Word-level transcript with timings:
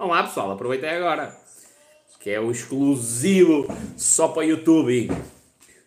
Olá 0.00 0.22
pessoal, 0.22 0.50
aproveitei 0.52 0.88
agora. 0.88 1.38
Que 2.20 2.30
é 2.30 2.40
o 2.40 2.50
exclusivo 2.50 3.66
só 3.98 4.28
para 4.28 4.46
YouTube. 4.46 5.08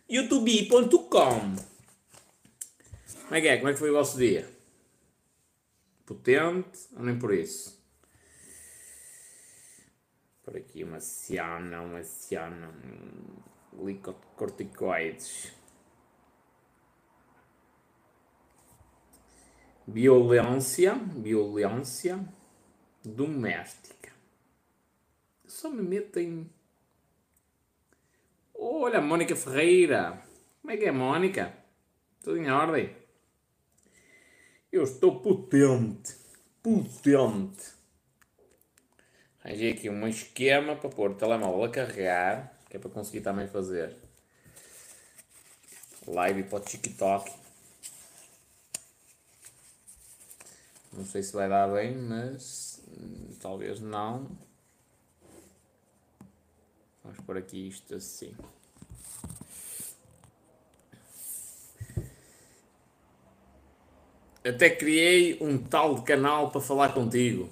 youtube.com 0.07 1.09
Como 3.23 3.35
é 3.35 3.41
que 3.41 3.47
é? 3.47 3.57
Como 3.57 3.69
é 3.69 3.73
que 3.73 3.79
foi 3.79 3.89
o 3.89 3.93
vosso 3.93 4.19
dia? 4.19 4.47
Potente 6.05 6.89
ou 6.95 7.01
nem 7.01 7.17
por 7.17 7.33
isso? 7.33 7.83
Por 10.43 10.57
aqui 10.57 10.83
uma 10.83 10.99
ciana, 10.99 11.81
uma 11.81 12.03
ciana, 12.03 12.71
glicocorticoides. 13.73 15.51
Violência, 19.87 20.93
violência 20.93 22.23
doméstica. 23.03 24.02
Só 25.53 25.69
me 25.69 25.83
metem. 25.83 26.49
Olha, 28.55 28.99
Mónica 28.99 29.35
Ferreira. 29.35 30.19
Como 30.59 30.73
é 30.73 30.77
que 30.77 30.85
é, 30.85 30.91
Mónica? 30.91 31.55
Tudo 32.23 32.39
em 32.39 32.49
ordem? 32.49 32.93
Eu 34.71 34.81
estou 34.81 35.21
potente. 35.21 36.15
Potente. 36.63 37.71
Arranjei 39.43 39.73
aqui 39.73 39.89
um 39.91 40.07
esquema 40.07 40.75
para 40.75 40.89
pôr 40.89 41.11
o 41.11 41.15
telemóvel 41.15 41.65
a 41.65 41.69
carregar, 41.69 42.59
que 42.67 42.75
é 42.75 42.79
para 42.79 42.89
conseguir 42.89 43.21
também 43.21 43.47
fazer 43.47 43.95
live 46.07 46.43
para 46.45 46.57
o 46.57 46.61
TikTok. 46.61 47.31
Não 50.91 51.05
sei 51.05 51.21
se 51.21 51.31
vai 51.31 51.47
dar 51.47 51.71
bem, 51.71 51.95
mas 51.95 52.81
hum, 52.87 53.35
talvez 53.39 53.79
não. 53.79 54.42
Vamos 57.03 57.19
por 57.25 57.37
aqui 57.37 57.67
isto 57.67 57.95
assim. 57.95 58.33
Até 64.45 64.69
criei 64.69 65.37
um 65.41 65.57
tal 65.57 65.95
de 65.95 66.03
canal 66.03 66.51
para 66.51 66.59
falar 66.61 66.93
contigo. 66.93 67.49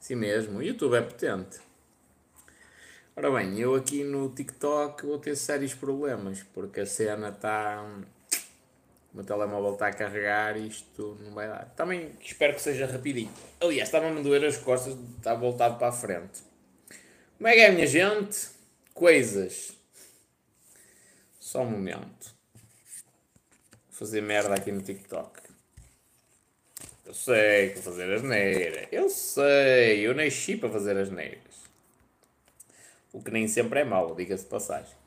Sim 0.00 0.14
mesmo, 0.14 0.58
o 0.58 0.62
YouTube 0.62 0.94
é 0.94 1.02
potente. 1.02 1.60
Ora 3.16 3.30
bem, 3.30 3.58
eu 3.58 3.74
aqui 3.74 4.04
no 4.04 4.28
TikTok 4.28 5.04
vou 5.04 5.18
ter 5.18 5.34
sérios 5.36 5.74
problemas, 5.74 6.42
porque 6.42 6.80
a 6.80 6.86
cena 6.86 7.30
está. 7.30 7.84
Meu 9.16 9.24
telemóvel 9.24 9.72
está 9.72 9.86
a 9.86 9.92
carregar 9.94 10.58
e 10.58 10.68
isto 10.68 11.18
não 11.22 11.32
vai 11.32 11.48
dar. 11.48 11.64
Também 11.74 12.12
espero 12.20 12.54
que 12.54 12.60
seja 12.60 12.86
rapidinho. 12.86 13.32
Aliás, 13.58 13.88
estava-me 13.88 14.20
a 14.20 14.22
doer 14.22 14.44
as 14.44 14.58
costas, 14.58 14.94
está 15.16 15.32
voltado 15.32 15.78
para 15.78 15.88
a 15.88 15.92
frente. 15.92 16.42
Como 17.38 17.48
é 17.48 17.54
que 17.54 17.60
é, 17.60 17.70
minha 17.70 17.86
gente? 17.86 18.50
Coisas. 18.92 19.72
Só 21.40 21.62
um 21.62 21.70
momento. 21.70 22.34
Vou 23.88 23.98
fazer 24.00 24.20
merda 24.20 24.54
aqui 24.54 24.70
no 24.70 24.82
TikTok. 24.82 25.40
Eu 27.06 27.14
sei 27.14 27.70
que 27.70 27.76
vou 27.76 27.84
fazer 27.84 28.12
asneira. 28.12 28.86
Eu 28.92 29.08
sei, 29.08 30.06
eu 30.06 30.14
nasci 30.14 30.58
para 30.58 30.68
fazer 30.68 30.94
asneiras. 30.94 31.64
O 33.14 33.22
que 33.22 33.30
nem 33.30 33.48
sempre 33.48 33.80
é 33.80 33.84
mau, 33.84 34.14
diga-se 34.14 34.44
de 34.44 34.50
passagem. 34.50 35.05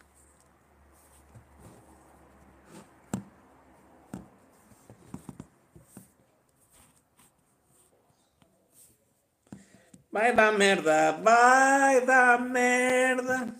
Vai 10.11 10.35
dar 10.35 10.51
merda, 10.57 11.11
vai 11.11 12.03
dar 12.03 12.39
merda. 12.41 13.55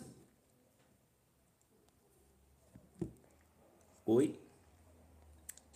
Oi? 4.06 4.40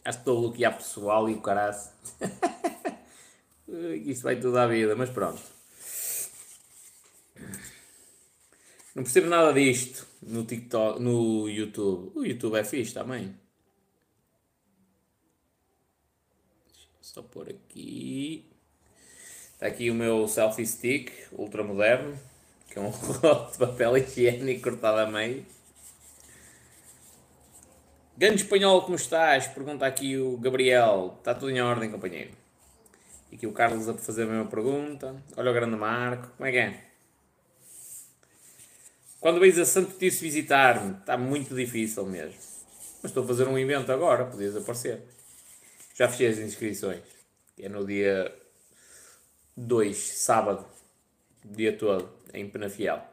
Já 0.03 0.09
estou 0.09 0.37
a 0.37 0.41
bloquear 0.41 0.75
pessoal 0.75 1.29
e 1.29 1.35
o 1.35 1.41
caraço. 1.41 1.93
Isso 4.05 4.23
vai 4.23 4.39
tudo 4.39 4.57
à 4.57 4.65
vida, 4.65 4.95
mas 4.95 5.11
pronto. 5.11 5.41
Não 8.95 9.03
percebo 9.03 9.27
nada 9.27 9.53
disto 9.53 10.07
no 10.21 10.43
TikTok, 10.43 10.99
no 10.99 11.47
YouTube. 11.47 12.11
O 12.15 12.25
YouTube 12.25 12.57
é 12.57 12.63
fixe 12.63 12.93
também. 12.93 13.35
Deixa 16.65 16.87
eu 16.87 17.03
só 17.03 17.21
pôr 17.21 17.49
aqui. 17.49 18.52
Aqui 19.63 19.89
o 19.89 19.95
meu 19.95 20.27
selfie 20.27 20.67
stick, 20.67 21.09
ultra 21.31 21.63
moderno, 21.63 22.19
que 22.69 22.77
é 22.77 22.81
um 22.81 22.89
rolo 22.91 23.49
de 23.49 23.57
papel 23.57 23.97
higiênico 23.97 24.61
cortado 24.61 24.99
a 24.99 25.05
meio. 25.05 25.45
Grande 28.17 28.41
espanhol, 28.41 28.81
como 28.81 28.97
estás? 28.97 29.47
Pergunta 29.47 29.85
aqui 29.85 30.17
o 30.17 30.35
Gabriel. 30.35 31.15
Está 31.17 31.33
tudo 31.33 31.49
em 31.49 31.61
ordem, 31.61 31.89
companheiro? 31.89 32.31
E 33.31 33.35
aqui 33.37 33.47
o 33.47 33.53
Carlos 33.53 33.87
a 33.87 33.93
fazer 33.93 34.23
a 34.23 34.25
mesma 34.25 34.47
pergunta. 34.47 35.15
Olha 35.37 35.49
o 35.49 35.53
grande 35.53 35.77
Marco. 35.77 36.27
Como 36.35 36.45
é 36.45 36.51
que 36.51 36.57
é? 36.57 36.83
Quando 39.21 39.39
vais 39.39 39.57
a 39.57 39.63
Santo 39.63 39.97
Tirso 39.97 40.19
visitar-me, 40.19 40.99
está 40.99 41.15
muito 41.15 41.55
difícil 41.55 42.05
mesmo. 42.05 42.37
Mas 43.01 43.11
estou 43.11 43.23
a 43.23 43.27
fazer 43.27 43.47
um 43.47 43.57
evento 43.57 43.93
agora, 43.93 44.25
podias 44.25 44.57
aparecer. 44.57 45.03
Já 45.95 46.09
fechei 46.09 46.27
as 46.27 46.37
inscrições. 46.39 47.01
É 47.57 47.69
no 47.69 47.87
dia 47.87 48.42
2, 49.55 49.95
sábado. 49.95 50.65
Dia 51.45 51.77
todo, 51.77 52.11
em 52.33 52.49
Penafiel. 52.49 53.03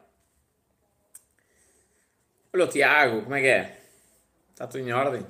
Olha 2.53 2.65
o 2.65 2.67
Tiago, 2.67 3.21
como 3.21 3.35
é 3.35 3.41
que 3.41 3.47
é? 3.47 3.81
Está 4.51 4.67
tudo 4.67 4.87
em 4.87 4.91
ordem? 4.91 5.25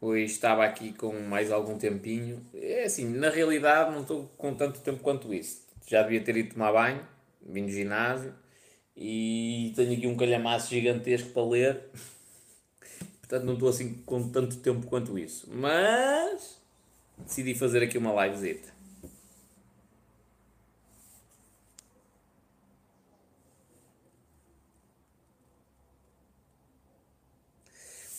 Hoje 0.00 0.24
estava 0.24 0.64
aqui 0.64 0.92
com 0.92 1.12
mais 1.20 1.52
algum 1.52 1.78
tempinho. 1.78 2.44
É 2.52 2.84
assim, 2.84 3.08
na 3.08 3.30
realidade 3.30 3.92
não 3.92 4.02
estou 4.02 4.26
com 4.36 4.52
tanto 4.54 4.80
tempo 4.80 5.00
quanto 5.00 5.32
isso. 5.32 5.62
Já 5.86 6.02
devia 6.02 6.24
ter 6.24 6.36
ido 6.36 6.54
tomar 6.54 6.72
banho, 6.72 7.06
vim 7.40 7.66
do 7.66 7.70
ginásio 7.70 8.34
e 8.96 9.72
tenho 9.76 9.92
aqui 9.92 10.06
um 10.06 10.16
calhamaço 10.16 10.70
gigantesco 10.70 11.30
para 11.30 11.44
ler. 11.44 11.90
Portanto, 13.32 13.46
não 13.46 13.54
estou 13.54 13.70
assim 13.70 13.94
com 14.04 14.28
tanto 14.28 14.56
tempo 14.56 14.86
quanto 14.88 15.18
isso. 15.18 15.48
Mas 15.50 16.60
decidi 17.16 17.54
fazer 17.54 17.82
aqui 17.82 17.96
uma 17.96 18.26
livezita. 18.26 18.68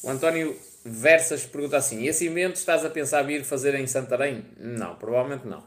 O 0.02 0.10
António 0.10 0.60
Versas 0.84 1.46
pergunta 1.46 1.78
assim: 1.78 2.08
esse 2.08 2.26
evento 2.26 2.56
estás 2.56 2.84
a 2.84 2.90
pensar 2.90 3.22
vir 3.22 3.44
fazer 3.44 3.76
em 3.76 3.86
Santarém? 3.86 4.44
Não, 4.58 4.96
provavelmente 4.96 5.46
não. 5.46 5.64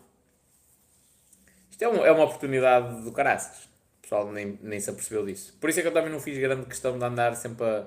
Isto 1.71 1.83
é, 1.83 1.89
um, 1.89 2.05
é 2.05 2.11
uma 2.11 2.25
oportunidade 2.25 3.01
do 3.03 3.12
caraças. 3.12 3.67
O 3.99 4.03
pessoal 4.03 4.33
nem, 4.33 4.59
nem 4.61 4.81
se 4.81 4.91
apercebeu 4.91 5.25
disso. 5.25 5.56
Por 5.61 5.71
isso 5.71 5.79
é 5.79 5.83
que 5.83 5.89
eu 5.89 5.95
também 5.95 6.11
não 6.11 6.19
fiz 6.19 6.37
grande 6.37 6.67
questão 6.67 6.99
de 6.99 7.05
andar 7.05 7.37
sempre 7.37 7.65
a, 7.65 7.87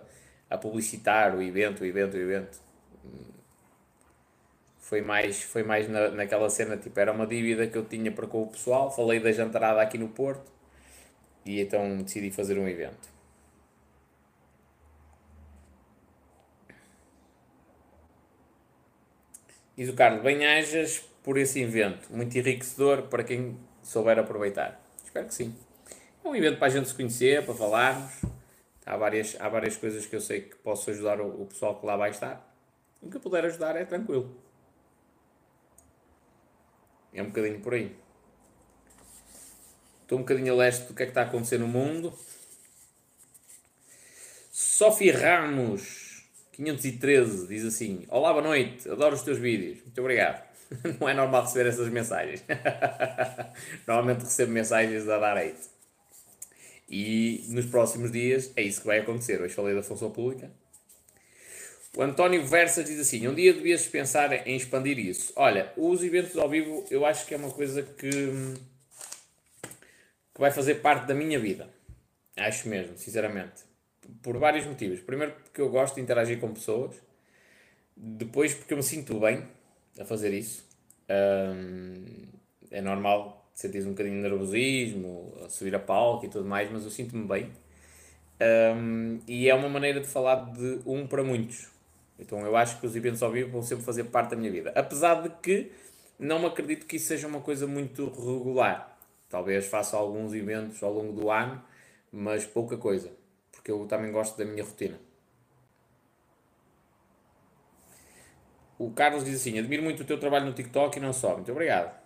a 0.50 0.58
publicitar 0.58 1.36
o 1.36 1.42
evento, 1.42 1.82
o 1.82 1.86
evento, 1.86 2.16
o 2.16 2.20
evento. 2.20 2.60
Foi 4.80 5.02
mais, 5.02 5.44
foi 5.44 5.62
mais 5.62 5.88
na, 5.88 6.10
naquela 6.10 6.50
cena, 6.50 6.76
tipo, 6.76 7.00
era 7.00 7.12
uma 7.12 7.28
dívida 7.28 7.68
que 7.68 7.78
eu 7.78 7.86
tinha 7.86 8.12
para 8.12 8.26
com 8.26 8.44
o 8.44 8.48
pessoal. 8.48 8.90
Falei 8.90 9.20
da 9.20 9.32
jantarada 9.32 9.82
aqui 9.82 9.98
no 9.98 10.10
Porto 10.10 10.52
e 11.46 11.62
então 11.62 11.98
decidi 12.00 12.32
fazer 12.32 12.58
um 12.58 12.68
evento. 12.68 13.10
Diz 19.78 19.88
o 19.88 19.94
Carlos, 19.94 20.22
bem-ajas 20.22 21.00
por 21.24 21.38
esse 21.38 21.62
evento, 21.62 22.10
muito 22.12 22.38
enriquecedor 22.38 23.04
para 23.04 23.24
quem 23.24 23.58
souber 23.82 24.20
aproveitar. 24.20 24.82
Espero 25.04 25.28
que 25.28 25.34
sim. 25.34 25.56
É 26.24 26.28
um 26.28 26.36
evento 26.36 26.58
para 26.58 26.68
a 26.68 26.70
gente 26.70 26.90
se 26.90 26.96
conhecer, 26.96 27.46
para 27.46 27.54
falarmos. 27.54 28.39
Há 28.86 28.98
várias, 28.98 29.40
há 29.40 29.48
várias 29.50 29.78
coisas 29.78 30.06
que 30.06 30.16
eu 30.16 30.22
sei 30.22 30.42
que 30.42 30.56
posso 30.58 30.90
ajudar 30.90 31.22
o, 31.22 31.44
o 31.44 31.46
pessoal 31.46 31.80
que 31.80 31.86
lá 31.86 31.96
vai 31.96 32.10
estar. 32.10 32.46
O 33.02 33.10
que 33.10 33.18
eu 33.18 33.22
puder 33.22 33.46
ajudar 33.46 33.76
é 33.76 33.86
tranquilo. 33.86 34.36
É 37.14 37.22
um 37.22 37.28
bocadinho 37.28 37.60
por 37.60 37.74
aí. 37.74 37.96
Estou 40.02 40.18
um 40.18 40.22
bocadinho 40.22 40.54
a 40.54 40.56
leste 40.56 40.88
do 40.88 40.94
que 40.94 41.04
é 41.04 41.06
que 41.06 41.12
está 41.12 41.22
a 41.22 41.26
acontecer 41.26 41.60
no 41.60 41.68
mundo. 41.68 42.18
Sofia 44.52 45.18
Ramos 45.18 46.28
513 46.54 47.48
diz 47.48 47.64
assim: 47.64 48.06
Olá, 48.10 48.34
boa 48.34 48.44
noite, 48.44 48.90
adoro 48.90 49.16
os 49.16 49.22
teus 49.22 49.38
vídeos. 49.38 49.82
Muito 49.84 50.02
obrigado. 50.02 50.44
Não 51.00 51.08
é 51.08 51.14
normal 51.14 51.44
receber 51.44 51.70
essas 51.70 51.90
mensagens. 51.90 52.44
Normalmente 53.88 54.24
recebo 54.24 54.52
mensagens 54.52 55.08
a 55.08 55.18
dar. 55.18 55.38
E 56.90 57.46
nos 57.50 57.68
próximos 57.68 58.12
dias 58.12 58.52
é 58.56 58.64
isso 58.64 58.82
que 58.82 58.88
vai 58.88 59.00
acontecer. 59.00 59.42
Hoje 59.42 59.54
falei 59.54 59.76
da 59.76 59.84
função 59.84 60.10
pública. 60.10 60.52
O 61.96 62.02
António 62.02 62.44
Versas 62.46 62.86
diz 62.86 63.00
assim: 63.00 63.28
um 63.28 63.36
dia 63.36 63.54
devias 63.54 63.88
pensar 63.88 64.48
em 64.48 64.56
expandir 64.56 64.98
isso. 64.98 65.34
Olha, 65.36 65.72
os 65.78 66.04
eventos 66.04 66.38
ao 66.38 66.50
vivo 66.50 66.86
eu 66.90 67.06
acho 67.06 67.26
que 67.26 67.34
é 67.34 67.38
uma 67.38 67.52
coisa 67.52 67.84
que, 67.84 68.10
que 68.10 70.40
vai 70.40 70.52
fazer 70.52 70.76
parte 70.76 71.08
da 71.08 71.14
minha 71.14 71.40
vida. 71.40 71.70
Acho 72.36 72.70
mesmo, 72.70 72.98
sinceramente. 72.98 73.64
Por 74.24 74.38
vários 74.38 74.66
motivos. 74.66 75.02
Primeiro, 75.02 75.34
porque 75.34 75.62
eu 75.62 75.70
gosto 75.70 75.96
de 75.96 76.02
interagir 76.02 76.40
com 76.40 76.54
pessoas. 76.54 76.96
Depois, 77.96 78.54
porque 78.54 78.74
eu 78.74 78.78
me 78.78 78.84
sinto 78.84 79.20
bem 79.20 79.44
a 80.00 80.06
fazer 80.06 80.34
isso. 80.34 80.66
é 82.72 82.82
normal 82.82 83.39
sentir 83.60 83.86
um 83.86 83.90
bocadinho 83.90 84.16
de 84.16 84.22
nervosismo, 84.22 85.34
a 85.44 85.50
subir 85.50 85.76
a 85.76 85.80
palco 85.80 86.26
e 86.26 86.30
tudo 86.30 86.48
mais, 86.48 86.72
mas 86.72 86.86
eu 86.86 86.90
sinto-me 86.90 87.28
bem. 87.28 87.52
Um, 88.42 89.20
e 89.28 89.50
é 89.50 89.54
uma 89.54 89.68
maneira 89.68 90.00
de 90.00 90.08
falar 90.08 90.54
de 90.54 90.80
um 90.86 91.06
para 91.06 91.26
muitos. 91.26 91.68
Então 92.18 92.40
eu 92.40 92.56
acho 92.56 92.80
que 92.80 92.88
os 92.88 92.96
eventos 92.96 93.22
ao 93.22 93.30
vivo 93.30 93.52
vão 93.52 93.62
sempre 93.62 93.84
fazer 93.84 94.06
parte 94.06 94.30
da 94.30 94.38
minha 94.38 94.50
vida. 94.50 94.72
Apesar 94.74 95.22
de 95.22 95.30
que 95.42 95.74
não 96.18 96.46
acredito 96.46 96.86
que 96.86 96.96
isso 96.96 97.08
seja 97.08 97.28
uma 97.28 97.42
coisa 97.42 97.68
muito 97.68 98.06
regular. 98.06 98.98
Talvez 99.30 99.66
faça 99.66 99.98
alguns 99.98 100.34
eventos 100.34 100.82
ao 100.82 100.94
longo 100.94 101.12
do 101.12 101.30
ano, 101.30 101.62
mas 102.14 102.46
pouca 102.46 102.78
coisa. 102.78 103.12
Porque 103.52 103.70
eu 103.70 103.86
também 103.88 104.10
gosto 104.10 104.38
da 104.38 104.46
minha 104.46 104.64
rotina. 104.64 104.98
O 108.78 108.90
Carlos 108.92 109.26
diz 109.26 109.42
assim: 109.42 109.60
Admiro 109.60 109.84
muito 109.84 110.04
o 110.04 110.06
teu 110.06 110.18
trabalho 110.18 110.46
no 110.46 110.54
TikTok 110.54 110.98
e 110.98 111.02
não 111.02 111.12
só. 111.12 111.36
Muito 111.36 111.52
obrigado. 111.52 111.99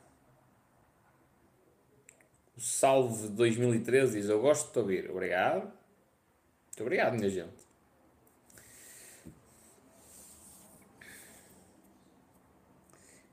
O 2.56 2.62
Salve 2.62 3.30
2013 3.30 4.20
diz: 4.20 4.30
Eu 4.30 4.42
gosto 4.42 4.68
de 4.68 4.74
te 4.74 4.80
ouvir. 4.80 5.12
Obrigado. 5.12 5.64
Muito 5.64 6.82
obrigado, 6.82 7.16
minha 7.16 7.30
gente. 7.30 7.64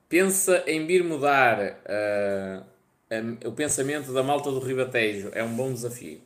Pensa 0.08 0.64
em 0.67 0.87
vir 0.87 1.05
mudar 1.05 1.81
uh, 1.87 3.49
o 3.49 3.52
pensamento 3.52 4.12
da 4.12 4.22
malta 4.22 4.50
do 4.50 4.58
Ribatejo. 4.58 5.31
É 5.32 5.44
um 5.44 5.55
bom 5.55 5.72
desafio. 5.72 6.20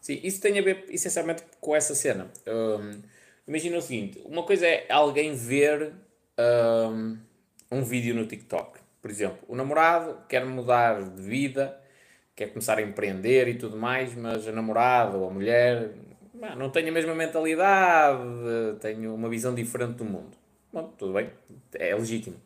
Sim, 0.00 0.20
isso 0.22 0.40
tem 0.40 0.58
a 0.58 0.62
ver 0.62 0.86
essencialmente 0.88 1.42
com 1.60 1.76
essa 1.76 1.94
cena. 1.94 2.30
Um, 2.46 3.02
imagina 3.46 3.78
o 3.78 3.82
seguinte: 3.82 4.20
uma 4.24 4.42
coisa 4.42 4.66
é 4.66 4.86
alguém 4.90 5.34
ver 5.34 5.92
um, 6.90 7.18
um 7.70 7.84
vídeo 7.84 8.14
no 8.14 8.26
TikTok. 8.26 8.80
Por 9.00 9.10
exemplo, 9.10 9.38
o 9.46 9.54
namorado 9.54 10.18
quer 10.28 10.44
mudar 10.44 11.02
de 11.02 11.22
vida, 11.22 11.80
quer 12.38 12.50
começar 12.50 12.78
a 12.78 12.82
empreender 12.82 13.48
e 13.48 13.54
tudo 13.54 13.76
mais, 13.76 14.14
mas 14.14 14.46
a 14.46 14.52
namorada 14.52 15.16
ou 15.16 15.28
a 15.28 15.30
mulher 15.30 15.90
não 16.56 16.70
tenho 16.70 16.88
a 16.88 16.92
mesma 16.92 17.12
mentalidade, 17.12 18.22
tenho 18.80 19.12
uma 19.12 19.28
visão 19.28 19.52
diferente 19.52 19.94
do 19.94 20.04
mundo. 20.04 20.36
Bom, 20.72 20.84
tudo 20.96 21.14
bem, 21.14 21.30
é 21.74 21.92
legítimo. 21.96 22.36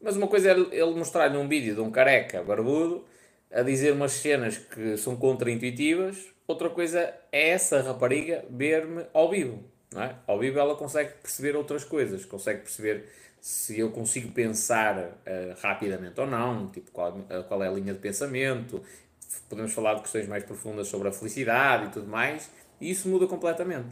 Mas 0.00 0.16
uma 0.16 0.28
coisa 0.28 0.52
é 0.52 0.52
ele 0.52 0.94
mostrar-lhe 0.94 1.36
um 1.36 1.48
vídeo 1.48 1.74
de 1.74 1.80
um 1.80 1.90
careca 1.90 2.40
barbudo 2.44 3.04
a 3.52 3.62
dizer 3.62 3.92
umas 3.92 4.12
cenas 4.12 4.58
que 4.58 4.96
são 4.96 5.16
contra-intuitivas, 5.16 6.26
outra 6.46 6.70
coisa 6.70 7.12
é 7.32 7.48
essa 7.48 7.82
rapariga 7.82 8.44
ver-me 8.48 9.06
ao 9.12 9.28
vivo. 9.28 9.64
Não 9.92 10.02
é? 10.04 10.14
Ao 10.24 10.38
vivo 10.38 10.60
ela 10.60 10.76
consegue 10.76 11.14
perceber 11.20 11.56
outras 11.56 11.82
coisas, 11.82 12.24
consegue 12.24 12.60
perceber 12.60 13.06
se 13.40 13.78
eu 13.78 13.90
consigo 13.90 14.30
pensar 14.32 14.98
uh, 14.98 15.60
rapidamente 15.62 16.20
ou 16.20 16.26
não, 16.26 16.68
tipo 16.68 16.90
qual, 16.90 17.12
uh, 17.12 17.44
qual 17.46 17.62
é 17.62 17.68
a 17.68 17.70
linha 17.70 17.92
de 17.92 17.98
pensamento, 18.00 18.82
podemos 19.48 19.72
falar 19.72 19.94
de 19.94 20.02
questões 20.02 20.28
mais 20.28 20.44
profundas 20.44 20.88
sobre 20.88 21.08
a 21.08 21.12
felicidade 21.12 21.86
e 21.86 21.90
tudo 21.90 22.08
mais, 22.08 22.50
e 22.80 22.90
isso 22.90 23.08
muda 23.08 23.26
completamente. 23.26 23.88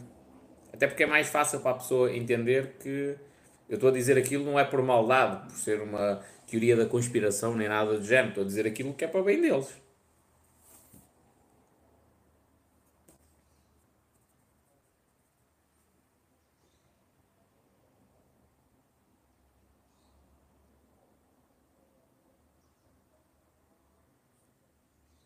Até 0.73 0.87
porque 0.87 1.03
é 1.03 1.07
mais 1.07 1.27
fácil 1.27 1.59
para 1.61 1.71
a 1.71 1.75
pessoa 1.75 2.13
entender 2.13 2.75
que 2.79 3.15
eu 3.69 3.75
estou 3.75 3.89
a 3.89 3.93
dizer 3.93 4.17
aquilo 4.17 4.45
não 4.45 4.59
é 4.59 4.63
por 4.63 4.81
maldade, 4.81 5.47
por 5.47 5.57
ser 5.57 5.81
uma 5.81 6.21
teoria 6.45 6.75
da 6.75 6.85
conspiração 6.85 7.55
nem 7.55 7.67
nada 7.67 7.97
do 7.97 8.05
género. 8.05 8.29
Estou 8.29 8.43
a 8.43 8.47
dizer 8.47 8.67
aquilo 8.67 8.93
que 8.93 9.03
é 9.03 9.07
para 9.07 9.21
o 9.21 9.23
bem 9.23 9.41
deles. 9.41 9.84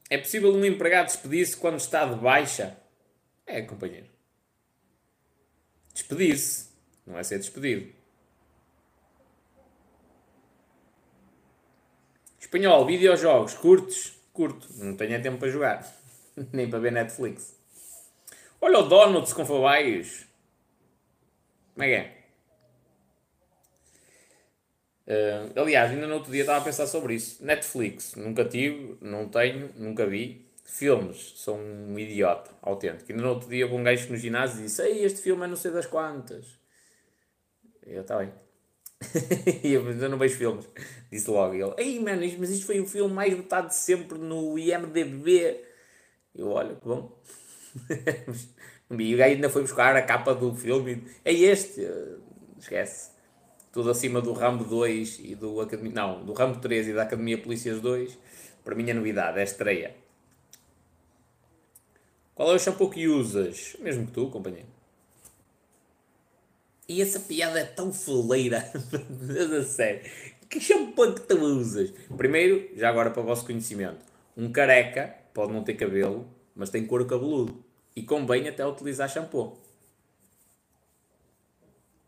É 0.10 0.18
possível 0.18 0.52
um 0.52 0.66
empregado 0.66 1.06
despedir-se 1.06 1.56
quando 1.56 1.78
está 1.78 2.06
de 2.06 2.16
baixa? 2.16 2.78
É, 3.46 3.62
companheiro. 3.62 4.08
Despedir-se. 5.94 6.70
Não 7.06 7.18
é 7.18 7.24
ser 7.24 7.38
despedido. 7.38 7.94
Espanhol, 12.40 12.86
videojogos, 12.86 13.54
curtos? 13.54 14.14
Curto. 14.34 14.68
Não 14.78 14.96
tenho 14.96 15.22
tempo 15.22 15.38
para 15.38 15.50
jogar. 15.50 15.96
Nem 16.52 16.70
para 16.70 16.80
ver 16.80 16.92
Netflix. 16.92 17.56
Olha 18.60 18.80
o 18.80 18.88
Donuts 18.88 19.34
com 19.34 19.46
favaios. 19.46 20.26
Como 21.74 21.84
é 21.84 21.88
que 21.88 21.94
é? 21.94 22.19
Uh, 25.10 25.60
aliás, 25.60 25.90
ainda 25.90 26.06
no 26.06 26.14
outro 26.14 26.32
dia 26.32 26.42
estava 26.42 26.60
a 26.60 26.64
pensar 26.64 26.86
sobre 26.86 27.16
isso. 27.16 27.44
Netflix, 27.44 28.14
nunca 28.16 28.46
tive, 28.46 28.96
não 29.02 29.28
tenho, 29.28 29.72
nunca 29.76 30.06
vi. 30.06 30.48
Filmes, 30.64 31.34
sou 31.36 31.58
um 31.58 31.98
idiota 31.98 32.52
autêntico. 32.62 33.12
Ainda 33.12 33.24
no 33.24 33.30
outro 33.30 33.50
dia, 33.50 33.66
um 33.66 33.84
gajo 33.84 34.08
no 34.12 34.18
ginásio 34.18 34.62
disse: 34.62 34.84
Ei, 34.84 35.04
este 35.04 35.20
filme 35.20 35.44
é 35.46 35.48
não 35.48 35.56
sei 35.56 35.72
das 35.72 35.88
quantas. 35.88 36.46
Eu, 37.84 38.02
está 38.02 38.20
bem. 38.20 38.32
eu 39.64 40.10
não 40.10 40.20
vejo 40.20 40.38
filmes. 40.38 40.70
Disse 41.12 41.28
logo 41.32 41.56
ele: 41.56 41.74
Ei, 41.80 42.00
mano, 42.00 42.22
mas 42.38 42.52
isto 42.52 42.68
foi 42.68 42.80
o 42.80 42.86
filme 42.86 43.12
mais 43.12 43.34
votado 43.36 43.70
de 43.70 43.76
sempre 43.76 44.20
no 44.20 44.60
IMDB. 44.60 45.60
Eu, 46.36 46.50
olha, 46.50 46.76
que 46.76 46.86
bom. 46.86 47.20
e 48.92 49.16
o 49.16 49.18
gajo 49.18 49.34
ainda 49.34 49.50
foi 49.50 49.64
buscar 49.64 49.96
a 49.96 50.04
capa 50.04 50.36
do 50.36 50.54
filme. 50.54 51.04
É 51.26 51.34
este. 51.34 51.82
Esquece. 52.60 53.19
Tudo 53.72 53.92
acima 53.92 54.20
do 54.20 54.34
Rambo 54.34 54.64
2 54.64 55.20
e 55.24 55.36
do 55.36 55.62
Academia. 55.62 55.94
Não, 55.94 56.26
do 56.26 56.34
Rambo 56.34 56.60
3 56.60 56.88
e 56.88 56.94
da 56.94 57.04
Academia 57.04 57.38
Polícias 57.38 57.80
2. 57.80 58.18
Para 58.64 58.76
mim 58.76 58.90
é 58.90 58.94
novidade, 58.94 59.40
é 59.40 59.44
estreia. 59.44 59.96
Qual 62.34 62.52
é 62.52 62.56
o 62.56 62.60
shampoo 62.60 62.90
que 62.90 63.08
usas? 63.08 63.76
Mesmo 63.80 64.08
que 64.08 64.14
tu, 64.14 64.30
companheiro. 64.30 64.68
E 66.88 67.02
essa 67.02 67.20
piada 67.20 67.60
é 67.60 67.66
tão 67.66 67.94
foleira. 67.94 68.60
a 69.60 69.64
sério. 69.64 70.10
Que 70.50 70.60
shampoo 70.60 71.14
que 71.14 71.22
tu 71.22 71.38
usas? 71.38 71.92
Primeiro, 72.18 72.70
já 72.76 72.90
agora 72.90 73.12
para 73.12 73.22
o 73.22 73.26
vosso 73.26 73.46
conhecimento. 73.46 74.04
Um 74.36 74.52
careca 74.52 75.14
pode 75.34 75.54
não 75.54 75.64
ter 75.64 75.76
cabelo, 75.76 76.28
mas 76.56 76.70
tem 76.70 76.88
couro 76.88 77.06
cabeludo. 77.06 77.64
E 77.96 78.02
convém 78.02 78.48
até 78.48 78.66
utilizar 78.66 79.10
shampoo. 79.10 79.60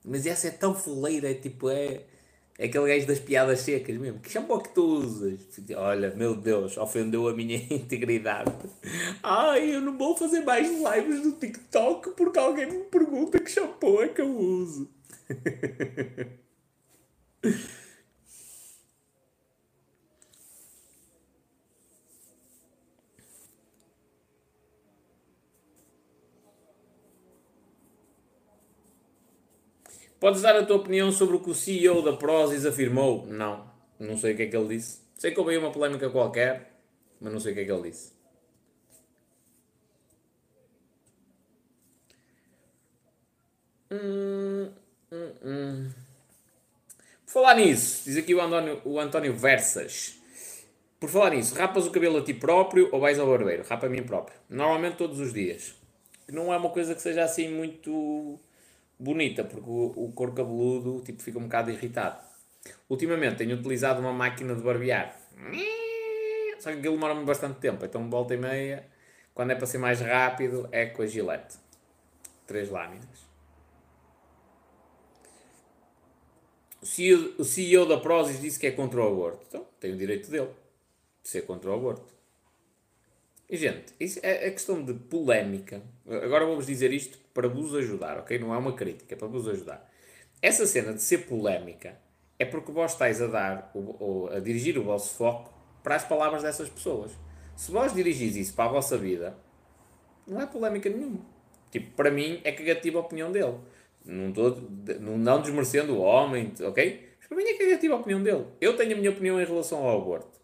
Mas 0.04 0.26
essa 0.26 0.48
é 0.48 0.52
tão 0.52 0.74
foleira, 0.74 1.30
é 1.30 1.34
tipo, 1.34 1.70
é... 1.70 2.02
É 2.60 2.66
aquele 2.66 2.94
gajo 2.94 3.08
das 3.08 3.20
piadas 3.20 3.62
secas 3.62 3.98
mesmo. 3.98 4.20
Que 4.20 4.30
shampoo 4.30 4.60
que 4.60 4.70
tu 4.70 4.84
usas? 4.84 5.40
Olha, 5.76 6.14
meu 6.14 6.36
Deus, 6.36 6.78
ofendeu 6.78 7.28
a 7.28 7.34
minha 7.34 7.58
integridade. 7.74 8.52
Ai, 9.24 9.76
eu 9.76 9.82
não 9.82 9.98
vou 9.98 10.16
fazer 10.16 10.42
mais 10.42 10.70
lives 10.70 11.26
no 11.26 11.32
TikTok 11.32 12.12
porque 12.12 12.38
alguém 12.38 12.68
me 12.68 12.84
pergunta 12.84 13.40
que 13.40 13.50
shampoo 13.50 14.04
é 14.04 14.10
que 14.10 14.22
eu 14.22 14.38
uso. 14.38 14.88
Podes 30.22 30.44
dar 30.44 30.56
a 30.56 30.64
tua 30.64 30.76
opinião 30.76 31.12
sobre 31.12 31.36
o 31.36 31.40
que 31.40 31.50
o 31.50 31.56
CEO 31.56 32.04
da 32.04 32.14
Prozis 32.14 32.64
afirmou? 32.64 33.26
Não, 33.26 33.68
não 34.00 34.16
sei 34.16 34.34
o 34.34 34.38
que 34.38 34.44
é 34.44 34.46
que 34.46 34.56
ele 34.56 34.78
disse. 34.78 35.02
Sei 35.18 35.32
que 35.32 35.40
houve 35.40 35.58
uma 35.58 35.72
polémica 35.72 36.12
qualquer, 36.12 36.74
mas 37.20 37.34
não 37.34 37.40
sei 37.40 37.54
o 37.54 37.56
que 37.56 37.62
é 37.62 37.66
que 37.66 37.72
ele 37.72 37.90
disse. 37.90 38.14
Hum, 43.90 44.70
hum, 45.12 45.32
hum. 45.44 45.90
Por 47.26 47.32
falar 47.32 47.56
nisso, 47.56 48.04
diz 48.06 48.16
aqui 48.16 48.36
o 48.36 48.42
António, 48.42 48.80
o 48.86 49.00
António 49.00 49.36
Versas. 49.36 50.22
Por 51.00 51.10
falar 51.10 51.32
nisso, 51.32 51.56
rapas 51.56 51.88
o 51.88 51.92
cabelo 51.92 52.20
a 52.20 52.24
ti 52.24 52.36
próprio 52.36 52.90
ou 52.92 53.00
vais 53.00 53.18
ao 53.18 53.26
barbeiro? 53.26 53.64
Rapa 53.68 53.88
a 53.88 53.90
mim 53.90 54.04
próprio. 54.04 54.38
Normalmente 54.48 54.98
todos 54.98 55.20
os 55.20 55.34
dias. 55.34 55.74
Não 56.32 56.54
é 56.54 56.58
uma 56.58 56.70
coisa 56.70 56.94
que 56.94 57.02
seja 57.02 57.24
assim 57.24 57.50
muito 57.50 58.40
bonita, 59.04 59.44
porque 59.44 59.70
o, 59.70 59.94
o 59.96 60.12
couro 60.14 60.34
cabeludo 60.34 61.02
tipo, 61.02 61.22
fica 61.22 61.40
um 61.40 61.44
bocado 61.44 61.72
irritado. 61.72 62.20
Ultimamente 62.90 63.38
tenho 63.38 63.56
utilizado 63.56 64.00
uma 64.00 64.14
máquina 64.14 64.56
de 64.56 64.62
barbear. 64.62 65.18
Só 66.60 66.72
que 66.72 66.78
aquilo 66.78 66.94
demora-me 66.94 67.26
bastante 67.26 67.60
tempo, 67.60 67.84
então 67.84 68.10
volta 68.10 68.36
e 68.36 68.38
meia, 68.38 68.86
quando 69.34 69.52
é 69.52 69.56
para 69.56 69.66
ser 69.66 69.80
mais 69.80 70.00
rápido, 70.00 70.70
é 70.72 70.86
com 70.86 71.02
a 71.02 71.08
gilete. 71.08 71.58
Três 72.46 72.70
lâminas. 72.70 73.32
o 76.82 76.86
CEO, 76.86 77.36
o 77.38 77.46
CEO 77.46 77.86
da 77.86 77.98
Prozis 77.98 78.42
disse 78.42 78.60
que 78.60 78.66
é 78.66 78.72
contra 78.72 79.00
o 79.00 79.08
aborto. 79.08 79.46
Então, 79.48 79.68
tem 79.80 79.94
o 79.94 79.98
direito 79.98 80.30
dele 80.30 80.50
de 81.22 81.30
ser 81.30 81.44
contra 81.44 81.70
o 81.70 81.74
aborto. 81.76 82.12
Gente, 83.52 83.94
é, 84.24 84.48
é 84.48 84.52
questão 84.52 84.82
de 84.82 84.94
polémica. 84.94 85.82
Agora 86.08 86.46
vou-vos 86.46 86.66
dizer 86.66 86.94
isto 86.94 87.18
para 87.34 87.50
vos 87.50 87.76
ajudar, 87.76 88.18
ok? 88.20 88.40
Não 88.40 88.54
é 88.54 88.58
uma 88.58 88.74
crítica, 88.74 89.14
é 89.14 89.18
para 89.18 89.28
vos 89.28 89.46
ajudar. 89.46 89.92
Essa 90.42 90.66
cena 90.66 90.94
de 90.94 91.02
ser 91.02 91.26
polémica 91.26 91.98
é 92.40 92.46
porque 92.46 92.72
vós 92.72 92.94
estáis 92.94 93.22
a 93.22 93.28
dar, 93.28 93.74
a 94.34 94.40
dirigir 94.40 94.78
o 94.78 94.84
vosso 94.84 95.16
foco 95.16 95.54
para 95.84 95.96
as 95.96 96.06
palavras 96.06 96.44
dessas 96.44 96.70
pessoas. 96.70 97.12
Se 97.56 97.72
vós 97.72 97.94
dirigis 97.94 98.38
isso 98.38 98.54
para 98.54 98.70
a 98.70 98.74
vossa 98.74 98.98
vida, 98.98 99.38
não 100.26 100.40
é 100.40 100.46
polémica 100.46 100.90
nenhuma. 100.90 101.20
Tipo, 101.70 101.92
para 101.92 102.10
mim 102.10 102.40
é 102.46 102.54
cagativa 102.54 103.00
a 103.00 103.02
opinião 103.02 103.34
dele. 103.34 103.58
Não, 104.06 105.18
não 105.18 105.42
desmerecendo 105.42 105.94
o 105.96 106.00
homem, 106.00 106.54
ok? 106.62 107.10
Mas 107.20 107.28
para 107.28 107.38
mim 107.38 107.44
é 107.44 107.54
cagativa 107.58 107.96
a 107.96 107.98
opinião 107.98 108.24
dele. 108.24 108.46
Eu 108.62 108.78
tenho 108.78 108.94
a 108.94 108.96
minha 108.96 109.12
opinião 109.12 109.40
em 109.42 109.46
relação 109.46 109.80
ao 109.80 110.02
aborto. 110.02 110.40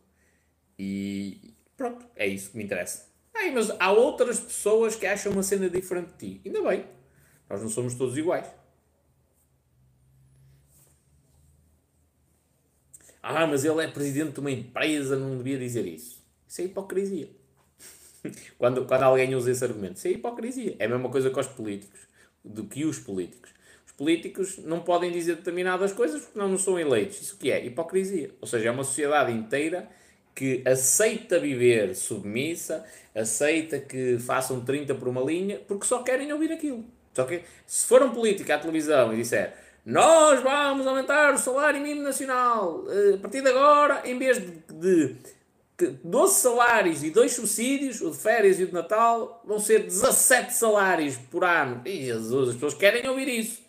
E 0.78 1.47
pronto, 1.78 2.06
é 2.16 2.28
isso 2.28 2.52
que 2.52 2.58
me 2.58 2.64
interessa. 2.64 3.08
Ai, 3.34 3.52
mas 3.52 3.70
há 3.80 3.92
outras 3.92 4.40
pessoas 4.40 4.96
que 4.96 5.06
acham 5.06 5.32
uma 5.32 5.44
cena 5.44 5.70
diferente 5.70 6.12
de 6.14 6.18
ti. 6.18 6.42
Ainda 6.44 6.62
bem. 6.68 6.86
Nós 7.48 7.62
não 7.62 7.70
somos 7.70 7.94
todos 7.94 8.18
iguais. 8.18 8.48
Ah, 13.22 13.46
mas 13.46 13.64
ele 13.64 13.84
é 13.84 13.88
presidente 13.88 14.34
de 14.34 14.40
uma 14.40 14.52
empresa, 14.52 15.18
não 15.18 15.38
devia 15.38 15.58
dizer 15.58 15.86
isso. 15.86 16.24
Isso 16.48 16.62
é 16.62 16.64
hipocrisia. 16.64 17.30
quando, 18.58 18.86
quando 18.86 19.04
alguém 19.04 19.36
usa 19.36 19.52
esse 19.52 19.64
argumento, 19.64 19.98
isso 19.98 20.08
é 20.08 20.12
hipocrisia. 20.12 20.76
É 20.80 20.86
a 20.86 20.90
mesma 20.90 21.10
coisa 21.10 21.30
que 21.30 21.40
os 21.40 21.48
políticos, 21.48 22.00
do 22.44 22.66
que 22.66 22.86
os 22.86 23.00
políticos. 23.00 23.52
Os 23.86 23.92
políticos 23.92 24.58
não 24.60 24.80
podem 24.80 25.12
dizer 25.12 25.36
determinadas 25.36 25.92
coisas 25.92 26.22
porque 26.22 26.40
não, 26.40 26.48
não 26.48 26.58
são 26.58 26.80
eleitos. 26.80 27.22
Isso 27.22 27.38
que 27.38 27.52
é? 27.52 27.66
Hipocrisia. 27.66 28.32
Ou 28.40 28.48
seja, 28.48 28.70
é 28.70 28.72
uma 28.72 28.84
sociedade 28.84 29.32
inteira 29.32 29.90
que 30.38 30.62
aceita 30.68 31.40
viver 31.40 31.96
submissa, 31.96 32.86
aceita 33.16 33.80
que 33.80 34.20
façam 34.20 34.64
30 34.64 34.94
por 34.94 35.08
uma 35.08 35.22
linha, 35.22 35.60
porque 35.68 35.88
só 35.88 36.04
querem 36.04 36.32
ouvir 36.32 36.52
aquilo. 36.52 36.86
Só 37.12 37.24
que, 37.24 37.42
se 37.66 37.88
for 37.88 38.04
um 38.04 38.12
político 38.12 38.54
à 38.54 38.60
televisão 38.60 39.12
e 39.12 39.18
disser 39.18 39.56
nós 39.84 40.44
vamos 40.44 40.86
aumentar 40.86 41.34
o 41.34 41.38
salário 41.38 41.82
mínimo 41.82 42.04
nacional. 42.04 42.84
Eh, 42.90 43.16
a 43.16 43.18
partir 43.20 43.42
de 43.42 43.48
agora, 43.48 44.02
em 44.06 44.20
vez 44.20 44.38
de, 44.38 45.16
de 45.78 45.92
12 46.04 46.42
salários 46.42 47.04
e 47.04 47.10
2 47.10 47.32
subsídios, 47.32 48.02
o 48.02 48.12
de 48.12 48.18
férias 48.18 48.60
e 48.60 48.66
o 48.66 48.68
de 48.68 48.74
Natal, 48.74 49.42
vão 49.46 49.60
ser 49.60 49.84
17 49.84 50.54
salários 50.54 51.16
por 51.16 51.46
ano. 51.46 51.82
E 51.86 52.04
Jesus, 52.04 52.50
as 52.50 52.56
pessoas 52.56 52.74
querem 52.74 53.08
ouvir 53.08 53.30
isso. 53.30 53.62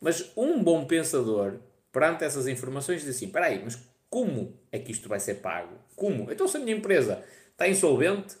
Mas 0.00 0.32
um 0.34 0.60
bom 0.64 0.86
pensador, 0.86 1.58
perante 1.92 2.24
essas 2.24 2.48
informações, 2.48 3.02
diz 3.02 3.14
assim: 3.14 3.26
espera 3.26 3.46
aí, 3.46 3.60
mas 3.62 3.78
como 4.08 4.58
é 4.70 4.78
que 4.78 4.92
isto 4.92 5.08
vai 5.08 5.18
ser 5.18 5.36
pago? 5.36 5.74
Como? 6.02 6.32
Então 6.32 6.48
se 6.48 6.56
a 6.56 6.60
minha 6.60 6.76
empresa 6.76 7.22
está 7.52 7.68
insolvente, 7.68 8.36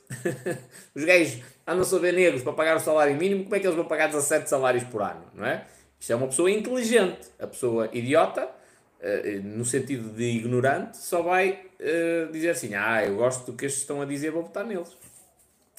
os 0.96 1.04
gajos 1.04 1.40
andam 1.64 1.86
a 1.96 1.98
ver 2.00 2.12
negros 2.12 2.42
para 2.42 2.52
pagar 2.54 2.76
o 2.76 2.80
salário 2.80 3.14
mínimo, 3.14 3.44
como 3.44 3.54
é 3.54 3.60
que 3.60 3.66
eles 3.66 3.76
vão 3.76 3.84
pagar 3.84 4.08
17 4.08 4.50
salários 4.50 4.82
por 4.82 5.00
ano? 5.00 5.24
Não 5.32 5.46
é? 5.46 5.64
Isto 6.00 6.12
é 6.12 6.16
uma 6.16 6.26
pessoa 6.26 6.50
inteligente. 6.50 7.28
A 7.38 7.46
pessoa 7.46 7.88
idiota, 7.92 8.46
uh, 8.46 9.42
no 9.44 9.64
sentido 9.64 10.10
de 10.10 10.24
ignorante, 10.24 10.96
só 10.96 11.22
vai 11.22 11.66
uh, 11.78 12.32
dizer 12.32 12.50
assim: 12.50 12.74
Ah, 12.74 13.06
eu 13.06 13.14
gosto 13.14 13.52
do 13.52 13.56
que 13.56 13.64
estes 13.64 13.82
estão 13.82 14.02
a 14.02 14.04
dizer, 14.04 14.32
vou 14.32 14.42
votar 14.42 14.66
neles. 14.66 14.96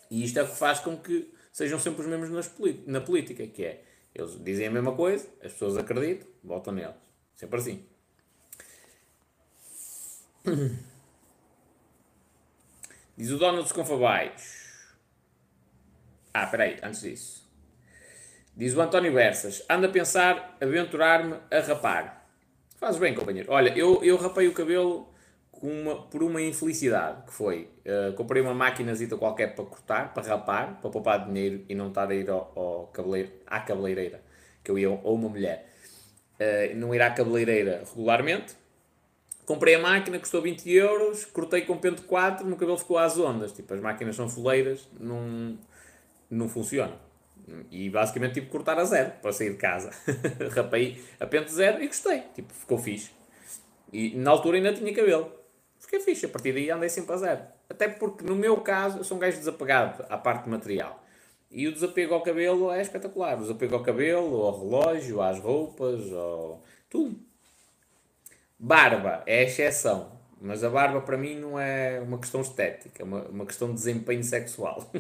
E 0.10 0.24
isto 0.24 0.40
é 0.40 0.44
o 0.44 0.48
que 0.48 0.56
faz 0.56 0.80
com 0.80 0.96
que 0.96 1.34
sejam 1.52 1.78
sempre 1.78 2.04
os 2.04 2.08
mesmos 2.08 2.50
na 2.88 3.02
política, 3.02 3.46
que 3.46 3.66
é 3.66 3.84
eles 4.16 4.42
dizem 4.42 4.68
a 4.68 4.72
mesma 4.72 4.96
coisa, 4.96 5.28
as 5.44 5.52
pessoas 5.52 5.76
acreditam, 5.76 6.30
votam 6.42 6.74
neles. 6.74 6.96
Sempre 7.36 7.60
assim. 7.60 7.86
Diz 13.16 13.30
o 13.30 13.38
dono 13.38 13.62
dos 13.62 13.72
Confabais. 13.72 14.64
Ah, 16.34 16.48
peraí, 16.48 16.78
antes 16.82 17.02
disso. 17.02 17.48
Diz 18.56 18.76
o 18.76 18.82
António 18.82 19.14
Versas, 19.14 19.64
anda 19.70 19.88
a 19.88 19.92
pensar 19.92 20.58
aventurar-me 20.60 21.36
a 21.52 21.60
rapar. 21.60 22.28
Faz 22.78 22.98
bem, 22.98 23.14
companheiro. 23.14 23.52
Olha, 23.52 23.70
eu, 23.78 24.04
eu 24.04 24.18
rapei 24.18 24.48
o 24.48 24.54
cabelo 24.54 25.14
uma, 25.62 26.08
por 26.08 26.24
uma 26.24 26.42
infelicidade, 26.42 27.24
que 27.28 27.34
foi, 27.34 27.70
uh, 27.86 28.14
comprei 28.14 28.42
uma 28.42 28.54
maquinazita 28.54 29.16
qualquer 29.16 29.56
para 29.56 29.64
cortar, 29.64 30.14
para 30.14 30.24
rapar, 30.24 30.82
para 30.82 30.90
poupar 30.90 31.26
dinheiro 31.26 31.64
e 31.70 31.76
não 31.76 31.90
estar 31.90 32.10
a 32.10 32.16
ir 32.16 32.30
ao, 32.30 32.52
ao 32.56 32.92
à 33.46 33.60
cabeleireira, 33.60 34.22
que 34.64 34.72
eu 34.72 34.78
ia, 34.78 34.90
ou 34.90 35.16
uma 35.16 35.30
mulher, 35.30 35.72
uh, 36.40 36.76
não 36.76 36.94
ir 36.94 37.02
à 37.02 37.12
cabeleireira 37.12 37.84
regularmente. 37.88 38.56
Comprei 39.46 39.76
a 39.76 39.80
máquina, 39.80 40.20
custou 40.20 40.42
20 40.42 40.72
euros, 40.72 41.26
cortei 41.26 41.62
com 41.62 41.78
pente 41.78 42.02
4, 42.04 42.46
meu 42.46 42.56
cabelo 42.56 42.78
ficou 42.78 42.98
às 42.98 43.18
ondas. 43.18 43.52
Tipo, 43.52 43.74
as 43.74 43.82
máquinas 43.82 44.16
são 44.16 44.30
foleiras, 44.30 44.88
não, 45.00 45.58
não 46.30 46.48
funcionam. 46.48 46.98
E 47.70 47.90
basicamente 47.90 48.36
tive 48.36 48.46
que 48.46 48.52
cortar 48.52 48.78
a 48.80 48.86
zero 48.86 49.12
para 49.22 49.34
sair 49.34 49.52
de 49.52 49.58
casa. 49.58 49.92
Rapei 50.56 51.04
a 51.20 51.26
pente 51.26 51.52
zero 51.52 51.84
e 51.84 51.88
gostei. 51.88 52.24
Tipo, 52.34 52.54
ficou 52.54 52.78
fixe. 52.78 53.12
E 53.92 54.16
na 54.16 54.32
altura 54.32 54.58
ainda 54.58 54.74
tinha 54.74 54.94
cabelo. 54.94 55.32
Fiquei 55.78 56.00
fixe. 56.00 56.26
A 56.26 56.30
partir 56.30 56.54
daí 56.54 56.70
andei 56.70 56.90
sempre 56.90 57.14
a 57.14 57.18
zero. 57.18 57.42
Até 57.70 57.90
porque 57.90 58.24
no 58.24 58.36
meu 58.36 58.58
caso 58.62 59.00
eu 59.00 59.04
sou 59.04 59.18
um 59.18 59.20
gajo 59.20 59.38
desapegado 59.38 60.06
à 60.10 60.18
parte 60.18 60.50
material. 60.50 61.04
E 61.52 61.68
o 61.68 61.72
desapego 61.72 62.14
ao 62.14 62.22
cabelo 62.22 62.72
é 62.72 62.82
espetacular. 62.82 63.38
O 63.38 63.42
desapego 63.42 63.76
ao 63.76 63.84
cabelo, 63.84 64.42
ao 64.42 64.60
relógio, 64.60 65.22
às 65.22 65.40
roupas, 65.40 66.12
ao... 66.12 66.64
tudo. 66.90 67.20
Barba 68.64 69.24
é 69.26 69.44
exceção. 69.44 70.10
Mas 70.40 70.64
a 70.64 70.70
barba 70.70 71.02
para 71.02 71.18
mim 71.18 71.36
não 71.36 71.60
é 71.60 72.00
uma 72.00 72.18
questão 72.18 72.40
estética, 72.40 73.04
é 73.04 73.06
uma, 73.06 73.24
uma 73.24 73.46
questão 73.46 73.68
de 73.68 73.74
desempenho 73.74 74.24
sexual. 74.24 74.90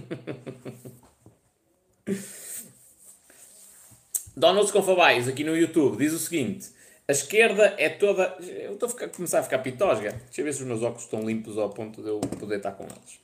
Donald 4.35 4.69
Confabais, 4.71 5.29
aqui 5.29 5.45
no 5.45 5.55
YouTube, 5.55 5.97
diz 5.97 6.11
o 6.11 6.19
seguinte: 6.19 6.71
a 7.07 7.13
esquerda 7.13 7.73
é 7.77 7.87
toda. 7.87 8.35
Eu 8.41 8.73
estou 8.73 8.89
a 8.89 9.07
começar 9.07 9.39
a 9.39 9.43
ficar 9.43 9.59
pitosga. 9.59 10.11
Deixa 10.11 10.41
eu 10.41 10.45
ver 10.45 10.53
se 10.53 10.61
os 10.61 10.67
meus 10.67 10.83
óculos 10.83 11.03
estão 11.03 11.21
limpos 11.21 11.57
ao 11.57 11.69
ponto 11.69 12.01
de 12.01 12.09
eu 12.09 12.19
poder 12.19 12.57
estar 12.57 12.73
com 12.73 12.83
eles. 12.83 13.21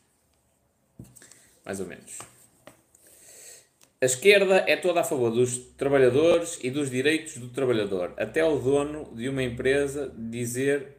Mais 1.65 1.81
ou 1.81 1.85
menos. 1.85 2.17
A 4.01 4.05
esquerda 4.05 4.63
é 4.65 4.77
toda 4.77 5.01
a 5.01 5.03
favor 5.03 5.29
dos 5.29 5.57
trabalhadores 5.75 6.57
e 6.63 6.71
dos 6.71 6.89
direitos 6.89 7.37
do 7.37 7.49
trabalhador, 7.49 8.13
até 8.15 8.41
o 8.41 8.57
dono 8.57 9.13
de 9.13 9.27
uma 9.27 9.43
empresa 9.43 10.09
dizer 10.17 10.95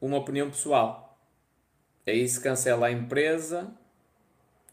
uma 0.00 0.18
opinião 0.18 0.48
pessoal. 0.48 1.18
Aí 2.06 2.28
se 2.28 2.40
cancela 2.40 2.86
a 2.86 2.92
empresa 2.92 3.72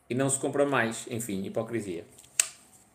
e 0.07 0.13
não 0.13 0.29
se 0.29 0.37
compra 0.37 0.63
mais. 0.63 1.07
Enfim, 1.09 1.43
hipocrisia. 1.43 2.05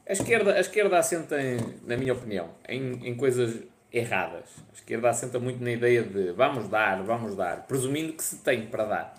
A 0.09 0.13
esquerda, 0.13 0.55
a 0.55 0.61
esquerda 0.61 0.99
assenta, 0.99 1.43
em, 1.43 1.57
na 1.85 1.97
minha 1.97 2.13
opinião, 2.13 2.51
em, 2.69 3.09
em 3.09 3.17
coisas 3.17 3.61
erradas. 3.93 4.45
A 4.71 4.75
esquerda 4.75 5.11
assenta 5.11 5.41
muito 5.41 5.65
na 5.65 5.73
ideia 5.73 6.05
de 6.05 6.31
vamos 6.31 6.69
dar, 6.69 7.03
vamos 7.03 7.35
dar, 7.35 7.67
presumindo 7.67 8.13
que 8.13 8.23
se 8.23 8.37
tem 8.37 8.67
para 8.67 8.85
dar. 8.85 9.15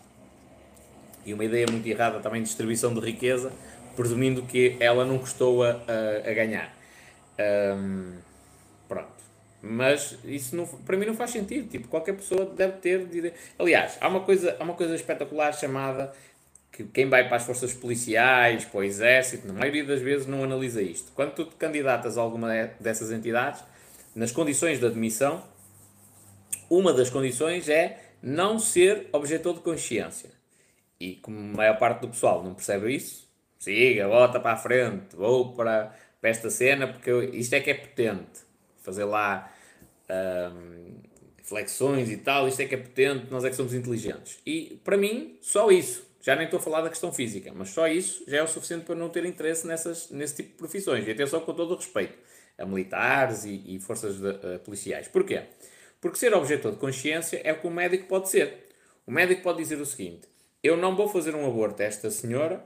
E 1.26 1.34
uma 1.34 1.44
ideia 1.44 1.66
muito 1.70 1.86
errada 1.88 2.20
também 2.20 2.42
de 2.42 2.48
distribuição 2.48 2.94
de 2.94 3.02
riqueza, 3.02 3.52
presumindo 3.96 4.44
que 4.44 4.78
ela 4.80 5.06
não 5.06 5.18
custou 5.20 5.64
a, 5.64 5.72
a, 5.72 6.30
a 6.30 6.34
ganhar. 6.34 6.76
Um, 7.40 8.14
pronto. 8.88 9.14
Mas 9.62 10.18
isso 10.24 10.56
não, 10.56 10.66
para 10.66 10.96
mim 10.98 11.06
não 11.06 11.16
faz 11.16 11.32
sentido. 11.32 11.68
Tipo, 11.68 11.88
qualquer 11.88 12.14
pessoa 12.14 12.46
deve 12.46 12.74
ter. 12.74 13.34
Aliás, 13.58 13.98
há 14.00 14.08
uma 14.08 14.22
coisa, 14.22 14.56
há 14.60 14.64
uma 14.64 14.76
coisa 14.76 14.96
espetacular 14.96 15.54
chamada 15.54 16.14
que 16.72 16.84
quem 16.84 17.10
vai 17.10 17.28
para 17.28 17.38
as 17.38 17.44
forças 17.44 17.74
policiais, 17.74 18.66
para 18.66 18.80
o 18.80 18.84
exército, 18.84 19.48
na 19.48 19.54
maioria 19.54 19.86
das 19.86 20.02
vezes 20.02 20.28
não 20.28 20.44
analisa 20.44 20.82
isto. 20.82 21.12
Quando 21.14 21.34
tu 21.34 21.46
te 21.46 21.56
candidatas 21.56 22.18
a 22.18 22.22
alguma 22.22 22.50
dessas 22.80 23.12
entidades, 23.12 23.64
nas 24.14 24.32
condições 24.32 24.80
de 24.80 24.86
admissão, 24.86 25.42
uma 26.70 26.94
das 26.94 27.10
condições 27.10 27.70
é 27.70 28.02
não 28.22 28.60
ser 28.60 29.08
objetor 29.14 29.54
de 29.54 29.62
consciência. 29.62 30.32
E 31.00 31.16
como 31.16 31.38
a 31.38 31.58
maior 31.58 31.78
parte 31.78 32.02
do 32.02 32.10
pessoal 32.10 32.44
não 32.44 32.54
percebe 32.54 32.94
isso, 32.94 33.25
siga, 33.66 34.08
bota 34.08 34.40
para 34.40 34.54
a 34.54 34.58
frente, 34.58 35.16
vou 35.16 35.54
para, 35.54 35.96
para 36.22 36.30
esta 36.30 36.50
cena, 36.50 36.88
porque 36.88 37.12
isto 37.34 37.54
é 37.54 37.60
que 37.60 37.72
é 37.72 37.74
potente. 37.74 38.46
Fazer 38.82 39.04
lá 39.04 39.52
flexões 41.44 42.10
e 42.10 42.18
tal, 42.18 42.48
isto 42.48 42.62
é 42.62 42.66
que 42.66 42.76
é 42.76 42.78
potente, 42.78 43.28
nós 43.30 43.44
é 43.44 43.50
que 43.50 43.56
somos 43.56 43.74
inteligentes. 43.74 44.40
E 44.46 44.80
para 44.84 44.98
mim, 44.98 45.38
só 45.42 45.72
isso. 45.72 46.06
Já 46.22 46.36
nem 46.36 46.46
estou 46.46 46.60
a 46.60 46.62
falar 46.62 46.82
da 46.82 46.90
questão 46.90 47.14
física, 47.14 47.52
mas 47.54 47.70
só 47.70 47.88
isso 47.88 48.24
já 48.28 48.38
é 48.38 48.44
o 48.44 48.48
suficiente 48.48 48.84
para 48.84 48.96
não 48.96 49.10
ter 49.10 49.24
interesse 49.26 49.68
nessas, 49.68 50.10
nesse 50.10 50.38
tipo 50.38 50.50
de 50.50 50.56
profissões. 50.56 51.08
E 51.08 51.12
atenção 51.12 51.40
com 51.42 51.54
todo 51.54 51.74
o 51.74 51.76
respeito 51.76 52.18
a 52.58 52.66
militares 52.66 53.46
e, 53.46 53.64
e 53.68 53.80
forças 53.80 54.18
de, 54.20 54.28
uh, 54.28 54.60
policiais. 54.64 55.08
Porquê? 55.08 55.44
Porque 56.02 56.18
ser 56.18 56.34
objetor 56.34 56.72
de 56.72 56.78
consciência 56.78 57.42
é 57.44 57.54
o 57.54 57.60
que 57.60 57.68
o 57.68 57.72
médico 57.72 58.08
pode 58.08 58.30
ser. 58.30 58.70
O 59.06 59.12
médico 59.12 59.44
pode 59.44 59.60
dizer 59.60 59.80
o 59.80 59.86
seguinte: 59.86 60.28
eu 60.64 60.76
não 60.76 60.96
vou 60.96 61.08
fazer 61.08 61.36
um 61.36 61.46
aborto 61.46 61.84
a 61.84 61.86
esta 61.86 62.10
senhora, 62.10 62.66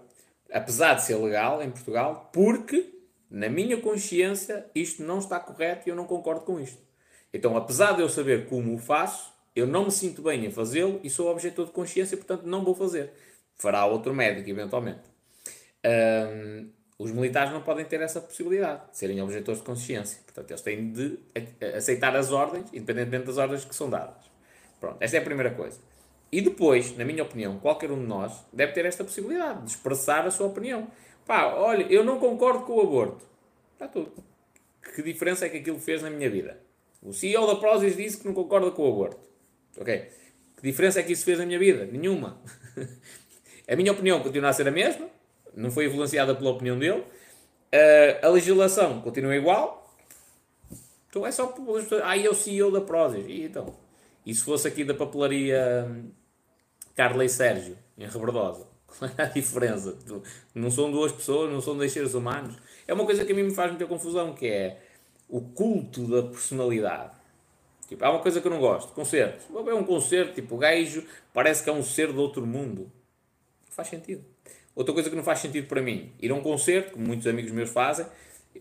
apesar 0.51 0.95
de 0.95 1.03
ser 1.03 1.15
legal 1.15 1.61
em 1.61 1.69
Portugal, 1.69 2.29
porque 2.33 2.93
na 3.29 3.49
minha 3.49 3.77
consciência 3.77 4.65
isto 4.73 5.03
não 5.03 5.19
está 5.19 5.39
correto 5.39 5.87
e 5.87 5.91
eu 5.91 5.95
não 5.95 6.05
concordo 6.05 6.41
com 6.41 6.59
isto. 6.59 6.81
Então, 7.33 7.55
apesar 7.55 7.93
de 7.93 8.01
eu 8.01 8.09
saber 8.09 8.47
como 8.47 8.73
o 8.73 8.77
faço, 8.77 9.31
eu 9.55 9.67
não 9.67 9.85
me 9.85 9.91
sinto 9.91 10.21
bem 10.21 10.45
em 10.45 10.51
fazê-lo 10.51 10.99
e 11.03 11.09
sou 11.09 11.29
objetor 11.29 11.65
de 11.65 11.71
consciência, 11.71 12.17
portanto 12.17 12.43
não 12.43 12.63
vou 12.63 12.73
fazer. 12.73 13.11
Fará 13.55 13.85
outro 13.85 14.13
médico, 14.13 14.49
eventualmente. 14.49 15.01
Um, 15.85 16.69
os 16.97 17.11
militares 17.11 17.51
não 17.53 17.61
podem 17.61 17.85
ter 17.85 18.01
essa 18.01 18.19
possibilidade 18.19 18.89
de 18.91 18.97
serem 18.97 19.21
objetores 19.21 19.61
de 19.61 19.65
consciência. 19.65 20.19
Portanto, 20.25 20.51
eles 20.51 20.61
têm 20.61 20.91
de 20.91 21.19
aceitar 21.75 22.15
as 22.15 22.31
ordens, 22.31 22.67
independentemente 22.73 23.25
das 23.25 23.37
ordens 23.37 23.63
que 23.63 23.75
são 23.75 23.89
dadas. 23.89 24.29
Pronto, 24.79 24.97
esta 24.99 25.17
é 25.17 25.19
a 25.19 25.23
primeira 25.23 25.51
coisa. 25.51 25.79
E 26.31 26.41
depois, 26.41 26.95
na 26.95 27.03
minha 27.03 27.23
opinião, 27.23 27.57
qualquer 27.59 27.91
um 27.91 27.99
de 27.99 28.05
nós 28.05 28.45
deve 28.53 28.73
ter 28.73 28.85
esta 28.85 29.03
possibilidade 29.03 29.63
de 29.63 29.71
expressar 29.71 30.27
a 30.27 30.31
sua 30.31 30.47
opinião. 30.47 30.87
Pá, 31.25 31.53
olha, 31.55 31.83
eu 31.89 32.03
não 32.03 32.19
concordo 32.19 32.65
com 32.65 32.73
o 32.73 32.81
aborto. 32.81 33.25
Está 33.73 33.87
tudo. 33.87 34.11
Que 34.95 35.01
diferença 35.01 35.45
é 35.45 35.49
que 35.49 35.57
aquilo 35.57 35.79
fez 35.79 36.01
na 36.01 36.09
minha 36.09 36.29
vida? 36.29 36.59
O 37.01 37.13
CEO 37.13 37.47
da 37.47 37.55
Prozis 37.55 37.95
disse 37.95 38.17
que 38.17 38.27
não 38.27 38.33
concorda 38.33 38.69
com 38.71 38.83
o 38.83 38.91
aborto. 38.91 39.19
Ok? 39.77 40.09
Que 40.57 40.61
diferença 40.61 40.99
é 40.99 41.03
que 41.03 41.13
isso 41.13 41.23
fez 41.25 41.39
na 41.39 41.45
minha 41.45 41.57
vida? 41.57 41.85
Nenhuma. 41.85 42.41
a 43.67 43.75
minha 43.75 43.91
opinião 43.91 44.21
continua 44.21 44.49
a 44.49 44.53
ser 44.53 44.67
a 44.67 44.71
mesma, 44.71 45.07
não 45.55 45.71
foi 45.71 45.85
influenciada 45.85 46.35
pela 46.35 46.51
opinião 46.51 46.77
dele. 46.77 46.99
Uh, 46.99 48.25
a 48.25 48.29
legislação 48.29 49.01
continua 49.01 49.35
igual. 49.35 49.95
Então 51.09 51.25
é 51.25 51.31
só. 51.31 51.55
Ah, 52.03 52.17
eu 52.17 52.33
CEO 52.33 52.71
da 52.71 52.81
Prozis. 52.81 53.25
E 53.27 53.43
então? 53.43 53.73
E 54.25 54.33
se 54.33 54.43
fosse 54.43 54.67
aqui 54.67 54.83
da 54.83 54.93
papelaria 54.93 55.87
hum, 56.99 57.09
Carley 57.09 57.29
Sérgio, 57.29 57.77
em 57.97 58.07
Rebordosa? 58.07 58.67
Qual 58.85 59.09
é 59.17 59.23
a 59.23 59.25
diferença? 59.25 59.97
Não 60.53 60.69
são 60.69 60.91
duas 60.91 61.11
pessoas, 61.11 61.51
não 61.51 61.61
são 61.61 61.77
dois 61.77 61.91
seres 61.91 62.13
humanos. 62.13 62.55
É 62.87 62.93
uma 62.93 63.05
coisa 63.05 63.23
que 63.23 63.31
a 63.31 63.35
mim 63.35 63.43
me 63.43 63.53
faz 63.53 63.71
muita 63.71 63.85
confusão, 63.85 64.33
que 64.33 64.47
é 64.47 64.81
o 65.27 65.41
culto 65.41 66.07
da 66.07 66.23
personalidade. 66.23 67.13
Tipo, 67.87 68.05
há 68.05 68.11
uma 68.11 68.19
coisa 68.19 68.41
que 68.41 68.47
eu 68.47 68.51
não 68.51 68.59
gosto, 68.59 68.93
concertos. 68.93 69.45
Ver 69.63 69.73
um 69.73 69.83
concerto, 69.83 70.33
tipo, 70.33 70.55
o 70.55 70.57
gajo 70.57 71.03
parece 71.33 71.63
que 71.63 71.69
é 71.69 71.73
um 71.73 71.83
ser 71.83 72.11
de 72.11 72.19
outro 72.19 72.45
mundo. 72.45 72.91
Não 73.65 73.71
faz 73.71 73.87
sentido. 73.87 74.23
Outra 74.75 74.93
coisa 74.93 75.09
que 75.09 75.15
não 75.15 75.23
faz 75.23 75.39
sentido 75.39 75.67
para 75.67 75.81
mim, 75.81 76.11
ir 76.21 76.31
a 76.31 76.35
um 76.35 76.41
concerto, 76.41 76.91
como 76.91 77.07
muitos 77.07 77.27
amigos 77.27 77.51
meus 77.51 77.69
fazem, 77.69 78.05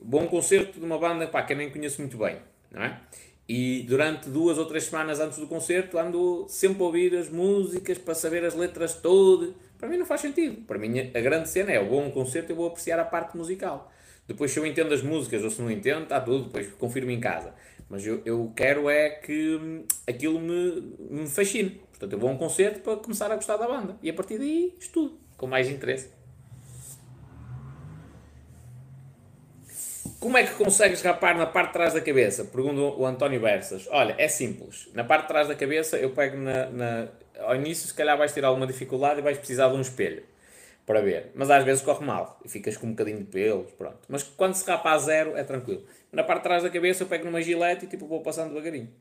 um 0.02 0.26
concerto 0.26 0.78
de 0.78 0.84
uma 0.84 0.98
banda 0.98 1.26
pá, 1.26 1.42
que 1.42 1.52
eu 1.52 1.56
nem 1.56 1.70
conheço 1.70 2.00
muito 2.00 2.16
bem, 2.16 2.38
não 2.70 2.82
é? 2.82 3.00
E 3.48 3.82
durante 3.84 4.28
duas 4.28 4.58
ou 4.58 4.66
três 4.66 4.84
semanas 4.84 5.20
antes 5.20 5.38
do 5.38 5.46
concerto 5.46 5.98
ando 5.98 6.44
sempre 6.48 6.82
a 6.82 6.86
ouvir 6.86 7.16
as 7.16 7.30
músicas 7.30 7.96
para 7.96 8.14
saber 8.14 8.44
as 8.44 8.54
letras 8.54 8.94
todas. 8.94 9.54
Para 9.78 9.88
mim 9.88 9.96
não 9.96 10.04
faz 10.04 10.20
sentido. 10.20 10.66
Para 10.66 10.78
mim 10.78 10.98
a 11.14 11.20
grande 11.20 11.48
cena 11.48 11.72
é, 11.72 11.78
eu 11.78 11.88
vou 11.88 12.00
a 12.00 12.04
um 12.04 12.10
concerto 12.10 12.52
e 12.52 12.54
vou 12.54 12.66
apreciar 12.66 13.00
a 13.00 13.04
parte 13.04 13.36
musical. 13.36 13.90
Depois 14.26 14.50
se 14.50 14.58
eu 14.58 14.66
entendo 14.66 14.92
as 14.92 15.02
músicas 15.02 15.42
ou 15.42 15.48
se 15.48 15.62
não 15.62 15.70
entendo, 15.70 16.02
está 16.02 16.20
tudo, 16.20 16.44
depois 16.44 16.70
confirmo 16.74 17.10
em 17.10 17.18
casa. 17.18 17.54
Mas 17.88 18.06
eu, 18.06 18.20
eu 18.26 18.52
quero 18.54 18.90
é 18.90 19.08
que 19.08 19.56
hum, 19.56 19.84
aquilo 20.06 20.38
me, 20.38 20.94
me 21.10 21.26
fascine. 21.26 21.80
Portanto, 21.90 22.12
eu 22.12 22.18
vou 22.18 22.28
a 22.28 22.32
um 22.34 22.36
concerto 22.36 22.80
para 22.80 22.96
começar 22.96 23.32
a 23.32 23.34
gostar 23.36 23.56
da 23.56 23.66
banda. 23.66 23.96
E 24.02 24.10
a 24.10 24.12
partir 24.12 24.36
daí 24.36 24.74
estudo, 24.78 25.18
com 25.38 25.46
mais 25.46 25.70
interesse. 25.70 26.17
Como 30.20 30.36
é 30.36 30.44
que 30.44 30.54
consegues 30.54 31.00
rapar 31.02 31.36
na 31.36 31.46
parte 31.46 31.68
de 31.68 31.72
trás 31.74 31.94
da 31.94 32.00
cabeça? 32.00 32.44
Pergunta 32.44 32.80
o 32.80 33.06
António 33.06 33.40
Bersas. 33.40 33.86
Olha, 33.88 34.16
é 34.18 34.26
simples. 34.26 34.88
Na 34.92 35.04
parte 35.04 35.22
de 35.22 35.28
trás 35.28 35.46
da 35.46 35.54
cabeça, 35.54 35.96
eu 35.96 36.10
pego 36.10 36.36
na, 36.36 36.68
na, 36.70 37.08
Ao 37.38 37.54
início, 37.54 37.86
se 37.86 37.94
calhar 37.94 38.18
vais 38.18 38.32
ter 38.32 38.44
alguma 38.44 38.66
dificuldade 38.66 39.20
e 39.20 39.22
vais 39.22 39.38
precisar 39.38 39.68
de 39.68 39.76
um 39.76 39.80
espelho 39.80 40.24
para 40.84 41.00
ver. 41.00 41.30
Mas 41.36 41.50
às 41.50 41.64
vezes 41.64 41.82
corre 41.84 42.04
mal 42.04 42.40
e 42.44 42.48
ficas 42.48 42.76
com 42.76 42.88
um 42.88 42.90
bocadinho 42.90 43.18
de 43.18 43.26
pelos, 43.26 43.70
pronto. 43.72 44.00
Mas 44.08 44.24
quando 44.24 44.54
se 44.54 44.68
rapa 44.68 44.90
a 44.90 44.98
zero, 44.98 45.36
é 45.36 45.44
tranquilo. 45.44 45.84
Na 46.10 46.24
parte 46.24 46.40
de 46.40 46.44
trás 46.48 46.62
da 46.64 46.70
cabeça, 46.70 47.04
eu 47.04 47.06
pego 47.06 47.24
numa 47.24 47.40
gilete 47.40 47.84
e 47.84 47.88
tipo, 47.88 48.08
vou 48.08 48.20
passando 48.20 48.48
devagarinho. 48.48 48.92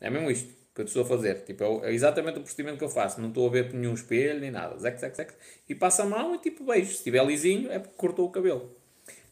É 0.00 0.08
mesmo 0.10 0.30
isto 0.30 0.54
que 0.72 0.80
eu 0.80 0.84
estou 0.84 1.02
a 1.02 1.06
fazer. 1.06 1.42
Tipo, 1.44 1.84
é 1.84 1.92
exatamente 1.92 2.38
o 2.38 2.42
procedimento 2.42 2.78
que 2.78 2.84
eu 2.84 2.88
faço. 2.88 3.20
Não 3.20 3.30
estou 3.30 3.48
a 3.48 3.50
ver 3.50 3.74
nenhum 3.74 3.94
espelho 3.94 4.38
nem 4.38 4.52
nada. 4.52 4.78
Zec, 4.78 4.96
zec, 5.00 5.16
zec. 5.16 5.32
E 5.68 5.74
passa 5.74 6.04
a 6.04 6.06
mão 6.06 6.36
e 6.36 6.38
tipo, 6.38 6.64
beijo. 6.64 6.90
Se 6.90 6.98
estiver 6.98 7.24
lisinho, 7.26 7.72
é 7.72 7.80
porque 7.80 7.96
cortou 7.96 8.26
o 8.28 8.30
cabelo. 8.30 8.80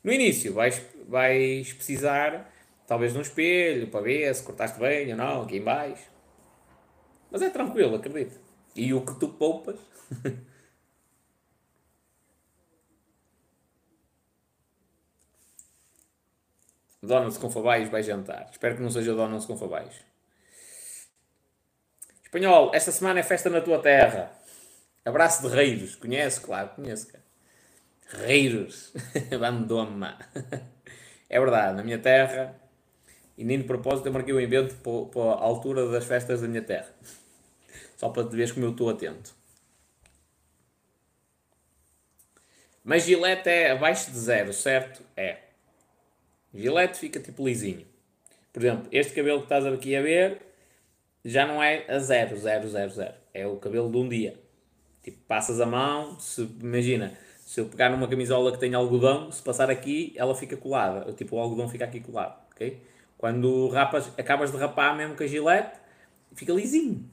No 0.02 0.12
início 0.12 0.52
vais, 0.54 0.82
vais 1.08 1.72
precisar 1.72 2.50
talvez 2.86 3.12
de 3.12 3.18
um 3.18 3.22
espelho 3.22 3.88
para 3.88 4.00
ver 4.00 4.34
se 4.34 4.42
cortaste 4.42 4.78
bem 4.80 5.10
ou 5.12 5.16
não, 5.16 5.42
aqui 5.42 5.58
em 5.58 5.62
baixo. 5.62 6.10
Mas 7.30 7.42
é 7.42 7.50
tranquilo, 7.50 7.94
acredito. 7.96 8.40
E 8.74 8.92
o 8.92 9.04
que 9.04 9.18
tu 9.20 9.28
poupas. 9.28 9.78
Donald 17.02 17.38
com 17.38 17.50
Fabais 17.50 17.88
vai 17.88 18.02
jantar. 18.02 18.48
Espero 18.50 18.76
que 18.76 18.82
não 18.82 18.90
seja 18.90 19.14
Donald 19.14 19.46
com 19.46 19.56
Fabais. 19.56 19.94
Espanhol, 22.22 22.70
esta 22.74 22.92
semana 22.92 23.20
é 23.20 23.22
festa 23.22 23.48
na 23.48 23.60
tua 23.60 23.80
terra. 23.80 24.32
Abraço 25.04 25.42
de 25.42 25.54
reiros. 25.54 25.96
Conhece? 25.96 26.40
Claro, 26.40 26.70
conheço. 26.70 27.06
Cara. 27.06 27.19
Reiros. 28.12 28.92
Bandoma. 29.38 30.18
É 31.32 31.38
verdade, 31.38 31.76
na 31.76 31.84
minha 31.84 32.00
terra, 32.00 32.60
e 33.38 33.44
nem 33.44 33.58
de 33.58 33.62
propósito 33.62 34.06
eu 34.06 34.12
marquei 34.12 34.34
o 34.34 34.40
evento 34.40 34.74
para, 34.74 35.22
a 35.22 35.44
altura 35.44 35.88
das 35.88 36.04
festas 36.04 36.40
da 36.40 36.48
minha 36.48 36.60
terra. 36.60 36.92
Só 37.96 38.08
para 38.08 38.28
te 38.28 38.34
veres 38.34 38.50
como 38.50 38.66
eu 38.66 38.72
estou 38.72 38.90
atento. 38.90 39.32
Mas 42.82 43.04
gilete 43.04 43.48
é 43.48 43.70
abaixo 43.70 44.10
de 44.10 44.18
zero, 44.18 44.52
certo? 44.52 45.04
É. 45.16 45.38
Gilete 46.52 46.98
fica 46.98 47.20
tipo 47.20 47.46
lisinho. 47.46 47.86
Por 48.52 48.60
exemplo, 48.60 48.88
este 48.90 49.14
cabelo 49.14 49.38
que 49.38 49.44
estás 49.44 49.64
aqui 49.64 49.94
a 49.94 50.02
ver 50.02 50.42
já 51.24 51.46
não 51.46 51.62
é 51.62 51.84
a 51.88 52.00
zero, 52.00 52.36
zero, 52.36 52.68
zero, 52.68 52.90
zero. 52.90 53.14
É 53.32 53.46
o 53.46 53.56
cabelo 53.56 53.88
de 53.88 53.96
um 53.96 54.08
dia. 54.08 54.34
Tipo, 55.02 55.18
passas 55.28 55.60
a 55.60 55.66
mão, 55.66 56.18
se, 56.18 56.42
imagina, 56.60 57.16
se 57.50 57.60
eu 57.60 57.66
pegar 57.66 57.90
numa 57.90 58.06
camisola 58.06 58.52
que 58.52 58.58
tem 58.58 58.74
algodão, 58.74 59.32
se 59.32 59.42
passar 59.42 59.70
aqui, 59.70 60.14
ela 60.16 60.36
fica 60.36 60.56
colada. 60.56 61.12
Tipo, 61.14 61.34
o 61.34 61.40
algodão 61.40 61.68
fica 61.68 61.84
aqui 61.84 61.98
colado, 61.98 62.40
ok? 62.52 62.80
Quando 63.18 63.68
rapas, 63.70 64.08
acabas 64.16 64.52
de 64.52 64.56
rapar 64.56 64.96
mesmo 64.96 65.16
com 65.16 65.24
a 65.24 65.26
gilete, 65.26 65.76
fica 66.32 66.52
lisinho. 66.52 67.10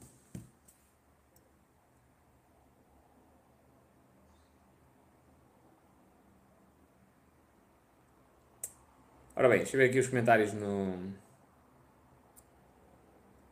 Ora 9.34 9.48
bem, 9.48 9.58
deixa 9.58 9.74
eu 9.74 9.80
ver 9.80 9.88
aqui 9.88 9.98
os 9.98 10.06
comentários 10.06 10.52
no. 10.52 11.14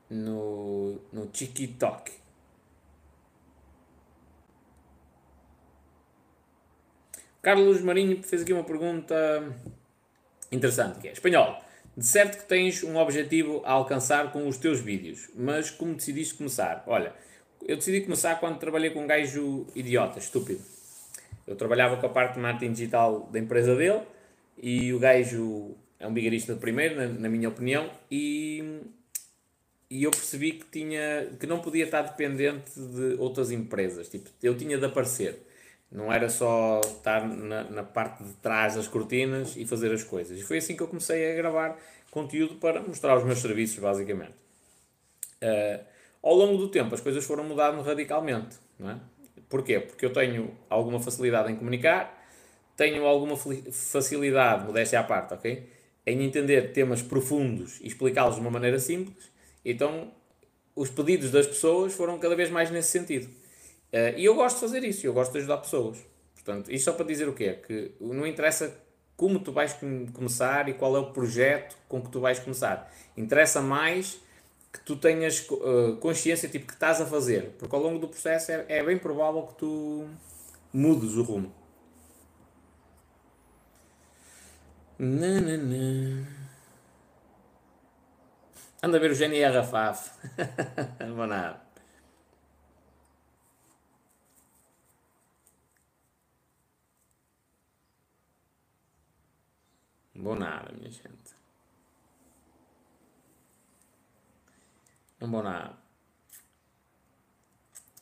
no. 0.09 1.01
no 1.13 1.27
TikTok. 1.27 2.26
Carlos 7.47 7.81
Marinho 7.81 8.21
fez 8.25 8.43
aqui 8.43 8.53
uma 8.53 8.65
pergunta 8.65 9.15
interessante, 10.51 10.99
que 10.99 11.07
é 11.07 11.13
Espanhol, 11.13 11.63
de 11.97 12.05
certo 12.05 12.39
que 12.39 12.45
tens 12.45 12.83
um 12.83 12.97
objetivo 12.97 13.63
a 13.65 13.71
alcançar 13.71 14.33
com 14.33 14.49
os 14.49 14.57
teus 14.57 14.81
vídeos, 14.81 15.31
mas 15.33 15.71
como 15.71 15.95
decidiste 15.95 16.35
começar? 16.35 16.83
Olha, 16.89 17.13
eu 17.65 17.77
decidi 17.77 18.01
começar 18.01 18.35
quando 18.41 18.59
trabalhei 18.59 18.91
com 18.91 19.05
um 19.05 19.07
gajo 19.07 19.65
idiota, 19.77 20.19
estúpido. 20.19 20.61
Eu 21.47 21.55
trabalhava 21.55 21.97
com 21.99 22.07
a 22.07 22.09
parte 22.09 22.35
de 22.35 22.41
marketing 22.41 22.73
digital 22.73 23.29
da 23.31 23.39
empresa 23.39 23.77
dele 23.77 24.01
e 24.61 24.93
o 24.93 24.99
gajo 24.99 25.71
é 26.01 26.07
um 26.09 26.13
bigarista 26.13 26.53
de 26.53 26.59
primeiro, 26.59 26.97
na, 26.97 27.07
na 27.07 27.29
minha 27.29 27.49
opinião, 27.49 27.89
e, 28.11 28.81
e 29.89 30.03
eu 30.03 30.11
percebi 30.11 30.51
que, 30.51 30.65
tinha, 30.65 31.29
que 31.39 31.47
não 31.47 31.61
podia 31.61 31.85
estar 31.85 32.03
dependente 32.03 32.73
de 32.75 33.15
outras 33.21 33.53
empresas. 33.53 34.09
Tipo, 34.09 34.31
eu 34.43 34.57
tinha 34.57 34.77
de 34.77 34.85
aparecer. 34.85 35.46
Não 35.91 36.13
era 36.13 36.29
só 36.29 36.81
estar 36.81 37.27
na, 37.27 37.65
na, 37.65 37.83
parte 37.83 38.23
de 38.25 38.33
trás 38.35 38.75
das 38.75 38.89
cortinas 38.89 39.57
e 39.57 39.65
fazer 39.65 39.93
as 39.93 40.03
coisas. 40.03 40.39
E 40.39 40.43
foi 40.43 40.59
assim 40.59 40.77
que 40.77 40.83
eu 40.83 40.89
comecei 40.89 41.33
a 41.33 41.35
gravar 41.37 41.79
conteúdo 42.11 42.57
para 42.57 42.81
mostrar 42.81 43.17
os 43.17 43.25
meus 43.25 43.39
serviços, 43.39 43.79
basicamente. 43.79 44.35
Uh, 45.43 45.85
ao 46.23 46.35
longo 46.35 46.59
do 46.59 46.69
tempo, 46.69 46.95
as 46.95 47.01
coisas 47.01 47.25
foram 47.25 47.45
mudando 47.45 47.83
radicalmente. 47.83 48.57
Não 48.79 48.91
é? 48.91 49.01
Porquê? 49.49 49.79
Porque 49.79 50.05
eu 50.05 50.13
tenho 50.13 50.51
alguma 50.69 51.01
facilidade 51.01 51.53
em 51.53 51.57
comunicar, 51.57 52.27
tenho 52.77 53.05
alguma 53.07 53.37
facilidade, 53.37 54.67
modéstia 54.67 55.01
à 55.01 55.05
parte, 55.05 55.35
ok? 55.35 55.71
Em 56.05 56.23
entender 56.23 56.73
temas 56.73 57.01
profundos 57.01 57.81
e 57.81 57.87
explicá-los 57.87 58.35
de 58.35 58.41
uma 58.41 58.51
maneira 58.51 58.79
simples. 58.79 59.31
Então, 59.65 60.13
os 60.75 60.91
pedidos 60.91 61.31
das 61.31 61.47
pessoas 61.47 61.95
foram 61.95 62.19
cada 62.19 62.35
vez 62.35 62.51
mais 62.51 62.71
nesse 62.71 62.91
sentido. 62.91 63.29
Uh, 63.97 64.13
e 64.19 64.27
eu 64.27 64.35
gosto 64.35 64.57
de 64.57 64.61
fazer 64.61 64.85
isso, 64.85 65.07
eu 65.07 65.15
gosto 65.15 65.33
de 65.33 65.39
ajudar 65.39 65.57
pessoas. 65.57 65.97
Portanto, 66.35 66.71
isto 66.71 66.85
só 66.85 66.93
para 66.93 67.07
dizer 67.07 67.27
o 67.27 67.33
quê? 67.33 67.55
Que 67.67 67.93
não 67.99 68.27
interessa 68.27 68.77
como 69.17 69.39
tu 69.39 69.53
vais 69.53 69.73
começar 70.13 70.69
e 70.69 70.75
qual 70.75 70.95
é 70.97 70.99
o 70.99 71.13
projeto 71.13 71.75
com 71.89 72.03
que 72.03 72.11
tu 72.11 72.21
vais 72.21 72.39
começar. 72.39 72.93
Interessa 73.17 73.63
mais 73.63 74.21
que 74.71 74.81
tu 74.81 74.97
tenhas 74.97 75.49
uh, 75.49 75.97
consciência 75.97 76.47
tipo 76.47 76.67
que 76.67 76.75
estás 76.75 77.01
a 77.01 77.07
fazer, 77.07 77.55
porque 77.59 77.75
ao 77.75 77.81
longo 77.81 77.99
do 77.99 78.09
processo 78.09 78.53
é, 78.53 78.67
é 78.69 78.85
bem 78.85 78.99
provável 78.99 79.43
que 79.45 79.55
tu 79.55 80.07
mudes 80.71 81.15
o 81.15 81.23
rumo. 81.23 81.51
Anda 88.83 88.99
a 88.99 89.01
ver 89.01 89.11
o 89.11 89.15
Gênio 89.15 89.39
e 89.39 89.45
a 89.45 89.51
Rafaf. 89.51 90.11
vou 91.17 91.27
nada. 91.27 91.66
Nada, 100.17 100.73
minha 100.73 100.91
gente. 100.91 101.37
Não 105.21 105.31
vou 105.31 105.43
nada. 105.43 105.77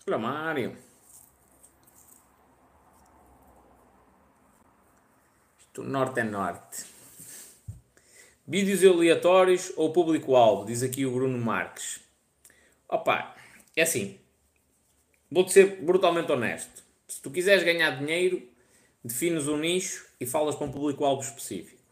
Olha, 0.07 0.18
Mário. 0.18 0.77
Norte 5.77 6.20
é 6.20 6.24
norte. 6.24 6.85
Vídeos 8.46 8.85
aleatórios 8.85 9.72
ou 9.77 9.92
público-alvo, 9.92 10.66
diz 10.66 10.83
aqui 10.83 11.05
o 11.05 11.12
Bruno 11.12 11.38
Marques. 11.38 12.00
Opa, 12.88 13.35
é 13.74 13.83
assim. 13.83 14.20
Vou-te 15.31 15.53
ser 15.53 15.83
brutalmente 15.83 16.31
honesto. 16.31 16.85
Se 17.09 17.20
tu 17.20 17.31
quiseres 17.31 17.64
ganhar 17.64 17.98
dinheiro, 17.98 18.46
defines 19.03 19.48
um 19.48 19.57
nicho 19.57 20.07
e 20.20 20.27
falas 20.27 20.55
para 20.55 20.66
um 20.66 20.72
público-alvo 20.72 21.22
específico. 21.22 21.84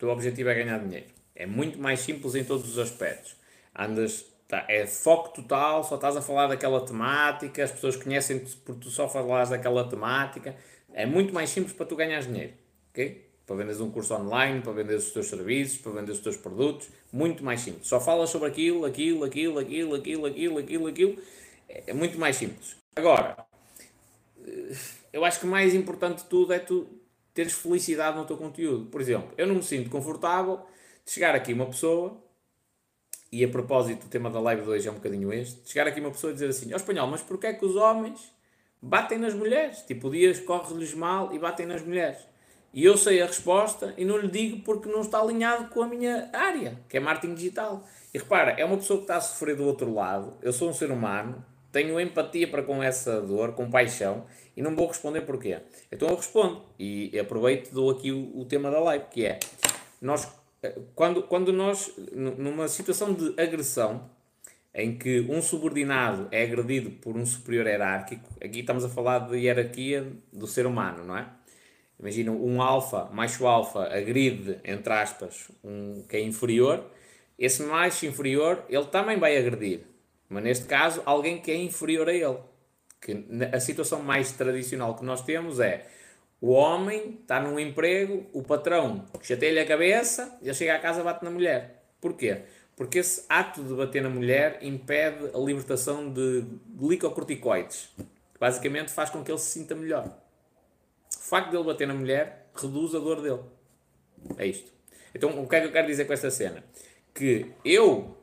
Teu 0.00 0.08
objetivo 0.08 0.48
é 0.48 0.54
ganhar 0.54 0.78
dinheiro. 0.78 1.06
É 1.36 1.46
muito 1.46 1.78
mais 1.78 2.00
simples 2.00 2.34
em 2.34 2.42
todos 2.42 2.68
os 2.68 2.78
aspectos. 2.78 3.36
Andas, 3.78 4.26
tá, 4.48 4.64
é 4.68 4.84
foco 4.84 5.28
total, 5.28 5.84
só 5.84 5.94
estás 5.94 6.16
a 6.16 6.22
falar 6.22 6.48
daquela 6.48 6.84
temática, 6.84 7.62
as 7.62 7.70
pessoas 7.70 7.94
conhecem-te 7.94 8.56
porque 8.56 8.80
tu 8.80 8.90
só 8.90 9.08
falas 9.08 9.50
daquela 9.50 9.88
temática. 9.88 10.56
É 10.92 11.06
muito 11.06 11.32
mais 11.32 11.50
simples 11.50 11.72
para 11.72 11.86
tu 11.86 11.94
ganhar 11.94 12.20
dinheiro. 12.20 12.54
Ok? 12.90 13.30
para 13.50 13.56
venderes 13.56 13.80
um 13.80 13.90
curso 13.90 14.14
online, 14.14 14.60
para 14.60 14.70
venderes 14.70 15.08
os 15.08 15.12
teus 15.12 15.26
serviços, 15.26 15.78
para 15.78 15.90
venderes 15.90 16.18
os 16.18 16.22
teus 16.22 16.36
produtos, 16.36 16.88
muito 17.12 17.42
mais 17.42 17.60
simples. 17.60 17.88
Só 17.88 18.00
falas 18.00 18.30
sobre 18.30 18.46
aquilo, 18.46 18.84
aquilo, 18.84 19.24
aquilo, 19.24 19.58
aquilo, 19.58 19.96
aquilo, 19.96 20.26
aquilo, 20.26 20.58
aquilo, 20.58 20.86
aquilo. 20.86 21.18
É 21.68 21.92
muito 21.92 22.16
mais 22.16 22.36
simples. 22.36 22.76
Agora, 22.94 23.44
eh, 24.46 24.76
eu 25.12 25.24
acho 25.24 25.40
que 25.40 25.46
o 25.46 25.48
mais 25.48 25.74
importante 25.74 26.18
de 26.18 26.28
tudo 26.28 26.52
é 26.52 26.60
tu 26.60 26.86
teres 27.34 27.52
felicidade 27.52 28.16
no 28.16 28.24
teu 28.24 28.36
conteúdo. 28.36 28.86
Por 28.86 29.00
exemplo, 29.00 29.32
eu 29.36 29.46
não 29.46 29.56
me 29.56 29.62
sinto 29.62 29.90
confortável 29.90 30.60
de 31.04 31.10
chegar 31.10 31.34
aqui 31.34 31.52
uma 31.52 31.66
pessoa, 31.66 32.20
e 33.32 33.44
a 33.44 33.48
propósito, 33.48 34.06
o 34.06 34.08
tema 34.08 34.28
da 34.28 34.40
live 34.40 34.62
de 34.62 34.68
hoje 34.68 34.88
é 34.88 34.90
um 34.90 34.94
bocadinho 34.94 35.32
este, 35.32 35.62
de 35.62 35.70
chegar 35.70 35.86
aqui 35.86 36.00
uma 36.00 36.10
pessoa 36.10 36.32
e 36.32 36.34
dizer 36.34 36.48
assim, 36.48 36.70
ó 36.70 36.74
oh, 36.74 36.76
espanhol, 36.76 37.06
mas 37.06 37.22
porquê 37.22 37.48
é 37.48 37.52
que 37.52 37.64
os 37.64 37.76
homens 37.76 38.32
batem 38.82 39.18
nas 39.18 39.34
mulheres? 39.34 39.82
Tipo, 39.82 40.10
dias 40.10 40.40
corre-lhes 40.40 40.94
mal 40.94 41.32
e 41.32 41.38
batem 41.38 41.64
nas 41.64 41.82
mulheres. 41.82 42.18
E 42.72 42.84
eu 42.84 42.96
sei 42.96 43.22
a 43.22 43.26
resposta 43.26 43.94
e 43.96 44.04
não 44.04 44.16
lhe 44.16 44.28
digo 44.28 44.62
porque 44.64 44.88
não 44.88 45.00
está 45.00 45.20
alinhado 45.20 45.68
com 45.68 45.82
a 45.82 45.88
minha 45.88 46.28
área, 46.32 46.78
que 46.88 46.96
é 46.96 47.00
marketing 47.00 47.34
digital. 47.34 47.84
E 48.12 48.18
repara, 48.18 48.52
é 48.52 48.64
uma 48.64 48.76
pessoa 48.76 48.98
que 48.98 49.04
está 49.04 49.16
a 49.16 49.20
sofrer 49.20 49.54
do 49.56 49.64
outro 49.64 49.92
lado, 49.92 50.36
eu 50.42 50.52
sou 50.52 50.68
um 50.68 50.72
ser 50.72 50.90
humano, 50.90 51.44
tenho 51.72 52.00
empatia 52.00 52.48
para 52.48 52.62
com 52.62 52.82
essa 52.82 53.20
dor, 53.20 53.52
compaixão, 53.52 54.26
e 54.56 54.62
não 54.62 54.74
vou 54.74 54.86
responder 54.86 55.22
porquê. 55.22 55.58
Então 55.90 56.08
eu 56.08 56.16
respondo, 56.16 56.62
e 56.78 57.18
aproveito 57.18 57.72
dou 57.72 57.90
aqui 57.90 58.10
o, 58.12 58.38
o 58.38 58.44
tema 58.44 58.70
da 58.70 58.80
live, 58.80 59.04
que 59.10 59.26
é, 59.26 59.38
nós, 60.00 60.28
quando, 60.94 61.22
quando 61.22 61.52
nós, 61.52 61.92
numa 62.12 62.68
situação 62.68 63.12
de 63.12 63.40
agressão, 63.40 64.10
em 64.74 64.96
que 64.96 65.20
um 65.28 65.42
subordinado 65.42 66.28
é 66.30 66.44
agredido 66.44 66.90
por 66.90 67.16
um 67.16 67.26
superior 67.26 67.66
hierárquico, 67.66 68.28
aqui 68.42 68.60
estamos 68.60 68.84
a 68.84 68.88
falar 68.88 69.20
de 69.20 69.36
hierarquia 69.36 70.06
do 70.32 70.46
ser 70.46 70.66
humano, 70.66 71.04
não 71.04 71.16
é? 71.16 71.26
Imagina 71.98 72.30
um 72.30 72.62
alfa, 72.62 73.10
macho 73.12 73.46
alfa, 73.46 73.84
agride, 73.94 74.58
entre 74.64 74.92
aspas, 74.92 75.50
um 75.62 76.02
que 76.08 76.16
é 76.16 76.20
inferior. 76.20 76.82
Esse 77.38 77.62
macho 77.62 78.06
inferior, 78.06 78.64
ele 78.70 78.86
também 78.86 79.18
vai 79.18 79.36
agredir. 79.36 79.80
Mas 80.30 80.42
neste 80.42 80.64
caso, 80.64 81.02
alguém 81.04 81.42
que 81.42 81.50
é 81.50 81.56
inferior 81.56 82.08
a 82.08 82.14
ele. 82.14 82.38
Que 82.98 83.26
a 83.52 83.60
situação 83.60 84.02
mais 84.02 84.32
tradicional 84.32 84.94
que 84.94 85.04
nós 85.04 85.20
temos 85.22 85.60
é 85.60 85.86
o 86.40 86.52
homem 86.52 87.18
está 87.20 87.38
num 87.38 87.58
emprego, 87.58 88.26
o 88.32 88.42
patrão 88.42 89.04
chateia-lhe 89.20 89.60
a 89.60 89.66
cabeça, 89.66 90.38
ele 90.40 90.54
chega 90.54 90.74
à 90.74 90.78
casa 90.78 91.02
bate 91.02 91.22
na 91.22 91.30
mulher. 91.30 91.84
Porquê? 92.00 92.44
Porque 92.74 93.00
esse 93.00 93.26
ato 93.28 93.62
de 93.62 93.74
bater 93.74 94.00
na 94.00 94.08
mulher 94.08 94.58
impede 94.62 95.30
a 95.34 95.38
libertação 95.38 96.10
de 96.10 96.46
glicocorticoides. 96.78 97.90
Basicamente 98.38 98.90
faz 98.90 99.10
com 99.10 99.22
que 99.22 99.30
ele 99.30 99.38
se 99.38 99.50
sinta 99.50 99.74
melhor 99.74 100.10
facto 101.30 101.52
dele 101.52 101.62
bater 101.62 101.86
na 101.86 101.94
mulher 101.94 102.50
reduz 102.52 102.92
a 102.92 102.98
dor 102.98 103.22
dele. 103.22 103.40
É 104.36 104.46
isto. 104.46 104.72
Então, 105.14 105.40
o 105.40 105.48
que 105.48 105.54
é 105.54 105.60
que 105.60 105.66
eu 105.68 105.72
quero 105.72 105.86
dizer 105.86 106.04
com 106.04 106.12
esta 106.12 106.30
cena? 106.30 106.64
Que 107.14 107.52
eu 107.64 108.16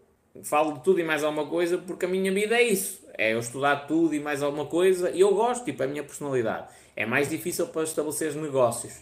falo 0.43 0.73
de 0.73 0.83
tudo 0.83 0.99
e 0.99 1.03
mais 1.03 1.23
alguma 1.23 1.45
coisa 1.45 1.77
porque 1.77 2.05
a 2.05 2.09
minha 2.09 2.31
vida 2.31 2.55
é 2.55 2.63
isso. 2.63 3.05
É 3.17 3.33
eu 3.33 3.39
estudar 3.39 3.87
tudo 3.87 4.13
e 4.13 4.19
mais 4.19 4.43
alguma 4.43 4.65
coisa 4.65 5.09
e 5.11 5.21
eu 5.21 5.33
gosto, 5.33 5.65
tipo, 5.65 5.81
é 5.81 5.85
a 5.85 5.89
minha 5.89 6.03
personalidade. 6.03 6.67
É 6.95 7.05
mais 7.05 7.29
difícil 7.29 7.67
para 7.67 7.83
estabelecer 7.83 8.33
negócios. 8.35 8.93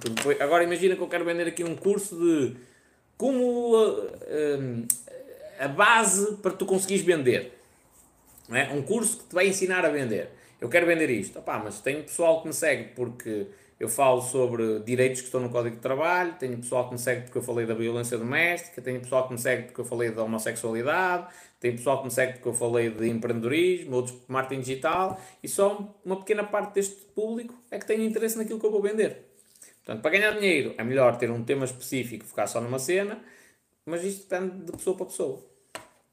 Depois, 0.00 0.40
agora 0.40 0.64
imagina 0.64 0.96
que 0.96 1.02
eu 1.02 1.08
quero 1.08 1.24
vender 1.24 1.48
aqui 1.48 1.64
um 1.64 1.74
curso 1.74 2.16
de 2.16 2.56
como 3.16 3.76
a, 3.76 5.62
a, 5.62 5.64
a 5.64 5.68
base 5.68 6.36
para 6.36 6.52
tu 6.52 6.66
conseguires 6.66 7.04
vender. 7.04 7.58
Não 8.48 8.56
é? 8.56 8.70
Um 8.72 8.82
curso 8.82 9.18
que 9.18 9.24
te 9.24 9.34
vai 9.34 9.48
ensinar 9.48 9.84
a 9.84 9.88
vender 9.88 10.30
eu 10.62 10.68
quero 10.68 10.86
vender 10.86 11.10
isto. 11.10 11.40
Opá, 11.40 11.58
mas 11.58 11.80
tenho 11.80 12.04
pessoal 12.04 12.40
que 12.40 12.46
me 12.46 12.54
segue 12.54 12.90
porque 12.94 13.48
eu 13.82 13.88
falo 13.88 14.22
sobre 14.22 14.78
direitos 14.78 15.22
que 15.22 15.26
estão 15.26 15.40
no 15.40 15.50
Código 15.50 15.74
de 15.74 15.82
Trabalho, 15.82 16.36
tenho 16.38 16.56
pessoal 16.56 16.86
que 16.86 16.92
me 16.92 17.00
segue 17.00 17.22
porque 17.22 17.38
eu 17.38 17.42
falei 17.42 17.66
da 17.66 17.74
violência 17.74 18.16
doméstica, 18.16 18.80
tenho 18.80 19.00
pessoal 19.00 19.26
que 19.26 19.32
me 19.32 19.40
segue 19.40 19.64
porque 19.64 19.80
eu 19.80 19.84
falei 19.84 20.12
da 20.12 20.22
homossexualidade, 20.22 21.26
tenho 21.58 21.74
pessoal 21.74 21.98
que 21.98 22.04
me 22.04 22.10
segue 22.12 22.34
porque 22.34 22.48
eu 22.48 22.54
falei 22.54 22.90
de 22.90 23.08
empreendedorismo, 23.08 23.96
outros 23.96 24.14
de 24.20 24.22
marketing 24.28 24.60
digital, 24.60 25.20
e 25.42 25.48
só 25.48 25.98
uma 26.04 26.14
pequena 26.14 26.44
parte 26.44 26.74
deste 26.74 26.94
público 27.06 27.60
é 27.72 27.78
que 27.80 27.84
tem 27.84 28.06
interesse 28.06 28.38
naquilo 28.38 28.60
que 28.60 28.66
eu 28.66 28.70
vou 28.70 28.80
vender. 28.80 29.16
Portanto, 29.84 30.00
para 30.00 30.12
ganhar 30.12 30.30
dinheiro 30.38 30.76
é 30.78 30.84
melhor 30.84 31.18
ter 31.18 31.28
um 31.28 31.42
tema 31.42 31.64
específico, 31.64 32.24
ficar 32.24 32.46
só 32.46 32.60
numa 32.60 32.78
cena, 32.78 33.20
mas 33.84 34.04
isto 34.04 34.28
depende 34.28 34.64
de 34.64 34.70
pessoa 34.70 34.96
para 34.96 35.06
pessoa. 35.06 35.44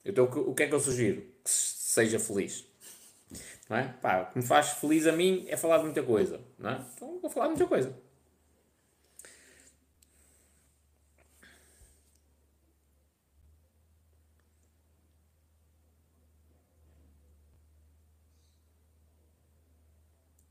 Então, 0.04 0.26
o 0.26 0.56
que 0.56 0.64
é 0.64 0.68
que 0.68 0.74
eu 0.74 0.80
sugiro? 0.80 1.22
Que 1.22 1.52
seja 1.52 2.20
feliz. 2.20 2.69
Não 3.70 3.78
é? 3.78 3.84
Pá, 4.02 4.22
o 4.22 4.32
que 4.32 4.40
me 4.40 4.44
faz 4.44 4.72
feliz 4.72 5.06
a 5.06 5.12
mim 5.12 5.46
é 5.48 5.56
falar 5.56 5.78
de 5.78 5.84
muita 5.84 6.02
coisa. 6.02 6.42
Não 6.58 6.72
é? 6.72 6.86
Então 6.96 7.20
vou 7.22 7.30
falar 7.30 7.46
de 7.46 7.52
muita 7.52 7.68
coisa. 7.68 7.96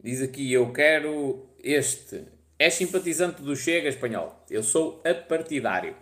Diz 0.01 0.23
aqui, 0.23 0.53
eu 0.53 0.73
quero 0.73 1.51
este. 1.59 2.25
É 2.57 2.71
simpatizante 2.71 3.43
do 3.43 3.55
Chega 3.57 3.89
espanhol. 3.89 4.45
Eu 4.49 4.63
sou 4.63 5.03
apartidário. 5.05 5.97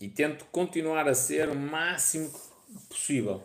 E 0.00 0.08
tento 0.08 0.44
continuar 0.46 1.08
a 1.08 1.14
ser 1.14 1.48
o 1.48 1.54
máximo 1.56 2.30
possível. 2.88 3.42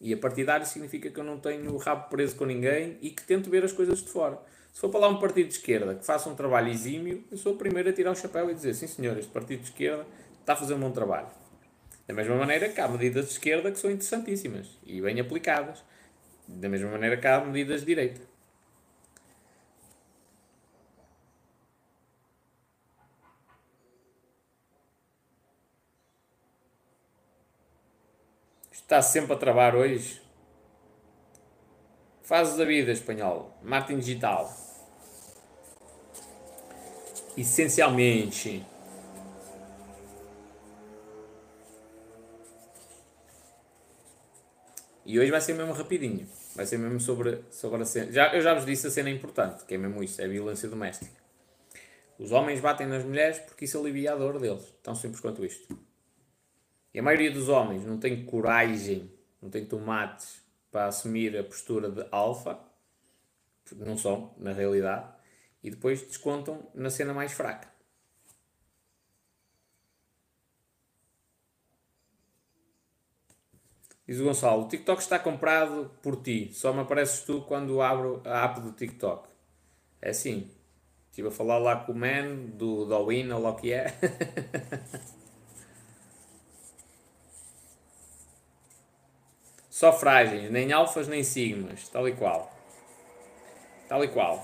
E 0.00 0.12
a 0.12 0.16
partidário 0.16 0.66
significa 0.66 1.10
que 1.10 1.18
eu 1.18 1.24
não 1.24 1.38
tenho 1.38 1.72
o 1.72 1.76
rabo 1.76 2.08
preso 2.10 2.36
com 2.36 2.44
ninguém 2.44 2.98
e 3.00 3.10
que 3.10 3.22
tento 3.22 3.48
ver 3.48 3.64
as 3.64 3.72
coisas 3.72 4.02
de 4.02 4.08
fora. 4.08 4.38
Se 4.72 4.80
for 4.80 4.90
para 4.90 5.00
lá 5.00 5.08
um 5.08 5.18
partido 5.18 5.48
de 5.48 5.54
esquerda 5.54 5.94
que 5.94 6.04
faça 6.04 6.28
um 6.28 6.34
trabalho 6.34 6.68
exímio, 6.68 7.24
eu 7.30 7.38
sou 7.38 7.54
o 7.54 7.56
primeiro 7.56 7.88
a 7.88 7.92
tirar 7.92 8.10
o 8.10 8.16
chapéu 8.16 8.50
e 8.50 8.54
dizer: 8.54 8.74
sim, 8.74 8.86
senhor, 8.86 9.16
este 9.16 9.32
partido 9.32 9.60
de 9.60 9.70
esquerda 9.70 10.06
está 10.40 10.52
a 10.52 10.56
fazer 10.56 10.74
um 10.74 10.80
bom 10.80 10.90
trabalho. 10.90 11.28
Da 12.06 12.12
mesma 12.12 12.36
maneira 12.36 12.68
que 12.68 12.80
há 12.80 12.86
medidas 12.86 13.24
de 13.24 13.32
esquerda 13.32 13.72
que 13.72 13.78
são 13.78 13.90
interessantíssimas 13.90 14.68
e 14.84 15.00
bem 15.00 15.18
aplicadas. 15.18 15.82
Da 16.46 16.68
mesma 16.68 16.90
maneira 16.90 17.16
que 17.16 17.26
há 17.26 17.42
medidas 17.42 17.80
de 17.80 17.86
direita. 17.86 18.20
Está 28.86 29.02
sempre 29.02 29.32
a 29.32 29.36
travar 29.36 29.74
hoje. 29.74 30.22
Fases 32.22 32.56
da 32.56 32.64
vida 32.64 32.92
espanhol. 32.92 33.52
Marketing 33.60 33.98
digital. 33.98 34.56
Essencialmente. 37.36 38.64
E 45.04 45.18
hoje 45.18 45.32
vai 45.32 45.40
ser 45.40 45.54
mesmo 45.54 45.72
rapidinho. 45.72 46.28
Vai 46.54 46.64
ser 46.64 46.78
mesmo 46.78 47.00
sobre, 47.00 47.42
sobre 47.50 47.82
a 47.82 47.84
cena. 47.84 48.12
Já, 48.12 48.32
eu 48.36 48.40
já 48.40 48.54
vos 48.54 48.64
disse 48.64 48.86
a 48.86 48.90
cena 48.90 49.10
importante, 49.10 49.64
que 49.64 49.74
é 49.74 49.78
mesmo 49.78 50.00
isso, 50.00 50.22
é 50.22 50.26
a 50.26 50.28
violência 50.28 50.68
doméstica. 50.68 51.10
Os 52.20 52.30
homens 52.30 52.60
batem 52.60 52.86
nas 52.86 53.02
mulheres 53.02 53.40
porque 53.40 53.64
isso 53.64 53.80
alivia 53.80 54.12
a 54.12 54.14
dor 54.16 54.38
deles. 54.38 54.72
Tão 54.80 54.94
simples 54.94 55.18
quanto 55.18 55.44
isto. 55.44 55.76
E 56.96 56.98
a 56.98 57.02
maioria 57.02 57.30
dos 57.30 57.50
homens 57.50 57.84
não 57.84 57.98
tem 57.98 58.24
coragem, 58.24 59.12
não 59.42 59.50
tem 59.50 59.66
tomates 59.66 60.42
para 60.70 60.86
assumir 60.86 61.36
a 61.36 61.44
postura 61.44 61.90
de 61.90 62.06
alfa, 62.10 62.58
não 63.72 63.98
são, 63.98 64.34
na 64.38 64.54
realidade, 64.54 65.06
e 65.62 65.68
depois 65.68 66.00
descontam 66.00 66.66
na 66.74 66.88
cena 66.88 67.12
mais 67.12 67.32
fraca. 67.32 67.68
Diz 74.08 74.18
o 74.18 74.24
Gonçalo: 74.24 74.64
o 74.64 74.68
TikTok 74.68 75.02
está 75.02 75.18
comprado 75.18 75.90
por 76.02 76.22
ti, 76.22 76.50
só 76.54 76.72
me 76.72 76.80
apareces 76.80 77.24
tu 77.24 77.42
quando 77.42 77.82
abro 77.82 78.22
a 78.24 78.42
app 78.42 78.62
do 78.62 78.72
TikTok. 78.72 79.28
É 80.00 80.08
assim. 80.08 80.50
Estive 81.10 81.28
a 81.28 81.30
falar 81.30 81.58
lá 81.58 81.76
com 81.76 81.92
o 81.92 81.94
man 81.94 82.36
do 82.54 82.86
Dowin, 82.86 83.30
ou 83.32 83.42
lá 83.42 83.50
o 83.50 83.56
que 83.56 83.70
é. 83.70 83.98
Só 89.76 89.92
frágeis, 89.92 90.50
nem 90.50 90.72
alfas 90.72 91.06
nem 91.06 91.22
sigmas, 91.22 91.86
tal 91.90 92.08
e 92.08 92.12
qual. 92.12 92.50
Tal 93.86 94.02
e 94.02 94.08
qual. 94.08 94.36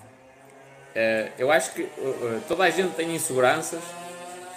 Uh, 0.95 1.33
eu 1.39 1.51
acho 1.51 1.73
que 1.73 1.85
uh, 1.85 2.43
toda 2.47 2.65
a 2.65 2.69
gente 2.69 2.95
tem 2.97 3.15
inseguranças, 3.15 3.83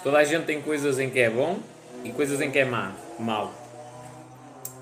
toda 0.02 0.18
a 0.18 0.24
gente 0.24 0.44
tem 0.44 0.60
coisas 0.60 0.98
em 0.98 1.08
que 1.08 1.18
é 1.18 1.30
bom 1.30 1.60
e 2.04 2.12
coisas 2.12 2.42
em 2.42 2.50
que 2.50 2.58
é 2.58 2.66
má, 2.66 2.94
mal. 3.18 3.54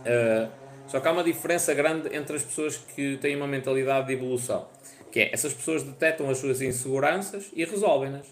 Uh, 0.00 0.50
só 0.88 0.98
que 0.98 1.06
há 1.06 1.12
uma 1.12 1.22
diferença 1.22 1.72
grande 1.72 2.12
entre 2.12 2.34
as 2.34 2.42
pessoas 2.42 2.76
que 2.76 3.16
têm 3.18 3.36
uma 3.36 3.46
mentalidade 3.46 4.08
de 4.08 4.14
evolução. 4.14 4.66
Que 5.12 5.20
é, 5.20 5.32
essas 5.32 5.54
pessoas 5.54 5.84
detectam 5.84 6.28
as 6.28 6.38
suas 6.38 6.60
inseguranças 6.60 7.52
e 7.54 7.64
resolvem-nas. 7.64 8.26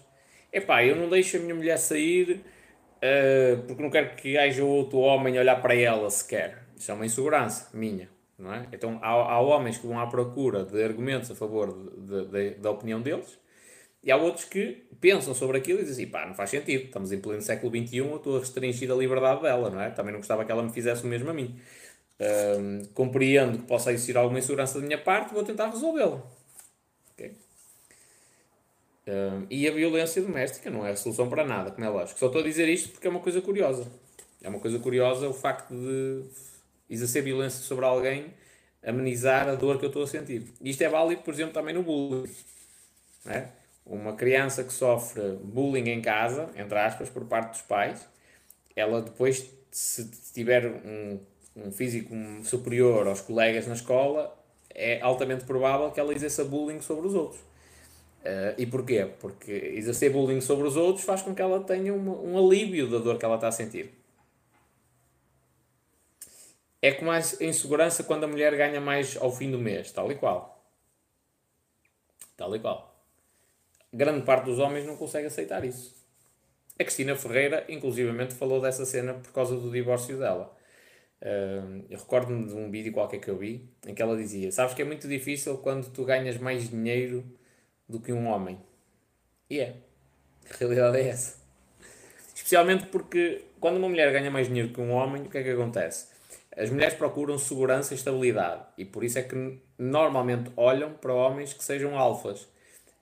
Epá, 0.51 0.83
eu 0.83 0.97
não 0.97 1.07
deixo 1.07 1.37
a 1.37 1.39
minha 1.39 1.55
mulher 1.55 1.77
sair 1.77 2.43
porque 3.67 3.81
não 3.81 3.89
quero 3.89 4.15
que 4.15 4.37
haja 4.37 4.63
outro 4.63 4.99
homem 4.99 5.37
olhar 5.37 5.61
para 5.61 5.75
ela 5.75 6.09
sequer. 6.09 6.62
Isso 6.83 6.91
é 6.91 6.93
uma 6.95 7.05
insegurança 7.05 7.69
minha. 7.73 8.09
Não 8.37 8.53
é? 8.53 8.67
Então 8.73 8.99
há, 9.01 9.07
há 9.07 9.39
homens 9.39 9.77
que 9.77 9.87
vão 9.87 9.97
à 9.97 10.05
procura 10.05 10.65
de 10.65 10.83
argumentos 10.83 11.31
a 11.31 11.35
favor 11.35 11.71
de, 11.71 12.25
de, 12.25 12.25
de, 12.25 12.49
da 12.55 12.71
opinião 12.71 13.01
deles 13.01 13.39
e 14.03 14.11
há 14.11 14.17
outros 14.17 14.43
que 14.43 14.83
pensam 14.99 15.33
sobre 15.33 15.57
aquilo 15.57 15.79
e 15.79 15.85
dizem 15.85 16.07
pá, 16.07 16.25
não 16.25 16.33
faz 16.33 16.49
sentido, 16.49 16.85
estamos 16.85 17.13
em 17.13 17.21
pleno 17.21 17.41
século 17.41 17.71
XXI, 17.71 17.97
eu 17.99 18.15
estou 18.17 18.35
a 18.35 18.39
restringir 18.39 18.91
a 18.91 18.95
liberdade 18.95 19.43
dela, 19.43 19.69
não 19.69 19.79
é? 19.79 19.91
Também 19.91 20.11
não 20.11 20.19
gostava 20.19 20.43
que 20.43 20.51
ela 20.51 20.61
me 20.61 20.73
fizesse 20.73 21.05
o 21.05 21.07
mesmo 21.07 21.29
a 21.29 21.33
mim. 21.33 21.57
Compreendo 22.93 23.59
que 23.59 23.65
possa 23.65 23.93
existir 23.93 24.17
alguma 24.17 24.39
insegurança 24.39 24.77
da 24.77 24.85
minha 24.85 24.97
parte, 24.97 25.33
vou 25.33 25.43
tentar 25.43 25.69
resolvê-la. 25.69 26.21
Okay? 27.13 27.31
E 29.49 29.67
a 29.69 29.71
violência 29.71 30.21
doméstica 30.21 30.69
não 30.69 30.85
é 30.85 30.91
a 30.91 30.95
solução 30.97 31.29
para 31.29 31.45
nada, 31.45 31.71
como 31.71 31.85
é 31.85 31.89
lógico. 31.89 32.19
Só 32.19 32.25
estou 32.25 32.41
a 32.41 32.43
dizer 32.43 32.67
isto 32.67 32.89
porque 32.89 33.07
é 33.07 33.09
uma 33.09 33.21
coisa 33.21 33.39
curiosa. 33.39 33.89
É 34.41 34.49
uma 34.49 34.59
coisa 34.59 34.77
curiosa 34.79 35.29
o 35.29 35.33
facto 35.33 35.73
de 35.73 36.25
exercer 36.89 37.23
violência 37.23 37.61
sobre 37.61 37.85
alguém, 37.85 38.33
amenizar 38.85 39.47
a 39.47 39.55
dor 39.55 39.79
que 39.79 39.85
eu 39.85 39.89
estou 39.89 40.03
a 40.03 40.07
sentir. 40.07 40.43
Isto 40.61 40.83
é 40.83 40.89
válido, 40.89 41.21
por 41.21 41.33
exemplo, 41.33 41.53
também 41.53 41.73
no 41.73 41.83
bullying. 41.83 42.29
É? 43.25 43.47
Uma 43.85 44.13
criança 44.13 44.63
que 44.63 44.73
sofre 44.73 45.37
bullying 45.43 45.89
em 45.89 46.01
casa, 46.01 46.49
entre 46.55 46.77
aspas, 46.77 47.09
por 47.09 47.25
parte 47.25 47.51
dos 47.51 47.61
pais, 47.61 48.07
ela 48.75 49.01
depois, 49.01 49.49
se 49.71 50.09
tiver 50.33 50.67
um, 50.67 51.19
um 51.55 51.71
físico 51.71 52.13
superior 52.43 53.07
aos 53.07 53.21
colegas 53.21 53.67
na 53.67 53.73
escola, 53.73 54.37
é 54.73 54.99
altamente 55.01 55.45
provável 55.45 55.91
que 55.91 55.99
ela 55.99 56.13
exerça 56.13 56.43
bullying 56.43 56.81
sobre 56.81 57.07
os 57.07 57.13
outros. 57.13 57.39
Uh, 58.23 58.55
e 58.57 58.65
porquê? 58.65 59.05
Porque 59.19 59.51
exercer 59.51 60.11
bullying 60.11 60.39
sobre 60.39 60.65
os 60.65 60.77
outros 60.77 61.05
faz 61.05 61.21
com 61.21 61.35
que 61.35 61.41
ela 61.41 61.61
tenha 61.61 61.93
um, 61.93 62.31
um 62.31 62.37
alívio 62.37 62.89
da 62.89 62.97
dor 62.97 63.17
que 63.17 63.25
ela 63.25 63.35
está 63.35 63.49
a 63.49 63.51
sentir. 63.51 63.91
É 66.83 66.91
como 66.91 67.11
a 67.11 67.19
insegurança 67.39 68.03
quando 68.03 68.25
a 68.25 68.27
mulher 68.27 68.53
ganha 68.57 68.81
mais 68.81 69.15
ao 69.15 69.31
fim 69.31 69.49
do 69.49 69.57
mês, 69.57 69.89
tal 69.93 70.11
e 70.11 70.15
qual. 70.15 70.61
Tal 72.35 72.53
e 72.53 72.59
qual. 72.59 72.93
Grande 73.93 74.25
parte 74.25 74.43
dos 74.43 74.59
homens 74.59 74.85
não 74.85 74.97
consegue 74.97 75.27
aceitar 75.27 75.63
isso. 75.63 75.95
A 76.77 76.83
Cristina 76.83 77.15
Ferreira, 77.15 77.63
inclusivamente, 77.69 78.33
falou 78.33 78.59
dessa 78.59 78.85
cena 78.85 79.13
por 79.13 79.31
causa 79.31 79.55
do 79.55 79.71
divórcio 79.71 80.19
dela. 80.19 80.53
Eu 81.89 81.99
recordo-me 81.99 82.47
de 82.47 82.53
um 82.53 82.69
vídeo 82.69 82.91
qualquer 82.91 83.19
que 83.19 83.29
eu 83.29 83.37
vi 83.37 83.65
em 83.87 83.95
que 83.95 84.01
ela 84.01 84.17
dizia: 84.17 84.51
Sabes 84.51 84.73
que 84.73 84.81
é 84.81 84.85
muito 84.85 85.07
difícil 85.07 85.57
quando 85.59 85.89
tu 85.89 86.03
ganhas 86.03 86.37
mais 86.37 86.69
dinheiro 86.69 87.23
do 87.87 87.97
que 87.97 88.11
um 88.11 88.27
homem. 88.27 88.59
E 89.49 89.61
é. 89.61 89.77
A 90.51 90.57
realidade 90.57 90.97
é 90.97 91.07
essa. 91.07 91.41
Especialmente 92.35 92.87
porque 92.87 93.45
quando 93.61 93.77
uma 93.77 93.87
mulher 93.87 94.11
ganha 94.11 94.29
mais 94.29 94.47
dinheiro 94.47 94.73
que 94.73 94.81
um 94.81 94.91
homem, 94.91 95.21
o 95.21 95.29
que 95.29 95.37
é 95.37 95.43
que 95.43 95.49
acontece? 95.49 96.12
As 96.55 96.69
mulheres 96.69 96.93
procuram 96.93 97.37
segurança 97.37 97.93
e 97.93 97.97
estabilidade 97.97 98.63
e 98.77 98.85
por 98.85 99.03
isso 99.03 99.17
é 99.17 99.23
que 99.23 99.59
normalmente 99.77 100.51
olham 100.55 100.93
para 100.93 101.13
homens 101.13 101.53
que 101.53 101.63
sejam 101.63 101.97
alfas. 101.97 102.47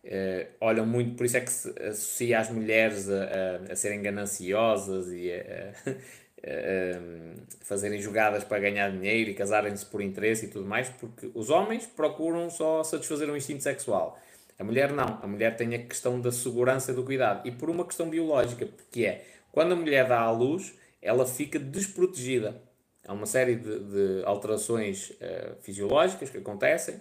Uh, 0.03 0.47
olham 0.59 0.85
muito, 0.85 1.15
por 1.15 1.25
isso 1.25 1.37
é 1.37 1.41
que 1.41 1.51
se 1.51 1.69
associa 1.79 2.39
as 2.39 2.49
mulheres 2.49 3.07
a, 3.07 3.23
a, 3.69 3.73
a 3.73 3.75
serem 3.75 4.01
gananciosas 4.01 5.11
e 5.11 5.31
a, 5.31 5.91
a, 5.91 7.63
fazerem 7.63 8.01
jogadas 8.01 8.43
para 8.43 8.57
ganhar 8.57 8.89
dinheiro 8.91 9.29
e 9.29 9.35
casarem-se 9.35 9.85
por 9.85 10.01
interesse 10.01 10.45
e 10.45 10.49
tudo 10.49 10.65
mais, 10.65 10.89
porque 10.89 11.29
os 11.35 11.51
homens 11.51 11.85
procuram 11.85 12.49
só 12.49 12.83
satisfazer 12.83 13.29
um 13.29 13.35
instinto 13.35 13.61
sexual. 13.61 14.17
A 14.57 14.63
mulher 14.63 14.91
não. 14.91 15.19
A 15.21 15.27
mulher 15.27 15.55
tem 15.55 15.75
a 15.75 15.79
questão 15.79 16.19
da 16.19 16.31
segurança 16.31 16.91
e 16.91 16.95
do 16.95 17.03
cuidado. 17.03 17.47
E 17.47 17.51
por 17.51 17.69
uma 17.69 17.85
questão 17.85 18.09
biológica, 18.09 18.67
que 18.91 19.05
é 19.05 19.23
quando 19.51 19.73
a 19.73 19.75
mulher 19.75 20.07
dá 20.07 20.19
à 20.19 20.31
luz, 20.31 20.73
ela 21.01 21.25
fica 21.27 21.59
desprotegida 21.59 22.59
Há 23.07 23.13
uma 23.13 23.25
série 23.25 23.55
de, 23.55 23.79
de 23.79 24.23
alterações 24.25 25.09
uh, 25.11 25.55
fisiológicas 25.61 26.29
que 26.29 26.37
acontecem 26.37 26.99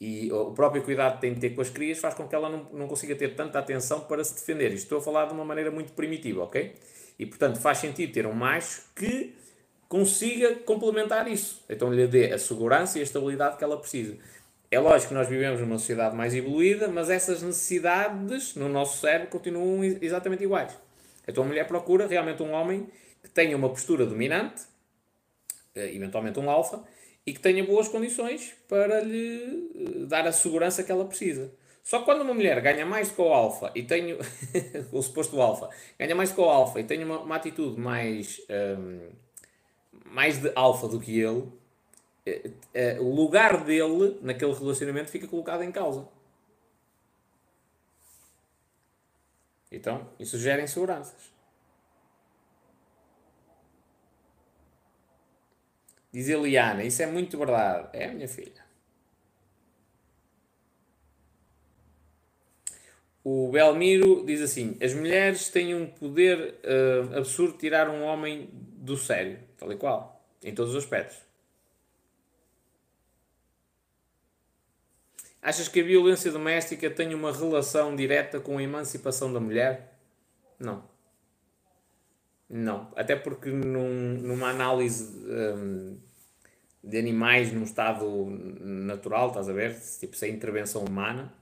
e 0.00 0.30
o 0.30 0.52
próprio 0.52 0.82
cuidado 0.82 1.16
que 1.16 1.22
tem 1.22 1.34
de 1.34 1.40
ter 1.40 1.50
com 1.50 1.60
as 1.60 1.70
crias 1.70 1.98
faz 1.98 2.14
com 2.14 2.28
que 2.28 2.34
ela 2.34 2.48
não, 2.48 2.64
não 2.72 2.86
consiga 2.86 3.16
ter 3.16 3.34
tanta 3.34 3.58
atenção 3.58 4.00
para 4.00 4.22
se 4.22 4.34
defender. 4.34 4.68
Isto 4.68 4.84
estou 4.84 4.98
a 4.98 5.00
falar 5.00 5.26
de 5.26 5.32
uma 5.32 5.44
maneira 5.44 5.70
muito 5.70 5.92
primitiva, 5.92 6.44
ok? 6.44 6.74
E 7.18 7.26
portanto 7.26 7.58
faz 7.58 7.78
sentido 7.78 8.12
ter 8.12 8.26
um 8.26 8.32
macho 8.32 8.82
que 8.94 9.34
consiga 9.88 10.54
complementar 10.56 11.26
isso. 11.26 11.64
Então 11.68 11.92
lhe 11.92 12.06
dê 12.06 12.32
a 12.32 12.38
segurança 12.38 12.98
e 12.98 13.00
a 13.00 13.04
estabilidade 13.04 13.56
que 13.56 13.64
ela 13.64 13.76
precisa. 13.76 14.16
É 14.70 14.78
lógico 14.78 15.08
que 15.08 15.14
nós 15.14 15.26
vivemos 15.26 15.60
numa 15.60 15.78
sociedade 15.78 16.14
mais 16.14 16.34
evoluída, 16.34 16.88
mas 16.88 17.08
essas 17.08 17.42
necessidades 17.42 18.54
no 18.54 18.68
nosso 18.68 19.00
cérebro 19.00 19.28
continuam 19.28 19.82
exatamente 19.82 20.44
iguais. 20.44 20.76
Então 21.26 21.42
a 21.42 21.46
mulher 21.46 21.66
procura 21.66 22.06
realmente 22.06 22.42
um 22.42 22.52
homem 22.52 22.86
que 23.22 23.30
tenha 23.30 23.56
uma 23.56 23.68
postura 23.68 24.06
dominante, 24.06 24.62
eventualmente 25.86 26.38
um 26.38 26.50
alfa, 26.50 26.84
e 27.26 27.32
que 27.32 27.40
tenha 27.40 27.64
boas 27.64 27.88
condições 27.88 28.54
para 28.68 29.00
lhe 29.00 29.70
eh, 29.74 30.06
dar 30.06 30.26
a 30.26 30.32
segurança 30.32 30.82
que 30.82 30.90
ela 30.90 31.04
precisa. 31.04 31.52
Só 31.82 31.98
que 32.00 32.04
quando 32.04 32.22
uma 32.22 32.34
mulher 32.34 32.60
ganha 32.60 32.84
mais 32.86 33.10
que 33.10 33.20
o 33.20 33.32
alfa 33.32 33.70
e 33.74 33.82
tem 33.82 34.16
o 34.92 35.00
suposto 35.02 35.40
alfa, 35.40 35.68
ganha 35.98 36.14
mais 36.14 36.32
que 36.32 36.40
o 36.40 36.44
alfa 36.44 36.80
e 36.80 36.84
tem 36.84 37.02
uma, 37.04 37.20
uma 37.20 37.36
atitude 37.36 37.78
mais, 37.80 38.40
um, 38.48 38.52
ehm, 38.52 39.10
mais 40.06 40.38
de 40.38 40.52
alfa 40.54 40.88
do 40.88 41.00
que 41.00 41.18
ele, 41.18 41.48
uh, 42.28 43.02
o 43.02 43.14
lugar 43.14 43.64
dele 43.64 44.18
naquele 44.22 44.52
relacionamento 44.52 45.10
fica 45.10 45.26
colocado 45.26 45.62
em 45.62 45.72
causa. 45.72 46.06
Então, 49.70 50.08
isso 50.18 50.38
gera 50.38 50.62
inseguranças. 50.62 51.30
Diz 56.12 56.28
Eliana, 56.28 56.84
isso 56.84 57.02
é 57.02 57.06
muito 57.06 57.36
verdade. 57.36 57.88
É, 57.92 58.08
minha 58.08 58.28
filha. 58.28 58.66
O 63.22 63.50
Belmiro 63.50 64.24
diz 64.24 64.40
assim: 64.40 64.78
as 64.82 64.94
mulheres 64.94 65.50
têm 65.50 65.74
um 65.74 65.86
poder 65.86 66.58
uh, 66.64 67.18
absurdo 67.18 67.52
de 67.52 67.58
tirar 67.58 67.90
um 67.90 68.02
homem 68.02 68.48
do 68.52 68.96
sério, 68.96 69.38
tal 69.58 69.70
e 69.70 69.76
qual, 69.76 70.24
em 70.42 70.54
todos 70.54 70.74
os 70.74 70.82
aspectos. 70.82 71.18
Achas 75.42 75.68
que 75.68 75.80
a 75.80 75.84
violência 75.84 76.32
doméstica 76.32 76.90
tem 76.90 77.14
uma 77.14 77.32
relação 77.32 77.94
direta 77.94 78.40
com 78.40 78.58
a 78.58 78.62
emancipação 78.62 79.32
da 79.32 79.38
mulher? 79.38 79.94
Não. 80.58 80.82
Não. 82.48 82.88
Até 82.96 83.14
porque 83.14 83.50
num, 83.50 84.14
numa 84.22 84.48
análise 84.48 85.14
um, 85.26 85.98
de 86.82 86.98
animais 86.98 87.52
num 87.52 87.64
estado 87.64 88.06
natural, 88.60 89.28
estás 89.28 89.48
a 89.48 89.52
ver? 89.52 89.78
Tipo, 89.98 90.16
sem 90.16 90.32
intervenção 90.32 90.84
humana, 90.84 91.32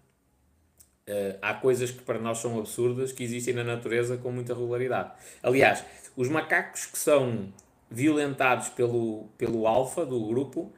uh, 1.09 1.39
há 1.41 1.55
coisas 1.55 1.91
que 1.91 2.03
para 2.03 2.19
nós 2.19 2.39
são 2.39 2.59
absurdas 2.59 3.13
que 3.13 3.23
existem 3.23 3.55
na 3.55 3.63
natureza 3.63 4.17
com 4.17 4.33
muita 4.33 4.55
regularidade. 4.55 5.13
Aliás, 5.43 5.85
os 6.17 6.29
macacos 6.29 6.87
que 6.87 6.99
são 6.99 7.53
violentados 7.89 8.69
pelo, 8.71 9.29
pelo 9.39 9.67
alfa 9.67 10.05
do 10.05 10.27
grupo, 10.27 10.73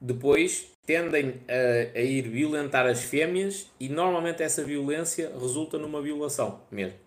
depois 0.00 0.70
tendem 0.86 1.40
a, 1.48 1.98
a 1.98 2.00
ir 2.00 2.22
violentar 2.28 2.86
as 2.86 3.02
fêmeas 3.02 3.70
e 3.80 3.88
normalmente 3.88 4.42
essa 4.42 4.62
violência 4.62 5.32
resulta 5.40 5.78
numa 5.78 6.00
violação 6.00 6.60
mesmo. 6.70 7.01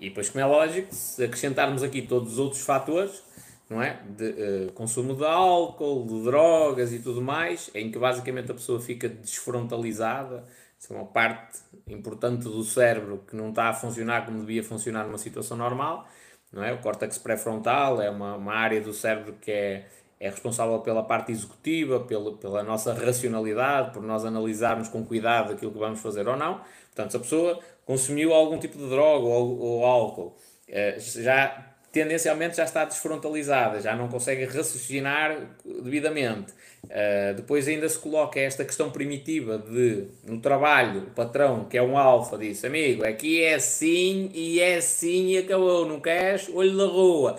E 0.00 0.08
depois, 0.08 0.30
como 0.30 0.42
é 0.42 0.46
lógico, 0.46 0.94
se 0.94 1.24
acrescentarmos 1.24 1.82
aqui 1.82 2.02
todos 2.02 2.34
os 2.34 2.38
outros 2.38 2.62
fatores, 2.62 3.22
não 3.68 3.82
é? 3.82 4.00
De 4.16 4.24
uh, 4.68 4.72
consumo 4.72 5.14
de 5.14 5.24
álcool, 5.24 6.06
de 6.06 6.24
drogas 6.24 6.92
e 6.92 7.00
tudo 7.00 7.20
mais, 7.20 7.70
em 7.74 7.90
que 7.90 7.98
basicamente 7.98 8.50
a 8.50 8.54
pessoa 8.54 8.80
fica 8.80 9.08
desfrontalizada, 9.08 10.44
é 10.88 10.94
uma 10.94 11.06
parte 11.06 11.58
importante 11.88 12.44
do 12.44 12.62
cérebro 12.62 13.24
que 13.26 13.34
não 13.34 13.50
está 13.50 13.68
a 13.68 13.74
funcionar 13.74 14.24
como 14.24 14.40
devia 14.40 14.62
funcionar 14.62 15.04
numa 15.04 15.18
situação 15.18 15.56
normal, 15.56 16.06
não 16.52 16.62
é? 16.62 16.72
O 16.72 16.78
córtex 16.78 17.18
pré-frontal 17.18 18.00
é 18.00 18.08
uma, 18.08 18.36
uma 18.36 18.54
área 18.54 18.80
do 18.80 18.92
cérebro 18.92 19.34
que 19.40 19.50
é, 19.50 19.88
é 20.20 20.28
responsável 20.28 20.78
pela 20.80 21.02
parte 21.02 21.30
executiva, 21.30 22.00
pelo, 22.00 22.36
pela 22.36 22.62
nossa 22.62 22.92
racionalidade, 22.92 23.92
por 23.92 24.02
nós 24.02 24.24
analisarmos 24.24 24.88
com 24.88 25.04
cuidado 25.04 25.52
aquilo 25.52 25.72
que 25.72 25.78
vamos 25.78 26.00
fazer 26.00 26.26
ou 26.26 26.36
não. 26.36 26.60
Portanto, 26.86 27.12
se 27.12 27.16
a 27.16 27.20
pessoa 27.20 27.60
consumiu 27.84 28.32
algum 28.32 28.58
tipo 28.58 28.76
de 28.76 28.88
droga 28.88 29.26
ou, 29.26 29.58
ou 29.58 29.84
álcool, 29.84 30.36
eh, 30.68 30.96
já 30.98 31.68
tendencialmente 31.90 32.56
já 32.56 32.64
está 32.64 32.84
desfrontalizada, 32.84 33.80
já 33.80 33.96
não 33.96 34.08
consegue 34.08 34.44
raciocinar 34.44 35.36
devidamente. 35.64 36.52
Uh, 36.84 37.34
depois 37.34 37.66
ainda 37.66 37.88
se 37.88 37.98
coloca 37.98 38.38
esta 38.38 38.64
questão 38.64 38.90
primitiva 38.90 39.58
de, 39.58 40.06
no 40.24 40.40
trabalho, 40.40 41.00
o 41.00 41.10
patrão, 41.10 41.64
que 41.64 41.76
é 41.76 41.82
um 41.82 41.98
alfa, 41.98 42.38
disse, 42.38 42.66
amigo, 42.66 43.04
aqui 43.04 43.42
é 43.42 43.54
assim 43.54 44.30
e 44.32 44.60
é 44.60 44.76
assim 44.76 45.28
e 45.28 45.38
acabou, 45.38 45.86
não 45.86 46.00
queres? 46.00 46.48
Olho 46.52 46.76
da 46.76 46.84
rua. 46.84 47.36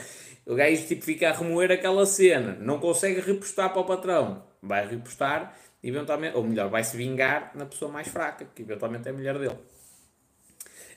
O 0.50 0.56
gajo 0.56 0.88
tipo, 0.88 1.06
fica 1.06 1.30
a 1.30 1.32
remoer 1.32 1.72
aquela 1.72 2.08
cena, 2.08 2.58
não 2.60 2.80
consegue 2.80 3.22
repostar 3.22 3.72
para 3.72 3.82
o 3.82 3.86
patrão. 3.86 4.42
Vai 4.64 4.84
repostar, 4.90 5.56
eventualmente, 5.84 6.36
ou 6.36 6.44
melhor, 6.44 6.72
vai 6.72 6.84
se 6.84 6.98
vingar 6.98 7.52
na 7.54 7.68
pessoa 7.68 7.92
mais 7.92 8.08
fraca, 8.08 8.48
que 8.56 8.64
eventualmente 8.64 9.08
é 9.08 9.12
a 9.12 9.14
mulher 9.14 9.38
dele. 9.38 9.60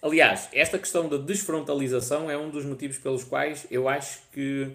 Aliás, 0.00 0.48
esta 0.54 0.78
questão 0.78 1.06
da 1.06 1.18
desfrontalização 1.18 2.30
é 2.30 2.36
um 2.36 2.48
dos 2.48 2.64
motivos 2.64 2.96
pelos 2.96 3.24
quais 3.24 3.66
eu 3.70 3.90
acho 3.90 4.22
que 4.32 4.72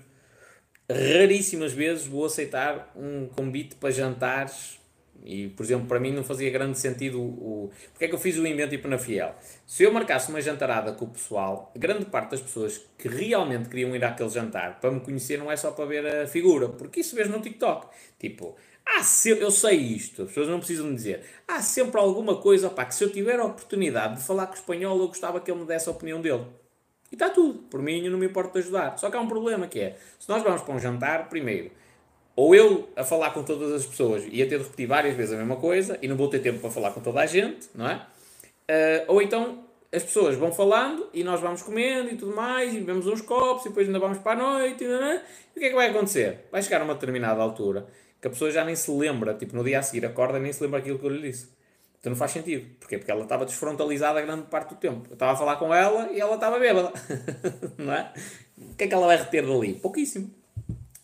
raríssimas 0.87 1.73
vezes 1.73 2.05
vou 2.05 2.25
aceitar 2.25 2.91
um 2.95 3.27
convite 3.29 3.75
para 3.77 3.89
jantares 3.89 4.79
e, 5.23 5.49
por 5.49 5.63
exemplo, 5.63 5.87
para 5.87 5.99
mim 5.99 6.11
não 6.11 6.23
fazia 6.23 6.49
grande 6.49 6.77
sentido 6.79 7.19
o... 7.19 7.71
Porque 7.91 8.05
é 8.05 8.07
que 8.07 8.15
eu 8.15 8.19
fiz 8.19 8.37
o 8.37 8.45
invento 8.47 8.73
e 8.73 8.87
na 8.87 8.97
Fiel? 8.97 9.35
Se 9.65 9.83
eu 9.83 9.91
marcasse 9.91 10.29
uma 10.29 10.41
jantarada 10.41 10.93
com 10.93 11.05
o 11.05 11.09
pessoal, 11.09 11.71
grande 11.75 12.05
parte 12.05 12.31
das 12.31 12.41
pessoas 12.41 12.81
que 12.97 13.07
realmente 13.07 13.69
queriam 13.69 13.95
ir 13.95 14.03
àquele 14.03 14.29
jantar 14.29 14.79
para 14.79 14.91
me 14.91 14.99
conhecer 14.99 15.37
não 15.37 15.51
é 15.51 15.57
só 15.57 15.71
para 15.71 15.85
ver 15.85 16.05
a 16.05 16.27
figura, 16.27 16.69
porque 16.69 17.01
isso 17.01 17.15
vês 17.15 17.29
no 17.29 17.41
TikTok. 17.41 17.87
Tipo, 18.17 18.55
há 18.85 19.03
sempre, 19.03 19.43
eu 19.43 19.51
sei 19.51 19.75
isto, 19.75 20.23
as 20.23 20.27
pessoas 20.29 20.47
não 20.47 20.59
precisam 20.59 20.87
me 20.87 20.95
dizer, 20.95 21.23
há 21.47 21.61
sempre 21.61 21.99
alguma 21.99 22.37
coisa, 22.37 22.67
opá, 22.67 22.85
que 22.85 22.95
se 22.95 23.03
eu 23.03 23.11
tiver 23.11 23.39
a 23.39 23.43
oportunidade 23.43 24.15
de 24.15 24.23
falar 24.23 24.47
com 24.47 24.53
o 24.53 24.55
espanhol, 24.55 24.97
eu 24.99 25.07
gostava 25.07 25.41
que 25.41 25.51
ele 25.51 25.59
me 25.59 25.65
desse 25.65 25.89
a 25.89 25.91
opinião 25.91 26.21
dele. 26.21 26.45
E 27.11 27.15
está 27.15 27.29
tudo. 27.29 27.59
Por 27.69 27.81
mim, 27.81 28.03
eu 28.03 28.11
não 28.11 28.19
me 28.19 28.25
importo 28.25 28.53
de 28.53 28.59
ajudar. 28.59 28.97
Só 28.97 29.09
que 29.09 29.15
há 29.15 29.19
um 29.21 29.27
problema 29.27 29.67
que 29.67 29.79
é, 29.79 29.97
se 30.19 30.27
nós 30.27 30.43
vamos 30.43 30.61
para 30.61 30.73
um 30.73 30.79
jantar, 30.79 31.29
primeiro, 31.29 31.71
ou 32.37 32.53
eu 32.53 32.87
a 32.95 33.03
falar 33.03 33.31
com 33.31 33.41
todas 33.41 33.73
as 33.73 33.83
pessoas 33.83 34.23
ia 34.31 34.47
ter 34.47 34.59
de 34.59 34.63
repetir 34.63 34.87
várias 34.87 35.15
vezes 35.15 35.33
a 35.33 35.37
mesma 35.37 35.55
coisa 35.55 35.97
e 36.03 36.07
não 36.07 36.15
vou 36.15 36.29
ter 36.29 36.37
tempo 36.39 36.59
para 36.59 36.69
falar 36.69 36.91
com 36.91 37.01
toda 37.01 37.19
a 37.19 37.25
gente, 37.25 37.67
não 37.73 37.89
é? 37.89 37.95
Uh, 38.69 39.05
ou 39.07 39.21
então 39.23 39.65
as 39.91 40.03
pessoas 40.03 40.35
vão 40.35 40.51
falando 40.51 41.09
e 41.11 41.23
nós 41.23 41.41
vamos 41.41 41.63
comendo 41.63 42.11
e 42.11 42.15
tudo 42.15 42.35
mais, 42.35 42.75
e 42.75 42.77
bebemos 42.77 43.07
uns 43.07 43.21
copos 43.21 43.65
e 43.65 43.69
depois 43.69 43.87
ainda 43.87 43.97
vamos 43.97 44.19
para 44.19 44.33
a 44.33 44.35
noite. 44.35 44.83
E, 44.83 44.87
e 44.87 45.17
o 45.55 45.59
que 45.59 45.65
é 45.65 45.69
que 45.69 45.75
vai 45.75 45.89
acontecer? 45.89 46.45
Vai 46.51 46.61
chegar 46.61 46.81
a 46.81 46.83
uma 46.83 46.93
determinada 46.93 47.41
altura 47.41 47.87
que 48.21 48.27
a 48.27 48.29
pessoa 48.29 48.51
já 48.51 48.63
nem 48.63 48.75
se 48.75 48.91
lembra, 48.91 49.33
tipo 49.33 49.55
no 49.55 49.63
dia 49.63 49.79
a 49.79 49.81
seguir 49.81 50.05
acorda 50.05 50.37
e 50.37 50.41
nem 50.41 50.53
se 50.53 50.61
lembra 50.61 50.77
aquilo 50.77 50.99
que 50.99 51.05
eu 51.05 51.09
lhe 51.09 51.21
disse. 51.21 51.49
Então 51.99 52.11
não 52.11 52.17
faz 52.17 52.31
sentido. 52.31 52.67
Porquê? 52.79 52.99
Porque 52.99 53.09
ela 53.09 53.23
estava 53.23 53.45
desfrontalizada 53.45 54.19
a 54.19 54.21
grande 54.21 54.43
parte 54.43 54.75
do 54.75 54.75
tempo. 54.75 55.07
Eu 55.09 55.13
estava 55.13 55.31
a 55.31 55.35
falar 55.35 55.55
com 55.55 55.73
ela 55.73 56.11
e 56.11 56.19
ela 56.19 56.35
estava 56.35 56.59
bêbada. 56.59 56.93
não 57.79 57.93
é? 57.93 58.13
O 58.55 58.75
que 58.75 58.83
é 58.83 58.87
que 58.87 58.93
ela 58.93 59.07
vai 59.07 59.17
reter 59.17 59.43
dali? 59.43 59.73
Pouquíssimo. 59.73 60.36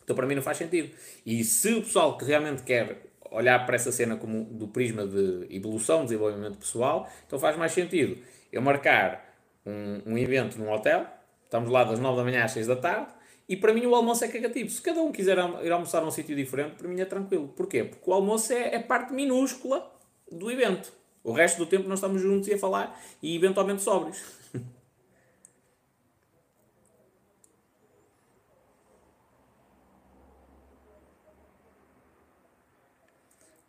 Então 0.03 0.15
para 0.15 0.27
mim 0.27 0.35
não 0.35 0.41
faz 0.41 0.57
sentido. 0.57 0.93
E 1.25 1.43
se 1.43 1.73
o 1.73 1.81
pessoal 1.81 2.17
que 2.17 2.25
realmente 2.25 2.63
quer 2.63 3.13
olhar 3.31 3.65
para 3.65 3.75
essa 3.75 3.91
cena 3.91 4.15
como 4.15 4.45
do 4.45 4.67
prisma 4.67 5.05
de 5.05 5.47
evolução, 5.49 6.03
desenvolvimento 6.03 6.57
pessoal, 6.57 7.09
então 7.25 7.39
faz 7.39 7.57
mais 7.57 7.71
sentido 7.71 8.17
eu 8.51 8.61
marcar 8.61 9.33
um, 9.65 10.13
um 10.13 10.17
evento 10.17 10.59
num 10.59 10.71
hotel, 10.71 11.07
estamos 11.43 11.69
lá 11.69 11.83
das 11.83 11.99
9 11.99 12.17
da 12.17 12.23
manhã 12.23 12.43
às 12.43 12.51
6 12.51 12.67
da 12.67 12.75
tarde, 12.75 13.07
e 13.49 13.57
para 13.57 13.73
mim 13.73 13.85
o 13.85 13.95
almoço 13.95 14.23
é 14.23 14.27
cagativo. 14.27 14.69
Se 14.69 14.81
cada 14.81 15.01
um 15.01 15.11
quiser 15.11 15.37
ir 15.63 15.71
almoçar 15.71 16.01
num 16.01 16.11
sítio 16.11 16.35
diferente, 16.35 16.75
para 16.75 16.87
mim 16.87 16.99
é 16.99 17.05
tranquilo. 17.05 17.47
Porquê? 17.49 17.83
Porque 17.83 18.09
o 18.09 18.13
almoço 18.13 18.53
é, 18.53 18.75
é 18.75 18.79
parte 18.79 19.13
minúscula 19.13 19.91
do 20.31 20.49
evento. 20.49 20.93
O 21.23 21.31
resto 21.31 21.57
do 21.57 21.65
tempo 21.65 21.87
nós 21.87 21.99
estamos 21.99 22.21
juntos 22.21 22.47
e 22.47 22.53
a 22.53 22.57
falar 22.57 22.99
e 23.21 23.35
eventualmente 23.35 23.81
sóbrios. 23.81 24.21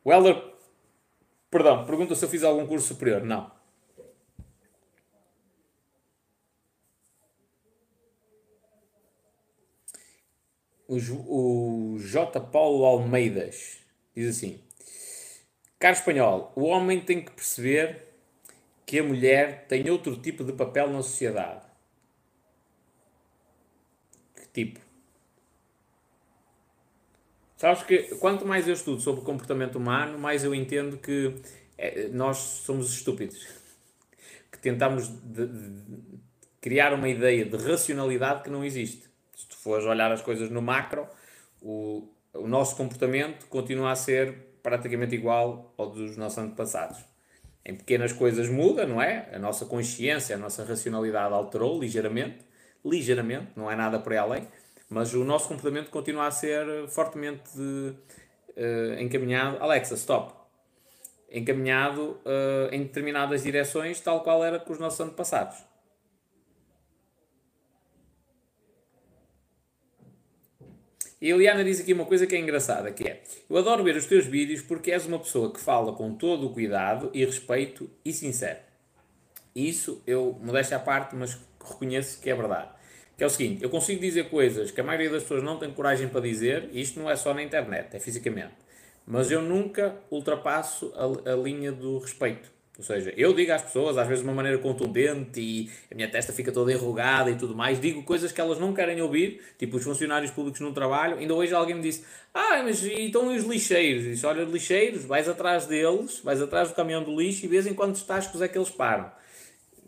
O 0.04 0.12
Helder, 0.12 0.36
perdão, 1.50 1.86
pergunta 1.86 2.14
se 2.14 2.22
eu 2.24 2.28
fiz 2.28 2.44
algum 2.44 2.66
curso 2.66 2.88
superior. 2.88 3.22
Não. 3.22 3.50
O, 10.86 10.96
o 11.94 11.98
J. 11.98 12.38
Paulo 12.38 12.84
Almeidas 12.84 13.78
diz 14.14 14.36
assim: 14.36 14.60
Caro 15.78 15.96
espanhol, 15.96 16.52
o 16.54 16.64
homem 16.64 17.00
tem 17.00 17.24
que 17.24 17.30
perceber 17.30 18.08
que 18.84 18.98
a 18.98 19.02
mulher 19.02 19.66
tem 19.66 19.88
outro 19.88 20.16
tipo 20.20 20.44
de 20.44 20.52
papel 20.52 20.90
na 20.90 21.02
sociedade. 21.02 21.64
Que 24.34 24.46
tipo? 24.48 24.83
Sabes 27.64 27.82
que 27.84 27.98
quanto 28.16 28.46
mais 28.46 28.68
eu 28.68 28.74
estudo 28.74 29.00
sobre 29.00 29.22
o 29.22 29.24
comportamento 29.24 29.76
humano, 29.76 30.18
mais 30.18 30.44
eu 30.44 30.54
entendo 30.54 30.98
que 30.98 31.34
é, 31.78 32.08
nós 32.08 32.36
somos 32.36 32.92
estúpidos. 32.92 33.42
Que 34.52 34.58
tentamos 34.58 35.08
de, 35.08 35.46
de 35.46 35.82
criar 36.60 36.92
uma 36.92 37.08
ideia 37.08 37.42
de 37.42 37.56
racionalidade 37.56 38.42
que 38.42 38.50
não 38.50 38.62
existe. 38.62 39.08
Se 39.34 39.48
tu 39.48 39.56
fores 39.56 39.86
olhar 39.86 40.12
as 40.12 40.20
coisas 40.20 40.50
no 40.50 40.60
macro, 40.60 41.08
o, 41.62 42.06
o 42.34 42.46
nosso 42.46 42.76
comportamento 42.76 43.46
continua 43.46 43.92
a 43.92 43.96
ser 43.96 44.58
praticamente 44.62 45.14
igual 45.14 45.72
ao 45.78 45.88
dos 45.88 46.18
nossos 46.18 46.36
antepassados. 46.36 46.98
Em 47.64 47.74
pequenas 47.74 48.12
coisas 48.12 48.46
muda, 48.46 48.84
não 48.84 49.00
é? 49.00 49.30
A 49.32 49.38
nossa 49.38 49.64
consciência, 49.64 50.36
a 50.36 50.38
nossa 50.38 50.66
racionalidade 50.66 51.32
alterou 51.32 51.80
ligeiramente, 51.80 52.44
ligeiramente, 52.84 53.52
não 53.56 53.70
é 53.70 53.74
nada 53.74 53.98
por 53.98 54.12
aí 54.12 54.18
além, 54.18 54.48
mas 54.94 55.12
o 55.12 55.24
nosso 55.24 55.48
comportamento 55.48 55.90
continua 55.90 56.28
a 56.28 56.30
ser 56.30 56.86
fortemente 56.86 57.50
uh, 57.58 59.00
encaminhado. 59.00 59.60
Alexa, 59.60 59.94
stop! 59.94 60.32
Encaminhado 61.28 62.20
uh, 62.24 62.72
em 62.72 62.84
determinadas 62.84 63.42
direções, 63.42 63.98
tal 63.98 64.22
qual 64.22 64.44
era 64.44 64.60
com 64.60 64.72
os 64.72 64.78
nossos 64.78 65.00
antepassados. 65.00 65.58
E 71.20 71.32
a 71.32 71.34
Eliana 71.34 71.64
diz 71.64 71.80
aqui 71.80 71.92
uma 71.92 72.04
coisa 72.04 72.24
que 72.24 72.36
é 72.36 72.38
engraçada, 72.38 72.92
que 72.92 73.02
é 73.02 73.24
Eu 73.50 73.56
adoro 73.56 73.82
ver 73.82 73.96
os 73.96 74.06
teus 74.06 74.26
vídeos 74.26 74.62
porque 74.62 74.92
és 74.92 75.06
uma 75.06 75.18
pessoa 75.18 75.52
que 75.52 75.58
fala 75.58 75.92
com 75.92 76.14
todo 76.14 76.46
o 76.46 76.52
cuidado 76.52 77.10
e 77.12 77.24
respeito 77.24 77.90
e 78.04 78.12
sincero. 78.12 78.60
Isso 79.56 80.00
eu, 80.06 80.38
modéstia 80.40 80.76
à 80.76 80.80
parte, 80.80 81.16
mas 81.16 81.36
reconheço 81.60 82.20
que 82.20 82.30
é 82.30 82.34
verdade. 82.36 82.83
Que 83.16 83.22
é 83.22 83.26
o 83.26 83.30
seguinte, 83.30 83.62
eu 83.62 83.70
consigo 83.70 84.00
dizer 84.00 84.28
coisas 84.28 84.70
que 84.70 84.80
a 84.80 84.84
maioria 84.84 85.10
das 85.10 85.22
pessoas 85.22 85.42
não 85.42 85.56
tem 85.56 85.70
coragem 85.70 86.08
para 86.08 86.20
dizer, 86.20 86.68
e 86.72 86.80
isto 86.80 86.98
não 86.98 87.08
é 87.08 87.14
só 87.14 87.32
na 87.32 87.42
internet, 87.42 87.94
é 87.94 88.00
fisicamente. 88.00 88.54
Mas 89.06 89.30
eu 89.30 89.40
nunca 89.40 89.96
ultrapasso 90.10 90.92
a, 90.96 91.32
a 91.32 91.36
linha 91.36 91.70
do 91.70 91.98
respeito. 91.98 92.54
Ou 92.76 92.82
seja, 92.82 93.14
eu 93.16 93.32
digo 93.32 93.52
às 93.52 93.62
pessoas, 93.62 93.96
às 93.96 94.08
vezes 94.08 94.24
de 94.24 94.28
uma 94.28 94.34
maneira 94.34 94.58
contundente 94.58 95.40
e 95.40 95.70
a 95.92 95.94
minha 95.94 96.10
testa 96.10 96.32
fica 96.32 96.50
toda 96.50 96.72
enrugada 96.72 97.30
e 97.30 97.36
tudo 97.36 97.54
mais, 97.54 97.80
digo 97.80 98.02
coisas 98.02 98.32
que 98.32 98.40
elas 98.40 98.58
não 98.58 98.74
querem 98.74 99.00
ouvir, 99.00 99.40
tipo 99.56 99.76
os 99.76 99.84
funcionários 99.84 100.32
públicos 100.32 100.60
no 100.60 100.72
trabalho. 100.72 101.18
Ainda 101.18 101.34
hoje 101.34 101.54
alguém 101.54 101.76
me 101.76 101.82
disse: 101.82 102.04
Ah, 102.32 102.62
mas 102.64 102.82
e 102.82 103.06
estão 103.06 103.32
os 103.32 103.44
lixeiros? 103.44 104.02
Disse: 104.02 104.26
Olha, 104.26 104.42
lixeiros, 104.42 105.04
vais 105.04 105.28
atrás 105.28 105.66
deles, 105.66 106.18
vais 106.18 106.42
atrás 106.42 106.70
do 106.70 106.74
caminhão 106.74 107.04
do 107.04 107.16
lixo 107.16 107.44
e 107.44 107.48
vês 107.48 107.64
em 107.64 107.74
quantos 107.74 108.02
tascos 108.02 108.42
é 108.42 108.48
que 108.48 108.58
eles 108.58 108.70
param. 108.70 109.08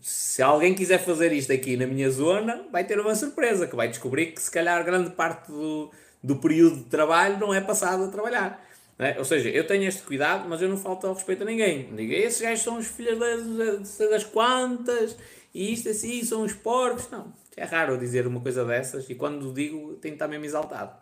Se 0.08 0.40
alguém 0.40 0.72
quiser 0.72 0.98
fazer 0.98 1.32
isto 1.32 1.52
aqui 1.52 1.76
na 1.76 1.84
minha 1.84 2.08
zona, 2.08 2.64
vai 2.70 2.84
ter 2.84 3.00
uma 3.00 3.12
surpresa, 3.16 3.66
que 3.66 3.74
vai 3.74 3.88
descobrir 3.88 4.26
que 4.26 4.40
se 4.40 4.48
calhar 4.48 4.84
grande 4.84 5.10
parte 5.10 5.50
do, 5.50 5.90
do 6.22 6.36
período 6.36 6.76
de 6.76 6.84
trabalho 6.84 7.40
não 7.40 7.52
é 7.52 7.60
passado 7.60 8.04
a 8.04 8.06
trabalhar. 8.06 8.64
É? 9.00 9.18
Ou 9.18 9.24
seja, 9.24 9.48
eu 9.48 9.66
tenho 9.66 9.82
este 9.82 10.02
cuidado, 10.02 10.48
mas 10.48 10.62
eu 10.62 10.68
não 10.68 10.76
falto 10.76 11.08
ao 11.08 11.14
respeito 11.14 11.42
a 11.42 11.44
ninguém. 11.44 11.92
Digo, 11.96 12.12
esses 12.12 12.40
gajos 12.40 12.62
são 12.62 12.78
os 12.78 12.86
filhos 12.86 13.18
das, 13.18 13.98
das 13.98 14.22
quantas, 14.22 15.18
e 15.52 15.72
isto 15.72 15.88
assim, 15.88 16.22
são 16.22 16.42
os 16.42 16.52
porcos. 16.52 17.10
Não, 17.10 17.32
é 17.56 17.64
raro 17.64 17.98
dizer 17.98 18.28
uma 18.28 18.40
coisa 18.40 18.64
dessas, 18.64 19.10
e 19.10 19.16
quando 19.16 19.52
digo, 19.52 19.94
tenho 19.94 20.00
que 20.00 20.08
estar 20.10 20.28
mesmo 20.28 20.44
exaltado. 20.44 20.96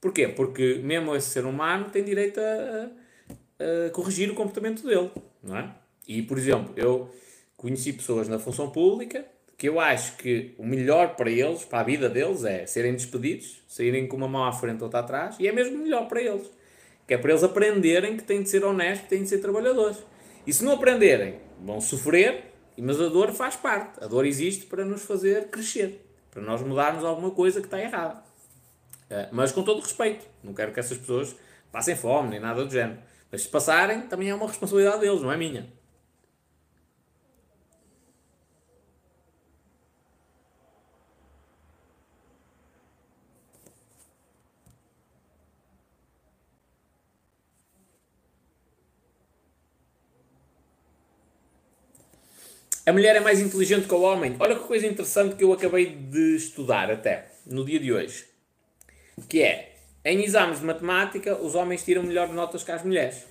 Porquê? 0.00 0.26
Porque 0.26 0.80
mesmo 0.82 1.14
esse 1.14 1.30
ser 1.30 1.44
humano 1.44 1.90
tem 1.90 2.02
direito 2.02 2.40
a, 2.40 2.90
a 3.86 3.90
corrigir 3.90 4.32
o 4.32 4.34
comportamento 4.34 4.82
dele, 4.84 5.12
não 5.44 5.56
é? 5.56 5.72
E, 6.08 6.22
por 6.22 6.36
exemplo, 6.38 6.74
eu 6.76 7.08
conheci 7.60 7.92
pessoas 7.92 8.26
na 8.26 8.38
função 8.38 8.70
pública 8.70 9.22
que 9.58 9.68
eu 9.68 9.78
acho 9.78 10.16
que 10.16 10.54
o 10.56 10.64
melhor 10.64 11.14
para 11.16 11.30
eles, 11.30 11.62
para 11.62 11.80
a 11.80 11.82
vida 11.82 12.08
deles, 12.08 12.42
é 12.44 12.64
serem 12.64 12.94
despedidos, 12.94 13.62
saírem 13.68 14.08
com 14.08 14.16
uma 14.16 14.26
mão 14.26 14.44
à 14.44 14.52
frente 14.52 14.78
ou 14.78 14.84
outra 14.84 15.00
atrás, 15.00 15.36
e 15.38 15.46
é 15.46 15.52
mesmo 15.52 15.76
melhor 15.76 16.08
para 16.08 16.22
eles. 16.22 16.50
Que 17.06 17.12
é 17.12 17.18
para 17.18 17.32
eles 17.32 17.44
aprenderem 17.44 18.16
que 18.16 18.22
têm 18.22 18.42
de 18.42 18.48
ser 18.48 18.64
honestos, 18.64 19.06
têm 19.06 19.22
de 19.22 19.28
ser 19.28 19.36
trabalhadores. 19.38 19.98
E 20.46 20.52
se 20.54 20.64
não 20.64 20.72
aprenderem, 20.72 21.34
vão 21.60 21.78
sofrer, 21.78 22.44
mas 22.78 22.98
a 22.98 23.08
dor 23.10 23.32
faz 23.32 23.54
parte. 23.54 24.02
A 24.02 24.06
dor 24.06 24.24
existe 24.24 24.64
para 24.64 24.82
nos 24.82 25.02
fazer 25.02 25.48
crescer. 25.48 26.06
para 26.30 26.40
nós 26.40 26.62
mudarmos 26.62 27.04
alguma 27.04 27.30
coisa 27.32 27.60
que 27.60 27.66
está 27.66 27.78
errada. 27.78 28.22
Uh, 29.10 29.28
mas 29.30 29.52
com 29.52 29.62
todo 29.62 29.82
respeito, 29.82 30.24
não 30.42 30.54
quero 30.54 30.72
que 30.72 30.80
essas 30.80 30.96
pessoas 30.96 31.36
passem 31.70 31.94
fome 31.94 32.30
nem 32.30 32.40
nada 32.40 32.64
do 32.64 32.72
género. 32.72 33.00
Mas 33.30 33.42
se 33.42 33.48
passarem, 33.48 34.00
também 34.02 34.30
é 34.30 34.34
uma 34.34 34.46
responsabilidade 34.46 35.00
deles, 35.00 35.20
não 35.20 35.30
é 35.30 35.36
minha. 35.36 35.79
A 52.90 52.92
mulher 52.92 53.14
é 53.14 53.20
mais 53.20 53.38
inteligente 53.38 53.86
que 53.86 53.94
o 53.94 54.00
homem. 54.00 54.34
Olha 54.40 54.56
que 54.56 54.64
coisa 54.64 54.84
interessante 54.84 55.36
que 55.36 55.44
eu 55.44 55.52
acabei 55.52 55.94
de 55.94 56.34
estudar 56.34 56.90
até 56.90 57.30
no 57.46 57.64
dia 57.64 57.78
de 57.78 57.92
hoje. 57.92 58.26
Que 59.28 59.44
é, 59.44 59.76
em 60.04 60.24
exames 60.24 60.58
de 60.58 60.66
matemática, 60.66 61.40
os 61.40 61.54
homens 61.54 61.84
tiram 61.84 62.02
melhor 62.02 62.32
notas 62.32 62.64
que 62.64 62.72
as 62.72 62.82
mulheres. 62.82 63.28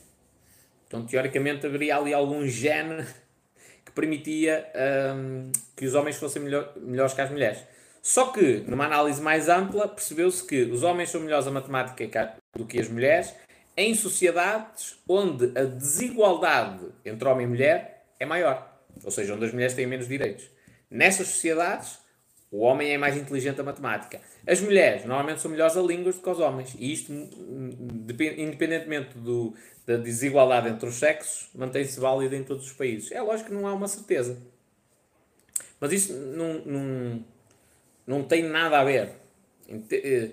Então, 0.87 1.05
teoricamente, 1.05 1.65
haveria 1.65 1.97
ali 1.97 2.13
algum 2.13 2.47
gene 2.47 3.05
que 3.83 3.91
permitia 3.91 4.65
hum, 5.13 5.51
que 5.75 5.85
os 5.85 5.93
homens 5.93 6.15
fossem 6.15 6.41
melhor, 6.41 6.71
melhores 6.77 7.13
que 7.13 7.19
as 7.19 7.29
mulheres. 7.29 7.59
Só 8.01 8.27
que, 8.27 8.63
numa 8.65 8.85
análise 8.85 9.21
mais 9.21 9.49
ampla, 9.49 9.89
percebeu-se 9.89 10.41
que 10.41 10.61
os 10.71 10.83
homens 10.83 11.09
são 11.09 11.19
melhores 11.19 11.47
a 11.47 11.51
matemática 11.51 12.37
do 12.55 12.63
que 12.65 12.79
as 12.79 12.87
mulheres 12.87 13.35
em 13.75 13.93
sociedades 13.93 14.97
onde 15.05 15.51
a 15.59 15.65
desigualdade 15.65 16.85
entre 17.03 17.27
homem 17.27 17.45
e 17.45 17.49
mulher 17.49 18.05
é 18.17 18.25
maior 18.25 18.68
ou 19.03 19.11
seja, 19.11 19.33
onde 19.33 19.45
as 19.45 19.53
mulheres 19.53 19.73
têm 19.73 19.85
menos 19.85 20.07
direitos. 20.07 20.49
Nessas 20.89 21.27
sociedades, 21.27 21.99
o 22.51 22.59
homem 22.59 22.91
é 22.91 22.97
mais 22.97 23.15
inteligente 23.15 23.61
a 23.61 23.63
matemática. 23.63 24.19
As 24.47 24.59
mulheres 24.59 25.05
normalmente 25.05 25.39
são 25.39 25.51
melhores 25.51 25.77
a 25.77 25.81
línguas 25.81 26.15
do 26.15 26.21
que 26.21 26.29
os 26.29 26.39
homens. 26.39 26.75
E 26.79 26.91
isto, 26.91 27.11
independentemente 27.11 29.17
do, 29.17 29.53
da 29.85 29.97
desigualdade 29.97 30.69
entre 30.69 30.89
os 30.89 30.95
sexos, 30.95 31.49
mantém-se 31.53 31.99
válido 31.99 32.35
em 32.35 32.43
todos 32.43 32.65
os 32.65 32.73
países. 32.73 33.11
É 33.11 33.21
lógico 33.21 33.49
que 33.49 33.55
não 33.55 33.67
há 33.67 33.73
uma 33.73 33.87
certeza. 33.87 34.37
Mas 35.79 35.93
isso 35.93 36.13
não, 36.13 36.65
não, 36.65 37.25
não 38.05 38.23
tem 38.23 38.43
nada 38.43 38.79
a 38.79 38.83
ver. 38.83 39.11
Eh, 39.91 40.31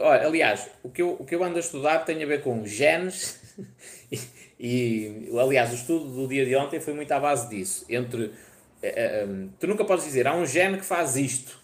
olha, 0.00 0.26
aliás, 0.26 0.70
o 0.82 0.88
que, 0.88 1.02
eu, 1.02 1.16
o 1.18 1.24
que 1.24 1.34
eu 1.34 1.44
ando 1.44 1.58
a 1.58 1.60
estudar 1.60 2.00
tem 2.00 2.22
a 2.22 2.26
ver 2.26 2.42
com 2.42 2.64
genes 2.64 3.38
E, 4.64 5.28
aliás, 5.36 5.72
o 5.72 5.74
estudo 5.74 6.04
do 6.08 6.28
dia 6.28 6.46
de 6.46 6.54
ontem 6.54 6.78
foi 6.78 6.94
muito 6.94 7.10
à 7.10 7.18
base 7.18 7.50
disso. 7.50 7.84
Entre, 7.88 8.30
eh, 8.80 8.94
eh, 8.96 9.26
tu 9.58 9.66
nunca 9.66 9.84
podes 9.84 10.04
dizer, 10.04 10.24
há 10.28 10.36
um 10.36 10.46
gene 10.46 10.78
que 10.78 10.84
faz 10.84 11.16
isto. 11.16 11.58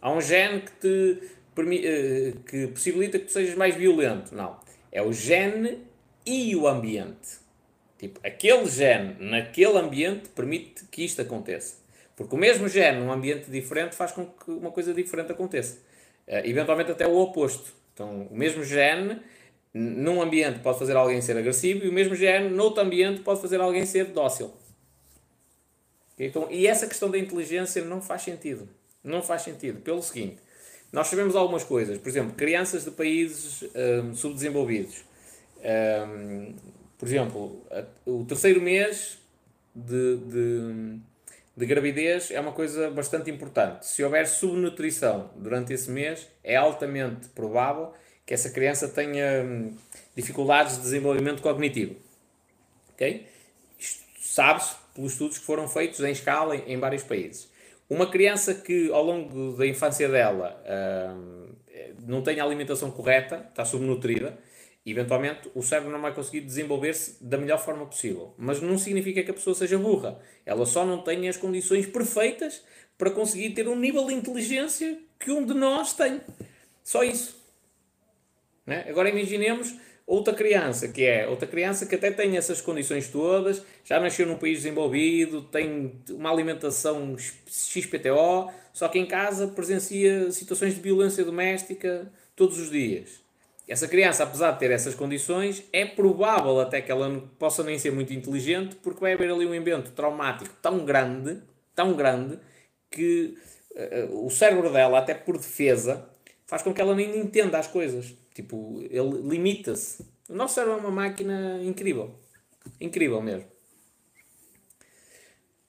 Há 0.00 0.12
um 0.12 0.20
gene 0.20 0.60
que 0.60 0.70
te 0.72 1.34
uh, 1.58 2.40
que 2.40 2.68
possibilita 2.68 3.18
que 3.18 3.24
tu 3.24 3.32
sejas 3.32 3.56
mais 3.56 3.74
violento. 3.74 4.32
Não. 4.32 4.56
É 4.92 5.02
o 5.02 5.12
gene 5.12 5.80
e 6.24 6.54
o 6.54 6.68
ambiente. 6.68 7.42
Tipo, 7.98 8.20
aquele 8.24 8.66
gene 8.66 9.16
naquele 9.18 9.76
ambiente 9.76 10.28
permite 10.28 10.84
que 10.92 11.04
isto 11.04 11.20
aconteça. 11.20 11.78
Porque 12.14 12.32
o 12.32 12.38
mesmo 12.38 12.68
gene 12.68 13.00
num 13.00 13.10
ambiente 13.10 13.50
diferente 13.50 13.96
faz 13.96 14.12
com 14.12 14.26
que 14.26 14.52
uma 14.52 14.70
coisa 14.70 14.94
diferente 14.94 15.32
aconteça. 15.32 15.78
Uh, 16.28 16.46
eventualmente 16.46 16.92
até 16.92 17.08
o 17.08 17.16
oposto. 17.16 17.72
Então, 17.92 18.28
o 18.30 18.36
mesmo 18.36 18.62
gene 18.62 19.20
num 19.74 20.22
ambiente 20.22 20.60
pode 20.60 20.78
fazer 20.78 20.96
alguém 20.96 21.20
ser 21.20 21.36
agressivo 21.36 21.84
e 21.84 21.88
o 21.88 21.92
mesmo 21.92 22.14
género, 22.14 22.54
noutro 22.54 22.80
ambiente, 22.80 23.22
pode 23.22 23.40
fazer 23.40 23.60
alguém 23.60 23.84
ser 23.84 24.04
dócil. 24.06 24.52
Então, 26.16 26.48
e 26.48 26.64
essa 26.66 26.86
questão 26.86 27.10
da 27.10 27.18
inteligência 27.18 27.84
não 27.84 28.00
faz 28.00 28.22
sentido. 28.22 28.68
Não 29.02 29.20
faz 29.20 29.42
sentido. 29.42 29.80
Pelo 29.80 30.00
seguinte, 30.00 30.38
nós 30.92 31.08
sabemos 31.08 31.34
algumas 31.34 31.64
coisas. 31.64 31.98
Por 31.98 32.08
exemplo, 32.08 32.34
crianças 32.34 32.84
de 32.84 32.92
países 32.92 33.64
um, 33.74 34.14
subdesenvolvidos. 34.14 35.04
Um, 36.08 36.54
por 36.96 37.08
exemplo, 37.08 37.66
o 38.06 38.24
terceiro 38.24 38.62
mês 38.62 39.18
de, 39.74 40.16
de, 40.18 41.00
de, 41.56 41.66
gravidez 41.66 42.30
é 42.30 42.38
uma 42.38 42.52
coisa 42.52 42.90
bastante 42.90 43.28
importante. 43.28 43.86
Se 43.86 44.04
houver 44.04 44.26
subnutrição 44.28 45.30
durante 45.34 45.72
esse 45.72 45.90
mês, 45.90 46.28
é 46.44 46.54
altamente 46.54 47.28
provável 47.30 47.92
que 48.26 48.32
essa 48.32 48.50
criança 48.50 48.88
tenha 48.88 49.42
hum, 49.44 49.76
dificuldades 50.16 50.76
de 50.76 50.82
desenvolvimento 50.82 51.42
cognitivo. 51.42 51.96
Ok? 52.92 53.26
Isto 53.78 54.04
sabe-se 54.20 54.74
pelos 54.94 55.12
estudos 55.12 55.38
que 55.38 55.44
foram 55.44 55.68
feitos 55.68 56.00
em 56.00 56.12
escala 56.12 56.56
em, 56.56 56.78
vários 56.78 57.02
países. 57.02 57.48
Uma 57.88 58.10
criança 58.10 58.54
que 58.54 58.90
ao 58.90 59.04
longo 59.04 59.56
da 59.56 59.66
infância 59.66 60.08
dela 60.08 60.62
hum, 61.14 61.48
não 62.06 62.22
tem 62.22 62.40
a 62.40 62.44
alimentação 62.44 62.90
correta, 62.90 63.46
está 63.50 63.64
subnutrida, 63.64 64.38
eventualmente 64.86 65.50
o 65.54 65.62
cérebro 65.62 65.90
não 65.90 66.00
vai 66.00 66.14
conseguir 66.14 66.40
desenvolver-se 66.42 67.22
da 67.22 67.36
melhor 67.36 67.58
forma 67.58 67.86
possível. 67.86 68.34
Mas 68.38 68.60
não 68.60 68.78
significa 68.78 69.22
que 69.22 69.30
a 69.30 69.34
pessoa 69.34 69.54
seja 69.54 69.78
burra. 69.78 70.18
Ela 70.46 70.64
só 70.66 70.84
não 70.84 71.02
tem 71.02 71.28
as 71.28 71.36
condições 71.36 71.86
perfeitas 71.86 72.62
para 72.96 73.10
conseguir 73.10 73.50
ter 73.50 73.68
um 73.68 73.76
nível 73.76 74.06
de 74.06 74.14
inteligência 74.14 74.98
que 75.18 75.30
um 75.30 75.44
de 75.44 75.54
nós 75.54 75.92
tem. 75.92 76.20
Só 76.82 77.02
isso. 77.02 77.43
Né? 78.66 78.86
Agora 78.88 79.08
imaginemos 79.08 79.74
outra 80.06 80.34
criança, 80.34 80.88
que 80.88 81.04
é 81.04 81.26
outra 81.26 81.46
criança 81.46 81.86
que 81.86 81.94
até 81.94 82.10
tem 82.10 82.36
essas 82.36 82.60
condições 82.60 83.08
todas, 83.08 83.64
já 83.84 83.98
nasceu 83.98 84.26
num 84.26 84.36
país 84.36 84.58
desenvolvido, 84.58 85.42
tem 85.42 86.00
uma 86.10 86.30
alimentação 86.30 87.16
XPTO, 87.18 88.50
só 88.72 88.88
que 88.88 88.98
em 88.98 89.06
casa 89.06 89.48
presencia 89.48 90.30
situações 90.30 90.74
de 90.74 90.80
violência 90.80 91.24
doméstica 91.24 92.10
todos 92.36 92.58
os 92.58 92.70
dias. 92.70 93.24
Essa 93.66 93.88
criança, 93.88 94.24
apesar 94.24 94.52
de 94.52 94.58
ter 94.58 94.70
essas 94.70 94.94
condições, 94.94 95.64
é 95.72 95.86
provável 95.86 96.60
até 96.60 96.82
que 96.82 96.92
ela 96.92 97.22
possa 97.38 97.62
nem 97.62 97.78
ser 97.78 97.92
muito 97.92 98.12
inteligente, 98.12 98.76
porque 98.76 99.00
vai 99.00 99.14
haver 99.14 99.30
ali 99.30 99.46
um 99.46 99.54
evento 99.54 99.92
traumático 99.92 100.54
tão 100.60 100.84
grande, 100.84 101.40
tão 101.74 101.94
grande, 101.94 102.38
que 102.90 103.38
uh, 103.72 104.26
o 104.26 104.28
cérebro 104.28 104.70
dela, 104.70 104.98
até 104.98 105.14
por 105.14 105.38
defesa, 105.38 106.06
faz 106.46 106.60
com 106.60 106.74
que 106.74 106.80
ela 106.80 106.94
nem 106.94 107.18
entenda 107.18 107.58
as 107.58 107.66
coisas. 107.66 108.14
Tipo, 108.34 108.82
ele 108.90 109.22
limita-se. 109.22 110.04
O 110.28 110.34
nosso 110.34 110.56
cérebro 110.56 110.78
é 110.78 110.80
uma 110.80 110.90
máquina 110.90 111.62
incrível. 111.62 112.12
Incrível 112.80 113.22
mesmo. 113.22 113.46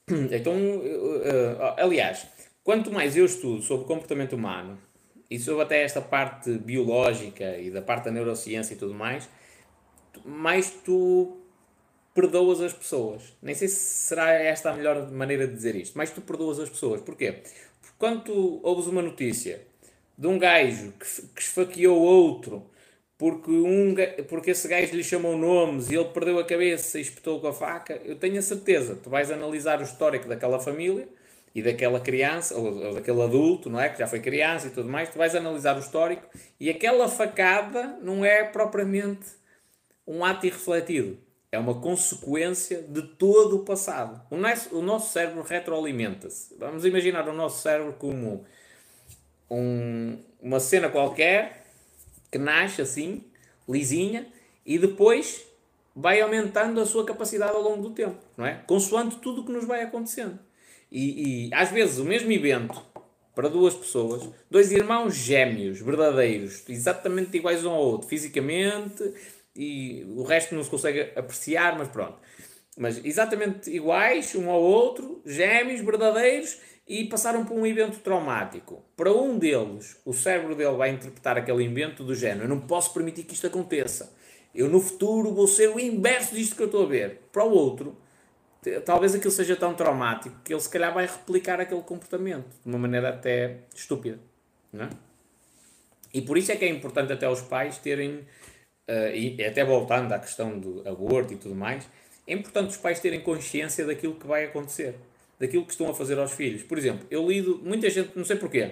Então, 0.31 0.53
uh, 0.53 1.73
aliás, 1.77 2.27
quanto 2.63 2.91
mais 2.91 3.17
eu 3.17 3.25
estudo 3.25 3.61
sobre 3.63 3.87
comportamento 3.87 4.33
humano 4.33 4.77
e 5.29 5.39
sobre 5.39 5.63
até 5.63 5.81
esta 5.81 5.99
parte 5.99 6.51
biológica 6.59 7.57
e 7.57 7.71
da 7.71 7.81
parte 7.81 8.05
da 8.05 8.11
neurociência 8.11 8.75
e 8.75 8.77
tudo 8.77 8.93
mais, 8.93 9.27
mais 10.23 10.69
tu 10.69 11.41
perdoas 12.13 12.61
as 12.61 12.71
pessoas. 12.71 13.35
Nem 13.41 13.55
sei 13.55 13.67
se 13.67 13.79
será 13.79 14.31
esta 14.31 14.71
a 14.71 14.75
melhor 14.75 15.11
maneira 15.11 15.47
de 15.47 15.53
dizer 15.53 15.75
isto, 15.75 15.97
mas 15.97 16.11
tu 16.11 16.21
perdoas 16.21 16.59
as 16.59 16.69
pessoas. 16.69 17.01
Porquê? 17.01 17.31
Porque 17.81 17.95
quando 17.97 18.23
tu 18.23 18.59
ouves 18.63 18.85
uma 18.85 19.01
notícia 19.01 19.65
de 20.17 20.27
um 20.27 20.37
gajo 20.37 20.93
que, 20.93 21.21
que 21.27 21.41
esfaqueou 21.41 22.01
outro 22.01 22.69
porque, 23.17 23.49
um, 23.49 23.95
porque 24.27 24.51
esse 24.51 24.67
gajo 24.67 24.93
lhe 24.93 25.03
chamou 25.03 25.37
nomes 25.37 25.89
e 25.89 25.95
ele 25.95 26.09
perdeu 26.09 26.37
a 26.37 26.43
cabeça 26.43 26.97
e 26.97 27.01
espetou 27.01 27.39
com 27.39 27.47
a 27.47 27.53
faca, 27.53 27.99
eu 28.03 28.17
tenho 28.17 28.37
a 28.37 28.41
certeza, 28.41 28.97
tu 29.01 29.09
vais 29.09 29.31
analisar 29.31 29.79
o 29.79 29.83
histórico 29.83 30.27
daquela 30.27 30.59
família 30.59 31.07
e 31.53 31.61
daquela 31.61 32.01
criança, 32.01 32.55
ou, 32.57 32.65
ou, 32.65 32.93
daquele 32.93 33.21
adulto, 33.21 33.69
não 33.69 33.79
é? 33.79 33.87
Que 33.87 33.99
já 33.99 34.07
foi 34.07 34.19
criança 34.19 34.67
e 34.67 34.71
tudo 34.71 34.89
mais, 34.89 35.09
tu 35.09 35.17
vais 35.17 35.33
analisar 35.33 35.77
o 35.77 35.79
histórico 35.79 36.23
e 36.59 36.69
aquela 36.69 37.07
facada 37.07 37.97
não 38.01 38.25
é 38.25 38.43
propriamente 38.43 39.27
um 40.05 40.25
ato 40.25 40.45
irrefletido. 40.45 41.17
É 41.49 41.57
uma 41.57 41.79
consequência 41.79 42.81
de 42.81 43.01
todo 43.01 43.55
o 43.55 43.59
passado. 43.63 44.21
O 44.29 44.35
nosso, 44.35 44.77
o 44.77 44.81
nosso 44.81 45.13
cérebro 45.13 45.41
retroalimenta-se. 45.41 46.53
Vamos 46.59 46.83
imaginar 46.83 47.29
o 47.29 47.33
nosso 47.33 47.61
cérebro 47.61 47.93
como 47.93 48.43
um, 49.49 50.17
uma 50.41 50.59
cena 50.59 50.89
qualquer 50.89 51.65
que 52.31 52.37
nasce 52.37 52.81
assim, 52.81 53.23
lisinha, 53.67 54.27
e 54.65 54.77
depois 54.77 55.45
vai 55.95 56.19
aumentando 56.19 56.81
a 56.81 56.85
sua 56.85 57.05
capacidade 57.05 57.55
ao 57.55 57.61
longo 57.61 57.83
do 57.83 57.91
tempo, 57.91 58.17
não 58.35 58.45
é? 58.45 58.55
Consoante 58.67 59.17
tudo 59.17 59.41
o 59.41 59.45
que 59.45 59.51
nos 59.51 59.65
vai 59.65 59.83
acontecendo. 59.83 60.37
E, 60.91 61.47
e 61.47 61.53
às 61.53 61.71
vezes 61.71 61.97
o 61.99 62.03
mesmo 62.03 62.31
evento 62.31 62.81
para 63.33 63.49
duas 63.49 63.73
pessoas, 63.73 64.29
dois 64.49 64.71
irmãos 64.71 65.15
gêmeos, 65.15 65.81
verdadeiros, 65.81 66.63
exatamente 66.69 67.35
iguais 67.37 67.65
um 67.65 67.71
ao 67.71 67.81
outro, 67.81 68.07
fisicamente, 68.07 69.13
e 69.55 70.05
o 70.15 70.23
resto 70.23 70.55
não 70.55 70.63
se 70.63 70.69
consegue 70.69 71.11
apreciar, 71.15 71.77
mas 71.77 71.89
pronto. 71.89 72.17
Mas 72.77 73.03
exatamente 73.03 73.69
iguais 73.69 74.35
um 74.35 74.49
ao 74.49 74.61
outro, 74.61 75.21
gêmeos, 75.25 75.81
verdadeiros, 75.81 76.57
e 76.87 77.05
passaram 77.05 77.45
por 77.45 77.57
um 77.57 77.65
evento 77.65 77.99
traumático. 77.99 78.83
Para 78.95 79.11
um 79.11 79.37
deles, 79.37 79.99
o 80.05 80.13
cérebro 80.13 80.55
dele 80.55 80.75
vai 80.75 80.91
interpretar 80.91 81.37
aquele 81.37 81.65
evento 81.65 82.03
do 82.03 82.13
género: 82.13 82.43
eu 82.43 82.49
não 82.49 82.61
posso 82.61 82.93
permitir 82.93 83.23
que 83.23 83.33
isto 83.33 83.47
aconteça. 83.47 84.15
Eu 84.53 84.69
no 84.69 84.79
futuro 84.79 85.33
vou 85.33 85.47
ser 85.47 85.69
o 85.69 85.79
inverso 85.79 86.35
disto 86.35 86.55
que 86.55 86.61
eu 86.61 86.67
estou 86.67 86.83
a 86.83 86.87
ver. 86.87 87.21
Para 87.31 87.43
o 87.43 87.51
outro, 87.51 87.97
talvez 88.85 89.13
aquilo 89.13 89.31
seja 89.31 89.55
tão 89.55 89.73
traumático 89.73 90.39
que 90.43 90.53
ele 90.53 90.61
se 90.61 90.69
calhar 90.69 90.93
vai 90.93 91.05
replicar 91.05 91.59
aquele 91.59 91.81
comportamento 91.81 92.47
de 92.63 92.69
uma 92.69 92.79
maneira 92.79 93.09
até 93.09 93.57
estúpida. 93.75 94.19
Não 94.71 94.85
é? 94.85 94.89
E 96.13 96.21
por 96.21 96.37
isso 96.37 96.49
é 96.51 96.55
que 96.55 96.63
é 96.63 96.69
importante 96.69 97.11
até 97.11 97.27
os 97.29 97.41
pais 97.41 97.77
terem, 97.77 98.19
uh, 98.89 99.13
e 99.13 99.43
até 99.43 99.65
voltando 99.65 100.13
à 100.13 100.19
questão 100.19 100.57
do 100.57 100.87
aborto 100.87 101.33
e 101.33 101.35
tudo 101.35 101.53
mais, 101.53 101.85
é 102.25 102.33
importante 102.33 102.69
os 102.69 102.77
pais 102.77 103.01
terem 103.01 103.19
consciência 103.19 103.85
daquilo 103.85 104.15
que 104.15 104.25
vai 104.25 104.45
acontecer, 104.45 104.95
daquilo 105.39 105.65
que 105.65 105.71
estão 105.71 105.89
a 105.89 105.93
fazer 105.93 106.17
aos 106.17 106.31
filhos. 106.31 106.63
Por 106.63 106.77
exemplo, 106.77 107.05
eu 107.09 107.27
lido, 107.27 107.59
muita 107.63 107.89
gente, 107.89 108.11
não 108.15 108.25
sei 108.25 108.35
porquê, 108.35 108.71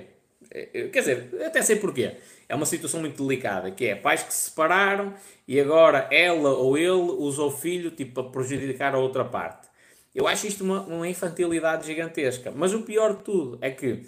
eh, 0.51 0.89
quer 0.91 0.99
dizer, 0.99 1.30
até 1.45 1.61
sei 1.61 1.78
porquê, 1.78 2.16
é 2.47 2.55
uma 2.55 2.66
situação 2.66 2.99
muito 2.99 3.22
delicada, 3.22 3.72
que 3.72 3.86
é 3.86 3.95
pais 3.95 4.24
que 4.24 4.34
se 4.34 4.49
separaram 4.49 5.14
e 5.47 5.59
agora 5.59 6.07
ela 6.11 6.49
ou 6.51 6.78
ele 6.78 6.91
usa 6.91 7.41
o 7.43 7.51
filho 7.51 7.91
tipo, 7.91 8.24
para 8.24 8.32
prejudicar 8.32 8.93
a 8.95 8.99
outra 8.99 9.26
parte. 9.26 9.68
Eu 10.14 10.28
acho 10.28 10.45
isto 10.45 10.64
uma, 10.64 10.82
uma 10.82 11.07
infantilidade 11.07 11.88
gigantesca. 11.88 12.51
Mas 12.51 12.74
o 12.74 12.84
pior 12.84 13.18
de 13.18 13.24
tudo 13.24 13.57
é 13.61 13.72
que 13.72 14.03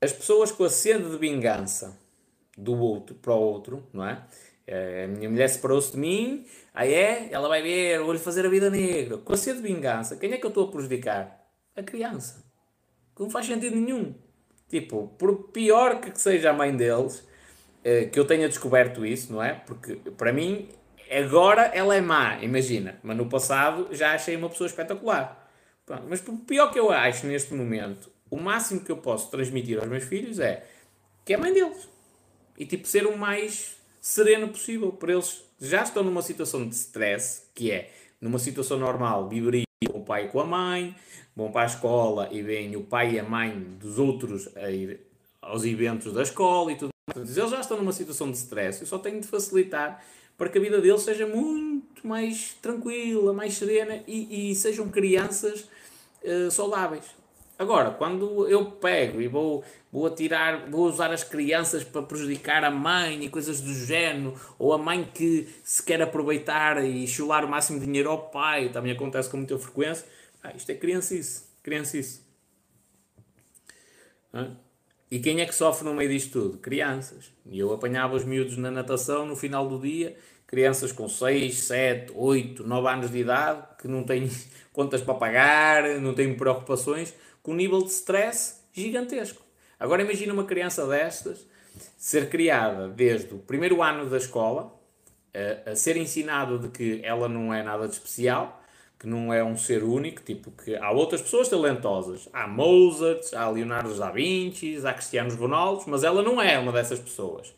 as 0.00 0.12
pessoas 0.12 0.50
com 0.50 0.64
a 0.64 0.70
sede 0.70 1.10
de 1.10 1.18
vingança 1.18 1.98
do 2.56 2.78
outro 2.78 3.14
para 3.14 3.34
o 3.34 3.40
outro, 3.40 3.86
não 3.92 4.06
é? 4.06 4.24
é 4.66 5.04
a 5.04 5.08
minha 5.08 5.28
mulher 5.28 5.48
separou-se 5.48 5.92
de 5.92 5.98
mim, 5.98 6.46
aí 6.72 6.94
é, 6.94 7.28
ela 7.30 7.48
vai 7.48 7.62
ver, 7.62 8.00
vou-lhe 8.00 8.18
fazer 8.18 8.46
a 8.46 8.48
vida 8.48 8.70
negra. 8.70 9.18
Com 9.18 9.32
a 9.34 9.36
sede 9.36 9.60
de 9.60 9.68
vingança, 9.68 10.16
quem 10.16 10.32
é 10.32 10.38
que 10.38 10.46
eu 10.46 10.48
estou 10.48 10.68
a 10.68 10.70
prejudicar? 10.70 11.41
A 11.76 11.82
criança. 11.82 12.44
Que 13.14 13.22
não 13.22 13.30
faz 13.30 13.46
sentido 13.46 13.76
nenhum. 13.76 14.14
Tipo, 14.68 15.08
por 15.18 15.48
pior 15.50 16.00
que 16.00 16.18
seja 16.18 16.50
a 16.50 16.52
mãe 16.52 16.74
deles, 16.74 17.26
eh, 17.84 18.06
que 18.06 18.18
eu 18.18 18.26
tenha 18.26 18.48
descoberto 18.48 19.04
isso, 19.04 19.32
não 19.32 19.42
é? 19.42 19.54
Porque 19.54 19.96
para 20.16 20.32
mim, 20.32 20.68
agora 21.10 21.62
ela 21.74 21.94
é 21.94 22.00
má, 22.00 22.42
imagina. 22.42 22.98
Mas 23.02 23.16
no 23.16 23.28
passado 23.28 23.88
já 23.92 24.14
achei 24.14 24.36
uma 24.36 24.48
pessoa 24.48 24.66
espetacular. 24.66 25.50
Pronto, 25.84 26.04
mas 26.08 26.20
por 26.20 26.36
pior 26.38 26.70
que 26.70 26.78
eu 26.78 26.90
acho 26.90 27.26
neste 27.26 27.52
momento, 27.52 28.10
o 28.30 28.36
máximo 28.36 28.80
que 28.80 28.90
eu 28.90 28.96
posso 28.96 29.30
transmitir 29.30 29.78
aos 29.78 29.88
meus 29.88 30.04
filhos 30.04 30.38
é 30.38 30.64
que 31.24 31.34
é 31.34 31.36
mãe 31.36 31.52
deles. 31.52 31.88
E 32.58 32.64
tipo, 32.64 32.86
ser 32.86 33.06
o 33.06 33.16
mais 33.16 33.76
sereno 34.00 34.48
possível. 34.48 34.92
Para 34.92 35.12
eles 35.12 35.44
já 35.60 35.82
estão 35.82 36.02
numa 36.02 36.22
situação 36.22 36.66
de 36.66 36.74
stress, 36.74 37.42
que 37.54 37.70
é 37.70 37.90
numa 38.20 38.38
situação 38.38 38.78
normal, 38.78 39.28
viveriam 39.28 39.64
o 39.92 40.00
pai 40.00 40.28
com 40.28 40.40
a 40.40 40.44
mãe, 40.44 40.94
vão 41.34 41.50
para 41.50 41.62
a 41.62 41.66
escola 41.66 42.28
e 42.30 42.42
vêm 42.42 42.76
o 42.76 42.82
pai 42.82 43.12
e 43.12 43.18
a 43.18 43.24
mãe 43.24 43.58
dos 43.80 43.98
outros 43.98 44.54
a 44.56 44.70
ir 44.70 45.00
aos 45.40 45.64
eventos 45.64 46.12
da 46.12 46.22
escola 46.22 46.72
e 46.72 46.76
tudo 46.76 46.90
mais. 47.14 47.36
Eles 47.36 47.50
já 47.50 47.60
estão 47.60 47.76
numa 47.76 47.92
situação 47.92 48.30
de 48.30 48.36
stress. 48.36 48.80
Eu 48.80 48.86
só 48.86 48.98
tenho 48.98 49.20
de 49.20 49.26
facilitar 49.26 50.02
para 50.36 50.48
que 50.48 50.58
a 50.58 50.60
vida 50.60 50.80
deles 50.80 51.02
seja 51.02 51.26
muito 51.26 52.06
mais 52.06 52.54
tranquila, 52.60 53.32
mais 53.32 53.54
serena 53.54 54.02
e, 54.06 54.50
e 54.50 54.54
sejam 54.54 54.88
crianças 54.88 55.68
uh, 56.22 56.50
saudáveis. 56.50 57.04
Agora, 57.62 57.92
quando 57.92 58.48
eu 58.48 58.64
pego 58.72 59.20
e 59.20 59.28
vou, 59.28 59.62
vou 59.92 60.06
atirar, 60.06 60.68
vou 60.68 60.84
usar 60.84 61.12
as 61.12 61.22
crianças 61.22 61.84
para 61.84 62.02
prejudicar 62.02 62.64
a 62.64 62.72
mãe 62.72 63.24
e 63.24 63.28
coisas 63.28 63.60
do 63.60 63.72
género, 63.72 64.34
ou 64.58 64.72
a 64.72 64.78
mãe 64.78 65.08
que 65.14 65.48
se 65.62 65.80
quer 65.80 66.02
aproveitar 66.02 66.84
e 66.84 67.06
chular 67.06 67.44
o 67.44 67.48
máximo 67.48 67.78
de 67.78 67.86
dinheiro 67.86 68.10
ao 68.10 68.30
pai, 68.30 68.70
também 68.70 68.90
acontece 68.90 69.30
com 69.30 69.36
muita 69.36 69.56
frequência, 69.60 70.04
ah, 70.42 70.52
isto 70.56 70.70
é 70.70 70.74
criancice, 70.74 71.44
criancice. 71.62 72.22
E 75.08 75.20
quem 75.20 75.40
é 75.40 75.46
que 75.46 75.54
sofre 75.54 75.84
no 75.84 75.94
meio 75.94 76.10
disto 76.10 76.32
tudo? 76.32 76.58
Crianças. 76.58 77.30
E 77.46 77.60
eu 77.60 77.72
apanhava 77.72 78.16
os 78.16 78.24
miúdos 78.24 78.56
na 78.56 78.72
natação 78.72 79.24
no 79.24 79.36
final 79.36 79.68
do 79.68 79.78
dia 79.78 80.16
crianças 80.52 80.92
com 80.92 81.08
6, 81.08 81.60
7, 81.60 82.12
8, 82.14 82.62
9 82.62 82.88
anos 82.88 83.10
de 83.10 83.18
idade, 83.18 83.62
que 83.80 83.88
não 83.88 84.04
têm 84.04 84.28
contas 84.70 85.00
para 85.00 85.14
pagar, 85.14 85.98
não 85.98 86.12
têm 86.12 86.34
preocupações, 86.34 87.14
com 87.42 87.52
um 87.52 87.56
nível 87.56 87.82
de 87.82 87.90
stress 87.90 88.60
gigantesco. 88.72 89.42
Agora 89.78 90.02
imagina 90.02 90.32
uma 90.32 90.44
criança 90.44 90.86
destas 90.86 91.46
ser 91.96 92.28
criada 92.28 92.88
desde 92.88 93.34
o 93.34 93.38
primeiro 93.38 93.82
ano 93.82 94.08
da 94.08 94.16
escola, 94.16 94.72
a, 95.66 95.70
a 95.70 95.76
ser 95.76 95.96
ensinado 95.96 96.58
de 96.58 96.68
que 96.68 97.00
ela 97.02 97.28
não 97.28 97.52
é 97.52 97.62
nada 97.62 97.88
de 97.88 97.94
especial, 97.94 98.62
que 98.98 99.06
não 99.06 99.32
é 99.32 99.42
um 99.42 99.56
ser 99.56 99.82
único, 99.82 100.22
tipo 100.22 100.50
que 100.50 100.76
há 100.76 100.90
outras 100.92 101.20
pessoas 101.22 101.48
talentosas. 101.48 102.28
Há 102.32 102.46
Mozart, 102.46 103.34
há 103.34 103.48
Leonardo 103.48 103.94
da 103.96 104.10
Vinci, 104.10 104.78
há 104.86 104.92
Cristianos 104.92 105.34
Ronaldo, 105.34 105.84
mas 105.86 106.04
ela 106.04 106.22
não 106.22 106.40
é 106.40 106.58
uma 106.58 106.70
dessas 106.70 107.00
pessoas 107.00 107.52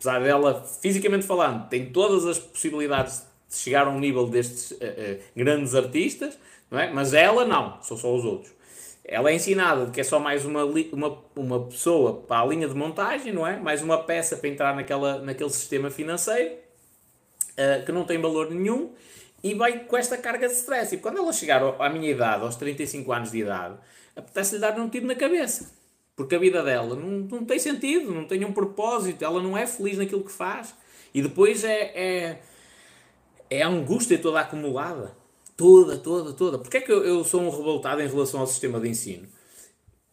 apesar 0.00 0.22
dela, 0.22 0.64
fisicamente 0.80 1.26
falando, 1.26 1.68
tem 1.68 1.92
todas 1.92 2.24
as 2.24 2.38
possibilidades 2.38 3.22
de 3.48 3.56
chegar 3.56 3.86
a 3.86 3.90
um 3.90 4.00
nível 4.00 4.26
destes 4.26 4.70
uh, 4.70 4.76
uh, 4.76 5.20
grandes 5.36 5.74
artistas, 5.74 6.38
não 6.70 6.78
é? 6.78 6.90
mas 6.90 7.12
ela 7.12 7.44
não, 7.44 7.80
são 7.82 7.98
só 7.98 8.14
os 8.14 8.24
outros. 8.24 8.50
Ela 9.10 9.32
é 9.32 9.34
ensinada 9.34 9.86
de 9.86 9.90
que 9.90 10.00
é 10.00 10.04
só 10.04 10.20
mais 10.20 10.44
uma, 10.44 10.64
uma, 10.64 11.18
uma 11.34 11.66
pessoa 11.66 12.22
para 12.22 12.42
a 12.42 12.46
linha 12.46 12.68
de 12.68 12.74
montagem, 12.74 13.32
não 13.32 13.44
é? 13.44 13.58
Mais 13.58 13.82
uma 13.82 13.98
peça 13.98 14.36
para 14.36 14.48
entrar 14.48 14.72
naquela, 14.76 15.18
naquele 15.18 15.50
sistema 15.50 15.90
financeiro 15.90 16.54
uh, 16.54 17.84
que 17.84 17.90
não 17.90 18.04
tem 18.04 18.20
valor 18.20 18.52
nenhum 18.52 18.92
e 19.42 19.52
vai 19.52 19.80
com 19.80 19.96
esta 19.96 20.16
carga 20.16 20.46
de 20.46 20.54
stress. 20.54 20.94
E 20.94 20.98
quando 20.98 21.18
ela 21.18 21.32
chegar 21.32 21.60
à 21.80 21.88
minha 21.90 22.08
idade, 22.08 22.44
aos 22.44 22.54
35 22.54 23.12
anos 23.12 23.32
de 23.32 23.38
idade, 23.38 23.74
apetece-lhe 24.14 24.60
dar 24.60 24.78
um 24.78 24.88
tiro 24.88 25.08
na 25.08 25.16
cabeça. 25.16 25.72
Porque 26.14 26.36
a 26.36 26.38
vida 26.38 26.62
dela 26.62 26.94
não, 26.94 27.08
não 27.08 27.44
tem 27.44 27.58
sentido, 27.58 28.14
não 28.14 28.26
tem 28.26 28.44
um 28.44 28.52
propósito, 28.52 29.24
ela 29.24 29.42
não 29.42 29.58
é 29.58 29.66
feliz 29.66 29.98
naquilo 29.98 30.22
que 30.22 30.30
faz. 30.30 30.72
E 31.12 31.20
depois 31.20 31.64
é, 31.64 31.80
é, 31.96 32.40
é 33.50 33.62
a 33.62 33.66
angústia 33.66 34.16
toda 34.18 34.38
acumulada. 34.38 35.18
Toda, 35.60 35.98
toda, 35.98 36.32
toda. 36.32 36.58
Porquê 36.58 36.78
é 36.78 36.80
que 36.80 36.90
eu, 36.90 37.04
eu 37.04 37.24
sou 37.24 37.42
um 37.42 37.50
revoltado 37.50 38.00
em 38.00 38.08
relação 38.08 38.40
ao 38.40 38.46
sistema 38.46 38.80
de 38.80 38.88
ensino? 38.88 39.28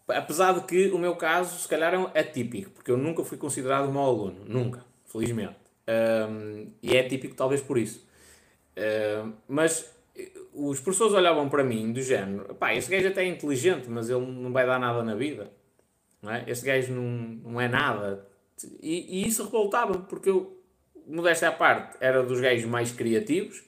Apesar 0.08 0.54
de 0.54 0.62
que 0.66 0.90
o 0.90 0.98
meu 0.98 1.16
caso, 1.16 1.60
se 1.60 1.68
calhar, 1.68 1.94
é 2.14 2.20
atípico, 2.20 2.72
porque 2.72 2.92
eu 2.92 2.98
nunca 2.98 3.24
fui 3.24 3.38
considerado 3.38 3.88
um 3.88 3.92
mau 3.94 4.10
aluno. 4.10 4.44
Nunca, 4.46 4.84
felizmente. 5.06 5.56
Um, 6.30 6.68
e 6.84 6.98
é 6.98 7.04
típico 7.04 7.36
talvez 7.36 7.62
por 7.62 7.78
isso. 7.78 8.06
Um, 8.78 9.34
mas 9.48 9.90
os 10.54 10.80
professores 10.80 11.14
olhavam 11.14 11.48
para 11.48 11.64
mim 11.64 11.94
do 11.94 12.02
género, 12.02 12.56
pá, 12.56 12.74
esse 12.74 12.90
gajo 12.90 13.08
até 13.08 13.24
é 13.24 13.28
inteligente, 13.28 13.90
mas 13.90 14.10
ele 14.10 14.26
não 14.26 14.52
vai 14.52 14.66
dar 14.66 14.80
nada 14.80 15.04
na 15.04 15.16
vida 15.16 15.50
não 16.22 16.32
é? 16.32 16.44
Este 16.48 16.66
gajo 16.66 16.94
não, 16.94 17.04
não 17.52 17.62
é 17.62 17.68
nada. 17.68 18.28
E, 18.82 19.22
e 19.22 19.28
isso 19.28 19.44
revoltava-me, 19.44 20.04
porque 20.08 20.30
eu, 20.30 20.62
modéstia 21.08 21.50
à 21.50 21.52
parte, 21.52 21.98
era 22.00 22.24
dos 22.24 22.40
gajos 22.40 22.66
mais 22.66 22.92
criativos, 22.92 23.64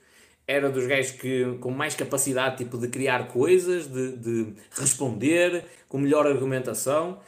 era 0.50 0.68
dos 0.68 0.88
gajos 0.88 1.12
que, 1.12 1.46
com 1.60 1.70
mais 1.70 1.94
capacidade 1.94 2.58
tipo, 2.58 2.76
de 2.76 2.88
criar 2.88 3.28
coisas, 3.28 3.86
de, 3.86 4.18
de 4.18 4.54
responder, 4.72 5.64
com 5.88 6.00
melhor 6.00 6.26
argumentação. 6.26 7.20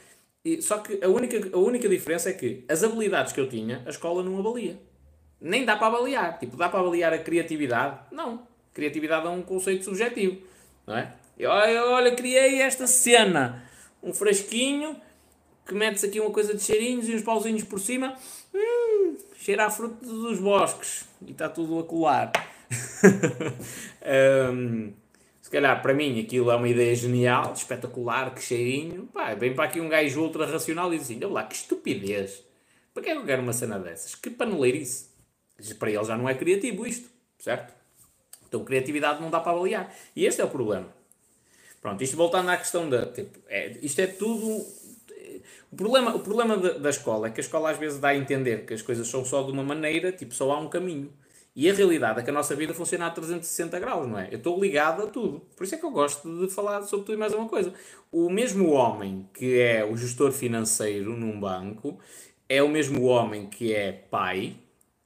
E, 0.44 0.60
só 0.60 0.78
que 0.78 0.98
a 1.00 1.06
única, 1.06 1.56
a 1.56 1.60
única 1.60 1.88
diferença 1.88 2.30
é 2.30 2.32
que 2.32 2.64
as 2.68 2.82
habilidades 2.82 3.32
que 3.32 3.40
eu 3.40 3.48
tinha, 3.48 3.80
a 3.86 3.90
escola 3.90 4.24
não 4.24 4.36
avalia. 4.40 4.76
Nem 5.40 5.64
dá 5.64 5.76
para 5.76 5.86
avaliar. 5.86 6.36
Tipo, 6.40 6.56
dá 6.56 6.68
para 6.68 6.80
avaliar 6.80 7.12
a 7.12 7.18
criatividade? 7.18 8.00
Não. 8.10 8.42
Criatividade 8.74 9.24
é 9.24 9.30
um 9.30 9.42
conceito 9.42 9.84
subjetivo. 9.84 10.38
Não 10.84 10.96
é? 10.96 11.14
Eu, 11.38 11.50
olha, 11.50 12.16
criei 12.16 12.60
esta 12.60 12.88
cena. 12.88 13.62
Um 14.02 14.12
fresquinho 14.12 14.96
que 15.64 15.74
metes 15.74 16.02
aqui 16.02 16.18
uma 16.18 16.32
coisa 16.32 16.54
de 16.54 16.60
cheirinhos 16.60 17.08
e 17.08 17.14
uns 17.14 17.22
pauzinhos 17.22 17.62
por 17.62 17.78
cima, 17.78 18.16
hum, 18.52 19.16
cheira 19.36 19.66
a 19.66 19.70
fruto 19.70 20.04
dos 20.04 20.40
bosques 20.40 21.04
e 21.24 21.30
está 21.30 21.48
tudo 21.48 21.78
a 21.78 21.84
colar. 21.84 22.32
um, 24.52 24.92
se 25.40 25.50
calhar 25.50 25.80
para 25.82 25.94
mim 25.94 26.20
aquilo 26.20 26.50
é 26.50 26.56
uma 26.56 26.68
ideia 26.68 26.94
genial, 26.94 27.52
espetacular, 27.52 28.34
que 28.34 28.42
cheirinho. 28.42 29.06
Pá, 29.06 29.34
vem 29.34 29.54
para 29.54 29.64
aqui 29.64 29.80
um 29.80 29.88
gajo 29.88 30.20
ultra 30.20 30.46
racional 30.46 30.92
e 30.92 30.98
diz 30.98 31.06
assim: 31.06 31.16
olha 31.16 31.28
lá, 31.28 31.44
que 31.44 31.54
estupidez. 31.54 32.42
Para 32.92 33.02
que 33.02 33.10
é 33.10 33.12
que 33.12 33.18
eu 33.20 33.24
quero 33.24 33.42
uma 33.42 33.52
cena 33.52 33.78
dessas? 33.78 34.14
Que 34.14 34.30
paneleirice. 34.30 35.10
Para 35.78 35.90
ele 35.90 36.04
já 36.04 36.16
não 36.16 36.28
é 36.28 36.34
criativo 36.34 36.86
isto, 36.86 37.08
certo? 37.38 37.72
Então 38.48 38.64
criatividade 38.64 39.20
não 39.20 39.30
dá 39.30 39.40
para 39.40 39.52
avaliar. 39.52 39.94
E 40.14 40.26
este 40.26 40.40
é 40.40 40.44
o 40.44 40.50
problema. 40.50 40.88
Pronto, 41.80 42.02
isto 42.02 42.16
voltando 42.16 42.50
à 42.50 42.56
questão 42.56 42.88
da. 42.88 43.06
Tipo, 43.06 43.38
é, 43.48 43.78
isto 43.80 44.00
é 44.00 44.06
tudo 44.06 44.64
o 45.72 45.76
problema, 45.76 46.14
o 46.14 46.20
problema 46.20 46.56
da, 46.58 46.74
da, 46.74 46.90
escola 46.90 47.28
é 47.28 47.30
que 47.30 47.40
a 47.40 47.44
escola 47.44 47.70
às 47.70 47.78
vezes 47.78 47.98
dá 47.98 48.08
a 48.08 48.16
entender 48.16 48.66
que 48.66 48.74
as 48.74 48.82
coisas 48.82 49.08
são 49.08 49.24
só 49.24 49.42
de 49.42 49.50
uma 49.50 49.64
maneira, 49.64 50.12
tipo, 50.12 50.34
só 50.34 50.52
há 50.52 50.60
um 50.60 50.68
caminho. 50.68 51.10
E 51.54 51.68
a 51.68 51.74
realidade 51.74 52.18
é 52.20 52.22
que 52.22 52.30
a 52.30 52.32
nossa 52.32 52.56
vida 52.56 52.72
funciona 52.72 53.06
a 53.06 53.10
360 53.10 53.78
graus, 53.78 54.08
não 54.08 54.18
é? 54.18 54.28
Eu 54.30 54.38
estou 54.38 54.58
ligado 54.58 55.02
a 55.02 55.06
tudo. 55.06 55.40
Por 55.54 55.64
isso 55.64 55.74
é 55.74 55.78
que 55.78 55.84
eu 55.84 55.90
gosto 55.90 56.40
de 56.40 56.52
falar 56.52 56.82
sobre 56.82 57.04
tudo 57.04 57.16
e 57.16 57.18
mais 57.18 57.34
uma 57.34 57.46
coisa. 57.46 57.74
O 58.10 58.30
mesmo 58.30 58.70
homem 58.70 59.28
que 59.34 59.60
é 59.60 59.84
o 59.84 59.94
gestor 59.96 60.32
financeiro 60.32 61.14
num 61.14 61.38
banco 61.38 61.98
é 62.48 62.62
o 62.62 62.68
mesmo 62.68 63.04
homem 63.04 63.46
que 63.46 63.74
é 63.74 63.92
pai, 63.92 64.56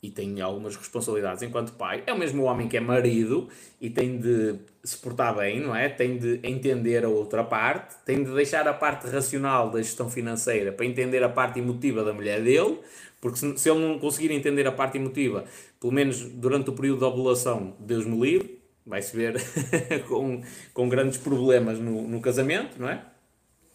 e 0.03 0.11
tem 0.11 0.41
algumas 0.41 0.77
responsabilidades 0.77 1.43
enquanto 1.43 1.73
pai, 1.73 2.03
é 2.07 2.13
o 2.13 2.19
mesmo 2.19 2.45
homem 2.45 2.69
que 2.69 2.77
é 2.77 2.81
marido 2.81 3.49
e 3.81 3.91
tem 3.91 4.19
de 4.19 4.57
se 4.85 4.97
portar 4.99 5.35
bem, 5.35 5.61
não 5.61 5.75
é? 5.75 5.89
Tem 5.89 6.17
de 6.17 6.39
entender 6.45 7.05
a 7.05 7.09
outra 7.09 7.43
parte, 7.43 7.97
tem 8.05 8.23
de 8.23 8.33
deixar 8.33 8.67
a 8.69 8.75
parte 8.75 9.09
racional 9.09 9.71
da 9.71 9.83
gestão 9.83 10.09
financeira 10.09 10.71
para 10.71 10.87
entender 10.87 11.23
a 11.25 11.29
parte 11.29 11.59
emotiva 11.59 12.05
da 12.05 12.13
mulher 12.13 12.41
dele, 12.43 12.79
porque 13.21 13.39
se, 13.39 13.59
se 13.59 13.71
ele 13.71 13.81
não 13.81 13.99
conseguir 13.99 14.33
entender 14.33 14.67
a 14.67 14.73
parte 14.73 14.99
emotiva, 14.99 15.45
pelo 15.81 15.93
menos 15.93 16.21
durante 16.21 16.71
o 16.71 16.73
período 16.73 16.99
de 16.99 17.05
ovulação, 17.05 17.77
Deus 17.81 18.05
me 18.05 18.21
livre, 18.21 18.61
vai-se 18.87 19.17
ver 19.17 19.43
com, 20.09 20.43
com 20.73 20.89
grandes 20.89 21.19
problemas 21.19 21.79
no, 21.79 22.07
no 22.07 22.21
casamento, 22.21 22.81
não 22.81 22.89
é? 22.89 23.05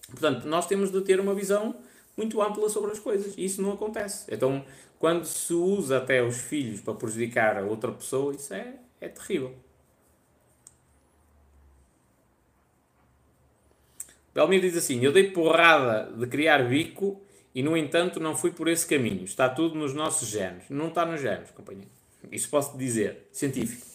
Portanto, 0.09 0.47
nós 0.47 0.67
temos 0.67 0.91
de 0.91 1.01
ter 1.01 1.19
uma 1.19 1.33
visão 1.33 1.75
muito 2.15 2.41
ampla 2.41 2.69
sobre 2.69 2.91
as 2.91 2.99
coisas 2.99 3.33
e 3.37 3.45
isso 3.45 3.61
não 3.61 3.71
acontece. 3.73 4.25
Então, 4.33 4.63
quando 4.99 5.25
se 5.25 5.53
usa 5.53 5.97
até 5.97 6.21
os 6.21 6.37
filhos 6.37 6.81
para 6.81 6.93
prejudicar 6.93 7.57
a 7.57 7.63
outra 7.63 7.91
pessoa, 7.91 8.35
isso 8.35 8.53
é, 8.53 8.75
é 8.99 9.07
terrível. 9.07 9.55
Belmiro 14.33 14.61
diz 14.61 14.77
assim: 14.77 15.03
Eu 15.03 15.11
dei 15.11 15.31
porrada 15.31 16.11
de 16.13 16.27
criar 16.27 16.59
bico 16.69 17.21
e, 17.53 17.61
no 17.61 17.75
entanto, 17.75 18.19
não 18.19 18.35
fui 18.35 18.51
por 18.51 18.67
esse 18.67 18.85
caminho. 18.85 19.23
Está 19.23 19.49
tudo 19.49 19.75
nos 19.75 19.93
nossos 19.93 20.29
genes. 20.29 20.63
Não 20.69 20.87
está 20.87 21.05
nos 21.05 21.21
genes, 21.21 21.51
companheiro. 21.51 21.89
Isso 22.31 22.49
posso 22.49 22.77
dizer, 22.77 23.27
científico. 23.31 23.85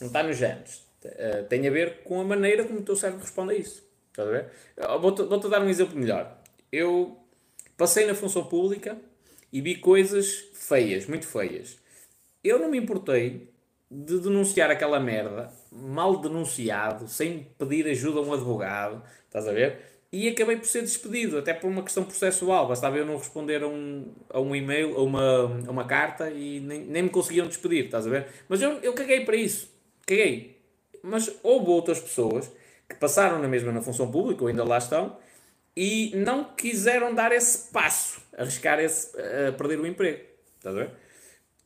Não 0.00 0.08
está 0.08 0.22
nos 0.22 0.36
genes. 0.36 0.86
Uh, 1.04 1.44
tem 1.48 1.66
a 1.66 1.70
ver 1.70 2.02
com 2.02 2.20
a 2.20 2.24
maneira 2.24 2.64
como 2.64 2.80
o 2.80 2.82
teu 2.82 2.96
cérebro 2.96 3.22
responde 3.22 3.54
a 3.54 3.56
isso. 3.56 3.86
Estás 4.10 4.28
a 4.28 4.30
ver? 4.32 4.50
Vou-te 5.00 5.22
vou 5.22 5.38
dar 5.38 5.62
um 5.62 5.68
exemplo 5.68 5.96
melhor. 5.96 6.36
Eu 6.72 7.16
passei 7.76 8.04
na 8.04 8.14
função 8.14 8.44
pública 8.44 8.98
e 9.52 9.60
vi 9.60 9.76
coisas 9.76 10.50
feias, 10.52 11.06
muito 11.06 11.26
feias. 11.26 11.78
Eu 12.42 12.58
não 12.58 12.68
me 12.68 12.78
importei 12.78 13.48
de 13.90 14.18
denunciar 14.18 14.70
aquela 14.70 15.00
merda, 15.00 15.50
mal 15.72 16.18
denunciado, 16.20 17.08
sem 17.08 17.46
pedir 17.58 17.86
ajuda 17.86 18.18
a 18.18 18.22
um 18.22 18.32
advogado, 18.34 19.02
estás 19.26 19.46
a 19.48 19.52
ver? 19.52 19.97
E 20.10 20.28
acabei 20.28 20.56
por 20.56 20.66
ser 20.66 20.80
despedido, 20.80 21.38
até 21.38 21.52
por 21.52 21.68
uma 21.68 21.82
questão 21.82 22.02
processual. 22.04 22.66
Bastava 22.66 22.96
eu 22.96 23.04
não 23.04 23.16
responder 23.16 23.62
a 23.62 23.68
um, 23.68 24.14
a 24.30 24.40
um 24.40 24.56
e-mail, 24.56 24.96
a 24.96 25.02
uma, 25.02 25.62
a 25.66 25.70
uma 25.70 25.84
carta 25.84 26.30
e 26.30 26.60
nem, 26.60 26.80
nem 26.84 27.02
me 27.02 27.10
conseguiam 27.10 27.46
despedir, 27.46 27.86
estás 27.86 28.06
a 28.06 28.10
ver? 28.10 28.26
Mas 28.48 28.62
eu, 28.62 28.78
eu 28.80 28.94
caguei 28.94 29.24
para 29.24 29.36
isso, 29.36 29.70
caguei. 30.06 30.58
Mas 31.02 31.30
houve 31.42 31.70
outras 31.70 32.00
pessoas 32.00 32.50
que 32.88 32.96
passaram 32.96 33.38
na 33.38 33.46
mesma 33.46 33.70
na 33.70 33.82
função 33.82 34.10
pública, 34.10 34.42
ou 34.42 34.48
ainda 34.48 34.64
lá 34.64 34.78
estão, 34.78 35.18
e 35.76 36.12
não 36.16 36.44
quiseram 36.56 37.14
dar 37.14 37.30
esse 37.30 37.70
passo, 37.70 38.20
arriscar 38.36 38.80
esse, 38.80 39.14
a 39.20 39.52
perder 39.52 39.78
o 39.78 39.86
emprego. 39.86 40.24
Estás 40.56 40.74
a 40.74 40.78
ver? 40.80 40.90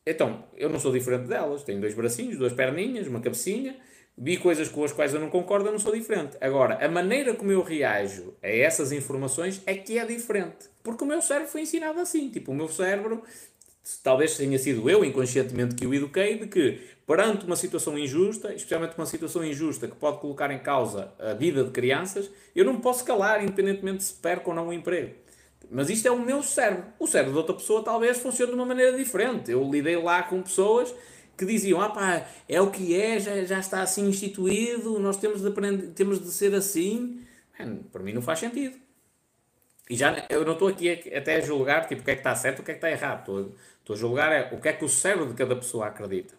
Então, 0.05 0.43
eu 0.55 0.69
não 0.69 0.79
sou 0.79 0.91
diferente 0.91 1.27
delas. 1.27 1.63
Tenho 1.63 1.79
dois 1.79 1.93
bracinhos, 1.93 2.37
duas 2.37 2.53
perninhas, 2.53 3.07
uma 3.07 3.21
cabecinha. 3.21 3.75
Vi 4.15 4.37
coisas 4.37 4.69
com 4.69 4.83
as 4.83 4.91
quais 4.91 5.13
eu 5.13 5.19
não 5.19 5.29
concordo, 5.29 5.67
eu 5.67 5.71
não 5.71 5.79
sou 5.79 5.93
diferente. 5.93 6.37
Agora, 6.39 6.83
a 6.83 6.87
maneira 6.87 7.33
como 7.33 7.51
eu 7.51 7.63
reajo 7.63 8.35
a 8.43 8.47
essas 8.47 8.91
informações 8.91 9.61
é 9.65 9.73
que 9.73 9.97
é 9.97 10.05
diferente. 10.05 10.69
Porque 10.83 11.03
o 11.03 11.07
meu 11.07 11.21
cérebro 11.21 11.49
foi 11.49 11.61
ensinado 11.61 11.99
assim. 11.99 12.29
Tipo, 12.29 12.51
o 12.51 12.55
meu 12.55 12.67
cérebro, 12.67 13.23
talvez 14.03 14.37
tenha 14.37 14.59
sido 14.59 14.87
eu 14.87 15.03
inconscientemente 15.03 15.73
que 15.73 15.87
o 15.87 15.93
eduquei, 15.93 16.37
de 16.37 16.47
que 16.47 16.79
perante 17.07 17.45
uma 17.45 17.55
situação 17.55 17.97
injusta, 17.97 18.53
especialmente 18.53 18.95
uma 18.95 19.07
situação 19.07 19.43
injusta 19.43 19.87
que 19.87 19.95
pode 19.95 20.19
colocar 20.19 20.51
em 20.51 20.59
causa 20.59 21.11
a 21.19 21.33
vida 21.33 21.63
de 21.63 21.71
crianças, 21.71 22.29
eu 22.55 22.63
não 22.63 22.79
posso 22.79 23.03
calar, 23.03 23.43
independentemente 23.43 24.03
se 24.03 24.13
perco 24.13 24.51
ou 24.51 24.55
não 24.55 24.67
o 24.67 24.73
emprego. 24.73 25.15
Mas 25.71 25.89
isto 25.89 26.07
é 26.07 26.11
o 26.11 26.19
meu 26.19 26.43
cérebro. 26.43 26.85
O 26.99 27.07
cérebro 27.07 27.33
de 27.33 27.37
outra 27.39 27.55
pessoa 27.55 27.83
talvez 27.83 28.19
funcione 28.19 28.51
de 28.51 28.55
uma 28.55 28.65
maneira 28.65 28.95
diferente. 28.95 29.49
Eu 29.49 29.67
lidei 29.69 29.97
lá 29.97 30.21
com 30.21 30.39
pessoas 30.41 30.93
que 31.37 31.45
diziam, 31.45 31.81
ah 31.81 31.89
pá, 31.89 32.27
é 32.47 32.61
o 32.61 32.69
que 32.71 32.99
é, 32.99 33.19
já, 33.19 33.43
já 33.43 33.59
está 33.59 33.81
assim 33.81 34.07
instituído, 34.07 34.99
nós 34.99 35.17
temos 35.17 35.41
de 35.41 35.47
aprender, 35.47 35.87
temos 35.89 36.19
de 36.19 36.31
ser 36.31 36.53
assim. 36.53 37.25
Para 37.91 38.03
mim 38.03 38.13
não 38.13 38.21
faz 38.21 38.39
sentido. 38.39 38.77
E 39.89 39.95
já 39.95 40.25
eu 40.29 40.45
não 40.45 40.53
estou 40.53 40.67
aqui 40.67 40.89
até 40.89 41.37
a 41.37 41.41
julgar 41.41 41.87
tipo, 41.87 42.01
o 42.01 42.05
que 42.05 42.11
é 42.11 42.15
que 42.15 42.21
está 42.21 42.35
certo 42.35 42.59
o 42.59 42.63
que 42.63 42.71
é 42.71 42.73
que 42.73 42.77
está 42.77 42.91
errado. 42.91 43.19
Estou, 43.19 43.55
estou 43.79 43.95
a 43.95 43.99
julgar 43.99 44.31
é, 44.31 44.53
o 44.53 44.61
que 44.61 44.69
é 44.69 44.73
que 44.73 44.85
o 44.85 44.89
cérebro 44.89 45.27
de 45.27 45.33
cada 45.33 45.55
pessoa 45.55 45.87
acredita. 45.87 46.35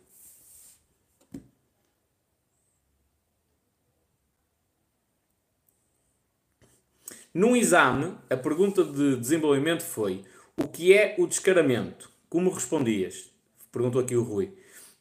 Num 7.33 7.57
exame, 7.57 8.17
a 8.31 8.37
pergunta 8.37 8.85
de 8.85 9.17
desenvolvimento 9.17 9.83
foi: 9.83 10.25
o 10.57 10.69
que 10.69 10.95
é 10.95 11.17
o 11.19 11.27
descaramento? 11.27 12.11
Como 12.29 12.51
respondias? 12.51 13.31
Perguntou 13.73 14.01
aqui 14.01 14.15
o 14.17 14.23
Rui. 14.23 14.57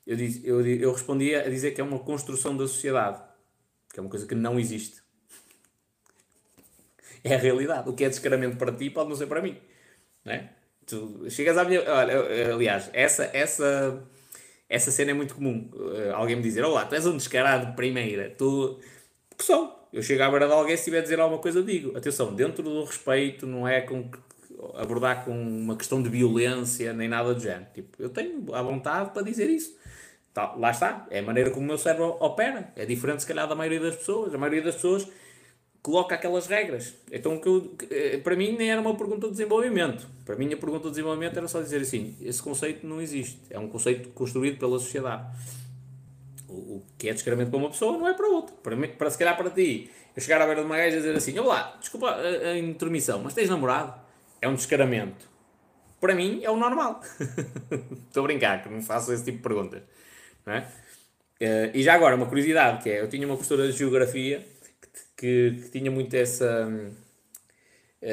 Eu, 0.05 0.17
diz, 0.17 0.43
eu, 0.43 0.65
eu 0.65 0.91
respondia 0.91 1.41
a 1.45 1.49
dizer 1.49 1.71
que 1.71 1.81
é 1.81 1.83
uma 1.83 1.99
construção 1.99 2.55
da 2.55 2.67
sociedade, 2.67 3.21
que 3.91 3.99
é 3.99 4.01
uma 4.01 4.09
coisa 4.09 4.27
que 4.27 4.35
não 4.35 4.59
existe. 4.59 5.01
É 7.23 7.35
a 7.35 7.37
realidade. 7.37 7.89
O 7.89 7.93
que 7.93 8.03
é 8.03 8.09
descaramento 8.09 8.57
para 8.57 8.71
ti 8.73 8.89
pode 8.89 9.09
não 9.09 9.15
ser 9.15 9.27
para 9.27 9.41
mim. 9.41 9.57
Não 10.25 10.33
é? 10.33 10.49
Tu 10.85 11.29
chegas 11.29 11.57
à 11.57 11.63
minha. 11.63 11.81
Olha, 11.81 12.53
aliás, 12.53 12.89
essa, 12.91 13.29
essa, 13.33 14.03
essa 14.67 14.91
cena 14.91 15.11
é 15.11 15.13
muito 15.13 15.35
comum. 15.35 15.69
Uh, 15.73 16.13
alguém 16.13 16.35
me 16.35 16.41
dizer: 16.41 16.65
Olá, 16.65 16.85
tu 16.85 16.95
és 16.95 17.05
um 17.05 17.15
descarado 17.15 17.67
de 17.67 17.75
primeira. 17.77 18.29
Tu. 18.31 18.77
Que 19.37 19.43
sou. 19.45 19.87
Eu 19.93 20.01
chego 20.01 20.23
à 20.23 20.29
beira 20.29 20.47
de 20.47 20.53
alguém, 20.53 20.75
se 20.75 20.85
tiver 20.85 20.99
a 20.99 21.01
dizer 21.01 21.19
alguma 21.19 21.41
coisa, 21.41 21.63
digo. 21.63 21.95
Atenção, 21.95 22.35
dentro 22.35 22.63
do 22.63 22.83
respeito, 22.83 23.45
não 23.45 23.65
é 23.65 23.79
com 23.81 24.09
abordar 24.75 25.25
com 25.25 25.31
uma 25.31 25.75
questão 25.75 26.01
de 26.01 26.09
violência 26.09 26.93
nem 26.93 27.07
nada 27.07 27.33
do 27.33 27.39
género. 27.39 27.67
Tipo, 27.73 28.01
eu 28.01 28.09
tenho 28.09 28.53
a 28.53 28.61
vontade 28.61 29.11
para 29.11 29.21
dizer 29.21 29.49
isso. 29.49 29.75
Tá, 30.33 30.53
lá 30.57 30.71
está. 30.71 31.05
É 31.09 31.19
a 31.19 31.23
maneira 31.23 31.51
como 31.51 31.63
o 31.63 31.67
meu 31.67 31.77
cérebro 31.77 32.17
opera. 32.19 32.71
É 32.75 32.85
diferente, 32.85 33.21
se 33.21 33.27
calhar, 33.27 33.47
da 33.47 33.55
maioria 33.55 33.79
das 33.79 33.95
pessoas. 33.95 34.33
A 34.33 34.37
maioria 34.37 34.63
das 34.63 34.75
pessoas 34.75 35.07
coloca 35.81 36.15
aquelas 36.15 36.47
regras. 36.47 36.95
Então, 37.11 37.37
que 37.39 37.47
eu, 37.47 37.75
eh, 37.91 38.17
para 38.17 38.35
mim, 38.35 38.55
nem 38.57 38.71
era 38.71 38.81
uma 38.81 38.95
pergunta 38.95 39.27
de 39.27 39.33
desenvolvimento. 39.33 40.07
Para 40.25 40.35
mim, 40.35 40.51
a 40.51 40.57
pergunta 40.57 40.85
de 40.85 40.91
desenvolvimento 40.91 41.37
era 41.37 41.47
só 41.47 41.61
dizer 41.61 41.81
assim: 41.81 42.17
esse 42.21 42.41
conceito 42.41 42.87
não 42.87 42.99
existe. 42.99 43.39
É 43.49 43.59
um 43.59 43.67
conceito 43.67 44.09
construído 44.09 44.57
pela 44.57 44.79
sociedade 44.79 45.27
o, 46.53 46.83
que 46.97 47.09
é 47.09 47.13
descaramento 47.13 47.49
para 47.49 47.59
uma 47.59 47.69
pessoa 47.69 47.97
não 47.97 48.07
é 48.07 48.13
para 48.13 48.27
outra. 48.27 48.55
Para, 48.61 48.75
mim, 48.75 48.87
para 48.89 49.09
se 49.09 49.17
calhar 49.17 49.35
para 49.35 49.49
ti, 49.49 49.89
eu 50.15 50.21
chegar 50.21 50.41
à 50.41 50.45
beira 50.45 50.61
de 50.61 50.67
uma 50.67 50.77
gaja 50.77 50.95
e 50.95 50.99
dizer 50.99 51.15
assim: 51.15 51.37
Olá, 51.39 51.75
desculpa 51.79 52.09
a, 52.09 52.49
a 52.51 52.57
intermissão, 52.57 53.21
mas 53.23 53.33
tens 53.33 53.49
namorado? 53.49 53.93
É 54.41 54.47
um 54.47 54.55
descaramento. 54.55 55.27
Para 55.99 56.13
mim 56.13 56.41
é 56.43 56.51
o 56.51 56.57
normal. 56.57 57.01
Estou 58.07 58.23
a 58.23 58.27
brincar, 58.27 58.61
que 58.61 58.69
não 58.69 58.81
faço 58.81 59.11
esse 59.13 59.23
tipo 59.23 59.37
de 59.37 59.43
perguntas. 59.43 59.81
É? 60.47 61.71
E 61.73 61.83
já 61.83 61.93
agora, 61.93 62.15
uma 62.15 62.25
curiosidade 62.25 62.81
que 62.83 62.89
é: 62.89 63.01
eu 63.01 63.09
tinha 63.09 63.25
uma 63.25 63.35
professora 63.35 63.67
de 63.69 63.77
geografia 63.77 64.45
que, 65.17 65.59
que, 65.61 65.69
tinha 65.71 65.91
muito 65.91 66.13
essa. 66.15 66.67
Uh, 68.01 68.07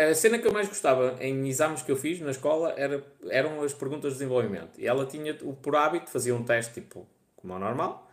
a, 0.00 0.10
a, 0.10 0.14
cena 0.14 0.38
que 0.38 0.46
eu 0.46 0.52
mais 0.52 0.68
gostava 0.68 1.16
em 1.20 1.46
exames 1.46 1.82
que 1.82 1.92
eu 1.92 1.96
fiz 1.96 2.18
na 2.20 2.30
escola 2.30 2.74
era, 2.78 3.04
eram 3.28 3.62
as 3.62 3.74
perguntas 3.74 4.12
de 4.12 4.18
desenvolvimento. 4.18 4.78
E 4.78 4.86
ela 4.86 5.04
tinha, 5.04 5.34
por 5.34 5.76
hábito, 5.76 6.10
fazia 6.10 6.34
um 6.34 6.42
teste 6.42 6.74
tipo 6.74 7.06
como 7.36 7.54
é 7.54 7.58
normal. 7.58 8.08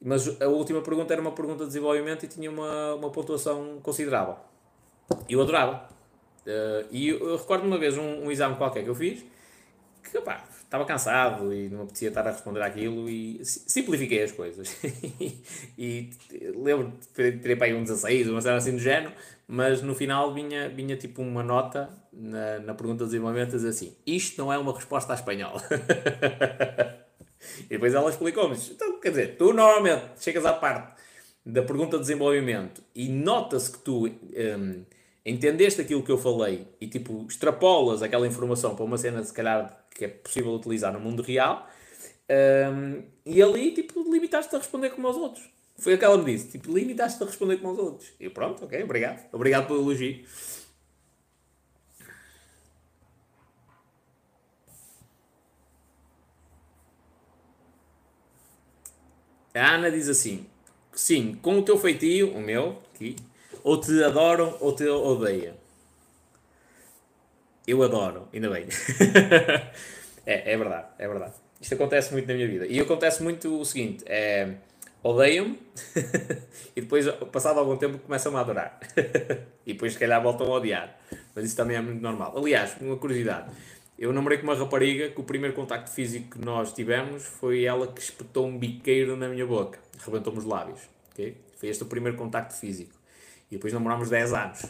Mas 0.00 0.40
a 0.40 0.48
última 0.48 0.80
pergunta 0.80 1.12
era 1.12 1.20
uma 1.20 1.32
pergunta 1.32 1.64
de 1.64 1.66
desenvolvimento 1.66 2.24
e 2.24 2.28
tinha 2.28 2.50
uma, 2.50 2.94
uma 2.94 3.10
pontuação 3.10 3.78
considerável. 3.82 4.36
Eu 5.28 5.42
adorava. 5.42 5.88
Uh, 6.46 6.86
e 6.90 7.08
eu, 7.08 7.18
eu 7.30 7.36
recordo 7.36 7.66
uma 7.66 7.78
vez 7.78 7.96
um, 7.96 8.24
um, 8.24 8.30
exame 8.30 8.56
qualquer 8.56 8.82
que 8.82 8.90
eu 8.90 8.94
fiz 8.96 9.24
que 10.10 10.18
opá, 10.18 10.44
estava 10.72 10.86
cansado 10.86 11.52
e 11.52 11.68
não 11.68 11.82
apetecia 11.82 12.08
estar 12.08 12.26
a 12.26 12.30
responder 12.30 12.62
aquilo 12.62 13.06
e 13.06 13.44
simplifiquei 13.44 14.22
as 14.22 14.32
coisas. 14.32 14.74
e 15.76 16.08
lembro 16.56 16.94
de 17.14 17.32
ter 17.32 17.56
para 17.56 17.66
aí 17.66 17.74
um 17.74 17.82
16, 17.82 18.28
uma 18.28 18.40
cena 18.40 18.56
assim 18.56 18.72
do 18.72 18.78
género, 18.78 19.12
mas 19.46 19.82
no 19.82 19.94
final 19.94 20.32
vinha, 20.32 20.70
vinha 20.70 20.96
tipo 20.96 21.20
uma 21.20 21.42
nota 21.42 21.90
na, 22.10 22.58
na 22.60 22.74
pergunta 22.74 23.04
de 23.04 23.10
desenvolvimento 23.10 23.54
assim: 23.54 23.94
Isto 24.06 24.40
não 24.40 24.50
é 24.50 24.56
uma 24.56 24.74
resposta 24.74 25.12
à 25.12 25.14
espanhola. 25.14 25.62
E 27.68 27.70
depois 27.70 27.92
ela 27.92 28.08
explicou-me, 28.08 28.56
então, 28.56 29.00
quer 29.00 29.10
dizer, 29.10 29.36
tu 29.36 29.52
normalmente 29.52 30.04
chegas 30.20 30.46
à 30.46 30.52
parte 30.52 31.02
da 31.44 31.60
pergunta 31.60 31.96
de 31.96 32.02
desenvolvimento 32.02 32.80
e 32.94 33.08
nota-se 33.08 33.72
que 33.72 33.78
tu 33.78 34.06
um, 34.06 34.84
entendeste 35.26 35.80
aquilo 35.80 36.04
que 36.04 36.12
eu 36.12 36.18
falei 36.18 36.68
e 36.80 36.86
tipo 36.86 37.26
extrapolas 37.28 38.00
aquela 38.00 38.28
informação 38.28 38.76
para 38.76 38.84
uma 38.84 38.96
cena 38.96 39.24
se 39.24 39.32
calhar 39.32 39.81
que 40.02 40.06
é 40.06 40.08
possível 40.08 40.52
utilizar 40.52 40.92
no 40.92 40.98
mundo 40.98 41.22
real 41.22 41.68
um, 42.28 43.04
e 43.24 43.40
ali 43.40 43.72
tipo 43.72 44.02
limitaste-te 44.10 44.56
a 44.56 44.58
responder 44.58 44.90
como 44.90 45.06
aos 45.06 45.16
outros. 45.16 45.48
Foi 45.78 45.94
o 45.94 45.98
que 45.98 46.06
me 46.18 46.24
disse, 46.24 46.48
tipo, 46.48 46.72
limitaste-te 46.72 47.24
a 47.24 47.26
responder 47.26 47.56
como 47.56 47.70
aos 47.70 47.78
outros. 47.78 48.12
E 48.20 48.28
pronto, 48.28 48.64
ok, 48.64 48.84
obrigado. 48.84 49.26
Obrigado 49.32 49.66
pelo 49.66 49.80
elogio. 49.80 50.24
A 59.54 59.74
Ana 59.74 59.90
diz 59.90 60.08
assim: 60.08 60.46
sim, 60.92 61.34
com 61.42 61.58
o 61.58 61.62
teu 61.62 61.78
feitio, 61.78 62.32
o 62.32 62.40
meu, 62.40 62.82
aqui, 62.94 63.16
ou 63.62 63.80
te 63.80 64.02
adoram 64.02 64.56
ou 64.60 64.74
te 64.74 64.86
odeiam. 64.86 65.61
Eu 67.66 67.82
adoro, 67.82 68.28
ainda 68.32 68.50
bem. 68.50 68.66
é, 70.26 70.52
é 70.52 70.56
verdade, 70.56 70.86
é 70.98 71.08
verdade. 71.08 71.34
Isto 71.60 71.74
acontece 71.74 72.12
muito 72.12 72.26
na 72.26 72.34
minha 72.34 72.48
vida. 72.48 72.66
E 72.66 72.80
acontece 72.80 73.22
muito 73.22 73.60
o 73.60 73.64
seguinte: 73.64 74.02
é, 74.06 74.54
odeiam-me 75.02 75.60
e 76.74 76.80
depois, 76.80 77.06
passado 77.30 77.60
algum 77.60 77.76
tempo, 77.76 77.98
começam-me 77.98 78.36
a 78.38 78.40
adorar. 78.40 78.80
e 79.64 79.72
depois, 79.72 79.92
se 79.92 79.98
calhar, 79.98 80.20
voltam 80.20 80.46
a 80.48 80.56
odiar. 80.56 80.98
Mas 81.34 81.44
isso 81.44 81.56
também 81.56 81.76
é 81.76 81.80
muito 81.80 82.02
normal. 82.02 82.36
Aliás, 82.36 82.76
uma 82.80 82.96
curiosidade: 82.96 83.52
Eu 83.96 84.12
namorei 84.12 84.38
com 84.38 84.44
uma 84.44 84.56
rapariga 84.56 85.10
que 85.10 85.20
o 85.20 85.24
primeiro 85.24 85.54
contacto 85.54 85.90
físico 85.90 86.36
que 86.36 86.44
nós 86.44 86.72
tivemos 86.72 87.24
foi 87.24 87.64
ela 87.64 87.86
que 87.86 88.00
espetou 88.00 88.44
um 88.46 88.58
biqueiro 88.58 89.16
na 89.16 89.28
minha 89.28 89.46
boca, 89.46 89.78
rebentou-me 90.04 90.40
os 90.40 90.44
lábios. 90.44 90.80
Okay? 91.12 91.36
Foi 91.56 91.68
este 91.68 91.84
o 91.84 91.86
primeiro 91.86 92.18
contacto 92.18 92.54
físico. 92.54 92.92
E 93.48 93.54
depois 93.54 93.72
namorámos 93.72 94.10
10 94.10 94.32
anos. 94.32 94.62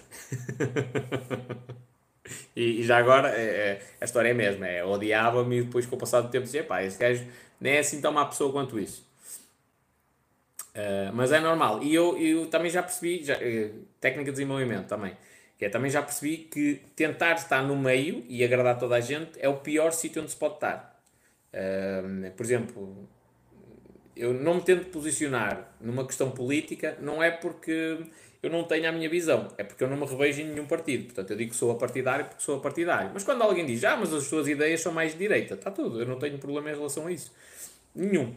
E, 2.54 2.80
e, 2.80 2.82
já 2.82 2.98
agora 2.98 3.28
é, 3.30 3.42
é, 3.42 3.82
a 4.00 4.04
história 4.04 4.28
é 4.28 4.32
a 4.32 4.34
mesma. 4.34 4.66
É, 4.66 4.84
odiava-me 4.84 5.58
e 5.58 5.62
depois 5.62 5.86
com 5.86 5.96
o 5.96 5.98
passar 5.98 6.20
do 6.20 6.30
tempo 6.30 6.44
dizia, 6.44 6.64
pá, 6.64 6.82
esse 6.82 6.98
gajo 6.98 7.24
nem 7.60 7.74
é 7.74 7.78
assim 7.78 8.00
tão 8.00 8.12
má 8.12 8.24
pessoa 8.26 8.52
quanto 8.52 8.78
isso. 8.78 9.06
Uh, 10.72 11.12
mas 11.12 11.32
é 11.32 11.40
normal. 11.40 11.82
E 11.82 11.94
eu, 11.94 12.16
eu 12.18 12.46
também 12.46 12.70
já 12.70 12.82
percebi, 12.82 13.22
já, 13.22 13.36
uh, 13.36 13.84
técnica 14.00 14.30
de 14.30 14.32
desenvolvimento 14.32 14.86
também, 14.86 15.16
que 15.58 15.64
é, 15.64 15.68
também 15.68 15.90
já 15.90 16.02
percebi 16.02 16.38
que 16.38 16.80
tentar 16.96 17.34
estar 17.34 17.62
no 17.62 17.76
meio 17.76 18.24
e 18.28 18.42
agradar 18.42 18.78
toda 18.78 18.96
a 18.96 19.00
gente 19.00 19.32
é 19.38 19.48
o 19.48 19.58
pior 19.58 19.92
sítio 19.92 20.22
onde 20.22 20.30
se 20.30 20.36
pode 20.36 20.54
estar. 20.54 20.98
Uh, 21.52 22.30
por 22.32 22.44
exemplo, 22.44 23.08
eu 24.16 24.32
não 24.32 24.54
me 24.54 24.62
tento 24.62 24.86
posicionar 24.86 25.74
numa 25.80 26.06
questão 26.06 26.30
política, 26.30 26.96
não 27.00 27.22
é 27.22 27.30
porque 27.30 27.98
eu 28.43 28.51
não 28.51 28.64
tenho 28.64 28.88
a 28.88 28.93
minha 28.93 29.09
visão, 29.09 29.49
é 29.57 29.62
porque 29.62 29.84
eu 29.84 29.88
não 29.88 29.97
me 29.97 30.05
revejo 30.05 30.40
em 30.40 30.47
nenhum 30.47 30.66
partido. 30.66 31.05
Portanto, 31.05 31.30
eu 31.30 31.36
digo 31.36 31.51
que 31.51 31.57
sou 31.57 31.70
a 31.70 31.76
partidário 31.76 32.24
porque 32.24 32.43
sou 32.43 32.57
a 32.57 32.61
partidário. 32.61 33.11
Mas 33.14 33.22
quando 33.22 33.43
alguém 33.43 33.64
diz, 33.64 33.84
ah, 33.84 33.97
mas 33.97 34.12
as 34.12 34.24
suas 34.24 34.49
ideias 34.49 34.80
são 34.80 34.93
mais 34.93 35.12
de 35.12 35.18
direita, 35.18 35.55
está 35.55 35.70
tudo, 35.70 36.01
eu 36.01 36.07
não 36.07 36.18
tenho 36.18 36.38
problema 36.38 36.70
em 36.70 36.74
relação 36.74 37.07
a 37.07 37.12
isso. 37.12 37.32
Nenhum. 37.95 38.34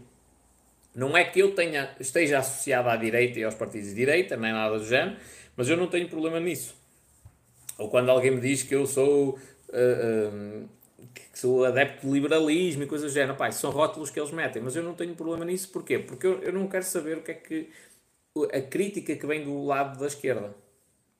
Não 0.94 1.18
é 1.18 1.24
que 1.26 1.40
eu 1.40 1.54
tenha, 1.54 1.94
esteja 2.00 2.40
associado 2.40 2.88
à 2.88 2.96
direita 2.96 3.40
e 3.40 3.44
aos 3.44 3.56
partidos 3.56 3.90
de 3.90 3.96
direita, 3.96 4.38
nem 4.38 4.54
nada 4.54 4.78
do 4.78 4.86
género, 4.86 5.18
mas 5.58 5.68
eu 5.70 5.76
não 5.76 5.88
tenho 5.88 6.08
problema 6.08 6.40
nisso. 6.40 6.76
Ou 7.78 7.90
quando 7.90 8.10
alguém 8.10 8.32
me 8.32 8.40
diz 8.40 8.64
que 8.64 8.74
eu 8.74 8.86
sou, 8.86 9.38
uh, 9.70 10.70
que 11.14 11.40
sou 11.40 11.66
adepto 11.66 12.08
de 12.08 12.14
liberalismo 12.14 12.84
e 12.84 12.86
coisas 12.86 13.12
do 13.12 13.14
género, 13.14 13.36
pá, 13.36 13.52
são 13.52 13.72
rótulos 13.72 14.10
que 14.10 14.20
eles 14.20 14.32
metem, 14.32 14.62
mas 14.62 14.76
eu 14.76 14.84
não 14.84 14.94
tenho 14.94 15.16
problema 15.16 15.44
nisso, 15.44 15.70
porquê? 15.70 16.00
Porque 16.00 16.26
eu, 16.26 16.42
eu 16.42 16.54
não 16.54 16.68
quero 16.68 16.86
saber 16.86 17.18
o 17.18 17.22
que 17.22 17.32
é 17.32 17.34
que. 17.34 17.70
A 18.44 18.62
crítica 18.62 19.16
que 19.16 19.26
vem 19.26 19.44
do 19.44 19.64
lado 19.64 20.00
da 20.00 20.08
esquerda. 20.08 20.54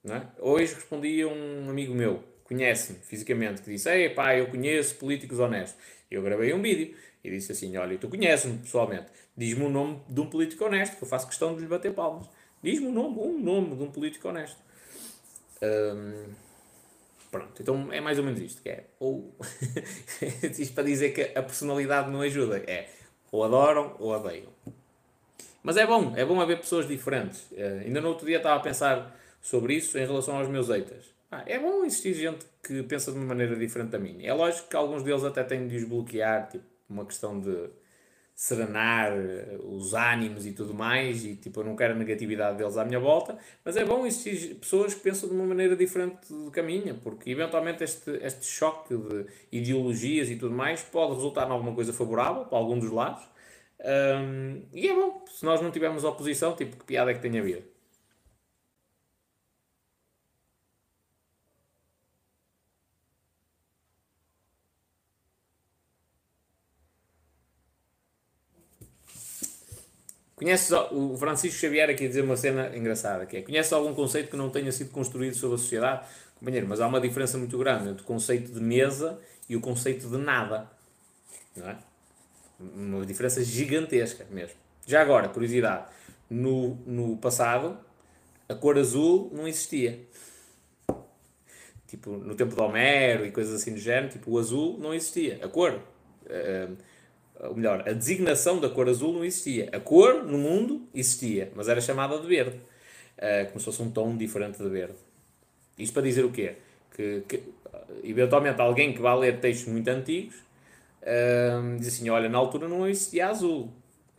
É? 0.04 0.22
Hoje 0.38 0.74
respondi 0.74 1.22
a 1.22 1.26
um 1.26 1.68
amigo 1.68 1.92
meu, 1.92 2.22
conhece-me 2.44 2.98
fisicamente, 3.00 3.62
que 3.62 3.70
disse: 3.70 3.90
Ei, 3.90 4.10
pá, 4.10 4.36
eu 4.36 4.48
conheço 4.48 4.96
políticos 4.96 5.40
honestos. 5.40 5.80
Eu 6.08 6.22
gravei 6.22 6.52
um 6.52 6.62
vídeo 6.62 6.94
e 7.24 7.30
disse 7.30 7.52
assim: 7.52 7.76
Olha, 7.76 7.98
tu 7.98 8.08
conheces-me 8.08 8.58
pessoalmente, 8.58 9.06
diz-me 9.36 9.64
o 9.64 9.68
nome 9.68 10.00
de 10.08 10.20
um 10.20 10.30
político 10.30 10.64
honesto, 10.64 10.96
que 10.96 11.02
eu 11.02 11.08
faço 11.08 11.26
questão 11.26 11.56
de 11.56 11.62
lhe 11.62 11.66
bater 11.66 11.92
palmas. 11.92 12.28
Diz-me 12.62 12.86
o 12.86 12.92
nome, 12.92 13.18
um 13.18 13.38
nome 13.38 13.74
de 13.76 13.82
um 13.82 13.90
político 13.90 14.28
honesto. 14.28 14.60
Hum, 15.62 16.26
pronto, 17.30 17.60
então 17.60 17.92
é 17.92 18.00
mais 18.00 18.18
ou 18.18 18.24
menos 18.24 18.40
isto: 18.40 18.62
que 18.62 18.68
é, 18.68 18.84
ou 19.00 19.34
isto 20.56 20.72
para 20.72 20.84
dizer 20.84 21.10
que 21.10 21.36
a 21.36 21.42
personalidade 21.42 22.10
não 22.10 22.20
ajuda, 22.20 22.58
é 22.58 22.88
ou 23.32 23.42
adoram 23.42 23.96
ou 23.98 24.10
odeiam. 24.10 24.52
Mas 25.66 25.76
é 25.76 25.84
bom, 25.84 26.12
é 26.14 26.24
bom 26.24 26.40
haver 26.40 26.60
pessoas 26.60 26.86
diferentes. 26.86 27.50
Uh, 27.50 27.80
ainda 27.84 28.00
no 28.00 28.10
outro 28.10 28.24
dia 28.24 28.36
estava 28.36 28.54
a 28.54 28.60
pensar 28.60 29.18
sobre 29.42 29.74
isso 29.74 29.98
em 29.98 30.06
relação 30.06 30.38
aos 30.38 30.46
meus 30.46 30.70
eitas. 30.70 31.12
Ah, 31.28 31.42
é 31.44 31.58
bom 31.58 31.84
existir 31.84 32.14
gente 32.14 32.46
que 32.62 32.84
pensa 32.84 33.10
de 33.10 33.18
uma 33.18 33.26
maneira 33.26 33.56
diferente 33.56 33.90
da 33.90 33.98
minha. 33.98 34.30
É 34.30 34.32
lógico 34.32 34.68
que 34.68 34.76
alguns 34.76 35.02
deles 35.02 35.24
até 35.24 35.42
têm 35.42 35.66
de 35.66 35.76
desbloquear, 35.76 36.50
tipo, 36.52 36.62
uma 36.88 37.04
questão 37.04 37.40
de 37.40 37.68
serenar 38.32 39.10
eh, 39.10 39.58
os 39.64 39.92
ânimos 39.92 40.46
e 40.46 40.52
tudo 40.52 40.72
mais, 40.72 41.24
e 41.24 41.34
tipo, 41.34 41.58
eu 41.58 41.64
não 41.64 41.74
quero 41.74 41.94
a 41.94 41.96
negatividade 41.96 42.58
deles 42.58 42.76
à 42.76 42.84
minha 42.84 43.00
volta, 43.00 43.36
mas 43.64 43.76
é 43.76 43.84
bom 43.84 44.06
existir 44.06 44.54
pessoas 44.54 44.94
que 44.94 45.00
pensam 45.00 45.28
de 45.28 45.34
uma 45.34 45.46
maneira 45.46 45.74
diferente 45.74 46.32
do 46.32 46.48
que 46.48 46.60
a 46.60 46.62
minha, 46.62 46.94
porque 46.94 47.28
eventualmente 47.28 47.82
este, 47.82 48.10
este 48.22 48.46
choque 48.46 48.96
de 48.96 49.26
ideologias 49.50 50.30
e 50.30 50.36
tudo 50.36 50.54
mais 50.54 50.80
pode 50.82 51.14
resultar 51.14 51.48
em 51.48 51.50
alguma 51.50 51.74
coisa 51.74 51.92
favorável 51.92 52.44
para 52.44 52.56
algum 52.56 52.78
dos 52.78 52.92
lados, 52.92 53.26
um, 53.80 54.62
e 54.72 54.88
é 54.88 54.94
bom, 54.94 55.24
se 55.26 55.44
nós 55.44 55.60
não 55.60 55.70
tivermos 55.70 56.04
oposição, 56.04 56.54
tipo, 56.56 56.76
que 56.76 56.84
piada 56.84 57.10
é 57.10 57.14
que 57.14 57.20
tem 57.20 57.38
a 57.38 57.42
vida. 57.42 57.62
Conheces 70.36 70.70
o 70.92 71.16
Francisco 71.16 71.58
Xavier 71.58 71.88
aqui 71.88 72.06
dizer 72.06 72.20
uma 72.22 72.36
cena 72.36 72.76
engraçada, 72.76 73.24
que 73.24 73.38
é, 73.38 73.42
conheces 73.42 73.72
algum 73.72 73.94
conceito 73.94 74.30
que 74.30 74.36
não 74.36 74.50
tenha 74.50 74.70
sido 74.70 74.90
construído 74.90 75.34
sobre 75.34 75.54
a 75.54 75.58
sociedade? 75.58 76.06
Companheiro, 76.38 76.68
mas 76.68 76.78
há 76.80 76.86
uma 76.86 77.00
diferença 77.00 77.38
muito 77.38 77.56
grande 77.56 77.88
entre 77.88 78.02
o 78.02 78.04
conceito 78.04 78.52
de 78.52 78.60
mesa 78.60 79.18
e 79.48 79.56
o 79.56 79.60
conceito 79.62 80.08
de 80.08 80.18
nada. 80.18 80.70
Não 81.56 81.70
é? 81.70 81.78
Uma 82.58 83.04
diferença 83.04 83.42
gigantesca 83.44 84.26
mesmo. 84.30 84.56
Já 84.86 85.02
agora, 85.02 85.28
curiosidade, 85.28 85.86
no, 86.30 86.76
no 86.86 87.16
passado, 87.16 87.78
a 88.48 88.54
cor 88.54 88.78
azul 88.78 89.30
não 89.34 89.46
existia. 89.46 90.00
Tipo, 91.86 92.10
no 92.12 92.34
tempo 92.34 92.54
de 92.54 92.60
Homero 92.60 93.26
e 93.26 93.30
coisas 93.30 93.54
assim 93.54 93.72
do 93.72 93.78
género, 93.78 94.08
tipo, 94.08 94.30
o 94.30 94.38
azul 94.38 94.78
não 94.78 94.94
existia. 94.94 95.38
A 95.42 95.48
cor. 95.48 95.80
Uh, 96.24 96.76
ou 97.40 97.54
melhor, 97.54 97.86
a 97.86 97.92
designação 97.92 98.58
da 98.58 98.68
cor 98.68 98.88
azul 98.88 99.12
não 99.12 99.24
existia. 99.24 99.68
A 99.72 99.78
cor 99.78 100.24
no 100.24 100.38
mundo 100.38 100.88
existia, 100.94 101.52
mas 101.54 101.68
era 101.68 101.80
chamada 101.80 102.18
de 102.18 102.26
verde. 102.26 102.56
Uh, 103.18 103.46
como 103.48 103.58
se 103.58 103.64
fosse 103.66 103.82
um 103.82 103.90
tom 103.90 104.16
diferente 104.16 104.58
de 104.62 104.68
verde. 104.68 104.96
Isto 105.78 105.92
para 105.92 106.02
dizer 106.02 106.24
o 106.24 106.30
quê? 106.30 106.56
Que, 106.94 107.22
que 107.28 107.42
eventualmente 108.02 108.60
alguém 108.60 108.92
que 108.92 109.00
vá 109.00 109.14
ler 109.14 109.40
textos 109.40 109.70
muito 109.70 109.88
antigos 109.88 110.45
uh, 111.06 111.78
diz 111.78 111.88
assim: 111.88 112.10
olha, 112.10 112.28
na 112.28 112.38
altura 112.38 112.68
não 112.68 112.86
existia 112.86 113.28
azul. 113.28 113.72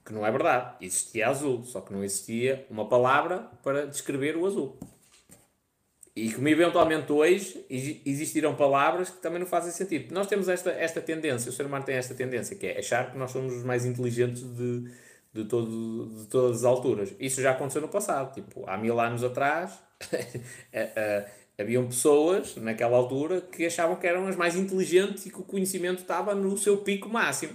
Que 0.05 0.13
não 0.13 0.25
é 0.25 0.31
verdade. 0.31 0.75
Existia 0.81 1.27
azul, 1.27 1.63
só 1.65 1.81
que 1.81 1.91
não 1.91 2.03
existia 2.03 2.65
uma 2.69 2.88
palavra 2.88 3.49
para 3.61 3.85
descrever 3.85 4.38
o 4.38 4.45
azul. 4.45 4.77
E 6.15 6.33
como 6.33 6.47
eventualmente 6.47 7.11
hoje 7.11 7.63
existirão 7.69 8.55
palavras 8.55 9.09
que 9.09 9.17
também 9.21 9.38
não 9.38 9.45
fazem 9.45 9.71
sentido. 9.71 10.11
Nós 10.11 10.25
temos 10.25 10.49
esta, 10.49 10.71
esta 10.71 10.99
tendência, 10.99 11.49
o 11.49 11.53
ser 11.53 11.67
humano 11.67 11.85
tem 11.85 11.95
esta 11.95 12.15
tendência, 12.15 12.55
que 12.55 12.65
é 12.65 12.79
achar 12.79 13.11
que 13.11 13.17
nós 13.19 13.29
somos 13.29 13.53
os 13.53 13.63
mais 13.63 13.85
inteligentes 13.85 14.41
de, 14.41 14.89
de, 15.31 15.45
todo, 15.45 16.07
de 16.07 16.25
todas 16.25 16.57
as 16.57 16.63
alturas. 16.63 17.13
Isso 17.19 17.39
já 17.39 17.51
aconteceu 17.51 17.83
no 17.83 17.88
passado. 17.88 18.33
Tipo, 18.33 18.67
há 18.67 18.75
mil 18.77 18.99
anos 18.99 19.23
atrás, 19.23 19.77
haviam 21.59 21.87
pessoas, 21.87 22.55
naquela 22.57 22.97
altura, 22.97 23.41
que 23.41 23.65
achavam 23.65 23.95
que 23.95 24.05
eram 24.05 24.27
as 24.27 24.35
mais 24.35 24.55
inteligentes 24.55 25.25
e 25.25 25.31
que 25.31 25.39
o 25.39 25.43
conhecimento 25.43 26.01
estava 26.01 26.35
no 26.35 26.57
seu 26.57 26.77
pico 26.77 27.09
máximo. 27.09 27.53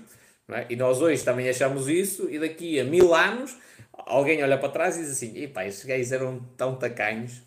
É? 0.50 0.66
E 0.68 0.76
nós 0.76 1.00
hoje 1.00 1.22
também 1.24 1.48
achamos 1.48 1.88
isso, 1.88 2.28
e 2.28 2.38
daqui 2.38 2.78
a 2.80 2.84
mil 2.84 3.14
anos, 3.14 3.56
alguém 3.92 4.42
olha 4.42 4.58
para 4.58 4.68
trás 4.68 4.96
e 4.96 5.00
diz 5.00 5.12
assim: 5.12 5.40
epá, 5.40 5.64
estes 5.64 5.84
gajos 5.84 6.12
eram 6.12 6.40
tão 6.56 6.74
tacanhos 6.74 7.42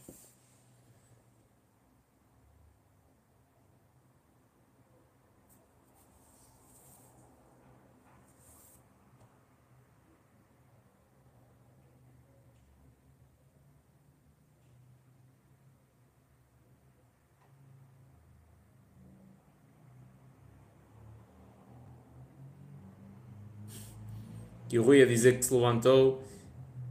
E 24.72 24.80
o 24.80 24.84
Rui 24.84 25.02
a 25.02 25.06
dizer 25.06 25.38
que 25.38 25.46
se 25.46 25.54
levantou 25.54 26.24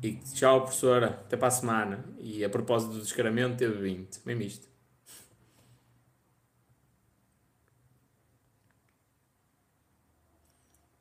e 0.02 0.12
que 0.12 0.34
tchau, 0.34 0.62
professora, 0.62 1.06
até 1.06 1.36
para 1.36 1.48
a 1.48 1.50
semana. 1.50 2.04
E 2.18 2.44
a 2.44 2.48
propósito 2.48 2.92
do 2.92 3.00
descaramento, 3.00 3.56
teve 3.56 3.80
20. 3.80 4.20
Mesmo 4.26 4.42
isto. 4.42 4.68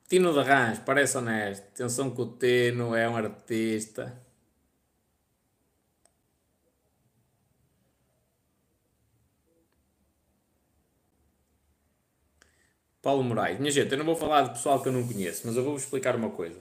Tino 0.08 0.32
de 0.32 0.42
Rãs, 0.42 0.78
parece 0.78 1.18
honesto. 1.18 1.64
Atenção 1.74 2.10
que 2.10 2.20
o 2.20 2.26
Tino 2.26 2.94
é 2.94 3.08
um 3.08 3.16
artista. 3.16 4.23
Paulo 13.04 13.22
Moraes. 13.22 13.60
Minha 13.60 13.70
gente, 13.70 13.92
eu 13.92 13.98
não 13.98 14.04
vou 14.06 14.16
falar 14.16 14.42
de 14.42 14.50
pessoal 14.52 14.80
que 14.80 14.88
eu 14.88 14.92
não 14.92 15.06
conheço, 15.06 15.42
mas 15.44 15.54
eu 15.54 15.62
vou-vos 15.62 15.82
explicar 15.82 16.16
uma 16.16 16.30
coisa. 16.30 16.58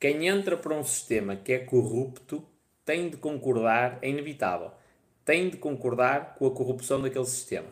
Quem 0.00 0.26
entra 0.26 0.56
para 0.56 0.74
um 0.74 0.82
sistema 0.82 1.36
que 1.36 1.52
é 1.52 1.58
corrupto 1.58 2.44
tem 2.84 3.08
de 3.08 3.16
concordar, 3.16 4.00
é 4.02 4.10
inevitável, 4.10 4.72
tem 5.24 5.48
de 5.48 5.56
concordar 5.56 6.34
com 6.34 6.48
a 6.48 6.50
corrupção 6.50 7.00
daquele 7.00 7.24
sistema. 7.24 7.68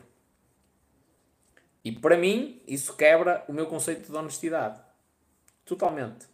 E 1.85 1.91
para 1.91 2.17
mim, 2.17 2.63
isso 2.67 2.97
quebra 2.97 3.45
o 3.49 3.53
meu 3.53 3.67
conceito 3.67 4.11
de 4.11 4.17
honestidade. 4.17 4.81
Totalmente. 5.65 6.27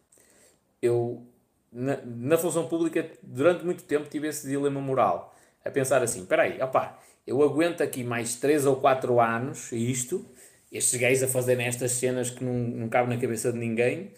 Eu, 0.82 1.26
na, 1.72 1.96
na 2.04 2.36
função 2.36 2.68
pública, 2.68 3.10
durante 3.22 3.64
muito 3.64 3.82
tempo, 3.84 4.10
tive 4.10 4.28
esse 4.28 4.46
dilema 4.46 4.80
moral. 4.80 5.34
A 5.64 5.70
pensar 5.70 6.02
assim: 6.02 6.20
espera 6.20 6.42
aí, 6.42 6.60
opá, 6.60 6.98
eu 7.26 7.42
aguento 7.42 7.80
aqui 7.80 8.04
mais 8.04 8.36
3 8.36 8.66
ou 8.66 8.76
4 8.76 9.18
anos 9.18 9.72
isto 9.72 10.24
estes 10.70 10.98
gays 10.98 11.22
a 11.22 11.28
fazerem 11.28 11.66
estas 11.66 11.92
cenas 11.92 12.30
que 12.30 12.44
não, 12.44 12.54
não 12.54 12.88
cabem 12.88 13.14
na 13.14 13.20
cabeça 13.20 13.52
de 13.52 13.58
ninguém, 13.58 14.12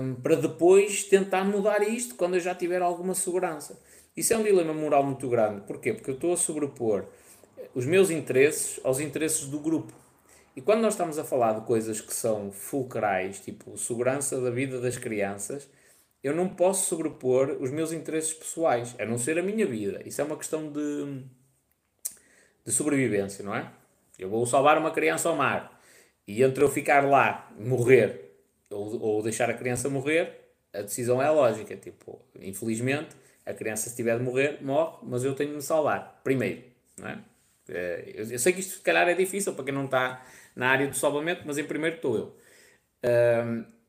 um, 0.00 0.14
para 0.16 0.36
depois 0.36 1.04
tentar 1.04 1.44
mudar 1.44 1.82
isto 1.82 2.14
quando 2.14 2.34
eu 2.34 2.40
já 2.40 2.54
tiver 2.54 2.82
alguma 2.82 3.14
segurança. 3.14 3.80
Isso 4.16 4.32
é 4.32 4.38
um 4.38 4.42
dilema 4.42 4.72
moral 4.72 5.04
muito 5.04 5.28
grande. 5.28 5.62
Porquê? 5.66 5.92
Porque 5.92 6.10
eu 6.10 6.14
estou 6.14 6.32
a 6.32 6.36
sobrepor 6.36 7.06
os 7.74 7.84
meus 7.84 8.10
interesses 8.10 8.80
aos 8.82 9.00
interesses 9.00 9.46
do 9.46 9.58
grupo. 9.58 9.92
E 10.56 10.62
quando 10.62 10.80
nós 10.80 10.94
estamos 10.94 11.18
a 11.18 11.24
falar 11.24 11.52
de 11.52 11.66
coisas 11.66 12.00
que 12.00 12.14
são 12.14 12.50
fulcrais, 12.50 13.40
tipo 13.40 13.76
segurança 13.76 14.40
da 14.40 14.50
vida 14.50 14.80
das 14.80 14.96
crianças, 14.96 15.68
eu 16.22 16.34
não 16.34 16.48
posso 16.48 16.88
sobrepor 16.88 17.58
os 17.60 17.70
meus 17.70 17.92
interesses 17.92 18.32
pessoais, 18.32 18.96
a 18.98 19.04
não 19.04 19.18
ser 19.18 19.38
a 19.38 19.42
minha 19.42 19.66
vida. 19.66 20.00
Isso 20.06 20.20
é 20.20 20.24
uma 20.24 20.36
questão 20.36 20.72
de, 20.72 21.22
de 22.64 22.72
sobrevivência, 22.72 23.44
não 23.44 23.54
é? 23.54 23.70
Eu 24.18 24.28
vou 24.28 24.46
salvar 24.46 24.78
uma 24.78 24.90
criança 24.90 25.28
ao 25.28 25.36
mar 25.36 25.80
e 26.26 26.42
entre 26.42 26.64
eu 26.64 26.68
ficar 26.68 27.04
lá, 27.04 27.50
morrer, 27.58 28.32
ou, 28.70 29.00
ou 29.00 29.22
deixar 29.22 29.48
a 29.48 29.54
criança 29.54 29.88
morrer, 29.88 30.32
a 30.72 30.82
decisão 30.82 31.22
é 31.22 31.30
lógica. 31.30 31.76
Tipo, 31.76 32.20
infelizmente, 32.40 33.14
a 33.44 33.54
criança, 33.54 33.88
se 33.88 33.96
tiver 33.96 34.18
de 34.18 34.24
morrer, 34.24 34.58
morre, 34.62 34.98
mas 35.02 35.24
eu 35.24 35.34
tenho 35.34 35.50
de 35.50 35.56
me 35.56 35.62
salvar 35.62 36.20
primeiro, 36.24 36.64
não 36.98 37.08
é? 37.08 37.18
é 37.68 38.12
eu 38.16 38.38
sei 38.38 38.52
que 38.52 38.60
isto, 38.60 38.76
se 38.76 38.80
calhar, 38.80 39.08
é 39.08 39.14
difícil 39.14 39.54
para 39.54 39.64
quem 39.64 39.74
não 39.74 39.84
está 39.84 40.24
na 40.54 40.68
área 40.68 40.88
do 40.88 40.96
salvamento, 40.96 41.42
mas 41.44 41.58
em 41.58 41.64
primeiro 41.64 41.96
estou 41.96 42.16
eu. 42.16 42.36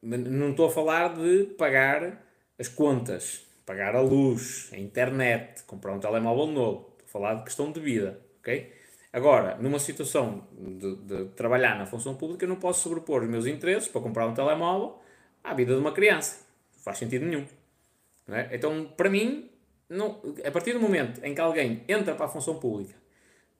não 0.01 0.51
estou 0.51 0.67
a 0.67 0.71
falar 0.71 1.15
de 1.15 1.45
pagar 1.57 2.23
as 2.59 2.67
contas, 2.67 3.45
pagar 3.65 3.95
a 3.95 4.01
luz, 4.01 4.69
a 4.73 4.77
internet, 4.77 5.63
comprar 5.63 5.93
um 5.93 5.99
telemóvel 5.99 6.47
novo. 6.47 6.89
Estou 6.91 7.05
a 7.05 7.11
falar 7.11 7.33
de 7.35 7.43
questão 7.43 7.71
de 7.71 7.79
vida, 7.79 8.19
ok? 8.39 8.71
Agora, 9.17 9.57
numa 9.59 9.79
situação 9.79 10.43
de, 10.55 10.95
de, 10.97 11.25
trabalhar 11.29 11.75
na 11.75 11.87
função 11.87 12.13
pública, 12.13 12.45
eu 12.45 12.49
não 12.49 12.57
posso 12.57 12.81
sobrepor 12.81 13.23
os 13.23 13.27
meus 13.27 13.47
interesses 13.47 13.89
para 13.89 13.99
comprar 13.99 14.27
um 14.27 14.33
telemóvel 14.35 14.99
à 15.43 15.55
vida 15.55 15.73
de 15.73 15.79
uma 15.79 15.91
criança. 15.91 16.45
Não 16.75 16.83
faz 16.83 16.99
sentido 16.99 17.25
nenhum. 17.25 17.43
É? 18.29 18.55
Então, 18.55 18.93
para 18.95 19.09
mim, 19.09 19.49
não, 19.89 20.21
a 20.45 20.51
partir 20.51 20.73
do 20.73 20.79
momento 20.79 21.19
em 21.25 21.33
que 21.33 21.41
alguém 21.41 21.83
entra 21.87 22.13
para 22.13 22.27
a 22.27 22.29
função 22.29 22.59
pública, 22.59 22.93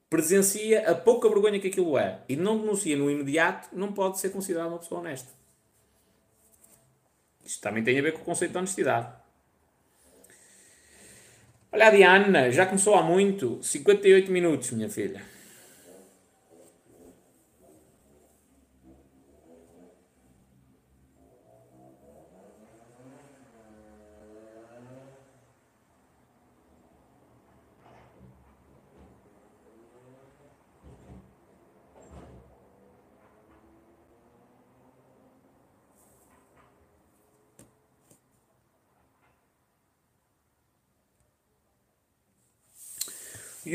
presencia 0.08 0.92
a 0.92 0.94
pouca 0.94 1.28
vergonha 1.28 1.60
que 1.60 1.70
aquilo 1.70 1.98
é 1.98 2.20
e 2.30 2.36
não 2.36 2.60
denuncia 2.60 2.96
no 2.96 3.10
imediato, 3.10 3.68
não 3.74 3.92
pode 3.92 4.20
ser 4.20 4.30
considerado 4.30 4.68
uma 4.68 4.78
pessoa 4.78 5.02
honesta. 5.02 5.32
Isto 7.44 7.62
também 7.64 7.84
tem 7.84 7.98
a 7.98 8.02
ver 8.04 8.14
com 8.14 8.22
o 8.22 8.26
conceito 8.26 8.52
de 8.52 8.58
honestidade. 8.60 9.12
Olha 11.72 11.88
a 11.88 11.90
Diana, 11.90 12.52
já 12.52 12.68
começou 12.68 12.94
há 12.94 13.02
muito, 13.02 13.58
58 13.64 14.32
minutos, 14.32 14.70
minha 14.70 14.88
filha. 14.88 15.36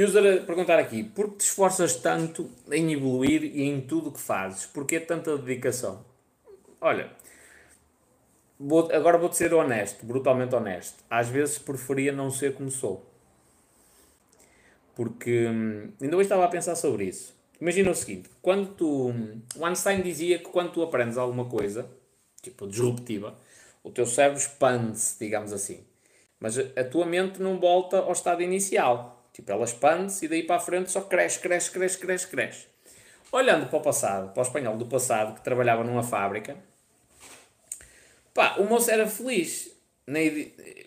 User 0.00 0.42
a 0.42 0.46
perguntar 0.46 0.78
aqui, 0.78 1.02
por 1.02 1.30
que 1.30 1.38
te 1.38 1.40
esforças 1.42 1.96
tanto 1.96 2.50
em 2.70 2.92
evoluir 2.92 3.44
e 3.44 3.62
em 3.62 3.80
tudo 3.80 4.08
o 4.08 4.12
que 4.12 4.20
fazes? 4.20 4.66
Porquê 4.66 5.00
tanta 5.00 5.36
dedicação? 5.36 6.04
Olha, 6.80 7.10
vou, 8.58 8.90
agora 8.92 9.18
vou-te 9.18 9.36
ser 9.36 9.52
honesto, 9.52 10.06
brutalmente 10.06 10.54
honesto. 10.54 11.04
Às 11.10 11.28
vezes 11.28 11.58
preferia 11.58 12.12
não 12.12 12.30
ser 12.30 12.54
como 12.54 12.70
sou. 12.70 13.10
Porque 14.94 15.48
hum, 15.48 15.92
ainda 16.00 16.16
hoje 16.16 16.26
estava 16.26 16.44
a 16.44 16.48
pensar 16.48 16.76
sobre 16.76 17.04
isso. 17.04 17.34
Imagina 17.60 17.90
o 17.90 17.94
seguinte, 17.94 18.28
quando 18.40 18.74
tu... 18.74 19.12
O 19.56 19.66
Einstein 19.66 20.02
dizia 20.02 20.38
que 20.38 20.46
quando 20.46 20.72
tu 20.72 20.82
aprendes 20.82 21.16
alguma 21.16 21.44
coisa, 21.44 21.88
tipo 22.42 22.66
disruptiva, 22.66 23.38
o 23.82 23.90
teu 23.90 24.06
cérebro 24.06 24.38
expande-se, 24.38 25.18
digamos 25.18 25.52
assim. 25.52 25.84
Mas 26.40 26.58
a 26.58 26.84
tua 26.84 27.06
mente 27.06 27.40
não 27.40 27.60
volta 27.60 27.98
ao 27.98 28.12
estado 28.12 28.42
inicial 28.42 29.21
Tipo, 29.32 29.50
ela 29.50 29.64
expande-se 29.64 30.26
e 30.26 30.28
daí 30.28 30.42
para 30.42 30.56
a 30.56 30.60
frente 30.60 30.90
só 30.90 31.00
cresce, 31.00 31.38
cresce, 31.40 31.70
cresce, 31.70 31.98
cresce, 31.98 32.26
cresce. 32.28 32.66
Olhando 33.30 33.66
para 33.66 33.78
o 33.78 33.82
passado, 33.82 34.32
para 34.32 34.42
o 34.42 34.46
espanhol 34.46 34.76
do 34.76 34.86
passado, 34.86 35.34
que 35.34 35.42
trabalhava 35.42 35.82
numa 35.82 36.02
fábrica, 36.02 36.56
pá, 38.34 38.56
o 38.58 38.64
moço 38.64 38.90
era 38.90 39.06
feliz. 39.06 39.70
Na 40.06 40.18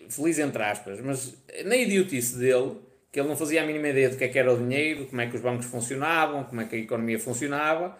feliz 0.08 0.38
entre 0.38 0.62
aspas, 0.62 1.00
mas 1.00 1.34
na 1.64 1.74
idiotice 1.74 2.36
dele, 2.36 2.76
que 3.10 3.18
ele 3.18 3.28
não 3.28 3.36
fazia 3.36 3.62
a 3.62 3.66
mínima 3.66 3.88
ideia 3.88 4.10
do 4.10 4.16
que, 4.16 4.24
é 4.24 4.28
que 4.28 4.38
era 4.38 4.52
o 4.52 4.58
dinheiro, 4.58 5.06
como 5.06 5.20
é 5.22 5.26
que 5.26 5.34
os 5.34 5.40
bancos 5.42 5.66
funcionavam, 5.66 6.44
como 6.44 6.60
é 6.60 6.66
que 6.66 6.76
a 6.76 6.78
economia 6.78 7.18
funcionava. 7.18 7.98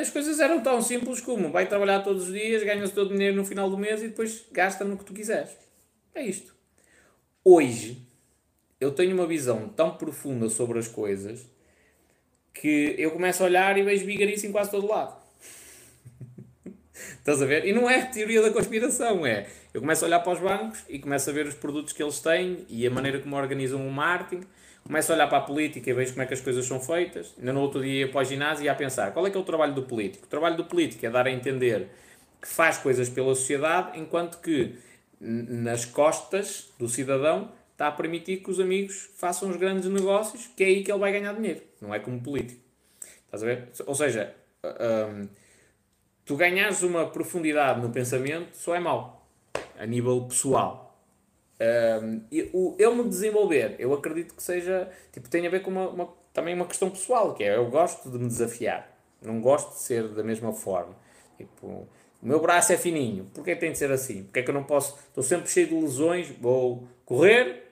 As 0.00 0.08
coisas 0.08 0.40
eram 0.40 0.62
tão 0.62 0.80
simples 0.80 1.20
como 1.20 1.50
vai 1.50 1.66
trabalhar 1.66 2.00
todos 2.00 2.28
os 2.28 2.32
dias, 2.32 2.62
ganhas 2.62 2.90
o 2.90 2.94
teu 2.94 3.06
dinheiro 3.06 3.36
no 3.36 3.44
final 3.44 3.68
do 3.68 3.76
mês 3.76 4.02
e 4.02 4.08
depois 4.08 4.46
gasta 4.52 4.84
no 4.84 4.96
que 4.96 5.04
tu 5.04 5.12
quiseres. 5.12 5.50
É 6.14 6.22
isto. 6.22 6.54
Hoje, 7.44 8.05
eu 8.80 8.90
tenho 8.92 9.14
uma 9.14 9.26
visão 9.26 9.68
tão 9.68 9.96
profunda 9.96 10.48
sobre 10.48 10.78
as 10.78 10.88
coisas 10.88 11.48
que 12.52 12.94
eu 12.98 13.10
começo 13.10 13.42
a 13.42 13.46
olhar 13.46 13.76
e 13.76 13.82
vejo 13.82 14.04
vigarice 14.06 14.46
em 14.46 14.52
quase 14.52 14.70
todo 14.70 14.86
lado. 14.86 15.14
Estás 16.94 17.42
a 17.42 17.46
ver? 17.46 17.66
E 17.66 17.72
não 17.72 17.88
é 17.88 18.02
teoria 18.06 18.42
da 18.42 18.50
conspiração, 18.50 19.26
é. 19.26 19.46
Eu 19.74 19.80
começo 19.80 20.04
a 20.04 20.08
olhar 20.08 20.20
para 20.20 20.32
os 20.32 20.40
bancos 20.40 20.82
e 20.88 20.98
começo 20.98 21.28
a 21.28 21.32
ver 21.32 21.46
os 21.46 21.54
produtos 21.54 21.92
que 21.92 22.02
eles 22.02 22.18
têm 22.20 22.64
e 22.68 22.86
a 22.86 22.90
maneira 22.90 23.18
como 23.20 23.36
organizam 23.36 23.86
o 23.86 23.92
marketing. 23.92 24.46
Começo 24.82 25.12
a 25.12 25.14
olhar 25.16 25.26
para 25.26 25.38
a 25.38 25.40
política 25.42 25.90
e 25.90 25.92
vejo 25.92 26.12
como 26.12 26.22
é 26.22 26.26
que 26.26 26.34
as 26.34 26.40
coisas 26.40 26.64
são 26.64 26.80
feitas. 26.80 27.34
Ainda 27.38 27.52
no 27.52 27.60
outro 27.60 27.82
dia 27.82 28.06
ia 28.06 28.08
para 28.08 28.20
o 28.20 28.24
ginásio 28.24 28.62
e 28.62 28.66
ia 28.66 28.72
a 28.72 28.74
pensar: 28.74 29.12
qual 29.12 29.26
é 29.26 29.30
que 29.30 29.36
é 29.36 29.40
o 29.40 29.42
trabalho 29.42 29.74
do 29.74 29.82
político? 29.82 30.24
O 30.24 30.28
trabalho 30.28 30.56
do 30.56 30.64
político 30.64 31.04
é 31.04 31.10
dar 31.10 31.26
a 31.26 31.30
entender 31.30 31.88
que 32.40 32.48
faz 32.48 32.78
coisas 32.78 33.08
pela 33.08 33.34
sociedade, 33.34 33.98
enquanto 33.98 34.40
que 34.40 34.76
nas 35.20 35.84
costas 35.84 36.70
do 36.78 36.88
cidadão 36.88 37.50
está 37.76 37.88
a 37.88 37.92
permitir 37.92 38.38
que 38.38 38.50
os 38.50 38.58
amigos 38.58 39.10
façam 39.16 39.50
os 39.50 39.56
grandes 39.56 39.86
negócios, 39.90 40.46
que 40.56 40.64
é 40.64 40.66
aí 40.66 40.82
que 40.82 40.90
ele 40.90 40.98
vai 40.98 41.12
ganhar 41.12 41.34
dinheiro, 41.34 41.60
não 41.78 41.94
é 41.94 41.98
como 41.98 42.18
político. 42.18 42.62
Estás 43.26 43.42
a 43.42 43.46
ver? 43.46 43.68
Ou 43.86 43.94
seja, 43.94 44.34
um, 44.64 45.28
tu 46.24 46.36
ganhares 46.36 46.82
uma 46.82 47.06
profundidade 47.06 47.82
no 47.82 47.90
pensamento 47.90 48.56
só 48.56 48.74
é 48.74 48.80
mau, 48.80 49.28
a 49.78 49.84
nível 49.84 50.22
pessoal. 50.22 50.98
Um, 51.60 52.22
o, 52.54 52.76
eu 52.78 52.94
me 52.94 53.06
desenvolver, 53.06 53.76
eu 53.78 53.92
acredito 53.92 54.34
que 54.34 54.42
seja, 54.42 54.90
tipo, 55.12 55.28
tem 55.28 55.46
a 55.46 55.50
ver 55.50 55.60
com 55.60 55.70
uma, 55.70 55.88
uma, 55.90 56.08
também 56.32 56.54
uma 56.54 56.66
questão 56.66 56.88
pessoal, 56.88 57.34
que 57.34 57.44
é 57.44 57.56
eu 57.56 57.68
gosto 57.68 58.08
de 58.08 58.18
me 58.18 58.26
desafiar, 58.26 58.90
não 59.20 59.38
gosto 59.38 59.74
de 59.74 59.80
ser 59.80 60.08
da 60.08 60.24
mesma 60.24 60.54
forma. 60.54 60.96
Tipo, 61.36 61.86
o 62.22 62.26
meu 62.26 62.40
braço 62.40 62.72
é 62.72 62.78
fininho, 62.78 63.30
porquê 63.34 63.54
tem 63.54 63.72
de 63.72 63.76
ser 63.76 63.90
assim? 63.90 64.24
Porque 64.24 64.40
é 64.40 64.42
que 64.42 64.48
eu 64.48 64.54
não 64.54 64.64
posso, 64.64 64.98
estou 65.08 65.22
sempre 65.22 65.50
cheio 65.50 65.68
de 65.68 65.74
lesões, 65.74 66.30
vou 66.40 66.88
correr, 67.04 67.65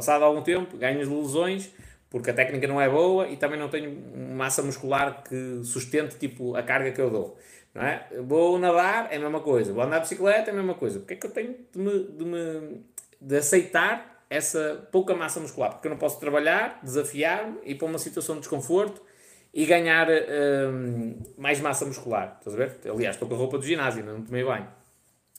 Passado 0.00 0.24
algum 0.24 0.40
tempo, 0.40 0.78
ganhas 0.78 1.06
lesões, 1.06 1.70
porque 2.08 2.30
a 2.30 2.32
técnica 2.32 2.66
não 2.66 2.80
é 2.80 2.88
boa 2.88 3.28
e 3.28 3.36
também 3.36 3.60
não 3.60 3.68
tenho 3.68 3.94
massa 4.34 4.62
muscular 4.62 5.22
que 5.22 5.60
sustente 5.62 6.16
tipo, 6.16 6.56
a 6.56 6.62
carga 6.62 6.90
que 6.90 6.98
eu 7.02 7.10
dou. 7.10 7.38
Não 7.74 7.82
é? 7.82 8.08
Vou 8.22 8.58
nadar, 8.58 9.12
é 9.12 9.16
a 9.16 9.20
mesma 9.20 9.40
coisa. 9.40 9.74
Vou 9.74 9.84
andar 9.84 9.98
de 9.98 10.04
bicicleta, 10.04 10.48
é 10.48 10.54
a 10.54 10.56
mesma 10.56 10.72
coisa. 10.72 11.00
Porque 11.00 11.12
é 11.12 11.16
que 11.18 11.26
eu 11.26 11.30
tenho 11.30 11.54
de, 11.70 11.78
me, 11.78 12.04
de, 12.04 12.24
me, 12.24 12.80
de 13.20 13.36
aceitar 13.36 14.24
essa 14.30 14.88
pouca 14.90 15.14
massa 15.14 15.38
muscular? 15.38 15.72
Porque 15.72 15.86
eu 15.86 15.90
não 15.90 15.98
posso 15.98 16.18
trabalhar, 16.18 16.80
desafiar-me 16.82 17.58
e 17.62 17.74
para 17.74 17.86
uma 17.86 17.98
situação 17.98 18.36
de 18.36 18.40
desconforto 18.40 19.02
e 19.52 19.66
ganhar 19.66 20.08
hum, 20.08 21.18
mais 21.36 21.60
massa 21.60 21.84
muscular. 21.84 22.38
Estás 22.38 22.54
a 22.54 22.58
ver? 22.58 22.78
Aliás, 22.90 23.16
estou 23.16 23.28
com 23.28 23.34
a 23.34 23.36
roupa 23.38 23.58
do 23.58 23.66
ginásio, 23.66 24.02
não 24.02 24.22
tomei 24.22 24.44
bem. 24.44 24.66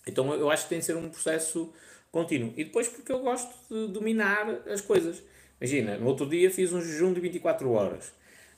Então 0.06 0.32
eu 0.36 0.52
acho 0.52 0.66
que 0.66 0.70
tem 0.70 0.78
de 0.78 0.86
ser 0.86 0.96
um 0.96 1.10
processo 1.10 1.74
contínuo. 2.12 2.54
E 2.58 2.64
depois 2.64 2.88
porque 2.88 3.12
eu 3.12 3.20
gosto 3.20 3.54
de 3.70 3.92
dominar 3.94 4.48
as 4.68 4.82
coisas. 4.82 5.24
Imagina, 5.60 5.98
no 5.98 6.08
outro 6.08 6.28
dia 6.28 6.50
fiz 6.52 6.74
um 6.74 6.82
jejum 6.82 7.14
de 7.14 7.20
24 7.22 7.72
horas. 7.72 8.14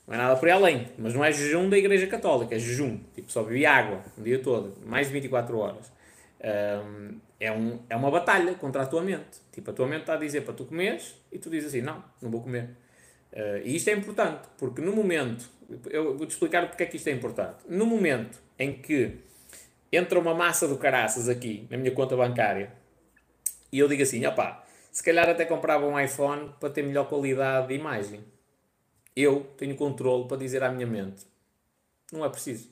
Não 0.08 0.16
é 0.16 0.18
nada 0.18 0.36
por 0.36 0.50
além, 0.50 0.90
mas 0.98 1.14
não 1.14 1.24
é 1.24 1.32
jejum 1.32 1.70
da 1.70 1.78
Igreja 1.78 2.08
Católica, 2.08 2.56
é 2.56 2.60
jejum. 2.60 3.00
Tipo, 3.14 3.32
só 3.32 3.44
bebi 3.44 3.66
água 3.66 4.04
o 4.18 4.22
dia 4.22 4.40
todo, 4.40 4.76
mais 4.86 5.08
de 5.08 5.14
24 5.14 5.58
horas. 5.58 5.92
Um, 6.42 7.20
é, 7.40 7.52
um, 7.52 7.80
é 7.90 7.96
uma 7.96 8.12
batalha 8.12 8.54
contra 8.56 8.82
a 8.82 8.86
tua 8.86 9.02
mente. 9.02 9.40
Tipo, 9.52 9.72
a 9.72 9.74
tua 9.74 9.88
mente 9.88 10.02
está 10.02 10.16
a 10.16 10.18
dizer 10.18 10.42
para 10.42 10.54
tu 10.54 10.66
comeres 10.66 11.16
e 11.32 11.38
tu 11.38 11.50
dizes 11.50 11.70
assim: 11.70 11.82
não, 11.82 12.04
não 12.22 12.30
vou 12.30 12.42
comer. 12.42 12.70
Uh, 13.32 13.60
e 13.64 13.76
isto 13.76 13.90
é 13.90 13.94
importante, 13.94 14.42
porque 14.58 14.82
no 14.82 14.94
momento, 14.94 15.50
eu 15.90 16.18
vou-te 16.18 16.32
explicar 16.32 16.68
porque 16.68 16.84
é 16.84 16.86
que 16.86 16.98
isto 16.98 17.08
é 17.08 17.12
importante. 17.12 17.58
No 17.68 17.86
momento 17.86 18.40
em 18.60 18.74
que 18.74 19.18
entra 19.92 20.20
uma 20.20 20.34
massa 20.34 20.68
do 20.68 20.78
caraças 20.78 21.30
aqui 21.30 21.66
na 21.70 21.78
minha 21.78 21.92
conta 21.92 22.16
bancária 22.16 22.72
e 23.74 23.80
eu 23.80 23.88
digo 23.88 24.04
assim, 24.04 24.24
opá, 24.24 24.64
se 24.92 25.02
calhar 25.02 25.28
até 25.28 25.46
comprava 25.46 25.84
um 25.88 26.00
iPhone 26.00 26.54
para 26.60 26.70
ter 26.70 26.84
melhor 26.84 27.10
qualidade 27.10 27.70
de 27.70 27.74
imagem. 27.74 28.24
Eu 29.16 29.48
tenho 29.58 29.76
controle 29.76 30.28
para 30.28 30.38
dizer 30.38 30.62
à 30.64 30.72
minha 30.72 30.86
mente, 30.86 31.26
Não 32.12 32.24
é 32.24 32.30
preciso. 32.30 32.70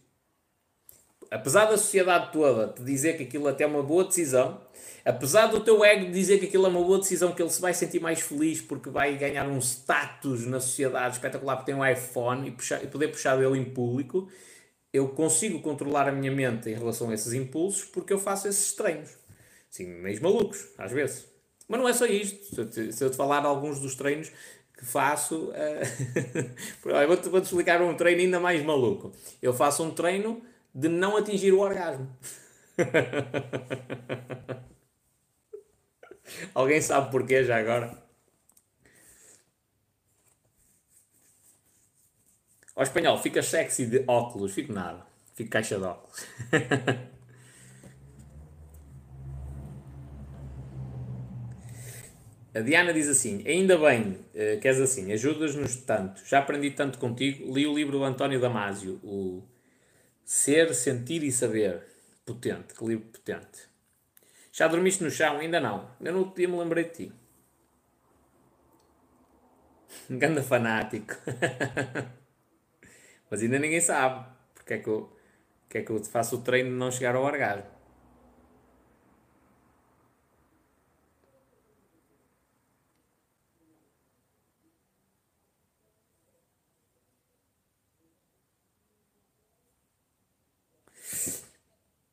Apesar 1.31 1.65
da 1.65 1.75
sociedade 1.75 2.31
toda 2.31 2.71
te 2.71 2.83
dizer 2.83 3.17
que 3.17 3.23
aquilo 3.23 3.47
até 3.47 3.63
é 3.63 3.67
uma 3.67 3.81
boa 3.81 4.03
decisão, 4.03 4.61
apesar 5.03 5.47
do 5.47 5.61
teu 5.61 5.83
ego 5.83 6.11
dizer 6.11 6.37
que 6.37 6.45
aquilo 6.45 6.67
é 6.67 6.69
uma 6.69 6.83
boa 6.83 6.99
decisão, 6.99 7.33
que 7.33 7.41
ele 7.41 7.49
se 7.49 7.59
vai 7.59 7.73
sentir 7.73 7.99
mais 7.99 8.21
feliz 8.21 8.61
porque 8.61 8.91
vai 8.91 9.17
ganhar 9.17 9.47
um 9.47 9.57
status 9.57 10.45
na 10.45 10.59
sociedade 10.59 11.15
espetacular 11.15 11.55
porque 11.55 11.71
tem 11.71 11.81
um 11.81 11.83
iPhone 11.83 12.47
e, 12.47 12.51
puxar, 12.51 12.83
e 12.83 12.87
poder 12.87 13.07
puxar 13.07 13.37
dele 13.37 13.57
em 13.57 13.65
público, 13.65 14.29
eu 14.93 15.09
consigo 15.09 15.61
controlar 15.61 16.07
a 16.07 16.11
minha 16.11 16.31
mente 16.31 16.69
em 16.69 16.75
relação 16.75 17.09
a 17.09 17.13
esses 17.15 17.33
impulsos 17.33 17.85
porque 17.85 18.13
eu 18.13 18.19
faço 18.19 18.47
esses 18.47 18.73
treinos. 18.73 19.20
Sim, 19.71 19.87
meio 19.87 20.21
malucos, 20.21 20.67
às 20.77 20.91
vezes. 20.91 21.27
Mas 21.67 21.79
não 21.81 21.89
é 21.89 21.93
só 21.93 22.05
isto. 22.05 22.45
Se 22.55 22.61
eu 22.61 22.69
te, 22.69 22.93
se 22.93 23.03
eu 23.05 23.09
te 23.11 23.17
falar 23.17 23.45
alguns 23.45 23.79
dos 23.79 23.95
treinos 23.95 24.29
que 24.77 24.85
faço, 24.85 25.51
uh... 25.51 27.07
vou-te 27.07 27.29
vou 27.29 27.41
explicar 27.41 27.81
um 27.81 27.95
treino 27.95 28.21
ainda 28.21 28.39
mais 28.39 28.63
maluco. 28.63 29.11
Eu 29.41 29.53
faço 29.53 29.83
um 29.83 29.91
treino 29.91 30.41
de 30.75 30.89
não 30.89 31.17
atingir 31.17 31.53
o 31.53 31.59
orgasmo. 31.61 32.07
Alguém 36.55 36.81
sabe 36.81 37.11
porquê 37.11 37.43
já 37.43 37.57
agora? 37.57 37.91
Ao 42.75 42.83
espanhol, 42.83 43.17
fica 43.17 43.41
sexy 43.41 43.85
de 43.85 44.03
óculos, 44.07 44.53
fico 44.53 44.73
nada, 44.73 45.05
fico 45.35 45.49
caixa 45.49 45.77
de 45.77 45.83
óculos. 45.85 46.25
A 52.53 52.59
Diana 52.59 52.93
diz 52.93 53.07
assim: 53.07 53.43
Ainda 53.47 53.77
bem 53.77 54.11
uh, 54.11 54.59
que 54.59 54.67
és 54.67 54.79
assim, 54.79 55.11
ajudas-nos 55.11 55.77
tanto. 55.77 56.21
Já 56.25 56.39
aprendi 56.39 56.71
tanto 56.71 56.97
contigo. 56.97 57.53
Li 57.53 57.65
o 57.65 57.73
livro 57.73 57.97
do 57.97 58.03
António 58.03 58.39
Damasio, 58.39 58.99
o 59.03 59.43
Ser, 60.25 60.73
Sentir 60.75 61.23
e 61.23 61.31
Saber. 61.31 61.81
Potente, 62.25 62.73
que 62.73 62.85
livro 62.85 63.05
potente. 63.05 63.69
Já 64.51 64.67
dormiste 64.67 65.03
no 65.03 65.09
chão? 65.09 65.39
Ainda 65.39 65.59
não. 65.59 65.89
Eu 66.01 66.25
dia 66.35 66.47
me 66.47 66.57
lembrei 66.57 66.83
de 66.85 66.91
ti. 66.91 67.11
Ganda 70.09 70.43
fanático. 70.43 71.15
Mas 73.29 73.41
ainda 73.41 73.57
ninguém 73.59 73.79
sabe 73.79 74.25
porque 74.53 74.73
é 74.73 74.77
que 74.77 74.89
eu, 74.89 75.17
porque 75.61 75.77
é 75.77 75.81
que 75.83 75.89
eu 75.89 76.03
faço 76.03 76.35
o 76.35 76.41
treino 76.41 76.69
de 76.69 76.75
não 76.75 76.91
chegar 76.91 77.15
ao 77.15 77.23
orgasmo. 77.23 77.80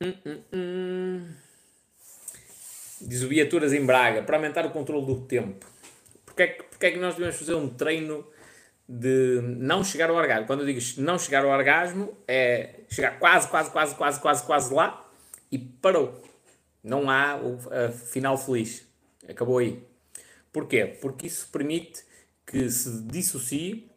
Hum, 0.01 0.13
hum, 0.25 0.41
hum. 0.53 1.27
Diz 3.01 3.21
o 3.21 3.27
Viaturas 3.27 3.73
em 3.73 3.85
Braga, 3.85 4.23
para 4.23 4.37
aumentar 4.37 4.65
o 4.65 4.71
controle 4.71 5.05
do 5.05 5.21
tempo. 5.21 5.65
Porquê 6.25 6.43
é, 6.43 6.47
que, 6.47 6.63
porquê 6.63 6.85
é 6.85 6.91
que 6.91 6.99
nós 6.99 7.15
devemos 7.15 7.35
fazer 7.35 7.53
um 7.55 7.67
treino 7.67 8.25
de 8.87 9.41
não 9.43 9.83
chegar 9.83 10.09
ao 10.09 10.15
orgasmo? 10.15 10.47
Quando 10.47 10.61
eu 10.61 10.65
digo 10.65 10.79
não 11.01 11.19
chegar 11.19 11.43
ao 11.43 11.51
orgasmo, 11.51 12.17
é 12.25 12.81
chegar 12.89 13.19
quase, 13.19 13.49
quase, 13.49 13.71
quase, 13.71 13.95
quase, 13.95 14.21
quase, 14.21 14.45
quase 14.45 14.73
lá 14.73 15.05
e 15.51 15.59
parou. 15.59 16.23
Não 16.81 17.09
há 17.09 17.35
o 17.35 17.57
final 17.91 18.37
feliz. 18.37 18.87
Acabou 19.27 19.57
aí. 19.57 19.83
Porquê? 20.53 20.85
Porque 20.85 21.27
isso 21.27 21.49
permite 21.51 22.05
que 22.47 22.69
se 22.69 23.01
dissocie 23.03 23.91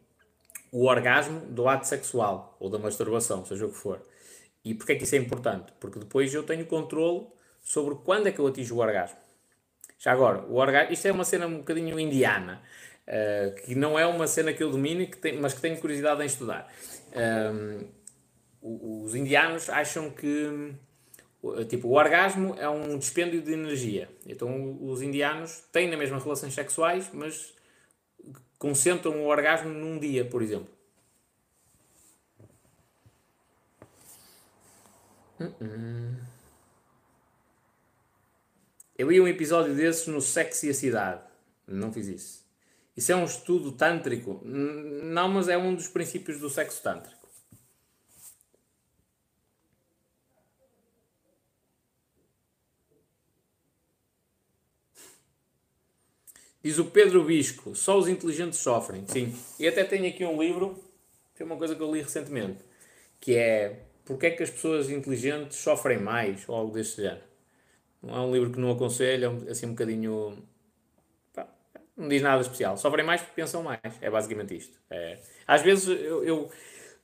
o 0.73 0.87
orgasmo 0.87 1.41
do 1.47 1.69
ato 1.69 1.87
sexual 1.87 2.57
ou 2.59 2.69
da 2.69 2.79
masturbação, 2.79 3.45
seja 3.45 3.67
o 3.67 3.69
que 3.69 3.77
for. 3.77 4.05
E 4.65 4.75
porquê 4.75 4.93
é 4.93 4.95
que 4.97 5.05
isso 5.05 5.15
é 5.15 5.19
importante? 5.19 5.73
Porque 5.81 5.99
depois 5.99 6.33
eu 6.33 6.43
tenho 6.43 6.65
controle 6.67 7.27
sobre 7.61 7.97
quando 7.97 8.29
é 8.29 8.33
que 8.33 8.39
eu 8.39 8.47
atingo 8.47 8.75
o 8.75 8.79
orgasmo. 8.79 9.19
Já 9.99 10.13
agora, 10.13 10.45
o 10.47 10.57
orgasmo, 10.57 10.93
isto 10.93 11.07
é 11.07 11.13
uma 11.13 11.25
cena 11.25 11.47
um 11.47 11.59
bocadinho 11.59 11.99
indiana, 11.99 12.63
uh, 13.07 13.55
que 13.63 13.75
não 13.75 13.99
é 13.99 14.07
uma 14.07 14.27
cena 14.27 14.53
que 14.53 14.63
eu 14.63 14.71
domino, 14.71 15.07
que 15.07 15.17
tem, 15.17 15.39
mas 15.39 15.55
que 15.55 15.61
tenho 15.61 15.79
curiosidade 15.79 16.23
em 16.23 16.27
estudar. 16.27 16.73
Um, 17.53 17.87
os 18.63 19.15
indianos 19.15 19.69
acham 19.69 20.11
que 20.11 20.75
tipo, 21.69 21.89
o 21.89 21.93
orgasmo 21.93 22.55
é 22.59 22.69
um 22.69 22.97
dispêndio 22.97 23.43
de 23.43 23.53
energia. 23.53 24.09
Então 24.27 24.79
os 24.81 25.03
indianos 25.03 25.65
têm 25.73 25.89
na 25.89 25.97
mesma 25.97 26.19
relações 26.19 26.55
sexuais, 26.55 27.11
mas 27.13 27.53
concentram 28.59 29.21
o 29.21 29.27
orgasmo 29.27 29.71
num 29.71 29.99
dia, 29.99 30.25
por 30.25 30.43
exemplo. 30.43 30.69
Eu 38.97 39.09
vi 39.09 39.21
um 39.21 39.27
episódio 39.27 39.75
desses 39.75 40.07
no 40.07 40.21
Sexo 40.21 40.67
e 40.67 40.71
a 40.71 40.75
Cidade. 40.75 41.23
Não 41.67 41.93
fiz 41.93 42.07
isso. 42.07 42.43
Isso 42.97 43.11
é 43.11 43.17
um 43.17 43.25
estudo 43.25 43.73
tântrico? 43.73 44.41
Não, 44.45 45.29
mas 45.29 45.49
é 45.49 45.57
um 45.57 45.75
dos 45.75 45.89
princípios 45.89 46.39
do 46.39 46.51
sexo 46.51 46.83
tântrico. 46.83 47.23
Diz 56.63 56.79
o 56.79 56.85
Pedro 56.85 57.25
Bisco, 57.25 57.75
só 57.75 57.99
os 57.99 58.07
inteligentes 58.07 58.61
sofrem. 58.61 59.05
Sim. 59.09 59.37
E 59.59 59.67
até 59.67 59.83
tenho 59.83 60.07
aqui 60.07 60.25
um 60.25 60.41
livro, 60.41 60.81
que 61.35 61.43
é 61.43 61.47
uma 61.47 61.57
coisa 61.57 61.75
que 61.75 61.83
eu 61.83 61.93
li 61.93 62.01
recentemente, 62.01 62.63
que 63.21 63.35
é 63.35 63.85
porque 64.05 64.27
é 64.27 64.31
que 64.31 64.43
as 64.43 64.51
pessoas 64.51 64.91
inteligentes 64.91 65.59
sofrem 65.59 65.99
mais, 65.99 66.49
ou 66.49 66.55
algo 66.55 66.73
deste 66.73 67.03
género. 67.03 67.23
Não 68.03 68.17
é 68.17 68.21
um 68.21 68.33
livro 68.33 68.51
que 68.51 68.59
não 68.59 68.73
aconselho, 68.73 69.45
é 69.47 69.51
assim 69.51 69.67
um 69.67 69.71
bocadinho. 69.71 70.43
Pá, 71.33 71.47
não 71.97 72.09
diz 72.09 72.21
nada 72.21 72.43
especial. 72.43 72.77
Sofrem 72.77 73.05
mais 73.05 73.21
porque 73.21 73.41
pensam 73.41 73.63
mais. 73.63 73.81
É 74.01 74.11
basicamente 74.11 74.57
isto. 74.57 74.79
É... 74.91 75.19
Às 75.47 75.63
vezes, 75.63 75.89
eu, 75.89 76.25
eu, 76.25 76.51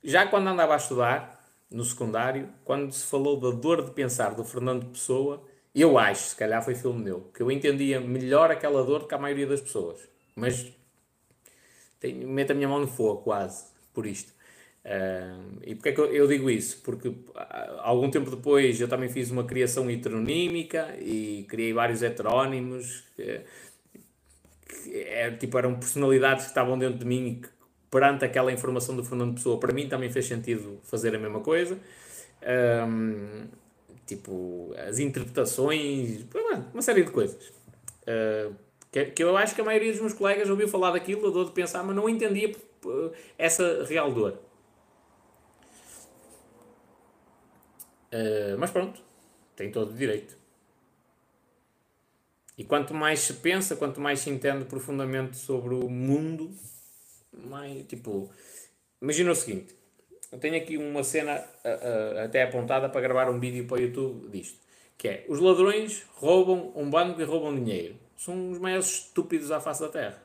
já 0.03 0.27
quando 0.27 0.47
andava 0.47 0.73
a 0.73 0.77
estudar, 0.77 1.39
no 1.69 1.85
secundário, 1.85 2.49
quando 2.65 2.91
se 2.91 3.05
falou 3.05 3.39
da 3.39 3.51
dor 3.51 3.85
de 3.85 3.91
pensar 3.91 4.33
do 4.33 4.43
Fernando 4.43 4.87
Pessoa, 4.87 5.45
eu 5.73 5.97
acho, 5.97 6.29
se 6.29 6.35
calhar 6.35 6.63
foi 6.63 6.75
filme 6.75 7.03
meu, 7.03 7.21
que 7.33 7.41
eu 7.43 7.51
entendia 7.51 8.01
melhor 8.01 8.49
aquela 8.51 8.83
dor 8.83 9.01
do 9.01 9.07
que 9.07 9.13
a 9.13 9.19
maioria 9.19 9.45
das 9.45 9.61
pessoas. 9.61 9.99
Mas 10.35 10.73
tenho, 11.99 12.27
meto 12.27 12.51
a 12.51 12.55
minha 12.55 12.67
mão 12.67 12.79
no 12.79 12.87
fogo, 12.87 13.21
quase, 13.21 13.65
por 13.93 14.05
isto. 14.05 14.33
Uh, 14.85 15.59
e 15.63 15.75
porquê 15.75 15.89
é 15.89 15.91
que 15.91 16.01
eu, 16.01 16.27
digo 16.27 16.49
isso? 16.49 16.81
Porque 16.83 17.13
ah, 17.35 17.81
algum 17.83 18.09
tempo 18.09 18.31
depois 18.31 18.79
eu 18.79 18.87
também 18.87 19.09
fiz 19.09 19.29
uma 19.29 19.43
criação 19.43 19.89
heteronímica 19.89 20.95
e 20.99 21.45
criei 21.49 21.73
vários 21.73 22.01
heterónimos 22.01 23.03
que, 23.15 23.41
que 24.67 24.99
é, 25.01 25.29
tipo, 25.31 25.57
eram 25.57 25.75
personalidades 25.75 26.45
que 26.45 26.51
estavam 26.51 26.79
dentro 26.79 26.99
de 26.99 27.05
mim 27.05 27.27
e 27.27 27.35
que 27.35 27.49
perante 27.91 28.23
aquela 28.23 28.51
informação 28.51 28.95
do 28.95 29.03
Fernando 29.03 29.35
Pessoa, 29.35 29.59
para 29.59 29.73
mim 29.73 29.87
também 29.87 30.09
fez 30.09 30.25
sentido 30.25 30.79
fazer 30.83 31.15
a 31.15 31.19
mesma 31.19 31.41
coisa. 31.41 31.77
Um, 32.87 33.47
tipo, 34.05 34.73
as 34.87 34.99
interpretações, 34.99 36.25
uma 36.73 36.81
série 36.81 37.03
de 37.03 37.11
coisas. 37.11 37.47
Uh, 38.03 38.55
que, 38.91 39.05
que, 39.05 39.23
eu 39.23 39.35
acho 39.37 39.53
que 39.53 39.61
a 39.61 39.63
maioria 39.63 39.91
dos 39.91 40.01
meus 40.01 40.13
colegas 40.13 40.49
ouviu 40.49 40.67
falar 40.67 40.91
daquilo, 40.91 41.27
a 41.27 41.31
dor 41.31 41.45
de 41.45 41.51
pensar, 41.51 41.83
mas 41.83 41.95
não 41.95 42.09
entendia 42.09 42.55
essa 43.37 43.83
real 43.83 44.11
dor. 44.11 44.48
Uh, 48.11 48.57
mas 48.57 48.71
pronto, 48.71 49.01
tem 49.55 49.71
todo 49.71 49.91
o 49.91 49.97
direito. 49.97 50.37
E 52.57 52.63
quanto 52.63 52.93
mais 52.93 53.21
se 53.21 53.35
pensa, 53.35 53.75
quanto 53.75 54.01
mais 54.01 54.19
se 54.19 54.29
entende 54.29 54.65
profundamente 54.65 55.37
sobre 55.37 55.73
o 55.75 55.89
mundo, 55.89 56.51
mais 57.31 57.85
tipo. 57.87 58.29
Imagina 59.01 59.31
o 59.31 59.35
seguinte: 59.35 59.75
eu 60.31 60.37
tenho 60.39 60.57
aqui 60.57 60.77
uma 60.77 61.03
cena 61.03 61.39
uh, 61.39 62.15
uh, 62.17 62.19
até 62.25 62.43
apontada 62.43 62.89
para 62.89 63.01
gravar 63.01 63.29
um 63.29 63.39
vídeo 63.39 63.65
para 63.65 63.77
o 63.77 63.81
YouTube 63.81 64.29
disto. 64.29 64.59
Que 64.97 65.07
é, 65.07 65.25
os 65.29 65.39
ladrões 65.39 66.05
roubam 66.15 66.73
um 66.75 66.89
banco 66.89 67.21
e 67.21 67.23
roubam 67.23 67.55
dinheiro. 67.55 67.95
São 68.17 68.51
os 68.51 68.59
maiores 68.59 68.85
estúpidos 68.87 69.49
à 69.49 69.61
face 69.61 69.81
da 69.81 69.87
Terra. 69.87 70.21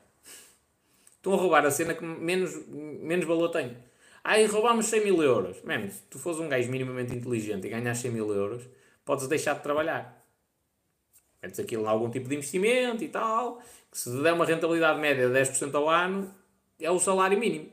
Estão 1.17 1.33
a 1.33 1.37
roubar 1.37 1.65
a 1.65 1.71
cena 1.71 1.95
que 1.95 2.05
menos, 2.05 2.67
menos 2.67 3.25
valor 3.25 3.49
tem. 3.51 3.77
Aí 4.25 4.47
roubámos 4.47 4.87
100 4.87 5.05
mil 5.05 5.23
euros. 5.23 5.63
Mano, 5.63 5.91
se 5.91 6.01
tu 6.09 6.19
fores 6.19 6.41
um 6.41 6.49
gajo 6.49 6.71
minimamente 6.71 7.15
inteligente 7.15 7.67
e 7.67 7.71
ganhas 7.71 7.99
100 7.99 8.11
mil 8.11 8.33
euros, 8.33 8.63
podes 9.05 9.29
deixar 9.29 9.55
de 9.55 9.63
trabalhar. 9.63 10.27
Metes 11.43 11.61
aquilo 11.61 11.83
em 11.85 11.89
algum 11.89 12.11
tipo 12.11 12.27
de 12.27 12.37
investimento 12.37 13.05
e 13.05 13.09
tal, 13.09 13.61
que 13.93 13.99
se 13.99 14.11
der 14.23 14.33
uma 14.33 14.47
rentabilidade 14.47 14.99
média 14.99 15.29
de 15.29 15.35
10% 15.35 15.75
ao 15.75 15.91
ano, 15.91 16.35
é 16.81 16.91
o 16.91 16.99
salário 16.99 17.39
mínimo. 17.39 17.71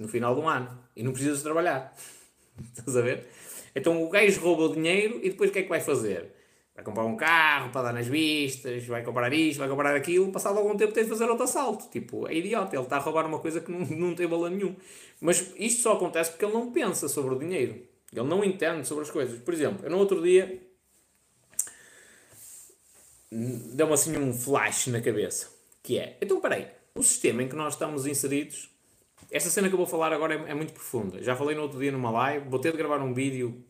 No 0.00 0.08
final 0.08 0.34
do 0.34 0.46
ano. 0.48 0.76
E 0.96 1.04
não 1.04 1.12
precisas 1.12 1.42
trabalhar. 1.42 1.96
Estás 2.76 2.96
a 2.96 3.00
ver? 3.00 3.28
Então 3.72 4.02
o 4.02 4.08
gajo 4.08 4.40
rouba 4.40 4.64
o 4.64 4.74
dinheiro 4.74 5.20
e 5.22 5.30
depois 5.30 5.50
o 5.50 5.52
que 5.52 5.60
é 5.60 5.62
que 5.62 5.68
vai 5.68 5.80
fazer? 5.80 6.34
Vai 6.76 6.84
comprar 6.84 7.04
um 7.06 7.16
carro 7.16 7.70
para 7.70 7.84
dar 7.84 7.92
nas 7.94 8.06
vistas, 8.06 8.84
vai 8.84 9.02
comprar 9.02 9.32
isto, 9.32 9.60
vai 9.60 9.68
comprar 9.68 9.96
aquilo, 9.96 10.30
passado 10.30 10.58
algum 10.58 10.76
tempo 10.76 10.92
tem 10.92 11.04
de 11.04 11.08
fazer 11.08 11.24
outro 11.24 11.44
assalto. 11.44 11.88
Tipo, 11.88 12.28
é 12.28 12.34
idiota, 12.34 12.76
ele 12.76 12.82
está 12.82 12.98
a 12.98 13.00
roubar 13.00 13.24
uma 13.24 13.38
coisa 13.38 13.62
que 13.62 13.72
não, 13.72 13.78
não 13.78 14.14
tem 14.14 14.26
valor 14.26 14.50
nenhum. 14.50 14.76
Mas 15.18 15.52
isto 15.56 15.80
só 15.80 15.94
acontece 15.94 16.32
porque 16.32 16.44
ele 16.44 16.52
não 16.52 16.70
pensa 16.70 17.08
sobre 17.08 17.34
o 17.34 17.38
dinheiro. 17.38 17.80
Ele 18.12 18.28
não 18.28 18.44
entende 18.44 18.86
sobre 18.86 19.04
as 19.04 19.10
coisas. 19.10 19.40
Por 19.40 19.54
exemplo, 19.54 19.86
eu 19.86 19.90
no 19.90 19.96
outro 19.96 20.22
dia 20.22 20.62
deu-me 23.30 23.94
assim 23.94 24.14
um 24.18 24.34
flash 24.34 24.88
na 24.88 25.00
cabeça. 25.00 25.48
Que 25.82 25.98
é, 25.98 26.18
então 26.20 26.40
peraí, 26.42 26.68
o 26.94 27.02
sistema 27.02 27.42
em 27.42 27.48
que 27.48 27.56
nós 27.56 27.72
estamos 27.72 28.06
inseridos, 28.06 28.68
esta 29.30 29.48
cena 29.48 29.68
que 29.68 29.74
eu 29.74 29.78
vou 29.78 29.86
falar 29.86 30.12
agora 30.12 30.34
é, 30.34 30.50
é 30.50 30.54
muito 30.54 30.74
profunda. 30.74 31.22
Já 31.22 31.34
falei 31.34 31.56
no 31.56 31.62
outro 31.62 31.78
dia 31.78 31.90
numa 31.90 32.10
live, 32.10 32.50
vou 32.50 32.58
ter 32.58 32.72
de 32.72 32.76
gravar 32.76 32.98
um 32.98 33.14
vídeo 33.14 33.64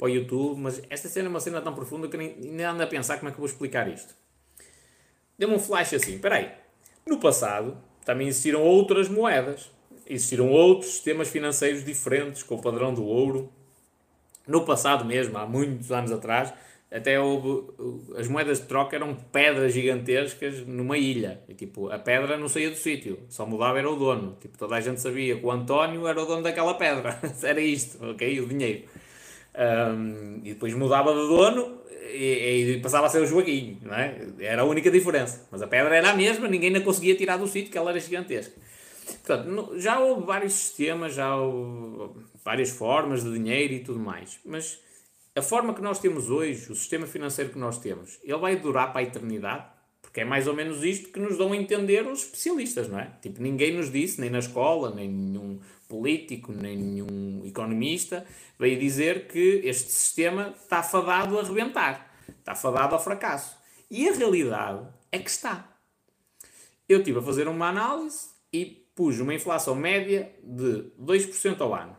para 0.00 0.06
o 0.06 0.08
YouTube, 0.08 0.58
mas 0.58 0.80
esta 0.88 1.10
cena 1.10 1.28
é 1.28 1.30
uma 1.30 1.40
cena 1.40 1.60
tão 1.60 1.74
profunda 1.74 2.08
que 2.08 2.16
nem, 2.16 2.34
nem 2.38 2.64
ando 2.64 2.82
a 2.82 2.86
pensar 2.86 3.18
como 3.18 3.28
é 3.28 3.32
que 3.32 3.38
vou 3.38 3.46
explicar 3.46 3.86
isto. 3.86 4.14
Deu-me 5.38 5.54
um 5.54 5.58
flash 5.58 5.92
assim, 5.92 6.18
peraí, 6.18 6.50
no 7.06 7.20
passado 7.20 7.76
também 8.02 8.28
existiram 8.28 8.62
outras 8.62 9.10
moedas, 9.10 9.70
existiram 10.06 10.48
outros 10.48 10.92
sistemas 10.92 11.28
financeiros 11.28 11.84
diferentes 11.84 12.42
com 12.42 12.54
o 12.54 12.62
padrão 12.62 12.94
do 12.94 13.04
ouro. 13.04 13.52
No 14.48 14.64
passado 14.64 15.04
mesmo, 15.04 15.36
há 15.36 15.44
muitos 15.44 15.92
anos 15.92 16.10
atrás, 16.10 16.52
até 16.90 17.20
houve. 17.20 17.68
As 18.16 18.26
moedas 18.26 18.58
de 18.58 18.66
troca 18.66 18.96
eram 18.96 19.14
pedras 19.14 19.74
gigantescas 19.74 20.66
numa 20.66 20.96
ilha. 20.96 21.42
E 21.46 21.54
tipo, 21.54 21.90
a 21.90 21.98
pedra 21.98 22.38
não 22.38 22.48
saía 22.48 22.70
do 22.70 22.76
sítio, 22.76 23.20
só 23.28 23.44
mudava 23.44 23.78
era 23.78 23.88
o 23.88 23.96
dono. 23.96 24.36
Tipo, 24.40 24.56
toda 24.56 24.76
a 24.76 24.80
gente 24.80 25.00
sabia 25.00 25.36
que 25.36 25.44
o 25.44 25.50
António 25.50 26.08
era 26.08 26.20
o 26.20 26.24
dono 26.24 26.42
daquela 26.42 26.72
pedra. 26.74 27.20
era 27.44 27.60
isto, 27.60 28.02
ok? 28.04 28.40
O 28.40 28.48
dinheiro. 28.48 28.88
Um, 29.52 30.40
e 30.44 30.54
depois 30.54 30.72
mudava 30.74 31.12
de 31.12 31.26
dono 31.26 31.80
e, 32.12 32.76
e, 32.76 32.80
passava 32.80 33.06
a 33.06 33.10
ser 33.10 33.20
o 33.20 33.26
Joaquim, 33.26 33.78
não 33.82 33.94
é? 33.94 34.16
Era 34.38 34.62
a 34.62 34.64
única 34.64 34.90
diferença. 34.90 35.46
Mas 35.50 35.62
a 35.62 35.66
pedra 35.66 35.94
era 35.94 36.10
a 36.10 36.16
mesma, 36.16 36.48
ninguém 36.48 36.74
a 36.76 36.80
conseguia 36.80 37.14
tirar 37.14 37.36
do 37.36 37.46
sítio, 37.46 37.70
que 37.70 37.78
ela 37.78 37.90
era 37.90 38.00
gigantesca. 38.00 38.54
Portanto, 39.24 39.78
já 39.78 39.98
houve 39.98 40.24
vários 40.24 40.52
sistemas, 40.52 41.14
já 41.14 41.34
houve 41.36 42.20
várias 42.44 42.70
formas 42.70 43.24
de 43.24 43.32
dinheiro 43.32 43.74
e 43.74 43.80
tudo 43.80 43.98
mais. 43.98 44.38
Mas 44.44 44.80
a 45.34 45.42
forma 45.42 45.74
que 45.74 45.82
nós 45.82 45.98
temos 45.98 46.30
hoje, 46.30 46.70
o 46.70 46.74
sistema 46.74 47.06
financeiro 47.06 47.50
que 47.50 47.58
nós 47.58 47.78
temos, 47.78 48.18
ele 48.22 48.38
vai 48.38 48.56
durar 48.56 48.92
para 48.92 49.00
a 49.00 49.04
eternidade? 49.04 49.64
Porque 50.00 50.22
é 50.22 50.24
mais 50.24 50.48
ou 50.48 50.54
menos 50.54 50.82
isto 50.82 51.12
que 51.12 51.20
nos 51.20 51.38
dão 51.38 51.52
a 51.52 51.56
entender 51.56 52.04
os 52.06 52.24
especialistas, 52.24 52.88
não 52.88 52.98
é? 52.98 53.12
Tipo, 53.22 53.40
ninguém 53.40 53.76
nos 53.76 53.92
disse, 53.92 54.20
nem 54.20 54.28
na 54.28 54.40
escola, 54.40 54.92
nem 54.92 55.08
nenhum 55.08 55.60
político, 55.90 56.52
nem 56.52 56.76
nenhum 56.76 57.42
economista, 57.44 58.24
veio 58.56 58.78
dizer 58.78 59.26
que 59.26 59.60
este 59.64 59.90
sistema 59.90 60.54
está 60.56 60.82
fadado 60.84 61.38
a 61.38 61.42
rebentar, 61.42 62.14
está 62.28 62.54
fadado 62.54 62.94
ao 62.94 63.02
fracasso. 63.02 63.58
E 63.90 64.08
a 64.08 64.12
realidade 64.12 64.86
é 65.10 65.18
que 65.18 65.28
está. 65.28 65.76
Eu 66.88 67.00
estive 67.00 67.18
a 67.18 67.22
fazer 67.22 67.48
uma 67.48 67.68
análise 67.68 68.28
e 68.52 68.86
pus 68.94 69.18
uma 69.18 69.34
inflação 69.34 69.74
média 69.74 70.32
de 70.42 70.92
2% 71.00 71.60
ao 71.60 71.74
ano. 71.74 71.96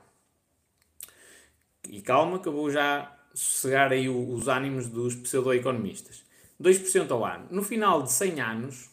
E 1.89 2.01
calma 2.01 2.39
que 2.39 2.47
eu 2.47 2.53
vou 2.53 2.71
já 2.71 3.13
sossegar 3.33 3.91
aí 3.91 4.07
os 4.07 4.47
ânimos 4.47 4.87
dos 4.87 5.15
pseudo-economistas. 5.15 6.23
2% 6.61 7.11
ao 7.11 7.25
ano. 7.25 7.47
No 7.49 7.63
final 7.63 8.03
de 8.03 8.11
100 8.11 8.39
anos, 8.39 8.90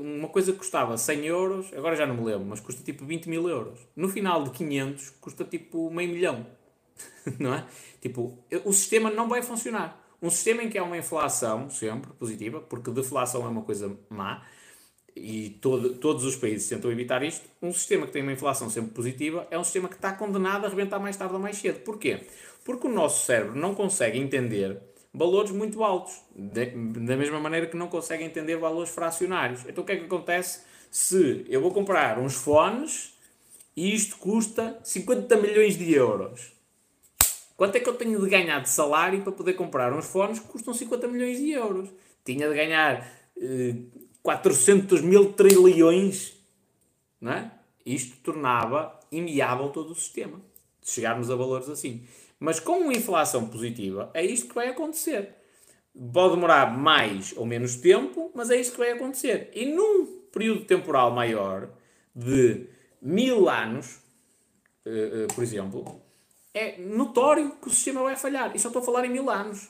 uma 0.00 0.28
coisa 0.28 0.52
que 0.52 0.58
custava 0.58 0.96
100 0.96 1.26
euros, 1.26 1.72
agora 1.74 1.96
já 1.96 2.06
não 2.06 2.16
me 2.16 2.24
lembro, 2.24 2.46
mas 2.46 2.60
custa 2.60 2.82
tipo 2.82 3.04
20 3.04 3.28
mil 3.28 3.48
euros. 3.48 3.78
No 3.96 4.08
final 4.08 4.44
de 4.44 4.50
500, 4.50 5.10
custa 5.20 5.44
tipo 5.44 5.90
meio 5.90 6.10
milhão. 6.10 6.46
não 7.38 7.54
é? 7.54 7.66
Tipo, 8.00 8.38
o 8.64 8.72
sistema 8.72 9.10
não 9.10 9.28
vai 9.28 9.42
funcionar. 9.42 10.00
Um 10.20 10.30
sistema 10.30 10.62
em 10.62 10.68
que 10.68 10.78
há 10.78 10.84
uma 10.84 10.96
inflação 10.96 11.68
sempre 11.68 12.12
positiva, 12.12 12.60
porque 12.60 12.90
deflação 12.90 13.44
é 13.44 13.48
uma 13.48 13.62
coisa 13.62 13.96
má, 14.08 14.42
e 15.14 15.50
todo, 15.60 15.94
todos 15.96 16.24
os 16.24 16.36
países 16.36 16.68
tentam 16.68 16.90
evitar 16.90 17.22
isto. 17.22 17.46
Um 17.60 17.72
sistema 17.72 18.06
que 18.06 18.12
tem 18.12 18.22
uma 18.22 18.32
inflação 18.32 18.70
sempre 18.70 18.92
positiva 18.92 19.46
é 19.50 19.58
um 19.58 19.64
sistema 19.64 19.88
que 19.88 19.96
está 19.96 20.12
condenado 20.12 20.64
a 20.64 20.68
arrebentar 20.68 20.98
mais 20.98 21.16
tarde 21.16 21.34
ou 21.34 21.40
mais 21.40 21.56
cedo. 21.56 21.80
Porquê? 21.80 22.26
Porque 22.64 22.86
o 22.86 22.90
nosso 22.90 23.26
cérebro 23.26 23.58
não 23.58 23.74
consegue 23.74 24.18
entender 24.18 24.80
valores 25.12 25.50
muito 25.50 25.84
altos, 25.84 26.20
de, 26.34 26.66
da 26.66 27.16
mesma 27.16 27.38
maneira 27.38 27.66
que 27.66 27.76
não 27.76 27.88
consegue 27.88 28.24
entender 28.24 28.56
valores 28.56 28.90
fracionários. 28.90 29.64
Então 29.68 29.82
o 29.82 29.86
que 29.86 29.92
é 29.92 29.96
que 29.96 30.04
acontece 30.04 30.62
se 30.90 31.44
eu 31.48 31.60
vou 31.60 31.70
comprar 31.70 32.18
uns 32.18 32.34
fones 32.34 33.12
e 33.76 33.94
isto 33.94 34.16
custa 34.16 34.78
50 34.82 35.36
milhões 35.36 35.76
de 35.76 35.92
euros? 35.92 36.52
Quanto 37.56 37.76
é 37.76 37.80
que 37.80 37.88
eu 37.88 37.94
tenho 37.94 38.20
de 38.20 38.28
ganhar 38.28 38.60
de 38.60 38.68
salário 38.68 39.22
para 39.22 39.32
poder 39.32 39.52
comprar 39.52 39.92
uns 39.92 40.06
fones 40.06 40.40
que 40.40 40.48
custam 40.48 40.74
50 40.74 41.06
milhões 41.08 41.38
de 41.38 41.50
euros? 41.50 41.90
Tinha 42.24 42.48
de 42.48 42.54
ganhar 42.54 43.06
eh, 43.40 43.74
400 44.22 45.00
mil 45.02 45.32
trilhões, 45.32 46.34
não 47.20 47.32
é? 47.32 47.52
Isto 47.84 48.16
tornava 48.18 48.98
inviável 49.10 49.68
todo 49.68 49.90
o 49.90 49.94
sistema, 49.94 50.40
se 50.80 50.94
chegarmos 50.94 51.30
a 51.30 51.36
valores 51.36 51.68
assim. 51.68 52.02
Mas 52.42 52.58
com 52.58 52.80
uma 52.80 52.92
inflação 52.92 53.46
positiva, 53.46 54.10
é 54.12 54.24
isto 54.24 54.48
que 54.48 54.54
vai 54.56 54.66
acontecer. 54.66 55.28
Pode 56.12 56.34
demorar 56.34 56.76
mais 56.76 57.32
ou 57.36 57.46
menos 57.46 57.76
tempo, 57.76 58.32
mas 58.34 58.50
é 58.50 58.60
isto 58.60 58.72
que 58.72 58.78
vai 58.80 58.90
acontecer. 58.90 59.48
E 59.54 59.64
num 59.64 60.06
período 60.32 60.64
temporal 60.64 61.12
maior, 61.12 61.70
de 62.12 62.66
mil 63.00 63.48
anos, 63.48 64.00
uh, 64.84 65.24
uh, 65.24 65.28
por 65.32 65.44
exemplo, 65.44 66.02
é 66.52 66.78
notório 66.78 67.52
que 67.62 67.68
o 67.68 67.70
sistema 67.70 68.02
vai 68.02 68.16
falhar. 68.16 68.50
E 68.56 68.58
só 68.58 68.70
estou 68.70 68.82
a 68.82 68.84
falar 68.84 69.04
em 69.04 69.10
mil 69.10 69.30
anos. 69.30 69.68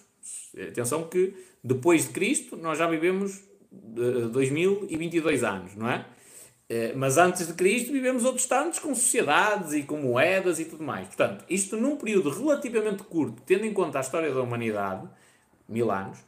Atenção 0.57 1.07
que 1.09 1.35
depois 1.63 2.07
de 2.07 2.15
Cristo 2.15 2.57
nós 2.57 2.79
já 2.79 2.87
vivemos 2.89 3.37
uh, 3.71 4.31
2022 4.31 5.45
anos, 5.45 5.77
não 5.77 5.91
é? 5.91 6.07
Eh, 6.75 6.95
mas 6.97 7.19
antes 7.19 7.47
de 7.47 7.53
Cristo 7.53 7.93
vivemos 7.93 8.25
outros 8.25 8.47
tantos 8.47 8.79
com 8.79 8.95
sociedades 8.95 9.75
e 9.75 9.83
com 9.83 9.99
moedas 9.99 10.59
e 10.59 10.65
tudo 10.65 10.83
mais. 10.83 11.07
Portanto, 11.07 11.45
isto 11.47 11.77
num 11.77 11.97
período 11.97 12.31
relativamente 12.31 13.03
curto, 13.03 13.43
tendo 13.45 13.67
em 13.67 13.75
conta 13.75 13.99
a 13.99 14.01
história 14.01 14.33
da 14.33 14.41
humanidade, 14.41 15.07
mil 15.69 15.91
anos, 15.91 16.19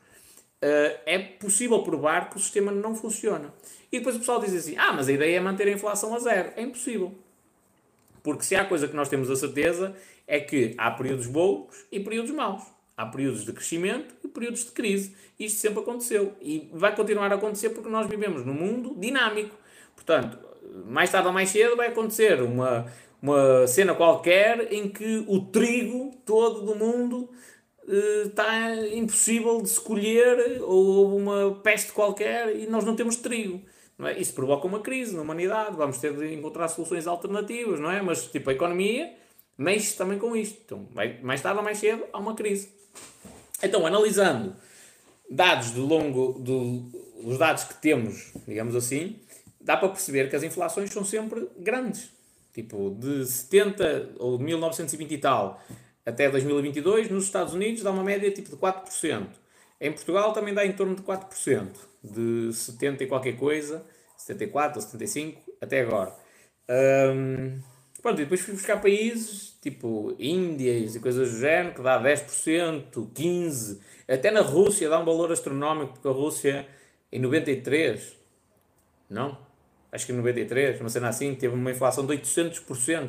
eh, 0.61 1.01
é 1.07 1.19
possível 1.19 1.83
provar 1.83 2.29
que 2.29 2.37
o 2.37 2.39
sistema 2.39 2.71
não 2.71 2.95
funciona. 2.95 3.55
E 3.91 3.97
depois 3.97 4.17
o 4.17 4.19
pessoal 4.19 4.39
diz 4.39 4.53
assim: 4.55 4.77
ah, 4.77 4.93
mas 4.93 5.09
a 5.09 5.13
ideia 5.13 5.39
é 5.39 5.41
manter 5.41 5.67
a 5.67 5.71
inflação 5.71 6.15
a 6.15 6.19
zero. 6.19 6.53
É 6.57 6.61
impossível. 6.61 7.15
Porque 8.23 8.45
se 8.45 8.55
há 8.55 8.67
coisa 8.67 8.87
que 8.87 8.95
nós 8.95 9.09
temos 9.09 9.31
a 9.31 9.37
certeza 9.37 9.97
é 10.27 10.41
que 10.41 10.75
há 10.77 10.91
períodos 10.91 11.27
bons 11.27 11.87
e 11.91 11.99
períodos 11.99 12.33
maus. 12.33 12.63
Há 12.95 13.07
períodos 13.07 13.47
de 13.47 13.53
crescimento 13.55 14.15
e 14.23 14.29
períodos 14.29 14.67
de 14.67 14.73
crise. 14.73 15.17
Isto 15.41 15.59
sempre 15.59 15.81
aconteceu. 15.81 16.35
E 16.43 16.69
vai 16.71 16.95
continuar 16.95 17.33
a 17.33 17.37
acontecer 17.37 17.71
porque 17.71 17.89
nós 17.89 18.07
vivemos 18.07 18.45
num 18.45 18.53
mundo 18.53 18.95
dinâmico 18.99 19.64
Portanto, 19.95 20.39
mais 20.87 21.11
tarde 21.11 21.29
ou 21.29 21.33
mais 21.33 21.49
cedo 21.51 21.77
vai 21.77 21.89
acontecer 21.89 22.43
uma, 22.43 22.87
uma 23.23 23.67
cena 23.67 23.95
qualquer 23.95 24.73
em 24.73 24.89
que 24.89 25.25
o 25.27 25.41
trigo 25.41 26.13
todo 26.25 26.63
do 26.63 26.75
mundo 26.75 27.31
está 27.87 28.75
impossível 28.93 29.61
de 29.61 29.81
colher 29.81 30.63
ou 30.63 31.17
uma 31.17 31.55
peste 31.63 31.93
qualquer 31.93 32.57
e 32.57 32.67
nós 32.67 32.85
não 32.85 32.97
temos 32.97 33.17
trigo. 33.17 33.61
Não 33.97 34.09
é? 34.09 34.19
Isso 34.19 34.35
provoca 34.35 34.67
uma 34.67 34.81
crise 34.81 35.15
na 35.15 35.23
humanidade, 35.23 35.77
vamos 35.77 35.99
ter 35.99 36.13
de 36.15 36.35
encontrar 36.35 36.69
soluções 36.69 37.07
alternativas, 37.07 37.79
não 37.79 37.91
é? 37.91 38.03
Mas, 38.03 38.27
tipo, 38.27 38.51
a 38.51 38.53
economia 38.53 39.13
mexe 39.57 39.97
também 39.97 40.19
com 40.19 40.35
isto. 40.35 40.61
Então, 40.65 40.89
mais 41.23 41.41
tarde 41.41 41.59
ou 41.59 41.65
mais 41.65 41.79
cedo, 41.79 42.05
há 42.13 42.19
uma 42.19 42.35
crise. 42.35 42.73
Então, 43.63 43.87
analisando 43.87 44.57
dados 45.31 45.73
de 45.73 45.79
longo, 45.79 46.39
do, 46.41 46.91
os 47.23 47.39
dados 47.39 47.65
que 47.65 47.75
temos, 47.75 48.33
digamos 48.47 48.75
assim, 48.75 49.21
dá 49.65 49.77
para 49.77 49.89
perceber 49.89 50.29
que 50.29 50.37
as 50.37 50.43
inflações 50.43 50.93
são 50.93 51.05
sempre 51.05 51.49
grandes. 51.59 52.11
Tipo, 52.53 52.97
de 53.01 53.27
70 53.27 54.11
ou 54.19 54.39
de 54.39 54.45
1920 54.45 55.13
e 55.13 55.19
tal 55.19 55.61
até 56.07 56.31
2022, 56.31 57.11
nos 57.11 57.25
Estados 57.25 57.55
Unidos 57.55 57.83
dá 57.83 57.91
uma 57.91 58.05
média 58.05 58.31
tipo 58.31 58.51
de 58.51 58.57
4%. 58.57 59.27
Em 59.81 59.91
Portugal 59.91 60.33
também 60.33 60.53
dá 60.53 60.65
em 60.65 60.73
torno 60.73 60.95
de 60.95 61.03
4%, 61.03 61.69
de 62.03 62.53
70 62.53 63.05
e 63.05 63.07
qualquer 63.07 63.37
coisa, 63.37 63.85
74 64.17 64.79
ou 64.79 64.83
75 64.83 65.41
até 65.61 65.81
agora. 65.81 66.15
Um, 66.69 67.59
pronto, 68.03 68.21
e 68.21 68.25
depois 68.25 68.43
fui 68.43 68.55
buscar 68.55 68.81
países 68.81 69.55
tipo 69.65 70.15
Índias 70.19 70.95
e 70.95 71.01
coisas 71.01 71.33
do 71.33 71.39
género, 71.39 71.75
que 71.75 71.83
dá 71.83 71.99
10%, 72.01 72.91
15%, 72.93 73.81
até 74.07 74.31
na 74.31 74.43
Rússia 74.43 74.91
dá 74.91 75.01
um 75.01 75.05
valor 75.07 75.33
astronómico, 75.33 75.95
porque 75.95 76.09
a 76.09 76.11
Rússia 76.11 76.69
em 77.11 77.19
93, 77.19 78.15
não? 79.09 79.39
Acho 79.95 80.07
que 80.07 80.13
em 80.13 80.17
93, 80.17 80.81
uma 80.81 80.89
cena 80.89 81.09
assim, 81.09 81.35
teve 81.35 81.55
uma 81.55 81.71
inflação 81.71 82.05
de 82.05 82.13
800%. 82.17 83.09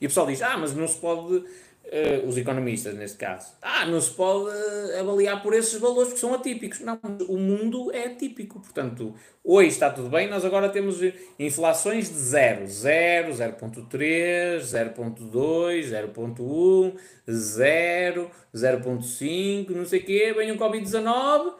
E 0.00 0.06
o 0.06 0.08
pessoal 0.08 0.26
diz, 0.26 0.40
ah, 0.40 0.56
mas 0.56 0.74
não 0.74 0.88
se 0.88 0.96
pode 0.96 1.34
uh, 1.34 1.44
uh, 1.90 2.26
os 2.26 2.36
economistas 2.36 2.94
neste 2.94 3.18
caso, 3.18 3.52
ah, 3.60 3.84
não 3.84 4.00
se 4.00 4.10
pode 4.12 4.50
avaliar 4.98 5.42
por 5.42 5.52
esses 5.52 5.78
valores 5.78 6.08
porque 6.08 6.20
são 6.20 6.32
atípicos. 6.32 6.80
Não, 6.80 6.98
o 7.28 7.36
mundo 7.36 7.90
é 7.92 8.06
atípico. 8.06 8.60
Portanto, 8.60 9.14
hoje 9.44 9.68
está 9.68 9.90
tudo 9.90 10.08
bem, 10.08 10.28
nós 10.28 10.44
agora 10.44 10.68
temos 10.68 10.98
inflações 11.38 12.08
de 12.08 12.18
0, 12.18 12.66
0, 12.66 13.32
0.3, 13.32 14.60
0.2, 14.60 15.90
0.1, 15.90 16.94
0, 17.28 18.30
0.5, 18.54 19.70
não 19.70 19.84
sei 19.84 20.00
o 20.00 20.04
quê, 20.04 20.32
vem 20.36 20.52
um 20.52 20.56
Covid-19, 20.56 21.54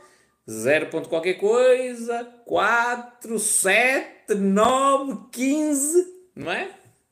0. 0.49 1.09
qualquer 1.09 1.35
coisa, 1.35 2.25
4, 2.47 3.39
7, 3.39 4.20
9, 4.35 5.29
15, 5.33 6.07
não 6.35 6.51
é? 6.51 6.71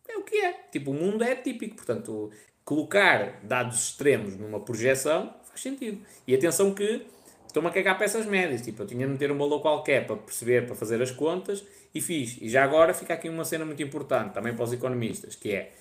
É 0.09 0.16
o 0.16 0.23
que 0.23 0.36
é. 0.36 0.53
Tipo, 0.73 0.90
o 0.90 0.95
mundo 0.95 1.23
é 1.23 1.35
típico, 1.35 1.77
portanto, 1.77 2.31
colocar 2.65 3.40
dados 3.43 3.89
extremos 3.89 4.36
numa 4.36 4.61
projeção 4.61 5.35
faz 5.59 5.61
sentido. 5.61 6.01
E 6.27 6.35
atenção 6.35 6.73
que 6.73 7.07
estou-me 7.47 7.69
a 7.69 7.73
cagar 7.73 7.99
peças 7.99 8.27
médias. 8.27 8.62
Tipo, 8.62 8.82
eu 8.82 8.86
tinha 8.86 9.07
de 9.07 9.12
meter 9.12 9.31
um 9.31 9.39
valor 9.39 9.61
qualquer 9.61 10.07
para 10.07 10.16
perceber, 10.16 10.66
para 10.66 10.74
fazer 10.74 11.03
as 11.03 11.11
contas 11.11 11.65
e 11.95 12.01
fiz. 12.01 12.39
E 12.40 12.49
já 12.49 12.65
agora 12.65 12.95
fica 12.95 13.15
aqui 13.15 13.28
uma 13.28 13.45
cena 13.45 13.65
muito 13.65 13.82
importante 13.82 14.32
também 14.32 14.55
para 14.55 14.65
os 14.65 14.73
economistas, 14.73 15.35
que 15.35 15.53
é 15.53 15.73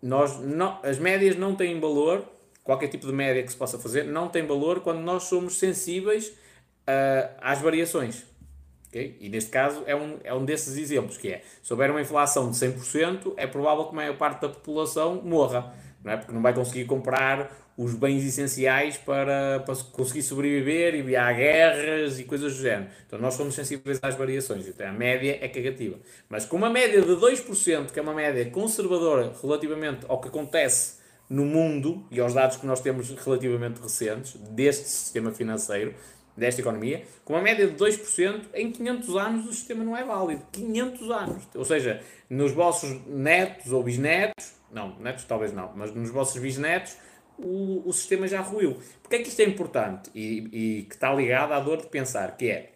nós 0.00 0.38
não, 0.40 0.78
as 0.82 0.98
médias 0.98 1.36
não 1.36 1.54
têm 1.54 1.80
valor, 1.80 2.24
qualquer 2.62 2.88
tipo 2.88 3.06
de 3.06 3.12
média 3.12 3.42
que 3.42 3.50
se 3.50 3.56
possa 3.56 3.78
fazer, 3.78 4.04
não 4.04 4.28
tem 4.28 4.46
valor 4.46 4.80
quando 4.80 5.00
nós 5.00 5.24
somos 5.24 5.58
sensíveis 5.58 6.28
uh, 6.28 7.34
às 7.40 7.60
variações. 7.60 8.24
Okay? 8.96 9.18
E 9.20 9.28
neste 9.28 9.50
caso 9.50 9.82
é 9.86 9.94
um, 9.94 10.16
é 10.24 10.32
um 10.32 10.42
desses 10.42 10.78
exemplos, 10.78 11.18
que 11.18 11.28
é, 11.28 11.42
se 11.62 11.70
houver 11.70 11.90
uma 11.90 12.00
inflação 12.00 12.50
de 12.50 12.56
100%, 12.56 13.34
é 13.36 13.46
provável 13.46 13.84
que 13.84 13.90
a 13.90 13.94
maior 13.94 14.16
parte 14.16 14.40
da 14.40 14.48
população 14.48 15.20
morra 15.22 15.74
não 16.02 16.12
é? 16.12 16.16
porque 16.16 16.32
não 16.32 16.40
vai 16.40 16.54
conseguir 16.54 16.86
comprar 16.86 17.66
os 17.76 17.92
bens 17.92 18.24
essenciais 18.24 18.96
para, 18.96 19.60
para 19.60 19.74
conseguir 19.92 20.22
sobreviver 20.22 20.94
e 20.94 21.14
há 21.14 21.30
guerras 21.30 22.18
e 22.18 22.24
coisas 22.24 22.54
do 22.54 22.62
género. 22.62 22.88
Então 23.06 23.18
nós 23.18 23.34
somos 23.34 23.54
sensíveis 23.54 23.98
às 24.00 24.14
variações, 24.14 24.66
então 24.66 24.88
a 24.88 24.92
média 24.92 25.38
é 25.42 25.48
cagativa. 25.48 25.98
Mas 26.26 26.46
com 26.46 26.56
uma 26.56 26.70
média 26.70 27.02
de 27.02 27.12
2%, 27.12 27.90
que 27.90 27.98
é 27.98 28.02
uma 28.02 28.14
média 28.14 28.48
conservadora 28.50 29.30
relativamente 29.42 30.06
ao 30.08 30.22
que 30.22 30.28
acontece 30.28 31.04
no 31.28 31.44
mundo 31.44 32.06
e 32.10 32.18
aos 32.18 32.32
dados 32.32 32.56
que 32.56 32.66
nós 32.66 32.80
temos 32.80 33.10
relativamente 33.10 33.78
recentes 33.80 34.36
deste 34.50 34.88
sistema 34.88 35.32
financeiro, 35.32 35.92
desta 36.36 36.60
economia, 36.60 37.04
com 37.24 37.32
uma 37.32 37.42
média 37.42 37.66
de 37.66 37.74
2%, 37.74 38.46
em 38.54 38.70
500 38.70 39.16
anos 39.16 39.46
o 39.46 39.52
sistema 39.52 39.82
não 39.82 39.96
é 39.96 40.04
válido. 40.04 40.44
500 40.52 41.10
anos. 41.10 41.48
Ou 41.54 41.64
seja, 41.64 42.02
nos 42.28 42.52
vossos 42.52 43.00
netos 43.06 43.72
ou 43.72 43.82
bisnetos, 43.82 44.52
não, 44.70 44.98
netos 44.98 45.24
talvez 45.24 45.52
não, 45.52 45.72
mas 45.74 45.94
nos 45.94 46.10
vossos 46.10 46.40
bisnetos, 46.40 46.96
o, 47.38 47.82
o 47.88 47.92
sistema 47.92 48.26
já 48.26 48.40
ruiu. 48.40 48.78
Porque 49.02 49.16
é 49.16 49.18
que 49.20 49.28
isto 49.28 49.40
é 49.40 49.44
importante 49.44 50.10
e, 50.14 50.48
e 50.78 50.82
que 50.84 50.94
está 50.94 51.12
ligado 51.14 51.52
à 51.52 51.60
dor 51.60 51.78
de 51.78 51.86
pensar, 51.86 52.36
que 52.36 52.50
é 52.50 52.72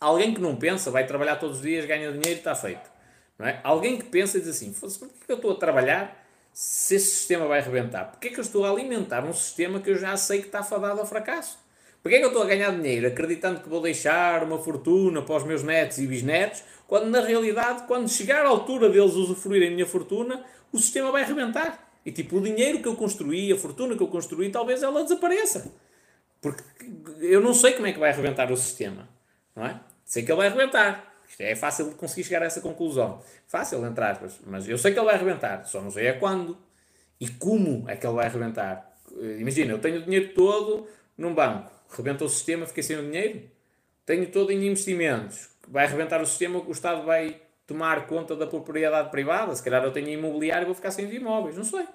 alguém 0.00 0.34
que 0.34 0.40
não 0.40 0.56
pensa 0.56 0.90
vai 0.90 1.06
trabalhar 1.06 1.36
todos 1.36 1.58
os 1.58 1.62
dias, 1.62 1.84
ganha 1.84 2.10
dinheiro 2.10 2.30
e 2.30 2.38
está 2.38 2.54
feito. 2.54 2.90
Não 3.38 3.46
é? 3.46 3.60
Alguém 3.62 3.98
que 3.98 4.04
pensa 4.04 4.38
e 4.38 4.40
diz 4.40 4.50
assim, 4.50 4.72
por 4.72 4.90
que 4.90 5.32
eu 5.32 5.36
estou 5.36 5.52
a 5.52 5.54
trabalhar 5.54 6.16
se 6.52 6.96
esse 6.96 7.10
sistema 7.10 7.46
vai 7.46 7.60
arrebentar? 7.60 8.10
Porquê 8.10 8.28
é 8.28 8.30
que 8.30 8.38
eu 8.38 8.44
estou 8.44 8.64
a 8.64 8.70
alimentar 8.70 9.24
um 9.24 9.32
sistema 9.32 9.80
que 9.80 9.90
eu 9.90 9.96
já 9.96 10.16
sei 10.16 10.40
que 10.40 10.46
está 10.46 10.62
fadado 10.62 11.00
ao 11.00 11.06
fracasso? 11.06 11.58
Porquê 12.02 12.16
é 12.16 12.18
que 12.18 12.24
eu 12.24 12.28
estou 12.28 12.42
a 12.42 12.46
ganhar 12.46 12.70
dinheiro 12.70 13.06
acreditando 13.06 13.60
que 13.60 13.68
vou 13.68 13.82
deixar 13.82 14.42
uma 14.42 14.58
fortuna 14.58 15.20
para 15.22 15.36
os 15.36 15.44
meus 15.44 15.62
netos 15.62 15.98
e 15.98 16.06
bisnetos, 16.06 16.62
quando 16.86 17.10
na 17.10 17.20
realidade, 17.20 17.86
quando 17.86 18.08
chegar 18.08 18.44
à 18.44 18.48
altura 18.48 18.88
deles 18.88 19.12
usufruírem 19.12 19.68
a 19.68 19.70
minha 19.72 19.86
fortuna, 19.86 20.44
o 20.72 20.78
sistema 20.78 21.12
vai 21.12 21.22
arrebentar. 21.22 21.90
E 22.04 22.10
tipo, 22.10 22.38
o 22.38 22.40
dinheiro 22.40 22.80
que 22.80 22.88
eu 22.88 22.96
construí, 22.96 23.52
a 23.52 23.56
fortuna 23.56 23.94
que 23.94 24.02
eu 24.02 24.08
construí, 24.08 24.50
talvez 24.50 24.82
ela 24.82 25.02
desapareça. 25.02 25.72
Porque 26.40 26.62
eu 27.20 27.40
não 27.40 27.52
sei 27.52 27.74
como 27.74 27.86
é 27.86 27.92
que 27.92 27.98
vai 27.98 28.10
arrebentar 28.10 28.50
o 28.50 28.56
sistema. 28.56 29.08
Não 29.54 29.66
é? 29.66 29.80
Sei 30.04 30.22
que 30.22 30.32
ele 30.32 30.38
vai 30.38 30.48
arrebentar. 30.48 31.14
Isto 31.28 31.42
é 31.42 31.54
fácil 31.54 31.90
de 31.90 31.94
conseguir 31.94 32.24
chegar 32.24 32.42
a 32.42 32.46
essa 32.46 32.60
conclusão. 32.60 33.22
Fácil, 33.46 33.84
entre 33.86 34.02
aspas. 34.02 34.40
Mas 34.46 34.66
eu 34.66 34.78
sei 34.78 34.92
que 34.92 34.98
ele 34.98 35.06
vai 35.06 35.16
arrebentar. 35.16 35.64
Só 35.64 35.80
não 35.80 35.90
sei 35.90 36.06
é 36.06 36.12
quando. 36.14 36.56
E 37.20 37.28
como 37.28 37.84
é 37.88 37.94
que 37.94 38.06
ele 38.06 38.16
vai 38.16 38.26
arrebentar. 38.26 38.90
Imagina, 39.38 39.72
eu 39.72 39.78
tenho 39.78 40.00
o 40.00 40.02
dinheiro 40.02 40.32
todo 40.34 40.88
num 41.16 41.34
banco. 41.34 41.70
Rebenta 41.90 42.24
o 42.24 42.28
sistema, 42.28 42.66
fiquei 42.66 42.82
sem 42.82 42.96
o 42.96 43.02
dinheiro. 43.02 43.42
Tenho 44.06 44.30
todo 44.30 44.50
em 44.50 44.66
investimentos. 44.66 45.50
Vai 45.68 45.84
arrebentar 45.84 46.20
o 46.20 46.26
sistema, 46.26 46.58
o 46.58 46.72
Estado 46.72 47.04
vai 47.04 47.40
tomar 47.66 48.06
conta 48.06 48.34
da 48.34 48.46
propriedade 48.46 49.10
privada. 49.10 49.54
Se 49.54 49.62
calhar 49.62 49.82
eu 49.84 49.92
tenho 49.92 50.08
imobiliário 50.08 50.64
e 50.64 50.66
vou 50.66 50.74
ficar 50.74 50.90
sem 50.90 51.12
imóveis. 51.12 51.56
Não 51.56 51.64
sei. 51.64 51.86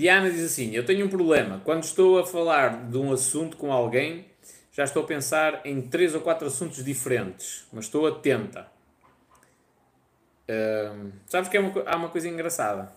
Diana 0.00 0.30
diz 0.30 0.42
assim: 0.42 0.70
Eu 0.70 0.86
tenho 0.86 1.04
um 1.04 1.10
problema. 1.10 1.60
Quando 1.62 1.84
estou 1.84 2.18
a 2.18 2.26
falar 2.26 2.88
de 2.88 2.96
um 2.96 3.12
assunto 3.12 3.58
com 3.58 3.70
alguém, 3.70 4.24
já 4.72 4.84
estou 4.84 5.02
a 5.02 5.06
pensar 5.06 5.60
em 5.62 5.82
três 5.82 6.14
ou 6.14 6.22
quatro 6.22 6.46
assuntos 6.46 6.82
diferentes, 6.82 7.66
mas 7.70 7.84
estou 7.84 8.06
atenta. 8.06 8.66
Uh, 10.48 11.12
sabes 11.26 11.50
que 11.50 11.56
é 11.58 11.60
uma, 11.60 11.82
há 11.84 11.96
uma 11.96 12.08
coisa 12.08 12.26
engraçada? 12.28 12.90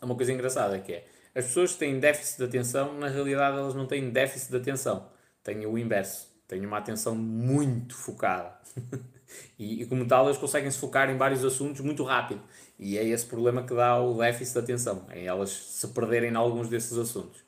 Há 0.00 0.06
uma 0.06 0.14
coisa 0.14 0.32
engraçada 0.32 0.78
que 0.78 0.92
é: 0.92 1.04
as 1.34 1.46
pessoas 1.46 1.72
que 1.72 1.80
têm 1.80 1.98
déficit 1.98 2.38
de 2.38 2.44
atenção, 2.44 2.96
na 2.96 3.08
realidade, 3.08 3.58
elas 3.58 3.74
não 3.74 3.84
têm 3.84 4.08
déficit 4.08 4.52
de 4.52 4.56
atenção, 4.56 5.08
têm 5.42 5.66
o 5.66 5.76
inverso, 5.76 6.32
têm 6.46 6.64
uma 6.64 6.78
atenção 6.78 7.16
muito 7.16 7.96
focada. 7.96 8.56
e, 9.58 9.82
e, 9.82 9.86
como 9.86 10.06
tal, 10.06 10.26
elas 10.26 10.38
conseguem 10.38 10.70
se 10.70 10.78
focar 10.78 11.10
em 11.10 11.16
vários 11.16 11.44
assuntos 11.44 11.80
muito 11.80 12.04
rápido. 12.04 12.40
E 12.78 12.96
é 12.96 13.04
esse 13.04 13.26
problema 13.26 13.64
que 13.64 13.74
dá 13.74 14.00
o 14.00 14.14
déficit 14.18 14.54
de 14.54 14.58
atenção, 14.60 15.06
em 15.12 15.26
elas 15.26 15.50
se 15.50 15.88
perderem 15.88 16.30
em 16.30 16.36
alguns 16.36 16.68
desses 16.68 16.96
assuntos. 16.96 17.42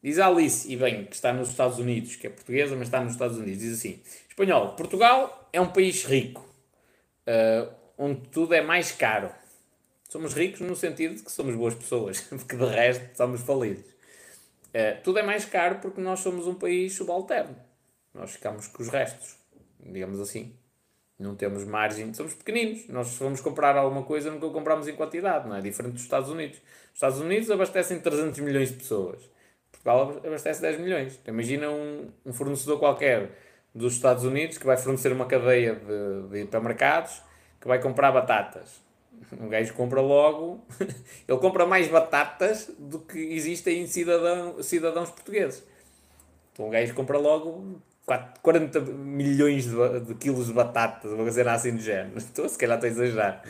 Diz 0.00 0.18
a 0.20 0.28
Alice, 0.28 0.72
e 0.72 0.76
bem, 0.76 1.04
que 1.04 1.14
está 1.14 1.32
nos 1.32 1.50
Estados 1.50 1.78
Unidos, 1.78 2.14
que 2.14 2.28
é 2.28 2.30
portuguesa, 2.30 2.76
mas 2.76 2.86
está 2.86 3.02
nos 3.02 3.12
Estados 3.12 3.36
Unidos, 3.36 3.58
diz 3.58 3.78
assim: 3.78 4.00
Espanhol, 4.28 4.76
Portugal 4.76 5.48
é 5.52 5.60
um 5.60 5.70
país 5.70 6.04
rico, 6.04 6.48
uh, 7.26 7.74
onde 7.98 8.20
tudo 8.28 8.54
é 8.54 8.60
mais 8.60 8.92
caro. 8.92 9.30
Somos 10.08 10.32
ricos 10.32 10.60
no 10.60 10.76
sentido 10.76 11.16
de 11.16 11.22
que 11.22 11.32
somos 11.32 11.54
boas 11.56 11.74
pessoas, 11.74 12.20
porque 12.30 12.56
de 12.56 12.64
resto 12.64 13.16
somos 13.16 13.40
falidos. 13.40 13.97
É, 14.72 14.92
tudo 14.92 15.18
é 15.18 15.22
mais 15.22 15.44
caro 15.44 15.78
porque 15.80 16.00
nós 16.00 16.20
somos 16.20 16.46
um 16.46 16.54
país 16.54 16.94
subalterno. 16.94 17.56
Nós 18.12 18.32
ficamos 18.32 18.66
com 18.66 18.82
os 18.82 18.88
restos, 18.88 19.36
digamos 19.80 20.20
assim. 20.20 20.54
Não 21.18 21.34
temos 21.34 21.64
margem, 21.64 22.14
somos 22.14 22.34
pequeninos. 22.34 22.86
Nós 22.88 23.08
se 23.08 23.22
vamos 23.22 23.40
comprar 23.40 23.76
alguma 23.76 24.04
coisa, 24.04 24.30
nunca 24.30 24.48
compramos 24.50 24.86
em 24.86 24.94
quantidade, 24.94 25.48
não 25.48 25.56
é? 25.56 25.60
Diferente 25.60 25.94
dos 25.94 26.02
Estados 26.02 26.30
Unidos. 26.30 26.58
Os 26.58 26.94
Estados 26.94 27.20
Unidos 27.20 27.50
abastecem 27.50 27.98
300 28.00 28.38
milhões 28.40 28.68
de 28.68 28.76
pessoas. 28.76 29.28
Portugal 29.70 30.20
abastece 30.24 30.60
10 30.60 30.80
milhões. 30.80 31.18
Então, 31.20 31.34
imagina 31.34 31.70
um, 31.70 32.10
um 32.24 32.32
fornecedor 32.32 32.78
qualquer 32.78 33.30
dos 33.74 33.94
Estados 33.94 34.24
Unidos 34.24 34.58
que 34.58 34.66
vai 34.66 34.76
fornecer 34.76 35.12
uma 35.12 35.26
cadeia 35.26 35.74
de, 35.74 36.28
de 36.30 36.42
hipermercados 36.42 37.22
que 37.60 37.66
vai 37.66 37.80
comprar 37.80 38.12
batatas 38.12 38.80
um 39.40 39.48
gajo 39.48 39.74
compra 39.74 40.00
logo, 40.00 40.64
ele 41.28 41.38
compra 41.38 41.66
mais 41.66 41.88
batatas 41.88 42.70
do 42.78 42.98
que 43.00 43.18
existem 43.18 43.82
em 43.82 43.86
cidadão, 43.86 44.62
cidadãos 44.62 45.10
portugueses. 45.10 45.62
Então 46.52 46.66
um 46.66 46.70
gajo 46.70 46.94
compra 46.94 47.18
logo 47.18 47.80
40 48.42 48.80
milhões 48.80 49.66
de, 49.66 50.00
de 50.00 50.14
quilos 50.14 50.46
de 50.46 50.52
batatas, 50.52 51.12
vou 51.12 51.24
dizer 51.24 51.46
assim 51.48 51.74
do 51.74 51.82
género. 51.82 52.18
Então, 52.32 52.48
se 52.48 52.56
calhar 52.56 52.76
estou 52.76 52.88
a 52.88 52.92
exagerar. 52.92 53.42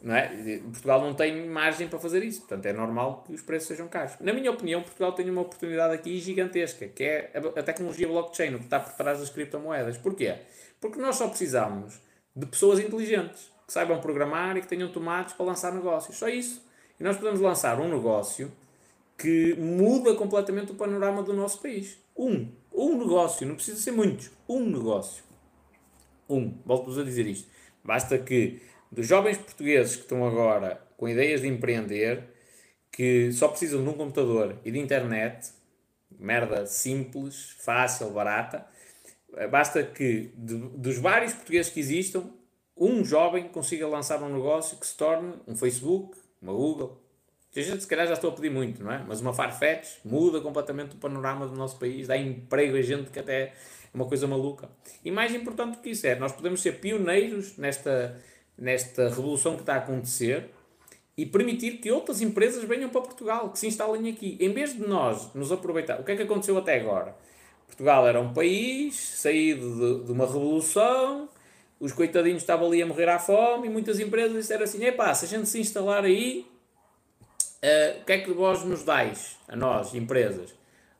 Não 0.00 0.14
é? 0.14 0.28
Portugal 0.58 1.00
não 1.00 1.12
tem 1.12 1.48
margem 1.48 1.88
para 1.88 1.98
fazer 1.98 2.22
isso, 2.22 2.40
portanto 2.40 2.66
é 2.66 2.72
normal 2.72 3.24
que 3.26 3.34
os 3.34 3.42
preços 3.42 3.68
sejam 3.68 3.88
caros. 3.88 4.12
Na 4.20 4.32
minha 4.32 4.50
opinião, 4.50 4.80
Portugal 4.80 5.12
tem 5.12 5.28
uma 5.28 5.40
oportunidade 5.40 5.92
aqui 5.92 6.20
gigantesca, 6.20 6.86
que 6.86 7.02
é 7.02 7.32
a 7.34 7.62
tecnologia 7.62 8.06
blockchain, 8.06 8.54
o 8.54 8.58
que 8.58 8.64
está 8.64 8.78
por 8.78 8.92
trás 8.92 9.18
das 9.18 9.28
criptomoedas. 9.28 9.96
Porquê? 9.98 10.36
Porque 10.80 11.00
nós 11.00 11.16
só 11.16 11.26
precisamos 11.26 12.00
de 12.34 12.46
pessoas 12.46 12.78
inteligentes 12.78 13.50
que 13.68 13.74
saibam 13.74 14.00
programar 14.00 14.56
e 14.56 14.62
que 14.62 14.66
tenham 14.66 14.90
tomates 14.90 15.34
para 15.34 15.44
lançar 15.44 15.74
negócios. 15.74 16.16
Só 16.16 16.26
isso. 16.26 16.66
E 16.98 17.04
nós 17.04 17.18
podemos 17.18 17.38
lançar 17.38 17.78
um 17.78 17.86
negócio 17.86 18.50
que 19.18 19.54
muda 19.56 20.14
completamente 20.14 20.72
o 20.72 20.74
panorama 20.74 21.22
do 21.22 21.34
nosso 21.34 21.60
país. 21.60 21.98
Um. 22.16 22.50
Um 22.72 22.96
negócio. 22.96 23.46
Não 23.46 23.56
precisa 23.56 23.78
ser 23.78 23.90
muitos. 23.90 24.30
Um 24.48 24.60
negócio. 24.60 25.22
Um. 26.26 26.58
Volto-vos 26.64 26.98
a 26.98 27.04
dizer 27.04 27.26
isto. 27.26 27.46
Basta 27.84 28.18
que 28.18 28.62
dos 28.90 29.06
jovens 29.06 29.36
portugueses 29.36 29.96
que 29.96 30.02
estão 30.02 30.26
agora 30.26 30.80
com 30.96 31.06
ideias 31.06 31.42
de 31.42 31.48
empreender, 31.48 32.24
que 32.90 33.30
só 33.32 33.48
precisam 33.48 33.82
de 33.82 33.88
um 33.90 33.92
computador 33.92 34.56
e 34.64 34.70
de 34.70 34.78
internet, 34.78 35.52
merda 36.18 36.64
simples, 36.64 37.54
fácil, 37.60 38.10
barata. 38.12 38.66
Basta 39.50 39.84
que 39.84 40.32
de, 40.34 40.56
dos 40.56 40.96
vários 40.96 41.34
portugueses 41.34 41.70
que 41.70 41.80
existam, 41.80 42.30
um 42.80 43.04
jovem 43.04 43.48
consiga 43.48 43.86
lançar 43.86 44.22
um 44.22 44.32
negócio 44.32 44.78
que 44.78 44.86
se 44.86 44.96
torne 44.96 45.34
um 45.46 45.56
Facebook, 45.56 46.16
uma 46.40 46.52
Google. 46.52 47.00
A 47.54 47.60
gente 47.60 47.80
se 47.80 47.88
calhar 47.88 48.06
já 48.06 48.12
estou 48.12 48.30
a 48.30 48.32
pedir 48.32 48.50
muito, 48.50 48.84
não 48.84 48.92
é? 48.92 49.04
Mas 49.06 49.20
uma 49.20 49.32
Farfetch 49.32 49.98
muda 50.04 50.40
completamente 50.40 50.94
o 50.94 50.98
panorama 50.98 51.46
do 51.46 51.56
nosso 51.56 51.78
país, 51.78 52.06
dá 52.06 52.16
emprego 52.16 52.76
a 52.76 52.82
gente 52.82 53.10
que 53.10 53.18
até 53.18 53.40
é 53.40 53.52
uma 53.92 54.06
coisa 54.06 54.26
maluca. 54.26 54.68
E 55.04 55.10
mais 55.10 55.34
importante 55.34 55.76
do 55.76 55.82
que 55.82 55.90
isso 55.90 56.06
é, 56.06 56.14
nós 56.14 56.32
podemos 56.32 56.60
ser 56.60 56.80
pioneiros 56.80 57.56
nesta, 57.56 58.20
nesta 58.56 59.08
revolução 59.08 59.54
que 59.54 59.62
está 59.62 59.74
a 59.74 59.78
acontecer 59.78 60.50
e 61.16 61.26
permitir 61.26 61.78
que 61.78 61.90
outras 61.90 62.20
empresas 62.20 62.62
venham 62.62 62.90
para 62.90 63.00
Portugal, 63.00 63.50
que 63.50 63.58
se 63.58 63.66
instalem 63.66 64.08
aqui. 64.08 64.36
Em 64.38 64.52
vez 64.52 64.74
de 64.74 64.86
nós 64.86 65.34
nos 65.34 65.50
aproveitar, 65.50 65.98
o 65.98 66.04
que 66.04 66.12
é 66.12 66.16
que 66.16 66.22
aconteceu 66.22 66.56
até 66.56 66.78
agora? 66.78 67.16
Portugal 67.66 68.06
era 68.06 68.20
um 68.20 68.32
país 68.32 68.94
saído 68.94 69.98
de, 69.98 70.06
de 70.06 70.12
uma 70.12 70.26
revolução, 70.26 71.28
os 71.80 71.92
coitadinhos 71.92 72.42
estavam 72.42 72.66
ali 72.66 72.82
a 72.82 72.86
morrer 72.86 73.08
à 73.08 73.18
fome 73.18 73.68
e 73.68 73.70
muitas 73.70 74.00
empresas 74.00 74.32
disseram 74.32 74.64
assim: 74.64 74.84
epá, 74.84 75.14
se 75.14 75.24
a 75.24 75.28
gente 75.28 75.48
se 75.48 75.60
instalar 75.60 76.04
aí, 76.04 76.46
uh, 77.62 78.00
o 78.00 78.04
que 78.04 78.12
é 78.12 78.18
que 78.18 78.32
vós 78.32 78.64
nos 78.64 78.84
dais, 78.84 79.36
a 79.46 79.56
nós, 79.56 79.94
empresas? 79.94 80.54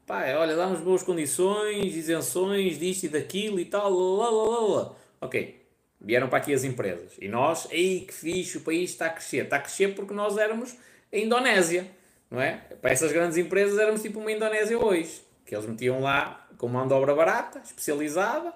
Pá, 0.07 0.25
olha, 0.37 0.57
damos 0.57 0.81
boas 0.81 1.03
condições, 1.03 1.95
isenções 1.95 2.79
disto 2.79 3.05
e 3.05 3.09
daquilo 3.09 3.61
e 3.61 3.65
tal, 3.65 3.91
lá. 3.91 4.95
Ok, 5.21 5.59
Vieram 6.01 6.29
para 6.29 6.39
aqui 6.39 6.55
as 6.55 6.63
empresas. 6.63 7.13
E 7.21 7.29
nós, 7.29 7.67
ei, 7.71 8.01
que 8.03 8.15
fixe, 8.15 8.59
o 8.59 8.61
país 8.61 8.91
está 8.91 9.07
a 9.07 9.11
crescer. 9.11 9.45
Está 9.45 9.57
a 9.57 9.61
crescer 9.61 9.95
porque 9.95 10.15
nós 10.15 10.39
éramos 10.39 10.77
a 11.13 11.17
Indonésia, 11.17 11.91
não 12.31 12.41
é? 12.41 12.63
Para 12.81 12.93
essas 12.93 13.11
grandes 13.11 13.37
empresas 13.37 13.79
éramos 13.79 14.01
tipo 14.01 14.21
uma 14.21 14.31
Indonésia 14.31 14.79
hoje. 14.79 15.23
Que 15.45 15.57
eles 15.57 15.67
metiam 15.67 16.01
lá 16.01 16.47
com 16.57 16.69
mão 16.69 16.87
de 16.87 16.95
obra 16.95 17.15
barata, 17.15 17.61
especializada, 17.65 18.53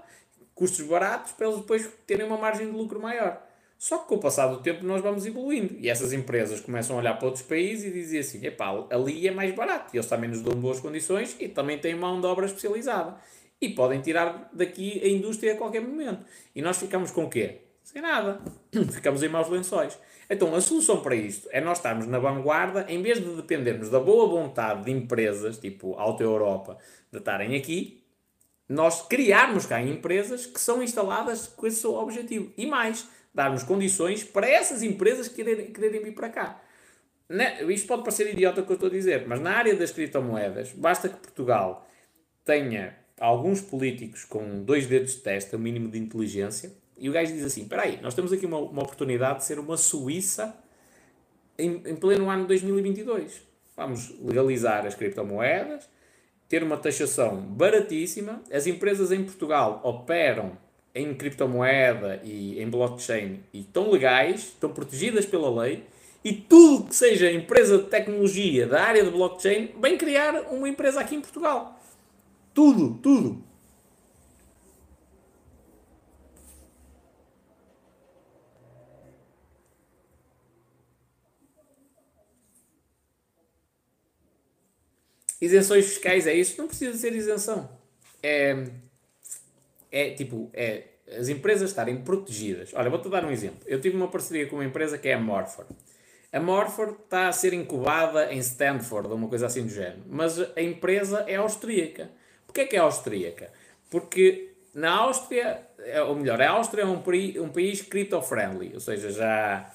custos 0.54 0.86
baratos, 0.86 1.32
para 1.32 1.46
eles 1.46 1.60
depois 1.60 1.88
terem 2.06 2.26
uma 2.26 2.36
margem 2.36 2.66
de 2.66 2.76
lucro 2.76 3.00
maior. 3.00 3.42
Só 3.78 3.98
que 3.98 4.06
com 4.06 4.14
o 4.14 4.20
passar 4.20 4.46
do 4.46 4.62
tempo 4.62 4.84
nós 4.84 5.02
vamos 5.02 5.26
evoluindo. 5.26 5.74
E 5.78 5.88
essas 5.88 6.12
empresas 6.12 6.60
começam 6.60 6.94
a 6.94 7.00
olhar 7.00 7.14
para 7.14 7.26
outros 7.26 7.44
países 7.44 7.86
e 7.86 7.90
dizem 7.90 8.20
assim, 8.20 8.46
epá, 8.46 8.86
ali 8.90 9.26
é 9.26 9.32
mais 9.32 9.52
barato. 9.54 9.90
E 9.92 9.96
eles 9.96 10.06
também 10.06 10.30
nos 10.30 10.40
dão 10.40 10.54
boas 10.54 10.78
condições 10.78 11.36
e 11.40 11.48
também 11.48 11.78
têm 11.78 11.96
mão 11.96 12.20
de 12.20 12.26
obra 12.26 12.46
especializada 12.46 13.16
e 13.60 13.68
podem 13.70 14.00
tirar 14.00 14.50
daqui 14.52 15.00
a 15.02 15.08
indústria 15.08 15.54
a 15.54 15.56
qualquer 15.56 15.80
momento. 15.80 16.24
E 16.54 16.60
nós 16.60 16.78
ficamos 16.78 17.10
com 17.10 17.24
o 17.24 17.28
quê? 17.28 17.58
Sem 17.82 18.00
nada. 18.02 18.40
ficamos 18.92 19.22
em 19.22 19.28
maus 19.28 19.48
lençóis. 19.48 19.98
Então, 20.28 20.54
a 20.54 20.60
solução 20.60 21.00
para 21.00 21.14
isto 21.14 21.48
é 21.52 21.60
nós 21.60 21.78
estarmos 21.78 22.06
na 22.06 22.18
vanguarda, 22.18 22.86
em 22.88 23.02
vez 23.02 23.20
de 23.20 23.36
dependermos 23.36 23.90
da 23.90 24.00
boa 24.00 24.26
vontade 24.26 24.84
de 24.84 24.90
empresas, 24.90 25.58
tipo 25.58 25.94
Auto 25.94 26.22
Europa, 26.22 26.78
de 27.10 27.18
estarem 27.18 27.56
aqui, 27.56 28.01
nós 28.68 29.06
criarmos 29.06 29.66
cá 29.66 29.82
empresas 29.82 30.47
que 30.47 30.60
são 30.60 30.82
instaladas 30.82 31.47
com 31.48 31.66
esse 31.66 31.86
objetivo. 31.86 32.52
E 32.56 32.66
mais, 32.66 33.09
darmos 33.34 33.62
condições 33.62 34.24
para 34.24 34.48
essas 34.48 34.82
empresas 34.82 35.28
quererem, 35.28 35.72
quererem 35.72 36.02
vir 36.02 36.14
para 36.14 36.28
cá. 36.28 36.62
Né? 37.28 37.62
Isto 37.64 37.89
pode 37.89 38.02
parecer 38.02 38.30
idiota 38.32 38.60
o 38.60 38.66
que 38.66 38.72
eu 38.72 38.74
estou 38.74 38.89
a 38.89 38.93
dizer, 38.93 39.26
mas 39.26 39.40
na 39.40 39.52
área 39.52 39.74
das 39.74 39.90
criptomoedas, 39.90 40.72
basta 40.72 41.09
que 41.09 41.16
Portugal 41.16 41.89
tenha 42.44 42.97
alguns 43.18 43.60
políticos 43.60 44.24
com 44.24 44.62
dois 44.62 44.86
dedos 44.86 45.14
de 45.14 45.20
testa, 45.22 45.56
o 45.56 45.60
mínimo 45.60 45.89
de 45.89 45.98
inteligência, 45.98 46.72
e 46.98 47.09
o 47.09 47.12
gajo 47.12 47.32
diz 47.32 47.44
assim: 47.44 47.62
espera 47.62 47.82
aí, 47.82 48.01
nós 48.02 48.14
temos 48.14 48.32
aqui 48.32 48.47
uma, 48.47 48.59
uma 48.59 48.82
oportunidade 48.82 49.39
de 49.39 49.44
ser 49.44 49.59
uma 49.59 49.76
Suíça 49.76 50.56
em, 51.59 51.82
em 51.86 51.97
pleno 51.97 52.28
ano 52.28 52.43
de 52.43 52.48
2022. 52.48 53.43
Vamos 53.76 54.14
legalizar 54.20 54.86
as 54.86 54.94
criptomoedas, 54.94 55.89
ter 56.52 56.62
uma 56.62 56.76
taxação 56.76 57.36
baratíssima. 57.40 58.42
As 58.52 58.66
empresas 58.66 59.10
em 59.10 59.24
Portugal 59.24 59.80
operam 59.82 60.52
em 60.94 61.14
criptomoeda 61.14 62.20
e 62.22 62.60
em 62.62 62.68
blockchain 62.68 63.40
e 63.54 63.60
estão 63.60 63.90
legais, 63.90 64.48
estão 64.48 64.68
protegidas 64.68 65.24
pela 65.24 65.62
lei. 65.62 65.84
E 66.22 66.30
tudo 66.34 66.90
que 66.90 66.94
seja 66.94 67.32
empresa 67.32 67.78
de 67.78 67.84
tecnologia 67.84 68.66
da 68.66 68.82
área 68.82 69.02
de 69.02 69.10
blockchain 69.10 69.70
vem 69.80 69.96
criar 69.96 70.42
uma 70.50 70.68
empresa 70.68 71.00
aqui 71.00 71.14
em 71.14 71.22
Portugal. 71.22 71.80
Tudo, 72.52 72.98
tudo. 73.02 73.42
Isenções 85.43 85.86
fiscais 85.86 86.27
é 86.28 86.35
isso? 86.35 86.55
Não 86.56 86.69
precisa 86.69 86.97
ser 86.97 87.12
isenção. 87.14 87.69
É, 88.23 88.64
é 89.90 90.10
tipo, 90.10 90.48
é 90.55 90.85
as 91.19 91.28
empresas 91.28 91.70
estarem 91.70 91.97
protegidas. 91.97 92.73
Olha, 92.74 92.89
vou-te 92.89 93.09
dar 93.09 93.24
um 93.24 93.31
exemplo. 93.31 93.59
Eu 93.66 93.81
tive 93.81 93.97
uma 93.97 94.06
parceria 94.06 94.47
com 94.47 94.56
uma 94.56 94.64
empresa 94.64 94.97
que 94.97 95.09
é 95.09 95.14
a 95.14 95.20
Morpher. 95.20 95.66
A 96.32 96.39
Morford 96.39 96.97
está 97.02 97.27
a 97.27 97.32
ser 97.32 97.52
incubada 97.52 98.32
em 98.32 98.39
Stanford, 98.39 99.12
uma 99.12 99.28
coisa 99.28 99.47
assim 99.47 99.64
do 99.64 99.69
género. 99.69 100.02
Mas 100.09 100.39
a 100.39 100.62
empresa 100.62 101.24
é 101.27 101.35
austríaca. 101.35 102.09
Porquê 102.47 102.60
é 102.60 102.66
que 102.66 102.77
é 102.77 102.78
austríaca? 102.78 103.52
Porque 103.90 104.52
na 104.73 104.93
Áustria, 104.93 105.60
é, 105.81 106.01
ou 106.02 106.14
melhor, 106.14 106.40
a 106.40 106.51
Áustria 106.51 106.82
é 106.82 106.86
um, 106.86 107.02
um 107.44 107.48
país 107.48 107.82
crypto-friendly, 107.82 108.70
ou 108.73 108.81
seja, 108.81 109.10
já 109.10 109.70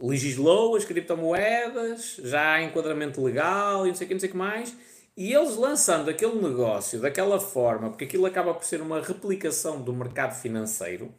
legislou 0.00 0.76
as 0.76 0.84
criptomoedas, 0.84 2.20
já 2.22 2.52
há 2.52 2.62
enquadramento 2.62 3.22
legal 3.24 3.86
e 3.86 3.88
não 3.88 3.96
sei 3.96 4.04
o 4.04 4.08
que, 4.08 4.14
não 4.14 4.20
sei 4.20 4.28
o 4.28 4.32
que 4.32 4.38
mais, 4.38 4.76
e 5.16 5.32
eles 5.32 5.56
lançando 5.56 6.10
aquele 6.10 6.34
negócio 6.42 7.00
daquela 7.00 7.40
forma, 7.40 7.88
porque 7.88 8.04
aquilo 8.04 8.26
acaba 8.26 8.52
por 8.52 8.64
ser 8.64 8.82
uma 8.82 9.00
replicação 9.00 9.80
do 9.80 9.92
mercado 9.92 10.34
financeiro, 10.34 11.12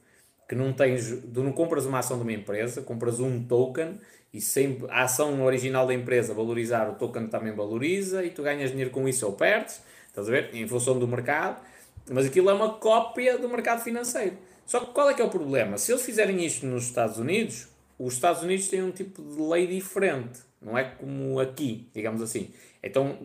que 0.47 0.55
não 0.55 0.71
tens, 0.71 1.09
tu 1.33 1.43
não 1.43 1.51
compras 1.51 1.85
uma 1.85 1.99
ação 1.99 2.17
de 2.17 2.23
uma 2.23 2.33
empresa, 2.33 2.81
compras 2.81 3.19
um 3.19 3.43
token 3.43 3.99
e 4.31 4.39
sempre 4.39 4.87
a 4.91 5.03
ação 5.03 5.43
original 5.43 5.87
da 5.87 5.93
empresa 5.93 6.33
valorizar, 6.33 6.89
o 6.89 6.95
token 6.95 7.27
também 7.27 7.53
valoriza 7.53 8.23
e 8.23 8.29
tu 8.29 8.43
ganhas 8.43 8.69
dinheiro 8.69 8.91
com 8.91 9.07
isso 9.07 9.25
ou 9.25 9.33
perdes. 9.33 9.81
Estás 10.07 10.27
a 10.27 10.31
ver? 10.31 10.49
Em 10.53 10.67
função 10.67 10.97
do 10.97 11.07
mercado. 11.07 11.61
Mas 12.09 12.25
aquilo 12.25 12.49
é 12.49 12.53
uma 12.53 12.75
cópia 12.75 13.37
do 13.37 13.49
mercado 13.49 13.83
financeiro. 13.83 14.37
Só 14.65 14.79
que 14.79 14.93
qual 14.93 15.09
é 15.09 15.13
que 15.13 15.21
é 15.21 15.25
o 15.25 15.29
problema? 15.29 15.77
Se 15.77 15.91
eles 15.91 16.03
fizerem 16.03 16.45
isto 16.45 16.65
nos 16.65 16.85
Estados 16.85 17.17
Unidos, 17.17 17.67
os 17.99 18.13
Estados 18.13 18.43
Unidos 18.43 18.67
têm 18.67 18.83
um 18.83 18.91
tipo 18.91 19.21
de 19.21 19.41
lei 19.41 19.67
diferente. 19.67 20.39
Não 20.61 20.77
é 20.77 20.83
como 20.83 21.39
aqui, 21.39 21.89
digamos 21.93 22.21
assim. 22.21 22.51
Então, 22.87 23.17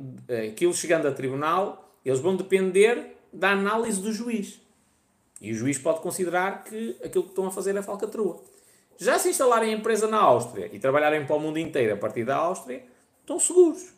aquilo 0.51 0.75
chegando 0.75 1.09
a 1.09 1.13
tribunal, 1.13 1.97
eles 2.05 2.21
vão 2.21 2.37
depender 2.37 3.17
da 3.33 3.51
análise 3.51 4.01
do 4.01 4.13
juiz. 4.13 4.61
E 5.41 5.53
o 5.53 5.55
juiz 5.55 5.79
pode 5.79 6.01
considerar 6.01 6.65
que 6.65 6.97
aquilo 7.05 7.25
que 7.25 7.31
estão 7.31 7.47
a 7.47 7.51
fazer 7.51 7.75
é 7.77 7.83
falcatrua. 7.83 8.43
Já 8.99 9.19
se 9.19 9.31
instalarem 9.31 9.75
a 9.75 9.77
empresa 9.77 10.07
na 10.07 10.19
Áustria 10.19 10.69
e 10.73 10.79
trabalharem 10.79 11.27
para 11.27 11.35
o 11.35 11.41
mundo 11.41 11.59
inteiro 11.59 11.95
a 11.95 11.97
partir 11.97 12.25
da 12.25 12.37
Áustria, 12.37 12.83
estão 13.21 13.41
seguros. 13.41 13.93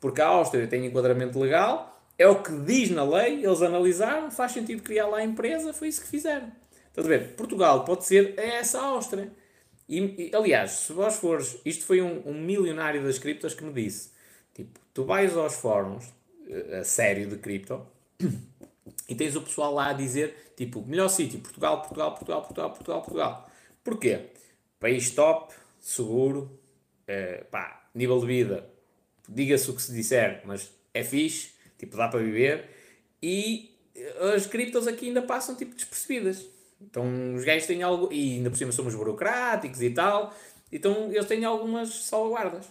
Porque 0.00 0.20
a 0.20 0.26
Áustria 0.26 0.66
tem 0.66 0.84
enquadramento 0.84 1.38
legal 1.38 1.90
é 2.20 2.28
o 2.28 2.42
que 2.42 2.52
diz 2.52 2.90
na 2.90 3.02
lei, 3.02 3.42
eles 3.42 3.62
analisaram, 3.62 4.30
faz 4.30 4.52
sentido 4.52 4.82
criar 4.82 5.06
lá 5.06 5.16
a 5.16 5.24
empresa, 5.24 5.72
foi 5.72 5.88
isso 5.88 6.02
que 6.02 6.06
fizeram. 6.06 6.52
Estás 6.88 7.06
a 7.06 7.08
ver? 7.08 7.34
Portugal 7.34 7.82
pode 7.82 8.04
ser 8.04 8.34
essa 8.38 8.78
Áustria. 8.78 9.32
E, 9.88 10.28
e, 10.28 10.36
aliás, 10.36 10.70
se 10.72 10.92
vós 10.92 11.16
fores, 11.16 11.58
isto 11.64 11.86
foi 11.86 12.02
um, 12.02 12.20
um, 12.26 12.34
milionário 12.34 13.02
das 13.02 13.18
criptas 13.18 13.54
que 13.54 13.64
me 13.64 13.72
disse, 13.72 14.10
tu 14.92 15.04
vais 15.04 15.36
aos 15.36 15.54
fóruns, 15.54 16.12
eh, 16.48 16.78
a 16.78 16.84
sério 16.84 17.28
de 17.28 17.36
cripto, 17.36 17.86
e 19.08 19.14
tens 19.14 19.36
o 19.36 19.42
pessoal 19.42 19.72
lá 19.74 19.90
a 19.90 19.92
dizer, 19.92 20.52
tipo, 20.56 20.84
melhor 20.86 21.08
sítio, 21.08 21.40
Portugal, 21.40 21.78
Portugal, 21.80 22.14
Portugal, 22.14 22.42
Portugal, 22.42 22.70
Portugal, 22.70 23.02
Portugal. 23.02 23.50
Porquê? 23.82 24.30
País 24.78 25.10
top, 25.10 25.52
seguro, 25.78 26.58
eh, 27.06 27.44
pá, 27.50 27.88
nível 27.94 28.20
de 28.20 28.26
vida, 28.26 28.70
diga-se 29.28 29.70
o 29.70 29.74
que 29.74 29.82
se 29.82 29.92
disser, 29.92 30.42
mas 30.44 30.70
é 30.92 31.02
fixe, 31.02 31.60
Tipo, 31.80 31.96
dá 31.96 32.08
para 32.08 32.20
viver. 32.20 32.68
E 33.22 33.74
as 34.34 34.46
criptos 34.46 34.86
aqui 34.86 35.08
ainda 35.08 35.22
passam 35.22 35.56
tipo 35.56 35.74
despercebidas. 35.74 36.46
Então 36.78 37.34
os 37.34 37.42
gajos 37.42 37.66
têm 37.66 37.82
algo. 37.82 38.12
E 38.12 38.34
ainda 38.34 38.50
por 38.50 38.56
cima 38.56 38.70
somos 38.70 38.94
burocráticos 38.94 39.80
e 39.80 39.88
tal. 39.88 40.34
Então 40.70 41.10
eles 41.10 41.24
têm 41.24 41.42
algumas 41.42 41.88
salvaguardas. 42.04 42.66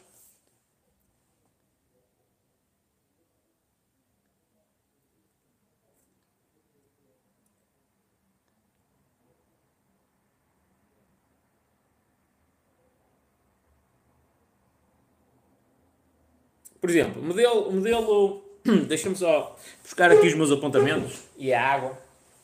Por 16.80 16.90
exemplo, 16.90 17.22
modelo. 17.22 17.72
modelo 17.72 18.50
Deixa-me 18.88 19.16
só 19.16 19.58
buscar 19.82 20.12
aqui 20.12 20.28
os 20.28 20.34
meus 20.34 20.52
apontamentos 20.52 21.24
e 21.38 21.54
a 21.54 21.66
água 21.66 21.98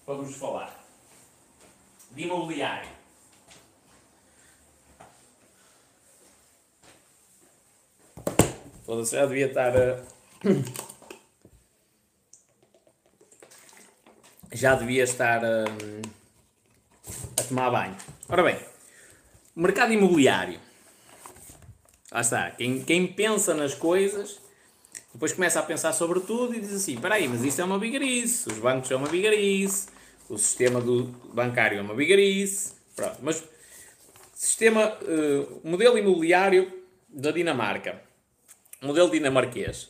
para 0.05 0.15
vos 0.15 0.35
falar. 0.35 0.85
De 2.11 2.23
imobiliário. 2.23 2.89
Toda 8.85 9.03
já 9.03 9.25
devia 9.25 9.47
estar. 9.47 9.73
Já 14.53 14.73
devia 14.73 15.03
estar 15.03 15.43
a, 15.43 15.65
a 15.65 17.43
tomar 17.43 17.69
banho. 17.71 17.97
Ora 18.29 18.41
bem, 18.41 18.57
mercado 19.53 19.91
imobiliário. 19.91 20.61
Lá 22.15 22.21
está. 22.21 22.49
Quem, 22.51 22.81
quem 22.81 23.07
pensa 23.07 23.53
nas 23.53 23.73
coisas 23.73 24.39
depois 25.13 25.33
começa 25.33 25.59
a 25.59 25.63
pensar 25.63 25.91
sobre 25.91 26.21
tudo 26.21 26.55
e 26.55 26.61
diz 26.61 26.71
assim: 26.71 26.93
espera 26.93 27.15
aí, 27.15 27.27
mas 27.27 27.43
isto 27.43 27.59
é 27.59 27.65
uma 27.65 27.77
bigarice, 27.77 28.47
os 28.47 28.57
bancos 28.57 28.87
são 28.87 28.99
uma 28.99 29.09
bigarice, 29.09 29.87
o 30.29 30.37
sistema 30.37 30.79
do 30.79 31.07
bancário 31.33 31.77
é 31.77 31.81
uma 31.81 31.93
bigarice. 31.93 32.71
Pronto, 32.95 33.17
mas 33.21 33.43
sistema, 34.33 34.97
uh, 35.01 35.59
modelo 35.61 35.97
imobiliário 35.97 36.71
da 37.09 37.31
Dinamarca, 37.31 38.01
modelo 38.81 39.11
dinamarquês, 39.11 39.89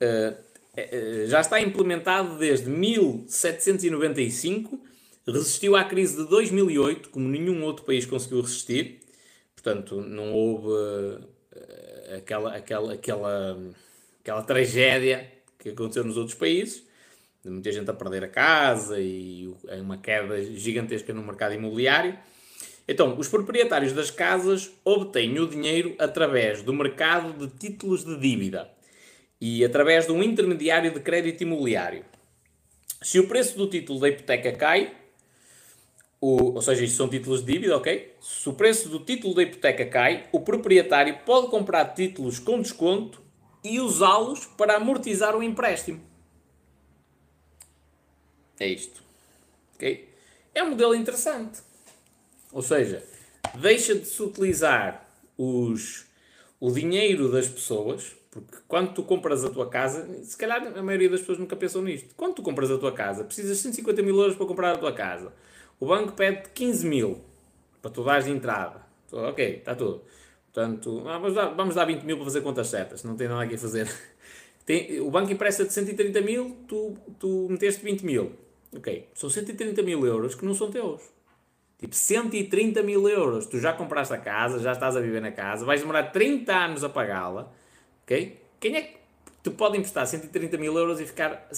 uh, 0.00 0.32
uh, 0.32 1.28
já 1.28 1.42
está 1.42 1.60
implementado 1.60 2.38
desde 2.38 2.68
1795, 2.68 4.80
resistiu 5.28 5.76
à 5.76 5.84
crise 5.84 6.16
de 6.16 6.28
2008, 6.28 7.10
como 7.10 7.28
nenhum 7.28 7.62
outro 7.62 7.84
país 7.84 8.04
conseguiu 8.04 8.40
resistir, 8.40 8.98
portanto, 9.54 10.00
não 10.00 10.32
houve 10.32 11.30
aquela, 12.16 12.56
aquela, 12.56 12.92
aquela 12.94 13.58
aquela 14.22 14.42
tragédia 14.42 15.28
que 15.58 15.70
aconteceu 15.70 16.04
nos 16.04 16.16
outros 16.16 16.36
países, 16.36 16.84
de 17.44 17.50
muita 17.50 17.70
gente 17.72 17.90
a 17.90 17.92
perder 17.92 18.24
a 18.24 18.28
casa 18.28 19.00
e 19.00 19.52
uma 19.80 19.98
queda 19.98 20.42
gigantesca 20.56 21.12
no 21.12 21.22
mercado 21.22 21.54
imobiliário. 21.54 22.16
Então, 22.86 23.18
os 23.18 23.28
proprietários 23.28 23.92
das 23.92 24.10
casas 24.10 24.72
obtêm 24.84 25.38
o 25.38 25.48
dinheiro 25.48 25.94
através 25.98 26.62
do 26.62 26.72
mercado 26.72 27.32
de 27.32 27.52
títulos 27.58 28.04
de 28.04 28.16
dívida 28.18 28.70
e 29.40 29.64
através 29.64 30.06
de 30.06 30.12
um 30.12 30.22
intermediário 30.22 30.92
de 30.92 31.00
crédito 31.00 31.42
imobiliário. 31.42 32.04
Se 33.00 33.18
o 33.18 33.26
preço 33.26 33.56
do 33.56 33.68
título 33.68 34.00
da 34.00 34.08
hipoteca 34.08 34.52
cai, 34.52 34.94
o, 36.22 36.54
ou 36.54 36.62
seja, 36.62 36.84
isto 36.84 36.96
são 36.96 37.08
títulos 37.08 37.44
de 37.44 37.52
dívida, 37.52 37.76
ok? 37.76 38.14
Se 38.20 38.48
o 38.48 38.52
preço 38.52 38.88
do 38.88 39.00
título 39.00 39.34
da 39.34 39.42
hipoteca 39.42 39.84
cai, 39.86 40.28
o 40.30 40.38
proprietário 40.38 41.18
pode 41.26 41.48
comprar 41.48 41.86
títulos 41.94 42.38
com 42.38 42.62
desconto 42.62 43.20
e 43.64 43.80
usá-los 43.80 44.46
para 44.46 44.76
amortizar 44.76 45.34
o 45.34 45.42
empréstimo. 45.42 46.00
É 48.60 48.68
isto. 48.68 49.02
Okay? 49.74 50.08
É 50.54 50.62
um 50.62 50.70
modelo 50.70 50.94
interessante. 50.94 51.58
Ou 52.52 52.62
seja, 52.62 53.02
deixa 53.56 53.92
de 53.96 54.06
se 54.06 54.22
utilizar 54.22 55.04
os, 55.36 56.06
o 56.60 56.70
dinheiro 56.70 57.32
das 57.32 57.48
pessoas, 57.48 58.14
porque 58.30 58.58
quando 58.68 58.94
tu 58.94 59.02
compras 59.02 59.44
a 59.44 59.50
tua 59.50 59.68
casa, 59.68 60.08
se 60.22 60.36
calhar 60.36 60.78
a 60.78 60.82
maioria 60.84 61.10
das 61.10 61.18
pessoas 61.18 61.40
nunca 61.40 61.56
pensam 61.56 61.82
nisto. 61.82 62.14
Quando 62.14 62.36
tu 62.36 62.42
compras 62.42 62.70
a 62.70 62.78
tua 62.78 62.92
casa, 62.92 63.24
precisas 63.24 63.56
de 63.56 63.62
150 63.64 64.00
mil 64.02 64.16
euros 64.20 64.36
para 64.36 64.46
comprar 64.46 64.76
a 64.76 64.78
tua 64.78 64.92
casa. 64.92 65.32
O 65.82 65.86
banco 65.86 66.12
pede 66.12 66.48
15 66.50 66.86
mil 66.86 67.20
para 67.82 67.90
tu 67.90 68.04
dares 68.04 68.26
de 68.26 68.30
entrada. 68.30 68.86
Ok, 69.10 69.44
está 69.44 69.74
tudo. 69.74 70.04
Portanto, 70.44 71.00
vamos 71.02 71.34
dar, 71.34 71.48
vamos 71.56 71.74
dar 71.74 71.84
20 71.84 72.04
mil 72.04 72.14
para 72.18 72.24
fazer 72.24 72.40
contas 72.40 72.68
certas, 72.68 73.02
não 73.02 73.16
tem 73.16 73.26
nada 73.26 73.42
aqui 73.42 73.56
a 73.56 73.58
fazer. 73.58 73.92
Tem, 74.64 75.00
o 75.00 75.10
banco 75.10 75.32
empresta 75.32 75.64
de 75.64 75.72
130 75.72 76.20
mil, 76.20 76.56
tu, 76.68 76.94
tu 77.18 77.48
meteste 77.50 77.82
20 77.82 78.02
mil. 78.02 78.32
Ok, 78.76 79.08
são 79.12 79.28
130 79.28 79.82
mil 79.82 80.06
euros 80.06 80.36
que 80.36 80.44
não 80.44 80.54
são 80.54 80.70
teus. 80.70 81.02
Tipo, 81.80 81.96
130 81.96 82.80
mil 82.84 83.08
euros. 83.08 83.46
Tu 83.46 83.58
já 83.58 83.72
compraste 83.72 84.14
a 84.14 84.18
casa, 84.18 84.60
já 84.60 84.70
estás 84.70 84.96
a 84.96 85.00
viver 85.00 85.20
na 85.20 85.32
casa, 85.32 85.64
vais 85.64 85.80
demorar 85.80 86.12
30 86.12 86.54
anos 86.54 86.84
a 86.84 86.88
pagá-la. 86.88 87.52
Ok? 88.04 88.40
Quem 88.60 88.76
é 88.76 88.82
que 88.82 88.98
te 89.42 89.50
pode 89.50 89.78
emprestar 89.78 90.06
130 90.06 90.56
mil 90.58 90.78
euros 90.78 91.00
e 91.00 91.06
ficar 91.06 91.48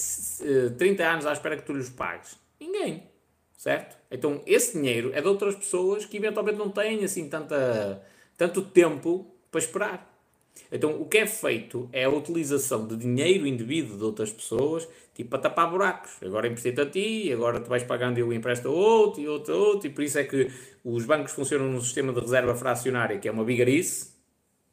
30 0.78 1.02
eh, 1.02 1.06
anos 1.06 1.26
à 1.26 1.32
espera 1.34 1.58
que 1.58 1.62
tu 1.64 1.74
lhes 1.74 1.90
pagues? 1.90 2.38
Ninguém. 2.58 3.13
Certo? 3.64 3.96
Então, 4.10 4.42
esse 4.46 4.76
dinheiro 4.76 5.10
é 5.14 5.22
de 5.22 5.26
outras 5.26 5.54
pessoas 5.54 6.04
que 6.04 6.18
eventualmente 6.18 6.58
não 6.58 6.68
têm 6.68 7.02
assim 7.02 7.30
tanta 7.30 8.02
tanto 8.36 8.60
tempo 8.60 9.26
para 9.50 9.58
esperar. 9.58 10.20
Então, 10.70 11.00
o 11.00 11.08
que 11.08 11.16
é 11.16 11.26
feito 11.26 11.88
é 11.90 12.04
a 12.04 12.10
utilização 12.10 12.86
de 12.86 12.94
dinheiro 12.94 13.46
indevido 13.46 13.96
de 13.96 14.04
outras 14.04 14.30
pessoas, 14.30 14.86
tipo 15.14 15.30
para 15.30 15.38
tapar 15.38 15.70
buracos. 15.70 16.12
Agora 16.22 16.46
emprestei-te 16.46 16.78
a 16.78 16.84
ti, 16.84 17.32
agora 17.32 17.58
tu 17.58 17.70
vais 17.70 17.82
pagando 17.82 18.18
e 18.18 18.20
eu 18.20 18.34
empresto 18.34 18.68
a 18.68 18.70
outro, 18.70 19.22
e 19.22 19.26
outro, 19.26 19.54
a 19.54 19.56
outro, 19.56 19.88
e 19.88 19.90
por 19.90 20.04
isso 20.04 20.18
é 20.18 20.24
que 20.24 20.50
os 20.84 21.06
bancos 21.06 21.32
funcionam 21.32 21.72
num 21.72 21.80
sistema 21.80 22.12
de 22.12 22.20
reserva 22.20 22.54
fracionária 22.54 23.18
que 23.18 23.26
é 23.26 23.32
uma 23.32 23.44
bigarice, 23.44 24.10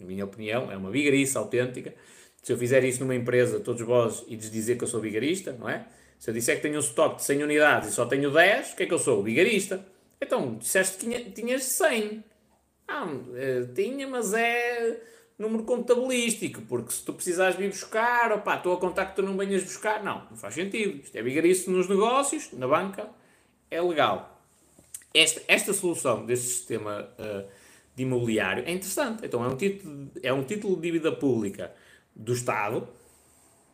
na 0.01 0.05
minha 0.05 0.25
opinião, 0.25 0.69
é 0.69 0.75
uma 0.75 0.91
bigarice 0.91 1.37
autêntica. 1.37 1.95
Se 2.43 2.51
eu 2.51 2.57
fizer 2.57 2.83
isso 2.83 2.99
numa 2.99 3.15
empresa, 3.15 3.61
todos 3.61 3.81
vós, 3.83 4.25
e 4.27 4.35
dizer 4.35 4.77
que 4.77 4.83
eu 4.83 4.87
sou 4.89 4.99
vigarista, 4.99 5.55
não 5.57 5.69
é? 5.69 5.87
Se 6.21 6.29
eu 6.29 6.35
disser 6.35 6.57
que 6.57 6.61
tenho 6.61 6.75
um 6.75 6.79
estoque 6.79 7.15
de 7.15 7.23
100 7.23 7.41
unidades 7.41 7.89
e 7.89 7.91
só 7.93 8.05
tenho 8.05 8.29
10, 8.29 8.73
o 8.73 8.75
que 8.75 8.83
é 8.83 8.85
que 8.85 8.93
eu 8.93 8.99
sou? 8.99 9.23
Vigarista. 9.23 9.83
Então, 10.21 10.53
disseste 10.53 11.03
que 11.03 11.31
tinhas 11.31 11.63
100. 11.63 12.23
Ah, 12.87 13.07
tinha, 13.73 14.07
mas 14.07 14.31
é 14.31 15.01
número 15.35 15.63
contabilístico, 15.63 16.61
porque 16.61 16.91
se 16.91 17.03
tu 17.03 17.13
precisares 17.13 17.55
vir 17.55 17.69
buscar, 17.69 18.31
opá, 18.33 18.57
estou 18.57 18.71
a 18.71 18.77
contar 18.77 19.07
que 19.07 19.15
tu 19.15 19.23
não 19.23 19.35
venhas 19.35 19.63
buscar, 19.63 20.03
não, 20.03 20.27
não 20.29 20.37
faz 20.37 20.53
sentido. 20.53 21.01
Isto 21.03 21.15
é 21.15 21.23
vigarice 21.23 21.67
nos 21.71 21.89
negócios, 21.89 22.51
na 22.51 22.67
banca, 22.67 23.09
é 23.71 23.81
legal. 23.81 24.39
Esta, 25.11 25.41
esta 25.47 25.73
solução 25.73 26.23
deste 26.23 26.45
sistema 26.45 27.09
uh, 27.17 27.49
de 27.95 28.03
imobiliário 28.03 28.63
é 28.67 28.71
interessante. 28.71 29.25
Então 29.25 29.43
é 29.43 29.47
um, 29.47 29.57
título, 29.57 30.11
é 30.21 30.31
um 30.31 30.43
título 30.43 30.75
de 30.75 30.83
dívida 30.83 31.11
pública 31.11 31.73
do 32.15 32.31
Estado, 32.31 32.87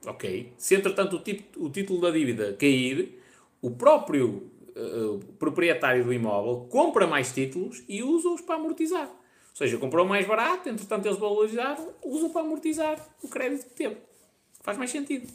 ok? 0.06 0.54
Se 0.58 0.76
entretanto 0.76 1.18
o, 1.18 1.20
tipo, 1.20 1.66
o 1.66 1.70
título 1.70 2.02
da 2.02 2.12
dívida 2.12 2.54
cair, 2.54 3.20
o 3.62 3.72
próprio 3.72 4.52
uh, 4.76 5.20
proprietário 5.40 6.04
do 6.04 6.14
imóvel 6.14 6.68
compra 6.70 7.08
mais 7.08 7.32
títulos 7.32 7.84
e 7.88 8.04
usa-os 8.04 8.42
para 8.42 8.56
amortizar. 8.56 9.08
Ou 9.08 9.56
seja, 9.56 9.78
comprou 9.78 10.06
mais 10.06 10.28
barato, 10.28 10.70
entretanto 10.70 11.08
eles 11.08 11.18
valorizaram, 11.18 11.94
usa 12.04 12.30
para 12.30 12.42
amortizar 12.42 13.04
o 13.24 13.28
crédito 13.28 13.66
que 13.66 13.76
teve. 13.76 13.98
Faz 14.62 14.78
mais 14.78 14.92
sentido. 14.92 15.28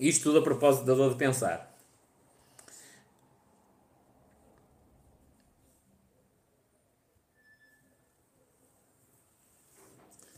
Isto 0.00 0.24
tudo 0.24 0.40
a 0.40 0.42
propósito 0.42 0.84
da 0.84 0.94
dor 0.94 1.12
de 1.12 1.16
pensar. 1.16 1.73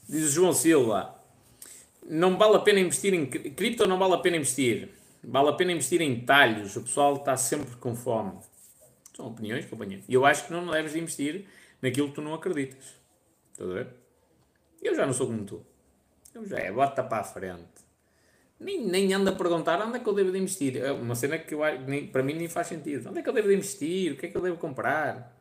Diz 0.08 0.30
João 0.30 0.52
Silva. 0.52 1.14
Não 2.08 2.38
vale 2.38 2.56
a 2.56 2.60
pena 2.60 2.78
investir 2.78 3.12
em 3.12 3.26
cripto, 3.26 3.88
não 3.88 3.98
vale 3.98 4.14
a 4.14 4.18
pena 4.18 4.36
investir. 4.36 4.90
Vale 5.22 5.48
a 5.48 5.52
pena 5.52 5.72
investir 5.72 6.00
em 6.00 6.20
talhos. 6.20 6.76
O 6.76 6.82
pessoal 6.82 7.16
está 7.16 7.36
sempre 7.36 7.74
com 7.76 7.96
fome. 7.96 8.38
São 9.16 9.26
opiniões, 9.26 9.66
companheiro. 9.66 10.04
E 10.08 10.14
eu 10.14 10.24
acho 10.24 10.46
que 10.46 10.52
não 10.52 10.70
deves 10.70 10.94
investir 10.94 11.46
naquilo 11.82 12.08
que 12.08 12.14
tu 12.14 12.22
não 12.22 12.34
acreditas. 12.34 12.94
Estás 13.50 13.70
a 13.70 13.72
ver? 13.72 13.88
Eu 14.80 14.94
já 14.94 15.04
não 15.04 15.12
sou 15.12 15.26
como 15.26 15.44
tu. 15.44 15.66
Eu 16.32 16.46
já 16.46 16.58
é, 16.58 16.70
bota 16.70 17.02
para 17.02 17.22
a 17.22 17.24
frente. 17.24 17.64
Nem, 18.60 18.86
nem 18.86 19.12
anda 19.12 19.32
a 19.32 19.34
perguntar 19.34 19.84
onde 19.84 19.96
é 19.96 20.00
que 20.00 20.08
eu 20.08 20.14
devo 20.14 20.30
de 20.30 20.38
investir. 20.38 20.76
É 20.76 20.92
uma 20.92 21.14
cena 21.14 21.38
que 21.38 21.54
eu, 21.54 21.60
nem, 21.86 22.06
para 22.06 22.22
mim 22.22 22.34
nem 22.34 22.48
faz 22.48 22.68
sentido. 22.68 23.08
Onde 23.08 23.18
é 23.18 23.22
que 23.22 23.28
eu 23.28 23.32
devo 23.32 23.48
de 23.48 23.54
investir? 23.54 24.12
O 24.12 24.16
que 24.16 24.26
é 24.26 24.28
que 24.28 24.36
eu 24.36 24.42
devo 24.42 24.56
comprar? 24.56 25.35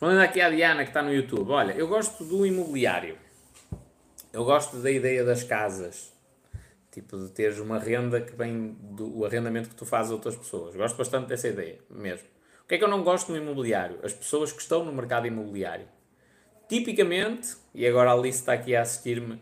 Respondendo 0.00 0.22
aqui 0.22 0.40
à 0.40 0.48
Diana 0.48 0.82
que 0.82 0.88
está 0.88 1.02
no 1.02 1.12
YouTube, 1.12 1.50
olha, 1.50 1.72
eu 1.72 1.86
gosto 1.86 2.24
do 2.24 2.46
imobiliário. 2.46 3.18
Eu 4.32 4.46
gosto 4.46 4.78
da 4.78 4.90
ideia 4.90 5.22
das 5.22 5.44
casas. 5.44 6.10
Tipo, 6.90 7.18
de 7.18 7.28
teres 7.28 7.58
uma 7.58 7.78
renda 7.78 8.18
que 8.18 8.34
vem 8.34 8.78
do 8.80 9.26
arrendamento 9.26 9.68
que 9.68 9.74
tu 9.74 9.84
fazes 9.84 10.10
a 10.10 10.14
outras 10.14 10.34
pessoas. 10.34 10.74
Gosto 10.74 10.96
bastante 10.96 11.28
dessa 11.28 11.48
ideia, 11.48 11.80
mesmo. 11.90 12.26
O 12.64 12.66
que 12.66 12.76
é 12.76 12.78
que 12.78 12.84
eu 12.84 12.88
não 12.88 13.04
gosto 13.04 13.30
no 13.30 13.36
imobiliário? 13.36 13.98
As 14.02 14.14
pessoas 14.14 14.50
que 14.50 14.62
estão 14.62 14.82
no 14.82 14.90
mercado 14.90 15.26
imobiliário. 15.26 15.86
Tipicamente, 16.66 17.58
e 17.74 17.86
agora 17.86 18.08
a 18.08 18.14
Alice 18.14 18.38
está 18.38 18.54
aqui 18.54 18.74
a 18.74 18.80
assistir-me 18.80 19.38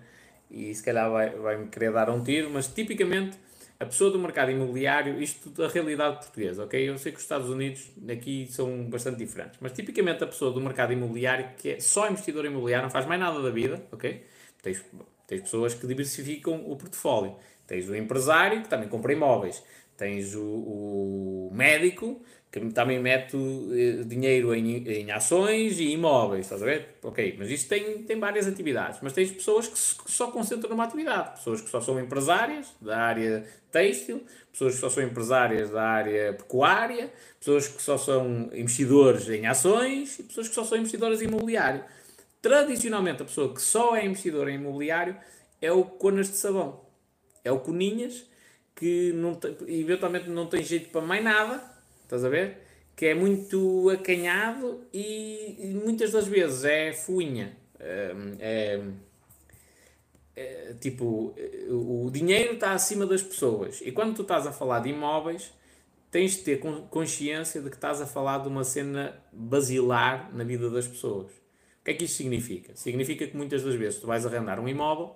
e 0.50 0.74
se 0.74 0.82
calhar 0.82 1.08
vai, 1.08 1.30
vai 1.30 1.56
me 1.56 1.68
querer 1.68 1.92
dar 1.92 2.10
um 2.10 2.20
tiro, 2.20 2.50
mas 2.50 2.66
tipicamente 2.66 3.38
a 3.80 3.86
pessoa 3.86 4.10
do 4.10 4.18
mercado 4.18 4.50
imobiliário, 4.50 5.22
isto 5.22 5.50
da 5.50 5.68
realidade 5.68 6.16
portuguesa, 6.16 6.64
ok? 6.64 6.88
Eu 6.88 6.98
sei 6.98 7.12
que 7.12 7.18
os 7.18 7.24
Estados 7.24 7.48
Unidos 7.48 7.90
aqui 8.10 8.48
são 8.50 8.84
bastante 8.86 9.18
diferentes, 9.18 9.58
mas 9.60 9.72
tipicamente 9.72 10.24
a 10.24 10.26
pessoa 10.26 10.50
do 10.50 10.60
mercado 10.60 10.92
imobiliário, 10.92 11.50
que 11.56 11.70
é 11.70 11.80
só 11.80 12.10
investidor 12.10 12.44
imobiliário, 12.44 12.84
não 12.84 12.90
faz 12.90 13.06
mais 13.06 13.20
nada 13.20 13.40
da 13.40 13.50
vida, 13.50 13.80
ok? 13.92 14.24
Tens, 14.60 14.84
tens 15.26 15.42
pessoas 15.42 15.74
que 15.74 15.86
diversificam 15.86 16.68
o 16.68 16.76
portfólio. 16.76 17.36
Tens 17.66 17.88
o 17.88 17.94
empresário, 17.94 18.62
que 18.62 18.68
também 18.68 18.88
compra 18.88 19.12
imóveis. 19.12 19.62
Tens 19.96 20.34
o, 20.34 20.42
o 20.42 21.50
médico 21.52 22.20
que 22.50 22.60
também 22.70 22.98
mete 22.98 23.36
eh, 23.36 24.04
dinheiro 24.04 24.54
em, 24.54 24.88
em 24.88 25.10
ações 25.10 25.78
e 25.78 25.92
imóveis, 25.92 26.46
estás 26.46 26.62
a 26.62 26.64
ver? 26.64 26.96
Ok, 27.02 27.36
mas 27.38 27.50
isso 27.50 27.68
tem, 27.68 28.02
tem 28.04 28.18
várias 28.18 28.46
atividades. 28.46 29.00
Mas 29.02 29.12
tens 29.12 29.30
pessoas 29.30 29.66
que, 29.66 30.04
que 30.04 30.10
só 30.10 30.30
concentram 30.30 30.70
numa 30.70 30.84
atividade. 30.84 31.32
Pessoas 31.36 31.60
que 31.60 31.68
só 31.68 31.80
são 31.80 32.00
empresárias 32.00 32.72
da 32.80 32.98
área 32.98 33.46
têxtil, 33.70 34.24
pessoas 34.50 34.74
que 34.74 34.80
só 34.80 34.88
são 34.88 35.02
empresárias 35.02 35.68
da 35.68 35.82
área 35.82 36.32
pecuária, 36.32 37.12
pessoas 37.38 37.68
que 37.68 37.82
só 37.82 37.98
são 37.98 38.48
investidores 38.54 39.28
em 39.28 39.46
ações 39.46 40.18
e 40.18 40.22
pessoas 40.22 40.48
que 40.48 40.54
só 40.54 40.64
são 40.64 40.78
investidores 40.78 41.20
em 41.20 41.26
imobiliário. 41.26 41.84
Tradicionalmente, 42.40 43.20
a 43.20 43.26
pessoa 43.26 43.52
que 43.52 43.60
só 43.60 43.94
é 43.94 44.06
investidora 44.06 44.50
em 44.50 44.54
imobiliário 44.54 45.16
é 45.60 45.70
o 45.70 45.84
conas 45.84 46.30
de 46.30 46.36
sabão. 46.36 46.80
É 47.44 47.52
o 47.52 47.60
coninhas 47.60 48.24
que 48.74 49.12
não 49.12 49.34
tem, 49.34 49.54
eventualmente 49.66 50.30
não 50.30 50.46
tem 50.46 50.62
jeito 50.62 50.88
para 50.88 51.02
mais 51.02 51.22
nada 51.22 51.77
Estás 52.08 52.24
a 52.24 52.30
ver? 52.30 52.56
Que 52.96 53.08
é 53.08 53.14
muito 53.14 53.90
acanhado 53.90 54.80
e, 54.94 55.56
e 55.58 55.74
muitas 55.74 56.10
das 56.10 56.26
vezes 56.26 56.64
é 56.64 56.90
fuinha. 56.90 57.54
É, 57.78 58.80
é, 60.34 60.74
tipo, 60.80 61.34
o 61.68 62.08
dinheiro 62.10 62.54
está 62.54 62.72
acima 62.72 63.04
das 63.04 63.22
pessoas. 63.22 63.82
E 63.82 63.92
quando 63.92 64.16
tu 64.16 64.22
estás 64.22 64.46
a 64.46 64.52
falar 64.52 64.80
de 64.80 64.88
imóveis, 64.88 65.52
tens 66.10 66.36
de 66.36 66.38
ter 66.44 66.60
consciência 66.88 67.60
de 67.60 67.68
que 67.68 67.76
estás 67.76 68.00
a 68.00 68.06
falar 68.06 68.38
de 68.38 68.48
uma 68.48 68.64
cena 68.64 69.14
basilar 69.30 70.34
na 70.34 70.44
vida 70.44 70.70
das 70.70 70.88
pessoas. 70.88 71.30
O 71.30 71.84
que 71.84 71.90
é 71.90 71.94
que 71.94 72.06
isto 72.06 72.16
significa? 72.16 72.74
Significa 72.74 73.26
que 73.26 73.36
muitas 73.36 73.62
das 73.62 73.74
vezes 73.74 74.00
tu 74.00 74.06
vais 74.06 74.24
arrendar 74.24 74.58
um 74.58 74.66
imóvel, 74.66 75.14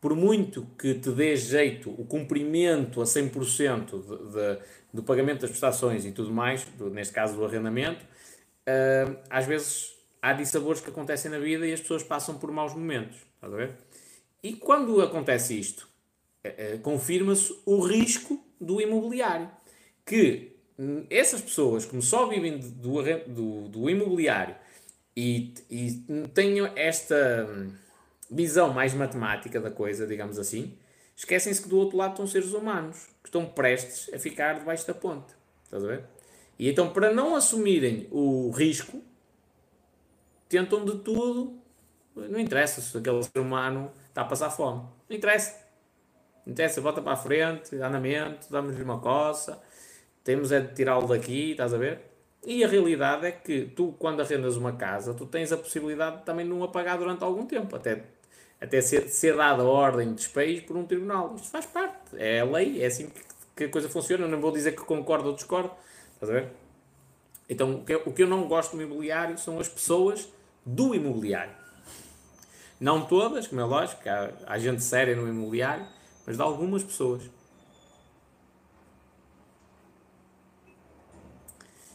por 0.00 0.14
muito 0.14 0.66
que 0.78 0.94
te 0.94 1.10
dê 1.10 1.34
jeito 1.36 1.90
o 1.90 2.04
cumprimento 2.04 3.00
a 3.00 3.04
100% 3.04 3.86
de, 3.90 4.32
de, 4.32 4.58
do 4.96 5.02
pagamento 5.02 5.42
das 5.42 5.50
prestações 5.50 6.04
e 6.04 6.12
tudo 6.12 6.32
mais, 6.32 6.64
do, 6.76 6.90
neste 6.90 7.12
caso 7.12 7.36
do 7.36 7.44
arrendamento, 7.44 8.02
uh, 8.02 9.16
às 9.28 9.46
vezes 9.46 9.94
há 10.20 10.32
dissabores 10.32 10.80
que 10.80 10.90
acontecem 10.90 11.30
na 11.30 11.38
vida 11.38 11.66
e 11.66 11.72
as 11.72 11.80
pessoas 11.80 12.02
passam 12.02 12.38
por 12.38 12.50
maus 12.50 12.74
momentos. 12.74 13.18
Estás 13.34 13.52
a 13.52 13.56
ver? 13.56 13.72
E 14.42 14.54
quando 14.54 15.00
acontece 15.02 15.58
isto, 15.58 15.88
uh, 16.44 16.78
confirma-se 16.80 17.54
o 17.66 17.80
risco 17.80 18.42
do 18.60 18.80
imobiliário. 18.80 19.50
Que 20.04 20.56
hum, 20.78 21.04
essas 21.10 21.40
pessoas, 21.40 21.84
como 21.84 22.00
só 22.00 22.26
vivem 22.26 22.58
do, 22.58 23.02
do, 23.26 23.68
do 23.68 23.90
imobiliário 23.90 24.56
e, 25.16 25.52
e 25.70 25.90
têm 26.32 26.58
esta 26.74 27.46
hum, 27.48 27.72
visão 28.30 28.72
mais 28.72 28.94
matemática 28.94 29.60
da 29.60 29.70
coisa, 29.70 30.06
digamos 30.06 30.38
assim, 30.38 30.76
esquecem-se 31.14 31.62
que 31.62 31.68
do 31.68 31.76
outro 31.76 31.96
lado 31.96 32.12
estão 32.12 32.26
seres 32.26 32.52
humanos 32.52 33.08
estão 33.36 33.46
prestes 33.46 34.12
a 34.12 34.18
ficar 34.18 34.58
debaixo 34.58 34.86
da 34.86 34.94
ponte. 34.94 35.34
Estás 35.64 35.84
a 35.84 35.86
ver? 35.86 36.04
E 36.58 36.68
então, 36.70 36.90
para 36.90 37.12
não 37.12 37.36
assumirem 37.36 38.08
o 38.10 38.50
risco, 38.50 39.02
tentam 40.48 40.84
de 40.84 40.98
tudo. 40.98 41.60
Não 42.14 42.40
interessa 42.40 42.80
se 42.80 42.96
aquele 42.96 43.22
ser 43.22 43.38
humano 43.38 43.90
está 44.08 44.22
a 44.22 44.24
passar 44.24 44.50
fome. 44.50 44.82
Não 45.08 45.16
interessa. 45.16 45.66
Não 46.46 46.52
interessa, 46.52 46.80
bota 46.80 47.02
para 47.02 47.12
a 47.12 47.16
frente, 47.16 47.76
andamento, 47.76 48.50
damos-lhe 48.50 48.82
uma 48.82 49.00
coça, 49.00 49.60
temos 50.22 50.52
é 50.52 50.60
de 50.60 50.74
tirá-lo 50.74 51.08
daqui, 51.08 51.50
estás 51.50 51.74
a 51.74 51.76
ver? 51.76 52.00
E 52.44 52.64
a 52.64 52.68
realidade 52.68 53.26
é 53.26 53.32
que 53.32 53.64
tu, 53.74 53.92
quando 53.98 54.20
arrendas 54.20 54.56
uma 54.56 54.72
casa, 54.72 55.12
tu 55.12 55.26
tens 55.26 55.50
a 55.50 55.56
possibilidade 55.56 56.18
de 56.18 56.22
também 56.22 56.46
não 56.46 56.62
a 56.62 56.68
pagar 56.68 56.96
durante 56.96 57.24
algum 57.24 57.44
tempo, 57.44 57.74
até 57.74 58.04
até 58.60 58.80
ser, 58.80 59.08
ser 59.08 59.36
dada 59.36 59.64
ordem 59.64 60.08
de 60.08 60.14
despejo 60.14 60.64
por 60.64 60.76
um 60.76 60.86
tribunal. 60.86 61.34
Isto 61.36 61.48
faz 61.48 61.66
parte, 61.66 62.16
é 62.16 62.40
a 62.40 62.44
lei, 62.44 62.82
é 62.82 62.86
assim 62.86 63.08
que, 63.08 63.22
que 63.54 63.64
a 63.64 63.68
coisa 63.68 63.88
funciona. 63.88 64.24
Eu 64.24 64.28
não 64.28 64.40
vou 64.40 64.52
dizer 64.52 64.72
que 64.72 64.82
concordo 64.82 65.28
ou 65.28 65.34
discordo, 65.34 65.70
estás 66.14 66.30
a 66.30 66.40
ver? 66.40 66.52
Então, 67.48 67.76
o 67.76 67.84
que, 67.84 67.94
eu, 67.94 68.02
o 68.06 68.12
que 68.12 68.22
eu 68.22 68.26
não 68.26 68.48
gosto 68.48 68.76
do 68.76 68.82
imobiliário 68.82 69.38
são 69.38 69.60
as 69.60 69.68
pessoas 69.68 70.28
do 70.64 70.94
imobiliário. 70.94 71.54
Não 72.80 73.06
todas, 73.06 73.46
como 73.46 73.60
é 73.60 73.64
lógico, 73.64 74.02
há, 74.08 74.30
há 74.46 74.58
gente 74.58 74.82
séria 74.82 75.14
no 75.14 75.28
imobiliário, 75.28 75.86
mas 76.26 76.36
de 76.36 76.42
algumas 76.42 76.82
pessoas. 76.82 77.22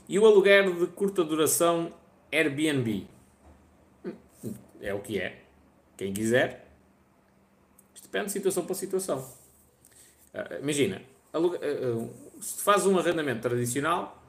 E 0.08 0.18
o 0.18 0.26
aluguer 0.26 0.74
de 0.74 0.88
curta 0.88 1.24
duração 1.24 1.94
Airbnb? 2.32 3.08
Hum, 4.06 4.54
é 4.82 4.94
o 4.94 5.00
que 5.00 5.20
é. 5.20 5.42
Quem 6.02 6.12
quiser. 6.14 6.66
Isto 7.94 8.06
depende 8.06 8.26
de 8.26 8.32
situação 8.32 8.66
para 8.66 8.74
situação. 8.74 9.20
Uh, 10.34 10.60
imagina, 10.60 11.00
aluga, 11.32 11.60
uh, 11.60 12.10
se 12.42 12.64
fazes 12.64 12.88
um 12.88 12.98
arrendamento 12.98 13.42
tradicional, 13.42 14.20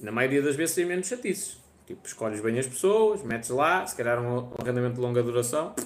na 0.00 0.10
maioria 0.10 0.42
das 0.42 0.56
vezes 0.56 0.74
tem 0.74 0.84
menos 0.84 1.06
chatices. 1.06 1.58
Tipo, 1.86 2.04
escolhes 2.04 2.40
bem 2.40 2.58
as 2.58 2.66
pessoas, 2.66 3.22
metes 3.22 3.50
lá, 3.50 3.86
se 3.86 3.94
calhar 3.94 4.20
um 4.20 4.50
arrendamento 4.60 4.96
de 4.96 5.00
longa 5.00 5.22
duração, 5.22 5.76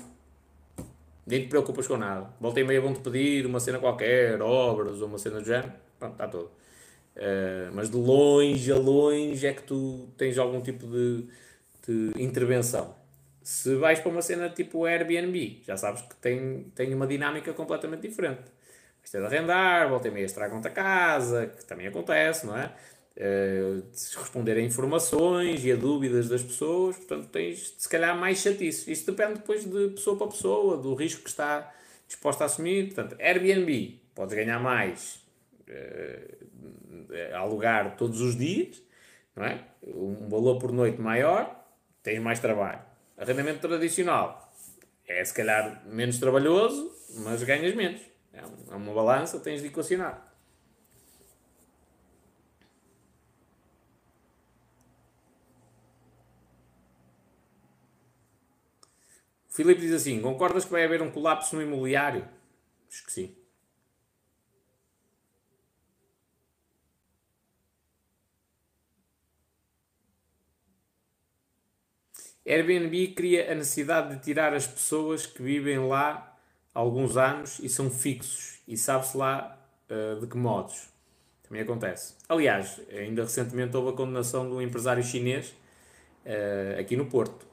nem 1.27 1.43
te 1.43 1.49
preocupas 1.49 1.87
com 1.87 1.99
nada. 1.99 2.31
Volta 2.41 2.59
e 2.59 2.65
meia 2.65 2.81
vão-te 2.81 3.01
pedir 3.01 3.45
uma 3.45 3.61
cena 3.61 3.79
qualquer, 3.79 4.41
obras 4.41 5.03
ou 5.03 5.07
uma 5.07 5.19
cena 5.19 5.39
do 5.39 5.45
género, 5.45 5.71
pronto, 5.99 6.13
está 6.13 6.29
tudo. 6.29 6.51
Uh, 7.15 7.71
mas 7.75 7.91
de 7.91 7.97
longe 7.99 8.73
a 8.73 8.77
longe 8.79 9.47
é 9.47 9.53
que 9.53 9.65
tu 9.65 10.09
tens 10.17 10.39
algum 10.39 10.63
tipo 10.63 10.87
de, 10.87 11.27
de 11.87 12.23
intervenção. 12.23 12.99
Se 13.51 13.75
vais 13.75 13.99
para 13.99 14.13
uma 14.13 14.23
cena 14.23 14.49
tipo 14.49 14.85
Airbnb, 14.85 15.63
já 15.67 15.77
sabes 15.77 16.03
que 16.03 16.15
tem, 16.15 16.71
tem 16.73 16.95
uma 16.95 17.05
dinâmica 17.05 17.53
completamente 17.53 18.03
diferente. 18.09 18.43
Vais 19.01 19.11
ter 19.11 19.19
de 19.19 19.27
arrendar, 19.27 19.89
volta 19.89 20.07
e 20.07 20.11
meia 20.13 20.25
estragam-te 20.25 20.69
a 20.69 20.71
casa, 20.71 21.49
que 21.49 21.65
também 21.65 21.89
acontece, 21.89 22.47
não 22.47 22.57
é? 22.57 22.73
Uh, 23.17 23.83
responder 24.21 24.53
a 24.57 24.61
informações 24.61 25.65
e 25.65 25.73
a 25.73 25.75
dúvidas 25.75 26.29
das 26.29 26.45
pessoas, 26.45 26.97
portanto 26.97 27.27
tens 27.27 27.75
se 27.77 27.89
calhar 27.89 28.17
mais 28.17 28.39
chatice. 28.39 28.91
Isso 28.93 29.05
depende 29.05 29.41
depois 29.41 29.65
de 29.65 29.89
pessoa 29.89 30.17
para 30.17 30.29
pessoa, 30.29 30.77
do 30.77 30.95
risco 30.95 31.25
que 31.25 31.31
está 31.31 31.75
disposta 32.07 32.45
a 32.45 32.47
assumir. 32.47 32.95
Portanto, 32.95 33.17
Airbnb, 33.21 34.01
podes 34.15 34.33
ganhar 34.33 34.61
mais 34.61 35.27
uh, 35.69 37.35
alugar 37.35 37.97
todos 37.97 38.21
os 38.21 38.37
dias, 38.37 38.81
não 39.35 39.45
é? 39.45 39.65
um 39.83 40.29
valor 40.29 40.61
por 40.61 40.71
noite 40.71 41.01
maior, 41.01 41.67
tens 42.01 42.21
mais 42.21 42.39
trabalho. 42.39 42.90
Arrendamento 43.21 43.61
tradicional 43.61 44.51
é 45.07 45.23
se 45.23 45.35
calhar 45.35 45.87
menos 45.87 46.19
trabalhoso, 46.19 46.91
mas 47.19 47.43
ganhas 47.43 47.75
menos. 47.75 48.01
É, 48.33 48.39
é 48.39 48.75
uma 48.75 48.95
balança, 48.95 49.39
tens 49.39 49.61
de 49.61 49.67
equacionar. 49.67 50.35
O 59.51 59.53
Filipe 59.53 59.83
diz 59.83 59.93
assim: 59.93 60.23
concordas 60.23 60.65
que 60.65 60.71
vai 60.73 60.87
haver 60.87 61.03
um 61.03 61.11
colapso 61.11 61.57
no 61.57 61.63
imobiliário? 61.63 62.27
Acho 62.89 63.05
que 63.05 63.13
sim. 63.13 63.40
Airbnb 72.51 73.15
cria 73.15 73.53
a 73.53 73.55
necessidade 73.55 74.17
de 74.17 74.23
tirar 74.23 74.53
as 74.53 74.67
pessoas 74.67 75.25
que 75.25 75.41
vivem 75.41 75.79
lá 75.87 76.37
há 76.75 76.81
alguns 76.81 77.17
anos 77.17 77.61
e 77.61 77.69
são 77.69 77.89
fixos 77.89 78.61
e 78.67 78.77
sabe-se 78.77 79.17
lá 79.17 79.57
uh, 79.89 80.19
de 80.19 80.27
que 80.27 80.37
modos. 80.37 80.89
Também 81.45 81.63
acontece. 81.63 82.15
Aliás, 82.29 82.81
ainda 82.91 83.23
recentemente 83.23 83.77
houve 83.77 83.91
a 83.91 83.93
condenação 83.93 84.49
de 84.49 84.55
um 84.55 84.61
empresário 84.61 85.01
chinês 85.01 85.55
uh, 86.27 86.81
aqui 86.81 86.97
no 86.97 87.07
Porto, 87.07 87.47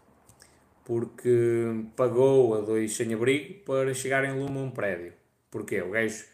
porque 0.84 1.86
pagou 1.95 2.56
a 2.56 2.61
dois 2.61 2.95
sem-abrigo 2.95 3.65
para 3.65 3.94
chegarem 3.94 4.32
lume 4.32 4.57
a 4.57 4.61
um 4.61 4.72
prédio. 4.72 5.14
Porquê? 5.52 5.80
O 5.80 5.91
gajo, 5.91 6.26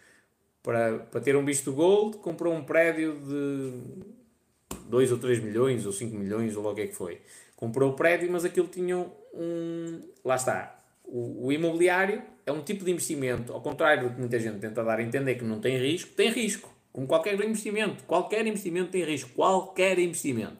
para, 0.61 0.99
para 0.99 1.19
ter 1.19 1.35
um 1.35 1.43
visto 1.43 1.73
gold, 1.73 2.15
comprou 2.19 2.53
um 2.53 2.63
prédio 2.63 3.13
de 3.19 4.85
2 4.85 5.11
ou 5.11 5.17
3 5.17 5.39
milhões, 5.41 5.85
ou 5.85 5.91
5 5.91 6.15
milhões, 6.15 6.55
ou 6.55 6.63
logo 6.63 6.73
o 6.73 6.75
que 6.75 6.81
é 6.83 6.87
que 6.87 6.95
foi 6.95 7.19
comprou 7.63 7.91
o 7.91 7.93
prédio, 7.93 8.29
mas 8.29 8.43
aquilo 8.43 8.67
tinha 8.67 8.97
um. 9.33 10.01
Lá 10.25 10.35
está. 10.35 10.77
O, 11.05 11.47
o, 11.47 11.51
imobiliário 11.51 12.21
é 12.45 12.51
um 12.51 12.61
tipo 12.61 12.83
de 12.83 12.91
investimento, 12.91 13.53
ao 13.53 13.61
contrário 13.61 14.09
do 14.09 14.15
que 14.15 14.19
muita 14.19 14.37
gente 14.37 14.59
tenta 14.59 14.83
dar 14.83 14.99
a 14.99 15.01
entender 15.01 15.35
que 15.35 15.45
não 15.45 15.61
tem 15.61 15.77
risco, 15.77 16.11
tem 16.13 16.29
risco. 16.29 16.69
Como 16.91 17.07
qualquer 17.07 17.35
investimento. 17.35 18.03
Qualquer 18.03 18.45
investimento 18.45 18.91
tem 18.91 19.03
risco. 19.03 19.29
Qualquer 19.33 19.97
investimento. 19.97 20.57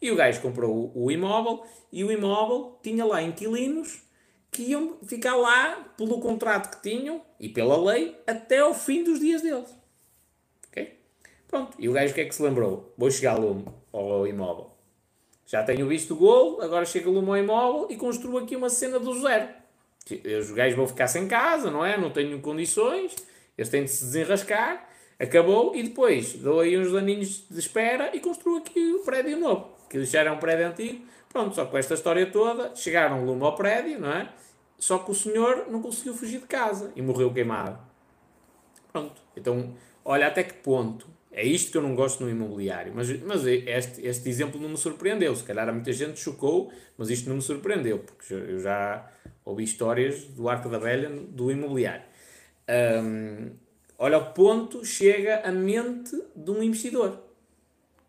E 0.00 0.10
o 0.10 0.16
gajo 0.16 0.40
comprou 0.40 0.90
o, 0.94 1.04
o 1.04 1.10
imóvel 1.10 1.64
e 1.92 2.02
o 2.02 2.10
imóvel 2.10 2.78
tinha 2.82 3.04
lá 3.04 3.22
inquilinos 3.22 4.00
que 4.50 4.62
iam 4.62 4.96
ficar 5.06 5.36
lá 5.36 5.92
pelo 5.98 6.18
contrato 6.20 6.76
que 6.76 6.82
tinham 6.82 7.20
e 7.38 7.48
pela 7.48 7.76
lei 7.76 8.16
até 8.26 8.60
ao 8.60 8.72
fim 8.72 9.04
dos 9.04 9.20
dias 9.20 9.42
deles. 9.42 9.68
Ok? 10.68 10.98
Pronto. 11.46 11.76
E 11.78 11.88
o 11.88 11.92
gajo 11.92 12.12
o 12.12 12.14
que 12.14 12.22
é 12.22 12.24
que 12.24 12.34
se 12.34 12.42
lembrou? 12.42 12.94
Vou 12.96 13.10
chegar 13.10 13.36
ao, 13.36 13.62
ao 13.92 14.26
imóvel. 14.26 14.67
Já 15.48 15.62
tenho 15.62 15.88
visto 15.88 16.12
o 16.12 16.16
gol, 16.16 16.60
agora 16.60 16.84
chega 16.84 17.08
o 17.08 17.36
imóvel 17.36 17.86
e 17.88 17.96
construo 17.96 18.36
aqui 18.36 18.54
uma 18.54 18.68
cena 18.68 19.00
do 19.00 19.18
zero. 19.18 19.48
Os 20.38 20.50
gajos 20.50 20.76
vão 20.76 20.86
ficar 20.86 21.06
sem 21.06 21.26
casa, 21.26 21.70
não 21.70 21.82
é? 21.82 21.96
Não 21.96 22.10
tenho 22.10 22.38
condições, 22.42 23.16
eles 23.56 23.70
têm 23.70 23.84
de 23.84 23.90
se 23.90 24.04
desenrascar. 24.04 24.86
Acabou 25.18 25.74
e 25.74 25.82
depois 25.82 26.34
dou 26.34 26.60
aí 26.60 26.76
uns 26.76 26.94
aninhos 26.94 27.48
de 27.50 27.58
espera 27.58 28.14
e 28.14 28.20
construo 28.20 28.58
aqui 28.58 28.92
o 28.92 28.98
prédio 28.98 29.38
novo. 29.38 29.70
Que 29.88 30.04
já 30.04 30.20
era 30.20 30.34
um 30.34 30.38
prédio 30.38 30.66
antigo. 30.66 31.06
Pronto, 31.30 31.54
só 31.54 31.64
com 31.64 31.78
esta 31.78 31.94
história 31.94 32.30
toda, 32.30 32.76
chegaram 32.76 33.24
lume 33.24 33.42
ao 33.42 33.56
prédio, 33.56 33.98
não 33.98 34.12
é? 34.12 34.30
Só 34.78 34.98
que 34.98 35.10
o 35.10 35.14
senhor 35.14 35.66
não 35.70 35.80
conseguiu 35.80 36.12
fugir 36.12 36.40
de 36.40 36.46
casa 36.46 36.92
e 36.94 37.00
morreu 37.00 37.32
queimado. 37.32 37.78
Pronto. 38.92 39.22
Então, 39.34 39.74
olha 40.04 40.26
até 40.26 40.44
que 40.44 40.52
ponto. 40.54 41.06
É 41.30 41.44
isto 41.44 41.70
que 41.70 41.76
eu 41.76 41.82
não 41.82 41.94
gosto 41.94 42.22
no 42.24 42.30
imobiliário. 42.30 42.92
Mas, 42.94 43.08
mas 43.22 43.46
este, 43.46 44.06
este 44.06 44.28
exemplo 44.28 44.60
não 44.60 44.70
me 44.70 44.76
surpreendeu. 44.76 45.34
Se 45.36 45.44
calhar 45.44 45.72
muita 45.72 45.92
gente 45.92 46.18
chocou, 46.18 46.72
mas 46.96 47.10
isto 47.10 47.28
não 47.28 47.36
me 47.36 47.42
surpreendeu, 47.42 47.98
porque 47.98 48.32
eu 48.32 48.60
já 48.60 49.08
ouvi 49.44 49.64
histórias 49.64 50.24
do 50.24 50.48
Arco 50.48 50.68
da 50.68 50.78
Velha 50.78 51.08
do 51.08 51.50
imobiliário. 51.50 52.04
Um, 52.68 53.50
olha 53.98 54.16
ao 54.16 54.32
ponto 54.32 54.84
chega 54.84 55.40
a 55.42 55.50
mente 55.50 56.20
de 56.36 56.50
um 56.50 56.62
investidor 56.62 57.18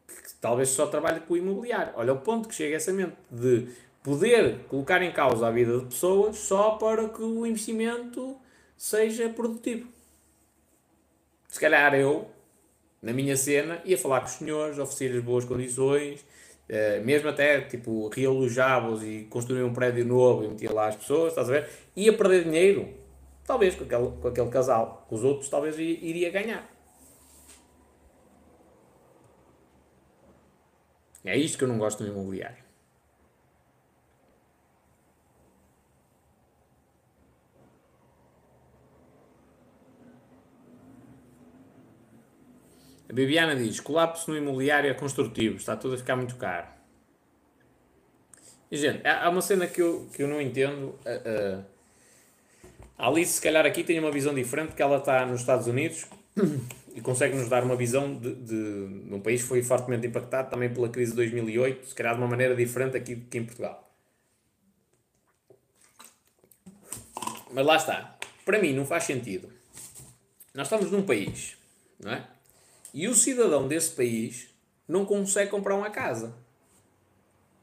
que 0.08 0.34
talvez 0.41 0.70
só 0.70 0.88
trabalhe 0.88 1.22
com 1.22 1.34
o 1.34 1.38
imobiliário. 1.38 1.94
Olha 1.96 2.12
ao 2.12 2.20
ponto 2.20 2.50
que 2.50 2.56
chega 2.56 2.76
essa 2.76 2.91
mente 2.91 3.16
de 3.32 3.68
poder 4.04 4.60
colocar 4.68 5.02
em 5.02 5.12
causa 5.12 5.48
a 5.48 5.52
vida 5.52 5.78
de 5.78 5.86
pessoas 5.86 6.38
só 6.38 6.72
para 6.72 7.10
que 7.10 7.22
o 7.22 7.46
investimento 7.46 8.38
seja 8.76 9.30
produtivo. 9.30 9.88
Se 11.48 11.60
calhar 11.60 11.94
eu, 11.96 12.30
na 13.01 13.13
minha 13.13 13.35
cena, 13.35 13.81
ia 13.85 13.97
falar 13.97 14.21
com 14.21 14.27
os 14.27 14.34
senhores, 14.34 14.77
oferecer-lhes 14.77 15.23
boas 15.23 15.45
condições, 15.45 16.21
uh, 16.69 17.03
mesmo 17.05 17.30
até 17.30 17.61
tipo 17.61 18.09
realojá-los 18.09 19.03
e 19.03 19.27
construir 19.30 19.63
um 19.63 19.73
prédio 19.73 20.05
novo 20.05 20.43
e 20.43 20.47
meter 20.47 20.71
lá 20.71 20.88
as 20.88 20.95
pessoas, 20.95 21.30
estás 21.30 21.49
a 21.49 21.53
ver? 21.53 21.69
Ia 21.95 22.11
perder 22.15 22.43
dinheiro, 22.43 22.89
talvez 23.45 23.76
com 23.76 23.84
aquele, 23.84 24.11
com 24.21 24.27
aquele 24.27 24.49
casal, 24.49 25.05
com 25.07 25.15
os 25.15 25.23
outros 25.23 25.49
talvez 25.49 25.77
iria 25.80 26.30
ganhar. 26.30 26.69
É 31.26 31.38
isto 31.38 31.57
que 31.57 31.63
eu 31.63 31.67
não 31.67 31.77
gosto 31.77 32.03
no 32.03 32.09
imobiliário. 32.09 32.69
A 43.10 43.14
Bibiana 43.14 43.56
diz: 43.56 43.80
colapso 43.80 44.30
no 44.30 44.38
imobiliário 44.38 44.90
é 44.90 44.94
construtivo, 44.94 45.57
está 45.57 45.76
tudo 45.76 45.95
a 45.95 45.98
ficar 45.98 46.15
muito 46.15 46.36
caro. 46.36 46.68
E, 48.72 48.77
gente, 48.77 49.06
há 49.06 49.27
uma 49.30 49.41
cena 49.41 49.65
que 49.65 49.81
eu, 49.81 50.07
que 50.14 50.22
eu 50.22 50.27
não 50.27 50.40
entendo. 50.40 50.95
Uh, 51.03 51.60
uh, 51.60 51.65
a 52.95 53.07
Alice, 53.07 53.34
se 53.34 53.41
calhar, 53.41 53.65
aqui 53.65 53.84
tem 53.84 53.98
uma 53.98 54.11
visão 54.11 54.34
diferente, 54.34 54.68
porque 54.68 54.81
ela 54.81 54.98
está 54.98 55.26
nos 55.26 55.40
Estados 55.40 55.65
Unidos 55.65 56.06
e 56.94 57.02
consegue 57.02 57.36
nos 57.36 57.49
dar 57.49 57.64
uma 57.64 57.76
visão 57.76 58.14
de, 58.15 58.36
de, 58.36 59.03
de 59.06 59.14
um 59.14 59.22
país 59.22 59.41
que 59.41 59.48
foi 59.48 59.64
fortemente 59.64 60.06
impactado 60.06 60.52
também 60.52 60.72
pela 60.72 60.90
crise 60.90 61.11
de 61.11 61.18
2008, 61.18 61.88
se 61.88 61.95
calhar 61.95 62.14
de 62.14 62.22
uma 62.22 62.27
maneira 62.27 62.56
diferente 62.56 62.95
aqui 62.95 63.15
que 63.15 63.38
em 63.40 63.45
Portugal. 63.45 63.90
Mas 67.52 67.65
lá 67.65 67.76
está. 67.77 68.18
Para 68.45 68.60
mim, 68.60 68.73
não 68.73 68.86
faz 68.86 69.06
sentido. 69.06 69.49
Nós 70.53 70.68
estamos 70.68 70.91
num 70.91 71.03
país, 71.03 71.57
não 71.99 72.11
é? 72.11 72.27
E 72.94 73.07
o 73.07 73.14
cidadão 73.14 73.68
desse 73.68 73.91
país 73.91 74.49
não 74.88 75.06
consegue 75.06 75.52
comprar 75.52 75.76
uma 75.76 75.90
casa. 75.90 76.36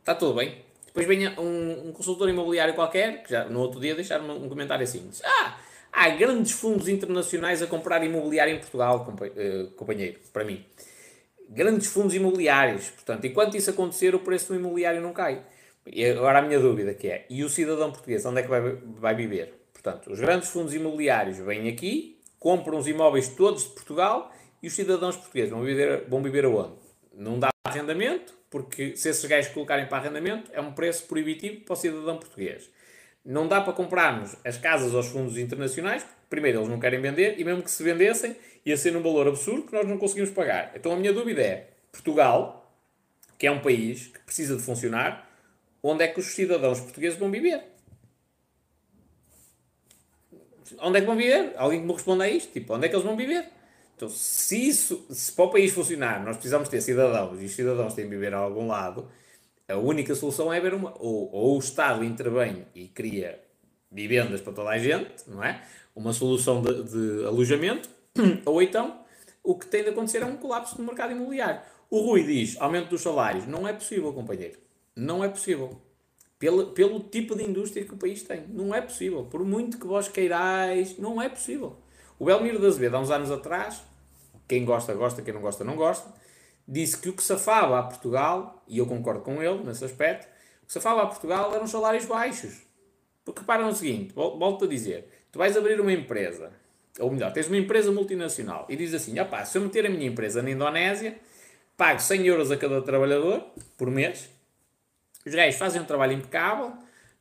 Está 0.00 0.14
tudo 0.14 0.34
bem. 0.34 0.64
Depois 0.86 1.06
vem 1.06 1.28
um, 1.38 1.88
um, 1.88 1.92
consultor 1.92 2.28
imobiliário 2.28 2.74
qualquer, 2.74 3.22
que 3.22 3.30
já 3.30 3.44
no 3.44 3.60
outro 3.60 3.80
dia 3.80 3.94
deixaram 3.94 4.30
um 4.36 4.48
comentário 4.48 4.84
assim: 4.84 5.06
diz, 5.08 5.20
Ah, 5.24 5.58
há 5.92 6.08
grandes 6.10 6.52
fundos 6.52 6.88
internacionais 6.88 7.60
a 7.60 7.66
comprar 7.66 8.02
imobiliário 8.04 8.54
em 8.54 8.58
Portugal, 8.58 9.06
eh, 9.36 9.66
companheiro, 9.76 10.18
para 10.32 10.44
mim. 10.44 10.64
Grandes 11.50 11.88
fundos 11.88 12.14
imobiliários, 12.14 12.88
portanto, 12.90 13.26
enquanto 13.26 13.56
isso 13.56 13.68
acontecer, 13.68 14.14
o 14.14 14.20
preço 14.20 14.48
do 14.48 14.58
imobiliário 14.58 15.02
não 15.02 15.12
cai. 15.12 15.42
E 15.86 16.04
agora 16.04 16.38
a 16.38 16.42
minha 16.42 16.58
dúvida 16.58 16.94
que 16.94 17.08
é: 17.08 17.26
e 17.28 17.44
o 17.44 17.50
cidadão 17.50 17.90
português, 17.90 18.24
onde 18.24 18.40
é 18.40 18.42
que 18.42 18.48
vai, 18.48 18.60
vai 18.60 19.14
viver? 19.14 19.54
Portanto, 19.72 20.10
os 20.10 20.18
grandes 20.18 20.48
fundos 20.48 20.72
imobiliários 20.72 21.38
vêm 21.38 21.68
aqui, 21.68 22.18
compram 22.38 22.78
os 22.78 22.88
imóveis 22.88 23.28
todos 23.28 23.64
de 23.64 23.70
Portugal 23.70 24.32
e 24.62 24.66
os 24.66 24.74
cidadãos 24.74 25.16
portugueses 25.16 25.50
vão 25.50 25.62
viver, 25.62 26.04
vão 26.08 26.22
viver 26.22 26.44
aonde? 26.44 26.74
Não 27.14 27.38
dá 27.38 27.50
arrendamento, 27.64 28.34
porque 28.50 28.96
se 28.96 29.08
esses 29.08 29.24
gajos 29.24 29.52
colocarem 29.52 29.86
para 29.86 29.98
arrendamento, 29.98 30.50
é 30.52 30.60
um 30.60 30.72
preço 30.72 31.04
proibitivo 31.06 31.60
para 31.60 31.72
o 31.72 31.76
cidadão 31.76 32.18
português. 32.18 32.70
Não 33.24 33.48
dá 33.48 33.60
para 33.60 33.72
comprarmos 33.72 34.36
as 34.44 34.56
casas 34.56 34.94
aos 34.94 35.08
fundos 35.08 35.36
internacionais, 35.36 36.06
primeiro 36.30 36.58
eles 36.58 36.68
não 36.68 36.78
querem 36.78 37.00
vender, 37.00 37.38
e 37.38 37.44
mesmo 37.44 37.62
que 37.62 37.70
se 37.70 37.82
vendessem, 37.82 38.36
ia 38.64 38.76
ser 38.76 38.92
num 38.92 39.02
valor 39.02 39.28
absurdo 39.28 39.62
que 39.62 39.72
nós 39.72 39.86
não 39.86 39.98
conseguimos 39.98 40.30
pagar. 40.30 40.72
Então 40.74 40.92
a 40.92 40.96
minha 40.96 41.12
dúvida 41.12 41.42
é, 41.42 41.70
Portugal, 41.90 42.72
que 43.38 43.46
é 43.46 43.50
um 43.50 43.60
país 43.60 44.08
que 44.08 44.18
precisa 44.20 44.56
de 44.56 44.62
funcionar, 44.62 45.28
onde 45.82 46.04
é 46.04 46.08
que 46.08 46.20
os 46.20 46.26
cidadãos 46.26 46.80
portugueses 46.80 47.18
vão 47.18 47.30
viver? 47.30 47.62
Onde 50.80 50.98
é 50.98 51.00
que 51.00 51.06
vão 51.06 51.16
viver? 51.16 51.52
Alguém 51.56 51.80
que 51.80 51.86
me 51.86 51.92
responda 51.92 52.24
a 52.24 52.28
isto? 52.28 52.52
Tipo, 52.52 52.74
onde 52.74 52.86
é 52.86 52.88
que 52.88 52.94
eles 52.94 53.04
vão 53.04 53.16
viver? 53.16 53.48
Então, 53.96 54.10
se 54.10 54.68
isso, 54.68 55.06
se 55.08 55.32
para 55.32 55.46
o 55.46 55.50
país 55.50 55.72
funcionar, 55.72 56.22
nós 56.22 56.36
precisamos 56.36 56.68
ter 56.68 56.82
cidadãos 56.82 57.40
e 57.40 57.46
os 57.46 57.52
cidadãos 57.52 57.94
têm 57.94 58.04
de 58.04 58.10
viver 58.10 58.34
a 58.34 58.38
algum 58.38 58.66
lado, 58.66 59.08
a 59.66 59.76
única 59.76 60.14
solução 60.14 60.52
é 60.52 60.60
ver 60.60 60.74
uma. 60.74 60.94
Ou, 60.98 61.32
ou 61.32 61.56
o 61.56 61.58
Estado 61.58 62.04
intervém 62.04 62.66
e 62.74 62.88
cria 62.88 63.40
vivendas 63.90 64.42
para 64.42 64.52
toda 64.52 64.68
a 64.68 64.78
gente, 64.78 65.12
não 65.26 65.42
é? 65.42 65.62
Uma 65.94 66.12
solução 66.12 66.62
de, 66.62 66.82
de 66.84 67.24
alojamento, 67.24 67.88
ou 68.44 68.60
então 68.60 69.00
o 69.42 69.54
que 69.56 69.66
tem 69.66 69.82
de 69.82 69.90
acontecer 69.90 70.22
é 70.22 70.26
um 70.26 70.36
colapso 70.36 70.76
no 70.78 70.84
mercado 70.84 71.12
imobiliário. 71.12 71.60
O 71.88 72.00
Rui 72.00 72.24
diz 72.24 72.60
aumento 72.60 72.90
dos 72.90 73.00
salários. 73.00 73.46
Não 73.46 73.66
é 73.66 73.72
possível, 73.72 74.12
companheiro. 74.12 74.58
Não 74.94 75.24
é 75.24 75.28
possível. 75.28 75.80
Pelo, 76.38 76.72
pelo 76.72 77.00
tipo 77.00 77.34
de 77.34 77.44
indústria 77.44 77.84
que 77.84 77.94
o 77.94 77.96
país 77.96 78.22
tem. 78.22 78.44
Não 78.48 78.74
é 78.74 78.80
possível. 78.80 79.24
Por 79.24 79.44
muito 79.44 79.78
que 79.78 79.86
vós 79.86 80.08
queirais, 80.08 80.98
não 80.98 81.22
é 81.22 81.28
possível. 81.28 81.76
O 82.18 82.24
Belmiro 82.24 82.58
da 82.58 82.68
Azevedo, 82.68 82.96
há 82.96 83.00
uns 83.00 83.10
anos 83.10 83.30
atrás, 83.30 83.82
quem 84.48 84.64
gosta, 84.64 84.94
gosta, 84.94 85.22
quem 85.22 85.34
não 85.34 85.40
gosta, 85.40 85.64
não 85.64 85.76
gosta, 85.76 86.12
disse 86.66 86.98
que 86.98 87.08
o 87.08 87.12
que 87.12 87.22
safava 87.22 87.78
a 87.78 87.82
Portugal, 87.82 88.62
e 88.66 88.78
eu 88.78 88.86
concordo 88.86 89.20
com 89.20 89.42
ele 89.42 89.62
nesse 89.64 89.84
aspecto, 89.84 90.26
o 90.62 90.66
que 90.66 90.72
safava 90.72 91.02
a 91.02 91.06
Portugal 91.06 91.54
eram 91.54 91.66
salários 91.66 92.06
baixos. 92.06 92.62
Porque 93.24 93.40
repara 93.40 93.64
no 93.64 93.74
seguinte, 93.74 94.14
volto 94.14 94.64
a 94.64 94.68
dizer, 94.68 95.08
tu 95.30 95.38
vais 95.38 95.56
abrir 95.56 95.80
uma 95.80 95.92
empresa, 95.92 96.52
ou 96.98 97.10
melhor, 97.10 97.32
tens 97.32 97.48
uma 97.48 97.58
empresa 97.58 97.92
multinacional, 97.92 98.66
e 98.68 98.76
diz 98.76 98.94
assim, 98.94 99.18
opá, 99.20 99.44
se 99.44 99.58
eu 99.58 99.62
meter 99.62 99.84
a 99.84 99.90
minha 99.90 100.06
empresa 100.06 100.42
na 100.42 100.50
Indonésia, 100.50 101.18
pago 101.76 102.00
100 102.00 102.26
euros 102.26 102.50
a 102.50 102.56
cada 102.56 102.80
trabalhador, 102.80 103.44
por 103.76 103.90
mês, 103.90 104.30
os 105.26 105.34
gajos 105.34 105.58
fazem 105.58 105.82
um 105.82 105.84
trabalho 105.84 106.12
impecável, 106.12 106.72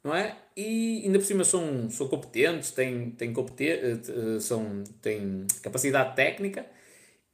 não 0.06 0.16
é? 0.16 0.38
E 0.56 1.02
ainda 1.04 1.18
por 1.18 1.26
cima 1.26 1.44
são, 1.44 1.90
são 1.90 2.08
competentes, 2.08 2.70
têm, 2.70 3.10
têm, 3.10 3.34
competen 3.34 4.00
eh, 4.08 4.40
são, 4.40 4.84
têm 5.02 5.48
capacidade 5.64 6.16
técnica 6.16 6.64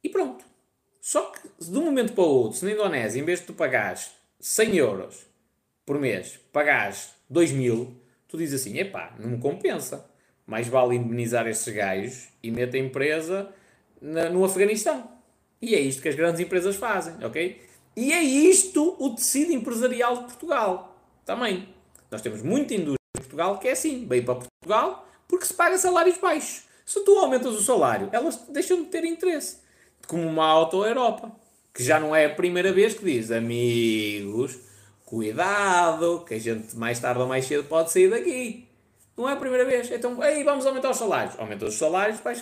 e 0.02 0.08
pronto. 0.08 0.42
Só 0.98 1.32
que 1.32 1.48
de 1.70 1.76
um 1.76 1.84
momento 1.84 2.14
para 2.14 2.24
o 2.24 2.28
outro, 2.28 2.58
se 2.58 2.64
na 2.64 2.72
Indonésia, 2.72 3.20
em 3.20 3.24
vez 3.24 3.40
de 3.40 3.46
tu 3.46 3.52
pagares 3.52 4.12
100 4.40 4.76
euros 4.78 5.26
por 5.84 5.98
mês, 5.98 6.40
pagares 6.50 7.10
2 7.28 7.52
mil, 7.52 7.94
tu 8.26 8.38
dizes 8.38 8.62
assim: 8.62 8.78
epá, 8.78 9.14
não 9.18 9.30
me 9.30 9.38
compensa. 9.38 10.10
Mais 10.46 10.66
vale 10.66 10.96
indemnizar 10.96 11.46
estes 11.46 11.72
gajos 11.72 12.28
e 12.42 12.50
meter 12.50 12.78
a 12.78 12.84
empresa 12.84 13.54
na, 14.00 14.30
no 14.30 14.44
Afeganistão. 14.44 15.12
E 15.60 15.74
é 15.74 15.80
isto 15.80 16.00
que 16.00 16.08
as 16.08 16.14
grandes 16.14 16.40
empresas 16.40 16.74
fazem, 16.76 17.22
ok? 17.24 17.60
E 17.94 18.12
é 18.12 18.22
isto 18.22 18.96
o 18.98 19.14
tecido 19.14 19.52
empresarial 19.52 20.16
de 20.16 20.24
Portugal 20.24 20.98
também. 21.24 21.68
Nós 22.12 22.20
temos 22.20 22.42
muita 22.42 22.74
indústria 22.74 22.98
Portugal 23.14 23.58
que 23.58 23.68
é 23.68 23.72
assim, 23.72 24.06
veio 24.06 24.24
para 24.24 24.34
Portugal 24.34 25.08
porque 25.26 25.46
se 25.46 25.54
paga 25.54 25.78
salários 25.78 26.18
baixos. 26.18 26.64
Se 26.84 27.02
tu 27.04 27.12
aumentas 27.12 27.54
o 27.54 27.62
salário, 27.62 28.10
elas 28.12 28.36
deixam 28.50 28.82
de 28.82 28.90
ter 28.90 29.02
interesse. 29.04 29.56
Como 30.06 30.22
uma 30.26 30.44
auto 30.44 30.84
Europa, 30.84 31.32
que 31.72 31.82
já 31.82 31.98
não 31.98 32.14
é 32.14 32.26
a 32.26 32.34
primeira 32.34 32.70
vez 32.70 32.92
que 32.92 33.02
diz, 33.02 33.30
amigos, 33.30 34.58
cuidado, 35.06 36.22
que 36.26 36.34
a 36.34 36.38
gente 36.38 36.76
mais 36.76 37.00
tarde 37.00 37.20
ou 37.20 37.26
mais 37.26 37.46
cedo 37.46 37.64
pode 37.64 37.90
sair 37.90 38.10
daqui. 38.10 38.68
Não 39.16 39.26
é 39.26 39.32
a 39.32 39.36
primeira 39.36 39.64
vez. 39.64 39.90
Então, 39.90 40.22
ei, 40.22 40.44
vamos 40.44 40.66
aumentar 40.66 40.90
os 40.90 40.98
salários. 40.98 41.38
Aumenta 41.38 41.64
os 41.64 41.74
salários, 41.74 42.20
vai 42.20 42.34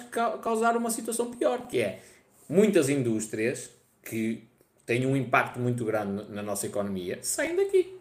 causar 0.42 0.76
uma 0.76 0.90
situação 0.90 1.30
pior, 1.30 1.68
que 1.68 1.78
é 1.78 2.00
muitas 2.48 2.88
indústrias 2.88 3.70
que 4.02 4.48
têm 4.84 5.06
um 5.06 5.14
impacto 5.14 5.60
muito 5.60 5.84
grande 5.84 6.28
na 6.32 6.42
nossa 6.42 6.66
economia 6.66 7.20
saem 7.22 7.54
daqui. 7.54 7.99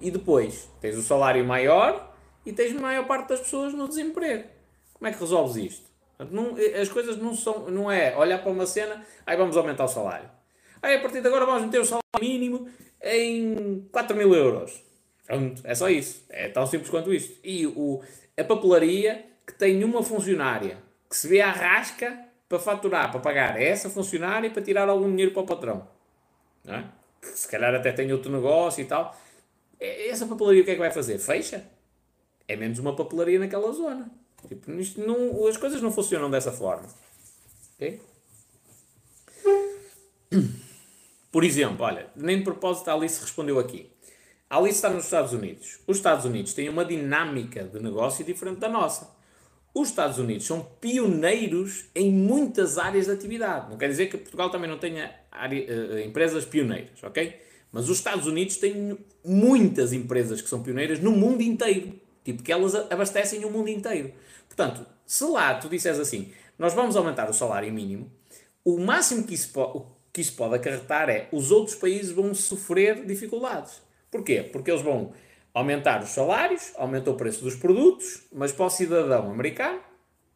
E 0.00 0.10
depois 0.10 0.70
tens 0.80 0.96
o 0.96 1.02
salário 1.02 1.44
maior 1.44 2.14
e 2.44 2.52
tens 2.52 2.76
a 2.76 2.80
maior 2.80 3.06
parte 3.06 3.30
das 3.30 3.40
pessoas 3.40 3.72
no 3.72 3.88
desemprego. 3.88 4.48
Como 4.92 5.08
é 5.08 5.12
que 5.12 5.20
resolves 5.20 5.56
isto? 5.56 5.86
Não, 6.30 6.54
as 6.80 6.88
coisas 6.88 7.18
não 7.18 7.34
são, 7.34 7.70
não 7.70 7.90
é 7.90 8.16
olhar 8.16 8.38
para 8.42 8.50
uma 8.50 8.66
cena, 8.66 9.04
aí 9.26 9.36
vamos 9.36 9.56
aumentar 9.56 9.84
o 9.84 9.88
salário. 9.88 10.30
Aí 10.82 10.96
a 10.96 11.00
partir 11.00 11.20
de 11.20 11.28
agora 11.28 11.44
vamos 11.44 11.64
meter 11.64 11.80
o 11.80 11.84
salário 11.84 12.04
mínimo 12.20 12.68
em 13.02 13.86
4 13.92 14.16
mil 14.16 14.34
euros. 14.34 14.82
Pronto, 15.26 15.60
é 15.64 15.74
só 15.74 15.88
isso. 15.88 16.24
É 16.30 16.48
tão 16.48 16.66
simples 16.66 16.88
quanto 16.88 17.12
isto. 17.12 17.38
E 17.44 17.66
o, 17.66 18.02
a 18.36 18.44
papelaria 18.44 19.26
que 19.46 19.54
tem 19.54 19.82
uma 19.84 20.02
funcionária 20.02 20.78
que 21.08 21.16
se 21.16 21.28
vê 21.28 21.40
à 21.40 21.50
rasca 21.50 22.18
para 22.48 22.58
faturar, 22.58 23.10
para 23.10 23.20
pagar 23.20 23.60
essa 23.60 23.90
funcionária 23.90 24.46
e 24.46 24.50
para 24.50 24.62
tirar 24.62 24.88
algum 24.88 25.10
dinheiro 25.10 25.32
para 25.32 25.42
o 25.42 25.46
patrão. 25.46 25.88
É? 26.66 26.84
Que 27.20 27.28
se 27.28 27.48
calhar 27.48 27.74
até 27.74 27.92
tem 27.92 28.12
outro 28.12 28.30
negócio 28.30 28.80
e 28.80 28.84
tal. 28.84 29.16
Essa 29.80 30.26
papelaria 30.26 30.62
o 30.62 30.64
que 30.64 30.70
é 30.70 30.74
que 30.74 30.80
vai 30.80 30.90
fazer? 30.90 31.18
Fecha. 31.18 31.64
É 32.48 32.56
menos 32.56 32.78
uma 32.78 32.94
papelaria 32.94 33.38
naquela 33.38 33.72
zona. 33.72 34.10
Tipo, 34.48 34.70
não, 35.00 35.46
as 35.46 35.56
coisas 35.56 35.82
não 35.82 35.90
funcionam 35.90 36.30
dessa 36.30 36.52
forma. 36.52 36.88
Ok? 37.74 38.00
Por 41.30 41.44
exemplo, 41.44 41.84
olha, 41.84 42.08
nem 42.16 42.38
de 42.38 42.44
propósito 42.44 42.88
a 42.88 42.94
Alice 42.94 43.20
respondeu 43.20 43.58
aqui. 43.58 43.90
A 44.48 44.58
Alice 44.58 44.76
está 44.76 44.88
nos 44.88 45.04
Estados 45.04 45.32
Unidos. 45.32 45.80
Os 45.86 45.96
Estados 45.96 46.24
Unidos 46.24 46.54
têm 46.54 46.68
uma 46.68 46.84
dinâmica 46.84 47.64
de 47.64 47.82
negócio 47.82 48.24
diferente 48.24 48.58
da 48.58 48.68
nossa. 48.68 49.14
Os 49.74 49.88
Estados 49.88 50.18
Unidos 50.18 50.46
são 50.46 50.62
pioneiros 50.80 51.86
em 51.94 52.10
muitas 52.10 52.78
áreas 52.78 53.06
de 53.06 53.12
atividade. 53.12 53.68
Não 53.68 53.76
quer 53.76 53.88
dizer 53.88 54.06
que 54.06 54.16
Portugal 54.16 54.48
também 54.48 54.70
não 54.70 54.78
tenha 54.78 55.14
área, 55.30 55.60
uh, 55.60 55.98
empresas 55.98 56.46
pioneiras, 56.46 57.02
ok? 57.02 57.45
Mas 57.76 57.90
os 57.90 57.98
Estados 57.98 58.26
Unidos 58.26 58.56
têm 58.56 58.96
muitas 59.22 59.92
empresas 59.92 60.40
que 60.40 60.48
são 60.48 60.62
pioneiras 60.62 60.98
no 60.98 61.10
mundo 61.10 61.42
inteiro. 61.42 61.92
Tipo, 62.24 62.42
que 62.42 62.50
elas 62.50 62.74
abastecem 62.74 63.44
o 63.44 63.50
mundo 63.50 63.68
inteiro. 63.68 64.14
Portanto, 64.48 64.86
se 65.04 65.22
lá 65.24 65.52
tu 65.56 65.68
disseres 65.68 66.00
assim, 66.00 66.32
nós 66.58 66.72
vamos 66.72 66.96
aumentar 66.96 67.28
o 67.28 67.34
salário 67.34 67.70
mínimo, 67.70 68.10
o 68.64 68.78
máximo 68.78 69.24
que 69.24 69.34
isso, 69.34 69.52
pode, 69.52 69.84
que 70.10 70.22
isso 70.22 70.34
pode 70.36 70.54
acarretar 70.54 71.10
é 71.10 71.28
os 71.30 71.50
outros 71.50 71.76
países 71.76 72.12
vão 72.12 72.34
sofrer 72.34 73.04
dificuldades. 73.04 73.82
Porquê? 74.10 74.48
Porque 74.50 74.70
eles 74.70 74.80
vão 74.80 75.12
aumentar 75.52 76.02
os 76.02 76.08
salários, 76.08 76.72
aumentou 76.76 77.12
o 77.12 77.16
preço 77.18 77.44
dos 77.44 77.56
produtos, 77.56 78.22
mas 78.32 78.52
para 78.52 78.64
o 78.64 78.70
cidadão 78.70 79.30
americano 79.30 79.80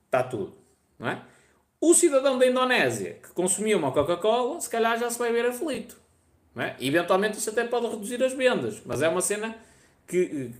está 0.04 0.22
tudo. 0.22 0.58
Não 0.98 1.08
é? 1.08 1.22
O 1.80 1.94
cidadão 1.94 2.38
da 2.38 2.46
Indonésia 2.46 3.14
que 3.22 3.30
consumia 3.30 3.78
uma 3.78 3.92
Coca-Cola, 3.92 4.60
se 4.60 4.68
calhar 4.68 4.98
já 4.98 5.08
se 5.08 5.18
vai 5.18 5.32
ver 5.32 5.46
aflito. 5.46 5.98
É? 6.56 6.74
Eventualmente 6.80 7.38
isso 7.38 7.50
até 7.50 7.64
pode 7.64 7.86
reduzir 7.86 8.22
as 8.22 8.32
vendas, 8.32 8.82
mas 8.84 9.02
é 9.02 9.08
uma 9.08 9.20
cena 9.20 9.56
que, 10.06 10.50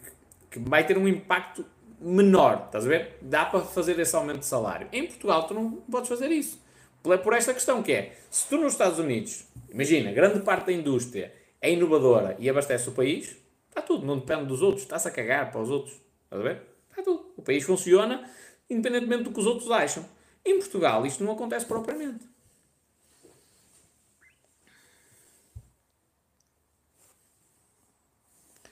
que 0.51 0.59
vai 0.61 0.87
ter 0.87 0.97
um 0.97 1.09
impacto 1.09 1.65
menor. 2.01 2.65
Estás 2.67 2.87
a 2.87 2.89
ver? 2.89 3.19
Dá 3.21 3.45
para 3.45 3.61
fazer 3.61 3.99
esse 3.99 4.15
aumento 4.15 4.41
de 4.41 4.47
salário. 4.47 4.89
Em 4.93 5.07
Portugal 5.07 5.47
tu 5.47 5.55
não 5.55 5.73
podes 5.91 6.09
fazer 6.09 6.31
isso. 6.31 6.61
Por 7.03 7.33
esta 7.33 7.53
questão 7.55 7.83
que 7.83 7.93
é, 7.93 8.17
se 8.31 8.47
tu 8.49 8.57
nos 8.59 8.73
Estados 8.73 8.99
Unidos, 8.99 9.45
imagina, 9.71 10.13
grande 10.13 10.41
parte 10.41 10.67
da 10.67 10.73
indústria 10.73 11.33
é 11.61 11.73
inovadora 11.73 12.37
e 12.39 12.49
abastece 12.49 12.89
o 12.89 12.93
país, 12.93 13.37
está 13.69 13.83
tudo, 13.83 14.07
não 14.07 14.19
depende 14.19 14.45
dos 14.45 14.63
outros, 14.63 14.83
está-se 14.83 15.09
a 15.09 15.11
cagar 15.11 15.51
para 15.51 15.61
os 15.61 15.71
outros. 15.71 15.95
Estás 16.25 16.41
a 16.41 16.45
ver? 16.45 16.63
Está 16.91 17.03
tudo. 17.03 17.33
O 17.37 17.43
país 17.43 17.65
funciona 17.65 18.31
independentemente 18.69 19.25
do 19.25 19.33
que 19.33 19.41
os 19.41 19.47
outros 19.47 19.71
acham. 19.71 20.05
Em 20.45 20.59
Portugal 20.59 21.05
isto 21.05 21.25
não 21.25 21.33
acontece 21.33 21.67
propriamente. 21.67 22.30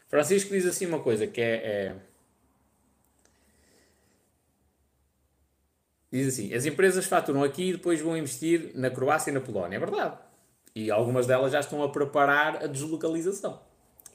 Francisco 0.09 0.51
diz 0.51 0.67
assim 0.67 0.87
uma 0.87 1.01
coisa 1.01 1.27
que 1.27 1.41
é, 1.41 1.55
é 1.55 1.95
Diz 6.11 6.29
assim: 6.29 6.55
as 6.55 6.65
empresas 6.65 7.07
faturam 7.07 7.43
aqui 7.43 7.69
e 7.69 7.73
depois 7.73 8.01
vão 8.01 8.17
investir 8.17 8.71
na 8.75 8.91
Croácia 8.91 9.31
e 9.31 9.35
na 9.35 9.41
Polónia. 9.41 9.77
É 9.77 9.79
verdade. 9.79 10.17
E 10.75 10.91
algumas 10.91 11.27
delas 11.27 11.53
já 11.53 11.61
estão 11.61 11.83
a 11.83 11.89
preparar 11.89 12.65
a 12.65 12.67
deslocalização. 12.67 13.61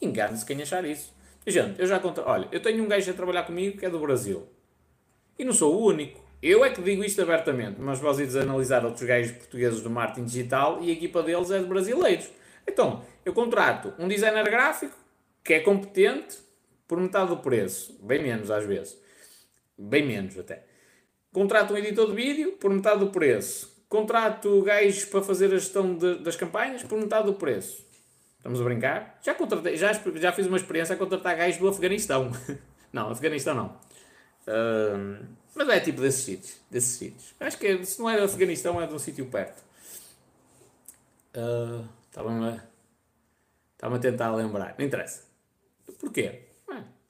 Engane-se 0.01 0.45
quem 0.45 0.61
achar 0.61 0.83
isso. 0.85 1.13
Gente, 1.45 1.79
eu 1.79 1.85
já 1.85 1.99
conto. 1.99 2.21
Olha, 2.25 2.47
eu 2.51 2.61
tenho 2.61 2.83
um 2.83 2.87
gajo 2.87 3.09
a 3.11 3.13
trabalhar 3.13 3.43
comigo 3.43 3.77
que 3.77 3.85
é 3.85 3.89
do 3.89 3.99
Brasil. 3.99 4.47
E 5.37 5.45
não 5.45 5.53
sou 5.53 5.75
o 5.75 5.85
único. 5.87 6.23
Eu 6.41 6.65
é 6.65 6.69
que 6.69 6.81
digo 6.81 7.03
isto 7.03 7.21
abertamente, 7.21 7.79
mas 7.79 8.01
ides 8.19 8.35
analisar 8.35 8.83
outros 8.83 9.03
gajos 9.03 9.31
portugueses 9.31 9.81
do 9.81 9.89
marketing 9.89 10.25
digital 10.25 10.79
e 10.81 10.89
a 10.89 10.93
equipa 10.93 11.23
deles 11.23 11.51
é 11.51 11.59
de 11.59 11.65
brasileiros. 11.65 12.29
Então, 12.67 13.01
eu 13.23 13.33
contrato 13.33 13.93
um 13.97 14.07
designer 14.07 14.43
gráfico 14.43 14.95
que 15.43 15.53
é 15.53 15.59
competente 15.59 16.37
por 16.87 16.99
metade 16.99 17.29
do 17.29 17.37
preço. 17.37 17.97
Bem 18.01 18.21
menos 18.21 18.49
às 18.49 18.65
vezes. 18.65 18.97
Bem 19.77 20.05
menos 20.05 20.37
até. 20.37 20.63
Contrato 21.31 21.73
um 21.73 21.77
editor 21.77 22.07
de 22.07 22.15
vídeo 22.15 22.53
por 22.53 22.71
metade 22.71 22.99
do 22.99 23.09
preço. 23.09 23.83
Contrato 23.89 24.61
gajos 24.61 25.05
para 25.05 25.21
fazer 25.21 25.47
a 25.47 25.57
gestão 25.57 25.95
de, 25.95 26.19
das 26.19 26.35
campanhas 26.35 26.83
por 26.83 26.99
metade 26.99 27.25
do 27.25 27.33
preço. 27.33 27.85
Estamos 28.37 28.59
a 28.59 28.63
brincar? 28.63 29.19
Já, 29.21 29.33
contratei, 29.33 29.77
já, 29.77 29.93
já 29.93 30.31
fiz 30.31 30.47
uma 30.47 30.57
experiência 30.57 30.95
a 30.95 30.97
contratar 30.97 31.37
gajos 31.37 31.59
do 31.59 31.67
Afeganistão. 31.67 32.31
não, 32.91 33.09
Afeganistão 33.09 33.55
não. 33.55 33.79
Uh, 34.47 35.25
mas 35.55 35.69
é 35.69 35.79
tipo 35.79 36.01
desses 36.01 36.23
sítios. 36.23 36.61
Desses 36.69 36.97
sítios. 36.97 37.35
Acho 37.39 37.57
que 37.57 37.85
se 37.85 37.99
não 37.99 38.09
é 38.09 38.17
do 38.17 38.23
Afeganistão, 38.23 38.81
é 38.81 38.87
de 38.87 38.93
um 38.93 38.99
sítio 38.99 39.25
perto. 39.27 39.63
Uh, 41.35 41.87
Estava-me 42.13 42.61
estava 43.73 43.95
a 43.95 43.99
tentar 43.99 44.35
lembrar. 44.35 44.75
Não 44.77 44.85
interessa. 44.85 45.32
Porquê? 45.99 46.41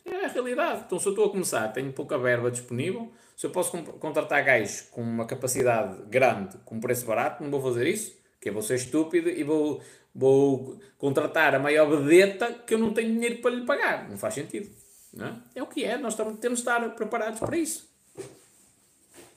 É 0.06 0.26
a 0.26 0.28
realidade. 0.28 0.84
Então, 0.86 1.00
se 1.00 1.08
eu 1.08 1.12
estou 1.12 1.26
a 1.26 1.30
começar, 1.30 1.68
tenho 1.70 1.91
pouca 1.94 2.18
verba 2.18 2.52
disponível, 2.52 3.12
se 3.38 3.45
eu 3.45 3.52
posso 3.52 3.72
contratar 3.84 4.44
gajos 4.44 4.82
com 4.91 5.02
uma 5.02 5.26
capacidade 5.26 6.04
grande, 6.08 6.58
com 6.66 6.76
um 6.76 6.80
preço 6.80 7.06
barato, 7.06 7.41
não 7.41 7.50
vou 7.50 7.62
fazer 7.62 7.88
isso, 7.88 8.16
que 8.40 8.50
eu 8.50 8.54
vou 8.54 8.62
ser 8.62 8.76
estúpido 8.76 9.30
e 9.30 9.44
vou, 9.44 9.82
vou 10.14 10.78
contratar 10.98 11.56
a 11.56 11.60
maior 11.60 11.90
vedeta 11.90 12.52
que 12.52 12.74
eu 12.74 12.78
não 12.78 12.94
tenho 12.94 13.14
dinheiro 13.14 13.38
para 13.38 13.52
lhe 13.52 13.66
pagar. 13.66 14.10
Não 14.10 14.18
faz 14.18 14.34
sentido. 14.34 14.70
Não 15.14 15.28
é? 15.28 15.34
é 15.56 15.64
o 15.64 15.68
que 15.68 15.86
é, 15.86 15.98
nós 15.98 16.16
temos 16.16 16.40
de 16.40 16.48
estar 16.50 16.82
preparados 16.95 17.40
para 17.40 17.56
isso. 17.56 17.90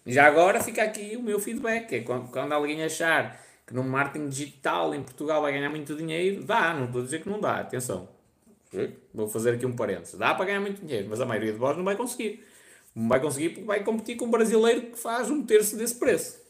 Já 0.04 0.26
agora 0.26 0.62
fica 0.62 0.82
aqui 0.82 1.16
o 1.16 1.22
meu 1.22 1.38
feedback, 1.38 1.92
é 1.92 2.00
quando, 2.00 2.30
quando 2.30 2.52
alguém 2.52 2.82
achar 2.84 3.40
que 3.66 3.74
no 3.74 3.82
marketing 3.82 4.28
digital 4.28 4.94
em 4.94 5.02
Portugal 5.02 5.42
vai 5.42 5.52
ganhar 5.52 5.68
muito 5.68 5.96
dinheiro, 5.96 6.44
dá, 6.44 6.72
não 6.72 6.86
estou 6.86 7.00
a 7.00 7.04
dizer 7.04 7.22
que 7.22 7.28
não 7.28 7.40
dá, 7.40 7.56
atenção. 7.56 8.15
Vou 9.14 9.28
fazer 9.28 9.54
aqui 9.54 9.66
um 9.66 9.74
parênteses. 9.74 10.18
Dá 10.18 10.34
para 10.34 10.46
ganhar 10.46 10.60
muito 10.60 10.84
dinheiro, 10.84 11.08
mas 11.08 11.20
a 11.20 11.26
maioria 11.26 11.52
de 11.52 11.58
vós 11.58 11.76
não 11.76 11.84
vai 11.84 11.96
conseguir. 11.96 12.44
Não 12.94 13.08
vai 13.08 13.20
conseguir 13.20 13.50
porque 13.50 13.64
vai 13.64 13.84
competir 13.84 14.16
com 14.16 14.26
um 14.26 14.30
brasileiro 14.30 14.82
que 14.90 14.98
faz 14.98 15.30
um 15.30 15.44
terço 15.44 15.76
desse 15.76 15.94
preço. 15.96 16.46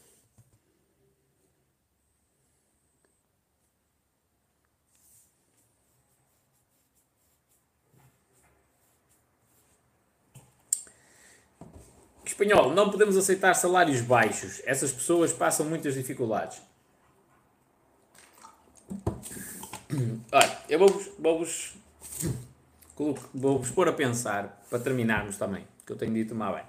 Espanhol, 12.25 12.71
não 12.71 12.91
podemos 12.91 13.17
aceitar 13.17 13.55
salários 13.55 14.01
baixos. 14.01 14.61
Essas 14.65 14.91
pessoas 14.91 15.33
passam 15.33 15.65
muitas 15.65 15.95
dificuldades. 15.95 16.61
Olha, 20.31 20.57
eu 20.69 20.77
vou-vos 20.77 21.09
vou 21.17 21.45
vou-vos 23.33 23.69
pôr 23.71 23.87
a 23.87 23.93
pensar, 23.93 24.63
para 24.69 24.79
terminarmos 24.79 25.37
também, 25.37 25.67
que 25.85 25.91
eu 25.91 25.95
tenho 25.95 26.13
dito 26.13 26.33
mal 26.33 26.55
bem. 26.55 26.63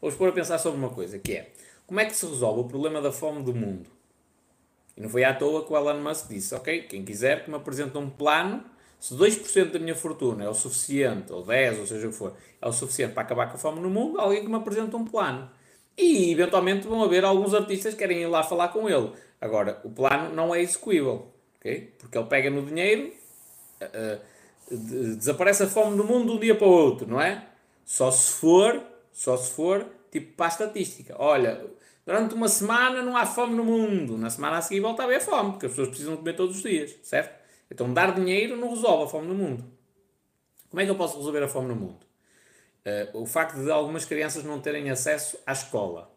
Vou-vos 0.00 0.16
pôr 0.16 0.28
a 0.28 0.32
pensar 0.32 0.58
sobre 0.58 0.78
uma 0.78 0.90
coisa, 0.90 1.18
que 1.18 1.32
é, 1.32 1.50
como 1.86 2.00
é 2.00 2.04
que 2.04 2.16
se 2.16 2.26
resolve 2.26 2.60
o 2.60 2.64
problema 2.64 3.00
da 3.00 3.12
fome 3.12 3.42
do 3.42 3.54
mundo? 3.54 3.88
E 4.96 5.00
não 5.00 5.08
foi 5.08 5.24
à 5.24 5.34
toa 5.34 5.64
que 5.64 5.72
o 5.72 5.76
Elon 5.76 6.00
Musk 6.00 6.28
disse, 6.28 6.54
ok, 6.54 6.82
quem 6.82 7.04
quiser 7.04 7.44
que 7.44 7.50
me 7.50 7.56
apresente 7.56 7.96
um 7.98 8.08
plano, 8.08 8.64
se 8.98 9.14
2% 9.14 9.72
da 9.72 9.78
minha 9.78 9.94
fortuna 9.94 10.44
é 10.44 10.48
o 10.48 10.54
suficiente, 10.54 11.32
ou 11.32 11.44
10, 11.44 11.80
ou 11.80 11.86
seja 11.86 12.06
o 12.06 12.10
que 12.10 12.16
for, 12.16 12.34
é 12.60 12.66
o 12.66 12.72
suficiente 12.72 13.12
para 13.12 13.22
acabar 13.22 13.48
com 13.48 13.56
a 13.56 13.58
fome 13.58 13.80
no 13.80 13.90
mundo, 13.90 14.18
alguém 14.18 14.42
que 14.42 14.48
me 14.48 14.56
apresente 14.56 14.96
um 14.96 15.04
plano. 15.04 15.50
E 15.96 16.32
eventualmente 16.32 16.86
vão 16.86 17.02
haver 17.02 17.24
alguns 17.24 17.54
artistas 17.54 17.94
que 17.94 17.98
querem 18.00 18.22
ir 18.22 18.26
lá 18.26 18.42
falar 18.42 18.68
com 18.68 18.88
ele. 18.88 19.12
Agora, 19.40 19.80
o 19.84 19.90
plano 19.90 20.34
não 20.34 20.54
é 20.54 20.60
execuível, 20.60 21.30
ok? 21.58 21.94
Porque 21.98 22.16
ele 22.16 22.26
pega 22.26 22.50
no 22.50 22.64
dinheiro, 22.64 23.12
uh, 23.82 24.20
desaparece 24.70 25.62
a 25.64 25.66
fome 25.68 25.96
no 25.96 26.04
mundo 26.04 26.26
de 26.26 26.36
um 26.36 26.40
dia 26.40 26.54
para 26.54 26.66
o 26.66 26.70
outro, 26.70 27.06
não 27.06 27.20
é? 27.20 27.46
Só 27.84 28.10
se 28.10 28.32
for, 28.32 28.82
só 29.12 29.36
se 29.36 29.52
for, 29.52 29.86
tipo 30.10 30.34
para 30.36 30.46
a 30.46 30.48
estatística. 30.48 31.14
Olha, 31.18 31.64
durante 32.04 32.34
uma 32.34 32.48
semana 32.48 33.02
não 33.02 33.16
há 33.16 33.24
fome 33.24 33.54
no 33.54 33.64
mundo, 33.64 34.18
na 34.18 34.30
semana 34.30 34.58
a 34.58 34.62
seguir 34.62 34.80
volta 34.80 35.02
a 35.02 35.04
haver 35.06 35.20
fome, 35.20 35.52
porque 35.52 35.66
as 35.66 35.72
pessoas 35.72 35.88
precisam 35.88 36.16
comer 36.16 36.34
todos 36.34 36.56
os 36.56 36.62
dias, 36.62 36.96
certo? 37.02 37.36
Então 37.70 37.92
dar 37.92 38.14
dinheiro 38.14 38.56
não 38.56 38.70
resolve 38.70 39.04
a 39.04 39.06
fome 39.06 39.28
no 39.28 39.34
mundo. 39.34 39.64
Como 40.68 40.80
é 40.80 40.84
que 40.84 40.90
eu 40.90 40.96
posso 40.96 41.16
resolver 41.16 41.42
a 41.42 41.48
fome 41.48 41.68
no 41.68 41.76
mundo? 41.76 42.06
Uh, 42.84 43.22
o 43.22 43.26
facto 43.26 43.56
de 43.62 43.70
algumas 43.70 44.04
crianças 44.04 44.44
não 44.44 44.60
terem 44.60 44.90
acesso 44.90 45.38
à 45.46 45.52
escola. 45.52 46.10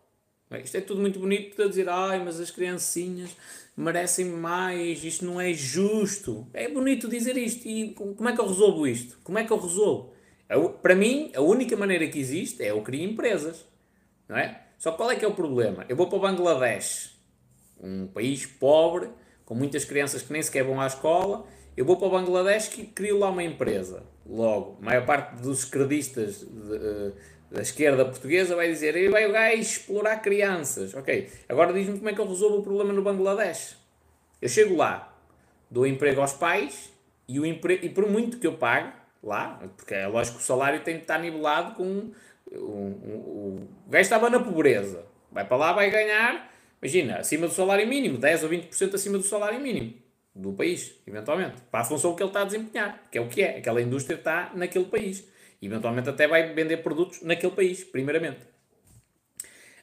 Isto 0.57 0.77
é 0.77 0.81
tudo 0.81 0.99
muito 0.99 1.19
bonito 1.19 1.55
de 1.55 1.69
dizer, 1.69 1.87
ai, 1.87 2.23
mas 2.23 2.39
as 2.39 2.49
criancinhas 2.49 3.29
merecem 3.77 4.25
mais, 4.25 5.03
isto 5.03 5.23
não 5.23 5.39
é 5.39 5.53
justo. 5.53 6.47
É 6.53 6.67
bonito 6.67 7.07
dizer 7.07 7.37
isto. 7.37 7.67
E 7.67 7.93
como 7.93 8.27
é 8.27 8.33
que 8.33 8.41
eu 8.41 8.47
resolvo 8.47 8.87
isto? 8.87 9.19
Como 9.23 9.37
é 9.37 9.43
que 9.43 9.51
eu 9.51 9.59
resolvo? 9.59 10.13
Eu, 10.49 10.71
para 10.71 10.95
mim, 10.95 11.31
a 11.35 11.41
única 11.41 11.77
maneira 11.77 12.07
que 12.07 12.17
existe 12.17 12.63
é 12.63 12.71
eu 12.71 12.81
criar 12.81 13.05
empresas. 13.05 13.65
Não 14.27 14.37
é? 14.37 14.63
Só 14.77 14.91
qual 14.91 15.11
é 15.11 15.15
que 15.15 15.23
é 15.23 15.27
o 15.27 15.33
problema? 15.33 15.85
Eu 15.87 15.95
vou 15.95 16.07
para 16.07 16.17
o 16.17 16.21
Bangladesh, 16.21 17.15
um 17.79 18.07
país 18.07 18.45
pobre, 18.45 19.09
com 19.45 19.53
muitas 19.53 19.85
crianças 19.85 20.21
que 20.21 20.31
nem 20.33 20.41
sequer 20.41 20.63
vão 20.63 20.79
à 20.81 20.87
escola. 20.87 21.45
Eu 21.77 21.85
vou 21.85 21.97
para 21.97 22.07
o 22.07 22.11
Bangladesh 22.11 22.77
e 22.77 22.85
crio 22.85 23.19
lá 23.19 23.29
uma 23.29 23.43
empresa. 23.43 24.03
Logo, 24.25 24.77
a 24.81 24.85
maior 24.85 25.05
parte 25.05 25.41
dos 25.41 25.65
credistas 25.65 26.39
de, 26.39 27.13
da 27.51 27.61
esquerda 27.61 28.05
portuguesa 28.05 28.55
vai 28.55 28.67
dizer 28.67 28.95
e 28.95 29.09
vai 29.09 29.25
o 29.25 29.31
gajo 29.31 29.61
explorar 29.61 30.17
crianças. 30.17 30.93
Ok, 30.93 31.29
agora 31.47 31.73
diz-me 31.73 31.97
como 31.97 32.09
é 32.09 32.13
que 32.13 32.19
eu 32.19 32.27
resolvo 32.27 32.57
o 32.57 32.63
problema 32.63 32.93
no 32.93 33.01
Bangladesh. 33.01 33.77
Eu 34.41 34.49
chego 34.49 34.75
lá, 34.75 35.13
dou 35.69 35.85
emprego 35.85 36.21
aos 36.21 36.33
pais 36.33 36.91
e, 37.27 37.39
o 37.39 37.45
emprego, 37.45 37.85
e 37.85 37.89
por 37.89 38.07
muito 38.07 38.37
que 38.37 38.47
eu 38.47 38.53
pague 38.53 38.93
lá, 39.23 39.59
porque 39.75 39.93
é 39.93 40.07
lógico 40.07 40.37
que 40.37 40.43
o 40.43 40.45
salário 40.45 40.81
tem 40.81 40.95
que 40.95 41.01
estar 41.01 41.19
nivelado 41.19 41.75
com. 41.75 42.11
O 42.51 43.67
gajo 43.87 44.01
estava 44.01 44.29
na 44.29 44.39
pobreza, 44.39 45.05
vai 45.31 45.45
para 45.45 45.57
lá, 45.57 45.73
vai 45.73 45.91
ganhar, 45.91 46.51
imagina, 46.81 47.17
acima 47.17 47.47
do 47.47 47.53
salário 47.53 47.87
mínimo, 47.87 48.17
10 48.17 48.43
ou 48.43 48.49
20% 48.49 48.95
acima 48.95 49.17
do 49.17 49.23
salário 49.23 49.59
mínimo 49.59 49.93
do 50.33 50.53
país, 50.53 50.95
eventualmente, 51.05 51.61
para 51.69 51.81
a 51.81 51.83
função 51.83 52.15
que 52.15 52.23
ele 52.23 52.29
está 52.29 52.41
a 52.41 52.45
desempenhar, 52.45 53.03
que 53.11 53.17
é 53.17 53.21
o 53.21 53.27
que 53.27 53.41
é, 53.41 53.57
aquela 53.57 53.81
indústria 53.81 54.15
está 54.15 54.51
naquele 54.55 54.85
país. 54.85 55.27
Eventualmente 55.61 56.09
até 56.09 56.27
vai 56.27 56.53
vender 56.53 56.77
produtos 56.77 57.21
naquele 57.21 57.53
país, 57.53 57.83
primeiramente. 57.83 58.39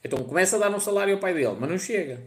Então 0.03 0.23
começa 0.25 0.57
a 0.57 0.59
dar 0.59 0.71
um 0.71 0.81
salário 0.81 1.15
ao 1.15 1.21
pai 1.21 1.35
dele, 1.35 1.57
mas 1.59 1.69
não 1.69 1.79
chega. 1.79 2.21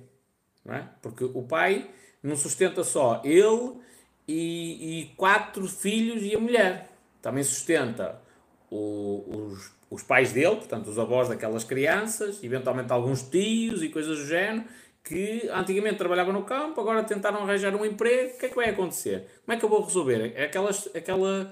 Não 0.66 0.76
é? 0.76 0.88
Porque 1.02 1.24
o 1.24 1.44
pai 1.44 1.90
não 2.22 2.36
sustenta 2.36 2.84
só 2.84 3.22
ele 3.24 3.80
e, 4.28 5.02
e 5.02 5.06
quatro 5.16 5.68
filhos 5.68 6.22
e 6.24 6.36
a 6.36 6.40
mulher. 6.40 6.90
Também 7.22 7.44
sustenta 7.44 8.22
o, 8.70 9.24
os, 9.28 9.72
os 9.90 10.04
pais 10.04 10.32
dele, 10.32 10.58
portanto 10.58 10.88
os 10.88 11.00
avós 11.00 11.30
daquelas 11.30 11.64
crianças, 11.64 12.44
eventualmente 12.44 12.92
alguns 12.92 13.24
tios 13.24 13.82
e 13.82 13.90
coisas 13.90 14.20
do 14.20 14.26
género, 14.26 14.66
que 15.04 15.50
antigamente 15.52 15.98
trabalhavam 15.98 16.34
no 16.34 16.44
campo, 16.44 16.80
agora 16.80 17.04
tentaram 17.04 17.42
arranjar 17.42 17.76
um 17.76 17.84
emprego, 17.84 18.36
o 18.36 18.38
que 18.38 18.46
é 18.46 18.50
que 18.50 18.56
vai 18.56 18.70
acontecer? 18.70 19.26
Como 19.44 19.56
é 19.56 19.60
que 19.60 19.66
eu 19.66 19.70
vou 19.70 19.84
resolver? 19.84 20.34
É 20.36 20.44
aquelas, 20.44 20.88
aquela, 20.96 21.52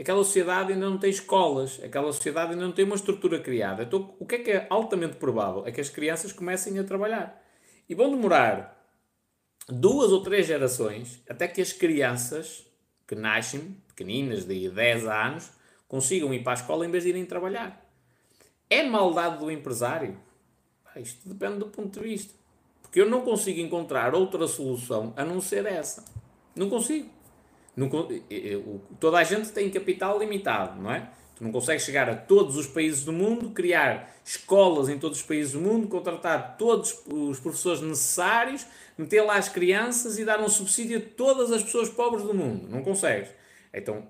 aquela 0.00 0.24
sociedade 0.24 0.72
ainda 0.72 0.88
não 0.88 0.98
tem 0.98 1.10
escolas, 1.10 1.80
aquela 1.82 2.12
sociedade 2.12 2.52
ainda 2.52 2.64
não 2.64 2.72
tem 2.72 2.84
uma 2.84 2.96
estrutura 2.96 3.38
criada. 3.40 3.82
Então, 3.82 4.14
o 4.18 4.26
que 4.26 4.34
é 4.36 4.38
que 4.38 4.50
é 4.50 4.66
altamente 4.70 5.16
provável? 5.16 5.66
É 5.66 5.72
que 5.72 5.80
as 5.80 5.88
crianças 5.88 6.32
comecem 6.32 6.78
a 6.78 6.84
trabalhar. 6.84 7.42
E 7.88 7.94
vão 7.94 8.10
demorar 8.10 8.80
duas 9.68 10.10
ou 10.10 10.22
três 10.22 10.46
gerações 10.46 11.22
até 11.28 11.46
que 11.46 11.60
as 11.60 11.72
crianças 11.72 12.66
que 13.06 13.14
nascem, 13.14 13.76
pequeninas, 13.88 14.46
de 14.46 14.70
10 14.70 15.06
anos, 15.06 15.50
consigam 15.88 16.32
ir 16.32 16.42
para 16.42 16.52
a 16.52 16.54
escola 16.54 16.86
em 16.86 16.90
vez 16.90 17.02
de 17.02 17.10
irem 17.10 17.26
trabalhar. 17.26 17.84
É 18.68 18.84
maldade 18.84 19.38
do 19.38 19.50
empresário? 19.50 20.16
Isto 20.96 21.28
depende 21.28 21.58
do 21.58 21.66
ponto 21.66 22.00
de 22.00 22.08
vista. 22.08 22.32
Porque 22.80 23.00
eu 23.00 23.10
não 23.10 23.22
consigo 23.22 23.60
encontrar 23.60 24.14
outra 24.14 24.46
solução 24.46 25.12
a 25.16 25.24
não 25.24 25.40
ser 25.40 25.66
essa. 25.66 26.04
Não 26.54 26.70
consigo. 26.70 27.10
Não, 27.76 27.88
toda 28.98 29.18
a 29.18 29.24
gente 29.24 29.50
tem 29.50 29.70
capital 29.70 30.18
limitado, 30.18 30.80
não 30.80 30.92
é? 30.92 31.10
Tu 31.40 31.44
não 31.44 31.52
consegues 31.52 31.84
chegar 31.84 32.08
a 32.10 32.14
todos 32.14 32.56
os 32.56 32.66
países 32.66 33.02
do 33.02 33.14
mundo, 33.14 33.50
criar 33.50 34.14
escolas 34.22 34.90
em 34.90 34.98
todos 34.98 35.20
os 35.20 35.24
países 35.24 35.52
do 35.52 35.60
mundo, 35.60 35.88
contratar 35.88 36.58
todos 36.58 37.02
os 37.06 37.40
professores 37.40 37.80
necessários, 37.80 38.66
meter 38.98 39.22
lá 39.22 39.36
as 39.36 39.48
crianças 39.48 40.18
e 40.18 40.24
dar 40.24 40.38
um 40.38 40.48
subsídio 40.50 40.98
a 40.98 41.16
todas 41.16 41.50
as 41.50 41.62
pessoas 41.62 41.88
pobres 41.88 42.24
do 42.24 42.34
mundo. 42.34 42.68
Não 42.68 42.82
consegues. 42.82 43.30
Então, 43.72 44.06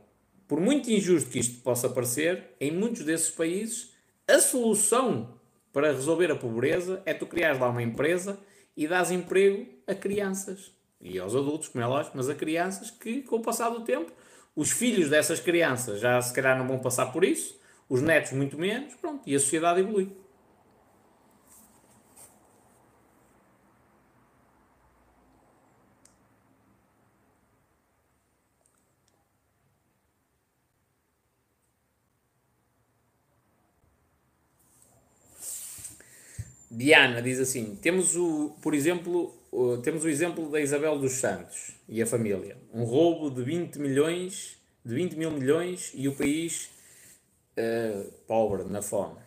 por 0.48 0.60
muito 0.60 0.90
injusto 0.90 1.30
que 1.30 1.38
isto 1.38 1.62
possa 1.62 1.88
parecer, 1.88 2.56
em 2.60 2.72
muitos 2.72 3.04
desses 3.04 3.30
países, 3.30 3.92
a 4.26 4.40
solução 4.40 5.38
para 5.72 5.92
resolver 5.92 6.32
a 6.32 6.36
pobreza 6.36 7.00
é 7.06 7.14
tu 7.14 7.26
criares 7.26 7.60
lá 7.60 7.68
uma 7.68 7.82
empresa 7.82 8.40
e 8.76 8.88
dás 8.88 9.12
emprego 9.12 9.68
a 9.86 9.94
crianças 9.94 10.72
e 11.00 11.18
aos 11.18 11.34
adultos, 11.34 11.68
como 11.68 11.82
é 11.84 11.86
lógico, 11.86 12.16
mas 12.16 12.28
a 12.28 12.34
crianças 12.34 12.90
que, 12.90 13.22
com 13.22 13.36
o 13.36 13.42
passar 13.42 13.70
do 13.70 13.80
tempo, 13.82 14.12
os 14.54 14.70
filhos 14.70 15.08
dessas 15.08 15.40
crianças 15.40 16.00
já 16.00 16.20
se 16.20 16.32
calhar 16.32 16.58
não 16.58 16.66
vão 16.66 16.78
passar 16.78 17.06
por 17.06 17.24
isso, 17.24 17.58
os 17.88 18.02
netos 18.02 18.32
muito 18.32 18.58
menos, 18.58 18.94
pronto, 18.94 19.22
e 19.26 19.34
a 19.34 19.38
sociedade 19.40 19.80
evolui. 19.80 20.10
Diana 36.70 37.20
diz 37.20 37.38
assim: 37.40 37.76
temos 37.76 38.16
o, 38.16 38.54
por 38.62 38.74
exemplo, 38.74 39.34
temos 39.82 40.04
o 40.04 40.08
exemplo 40.08 40.48
da 40.50 40.60
Isabel 40.60 40.98
dos 40.98 41.12
Santos 41.12 41.72
e 41.88 42.00
a 42.00 42.06
família. 42.06 42.56
Um 42.72 42.84
roubo 42.84 43.30
de 43.30 43.42
20 43.42 43.78
milhões, 43.78 44.56
de 44.84 44.94
20 44.94 45.14
mil 45.14 45.30
milhões 45.30 45.90
e 45.94 46.08
o 46.08 46.14
país 46.14 46.70
uh, 47.58 48.10
pobre, 48.26 48.64
na 48.64 48.80
fome. 48.80 49.18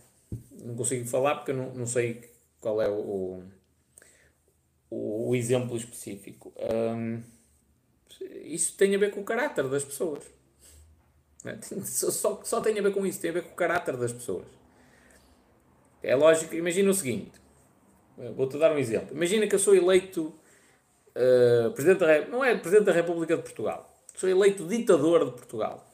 Não 0.51 0.75
consigo 0.75 1.05
falar 1.05 1.35
porque 1.35 1.51
não, 1.51 1.73
não 1.73 1.85
sei 1.85 2.29
qual 2.61 2.81
é 2.81 2.89
o, 2.89 3.43
o, 4.89 5.29
o 5.29 5.35
exemplo 5.35 5.75
específico. 5.75 6.53
Um, 6.57 7.21
isso 8.43 8.75
tem 8.77 8.95
a 8.95 8.97
ver 8.97 9.11
com 9.11 9.21
o 9.21 9.25
caráter 9.25 9.67
das 9.67 9.83
pessoas. 9.83 10.23
É? 11.45 11.57
Só, 11.83 12.41
só 12.43 12.61
tem 12.61 12.79
a 12.79 12.81
ver 12.81 12.93
com 12.93 13.05
isso, 13.05 13.19
tem 13.19 13.29
a 13.31 13.33
ver 13.33 13.43
com 13.43 13.51
o 13.51 13.55
caráter 13.55 13.97
das 13.97 14.13
pessoas. 14.13 14.45
É 16.01 16.15
lógico, 16.15 16.55
imagina 16.55 16.89
o 16.89 16.93
seguinte: 16.93 17.31
vou-te 18.35 18.57
dar 18.57 18.71
um 18.71 18.77
exemplo. 18.77 19.15
Imagina 19.15 19.47
que 19.47 19.55
eu 19.55 19.59
sou 19.59 19.75
eleito 19.75 20.33
uh, 21.15 21.71
Presidente 21.71 21.99
da, 21.99 22.27
não 22.27 22.43
é 22.43 22.55
Presidente 22.55 22.85
da 22.85 22.93
República 22.93 23.35
de 23.35 23.43
Portugal, 23.43 23.89
sou 24.15 24.29
eleito 24.29 24.65
ditador 24.65 25.25
de 25.25 25.31
Portugal. 25.31 25.85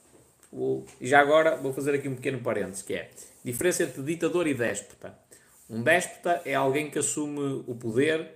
e 1.00 1.08
já 1.08 1.20
agora 1.20 1.56
vou 1.58 1.74
fazer 1.74 1.96
aqui 1.96 2.08
um 2.08 2.16
pequeno 2.16 2.40
parênteses, 2.40 2.82
que 2.82 2.94
é 2.94 3.10
diferença 3.44 3.84
entre 3.84 4.02
ditador 4.02 4.48
e 4.48 4.54
déspota. 4.54 5.18
Um 5.70 5.84
déspota 5.84 6.42
é 6.46 6.56
alguém 6.56 6.90
que 6.90 6.98
assume 6.98 7.64
o 7.68 7.76
poder 7.76 8.32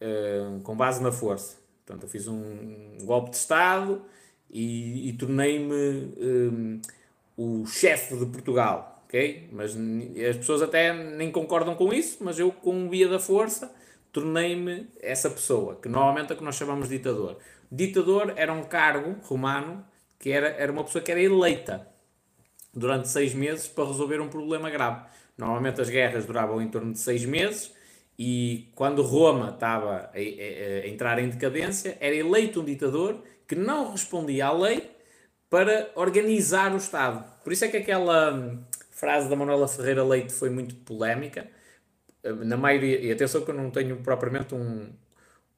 uh, 0.00 0.60
com 0.62 0.76
base 0.76 1.02
na 1.02 1.10
força. 1.10 1.56
Portanto, 1.84 2.04
eu 2.04 2.08
fiz 2.08 2.28
um 2.28 2.98
golpe 3.02 3.30
de 3.30 3.36
Estado 3.36 4.02
e, 4.50 5.08
e 5.08 5.12
tornei-me 5.14 5.74
um, 5.74 6.80
eh, 6.84 6.88
o 7.36 7.66
chefe 7.66 8.16
de 8.16 8.26
Portugal 8.26 8.97
ok? 9.08 9.48
Mas 9.50 9.74
as 9.74 10.36
pessoas 10.36 10.60
até 10.60 10.92
nem 10.92 11.32
concordam 11.32 11.74
com 11.74 11.92
isso, 11.92 12.18
mas 12.20 12.38
eu, 12.38 12.52
com 12.52 12.88
via 12.90 13.08
da 13.08 13.18
força, 13.18 13.74
tornei-me 14.12 14.86
essa 15.00 15.30
pessoa, 15.30 15.76
que 15.76 15.88
normalmente 15.88 16.32
é 16.32 16.36
que 16.36 16.44
nós 16.44 16.54
chamamos 16.54 16.88
de 16.88 16.98
ditador. 16.98 17.38
Ditador 17.72 18.34
era 18.36 18.52
um 18.52 18.64
cargo 18.64 19.16
romano 19.22 19.84
que 20.18 20.30
era, 20.30 20.48
era 20.48 20.70
uma 20.70 20.84
pessoa 20.84 21.02
que 21.02 21.10
era 21.10 21.20
eleita 21.20 21.86
durante 22.72 23.08
seis 23.08 23.34
meses 23.34 23.66
para 23.66 23.86
resolver 23.86 24.20
um 24.20 24.28
problema 24.28 24.70
grave. 24.70 25.02
Normalmente 25.36 25.80
as 25.80 25.88
guerras 25.88 26.26
duravam 26.26 26.60
em 26.60 26.68
torno 26.68 26.92
de 26.92 26.98
seis 26.98 27.24
meses 27.24 27.72
e 28.18 28.70
quando 28.74 29.02
Roma 29.02 29.50
estava 29.50 29.90
a, 29.90 30.18
a, 30.18 30.84
a 30.84 30.88
entrar 30.88 31.18
em 31.18 31.28
decadência, 31.28 31.96
era 32.00 32.14
eleito 32.14 32.60
um 32.60 32.64
ditador 32.64 33.22
que 33.46 33.54
não 33.54 33.92
respondia 33.92 34.46
à 34.46 34.52
lei 34.52 34.90
para 35.48 35.90
organizar 35.94 36.74
o 36.74 36.76
Estado. 36.76 37.24
Por 37.42 37.52
isso 37.52 37.64
é 37.64 37.68
que 37.68 37.76
aquela 37.76 38.58
frase 38.98 39.28
da 39.28 39.36
Manuela 39.36 39.68
Ferreira 39.68 40.02
Leite 40.02 40.32
foi 40.32 40.50
muito 40.50 40.74
polémica. 40.74 41.46
Na 42.44 42.56
maioria, 42.56 43.00
e 43.00 43.12
atenção 43.12 43.42
que 43.42 43.50
eu 43.50 43.54
não 43.54 43.70
tenho 43.70 43.96
propriamente 43.98 44.54
um, 44.54 44.90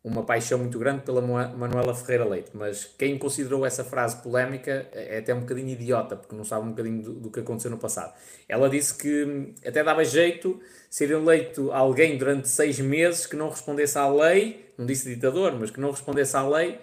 uma 0.04 0.22
paixão 0.22 0.58
muito 0.58 0.78
grande 0.78 1.02
pela 1.02 1.22
Manuela 1.22 1.94
Ferreira 1.94 2.24
Leite, 2.24 2.50
mas 2.52 2.84
quem 2.98 3.18
considerou 3.18 3.64
essa 3.64 3.82
frase 3.82 4.16
polémica 4.22 4.86
é 4.92 5.18
até 5.18 5.34
um 5.34 5.40
bocadinho 5.40 5.70
idiota, 5.70 6.16
porque 6.16 6.36
não 6.36 6.44
sabe 6.44 6.66
um 6.66 6.70
bocadinho 6.70 7.02
do, 7.02 7.12
do 7.14 7.30
que 7.30 7.40
aconteceu 7.40 7.70
no 7.70 7.78
passado. 7.78 8.14
Ela 8.46 8.68
disse 8.68 8.94
que 8.94 9.54
até 9.66 9.82
dava 9.82 10.04
jeito 10.04 10.60
ser 10.90 11.10
eleito 11.10 11.72
alguém 11.72 12.18
durante 12.18 12.46
seis 12.46 12.78
meses 12.78 13.26
que 13.26 13.36
não 13.36 13.48
respondesse 13.48 13.98
à 13.98 14.06
lei, 14.06 14.66
não 14.76 14.84
disse 14.84 15.12
ditador, 15.12 15.54
mas 15.58 15.70
que 15.70 15.80
não 15.80 15.90
respondesse 15.90 16.36
à 16.36 16.46
lei, 16.46 16.78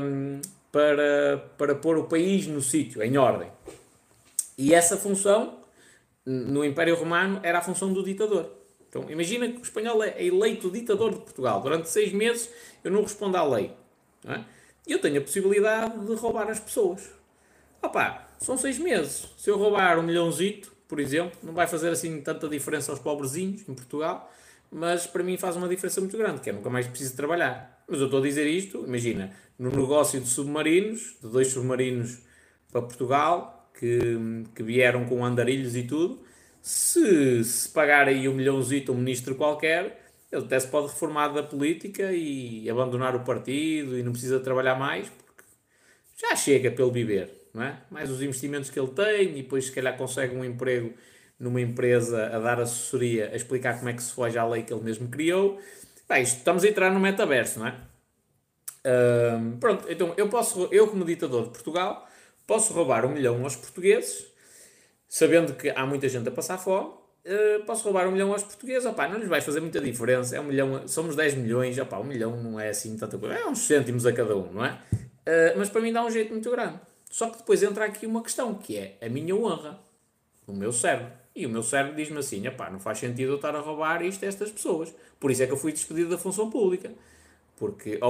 um, 0.00 0.40
para, 0.70 1.38
para 1.58 1.74
pôr 1.74 1.98
o 1.98 2.04
país 2.04 2.46
no 2.46 2.62
sítio, 2.62 3.02
em 3.02 3.16
ordem. 3.16 3.50
E 4.58 4.74
essa 4.74 4.96
função, 4.96 5.60
no 6.26 6.64
Império 6.64 6.96
Romano, 6.96 7.40
era 7.44 7.58
a 7.58 7.62
função 7.62 7.92
do 7.92 8.02
ditador. 8.02 8.50
Então, 8.88 9.08
imagina 9.08 9.46
que 9.48 9.58
o 9.58 9.62
espanhol 9.62 10.02
é 10.02 10.22
eleito 10.22 10.70
ditador 10.70 11.12
de 11.12 11.20
Portugal. 11.20 11.60
Durante 11.60 11.88
seis 11.88 12.12
meses 12.12 12.50
eu 12.82 12.90
não 12.90 13.02
respondo 13.02 13.36
à 13.36 13.44
lei. 13.44 13.70
Não 14.24 14.34
é? 14.34 14.44
Eu 14.86 14.98
tenho 15.00 15.18
a 15.18 15.20
possibilidade 15.20 16.06
de 16.06 16.14
roubar 16.14 16.48
as 16.48 16.58
pessoas. 16.58 17.08
Opá, 17.82 18.28
são 18.38 18.56
seis 18.56 18.78
meses. 18.78 19.28
Se 19.36 19.50
eu 19.50 19.58
roubar 19.58 19.98
um 19.98 20.02
milhãozito, 20.02 20.72
por 20.88 20.98
exemplo, 20.98 21.38
não 21.42 21.52
vai 21.52 21.66
fazer 21.66 21.90
assim 21.90 22.20
tanta 22.22 22.48
diferença 22.48 22.90
aos 22.90 22.98
pobrezinhos 22.98 23.68
em 23.68 23.74
Portugal, 23.74 24.32
mas 24.72 25.06
para 25.06 25.22
mim 25.22 25.36
faz 25.36 25.54
uma 25.56 25.68
diferença 25.68 26.00
muito 26.00 26.16
grande, 26.16 26.40
que 26.40 26.50
é 26.50 26.52
nunca 26.52 26.70
mais 26.70 26.86
preciso 26.86 27.14
trabalhar. 27.14 27.84
Mas 27.86 28.00
eu 28.00 28.06
estou 28.06 28.20
a 28.20 28.22
dizer 28.22 28.46
isto, 28.46 28.84
imagina, 28.86 29.32
no 29.58 29.70
negócio 29.70 30.18
de 30.20 30.26
submarinos, 30.26 31.16
de 31.22 31.28
dois 31.28 31.48
submarinos 31.48 32.18
para 32.72 32.80
Portugal, 32.82 33.57
que, 33.78 34.44
que 34.54 34.62
vieram 34.62 35.04
com 35.04 35.24
andarilhos 35.24 35.76
e 35.76 35.84
tudo, 35.84 36.20
se, 36.60 37.44
se 37.44 37.68
pagar 37.68 38.08
aí 38.08 38.28
um 38.28 38.34
milhãozito 38.34 38.90
a 38.90 38.94
um 38.94 38.98
ministro 38.98 39.36
qualquer, 39.36 40.10
ele 40.30 40.44
até 40.44 40.58
se 40.58 40.66
pode 40.66 40.88
reformar 40.88 41.28
da 41.28 41.42
política 41.42 42.12
e 42.12 42.68
abandonar 42.68 43.14
o 43.14 43.20
partido 43.20 43.96
e 43.96 44.02
não 44.02 44.10
precisa 44.12 44.40
trabalhar 44.40 44.74
mais, 44.74 45.08
porque 45.08 45.44
já 46.16 46.34
chega 46.34 46.70
pelo 46.72 46.90
viver, 46.90 47.30
não 47.54 47.62
é? 47.62 47.80
Mais 47.88 48.10
os 48.10 48.20
investimentos 48.20 48.68
que 48.68 48.78
ele 48.78 48.88
tem 48.88 49.38
e 49.38 49.42
depois 49.42 49.66
se 49.66 49.72
calhar 49.72 49.96
consegue 49.96 50.36
um 50.36 50.44
emprego 50.44 50.92
numa 51.38 51.60
empresa 51.60 52.26
a 52.26 52.38
dar 52.40 52.60
assessoria, 52.60 53.30
a 53.32 53.36
explicar 53.36 53.78
como 53.78 53.88
é 53.88 53.92
que 53.92 54.02
se 54.02 54.12
foge 54.12 54.36
à 54.36 54.44
lei 54.44 54.64
que 54.64 54.72
ele 54.72 54.82
mesmo 54.82 55.08
criou. 55.08 55.60
Bem, 56.08 56.22
estamos 56.22 56.64
a 56.64 56.68
entrar 56.68 56.90
no 56.90 56.98
metaverso, 56.98 57.60
não 57.60 57.68
é? 57.68 57.74
Pronto, 59.60 59.84
então 59.88 60.14
eu 60.16 60.28
posso, 60.28 60.68
eu 60.72 60.88
como 60.88 61.04
ditador 61.04 61.44
de 61.44 61.50
Portugal, 61.50 62.07
posso 62.48 62.72
roubar 62.72 63.04
um 63.04 63.10
milhão 63.10 63.44
aos 63.44 63.54
portugueses, 63.54 64.26
sabendo 65.06 65.52
que 65.52 65.68
há 65.68 65.84
muita 65.84 66.08
gente 66.08 66.26
a 66.30 66.32
passar 66.32 66.56
fome, 66.56 66.88
uh, 66.88 67.64
posso 67.66 67.84
roubar 67.84 68.08
um 68.08 68.10
milhão 68.10 68.32
aos 68.32 68.42
portugueses, 68.42 68.86
opá, 68.86 69.06
não 69.06 69.18
lhes 69.18 69.28
vai 69.28 69.42
fazer 69.42 69.60
muita 69.60 69.78
diferença, 69.82 70.34
é 70.34 70.40
um 70.40 70.44
milhão, 70.44 70.88
somos 70.88 71.14
10 71.14 71.34
milhões, 71.34 71.78
opá, 71.78 71.98
um 71.98 72.04
milhão 72.04 72.42
não 72.42 72.58
é 72.58 72.70
assim 72.70 72.96
tanta 72.96 73.18
coisa, 73.18 73.34
é 73.34 73.46
uns 73.46 73.58
cêntimos 73.58 74.06
a 74.06 74.12
cada 74.14 74.34
um, 74.34 74.50
não 74.50 74.64
é? 74.64 74.80
Uh, 74.92 75.58
mas 75.58 75.68
para 75.68 75.82
mim 75.82 75.92
dá 75.92 76.02
um 76.02 76.10
jeito 76.10 76.32
muito 76.32 76.50
grande. 76.50 76.80
Só 77.10 77.28
que 77.28 77.36
depois 77.36 77.62
entra 77.62 77.84
aqui 77.84 78.06
uma 78.06 78.22
questão, 78.22 78.54
que 78.54 78.78
é 78.78 78.96
a 79.02 79.10
minha 79.10 79.36
honra, 79.36 79.78
o 80.46 80.52
meu 80.52 80.72
cérebro. 80.72 81.12
E 81.36 81.44
o 81.44 81.50
meu 81.50 81.62
cérebro 81.62 81.96
diz-me 81.96 82.18
assim, 82.18 82.48
opá, 82.48 82.70
não 82.70 82.80
faz 82.80 82.98
sentido 82.98 83.32
eu 83.32 83.36
estar 83.36 83.54
a 83.54 83.60
roubar 83.60 84.02
isto 84.02 84.24
a 84.24 84.28
estas 84.28 84.50
pessoas. 84.50 84.92
Por 85.20 85.30
isso 85.30 85.42
é 85.42 85.46
que 85.46 85.52
eu 85.52 85.56
fui 85.56 85.70
despedido 85.70 86.10
da 86.10 86.18
função 86.18 86.50
pública. 86.50 86.90
Porque 87.56 88.00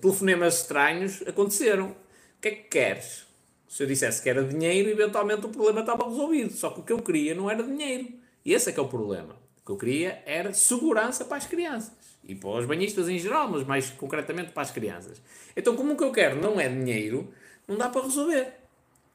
telefonemas 0.00 0.60
estranhos 0.60 1.22
aconteceram. 1.26 1.90
O 1.90 1.96
que 2.40 2.48
é 2.48 2.50
que 2.50 2.62
queres? 2.64 3.29
Se 3.70 3.84
eu 3.84 3.86
dissesse 3.86 4.20
que 4.20 4.28
era 4.28 4.42
dinheiro, 4.42 4.90
eventualmente 4.90 5.46
o 5.46 5.48
problema 5.48 5.78
estava 5.78 6.08
resolvido. 6.08 6.52
Só 6.52 6.70
que 6.70 6.80
o 6.80 6.82
que 6.82 6.92
eu 6.92 6.98
queria 6.98 7.36
não 7.36 7.48
era 7.48 7.62
dinheiro. 7.62 8.08
E 8.44 8.52
esse 8.52 8.68
é 8.68 8.72
que 8.72 8.80
é 8.80 8.82
o 8.82 8.88
problema. 8.88 9.36
O 9.62 9.66
que 9.66 9.70
eu 9.70 9.76
queria 9.76 10.20
era 10.26 10.52
segurança 10.52 11.24
para 11.24 11.36
as 11.36 11.46
crianças. 11.46 11.92
E 12.24 12.34
para 12.34 12.48
os 12.50 12.66
banhistas 12.66 13.08
em 13.08 13.16
geral, 13.16 13.48
mas 13.48 13.64
mais 13.64 13.88
concretamente 13.90 14.50
para 14.50 14.64
as 14.64 14.72
crianças. 14.72 15.22
Então, 15.56 15.76
como 15.76 15.92
o 15.92 15.96
que 15.96 16.02
eu 16.02 16.10
quero 16.10 16.42
não 16.42 16.58
é 16.58 16.68
dinheiro, 16.68 17.32
não 17.68 17.76
dá 17.78 17.88
para 17.88 18.02
resolver. 18.02 18.54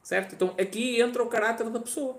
Certo? 0.02 0.36
Então, 0.36 0.56
aqui 0.57 1.02
entra 1.02 1.22
o 1.22 1.27
caráter 1.27 1.69
da 1.69 1.80
pessoa. 1.82 2.18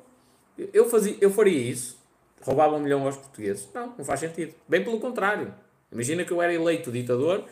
Eu, 0.74 0.90
fazia, 0.90 1.16
eu 1.18 1.30
faria 1.30 1.58
isso? 1.58 1.98
Roubava 2.42 2.76
um 2.76 2.80
milhão 2.80 3.06
aos 3.06 3.16
portugueses? 3.16 3.66
Não, 3.72 3.94
não 3.96 4.04
faz 4.04 4.20
sentido. 4.20 4.54
Bem 4.68 4.84
pelo 4.84 5.00
contrário. 5.00 5.54
Imagina 5.90 6.22
que 6.22 6.32
eu 6.32 6.42
era 6.42 6.52
eleito 6.52 6.92
ditador, 6.92 7.46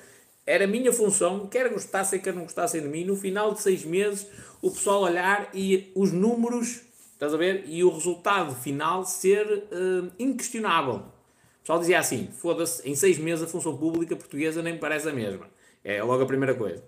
era 0.47 0.66
minha 0.66 0.93
função, 0.93 1.47
quer 1.47 1.71
gostassem, 1.71 2.21
quer 2.21 2.35
não 2.35 2.43
gostassem 2.43 2.83
de 2.83 2.89
mim, 2.89 3.05
no 3.05 3.16
final 3.16 3.55
de 3.55 3.62
seis 3.62 3.85
meses, 3.85 4.27
o 4.61 4.71
pessoal 4.71 5.03
olhar 5.03 5.51
e 5.55 5.91
os 5.95 6.12
números, 6.12 6.83
estás 7.12 7.33
a 7.33 7.37
ver? 7.37 7.65
E 7.66 7.83
o 7.83 7.91
resultado 7.91 8.55
final 8.55 9.05
ser 9.05 9.47
uh, 9.47 10.12
inquestionável. 10.19 10.97
O 10.97 11.61
pessoal 11.61 11.79
dizia 11.79 11.99
assim: 11.99 12.29
foda-se, 12.31 12.87
em 12.89 12.95
seis 12.95 13.19
meses 13.19 13.45
a 13.45 13.47
função 13.47 13.77
pública 13.77 14.15
portuguesa 14.15 14.62
nem 14.62 14.75
me 14.75 14.79
parece 14.79 15.09
a 15.09 15.12
mesma. 15.12 15.47
É 15.83 16.03
logo 16.03 16.23
a 16.23 16.27
primeira 16.27 16.55
coisa. 16.55 16.83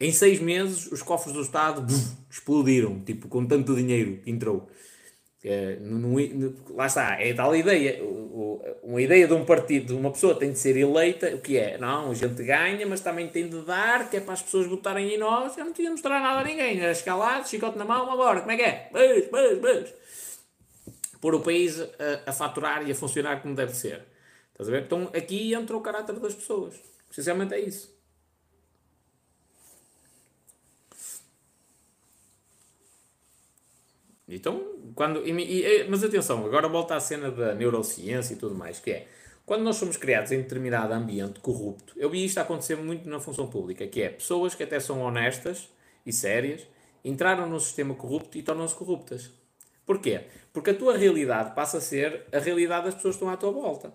Em 0.00 0.12
seis 0.12 0.38
meses, 0.38 0.90
os 0.92 1.02
cofres 1.02 1.34
do 1.34 1.42
Estado 1.42 1.82
buf, 1.82 2.16
explodiram, 2.30 3.00
tipo, 3.00 3.26
com 3.26 3.44
tanto 3.44 3.74
dinheiro 3.74 4.18
que 4.22 4.30
entrou. 4.30 4.68
É, 5.44 5.76
no, 5.80 6.18
no, 6.18 6.74
lá 6.74 6.86
está, 6.86 7.20
é 7.20 7.32
tal 7.32 7.54
ideia. 7.54 8.02
O, 8.02 8.06
o, 8.06 8.62
uma 8.82 9.00
ideia 9.00 9.26
de 9.26 9.32
um 9.32 9.44
partido, 9.44 9.96
uma 9.96 10.10
pessoa 10.10 10.34
tem 10.34 10.52
de 10.52 10.58
ser 10.58 10.76
eleita, 10.76 11.34
o 11.34 11.40
que 11.40 11.56
é? 11.56 11.78
Não, 11.78 12.10
a 12.10 12.14
gente 12.14 12.42
ganha, 12.42 12.86
mas 12.86 13.00
também 13.00 13.28
tem 13.28 13.48
de 13.48 13.60
dar, 13.62 14.10
que 14.10 14.16
é 14.16 14.20
para 14.20 14.34
as 14.34 14.42
pessoas 14.42 14.66
votarem 14.66 15.14
em 15.14 15.18
nós. 15.18 15.56
Eu 15.56 15.64
não 15.64 15.72
tinha 15.72 15.88
de 15.88 15.92
mostrar 15.92 16.20
nada 16.20 16.40
a 16.40 16.44
ninguém, 16.44 16.80
era 16.80 16.92
escalado, 16.92 17.48
chicote 17.48 17.78
na 17.78 17.84
mão, 17.84 18.12
embora, 18.12 18.40
como 18.40 18.52
é 18.52 18.56
que 18.56 18.62
é? 18.62 18.90
Beijo, 18.92 19.30
beijo, 19.30 19.60
beijo. 19.60 19.94
Pôr 21.20 21.34
o 21.34 21.40
país 21.40 21.80
a, 21.80 21.86
a, 22.26 22.32
faturar 22.32 22.86
e 22.86 22.92
a 22.92 22.94
funcionar 22.94 23.40
como 23.42 23.54
deve 23.54 23.74
ser. 23.74 24.04
Estás 24.52 24.68
a 24.68 24.72
ver? 24.72 24.82
Então 24.82 25.10
aqui 25.14 25.54
entra 25.54 25.76
o 25.76 25.80
caráter 25.80 26.18
das 26.18 26.34
pessoas. 26.34 26.74
Essencialmente 27.10 27.54
é 27.54 27.60
isso. 27.60 27.96
Então, 34.28 34.77
quando, 34.98 35.24
e, 35.24 35.30
e, 35.30 35.84
mas 35.84 36.02
atenção, 36.02 36.44
agora 36.44 36.66
volta 36.66 36.96
à 36.96 36.98
cena 36.98 37.30
da 37.30 37.54
neurociência 37.54 38.34
e 38.34 38.36
tudo 38.36 38.56
mais, 38.56 38.80
que 38.80 38.90
é, 38.90 39.06
quando 39.46 39.62
nós 39.62 39.76
somos 39.76 39.96
criados 39.96 40.32
em 40.32 40.42
determinado 40.42 40.92
ambiente 40.92 41.38
corrupto, 41.38 41.92
eu 41.96 42.10
vi 42.10 42.24
isto 42.24 42.38
acontecer 42.38 42.74
muito 42.74 43.08
na 43.08 43.20
função 43.20 43.46
pública, 43.46 43.86
que 43.86 44.02
é, 44.02 44.08
pessoas 44.08 44.56
que 44.56 44.64
até 44.64 44.80
são 44.80 45.00
honestas 45.00 45.68
e 46.04 46.12
sérias, 46.12 46.66
entraram 47.04 47.48
no 47.48 47.60
sistema 47.60 47.94
corrupto 47.94 48.36
e 48.36 48.42
tornam-se 48.42 48.74
corruptas. 48.74 49.30
Porquê? 49.86 50.22
Porque 50.52 50.70
a 50.70 50.74
tua 50.74 50.96
realidade 50.96 51.54
passa 51.54 51.78
a 51.78 51.80
ser 51.80 52.24
a 52.32 52.40
realidade 52.40 52.86
das 52.86 52.96
pessoas 52.96 53.14
que 53.14 53.22
estão 53.22 53.32
à 53.32 53.36
tua 53.36 53.52
volta. 53.52 53.92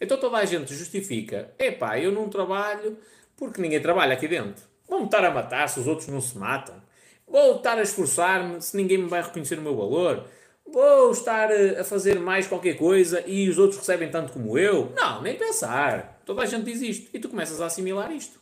Então 0.00 0.16
toda 0.18 0.38
a 0.38 0.46
gente 0.46 0.74
justifica, 0.74 1.52
epá, 1.58 1.98
eu 1.98 2.10
não 2.10 2.26
trabalho 2.30 2.96
porque 3.36 3.60
ninguém 3.60 3.82
trabalha 3.82 4.14
aqui 4.14 4.26
dentro. 4.26 4.64
Vão 4.88 5.04
estar 5.04 5.22
a 5.22 5.30
matar 5.30 5.68
se 5.68 5.78
os 5.78 5.86
outros 5.86 6.08
não 6.08 6.22
se 6.22 6.38
matam. 6.38 6.82
Vou 7.26 7.56
estar 7.56 7.76
a 7.76 7.82
esforçar-me 7.82 8.62
se 8.62 8.74
ninguém 8.74 8.96
me 8.96 9.08
vai 9.08 9.20
reconhecer 9.20 9.58
o 9.58 9.62
meu 9.62 9.76
valor? 9.76 10.26
Vou 10.72 11.10
estar 11.10 11.50
a 11.50 11.82
fazer 11.82 12.20
mais 12.20 12.46
qualquer 12.46 12.76
coisa 12.76 13.22
e 13.26 13.48
os 13.48 13.58
outros 13.58 13.78
recebem 13.78 14.10
tanto 14.10 14.32
como 14.32 14.58
eu? 14.58 14.92
Não, 14.94 15.22
nem 15.22 15.36
pensar. 15.36 16.20
Toda 16.26 16.42
a 16.42 16.46
gente 16.46 16.64
diz 16.64 16.82
isto. 16.82 17.08
E 17.14 17.18
tu 17.18 17.28
começas 17.28 17.60
a 17.60 17.66
assimilar 17.66 18.12
isto. 18.12 18.38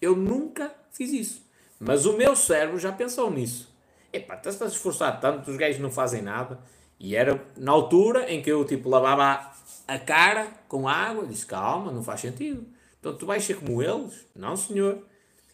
Eu 0.00 0.16
nunca 0.16 0.72
fiz 0.92 1.12
isso. 1.12 1.46
Mas 1.78 2.06
o 2.06 2.16
meu 2.16 2.34
cérebro 2.34 2.78
já 2.78 2.90
pensou 2.90 3.30
nisso. 3.30 3.72
Epá, 4.12 4.34
estás 4.34 4.60
a 4.62 4.66
esforçar 4.66 5.20
tanto, 5.20 5.50
os 5.50 5.56
gajos 5.56 5.80
não 5.80 5.90
fazem 5.90 6.22
nada. 6.22 6.58
E 6.98 7.14
era 7.14 7.44
na 7.56 7.70
altura 7.70 8.32
em 8.32 8.40
que 8.42 8.50
eu 8.50 8.64
tipo 8.64 8.88
lavava 8.88 9.52
a 9.86 9.98
cara 9.98 10.48
com 10.66 10.88
água. 10.88 11.26
Disse, 11.26 11.46
calma, 11.46 11.92
não 11.92 12.02
faz 12.02 12.20
sentido. 12.20 12.66
Então 12.98 13.14
tu 13.14 13.26
vais 13.26 13.44
ser 13.44 13.56
como 13.56 13.82
eles? 13.82 14.26
Não, 14.34 14.56
senhor. 14.56 15.02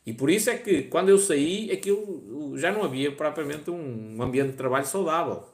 E 0.07 0.13
por 0.13 0.31
isso 0.31 0.49
é 0.51 0.57
que 0.57 0.85
quando 0.85 1.09
eu 1.09 1.19
saí, 1.19 1.71
aquilo 1.73 2.57
já 2.57 2.71
não 2.71 2.85
havia 2.85 3.11
propriamente 3.11 3.71
um 3.71 4.23
ambiente 4.23 4.53
de 4.53 4.57
trabalho 4.57 4.87
saudável. 4.87 5.54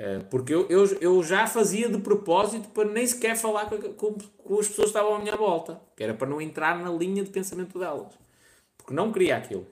Eh, 0.00 0.20
porque 0.30 0.54
eu, 0.54 0.66
eu, 0.70 0.86
eu 0.98 1.22
já 1.22 1.46
fazia 1.46 1.86
de 1.86 1.98
propósito 1.98 2.70
para 2.70 2.88
nem 2.90 3.06
sequer 3.06 3.36
falar 3.36 3.66
com, 3.68 3.76
com, 3.92 4.14
com 4.14 4.58
as 4.58 4.66
pessoas 4.66 4.90
que 4.90 4.96
estavam 4.98 5.14
à 5.14 5.18
minha 5.18 5.36
volta, 5.36 5.78
que 5.94 6.02
era 6.02 6.14
para 6.14 6.26
não 6.26 6.40
entrar 6.40 6.78
na 6.82 6.90
linha 6.90 7.22
de 7.22 7.28
pensamento 7.28 7.78
delas. 7.78 8.14
Porque 8.78 8.94
não 8.94 9.12
queria 9.12 9.36
aquilo. 9.36 9.66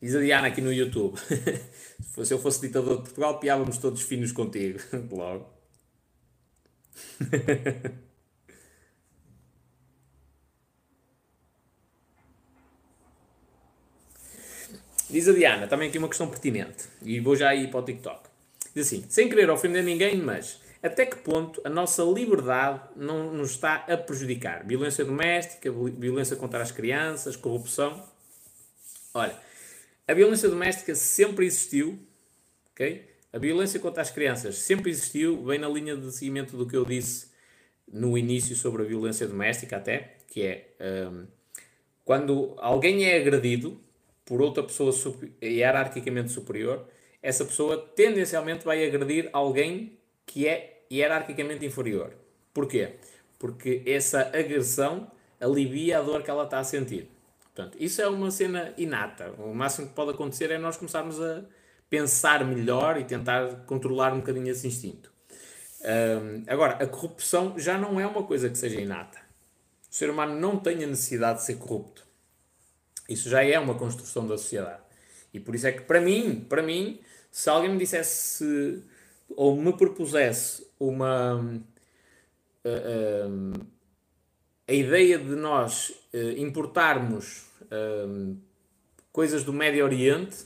Diz 0.00 0.14
a 0.14 0.20
Diana 0.20 0.48
aqui 0.48 0.60
no 0.60 0.72
YouTube. 0.72 1.18
Se 2.24 2.34
eu 2.34 2.38
fosse 2.38 2.60
ditador 2.60 2.96
de 2.98 3.02
Portugal, 3.04 3.40
piávamos 3.40 3.78
todos 3.78 4.02
finos 4.02 4.32
contigo. 4.32 4.78
Logo. 5.10 5.46
Diz 15.08 15.28
a 15.28 15.32
Diana, 15.32 15.68
também 15.68 15.88
aqui 15.88 15.98
uma 15.98 16.08
questão 16.08 16.28
pertinente, 16.28 16.84
e 17.00 17.20
vou 17.20 17.36
já 17.36 17.54
ir 17.54 17.70
para 17.70 17.80
o 17.80 17.82
TikTok. 17.84 18.28
Diz 18.74 18.88
assim, 18.88 19.04
sem 19.08 19.28
querer 19.28 19.48
ofender 19.50 19.84
ninguém, 19.84 20.16
mas 20.16 20.60
até 20.82 21.06
que 21.06 21.16
ponto 21.16 21.60
a 21.64 21.70
nossa 21.70 22.02
liberdade 22.02 22.80
não 22.96 23.32
nos 23.32 23.52
está 23.52 23.76
a 23.88 23.96
prejudicar? 23.96 24.66
Violência 24.66 25.04
doméstica, 25.04 25.70
violência 25.70 26.36
contra 26.36 26.60
as 26.60 26.72
crianças, 26.72 27.36
corrupção. 27.36 28.02
Olha, 29.14 29.36
a 30.08 30.12
violência 30.12 30.48
doméstica 30.48 30.94
sempre 30.94 31.46
existiu, 31.46 31.98
ok? 32.72 33.08
A 33.32 33.38
violência 33.38 33.78
contra 33.78 34.02
as 34.02 34.10
crianças 34.10 34.58
sempre 34.58 34.90
existiu, 34.90 35.36
bem 35.36 35.58
na 35.58 35.68
linha 35.68 35.96
de 35.96 36.10
seguimento 36.12 36.56
do 36.56 36.66
que 36.66 36.76
eu 36.76 36.84
disse 36.84 37.28
no 37.86 38.18
início 38.18 38.56
sobre 38.56 38.82
a 38.82 38.84
violência 38.84 39.26
doméstica, 39.28 39.76
até, 39.76 40.16
que 40.28 40.42
é 40.42 40.74
um, 41.08 41.26
quando 42.04 42.54
alguém 42.58 43.04
é 43.04 43.16
agredido 43.16 43.80
por 44.26 44.42
outra 44.42 44.62
pessoa 44.62 44.92
hierarquicamente 45.42 46.30
superior, 46.32 46.86
essa 47.22 47.44
pessoa 47.44 47.78
tendencialmente 47.96 48.64
vai 48.64 48.84
agredir 48.84 49.30
alguém 49.32 49.98
que 50.26 50.46
é 50.46 50.82
hierarquicamente 50.92 51.64
inferior. 51.64 52.12
Porquê? 52.52 52.96
Porque 53.38 53.82
essa 53.86 54.22
agressão 54.34 55.10
alivia 55.40 55.98
a 55.98 56.02
dor 56.02 56.22
que 56.22 56.30
ela 56.30 56.44
está 56.44 56.58
a 56.58 56.64
sentir. 56.64 57.08
Portanto, 57.54 57.76
isso 57.80 58.02
é 58.02 58.08
uma 58.08 58.30
cena 58.30 58.74
inata. 58.76 59.32
O 59.38 59.54
máximo 59.54 59.88
que 59.88 59.94
pode 59.94 60.10
acontecer 60.10 60.50
é 60.50 60.58
nós 60.58 60.76
começarmos 60.76 61.20
a 61.20 61.42
pensar 61.88 62.44
melhor 62.44 62.98
e 62.98 63.04
tentar 63.04 63.64
controlar 63.66 64.12
um 64.12 64.18
bocadinho 64.18 64.48
esse 64.48 64.66
instinto. 64.66 65.10
Um, 65.82 66.44
agora, 66.46 66.74
a 66.82 66.86
corrupção 66.86 67.58
já 67.58 67.78
não 67.78 68.00
é 68.00 68.06
uma 68.06 68.24
coisa 68.24 68.50
que 68.50 68.58
seja 68.58 68.80
inata. 68.80 69.18
O 69.90 69.94
ser 69.94 70.10
humano 70.10 70.38
não 70.38 70.58
tem 70.58 70.82
a 70.82 70.86
necessidade 70.86 71.38
de 71.38 71.44
ser 71.44 71.56
corrupto. 71.56 72.05
Isso 73.08 73.28
já 73.28 73.44
é 73.44 73.58
uma 73.58 73.74
construção 73.74 74.26
da 74.26 74.36
sociedade. 74.36 74.82
E 75.32 75.40
por 75.40 75.54
isso 75.54 75.66
é 75.66 75.72
que, 75.72 75.82
para 75.82 76.00
mim, 76.00 76.44
para 76.48 76.62
mim, 76.62 77.00
se 77.30 77.48
alguém 77.50 77.70
me 77.70 77.78
dissesse 77.78 78.82
ou 79.28 79.56
me 79.56 79.72
propusesse 79.72 80.66
uma. 80.78 81.36
Uh, 82.64 83.66
a 84.68 84.72
ideia 84.72 85.18
de 85.18 85.36
nós 85.36 85.90
uh, 86.12 86.38
importarmos 86.38 87.46
coisas 89.12 89.42
do 89.42 89.52
Médio 89.52 89.84
Oriente 89.84 90.36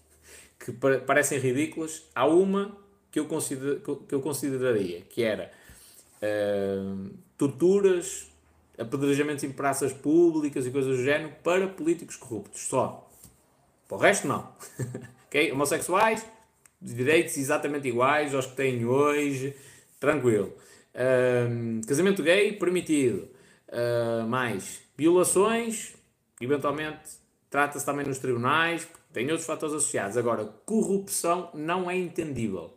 que 0.58 0.72
parecem 0.72 1.38
ridículas, 1.38 2.02
há 2.14 2.26
uma 2.26 2.76
que 3.10 3.18
eu, 3.20 3.26
consider, 3.26 3.80
que 3.80 4.14
eu 4.14 4.20
consideraria, 4.20 5.02
que 5.02 5.22
era 5.22 5.50
torturas 7.36 8.31
apedrejamentos 8.82 9.44
em 9.44 9.50
praças 9.50 9.92
públicas 9.92 10.66
e 10.66 10.70
coisas 10.70 10.96
do 10.96 11.02
género 11.02 11.32
para 11.42 11.68
políticos 11.68 12.16
corruptos, 12.16 12.62
só. 12.62 13.08
Para 13.88 13.96
o 13.96 14.00
resto, 14.00 14.26
não. 14.26 14.48
ok? 15.26 15.52
Homossexuais, 15.52 16.26
direitos 16.80 17.36
exatamente 17.36 17.88
iguais 17.88 18.34
aos 18.34 18.46
que 18.46 18.56
têm 18.56 18.84
hoje, 18.84 19.54
tranquilo. 20.00 20.52
Um, 20.94 21.80
casamento 21.86 22.22
gay, 22.22 22.52
permitido. 22.52 23.28
Uh, 23.68 24.26
mais 24.26 24.80
violações, 24.96 25.94
eventualmente 26.40 27.22
trata-se 27.48 27.86
também 27.86 28.04
nos 28.06 28.18
tribunais, 28.18 28.86
tem 29.12 29.30
outros 29.30 29.46
fatores 29.46 29.74
associados. 29.74 30.16
Agora, 30.16 30.44
corrupção 30.66 31.50
não 31.54 31.90
é 31.90 31.96
entendível. 31.96 32.70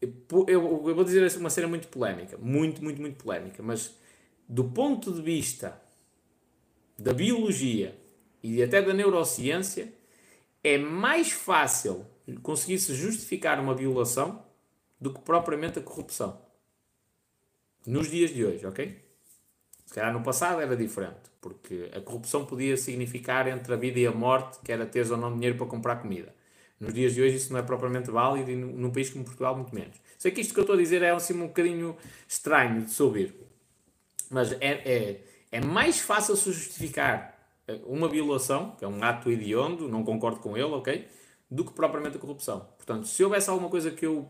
Eu, 0.00 0.12
eu, 0.46 0.88
eu 0.88 0.94
vou 0.94 1.04
dizer 1.04 1.36
uma 1.36 1.50
cena 1.50 1.66
muito 1.66 1.88
polémica, 1.88 2.38
muito, 2.38 2.82
muito, 2.82 3.00
muito 3.00 3.22
polémica, 3.22 3.62
mas 3.62 3.97
do 4.48 4.64
ponto 4.64 5.12
de 5.12 5.20
vista 5.20 5.80
da 6.98 7.12
biologia 7.12 7.98
e 8.42 8.62
até 8.62 8.80
da 8.80 8.94
neurociência, 8.94 9.92
é 10.64 10.78
mais 10.78 11.30
fácil 11.30 12.06
conseguir-se 12.42 12.94
justificar 12.94 13.60
uma 13.60 13.74
violação 13.74 14.44
do 15.00 15.12
que 15.12 15.20
propriamente 15.20 15.78
a 15.78 15.82
corrupção. 15.82 16.40
Nos 17.86 18.10
dias 18.10 18.30
de 18.30 18.44
hoje, 18.44 18.66
ok? 18.66 19.04
Se 19.86 19.94
calhar 19.94 20.12
no 20.12 20.22
passado 20.22 20.60
era 20.60 20.76
diferente, 20.76 21.30
porque 21.40 21.90
a 21.94 22.00
corrupção 22.00 22.44
podia 22.44 22.76
significar 22.76 23.46
entre 23.48 23.72
a 23.72 23.76
vida 23.76 23.98
e 23.98 24.06
a 24.06 24.12
morte, 24.12 24.58
que 24.64 24.72
era 24.72 24.84
teres 24.84 25.10
ou 25.10 25.16
não 25.16 25.32
dinheiro 25.32 25.56
para 25.56 25.66
comprar 25.66 25.96
comida. 25.96 26.34
Nos 26.80 26.92
dias 26.92 27.14
de 27.14 27.22
hoje 27.22 27.36
isso 27.36 27.52
não 27.52 27.60
é 27.60 27.62
propriamente 27.62 28.10
válido 28.10 28.50
e 28.50 28.56
num 28.56 28.90
país 28.90 29.10
como 29.10 29.24
Portugal 29.24 29.56
muito 29.56 29.74
menos. 29.74 29.96
Sei 30.18 30.30
que 30.30 30.40
isto 30.40 30.52
que 30.52 30.60
eu 30.60 30.62
estou 30.62 30.76
a 30.76 30.78
dizer 30.78 31.02
é 31.02 31.10
assim 31.10 31.34
um 31.34 31.46
bocadinho 31.46 31.96
estranho 32.26 32.82
de 32.82 33.02
ouvir, 33.02 33.34
mas 34.30 34.52
é, 34.52 34.58
é, 34.60 35.20
é 35.52 35.60
mais 35.60 36.00
fácil 36.00 36.36
se 36.36 36.52
justificar 36.52 37.38
eh, 37.66 37.80
uma 37.84 38.08
violação, 38.08 38.72
que 38.78 38.84
é 38.84 38.88
um 38.88 39.02
ato 39.02 39.30
hediondo, 39.30 39.88
não 39.88 40.04
concordo 40.04 40.40
com 40.40 40.56
ele, 40.56 40.66
ok? 40.66 41.06
Do 41.50 41.64
que 41.64 41.72
propriamente 41.72 42.16
a 42.16 42.20
corrupção. 42.20 42.66
Portanto, 42.76 43.06
se 43.06 43.22
houvesse 43.24 43.48
alguma 43.48 43.70
coisa 43.70 43.90
que 43.90 44.06
eu 44.06 44.28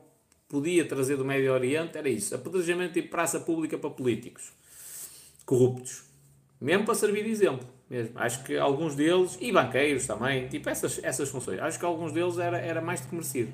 podia 0.49 0.85
trazer 0.85 1.17
do 1.17 1.25
Médio 1.25 1.53
Oriente, 1.53 1.99
era 1.99 2.09
isso. 2.09 2.35
Apedrejamento 2.35 2.99
e 2.99 3.03
praça 3.03 3.41
pública 3.41 3.77
para 3.77 3.91
políticos 3.91 4.53
corruptos. 5.45 6.05
Mesmo 6.61 6.85
para 6.85 6.95
servir 6.95 7.25
de 7.25 7.31
exemplo. 7.31 7.67
Mesmo. 7.89 8.19
Acho 8.19 8.45
que 8.45 8.57
alguns 8.57 8.95
deles, 8.95 9.39
e 9.41 9.51
banqueiros 9.51 10.07
também, 10.07 10.47
tipo 10.49 10.69
essas, 10.69 11.03
essas 11.03 11.31
funções, 11.31 11.59
acho 11.59 11.79
que 11.79 11.85
alguns 11.87 12.13
deles 12.13 12.37
era, 12.37 12.59
era 12.59 12.83
mais 12.83 13.01
do 13.01 13.09
que 13.09 13.15
merecido. 13.15 13.53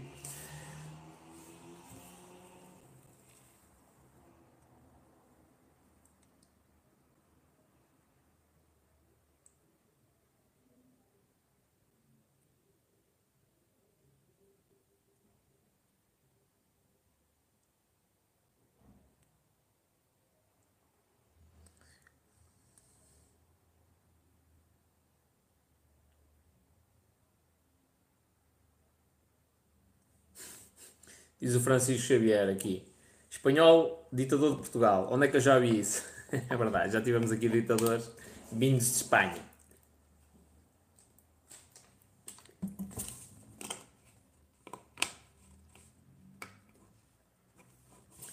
Diz 31.44 31.54
o 31.54 31.60
Francisco 31.60 32.06
Xavier 32.08 32.48
aqui. 32.48 32.82
Espanhol, 33.30 34.08
ditador 34.10 34.52
de 34.52 34.56
Portugal. 34.56 35.08
Onde 35.12 35.26
é 35.26 35.28
que 35.28 35.36
eu 35.36 35.40
já 35.42 35.58
vi 35.58 35.78
isso? 35.78 36.02
é 36.32 36.56
verdade, 36.56 36.94
já 36.94 37.02
tivemos 37.02 37.30
aqui 37.30 37.50
ditadores 37.50 38.10
vindos 38.50 38.86
de 38.86 38.94
Espanha. 38.94 39.42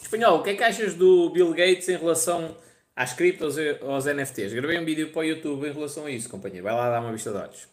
Espanhol, 0.01 0.39
o 0.39 0.43
que 0.43 0.51
é 0.51 0.55
que 0.55 0.63
achas 0.63 0.93
do 0.93 1.31
Bill 1.31 1.49
Gates 1.49 1.89
em 1.89 1.97
relação 1.97 2.55
às 2.95 3.11
criptos 3.11 3.57
e 3.57 3.77
aos 3.81 4.05
NFTs? 4.05 4.53
Gravei 4.53 4.79
um 4.79 4.85
vídeo 4.85 5.09
para 5.11 5.19
o 5.19 5.25
YouTube 5.25 5.67
em 5.67 5.73
relação 5.73 6.05
a 6.05 6.11
isso, 6.11 6.29
companheiro. 6.29 6.63
Vai 6.63 6.73
lá 6.73 6.89
dar 6.89 7.01
uma 7.01 7.11
vista 7.11 7.29
de 7.31 7.38
olhos. 7.38 7.67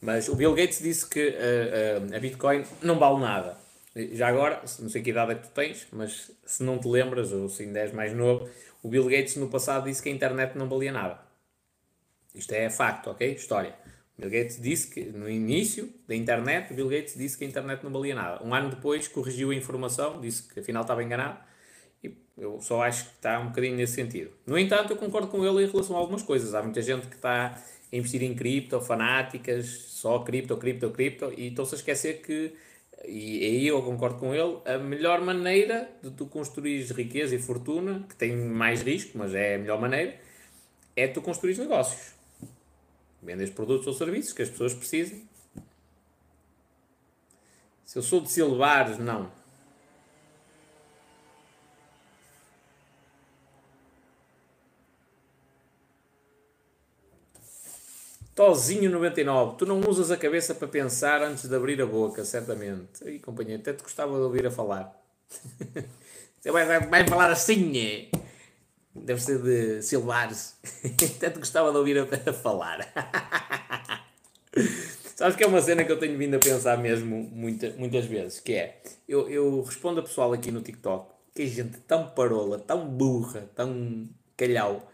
Mas 0.00 0.28
o 0.28 0.34
Bill 0.34 0.56
Gates 0.56 0.82
disse 0.82 1.08
que 1.08 1.28
uh, 1.28 2.10
uh, 2.10 2.16
a 2.16 2.18
Bitcoin 2.18 2.64
não 2.82 2.98
vale 2.98 3.20
nada. 3.20 3.59
Já 3.94 4.28
agora, 4.28 4.62
não 4.78 4.88
sei 4.88 5.02
que 5.02 5.10
idade 5.10 5.32
é 5.32 5.34
que 5.34 5.48
tu 5.48 5.50
tens, 5.52 5.86
mas 5.92 6.30
se 6.44 6.62
não 6.62 6.78
te 6.78 6.86
lembras, 6.86 7.32
ou 7.32 7.48
se 7.48 7.64
ainda 7.64 7.80
és 7.80 7.92
mais 7.92 8.14
novo, 8.14 8.48
o 8.82 8.88
Bill 8.88 9.04
Gates 9.06 9.36
no 9.36 9.48
passado 9.48 9.84
disse 9.84 10.00
que 10.02 10.08
a 10.08 10.12
internet 10.12 10.56
não 10.56 10.68
valia 10.68 10.92
nada. 10.92 11.20
Isto 12.34 12.52
é 12.52 12.70
facto, 12.70 13.10
ok? 13.10 13.32
História. 13.34 13.74
O 14.16 14.20
Bill 14.22 14.30
Gates 14.30 14.60
disse 14.60 14.90
que 14.90 15.04
no 15.06 15.28
início 15.28 15.92
da 16.06 16.14
internet, 16.14 16.72
o 16.72 16.76
Bill 16.76 16.88
Gates 16.88 17.14
disse 17.16 17.36
que 17.36 17.44
a 17.44 17.48
internet 17.48 17.82
não 17.82 17.90
valia 17.90 18.14
nada. 18.14 18.44
Um 18.44 18.54
ano 18.54 18.70
depois 18.70 19.08
corrigiu 19.08 19.50
a 19.50 19.54
informação, 19.54 20.20
disse 20.20 20.44
que 20.44 20.60
afinal 20.60 20.82
estava 20.82 21.02
enganado. 21.02 21.38
E 22.04 22.14
eu 22.38 22.60
só 22.60 22.82
acho 22.82 23.06
que 23.06 23.16
está 23.16 23.40
um 23.40 23.48
bocadinho 23.48 23.76
nesse 23.76 23.94
sentido. 23.94 24.30
No 24.46 24.56
entanto, 24.56 24.92
eu 24.92 24.96
concordo 24.96 25.26
com 25.26 25.44
ele 25.44 25.66
em 25.66 25.70
relação 25.70 25.96
a 25.96 25.98
algumas 25.98 26.22
coisas. 26.22 26.54
Há 26.54 26.62
muita 26.62 26.80
gente 26.80 27.08
que 27.08 27.16
está 27.16 27.60
a 27.92 27.96
investir 27.96 28.22
em 28.22 28.36
cripto, 28.36 28.80
fanáticas, 28.80 29.66
só 29.66 30.20
cripto, 30.20 30.56
cripto, 30.56 30.90
cripto, 30.90 31.32
e 31.36 31.48
estão-se 31.48 31.74
a 31.74 31.78
esquecer 31.78 32.22
que 32.22 32.54
e 33.06 33.44
aí 33.44 33.66
eu 33.66 33.82
concordo 33.82 34.18
com 34.18 34.34
ele, 34.34 34.58
a 34.64 34.78
melhor 34.78 35.20
maneira 35.20 35.90
de 36.02 36.10
tu 36.10 36.26
construir 36.26 36.84
riqueza 36.92 37.34
e 37.34 37.38
fortuna, 37.38 38.04
que 38.08 38.14
tem 38.14 38.36
mais 38.36 38.82
risco, 38.82 39.16
mas 39.16 39.34
é 39.34 39.54
a 39.54 39.58
melhor 39.58 39.80
maneira, 39.80 40.18
é 40.94 41.08
tu 41.08 41.22
construir 41.22 41.56
negócios. 41.56 42.14
Vendes 43.22 43.50
produtos 43.50 43.86
ou 43.86 43.92
serviços 43.92 44.32
que 44.32 44.42
as 44.42 44.50
pessoas 44.50 44.74
precisam. 44.74 45.18
Se 47.84 47.98
eu 47.98 48.02
sou 48.02 48.20
de 48.20 48.30
Silvares, 48.30 48.98
não. 48.98 49.30
Tozinho99, 58.40 59.56
tu 59.58 59.66
não 59.66 59.82
usas 59.86 60.10
a 60.10 60.16
cabeça 60.16 60.54
para 60.54 60.66
pensar 60.66 61.20
antes 61.20 61.46
de 61.46 61.54
abrir 61.54 61.82
a 61.82 61.84
boca, 61.84 62.24
certamente. 62.24 63.04
Aí, 63.04 63.18
companheiro, 63.18 63.60
até 63.60 63.74
te 63.74 63.82
gostava 63.82 64.16
de 64.16 64.22
ouvir 64.22 64.46
a 64.46 64.50
falar. 64.50 64.98
Você 66.40 66.48
vai, 66.50 66.64
vai, 66.64 66.80
vai 66.80 67.06
falar 67.06 67.30
assim, 67.30 67.78
é? 67.78 68.08
Deve 68.94 69.20
ser 69.20 69.42
de 69.42 69.82
Silvares. 69.82 70.56
até 71.16 71.28
te 71.28 71.38
gostava 71.38 71.70
de 71.70 71.76
ouvir 71.76 71.98
a, 71.98 72.04
a 72.04 72.32
falar. 72.32 72.80
Sabes 75.14 75.36
que 75.36 75.44
é 75.44 75.46
uma 75.46 75.60
cena 75.60 75.84
que 75.84 75.92
eu 75.92 75.98
tenho 75.98 76.16
vindo 76.16 76.36
a 76.36 76.38
pensar 76.38 76.78
mesmo 76.78 77.28
muita, 77.30 77.68
muitas 77.76 78.06
vezes, 78.06 78.40
que 78.40 78.54
é, 78.54 78.80
eu, 79.06 79.28
eu 79.28 79.60
respondo 79.60 80.00
a 80.00 80.02
pessoal 80.02 80.32
aqui 80.32 80.50
no 80.50 80.62
TikTok, 80.62 81.12
que 81.34 81.42
é 81.42 81.46
gente 81.46 81.76
tão 81.80 82.08
parola, 82.08 82.58
tão 82.58 82.88
burra, 82.88 83.50
tão 83.54 84.08
calhau, 84.34 84.90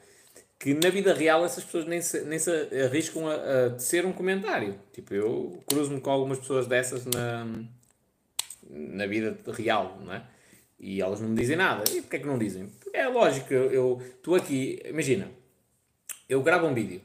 que 0.58 0.74
na 0.74 0.88
vida 0.88 1.12
real 1.12 1.44
essas 1.44 1.64
pessoas 1.64 1.86
nem 1.86 2.00
se, 2.00 2.22
nem 2.22 2.38
se 2.38 2.50
arriscam 2.84 3.28
a, 3.28 3.34
a 3.66 3.70
tecer 3.70 4.06
um 4.06 4.12
comentário. 4.12 4.78
Tipo, 4.92 5.14
eu 5.14 5.62
cruzo-me 5.66 6.00
com 6.00 6.10
algumas 6.10 6.38
pessoas 6.38 6.66
dessas 6.66 7.04
na, 7.06 7.46
na 8.68 9.06
vida 9.06 9.36
real, 9.52 9.98
não 10.04 10.14
é? 10.14 10.24
E 10.78 11.00
elas 11.00 11.20
não 11.20 11.28
me 11.28 11.36
dizem 11.36 11.56
nada. 11.56 11.84
E 11.90 12.00
porquê 12.02 12.16
é 12.16 12.18
que 12.20 12.26
não 12.26 12.38
dizem? 12.38 12.70
É 12.92 13.06
lógico, 13.06 13.52
eu 13.52 14.00
estou 14.16 14.34
aqui, 14.34 14.80
imagina, 14.84 15.30
eu 16.28 16.42
gravo 16.42 16.66
um 16.66 16.74
vídeo. 16.74 17.00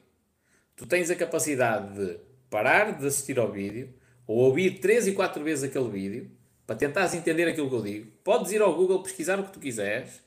Tu 0.76 0.86
tens 0.86 1.10
a 1.10 1.16
capacidade 1.16 1.96
de 1.96 2.20
parar 2.50 2.98
de 2.98 3.06
assistir 3.06 3.38
ao 3.40 3.52
vídeo 3.52 3.94
ou 4.26 4.38
ouvir 4.38 4.80
três 4.80 5.08
e 5.08 5.14
quatro 5.14 5.44
vezes 5.44 5.64
aquele 5.64 5.90
vídeo 5.90 6.32
para 6.66 6.76
tentares 6.76 7.14
entender 7.14 7.48
aquilo 7.48 7.70
que 7.70 7.76
eu 7.76 7.82
digo. 7.82 8.12
Podes 8.24 8.52
ir 8.52 8.62
ao 8.62 8.74
Google 8.74 9.04
pesquisar 9.04 9.40
o 9.40 9.44
que 9.44 9.52
tu 9.52 9.60
quiseres 9.60 10.22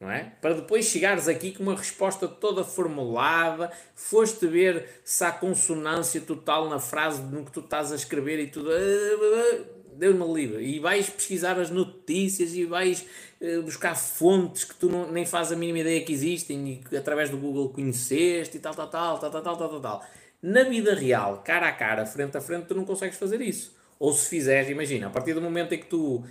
não 0.00 0.10
é? 0.10 0.32
Para 0.40 0.54
depois 0.54 0.86
chegares 0.86 1.28
aqui 1.28 1.52
com 1.52 1.62
uma 1.62 1.76
resposta 1.76 2.26
toda 2.26 2.64
formulada, 2.64 3.70
foste 3.94 4.46
ver 4.46 4.88
se 5.04 5.22
há 5.22 5.30
consonância 5.30 6.20
total 6.22 6.70
na 6.70 6.78
frase 6.78 7.20
no 7.20 7.44
que 7.44 7.52
tu 7.52 7.60
estás 7.60 7.92
a 7.92 7.96
escrever 7.96 8.40
e 8.40 8.46
tudo. 8.46 8.70
Eh, 8.72 9.64
Deus 9.92 10.16
me 10.16 10.32
livre. 10.32 10.64
E 10.64 10.80
vais 10.80 11.10
pesquisar 11.10 11.60
as 11.60 11.68
notícias 11.68 12.54
e 12.54 12.64
vais 12.64 13.04
eh, 13.38 13.58
buscar 13.58 13.94
fontes 13.94 14.64
que 14.64 14.74
tu 14.74 14.88
não, 14.88 15.12
nem 15.12 15.26
fazes 15.26 15.52
a 15.52 15.56
mínima 15.56 15.80
ideia 15.80 16.02
que 16.02 16.12
existem 16.12 16.72
e 16.72 16.76
que 16.78 16.96
através 16.96 17.28
do 17.28 17.36
Google 17.36 17.68
conheceste 17.68 18.56
e 18.56 18.60
tal, 18.60 18.74
tal, 18.74 18.88
tal, 18.88 19.18
tal, 19.18 19.30
tal, 19.30 19.42
tal, 19.42 19.56
tal, 19.56 19.68
tal. 19.68 19.80
tal. 19.80 20.04
Na 20.42 20.62
vida 20.62 20.94
real, 20.94 21.42
cara 21.44 21.68
a 21.68 21.72
cara, 21.72 22.06
frente 22.06 22.34
a 22.38 22.40
frente, 22.40 22.64
tu 22.64 22.74
não 22.74 22.86
consegues 22.86 23.18
fazer 23.18 23.42
isso. 23.42 23.76
Ou 23.98 24.14
se 24.14 24.30
fizeres, 24.30 24.70
imagina, 24.70 25.08
a 25.08 25.10
partir 25.10 25.34
do 25.34 25.42
momento 25.42 25.74
em 25.74 25.78
que 25.78 25.86
tu 25.86 26.24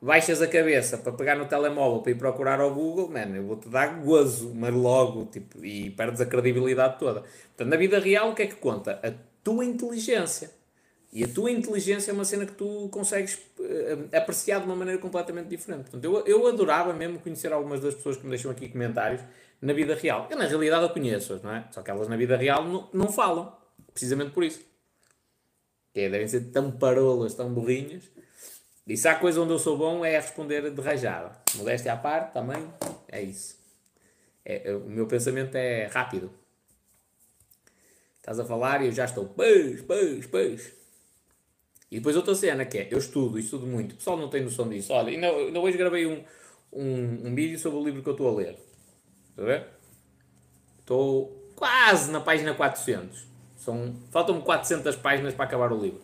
baixas 0.00 0.42
a 0.42 0.46
cabeça 0.46 0.98
para 0.98 1.12
pegar 1.12 1.36
no 1.36 1.46
telemóvel 1.46 2.00
para 2.00 2.12
ir 2.12 2.16
procurar 2.16 2.60
ao 2.60 2.74
Google, 2.74 3.08
man, 3.08 3.34
eu 3.34 3.44
vou-te 3.44 3.68
dar 3.68 4.00
gozo, 4.00 4.52
mas 4.54 4.74
logo, 4.74 5.26
tipo, 5.26 5.64
e 5.64 5.90
perdes 5.90 6.20
a 6.20 6.26
credibilidade 6.26 6.98
toda. 6.98 7.20
Portanto, 7.20 7.68
na 7.68 7.76
vida 7.76 7.98
real, 7.98 8.30
o 8.30 8.34
que 8.34 8.42
é 8.42 8.46
que 8.46 8.56
conta? 8.56 9.00
A 9.02 9.12
tua 9.42 9.64
inteligência. 9.64 10.50
E 11.12 11.22
a 11.22 11.28
tua 11.28 11.50
inteligência 11.50 12.10
é 12.10 12.14
uma 12.14 12.24
cena 12.24 12.44
que 12.44 12.54
tu 12.54 12.88
consegues 12.90 13.34
uh, 13.60 14.16
apreciar 14.16 14.58
de 14.58 14.66
uma 14.66 14.74
maneira 14.74 15.00
completamente 15.00 15.46
diferente. 15.46 15.82
Portanto, 15.82 16.04
eu, 16.04 16.26
eu 16.26 16.46
adorava 16.48 16.92
mesmo 16.92 17.20
conhecer 17.20 17.52
algumas 17.52 17.80
das 17.80 17.94
pessoas 17.94 18.16
que 18.16 18.24
me 18.24 18.30
deixam 18.30 18.50
aqui 18.50 18.68
comentários 18.68 19.20
na 19.62 19.72
vida 19.72 19.94
real. 19.94 20.26
Eu, 20.28 20.36
na 20.36 20.44
realidade, 20.44 20.82
eu 20.82 20.90
conheço-as, 20.90 21.40
não 21.40 21.54
é? 21.54 21.64
Só 21.70 21.82
que 21.82 21.90
elas 21.90 22.08
na 22.08 22.16
vida 22.16 22.36
real 22.36 22.64
não, 22.64 22.88
não 22.92 23.12
falam. 23.12 23.56
Precisamente 23.92 24.32
por 24.32 24.42
isso. 24.42 24.60
Que 25.92 26.00
é, 26.00 26.10
devem 26.10 26.26
ser 26.26 26.50
tão 26.50 26.72
parolas, 26.72 27.32
tão 27.34 27.48
burrinhas. 27.54 28.10
E 28.86 28.96
se 28.96 29.08
há 29.08 29.14
coisa 29.14 29.40
onde 29.40 29.52
eu 29.52 29.58
sou 29.58 29.78
bom 29.78 30.04
é 30.04 30.16
responder 30.16 30.70
de 30.70 30.80
rajada. 30.80 31.32
Modéstia 31.54 31.92
à 31.92 31.96
parte, 31.96 32.32
também, 32.32 32.62
é 33.08 33.22
isso. 33.22 33.58
É, 34.44 34.70
é, 34.70 34.76
o 34.76 34.80
meu 34.80 35.06
pensamento 35.06 35.54
é 35.54 35.86
rápido. 35.86 36.30
Estás 38.18 38.38
a 38.38 38.44
falar 38.44 38.82
e 38.82 38.86
eu 38.86 38.92
já 38.92 39.06
estou. 39.06 39.26
Peixe, 39.26 39.82
peixe, 39.82 40.28
peixe. 40.28 40.72
E 41.90 41.96
depois 41.96 42.16
outra 42.16 42.34
cena 42.34 42.64
que 42.64 42.78
é, 42.78 42.88
eu 42.90 42.98
estudo, 42.98 43.38
estudo 43.38 43.66
muito. 43.66 43.92
O 43.92 43.96
pessoal 43.96 44.16
não 44.16 44.28
tem 44.28 44.42
noção 44.42 44.68
disso. 44.68 44.92
Olha, 44.92 45.10
ainda, 45.10 45.28
ainda 45.28 45.60
hoje 45.60 45.78
gravei 45.78 46.06
um, 46.06 46.22
um, 46.72 47.28
um 47.28 47.34
vídeo 47.34 47.58
sobre 47.58 47.78
o 47.78 47.84
livro 47.84 48.02
que 48.02 48.08
eu 48.08 48.14
estou 48.14 48.28
a 48.28 48.34
ler. 48.34 48.58
A 49.38 49.42
ver? 49.42 49.66
Estou 50.80 51.52
quase 51.56 52.10
na 52.10 52.20
página 52.20 52.52
400. 52.52 53.26
São, 53.56 53.94
faltam-me 54.10 54.42
400 54.42 54.96
páginas 54.96 55.34
para 55.34 55.44
acabar 55.46 55.72
o 55.72 55.80
livro. 55.80 56.00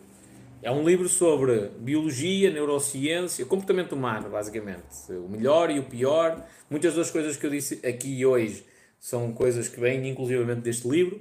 É 0.63 0.69
um 0.71 0.87
livro 0.87 1.09
sobre 1.09 1.69
biologia, 1.79 2.51
neurociência, 2.51 3.43
comportamento 3.45 3.93
humano, 3.93 4.29
basicamente. 4.29 4.83
O 5.09 5.27
melhor 5.27 5.71
e 5.71 5.79
o 5.79 5.83
pior. 5.83 6.47
Muitas 6.69 6.93
das 6.93 7.09
coisas 7.09 7.35
que 7.35 7.45
eu 7.45 7.49
disse 7.49 7.85
aqui 7.85 8.23
hoje 8.23 8.63
são 8.99 9.33
coisas 9.33 9.67
que 9.67 9.79
vêm 9.79 10.07
inclusivamente 10.07 10.61
deste 10.61 10.87
livro, 10.87 11.19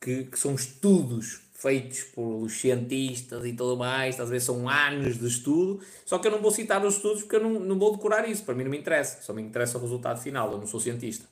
que, 0.00 0.24
que 0.24 0.38
são 0.38 0.56
estudos 0.56 1.40
feitos 1.54 2.02
pelos 2.02 2.54
cientistas 2.54 3.44
e 3.44 3.52
tudo 3.52 3.76
mais, 3.76 4.18
às 4.18 4.30
vezes 4.30 4.46
são 4.46 4.68
anos 4.68 5.18
de 5.18 5.26
estudo, 5.26 5.80
só 6.06 6.18
que 6.18 6.26
eu 6.26 6.32
não 6.32 6.40
vou 6.40 6.50
citar 6.50 6.84
os 6.84 6.96
estudos 6.96 7.20
porque 7.20 7.36
eu 7.36 7.42
não, 7.42 7.60
não 7.60 7.78
vou 7.78 7.94
decorar 7.94 8.26
isso, 8.26 8.42
para 8.44 8.54
mim 8.54 8.64
não 8.64 8.70
me 8.70 8.78
interessa, 8.78 9.20
só 9.20 9.34
me 9.34 9.42
interessa 9.42 9.76
o 9.76 9.80
resultado 9.80 10.20
final, 10.22 10.50
eu 10.50 10.58
não 10.58 10.66
sou 10.66 10.80
cientista. 10.80 11.26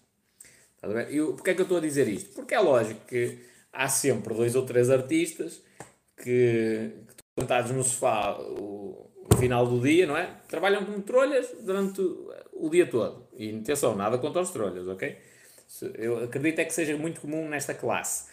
Porquê 0.81 1.51
é 1.51 1.55
que 1.55 1.61
eu 1.61 1.65
estou 1.65 1.79
a 1.79 1.81
dizer 1.81 2.07
isto? 2.07 2.35
Porque 2.35 2.55
é 2.55 2.61
lógico 2.61 3.01
que 3.07 3.39
há 3.73 3.89
sempre 3.89 4.35
dois 4.35 4.55
ou 4.55 4.67
três 4.67 4.91
artistas 4.91 5.63
que, 6.23 6.93
sentados 7.39 7.71
no 7.71 7.85
sofá 7.85 8.37
o, 8.39 9.09
no 9.31 9.39
final 9.39 9.67
do 9.67 9.81
dia, 9.81 10.07
não 10.07 10.17
é? 10.17 10.31
Trabalham 10.49 10.85
como 10.85 11.01
trolhas 11.03 11.55
durante 11.61 12.01
o, 12.53 12.69
dia 12.69 12.87
todo. 12.87 13.29
E 13.37 13.57
atenção, 13.57 13.95
nada 13.95 14.19
contra 14.19 14.43
os 14.43 14.51
trolhas, 14.51 14.89
ok? 14.89 15.17
Eu 15.95 16.25
acredito 16.25 16.59
é 16.59 16.65
que 16.65 16.73
seja 16.73 16.97
muito 16.97 17.21
comum 17.21 17.49
nesta 17.49 17.75
classe. 17.75 18.31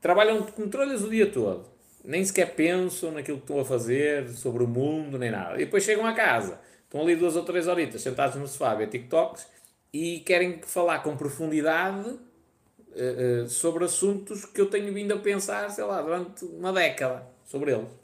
Trabalham 0.00 0.42
como 0.42 0.68
trolhas 0.68 1.02
o 1.02 1.10
dia 1.10 1.30
todo. 1.30 1.68
Nem 2.04 2.24
sequer 2.24 2.54
pensam 2.54 3.12
naquilo 3.12 3.36
que 3.36 3.44
estão 3.44 3.60
a 3.60 3.64
fazer, 3.64 4.28
sobre 4.30 4.64
o 4.64 4.66
mundo, 4.66 5.18
nem 5.18 5.30
nada. 5.30 5.56
E 5.56 5.66
depois 5.66 5.84
chegam 5.84 6.06
a 6.06 6.14
casa, 6.14 6.58
estão 6.84 7.02
ali 7.02 7.14
duas 7.14 7.36
ou 7.36 7.44
três 7.44 7.68
horitas 7.68 8.00
sentados 8.00 8.36
no 8.36 8.48
sofá 8.48 8.72
a 8.72 8.74
ver 8.74 8.88
TikToks 8.88 9.46
e 9.92 10.20
querem 10.20 10.60
falar 10.62 11.00
com 11.00 11.16
profundidade 11.16 12.08
uh, 12.08 13.46
sobre 13.48 13.84
assuntos 13.84 14.46
que 14.46 14.60
eu 14.60 14.66
tenho 14.66 14.92
vindo 14.94 15.12
a 15.12 15.18
pensar, 15.18 15.70
sei 15.70 15.84
lá, 15.84 16.00
durante 16.00 16.44
uma 16.46 16.72
década 16.72 17.26
sobre 17.44 17.72
eles. 17.72 17.99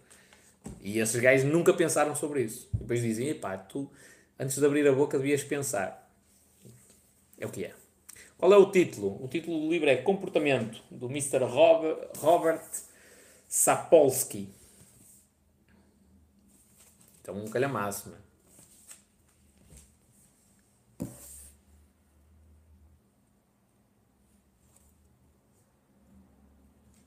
E 0.80 0.98
esses 0.98 1.20
gajos 1.20 1.51
nunca 1.51 1.72
pensaram 1.72 2.14
sobre 2.14 2.43
isso. 2.43 2.68
Depois 2.72 3.01
dizem, 3.01 3.34
pá, 3.34 3.56
tu 3.56 3.90
antes 4.38 4.59
de 4.59 4.66
abrir 4.66 4.86
a 4.86 4.93
boca 4.93 5.18
devias 5.18 5.43
pensar. 5.43 6.10
É 7.38 7.47
o 7.47 7.51
que 7.51 7.64
é. 7.64 7.74
Qual 8.38 8.52
é 8.52 8.56
o 8.56 8.70
título? 8.70 9.22
O 9.22 9.28
título 9.28 9.60
do 9.60 9.70
livro 9.70 9.88
é 9.88 9.97
Comportamento, 9.97 10.82
do 10.90 11.06
Mr. 11.06 11.44
Robert, 12.18 12.68
Sapolsky. 13.48 14.48
Então, 17.22 17.34
um 17.36 17.48
calhamaço, 17.48 18.10
né? 18.10 18.18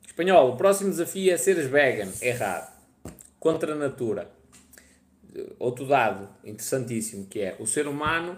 Espanhol, 0.06 0.54
o 0.54 0.58
próximo 0.58 0.90
desafio 0.90 1.32
é 1.32 1.38
seres 1.38 1.68
vegan. 1.68 2.12
Errado. 2.22 2.79
Contra 3.40 3.74
a 3.74 3.76
natura. 3.76 4.30
Outro 5.60 5.88
dado 5.88 6.28
interessantíssimo 6.44 7.28
que 7.28 7.40
é 7.40 7.56
o 7.60 7.66
ser 7.66 7.88
humano 7.88 8.38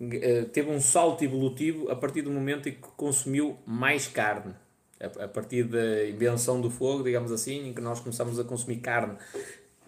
eh, 0.00 0.44
teve 0.52 0.70
um 0.70 0.80
salto 0.80 1.24
evolutivo 1.24 1.90
a 1.90 1.96
partir 1.96 2.22
do 2.22 2.30
momento 2.30 2.68
em 2.68 2.72
que 2.72 2.80
consumiu 2.96 3.58
mais 3.66 4.06
carne. 4.06 4.54
A 5.00 5.28
partir 5.28 5.64
da 5.64 6.08
invenção 6.08 6.60
do 6.60 6.70
fogo, 6.70 7.02
digamos 7.02 7.30
assim, 7.30 7.68
em 7.68 7.74
que 7.74 7.82
nós 7.82 8.00
começamos 8.00 8.40
a 8.40 8.44
consumir 8.44 8.78
carne, 8.78 9.18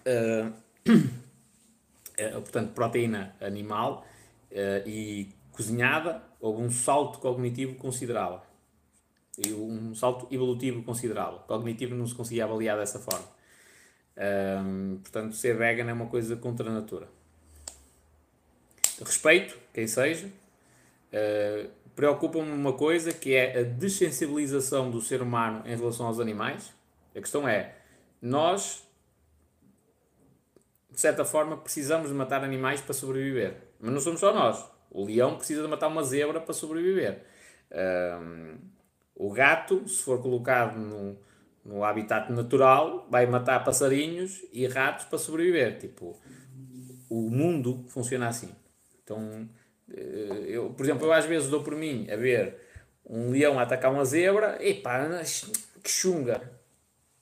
uh, 0.06 0.92
uh, 0.92 2.40
portanto, 2.42 2.74
proteína 2.74 3.34
animal 3.40 4.06
e 4.84 5.28
cozinhada, 5.50 6.22
houve 6.38 6.62
um 6.62 6.70
salto 6.70 7.20
cognitivo 7.20 7.74
considerável 7.76 8.40
um 9.46 9.94
salto 9.94 10.26
evolutivo 10.30 10.82
considerável. 10.82 11.38
Cognitivo 11.40 11.94
não 11.94 12.06
se 12.06 12.14
conseguia 12.14 12.44
avaliar 12.44 12.76
dessa 12.76 12.98
forma. 12.98 13.26
Um, 14.18 14.98
portanto, 14.98 15.36
ser 15.36 15.56
vegan 15.56 15.88
é 15.88 15.92
uma 15.92 16.06
coisa 16.06 16.36
contra 16.36 16.68
a 16.68 16.72
natura. 16.72 17.08
Respeito 19.00 19.56
quem 19.72 19.86
seja. 19.86 20.26
Uh, 20.26 21.70
Preocupa-me 21.98 22.52
uma 22.52 22.74
coisa 22.74 23.12
que 23.12 23.34
é 23.34 23.58
a 23.58 23.62
desensibilização 23.64 24.88
do 24.88 25.00
ser 25.00 25.20
humano 25.20 25.64
em 25.66 25.76
relação 25.76 26.06
aos 26.06 26.20
animais. 26.20 26.72
A 27.10 27.20
questão 27.20 27.48
é, 27.48 27.74
nós, 28.22 28.86
de 30.88 31.00
certa 31.00 31.24
forma, 31.24 31.56
precisamos 31.56 32.06
de 32.06 32.14
matar 32.14 32.44
animais 32.44 32.80
para 32.80 32.94
sobreviver. 32.94 33.56
Mas 33.80 33.92
não 33.92 34.00
somos 34.00 34.20
só 34.20 34.32
nós. 34.32 34.64
O 34.88 35.04
leão 35.04 35.34
precisa 35.34 35.60
de 35.60 35.66
matar 35.66 35.88
uma 35.88 36.04
zebra 36.04 36.40
para 36.40 36.54
sobreviver. 36.54 37.24
Um, 37.72 38.58
o 39.16 39.32
gato, 39.32 39.88
se 39.88 40.00
for 40.00 40.22
colocado 40.22 40.78
no, 40.78 41.18
no 41.68 41.84
habitat 41.84 42.32
natural, 42.32 43.06
vai 43.10 43.26
matar 43.26 43.62
passarinhos 43.62 44.42
e 44.52 44.66
ratos 44.66 45.04
para 45.04 45.18
sobreviver. 45.18 45.78
Tipo, 45.78 46.18
o 47.10 47.30
mundo 47.30 47.84
funciona 47.88 48.26
assim. 48.26 48.50
Então, 49.04 49.46
eh, 49.92 50.46
eu, 50.46 50.70
por 50.70 50.84
exemplo, 50.84 51.06
eu 51.06 51.12
às 51.12 51.26
vezes 51.26 51.50
dou 51.50 51.62
por 51.62 51.76
mim 51.76 52.08
a 52.10 52.16
ver 52.16 52.56
um 53.04 53.30
leão 53.30 53.58
atacar 53.58 53.92
uma 53.92 54.04
zebra, 54.04 54.58
e 54.62 54.74
pá, 54.74 55.06
que 55.82 55.90
chunga. 55.90 56.40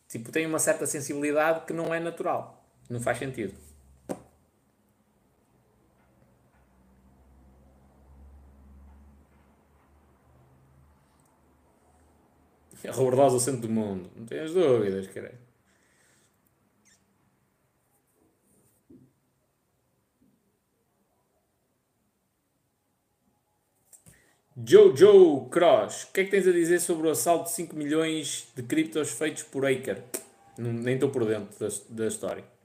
Tipo, 0.08 0.30
tem 0.30 0.46
uma 0.46 0.60
certa 0.60 0.86
sensibilidade 0.86 1.66
que 1.66 1.72
não 1.72 1.92
é 1.92 1.98
natural. 1.98 2.64
Não 2.88 3.00
faz 3.00 3.18
sentido. 3.18 3.65
Robordosa 12.90 13.36
o 13.36 13.40
centro 13.40 13.62
do 13.62 13.68
mundo. 13.68 14.10
Não 14.16 14.26
tenhas 14.26 14.52
dúvidas, 14.52 15.06
cara. 15.08 15.32
Jojo 24.64 25.48
Cross, 25.50 26.04
o 26.04 26.12
que 26.12 26.20
é 26.20 26.24
que 26.24 26.30
tens 26.30 26.48
a 26.48 26.52
dizer 26.52 26.80
sobre 26.80 27.06
o 27.06 27.10
assalto 27.10 27.44
de 27.44 27.50
5 27.52 27.76
milhões 27.76 28.48
de 28.56 28.62
criptos 28.62 29.10
feitos 29.10 29.42
por 29.42 29.66
Aker? 29.66 30.02
nem 30.56 30.94
estou 30.94 31.10
por 31.10 31.26
dentro 31.26 31.58
da, 31.60 31.68
da 31.90 32.06
história. 32.06 32.55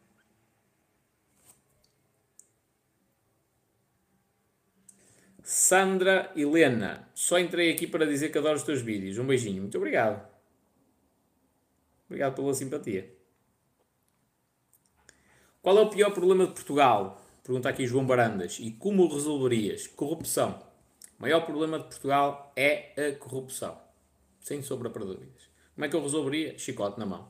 Sandra 5.53 6.31
Helena, 6.33 7.09
só 7.13 7.37
entrei 7.37 7.73
aqui 7.73 7.85
para 7.85 8.05
dizer 8.05 8.31
que 8.31 8.37
adoro 8.37 8.55
os 8.55 8.63
teus 8.63 8.81
vídeos. 8.81 9.17
Um 9.17 9.27
beijinho. 9.27 9.61
Muito 9.61 9.77
obrigado. 9.77 10.25
Obrigado 12.05 12.35
pela 12.35 12.53
simpatia. 12.53 13.13
Qual 15.61 15.77
é 15.77 15.81
o 15.81 15.89
pior 15.89 16.11
problema 16.13 16.47
de 16.47 16.53
Portugal? 16.53 17.21
Pergunta 17.43 17.67
aqui 17.67 17.85
João 17.85 18.05
Barandas. 18.05 18.59
E 18.61 18.71
como 18.71 19.03
o 19.03 19.13
resolverias? 19.13 19.87
Corrupção. 19.87 20.57
O 21.19 21.21
maior 21.21 21.41
problema 21.41 21.79
de 21.79 21.83
Portugal 21.83 22.53
é 22.55 23.09
a 23.09 23.15
corrupção. 23.17 23.77
Sem 24.39 24.63
sombra 24.63 24.89
para 24.89 25.03
dúvidas. 25.03 25.49
Como 25.75 25.83
é 25.83 25.89
que 25.89 25.95
eu 25.97 26.01
resolveria? 26.01 26.57
Chicote 26.57 26.97
na 26.97 27.05
mão. 27.05 27.27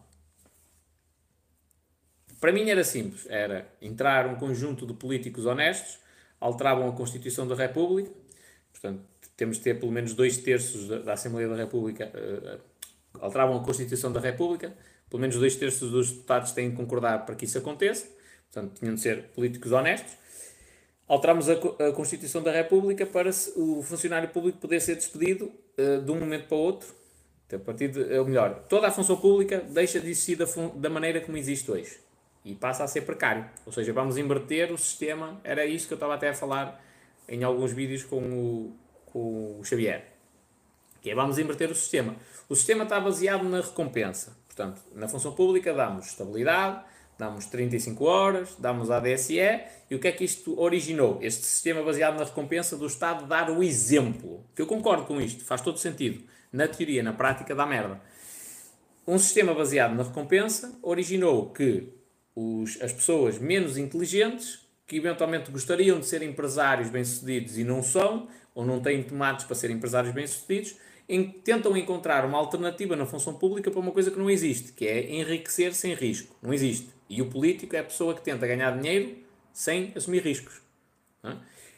Para 2.39 2.51
mim 2.51 2.69
era 2.69 2.83
simples. 2.83 3.25
Era 3.27 3.67
entrar 3.81 4.27
um 4.27 4.35
conjunto 4.35 4.85
de 4.85 4.93
políticos 4.93 5.47
honestos 5.47 5.99
alteravam 6.41 6.89
a 6.89 6.91
Constituição 6.91 7.47
da 7.47 7.53
República, 7.55 8.09
portanto, 8.71 9.03
temos 9.37 9.57
de 9.57 9.63
ter 9.63 9.79
pelo 9.79 9.91
menos 9.91 10.13
dois 10.15 10.37
terços 10.37 10.87
da, 10.87 10.99
da 10.99 11.13
Assembleia 11.13 11.47
da 11.47 11.55
República, 11.55 12.11
uh, 12.13 12.59
alteravam 13.19 13.57
a 13.57 13.63
Constituição 13.63 14.11
da 14.11 14.19
República, 14.19 14.73
pelo 15.09 15.21
menos 15.21 15.35
dois 15.35 15.55
terços 15.55 15.91
dos 15.91 16.09
deputados 16.11 16.51
têm 16.51 16.71
de 16.71 16.75
concordar 16.75 17.25
para 17.25 17.35
que 17.35 17.45
isso 17.45 17.57
aconteça, 17.57 18.07
portanto, 18.51 18.79
tinham 18.79 18.95
de 18.95 19.01
ser 19.01 19.23
políticos 19.35 19.71
honestos. 19.71 20.13
Alterámos 21.07 21.49
a, 21.49 21.53
a 21.53 21.91
Constituição 21.91 22.41
da 22.41 22.51
República 22.51 23.05
para 23.05 23.29
o 23.55 23.83
funcionário 23.83 24.29
público 24.29 24.57
poder 24.57 24.79
ser 24.81 24.95
despedido 24.95 25.51
uh, 25.77 26.01
de 26.01 26.11
um 26.11 26.19
momento 26.19 26.47
para 26.47 26.57
o 26.57 26.59
outro, 26.59 26.87
A 27.53 27.59
partir 27.59 27.89
de, 27.89 27.99
ou 28.17 28.25
melhor, 28.25 28.65
toda 28.67 28.87
a 28.87 28.91
função 28.91 29.17
pública 29.17 29.59
deixa 29.69 29.99
de 29.99 30.09
existir 30.09 30.37
da, 30.37 30.45
da 30.75 30.89
maneira 30.89 31.21
como 31.21 31.37
existe 31.37 31.69
hoje 31.69 31.99
e 32.43 32.55
passa 32.55 32.83
a 32.83 32.87
ser 32.87 33.01
precário. 33.01 33.45
Ou 33.65 33.71
seja, 33.71 33.93
vamos 33.93 34.17
inverter 34.17 34.71
o 34.71 34.77
sistema. 34.77 35.39
Era 35.43 35.65
isto 35.65 35.87
que 35.87 35.93
eu 35.93 35.97
estava 35.97 36.15
até 36.15 36.29
a 36.29 36.33
falar 36.33 36.83
em 37.27 37.43
alguns 37.43 37.71
vídeos 37.71 38.03
com 38.03 38.19
o, 38.19 38.75
com 39.05 39.59
o 39.59 39.63
Xavier. 39.63 40.05
Que 41.01 41.11
é 41.11 41.15
vamos 41.15 41.37
inverter 41.37 41.69
o 41.69 41.75
sistema. 41.75 42.15
O 42.49 42.55
sistema 42.55 42.83
está 42.83 42.99
baseado 42.99 43.43
na 43.43 43.61
recompensa. 43.61 44.37
Portanto, 44.47 44.81
na 44.93 45.07
função 45.07 45.33
pública 45.33 45.73
damos 45.73 46.07
estabilidade, 46.07 46.83
damos 47.17 47.45
35 47.45 48.03
horas, 48.03 48.55
damos 48.59 48.91
a 48.91 48.99
DSE, 48.99 49.39
e 49.89 49.95
o 49.95 49.99
que 49.99 50.07
é 50.07 50.11
que 50.11 50.23
isto 50.23 50.59
originou? 50.59 51.19
Este 51.21 51.45
sistema 51.45 51.81
baseado 51.81 52.17
na 52.17 52.25
recompensa 52.25 52.75
do 52.75 52.85
Estado 52.85 53.25
dar 53.25 53.49
o 53.49 53.63
exemplo. 53.63 54.43
Que 54.55 54.61
eu 54.61 54.67
concordo 54.67 55.05
com 55.05 55.21
isto, 55.21 55.43
faz 55.43 55.61
todo 55.61 55.77
sentido. 55.77 56.23
Na 56.51 56.67
teoria, 56.67 57.01
na 57.01 57.13
prática, 57.13 57.55
dá 57.55 57.65
merda. 57.65 58.01
Um 59.07 59.17
sistema 59.17 59.53
baseado 59.53 59.95
na 59.95 60.03
recompensa 60.03 60.77
originou 60.83 61.51
que 61.51 62.00
os, 62.35 62.81
as 62.81 62.91
pessoas 62.91 63.37
menos 63.37 63.77
inteligentes, 63.77 64.59
que 64.87 64.97
eventualmente 64.97 65.51
gostariam 65.51 65.99
de 65.99 66.05
ser 66.05 66.21
empresários 66.21 66.89
bem-sucedidos 66.89 67.57
e 67.57 67.63
não 67.63 67.81
são, 67.81 68.27
ou 68.53 68.65
não 68.65 68.81
têm 68.81 69.03
tomates 69.03 69.45
para 69.45 69.55
ser 69.55 69.69
empresários 69.71 70.13
bem-sucedidos, 70.13 70.75
tentam 71.43 71.75
encontrar 71.75 72.25
uma 72.25 72.37
alternativa 72.37 72.95
na 72.95 73.05
função 73.05 73.33
pública 73.33 73.69
para 73.69 73.79
uma 73.79 73.91
coisa 73.91 74.11
que 74.11 74.17
não 74.17 74.29
existe, 74.29 74.71
que 74.71 74.87
é 74.87 75.13
enriquecer 75.13 75.73
sem 75.73 75.93
risco. 75.93 76.35
Não 76.41 76.53
existe. 76.53 76.89
E 77.09 77.21
o 77.21 77.29
político 77.29 77.75
é 77.75 77.79
a 77.79 77.83
pessoa 77.83 78.13
que 78.13 78.21
tenta 78.21 78.47
ganhar 78.47 78.77
dinheiro 78.77 79.17
sem 79.51 79.91
assumir 79.95 80.23
riscos. 80.23 80.61
É? 81.23 81.35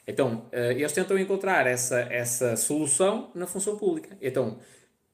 Então, 0.07 0.45
eh, 0.51 0.71
eles 0.71 0.91
tentam 0.91 1.17
encontrar 1.17 1.65
essa, 1.65 1.99
essa 2.01 2.55
solução 2.55 3.31
na 3.33 3.47
função 3.47 3.77
pública. 3.77 4.15
Então, 4.21 4.59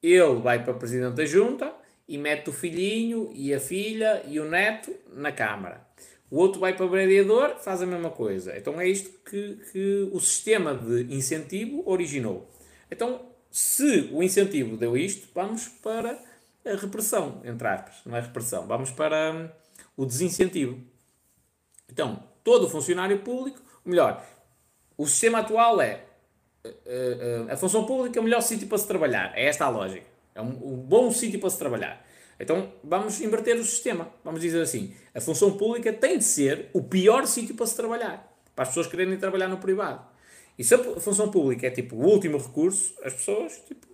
ele 0.02 0.40
vai 0.40 0.62
para 0.62 0.74
presidente 0.74 1.14
da 1.14 1.24
junta 1.24 1.72
e 2.10 2.18
mete 2.18 2.50
o 2.50 2.52
filhinho 2.52 3.30
e 3.32 3.54
a 3.54 3.60
filha 3.60 4.20
e 4.26 4.40
o 4.40 4.44
neto 4.44 4.92
na 5.12 5.30
Câmara. 5.30 5.86
O 6.28 6.38
outro 6.38 6.60
vai 6.60 6.76
para 6.76 6.84
vereador, 6.86 7.56
faz 7.60 7.80
a 7.80 7.86
mesma 7.86 8.10
coisa. 8.10 8.58
Então 8.58 8.80
é 8.80 8.88
isto 8.88 9.10
que, 9.20 9.60
que 9.70 10.08
o 10.12 10.18
sistema 10.18 10.74
de 10.74 11.14
incentivo 11.14 11.84
originou. 11.86 12.50
Então, 12.90 13.20
se 13.48 14.10
o 14.12 14.24
incentivo 14.24 14.76
deu 14.76 14.96
isto, 14.96 15.28
vamos 15.32 15.68
para 15.68 16.18
a 16.66 16.74
repressão, 16.74 17.40
entre 17.44 17.68
aspas. 17.68 18.00
Não 18.04 18.16
é 18.16 18.20
repressão, 18.20 18.66
vamos 18.66 18.90
para 18.90 19.56
o 19.96 20.04
desincentivo. 20.04 20.80
Então, 21.88 22.24
todo 22.42 22.68
funcionário 22.68 23.20
público, 23.20 23.60
melhor, 23.84 24.24
o 24.98 25.06
sistema 25.06 25.38
atual 25.38 25.80
é 25.80 26.04
uh, 26.64 26.68
uh, 26.68 27.52
a 27.52 27.56
função 27.56 27.86
pública 27.86 28.18
é 28.18 28.20
o 28.20 28.24
melhor 28.24 28.40
sítio 28.40 28.66
para 28.66 28.78
se 28.78 28.88
trabalhar. 28.88 29.32
É 29.36 29.46
esta 29.46 29.64
a 29.64 29.68
lógica. 29.68 30.09
É 30.34 30.40
um, 30.40 30.74
um 30.74 30.76
bom 30.76 31.10
sítio 31.10 31.40
para 31.40 31.50
se 31.50 31.58
trabalhar. 31.58 32.06
Então 32.38 32.72
vamos 32.82 33.20
inverter 33.20 33.56
o 33.56 33.64
sistema. 33.64 34.08
Vamos 34.24 34.40
dizer 34.40 34.62
assim: 34.62 34.94
a 35.14 35.20
função 35.20 35.56
pública 35.56 35.92
tem 35.92 36.18
de 36.18 36.24
ser 36.24 36.70
o 36.72 36.82
pior 36.82 37.26
sítio 37.26 37.54
para 37.54 37.66
se 37.66 37.76
trabalhar. 37.76 38.26
Para 38.54 38.62
as 38.62 38.68
pessoas 38.68 38.86
quererem 38.86 39.16
trabalhar 39.18 39.48
no 39.48 39.58
privado. 39.58 40.04
E 40.58 40.64
se 40.64 40.74
a 40.74 40.78
função 40.78 41.30
pública 41.30 41.66
é 41.66 41.70
tipo 41.70 41.96
o 41.96 42.04
último 42.06 42.38
recurso, 42.38 42.94
as 43.02 43.14
pessoas 43.14 43.58
tipo, 43.66 43.86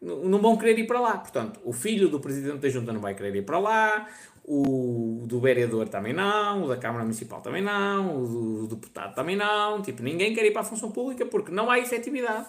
não 0.00 0.40
vão 0.40 0.56
querer 0.56 0.78
ir 0.78 0.86
para 0.86 1.00
lá. 1.00 1.18
Portanto, 1.18 1.60
o 1.64 1.72
filho 1.72 2.08
do 2.08 2.20
presidente 2.20 2.58
da 2.58 2.68
junta 2.68 2.92
não 2.92 3.00
vai 3.00 3.14
querer 3.14 3.34
ir 3.34 3.44
para 3.44 3.58
lá, 3.58 4.08
o 4.44 5.24
do 5.26 5.38
vereador 5.38 5.88
também 5.88 6.12
não, 6.12 6.64
o 6.64 6.68
da 6.68 6.76
Câmara 6.76 7.04
Municipal 7.04 7.42
também 7.42 7.62
não, 7.62 8.22
o 8.22 8.66
do 8.66 8.76
deputado 8.76 9.14
também 9.14 9.36
não. 9.36 9.82
Tipo, 9.82 10.02
ninguém 10.02 10.34
quer 10.34 10.44
ir 10.46 10.52
para 10.52 10.62
a 10.62 10.64
função 10.64 10.90
pública 10.90 11.26
porque 11.26 11.52
não 11.52 11.70
há 11.70 11.78
efetividade. 11.78 12.46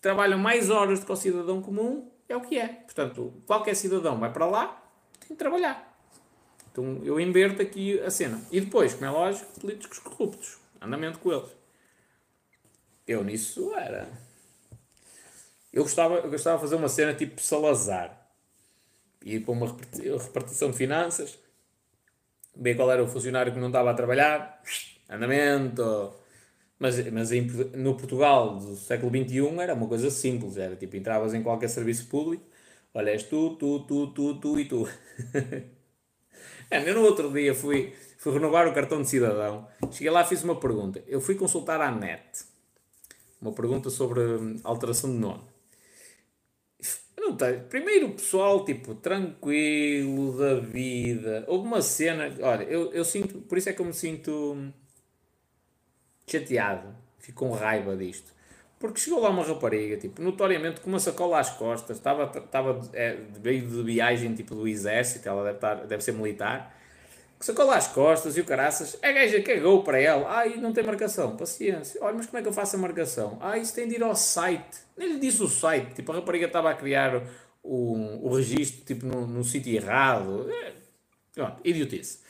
Trabalham 0.00 0.38
mais 0.38 0.68
horas 0.68 1.00
do 1.00 1.06
que 1.06 1.12
o 1.12 1.16
cidadão 1.16 1.62
comum, 1.62 2.10
é 2.32 2.36
o 2.36 2.40
que 2.40 2.58
é. 2.58 2.68
Portanto, 2.68 3.32
qualquer 3.46 3.74
cidadão 3.74 4.18
vai 4.18 4.32
para 4.32 4.46
lá, 4.46 4.82
tem 5.20 5.28
que 5.28 5.34
trabalhar. 5.36 5.88
Então 6.70 7.00
eu 7.04 7.20
inverto 7.20 7.62
aqui 7.62 8.00
a 8.00 8.10
cena. 8.10 8.42
E 8.50 8.60
depois, 8.60 8.94
como 8.94 9.06
é 9.06 9.10
lógico, 9.10 9.60
políticos 9.60 9.98
corruptos. 9.98 10.58
Andamento 10.80 11.18
com 11.18 11.32
eles. 11.32 11.50
Eu 13.06 13.22
nisso 13.22 13.74
era. 13.74 14.08
Eu 15.72 15.82
gostava, 15.82 16.16
eu 16.16 16.30
gostava 16.30 16.56
de 16.56 16.62
fazer 16.62 16.76
uma 16.76 16.88
cena 16.88 17.14
tipo 17.14 17.40
Salazar 17.40 18.22
ir 19.24 19.40
para 19.40 19.52
uma 19.52 19.66
repartição 19.66 20.70
de 20.70 20.76
finanças, 20.76 21.38
ver 22.56 22.74
qual 22.74 22.90
era 22.90 23.02
o 23.02 23.08
funcionário 23.08 23.52
que 23.52 23.58
não 23.58 23.68
estava 23.68 23.90
a 23.90 23.94
trabalhar, 23.94 24.62
andamento. 25.08 26.14
Mas, 26.82 27.12
mas 27.12 27.30
em, 27.30 27.42
no 27.76 27.94
Portugal 27.94 28.56
do 28.56 28.74
século 28.74 29.08
XXI 29.08 29.56
era 29.60 29.72
uma 29.72 29.86
coisa 29.86 30.10
simples, 30.10 30.56
era 30.56 30.74
tipo, 30.74 30.96
entravas 30.96 31.32
em 31.32 31.40
qualquer 31.40 31.68
serviço 31.68 32.08
público, 32.08 32.42
olha, 32.92 33.10
és 33.10 33.22
tu, 33.22 33.54
tu, 33.54 33.84
tu, 33.86 34.08
tu, 34.08 34.40
tu 34.40 34.58
e 34.58 34.64
tu. 34.64 34.88
é, 36.68 36.90
eu 36.90 36.94
no 36.96 37.02
outro 37.02 37.32
dia 37.32 37.54
fui, 37.54 37.94
fui 38.18 38.32
renovar 38.32 38.66
o 38.66 38.74
cartão 38.74 39.00
de 39.00 39.08
cidadão, 39.08 39.68
cheguei 39.92 40.10
lá 40.10 40.24
fiz 40.24 40.42
uma 40.42 40.58
pergunta. 40.58 41.00
Eu 41.06 41.20
fui 41.20 41.36
consultar 41.36 41.80
à 41.80 41.88
net, 41.92 42.44
uma 43.40 43.52
pergunta 43.52 43.88
sobre 43.88 44.20
alteração 44.64 45.08
de 45.08 45.18
nome. 45.18 45.44
Não. 47.16 47.36
Primeiro 47.68 48.08
o 48.08 48.14
pessoal, 48.14 48.64
tipo, 48.64 48.96
tranquilo 48.96 50.36
da 50.36 50.56
vida. 50.56 51.44
Houve 51.46 51.64
uma 51.64 51.80
cena. 51.80 52.24
Olha, 52.40 52.64
eu, 52.64 52.92
eu 52.92 53.04
sinto. 53.04 53.38
Por 53.42 53.56
isso 53.56 53.68
é 53.68 53.72
que 53.72 53.80
eu 53.80 53.86
me 53.86 53.94
sinto 53.94 54.72
chateado. 56.32 56.94
Fico 57.18 57.46
com 57.46 57.52
raiva 57.52 57.96
disto. 57.96 58.32
Porque 58.78 58.98
chegou 58.98 59.20
lá 59.20 59.30
uma 59.30 59.44
rapariga, 59.44 59.96
tipo, 59.96 60.20
notoriamente 60.20 60.80
com 60.80 60.88
uma 60.88 60.98
sacola 60.98 61.38
às 61.38 61.50
costas, 61.50 61.98
estava, 61.98 62.24
estava 62.36 62.80
é, 62.92 63.16
veio 63.40 63.68
de 63.68 63.82
viagem 63.84 64.34
tipo 64.34 64.56
do 64.56 64.66
exército, 64.66 65.28
ela 65.28 65.44
deve, 65.44 65.56
estar, 65.56 65.74
deve 65.86 66.02
ser 66.02 66.12
militar 66.12 66.74
sacou 67.42 67.66
lá 67.66 67.76
as 67.76 67.88
costas 67.88 68.36
e 68.36 68.40
o 68.40 68.44
caraças, 68.44 68.96
a 69.02 69.10
gaja 69.10 69.42
cagou 69.42 69.82
para 69.82 70.00
ela, 70.00 70.30
ai, 70.30 70.56
não 70.56 70.72
tem 70.72 70.84
marcação, 70.84 71.36
paciência, 71.36 72.00
olha, 72.02 72.14
mas 72.14 72.26
como 72.26 72.38
é 72.38 72.42
que 72.42 72.48
eu 72.48 72.52
faço 72.52 72.76
a 72.76 72.78
marcação? 72.78 73.38
Ah, 73.40 73.58
isso 73.58 73.74
tem 73.74 73.88
de 73.88 73.96
ir 73.96 74.02
ao 74.02 74.14
site, 74.14 74.78
nem 74.96 75.14
lhe 75.14 75.18
disse 75.18 75.42
o 75.42 75.48
site, 75.48 75.94
tipo, 75.94 76.12
a 76.12 76.16
rapariga 76.16 76.46
estava 76.46 76.70
a 76.70 76.74
criar 76.74 77.22
o, 77.62 78.28
o 78.28 78.36
registro, 78.36 78.84
tipo, 78.84 79.06
no, 79.06 79.26
no 79.26 79.44
sítio 79.44 79.74
errado, 79.74 80.48
é, 80.50 80.72
pronto, 81.34 81.60
idiotice. 81.64 82.20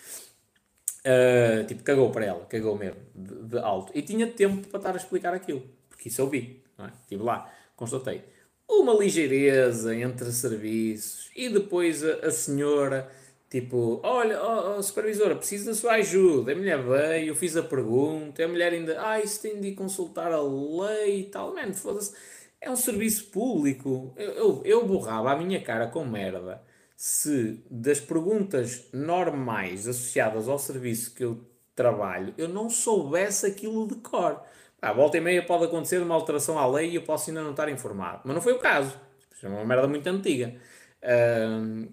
Uh, 1.04 1.64
tipo, 1.66 1.82
cagou 1.82 2.10
para 2.10 2.24
ela, 2.24 2.44
cagou 2.46 2.76
mesmo, 2.76 3.00
de, 3.14 3.34
de, 3.48 3.58
alto, 3.58 3.92
e 3.94 4.02
tinha 4.02 4.26
tempo 4.26 4.68
para 4.68 4.78
estar 4.78 4.92
a 4.92 4.96
explicar 4.96 5.34
aquilo, 5.34 5.62
porque 5.88 6.08
isso 6.08 6.20
eu 6.20 6.28
vi, 6.28 6.62
não 6.78 6.86
é? 6.86 6.92
estive 7.00 7.22
lá, 7.24 7.52
constatei. 7.74 8.22
Uma 8.68 8.94
ligeireza 8.94 9.94
entre 9.96 10.30
serviços, 10.30 11.28
e 11.34 11.48
depois 11.48 12.04
a, 12.04 12.26
a 12.26 12.30
senhora 12.30 13.10
Tipo, 13.52 14.00
olha, 14.02 14.42
oh, 14.42 14.78
oh, 14.78 14.82
supervisora, 14.82 15.36
preciso 15.36 15.66
da 15.66 15.74
sua 15.74 15.92
ajuda. 15.96 16.52
A 16.52 16.56
mulher 16.56 16.82
veio, 16.82 17.28
eu 17.28 17.34
fiz 17.34 17.54
a 17.54 17.62
pergunta, 17.62 18.42
a 18.42 18.48
mulher 18.48 18.72
ainda, 18.72 18.96
ah, 18.98 19.20
isso 19.20 19.42
tem 19.42 19.60
de 19.60 19.72
consultar 19.72 20.32
a 20.32 20.40
lei 20.40 21.20
e 21.20 21.24
tal. 21.24 21.52
Mano, 21.52 21.74
foda-se, 21.74 22.14
é 22.58 22.70
um 22.70 22.76
serviço 22.76 23.26
público. 23.26 24.14
Eu, 24.16 24.30
eu, 24.30 24.62
eu 24.64 24.86
borrava 24.86 25.32
a 25.32 25.36
minha 25.36 25.60
cara 25.60 25.86
com 25.88 26.02
merda 26.02 26.62
se 27.04 27.60
das 27.68 27.98
perguntas 27.98 28.84
normais 28.92 29.88
associadas 29.88 30.48
ao 30.48 30.56
serviço 30.56 31.12
que 31.12 31.24
eu 31.24 31.44
trabalho, 31.74 32.32
eu 32.38 32.48
não 32.48 32.70
soubesse 32.70 33.44
aquilo 33.44 33.88
de 33.88 33.96
cor. 33.96 34.40
À 34.80 34.92
volta 34.92 35.16
e 35.16 35.20
meia 35.20 35.44
pode 35.44 35.64
acontecer 35.64 36.00
uma 36.00 36.14
alteração 36.14 36.56
à 36.56 36.64
lei 36.64 36.90
e 36.90 36.94
eu 36.94 37.02
posso 37.02 37.28
ainda 37.28 37.42
não 37.42 37.50
estar 37.50 37.68
informado. 37.68 38.20
Mas 38.24 38.36
não 38.36 38.40
foi 38.40 38.52
o 38.52 38.60
caso. 38.60 38.96
Isto 39.32 39.46
é 39.46 39.48
uma 39.48 39.64
merda 39.64 39.88
muito 39.88 40.06
antiga. 40.06 40.54
Uh, 41.02 41.92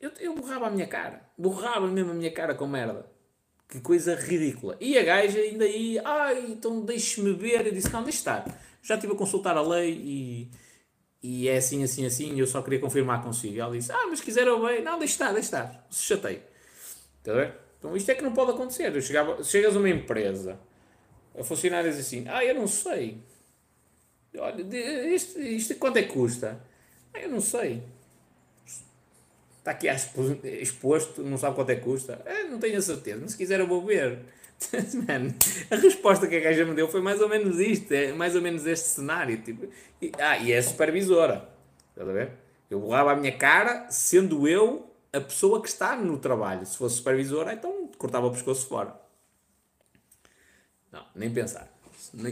eu, 0.00 0.10
eu 0.20 0.34
borrava 0.34 0.68
a 0.68 0.70
minha 0.70 0.86
cara. 0.86 1.20
Borrava 1.36 1.86
mesmo 1.86 2.12
a 2.12 2.14
minha 2.14 2.32
cara 2.32 2.54
com 2.54 2.66
merda. 2.66 3.04
Que 3.68 3.78
coisa 3.82 4.14
ridícula. 4.14 4.78
E 4.80 4.96
a 4.96 5.04
gaja 5.04 5.38
ainda 5.38 5.66
aí, 5.66 6.00
ai, 6.02 6.52
então 6.52 6.80
deixe-me 6.80 7.34
ver. 7.34 7.66
Eu 7.66 7.72
disse, 7.72 7.92
não, 7.92 8.02
deixe 8.02 8.20
estar. 8.20 8.42
Já 8.80 8.94
estive 8.94 9.12
a 9.12 9.16
consultar 9.16 9.54
a 9.54 9.60
lei 9.60 9.92
e, 9.92 10.50
e 11.26 11.48
é 11.48 11.56
assim, 11.56 11.82
assim, 11.82 12.06
assim. 12.06 12.34
E 12.34 12.38
eu 12.38 12.46
só 12.46 12.62
queria 12.62 12.78
confirmar 12.78 13.22
consigo. 13.22 13.54
E 13.54 13.60
ela 13.60 13.76
disse, 13.76 13.90
ah, 13.92 14.06
mas 14.08 14.20
quiseram 14.20 14.64
bem. 14.64 14.82
Não, 14.82 14.98
deixe 14.98 15.14
estar, 15.14 15.32
deixe 15.32 15.46
estar. 15.46 15.86
Se 15.90 16.04
chatei. 16.04 16.42
Está? 17.18 17.54
Então 17.78 17.96
isto 17.96 18.10
é 18.10 18.14
que 18.14 18.22
não 18.22 18.32
pode 18.32 18.52
acontecer. 18.52 18.94
Eu 18.94 19.00
chegava, 19.00 19.42
chegas 19.42 19.74
a 19.74 19.78
uma 19.78 19.88
empresa, 19.88 20.58
a 21.38 21.44
funcionários 21.44 21.96
assim, 21.98 22.24
ah, 22.28 22.44
eu 22.44 22.54
não 22.54 22.66
sei. 22.66 23.18
Olha, 24.38 24.62
isto, 25.14 25.40
isto 25.40 25.74
quanto 25.76 25.96
é 25.98 26.02
que 26.02 26.12
custa? 26.12 26.60
Ah, 27.12 27.20
eu 27.20 27.30
não 27.30 27.40
sei 27.40 27.82
está 29.66 29.72
aqui 29.72 29.88
exposto, 30.44 31.22
não 31.22 31.36
sabe 31.36 31.56
quanto 31.56 31.70
é 31.70 31.74
que 31.74 31.82
custa. 31.82 32.22
É, 32.24 32.44
não 32.44 32.58
tenho 32.58 32.78
a 32.78 32.82
certeza, 32.82 33.18
mas 33.20 33.32
se 33.32 33.36
quiser 33.36 33.58
eu 33.58 33.66
vou 33.66 33.84
ver. 33.84 34.20
Man, 34.94 35.34
a 35.70 35.76
resposta 35.76 36.26
que 36.26 36.36
a 36.36 36.40
gaja 36.40 36.64
me 36.64 36.74
deu 36.74 36.88
foi 36.88 37.00
mais 37.00 37.20
ou 37.20 37.28
menos 37.28 37.58
isto, 37.58 37.92
é 37.92 38.12
mais 38.12 38.34
ou 38.34 38.42
menos 38.42 38.66
este 38.66 38.88
cenário. 38.88 39.40
Tipo, 39.42 39.68
e, 40.00 40.12
ah, 40.18 40.38
e 40.38 40.52
é 40.52 40.60
supervisora. 40.60 41.48
Estás 41.90 42.08
a 42.08 42.12
ver? 42.12 42.32
Eu 42.70 42.80
borrava 42.80 43.12
a 43.12 43.16
minha 43.16 43.36
cara 43.36 43.90
sendo 43.90 44.48
eu 44.48 44.90
a 45.12 45.20
pessoa 45.20 45.62
que 45.62 45.68
está 45.68 45.96
no 45.96 46.18
trabalho. 46.18 46.66
Se 46.66 46.76
fosse 46.76 46.96
supervisora, 46.96 47.52
então 47.52 47.90
cortava 47.98 48.26
o 48.26 48.32
pescoço 48.32 48.66
fora. 48.66 48.98
Não, 50.90 51.04
nem 51.14 51.30
pensar. 51.32 51.70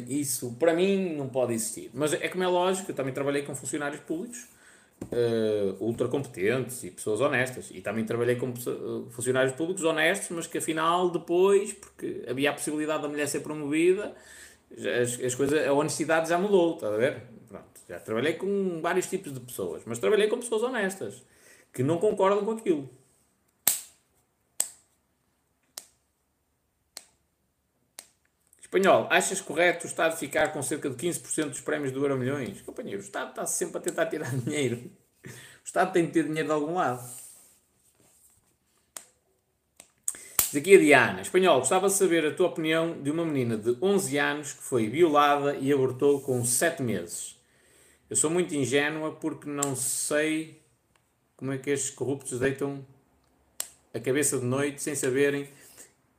Isso, 0.09 0.57
para 0.59 0.73
mim, 0.73 1.15
não 1.17 1.29
pode 1.29 1.53
existir. 1.53 1.91
Mas 1.93 2.13
é 2.13 2.29
como 2.29 2.43
é 2.43 2.49
lógico, 2.49 2.91
eu 2.91 2.95
também 2.95 3.13
trabalhei 3.13 3.43
com 3.43 3.55
funcionários 3.55 4.01
públicos 4.01 4.54
uh, 5.13 5.77
ultra 5.81 6.09
competentes 6.09 6.85
e 6.85 6.91
pessoas 6.91 7.21
honestas. 7.21 7.71
E 7.73 7.81
também 7.81 8.05
trabalhei 8.05 8.37
com 8.37 8.53
funcionários 9.11 9.55
públicos 9.55 9.85
honestos, 9.85 10.31
mas 10.31 10.47
que 10.47 10.59
afinal 10.59 11.11
depois, 11.11 11.73
porque 11.73 12.25
havia 12.29 12.51
a 12.51 12.53
possibilidade 12.53 13.03
da 13.03 13.09
mulher 13.09 13.27
ser 13.29 13.41
promovida, 13.41 14.15
as, 14.73 15.21
as 15.21 15.35
coisas, 15.35 15.67
a 15.67 15.73
honestidade 15.73 16.29
já 16.29 16.39
mudou, 16.39 16.75
está 16.75 16.89
a 16.89 16.97
ver? 16.97 17.23
Pronto, 17.49 17.81
já 17.89 18.01
trabalhei 18.01 18.35
com 18.35 18.81
vários 18.81 19.07
tipos 19.09 19.33
de 19.33 19.41
pessoas, 19.41 19.83
mas 19.87 19.99
trabalhei 19.99 20.29
com 20.29 20.39
pessoas 20.39 20.63
honestas, 20.63 21.23
que 21.73 21.83
não 21.83 21.99
concordam 21.99 22.45
com 22.45 22.53
aquilo. 22.53 22.89
Espanhol, 28.75 29.07
achas 29.09 29.41
correto 29.41 29.87
o 29.87 29.89
Estado 29.89 30.17
ficar 30.17 30.53
com 30.53 30.61
cerca 30.61 30.91
de 30.91 30.97
15% 30.97 31.51
dos 31.51 31.61
prémios 31.61 31.93
do 31.93 32.03
Euro 32.03 32.19
Milhões? 32.19 32.61
Companheiro, 32.63 33.01
o 33.01 33.05
Estado 33.05 33.31
está 33.31 33.47
sempre 33.47 33.79
a 33.79 33.81
tentar 33.81 34.07
tirar 34.07 34.35
dinheiro. 34.35 34.91
O 35.25 35.65
Estado 35.65 35.93
tem 35.93 36.07
de 36.07 36.11
ter 36.11 36.25
dinheiro 36.25 36.49
de 36.49 36.55
algum 36.55 36.75
lado. 36.75 37.09
Diz 40.39 40.57
aqui 40.57 40.75
a 40.75 40.79
Diana. 40.79 41.21
Espanhol, 41.21 41.61
gostava 41.61 41.87
de 41.87 41.93
saber 41.93 42.27
a 42.27 42.35
tua 42.35 42.49
opinião 42.49 43.01
de 43.01 43.13
uma 43.13 43.25
menina 43.25 43.57
de 43.57 43.79
11 43.81 44.19
anos 44.19 44.53
que 44.53 44.63
foi 44.65 44.89
violada 44.89 45.55
e 45.55 45.73
abortou 45.73 46.21
com 46.21 46.45
7 46.45 46.83
meses. 46.83 47.39
Eu 48.11 48.17
sou 48.17 48.29
muito 48.29 48.57
ingênua 48.57 49.13
porque 49.13 49.49
não 49.49 49.77
sei 49.77 50.61
como 51.37 51.53
é 51.53 51.59
que 51.59 51.71
estes 51.71 51.91
corruptos 51.91 52.41
deitam 52.41 52.85
a 53.95 54.01
cabeça 54.01 54.37
de 54.37 54.45
noite 54.45 54.83
sem 54.83 54.97
saberem 54.97 55.49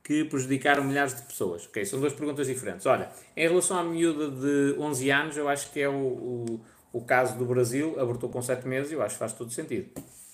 que 0.06 0.22
prejudicaram 0.22 0.84
milhares 0.84 1.16
de 1.16 1.22
pessoas. 1.22 1.66
Ok, 1.66 1.84
são 1.84 1.98
duas 1.98 2.12
perguntas 2.12 2.46
diferentes. 2.46 2.86
Olha, 2.86 3.10
em 3.36 3.48
relação 3.48 3.76
à 3.76 3.82
miúda 3.82 4.30
de 4.30 4.78
11 4.78 5.10
anos, 5.10 5.36
eu 5.36 5.48
acho 5.48 5.72
que 5.72 5.80
é 5.80 5.88
o, 5.88 5.94
o, 5.94 6.60
o 6.92 7.00
caso 7.00 7.36
do 7.36 7.44
Brasil, 7.44 7.98
abortou 7.98 8.30
com 8.30 8.40
7 8.40 8.68
meses, 8.68 8.92
eu 8.92 9.02
acho 9.02 9.14
que 9.14 9.18
faz 9.18 9.32
todo 9.32 9.50
sentido. 9.50 9.88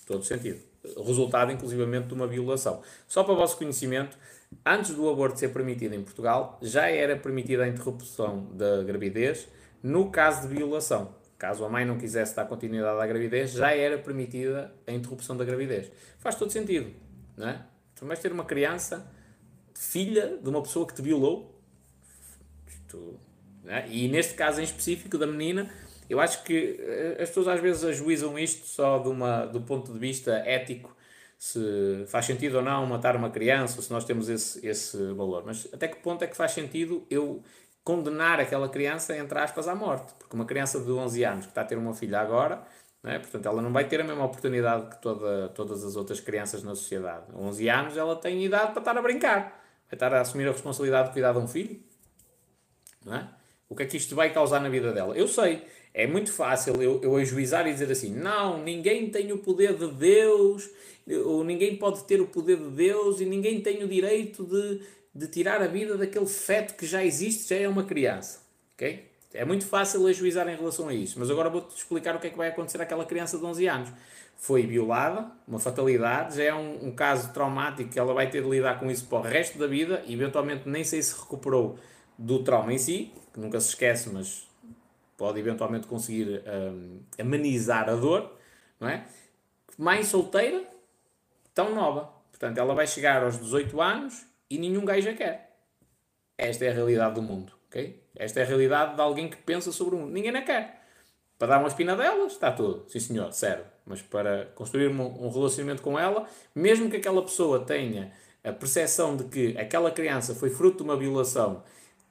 Todo 0.06 0.22
sentido. 0.24 0.60
Resultado, 1.06 1.52
inclusivamente, 1.52 2.08
de 2.08 2.12
uma 2.12 2.26
violação. 2.26 2.82
Só 3.08 3.24
para 3.24 3.32
o 3.32 3.36
vosso 3.36 3.56
conhecimento, 3.56 4.18
antes 4.62 4.90
do 4.90 5.08
aborto 5.08 5.38
ser 5.38 5.48
permitido 5.48 5.94
em 5.94 6.02
Portugal, 6.02 6.58
já 6.60 6.90
era 6.90 7.16
permitida 7.16 7.64
a 7.64 7.68
interrupção 7.68 8.50
da 8.52 8.82
gravidez 8.82 9.48
no 9.82 10.10
caso 10.10 10.46
de 10.46 10.54
violação. 10.54 11.14
Caso 11.38 11.64
a 11.64 11.70
mãe 11.70 11.86
não 11.86 11.96
quisesse 11.96 12.36
dar 12.36 12.44
continuidade 12.44 13.00
à 13.00 13.06
gravidez, 13.06 13.52
já 13.52 13.74
era 13.74 13.96
permitida 13.96 14.70
a 14.86 14.92
interrupção 14.92 15.34
da 15.34 15.46
gravidez. 15.46 15.90
Faz 16.18 16.34
todo 16.34 16.52
sentido, 16.52 16.92
não 17.38 17.48
é? 17.48 17.64
Tu 17.94 18.04
vais 18.04 18.20
ter 18.20 18.30
uma 18.30 18.44
criança 18.44 19.10
filha 19.82 20.38
de 20.40 20.48
uma 20.48 20.62
pessoa 20.62 20.86
que 20.86 20.94
te 20.94 21.02
violou. 21.02 21.60
Isto, 22.66 23.18
é? 23.66 23.88
E 23.88 24.08
neste 24.08 24.34
caso 24.34 24.60
em 24.60 24.64
específico 24.64 25.18
da 25.18 25.26
menina, 25.26 25.68
eu 26.08 26.20
acho 26.20 26.44
que 26.44 26.78
eh, 26.80 27.18
as 27.20 27.28
pessoas 27.28 27.48
às 27.48 27.60
vezes 27.60 27.84
ajuizam 27.84 28.38
isto 28.38 28.66
só 28.66 28.98
de 28.98 29.08
uma, 29.08 29.44
do 29.46 29.60
ponto 29.60 29.92
de 29.92 29.98
vista 29.98 30.32
ético, 30.46 30.96
se 31.36 32.04
faz 32.06 32.26
sentido 32.26 32.58
ou 32.58 32.62
não 32.62 32.86
matar 32.86 33.16
uma 33.16 33.28
criança, 33.28 33.82
se 33.82 33.90
nós 33.90 34.04
temos 34.04 34.28
esse, 34.28 34.64
esse 34.64 34.96
valor. 35.14 35.42
Mas 35.44 35.66
até 35.72 35.88
que 35.88 35.96
ponto 35.96 36.22
é 36.22 36.28
que 36.28 36.36
faz 36.36 36.52
sentido 36.52 37.04
eu 37.10 37.42
condenar 37.82 38.38
aquela 38.38 38.68
criança, 38.68 39.16
entre 39.16 39.36
aspas, 39.38 39.66
à 39.66 39.74
morte? 39.74 40.14
Porque 40.18 40.36
uma 40.36 40.44
criança 40.44 40.78
de 40.80 40.90
11 40.92 41.24
anos 41.24 41.44
que 41.46 41.50
está 41.50 41.62
a 41.62 41.64
ter 41.64 41.76
uma 41.76 41.92
filha 41.94 42.20
agora, 42.20 42.62
é? 43.02 43.18
portanto, 43.18 43.46
ela 43.46 43.60
não 43.60 43.72
vai 43.72 43.88
ter 43.88 44.00
a 44.00 44.04
mesma 44.04 44.24
oportunidade 44.24 44.88
que 44.90 45.02
toda, 45.02 45.48
todas 45.48 45.84
as 45.84 45.96
outras 45.96 46.20
crianças 46.20 46.62
na 46.62 46.76
sociedade. 46.76 47.26
11 47.34 47.68
anos 47.68 47.96
ela 47.96 48.14
tem 48.14 48.44
idade 48.44 48.70
para 48.70 48.80
estar 48.80 48.96
a 48.96 49.02
brincar 49.02 49.61
é 49.92 49.94
estar 49.94 50.12
a 50.14 50.22
assumir 50.22 50.48
a 50.48 50.52
responsabilidade 50.52 51.08
de 51.08 51.12
cuidar 51.12 51.32
de 51.32 51.38
um 51.38 51.46
filho? 51.46 51.78
Não 53.04 53.14
é? 53.14 53.28
O 53.68 53.76
que 53.76 53.82
é 53.82 53.86
que 53.86 53.98
isto 53.98 54.16
vai 54.16 54.32
causar 54.32 54.58
na 54.60 54.70
vida 54.70 54.90
dela? 54.90 55.14
Eu 55.14 55.28
sei, 55.28 55.62
é 55.92 56.06
muito 56.06 56.32
fácil 56.32 56.82
eu, 56.82 57.00
eu 57.02 57.14
ajuizar 57.16 57.66
e 57.66 57.72
dizer 57.72 57.90
assim: 57.92 58.10
não, 58.10 58.62
ninguém 58.62 59.10
tem 59.10 59.30
o 59.32 59.38
poder 59.38 59.74
de 59.74 59.86
Deus, 59.88 60.70
ou 61.26 61.44
ninguém 61.44 61.76
pode 61.76 62.04
ter 62.04 62.22
o 62.22 62.26
poder 62.26 62.56
de 62.56 62.70
Deus 62.70 63.20
e 63.20 63.26
ninguém 63.26 63.60
tem 63.60 63.84
o 63.84 63.88
direito 63.88 64.44
de, 64.44 64.80
de 65.14 65.28
tirar 65.28 65.60
a 65.60 65.66
vida 65.66 65.98
daquele 65.98 66.26
feto 66.26 66.74
que 66.74 66.86
já 66.86 67.04
existe, 67.04 67.50
já 67.50 67.56
é 67.56 67.68
uma 67.68 67.84
criança. 67.84 68.40
Ok? 68.74 69.10
É 69.34 69.44
muito 69.44 69.66
fácil 69.66 70.06
ajuizar 70.06 70.48
em 70.48 70.56
relação 70.56 70.88
a 70.88 70.94
isso, 70.94 71.18
mas 71.18 71.30
agora 71.30 71.50
vou-te 71.50 71.76
explicar 71.76 72.16
o 72.16 72.18
que 72.18 72.28
é 72.28 72.30
que 72.30 72.36
vai 72.36 72.48
acontecer 72.48 72.80
àquela 72.80 73.04
criança 73.04 73.38
de 73.38 73.44
11 73.44 73.66
anos 73.66 73.92
foi 74.42 74.66
violada, 74.66 75.30
uma 75.46 75.60
fatalidade, 75.60 76.38
já 76.38 76.42
é 76.42 76.52
um, 76.52 76.88
um, 76.88 76.90
caso 76.90 77.32
traumático 77.32 77.88
que 77.88 77.96
ela 77.96 78.12
vai 78.12 78.28
ter 78.28 78.42
de 78.42 78.50
lidar 78.50 78.80
com 78.80 78.90
isso 78.90 79.06
para 79.06 79.18
o 79.18 79.20
resto 79.20 79.56
da 79.56 79.68
vida, 79.68 80.02
e 80.04 80.14
eventualmente 80.14 80.68
nem 80.68 80.82
sei 80.82 81.00
se 81.00 81.16
recuperou 81.16 81.78
do 82.18 82.42
trauma 82.42 82.72
em 82.72 82.78
si, 82.78 83.12
que 83.32 83.38
nunca 83.38 83.60
se 83.60 83.68
esquece, 83.68 84.10
mas 84.10 84.48
pode 85.16 85.38
eventualmente 85.38 85.86
conseguir 85.86 86.42
um, 86.44 87.02
amenizar 87.20 87.88
a 87.88 87.94
dor, 87.94 88.36
não 88.80 88.88
é? 88.88 89.06
Mãe 89.78 90.02
solteira, 90.02 90.64
tão 91.54 91.72
nova. 91.72 92.12
Portanto, 92.32 92.58
ela 92.58 92.74
vai 92.74 92.88
chegar 92.88 93.22
aos 93.22 93.38
18 93.38 93.80
anos 93.80 94.26
e 94.50 94.58
nenhum 94.58 94.84
gajo 94.84 95.08
a 95.08 95.14
quer. 95.14 95.56
Esta 96.36 96.64
é 96.64 96.70
a 96.70 96.72
realidade 96.72 97.14
do 97.14 97.22
mundo, 97.22 97.52
ok? 97.68 98.02
Esta 98.16 98.40
é 98.40 98.42
a 98.42 98.46
realidade 98.46 98.96
de 98.96 99.00
alguém 99.00 99.30
que 99.30 99.36
pensa 99.36 99.70
sobre 99.70 99.94
o 99.94 99.98
mundo. 99.98 100.10
Ninguém 100.10 100.36
a 100.36 100.42
quer. 100.42 100.82
Para 101.38 101.46
dar 101.46 101.58
uma 101.60 101.68
espina 101.68 101.94
delas, 101.94 102.32
está 102.32 102.50
tudo. 102.50 102.84
Sim 102.88 102.98
senhor, 102.98 103.32
serve 103.32 103.71
mas 103.86 104.00
para 104.02 104.46
construir 104.54 104.88
um, 104.88 105.28
relacionamento 105.30 105.82
com 105.82 105.98
ela, 105.98 106.26
mesmo 106.54 106.90
que 106.90 106.96
aquela 106.96 107.22
pessoa 107.22 107.60
tenha 107.64 108.12
a 108.44 108.52
percepção 108.52 109.16
de 109.16 109.24
que 109.24 109.56
aquela 109.58 109.90
criança 109.90 110.34
foi 110.34 110.50
fruto 110.50 110.78
de 110.78 110.82
uma 110.84 110.96
violação 110.96 111.62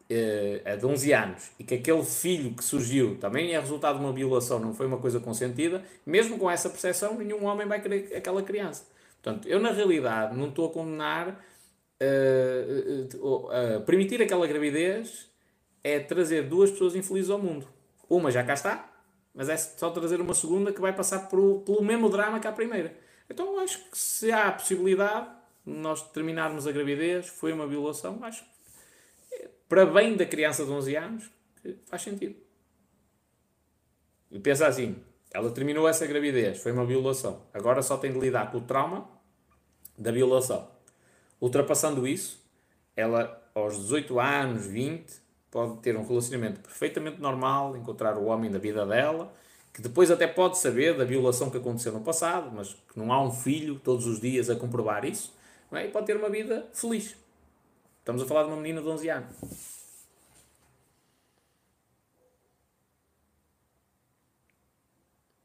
uh, 0.10 0.78
de 0.78 0.86
11 0.86 1.14
anos 1.14 1.52
e 1.60 1.64
que 1.64 1.76
aquele 1.76 2.04
filho 2.04 2.54
que 2.54 2.64
surgiu 2.64 3.18
também 3.18 3.54
é 3.54 3.60
resultado 3.60 4.00
de 4.00 4.04
uma 4.04 4.14
violação, 4.14 4.60
não 4.60 4.74
foi 4.74 4.86
uma 4.86 4.98
coisa 4.98 5.20
consentida, 5.20 5.84
mesmo 6.06 6.38
com 6.38 6.50
essa 6.50 6.70
percepção, 6.70 7.18
nenhum 7.18 7.46
homem 7.46 7.68
vai 7.68 7.82
querer 7.82 8.16
aquela 8.16 8.42
criança. 8.42 8.86
Portanto, 9.22 9.48
eu 9.48 9.60
na 9.60 9.72
realidade 9.72 10.36
não 10.36 10.50
estou 10.50 10.68
a 10.68 10.74
condenar 10.74 11.30
uh, 12.02 13.18
uh, 13.18 13.46
uh, 13.46 13.82
permitir 13.86 14.22
aquela 14.22 14.48
gravidez 14.48 15.30
é 15.84 16.00
trazer 16.00 16.44
duas 16.44 16.72
pessoas 16.72 16.96
infelizes 16.96 17.30
ao 17.30 17.40
mundo. 17.40 17.68
Uma 18.10 18.32
já 18.32 18.44
cá 18.44 18.54
está, 18.54 18.91
mas 19.34 19.50
é 19.50 19.58
só 19.58 19.90
trazer 19.90 20.20
uma 20.20 20.34
segunda 20.34 20.72
que 20.72 20.82
vai 20.82 20.94
passar 20.94 21.30
pelo 21.30 21.82
mesmo 21.82 22.10
drama 22.10 22.40
que 22.40 22.48
a 22.48 22.52
primeira. 22.52 22.96
Então 23.30 23.60
acho 23.60 23.90
que 23.90 23.98
se 23.98 24.32
há 24.32 24.48
a 24.48 24.52
possibilidade 24.52 25.30
de 25.66 25.74
nós 25.74 26.02
terminarmos 26.12 26.68
a 26.68 26.72
gravidez, 26.72 27.28
foi 27.28 27.54
uma 27.54 27.66
violação, 27.66 28.24
acho 28.24 28.44
que 28.44 29.50
para 29.70 29.86
bem 29.86 30.18
da 30.18 30.26
criança 30.26 30.66
de 30.66 30.72
11 30.72 30.96
anos 30.96 31.32
faz 31.86 32.02
sentido. 32.02 32.36
E 34.30 34.40
pensa 34.40 34.68
assim, 34.68 35.02
ela 35.32 35.50
terminou 35.52 35.88
essa 35.88 36.06
gravidez, 36.06 36.60
foi 36.62 36.72
uma 36.72 36.86
violação. 36.86 37.46
Agora 37.54 37.82
só 37.82 37.98
tem 37.98 38.12
de 38.12 38.20
lidar 38.20 38.52
com 38.52 38.58
o 38.58 38.62
trauma 38.62 39.10
da 39.98 40.12
violação. 40.12 40.70
Ultrapassando 41.40 42.06
isso, 42.06 42.44
ela 42.96 43.42
aos 43.54 43.78
18 43.78 44.20
anos, 44.20 44.66
20, 44.66 45.22
pode 45.52 45.78
ter 45.82 45.98
um 45.98 46.08
relacionamento 46.08 46.62
perfeitamente 46.62 47.20
normal, 47.20 47.76
encontrar 47.76 48.18
o 48.18 48.26
homem 48.26 48.50
da 48.50 48.58
vida 48.58 48.86
dela, 48.86 49.32
que 49.74 49.82
depois 49.82 50.10
até 50.10 50.26
pode 50.26 50.58
saber 50.58 50.98
da 50.98 51.04
violação 51.04 51.50
que 51.50 51.58
aconteceu 51.58 51.92
no 51.92 52.02
passado, 52.02 52.50
mas 52.54 52.74
que 52.74 52.98
não 52.98 53.12
há 53.12 53.22
um 53.22 53.32
filho 53.32 53.78
todos 53.78 54.08
os 54.08 54.20
dias 54.20 54.50
a 54.50 54.56
comprovar 54.56 55.04
isso, 55.06 55.34
é? 55.74 55.86
e 55.86 55.90
pode 55.90 56.06
ter 56.06 56.16
uma 56.16 56.30
vida 56.30 56.68
feliz. 56.74 57.16
Estamos 58.00 58.24
a 58.24 58.26
falar 58.26 58.44
de 58.44 58.50
uma 58.50 58.58
menina 58.58 58.82
de 58.82 58.88
11 58.88 59.10
anos. 59.10 59.36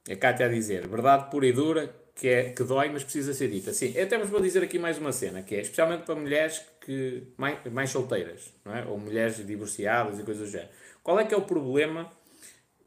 A 0.09 0.15
Cátia 0.15 0.47
a 0.47 0.49
dizer, 0.49 0.87
verdade 0.87 1.31
pura 1.31 1.47
e 1.47 1.53
dura, 1.53 1.95
que, 2.17 2.29
é, 2.29 2.51
que 2.51 2.65
dói, 2.65 2.89
mas 2.89 3.05
precisa 3.05 3.35
ser 3.35 3.49
dita. 3.49 3.73
Sim, 3.75 3.97
até 4.01 4.17
vos 4.17 4.31
vou 4.31 4.41
dizer 4.41 4.63
aqui 4.63 4.79
mais 4.79 4.97
uma 4.97 5.13
cena, 5.13 5.43
que 5.43 5.55
é 5.55 5.61
especialmente 5.61 6.05
para 6.05 6.15
mulheres 6.15 6.63
que, 6.81 7.25
mais, 7.37 7.59
mais 7.71 7.91
solteiras, 7.91 8.55
não 8.65 8.75
é? 8.75 8.85
ou 8.87 8.99
mulheres 8.99 9.47
divorciadas 9.47 10.19
e 10.19 10.23
coisas 10.23 10.49
do 10.49 10.51
género. 10.51 10.71
Qual 11.03 11.21
é 11.21 11.27
que 11.27 11.35
é 11.35 11.37
o 11.37 11.43
problema, 11.43 12.11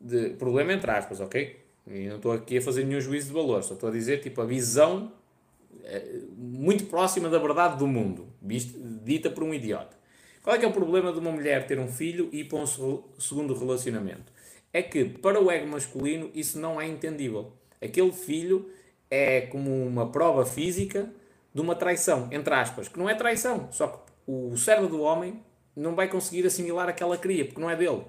de, 0.02 0.32
problema 0.32 0.74
entre 0.74 0.90
aspas, 0.90 1.20
ok? 1.22 1.60
E 1.88 2.08
não 2.08 2.16
estou 2.16 2.32
aqui 2.32 2.58
a 2.58 2.62
fazer 2.62 2.84
nenhum 2.84 3.00
juízo 3.00 3.28
de 3.28 3.34
valor, 3.34 3.64
só 3.64 3.76
estou 3.76 3.90
a 3.90 3.92
dizer 3.92 4.20
tipo 4.20 4.42
a 4.42 4.46
visão 4.46 5.12
é, 5.84 6.04
muito 6.36 6.86
próxima 6.86 7.30
da 7.30 7.38
verdade 7.38 7.78
do 7.78 7.86
mundo, 7.86 8.28
dita 8.42 9.30
por 9.30 9.44
um 9.44 9.54
idiota. 9.54 9.96
Qual 10.42 10.56
é 10.56 10.60
que 10.60 10.66
é 10.66 10.68
o 10.68 10.74
problema 10.74 11.14
de 11.14 11.20
uma 11.20 11.32
mulher 11.32 11.68
ter 11.68 11.78
um 11.78 11.88
filho 11.88 12.30
e 12.32 12.40
ir 12.40 12.46
para 12.46 12.58
um 12.58 12.66
segundo 13.20 13.54
relacionamento? 13.54 14.32
É 14.74 14.82
que 14.82 15.06
para 15.06 15.40
o 15.40 15.52
ego 15.52 15.68
masculino 15.68 16.32
isso 16.34 16.60
não 16.60 16.82
é 16.82 16.88
entendível. 16.88 17.54
Aquele 17.82 18.12
filho 18.12 18.70
é 19.10 19.42
como 19.42 19.72
uma 19.86 20.12
prova 20.12 20.46
física 20.46 21.10
de 21.54 21.62
uma 21.62 21.76
traição, 21.76 22.28
entre 22.32 22.54
aspas, 22.54 22.88
que 22.88 23.00
não 23.00 23.10
é 23.10 23.16
traição, 23.16 23.70
só 23.72 23.88
que 23.88 24.00
o 24.28 24.56
cérebro 24.56 24.90
do 24.90 25.02
homem 25.02 25.42
não 25.76 25.96
vai 25.96 26.08
conseguir 26.08 26.46
assimilar 26.46 26.88
aquela 26.90 27.18
cria, 27.18 27.46
porque 27.46 27.60
não 27.60 27.70
é 27.70 27.76
dele. 27.76 28.04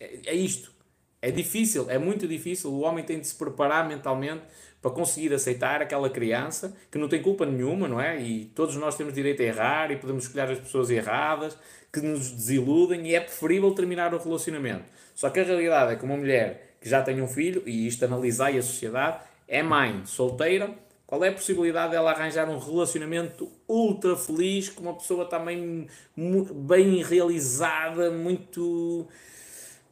É, 0.00 0.30
é 0.30 0.34
isto. 0.34 0.72
É 1.20 1.32
difícil, 1.32 1.90
é 1.90 1.98
muito 1.98 2.28
difícil. 2.28 2.70
O 2.70 2.80
homem 2.80 3.04
tem 3.04 3.18
de 3.18 3.26
se 3.26 3.34
preparar 3.34 3.88
mentalmente 3.88 4.42
para 4.80 4.90
conseguir 4.92 5.34
aceitar 5.34 5.82
aquela 5.82 6.08
criança 6.08 6.76
que 6.90 6.96
não 6.96 7.08
tem 7.08 7.20
culpa 7.20 7.44
nenhuma, 7.44 7.88
não 7.88 8.00
é? 8.00 8.20
E 8.22 8.44
todos 8.46 8.76
nós 8.76 8.96
temos 8.96 9.12
direito 9.12 9.42
a 9.42 9.44
errar 9.44 9.90
e 9.90 9.96
podemos 9.96 10.24
escolher 10.24 10.52
as 10.52 10.60
pessoas 10.60 10.90
erradas 10.90 11.58
que 11.92 12.00
nos 12.00 12.30
desiludem 12.30 13.08
e 13.08 13.14
é 13.16 13.20
preferível 13.20 13.72
terminar 13.72 14.14
o 14.14 14.18
relacionamento. 14.18 14.84
Só 15.14 15.28
que 15.30 15.40
a 15.40 15.42
realidade 15.42 15.92
é 15.92 15.96
que 15.96 16.04
uma 16.04 16.16
mulher 16.16 16.76
que 16.80 16.88
já 16.88 17.02
tem 17.02 17.20
um 17.20 17.26
filho, 17.26 17.64
e 17.66 17.88
isto 17.88 18.04
analisai 18.04 18.56
a 18.56 18.62
sociedade, 18.62 19.18
é 19.48 19.62
mãe, 19.62 20.04
solteira, 20.04 20.78
qual 21.08 21.24
é 21.24 21.30
a 21.30 21.32
possibilidade 21.32 21.92
dela 21.92 22.10
arranjar 22.10 22.50
um 22.50 22.58
relacionamento 22.58 23.50
ultra 23.66 24.14
feliz 24.14 24.68
com 24.68 24.82
uma 24.82 24.92
pessoa 24.92 25.24
também 25.24 25.88
bem 26.54 27.02
realizada, 27.02 28.10
muito, 28.10 29.08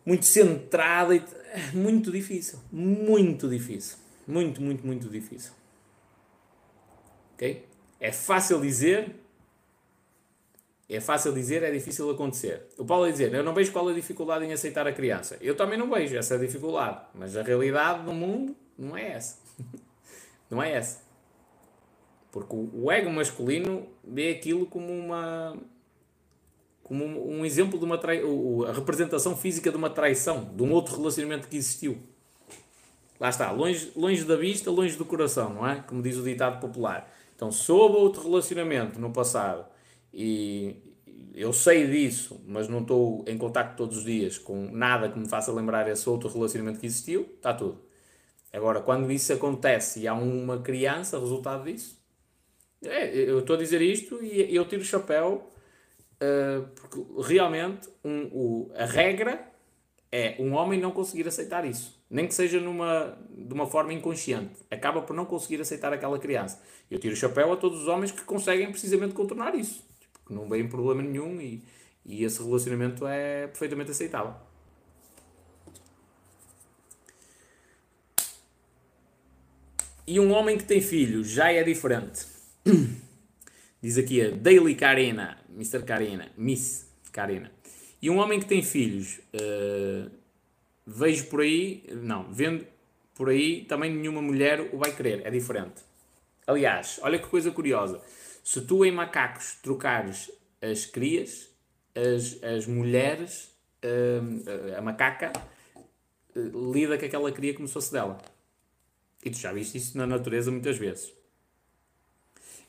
muito 0.05 0.27
centrada? 0.27 1.25
Muito 1.73 2.13
difícil. 2.13 2.59
Muito 2.71 3.49
difícil. 3.49 3.97
Muito, 4.27 4.61
muito, 4.61 4.87
muito 4.87 5.09
difícil. 5.09 5.53
Ok? 7.33 7.67
É 7.99 8.13
fácil 8.13 8.61
dizer, 8.61 9.17
é 10.87 11.01
fácil 11.01 11.33
dizer, 11.33 11.63
é 11.63 11.71
difícil 11.71 12.11
acontecer. 12.11 12.67
O 12.77 12.85
Paulo 12.85 13.05
a 13.05 13.11
dizer, 13.11 13.33
eu 13.33 13.43
não 13.43 13.55
vejo 13.55 13.73
qual 13.73 13.89
a 13.89 13.95
dificuldade 13.95 14.45
em 14.45 14.53
aceitar 14.53 14.87
a 14.87 14.93
criança. 14.93 15.39
Eu 15.41 15.57
também 15.57 15.79
não 15.79 15.89
vejo 15.89 16.15
essa 16.15 16.39
dificuldade, 16.39 17.01
mas 17.15 17.39
a 17.39 17.43
realidade 17.43 18.05
do 18.05 18.13
mundo 18.13 18.55
não 18.79 18.95
é 18.95 19.13
essa. 19.13 19.46
não 20.51 20.63
é 20.63 20.73
essa. 20.73 21.05
Porque 22.31 22.55
o 22.55 22.91
ego 22.91 23.11
masculino 23.11 23.87
vê 24.05 24.31
aquilo 24.31 24.67
como 24.67 24.93
uma 24.93 25.57
como 26.83 27.05
um, 27.05 27.45
exemplo 27.45 27.81
de 27.81 27.85
uma 27.85 27.99
trai... 27.99 28.23
a 28.69 28.73
representação 28.73 29.37
física 29.37 29.73
de 29.73 29.77
uma 29.77 29.91
traição, 29.91 30.45
de 30.55 30.63
um 30.63 30.71
outro 30.71 30.97
relacionamento 30.97 31.49
que 31.49 31.57
existiu. 31.57 31.99
Lá 33.19 33.29
está, 33.29 33.51
longe, 33.51 33.91
longe 33.97 34.23
da 34.23 34.37
vista, 34.37 34.71
longe 34.71 34.97
do 34.97 35.05
coração, 35.05 35.53
não 35.53 35.67
é? 35.67 35.83
Como 35.89 36.01
diz 36.01 36.17
o 36.17 36.23
ditado 36.23 36.61
popular. 36.61 37.13
Então, 37.35 37.51
soube 37.51 37.97
outro 37.97 38.23
relacionamento 38.23 39.01
no 39.01 39.11
passado 39.11 39.67
e 40.15 40.77
eu 41.35 41.53
sei 41.53 41.87
disso, 41.87 42.41
mas 42.47 42.69
não 42.69 42.81
estou 42.81 43.25
em 43.27 43.37
contato 43.37 43.77
todos 43.77 43.99
os 43.99 44.05
dias 44.05 44.39
com 44.39 44.71
nada 44.71 45.09
que 45.09 45.19
me 45.19 45.29
faça 45.29 45.53
lembrar 45.53 45.89
esse 45.89 46.09
outro 46.09 46.29
relacionamento 46.29 46.79
que 46.79 46.87
existiu, 46.87 47.23
está 47.37 47.53
tudo. 47.53 47.86
Agora, 48.53 48.81
quando 48.81 49.11
isso 49.13 49.33
acontece 49.33 50.01
e 50.01 50.09
há 50.09 50.15
uma 50.15 50.61
criança, 50.61 51.19
resultado 51.19 51.65
disso, 51.65 52.01
é, 52.85 53.15
eu 53.15 53.41
estou 53.41 53.57
a 53.57 53.59
dizer 53.59 53.81
isto 53.83 54.23
e 54.23 54.55
eu 54.55 54.65
tiro 54.67 54.83
o 54.83 54.85
chapéu 54.85 55.51
uh, 56.17 56.67
porque 56.75 57.01
realmente 57.23 57.89
um, 58.05 58.29
o, 58.33 58.73
a 58.75 58.85
regra 58.85 59.51
é 60.11 60.37
um 60.39 60.55
homem 60.55 60.81
não 60.81 60.93
conseguir 60.93 61.27
aceitar 61.27 61.65
isso. 61.65 61.97
Nem 62.09 62.27
que 62.27 62.35
seja 62.35 62.61
numa, 62.61 63.19
de 63.29 63.53
uma 63.53 63.67
forma 63.67 63.93
inconsciente. 63.93 64.55
Acaba 64.71 65.03
por 65.03 65.15
não 65.15 65.25
conseguir 65.25 65.61
aceitar 65.61 65.93
aquela 65.93 66.19
criança. 66.19 66.63
Eu 66.91 67.01
tiro 67.01 67.15
o 67.15 67.17
chapéu 67.17 67.53
a 67.53 67.57
todos 67.57 67.83
os 67.83 67.89
homens 67.89 68.13
que 68.13 68.23
conseguem 68.23 68.71
precisamente 68.71 69.13
contornar 69.13 69.55
isso. 69.55 69.85
Tipo, 70.01 70.21
que 70.27 70.33
não 70.33 70.49
vem 70.49 70.69
problema 70.69 71.03
nenhum 71.03 71.41
e, 71.41 71.65
e 72.05 72.23
esse 72.23 72.41
relacionamento 72.43 73.07
é 73.07 73.49
perfeitamente 73.49 73.91
aceitável. 73.91 74.35
E 80.09 80.21
um 80.21 80.31
homem 80.31 80.57
que 80.57 80.63
tem 80.63 80.81
filhos 80.81 81.29
já 81.29 81.51
é 81.51 81.65
diferente. 81.65 82.27
Diz 83.83 83.99
aqui 83.99 84.23
a 84.23 84.31
Daily 84.31 84.77
Karina, 84.77 85.37
Mr. 85.51 85.83
Karina, 85.83 86.31
Miss 86.37 86.89
Karina. 87.11 87.51
E 88.01 88.09
um 88.09 88.19
homem 88.19 88.39
que 88.39 88.47
tem 88.47 88.63
filhos, 88.63 89.19
uh, 89.35 90.11
vejo 90.87 91.27
por 91.27 91.41
aí, 91.41 91.85
não, 91.91 92.33
vendo 92.33 92.65
por 93.15 93.31
aí, 93.31 93.65
também 93.65 93.93
nenhuma 93.93 94.23
mulher 94.23 94.61
o 94.73 94.79
vai 94.79 94.95
querer, 94.95 95.27
é 95.27 95.31
diferente. 95.31 95.83
Aliás, 96.47 97.01
olha 97.03 97.19
que 97.19 97.27
coisa 97.27 97.51
curiosa. 97.51 98.01
Se 98.45 98.61
tu 98.61 98.85
em 98.85 98.93
macacos 98.93 99.57
trocares 99.61 100.31
as 100.63 100.87
crias, 100.87 101.51
as, 101.95 102.43
as 102.45 102.67
mulheres, 102.67 103.51
uh, 103.85 104.77
a 104.79 104.81
macaca, 104.81 105.33
uh, 106.35 106.73
lida 106.73 106.97
com 106.97 107.05
aquela 107.05 107.33
cria 107.33 107.55
como 107.55 107.67
se 107.67 107.75
fosse 107.75 107.93
dela. 107.93 108.19
E 109.27 109.31
tu 109.31 109.39
já 109.39 109.53
viste 109.53 109.77
isso 109.77 109.99
na 109.99 110.07
natureza 110.07 110.53
muitas 110.53 110.79
vezes. 110.79 111.13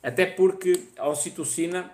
Até 0.02 0.26
porque 0.26 0.86
a 0.98 1.08
ocitocina, 1.08 1.92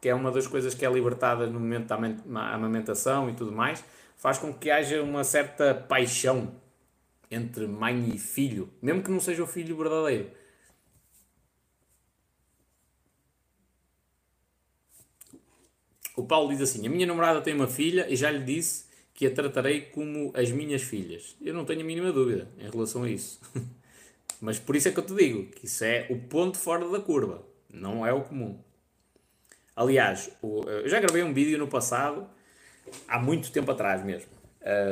que 0.00 0.08
é 0.08 0.14
uma 0.14 0.32
das 0.32 0.46
coisas 0.46 0.74
que 0.74 0.86
é 0.86 0.90
libertada 0.90 1.46
no 1.46 1.60
momento 1.60 1.88
da 1.88 2.54
amamentação 2.54 3.28
e 3.28 3.34
tudo 3.34 3.52
mais, 3.52 3.84
faz 4.16 4.38
com 4.38 4.50
que 4.50 4.70
haja 4.70 5.02
uma 5.02 5.22
certa 5.24 5.74
paixão 5.74 6.54
entre 7.30 7.66
mãe 7.66 8.08
e 8.14 8.18
filho, 8.18 8.70
mesmo 8.80 9.02
que 9.02 9.10
não 9.10 9.20
seja 9.20 9.42
o 9.42 9.46
filho 9.46 9.76
verdadeiro. 9.76 10.30
O 16.16 16.24
Paulo 16.24 16.48
diz 16.48 16.62
assim: 16.62 16.86
A 16.86 16.90
minha 16.90 17.06
namorada 17.06 17.42
tem 17.42 17.52
uma 17.52 17.68
filha 17.68 18.06
e 18.08 18.16
já 18.16 18.30
lhe 18.30 18.42
disse 18.42 18.86
que 19.12 19.26
a 19.26 19.30
tratarei 19.30 19.82
como 19.82 20.32
as 20.34 20.50
minhas 20.50 20.80
filhas. 20.80 21.36
Eu 21.42 21.52
não 21.52 21.66
tenho 21.66 21.82
a 21.82 21.84
mínima 21.84 22.10
dúvida 22.10 22.48
em 22.58 22.70
relação 22.70 23.02
a 23.02 23.10
isso. 23.10 23.38
Mas 24.40 24.58
por 24.58 24.76
isso 24.76 24.88
é 24.88 24.92
que 24.92 24.98
eu 24.98 25.04
te 25.04 25.14
digo 25.14 25.50
que 25.50 25.66
isso 25.66 25.84
é 25.84 26.06
o 26.10 26.18
ponto 26.18 26.58
fora 26.58 26.88
da 26.88 27.00
curva, 27.00 27.42
não 27.72 28.06
é 28.06 28.12
o 28.12 28.22
comum. 28.22 28.58
Aliás, 29.74 30.30
eu 30.42 30.88
já 30.88 31.00
gravei 31.00 31.22
um 31.22 31.32
vídeo 31.32 31.58
no 31.58 31.68
passado, 31.68 32.28
há 33.06 33.18
muito 33.18 33.52
tempo 33.52 33.70
atrás 33.70 34.04
mesmo, 34.04 34.30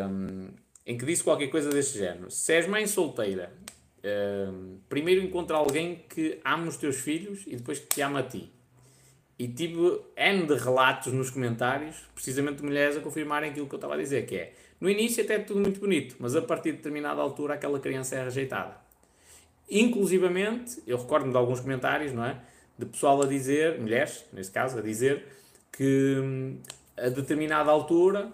um, 0.08 0.48
em 0.84 0.96
que 0.96 1.04
disse 1.04 1.24
qualquer 1.24 1.48
coisa 1.48 1.70
deste 1.70 1.98
género. 1.98 2.30
Se 2.30 2.52
és 2.52 2.66
mãe 2.66 2.86
solteira, 2.86 3.52
um, 4.52 4.78
primeiro 4.88 5.22
encontra 5.22 5.56
alguém 5.56 6.04
que 6.08 6.40
ame 6.44 6.68
os 6.68 6.76
teus 6.76 6.96
filhos 6.96 7.44
e 7.46 7.56
depois 7.56 7.78
que 7.78 7.86
te 7.86 8.00
ama 8.00 8.20
a 8.20 8.22
ti. 8.22 8.52
E 9.38 9.48
tive 9.48 10.00
N 10.16 10.46
de 10.46 10.54
relatos 10.54 11.12
nos 11.12 11.30
comentários, 11.30 11.96
precisamente 12.14 12.58
de 12.58 12.64
mulheres 12.64 12.96
a 12.96 13.00
confirmarem 13.00 13.50
aquilo 13.50 13.68
que 13.68 13.74
eu 13.74 13.78
estava 13.78 13.94
a 13.94 13.98
dizer, 13.98 14.24
que 14.24 14.36
é, 14.36 14.54
no 14.80 14.88
início 14.88 15.22
até 15.22 15.34
é 15.34 15.38
tudo 15.40 15.60
muito 15.60 15.80
bonito, 15.80 16.16
mas 16.18 16.34
a 16.34 16.42
partir 16.42 16.70
de 16.70 16.78
determinada 16.78 17.20
altura 17.20 17.54
aquela 17.54 17.78
criança 17.78 18.16
é 18.16 18.24
rejeitada. 18.24 18.85
Inclusivamente, 19.68 20.82
eu 20.86 20.96
recordo-me 20.96 21.32
de 21.32 21.38
alguns 21.38 21.60
comentários, 21.60 22.12
não 22.12 22.24
é? 22.24 22.40
De 22.78 22.86
pessoal 22.86 23.22
a 23.22 23.26
dizer, 23.26 23.80
mulheres, 23.80 24.24
neste 24.32 24.52
caso, 24.52 24.78
a 24.78 24.82
dizer 24.82 25.26
que 25.72 26.20
hum, 26.22 26.58
a 26.96 27.08
determinada 27.08 27.70
altura 27.70 28.32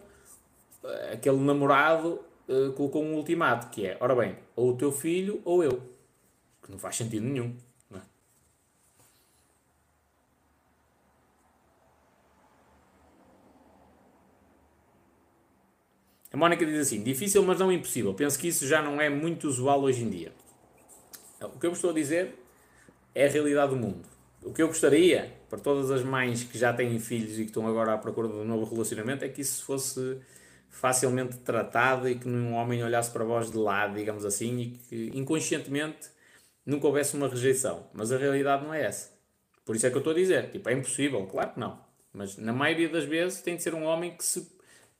aquele 1.12 1.38
namorado 1.38 2.20
uh, 2.48 2.72
colocou 2.72 3.02
um 3.02 3.14
ultimato 3.14 3.68
que 3.70 3.86
é, 3.86 3.96
ora 4.00 4.14
bem, 4.14 4.36
ou 4.56 4.70
o 4.70 4.76
teu 4.76 4.90
filho 4.92 5.40
ou 5.44 5.62
eu. 5.62 5.82
Que 6.62 6.70
não 6.70 6.78
faz 6.78 6.96
sentido 6.96 7.24
nenhum. 7.24 7.56
É? 7.94 8.00
A 16.32 16.36
Mónica 16.36 16.64
diz 16.64 16.78
assim: 16.78 17.02
difícil, 17.02 17.42
mas 17.42 17.59
não 17.59 17.72
impossível. 17.72 18.14
Penso 18.14 18.38
que 18.38 18.48
isso 18.48 18.66
já 18.66 18.80
não 18.80 19.00
é 19.00 19.09
muito 19.09 19.48
usual 19.48 19.82
hoje 19.82 20.04
em 20.04 20.10
dia. 20.10 20.32
O 21.47 21.59
que 21.59 21.66
eu 21.66 21.73
estou 21.73 21.90
a 21.90 21.93
dizer 21.93 22.35
é 23.14 23.27
a 23.27 23.31
realidade 23.31 23.70
do 23.70 23.77
mundo. 23.77 24.09
O 24.43 24.52
que 24.52 24.62
eu 24.62 24.66
gostaria, 24.66 25.32
para 25.48 25.59
todas 25.59 25.90
as 25.90 26.02
mães 26.02 26.43
que 26.43 26.59
já 26.59 26.73
têm 26.73 26.98
filhos 26.98 27.39
e 27.39 27.43
que 27.43 27.51
estão 27.51 27.66
agora 27.66 27.94
à 27.94 27.98
procura 27.98 28.28
de 28.28 28.35
um 28.35 28.44
novo 28.44 28.73
relacionamento, 28.73 29.24
é 29.24 29.28
que 29.28 29.40
isso 29.40 29.64
fosse 29.64 30.19
facilmente 30.69 31.36
tratado 31.39 32.09
e 32.09 32.16
que 32.16 32.27
nenhum 32.27 32.55
homem 32.55 32.82
olhasse 32.82 33.10
para 33.10 33.24
vós 33.24 33.51
de 33.51 33.56
lado, 33.56 33.94
digamos 33.94 34.24
assim, 34.24 34.59
e 34.59 34.70
que 34.70 35.10
inconscientemente 35.14 36.10
nunca 36.64 36.86
houvesse 36.86 37.14
uma 37.14 37.28
rejeição. 37.28 37.86
Mas 37.93 38.10
a 38.10 38.16
realidade 38.16 38.64
não 38.64 38.74
é 38.74 38.82
essa. 38.82 39.12
Por 39.64 39.77
isso 39.77 39.86
é 39.86 39.90
que 39.90 39.97
eu 39.97 40.01
estou 40.01 40.12
a 40.12 40.16
dizer, 40.16 40.51
tipo, 40.51 40.69
é 40.69 40.73
impossível, 40.73 41.24
claro 41.27 41.52
que 41.52 41.60
não. 41.60 41.78
Mas 42.12 42.36
na 42.36 42.52
maioria 42.52 42.89
das 42.89 43.05
vezes 43.05 43.40
tem 43.43 43.56
de 43.56 43.62
ser 43.62 43.74
um 43.74 43.85
homem 43.85 44.16
que 44.16 44.24
se 44.24 44.51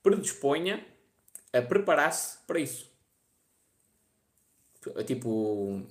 predisponha 0.03 0.85
a 1.53 1.61
preparar-se 1.61 2.39
para 2.47 2.61
isso. 2.61 2.91
Tipo, 5.07 5.83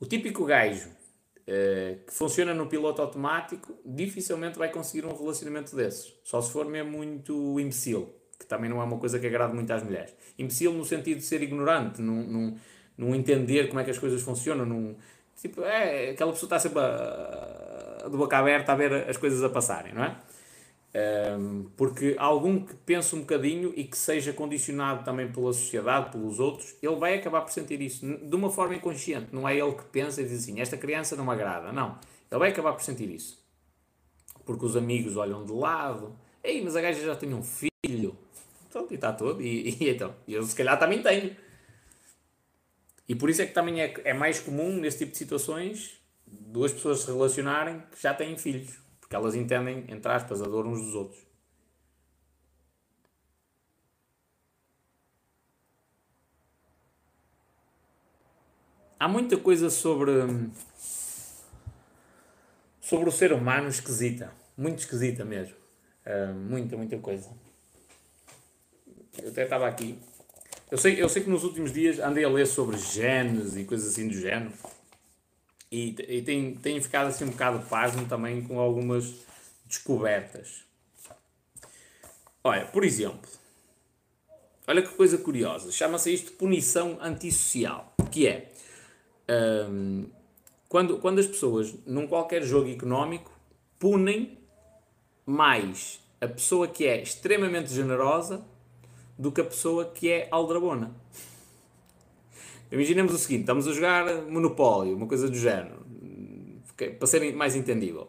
o 0.00 0.06
típico 0.06 0.44
gajo 0.44 0.88
uh, 0.88 2.04
que 2.06 2.12
funciona 2.12 2.52
no 2.52 2.66
piloto 2.66 3.00
automático 3.00 3.74
dificilmente 3.84 4.58
vai 4.58 4.70
conseguir 4.70 5.06
um 5.06 5.16
relacionamento 5.16 5.74
desses. 5.74 6.14
Só 6.24 6.40
se 6.40 6.52
for 6.52 6.66
mesmo 6.66 6.90
muito 6.90 7.58
imbecil, 7.58 8.14
que 8.38 8.46
também 8.46 8.68
não 8.68 8.80
é 8.80 8.84
uma 8.84 8.98
coisa 8.98 9.18
que 9.18 9.26
agrade 9.26 9.54
muito 9.54 9.72
às 9.72 9.82
mulheres. 9.82 10.14
Imbecil 10.38 10.72
no 10.72 10.84
sentido 10.84 11.18
de 11.18 11.24
ser 11.24 11.42
ignorante, 11.42 12.02
não, 12.02 13.14
entender 13.14 13.68
como 13.68 13.80
é 13.80 13.84
que 13.84 13.90
as 13.90 13.98
coisas 13.98 14.20
funcionam. 14.22 14.66
Não, 14.66 14.96
tipo, 15.34 15.62
é, 15.62 16.10
aquela 16.10 16.32
pessoa 16.32 16.46
está 16.46 16.58
sempre 16.58 16.80
a, 16.80 18.02
a, 18.04 18.08
de 18.08 18.16
boca 18.16 18.36
aberta 18.36 18.72
a 18.72 18.76
ver 18.76 19.08
as 19.08 19.16
coisas 19.16 19.42
a 19.42 19.48
passarem, 19.48 19.94
não 19.94 20.04
é? 20.04 20.16
Porque 21.76 22.14
algum 22.18 22.64
que 22.64 22.74
pense 22.74 23.14
um 23.14 23.20
bocadinho 23.20 23.72
e 23.76 23.84
que 23.84 23.96
seja 23.96 24.32
condicionado 24.32 25.04
também 25.04 25.30
pela 25.30 25.52
sociedade, 25.52 26.10
pelos 26.10 26.38
outros, 26.38 26.74
ele 26.82 26.96
vai 26.96 27.14
acabar 27.14 27.42
por 27.42 27.50
sentir 27.50 27.80
isso 27.80 28.06
de 28.06 28.34
uma 28.34 28.50
forma 28.50 28.74
inconsciente. 28.74 29.28
Não 29.32 29.48
é 29.48 29.56
ele 29.56 29.72
que 29.72 29.84
pensa 29.84 30.20
e 30.20 30.24
diz 30.24 30.42
assim: 30.42 30.60
esta 30.60 30.76
criança 30.76 31.16
não 31.16 31.24
me 31.24 31.32
agrada. 31.32 31.72
Não. 31.72 31.98
Ele 32.30 32.38
vai 32.38 32.50
acabar 32.50 32.72
por 32.72 32.82
sentir 32.82 33.10
isso. 33.10 33.44
Porque 34.44 34.64
os 34.64 34.76
amigos 34.76 35.16
olham 35.16 35.44
de 35.44 35.52
lado. 35.52 36.16
Ei, 36.42 36.62
mas 36.62 36.76
a 36.76 36.80
gaja 36.80 37.04
já 37.04 37.16
tem 37.16 37.34
um 37.34 37.42
filho. 37.42 38.16
Então, 38.68 38.86
e 38.90 38.94
está 38.94 39.12
todo. 39.12 39.42
E, 39.42 39.76
e 39.80 39.90
então, 39.90 40.14
eu 40.28 40.42
se 40.42 40.54
calhar 40.54 40.78
também 40.78 41.02
tenho. 41.02 41.36
E 43.08 43.14
por 43.14 43.30
isso 43.30 43.42
é 43.42 43.46
que 43.46 43.54
também 43.54 43.80
é, 43.80 43.94
é 44.04 44.12
mais 44.12 44.40
comum 44.40 44.76
nesse 44.76 44.98
tipo 44.98 45.12
de 45.12 45.18
situações 45.18 46.00
duas 46.26 46.72
pessoas 46.72 47.00
se 47.00 47.06
relacionarem 47.06 47.82
que 47.92 48.02
já 48.02 48.12
têm 48.12 48.36
filhos. 48.36 48.85
Porque 49.06 49.14
elas 49.14 49.36
entendem, 49.36 49.84
entre 49.86 50.10
aspas, 50.10 50.42
a 50.42 50.46
dor 50.46 50.66
uns 50.66 50.80
dos 50.80 50.94
outros. 50.96 51.24
Há 58.98 59.06
muita 59.06 59.36
coisa 59.36 59.70
sobre. 59.70 60.10
Hum, 60.10 60.50
sobre 62.80 63.08
o 63.08 63.12
ser 63.12 63.32
humano 63.32 63.68
esquisita. 63.68 64.32
Muito 64.56 64.80
esquisita 64.80 65.24
mesmo. 65.24 65.54
Uh, 66.04 66.34
muita, 66.34 66.76
muita 66.76 66.98
coisa. 66.98 67.30
Eu 69.22 69.28
até 69.28 69.44
estava 69.44 69.68
aqui. 69.68 70.00
Eu 70.68 70.78
sei, 70.78 71.00
eu 71.00 71.08
sei 71.08 71.22
que 71.22 71.30
nos 71.30 71.44
últimos 71.44 71.72
dias 71.72 72.00
andei 72.00 72.24
a 72.24 72.28
ler 72.28 72.46
sobre 72.46 72.76
genes 72.76 73.56
e 73.56 73.62
coisas 73.62 73.92
assim 73.92 74.08
do 74.08 74.14
género. 74.14 74.52
E, 75.70 75.94
e 76.08 76.22
tenho, 76.22 76.56
tenho 76.56 76.82
ficado 76.82 77.08
assim 77.08 77.24
um 77.24 77.30
bocado 77.30 77.66
pasmo 77.66 78.06
também 78.06 78.42
com 78.42 78.58
algumas 78.60 79.14
descobertas. 79.66 80.64
Olha, 82.42 82.66
por 82.66 82.84
exemplo, 82.84 83.28
olha 84.66 84.80
que 84.80 84.94
coisa 84.94 85.18
curiosa, 85.18 85.72
chama-se 85.72 86.14
isto 86.14 86.32
punição 86.32 86.96
antissocial, 87.00 87.92
que 88.10 88.28
é 88.28 88.52
um, 89.68 90.06
quando, 90.68 90.98
quando 90.98 91.18
as 91.18 91.26
pessoas, 91.26 91.74
num 91.84 92.06
qualquer 92.06 92.42
jogo 92.42 92.70
económico, 92.70 93.32
punem 93.78 94.38
mais 95.24 96.00
a 96.20 96.28
pessoa 96.28 96.68
que 96.68 96.86
é 96.86 97.02
extremamente 97.02 97.72
generosa 97.72 98.44
do 99.18 99.32
que 99.32 99.40
a 99.40 99.44
pessoa 99.44 99.86
que 99.86 100.10
é 100.10 100.28
aldrabona. 100.30 100.94
Imaginemos 102.76 103.14
o 103.14 103.18
seguinte: 103.18 103.40
estamos 103.40 103.66
a 103.66 103.72
jogar 103.72 104.22
Monopólio, 104.28 104.94
uma 104.94 105.06
coisa 105.06 105.28
do 105.28 105.36
género, 105.36 105.84
para 106.98 107.06
ser 107.06 107.34
mais 107.34 107.56
entendível. 107.56 108.08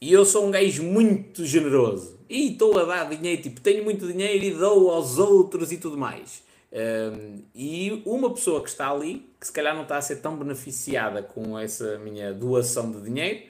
E 0.00 0.12
eu 0.12 0.24
sou 0.24 0.46
um 0.46 0.50
gajo 0.50 0.82
muito 0.82 1.44
generoso. 1.44 2.18
E 2.28 2.52
estou 2.52 2.76
a 2.78 2.84
dar 2.84 3.04
dinheiro, 3.08 3.42
tipo, 3.42 3.60
tenho 3.60 3.84
muito 3.84 4.06
dinheiro 4.06 4.44
e 4.44 4.50
dou 4.50 4.90
aos 4.90 5.18
outros 5.18 5.70
e 5.70 5.76
tudo 5.76 5.96
mais. 5.96 6.42
Um, 6.72 7.42
e 7.54 8.02
uma 8.06 8.32
pessoa 8.32 8.62
que 8.62 8.70
está 8.70 8.90
ali, 8.90 9.30
que 9.38 9.46
se 9.46 9.52
calhar 9.52 9.74
não 9.74 9.82
está 9.82 9.98
a 9.98 10.02
ser 10.02 10.16
tão 10.16 10.36
beneficiada 10.36 11.22
com 11.22 11.58
essa 11.58 11.98
minha 11.98 12.32
doação 12.32 12.90
de 12.90 13.02
dinheiro, 13.02 13.42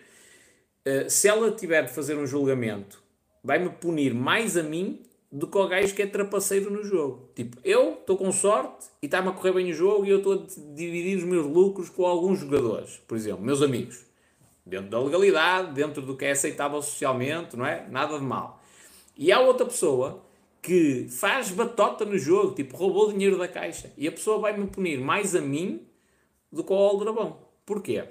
uh, 0.85 1.09
se 1.09 1.29
ela 1.29 1.53
tiver 1.53 1.85
de 1.85 1.93
fazer 1.93 2.17
um 2.17 2.27
julgamento, 2.27 3.01
vai-me 3.43 3.71
punir 3.71 4.13
mais 4.13 4.57
a 4.57 4.63
mim 4.63 5.01
do 5.33 5.47
que 5.47 5.57
o 5.57 5.67
gajo 5.67 5.95
que 5.95 6.03
é 6.03 6.07
trapaceiro 6.07 6.71
no 6.71 6.85
jogo. 6.85 7.31
Tipo, 7.35 7.57
eu 7.65 7.95
estou 7.95 8.19
com 8.19 8.31
sorte 8.31 8.89
e 9.01 9.07
está-me 9.07 9.29
a 9.29 9.33
correr 9.33 9.53
bem 9.53 9.71
o 9.71 9.75
jogo 9.75 10.05
e 10.05 10.11
eu 10.11 10.19
estou 10.19 10.35
a 10.35 10.75
dividir 10.75 11.17
os 11.17 11.25
meus 11.25 11.47
lucros 11.47 11.89
com 11.89 12.05
alguns 12.05 12.41
jogadores, 12.41 13.01
por 13.09 13.17
exemplo, 13.17 13.43
meus 13.43 13.63
amigos. 13.63 14.05
Dentro 14.65 14.91
da 14.91 15.01
legalidade, 15.01 15.73
dentro 15.73 16.03
do 16.03 16.17
que 16.17 16.27
é 16.27 16.33
aceitável 16.33 16.83
socialmente, 16.83 17.57
não 17.57 17.65
é? 17.65 17.89
Nada 17.89 18.19
de 18.19 18.25
mal. 18.25 18.63
E 19.17 19.33
há 19.33 19.41
outra 19.41 19.65
pessoa 19.65 20.23
que 20.61 21.09
faz 21.09 21.51
batota 21.51 22.05
no 22.05 22.19
jogo, 22.19 22.55
tipo, 22.55 22.77
roubou 22.77 23.11
dinheiro 23.11 23.39
da 23.39 23.49
caixa. 23.49 23.91
E 23.97 24.07
a 24.07 24.13
pessoa 24.13 24.39
vai-me 24.39 24.67
punir 24.67 25.01
mais 25.01 25.35
a 25.35 25.41
mim 25.41 25.87
do 26.53 26.63
que 26.63 26.73
ao 26.73 26.79
Aldrabão. 26.79 27.39
Porquê? 27.65 28.05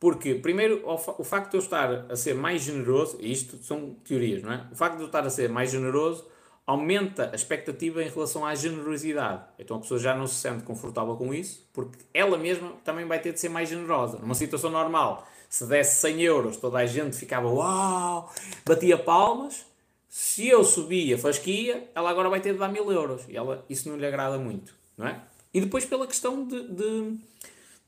Porque, 0.00 0.34
primeiro, 0.34 0.80
o, 0.88 0.96
fa 0.96 1.14
o 1.18 1.22
facto 1.22 1.50
de 1.50 1.56
eu 1.58 1.60
estar 1.60 2.06
a 2.10 2.16
ser 2.16 2.34
mais 2.34 2.62
generoso, 2.62 3.18
e 3.20 3.30
isto 3.30 3.58
são 3.58 3.94
teorias, 4.02 4.42
não 4.42 4.50
é? 4.50 4.66
O 4.72 4.74
facto 4.74 4.96
de 4.96 5.02
eu 5.02 5.06
estar 5.06 5.26
a 5.26 5.30
ser 5.30 5.50
mais 5.50 5.70
generoso 5.70 6.24
aumenta 6.66 7.30
a 7.30 7.34
expectativa 7.34 8.02
em 8.02 8.08
relação 8.08 8.46
à 8.46 8.54
generosidade. 8.54 9.42
Então 9.58 9.76
a 9.76 9.80
pessoa 9.80 10.00
já 10.00 10.16
não 10.16 10.26
se 10.26 10.36
sente 10.36 10.62
confortável 10.62 11.16
com 11.16 11.34
isso, 11.34 11.68
porque 11.72 11.98
ela 12.14 12.38
mesma 12.38 12.72
também 12.82 13.04
vai 13.04 13.20
ter 13.20 13.32
de 13.32 13.40
ser 13.40 13.50
mais 13.50 13.68
generosa. 13.68 14.18
Numa 14.18 14.34
situação 14.34 14.70
normal, 14.70 15.28
se 15.50 15.66
desse 15.66 16.00
100 16.00 16.22
euros, 16.22 16.56
toda 16.56 16.78
a 16.78 16.86
gente 16.86 17.16
ficava 17.16 17.48
uau, 17.48 18.32
batia 18.64 18.96
palmas. 18.96 19.66
Se 20.08 20.48
eu 20.48 20.64
subia 20.64 21.18
fasquia, 21.18 21.88
ela 21.94 22.08
agora 22.08 22.30
vai 22.30 22.40
ter 22.40 22.52
de 22.52 22.58
dar 22.58 22.68
1000 22.68 22.90
euros. 22.90 23.22
E 23.28 23.36
ela, 23.36 23.64
isso 23.68 23.88
não 23.88 23.96
lhe 23.96 24.06
agrada 24.06 24.38
muito, 24.38 24.74
não 24.96 25.08
é? 25.08 25.20
E 25.52 25.60
depois 25.60 25.84
pela 25.84 26.06
questão 26.06 26.46
de, 26.46 26.68
de 26.68 27.18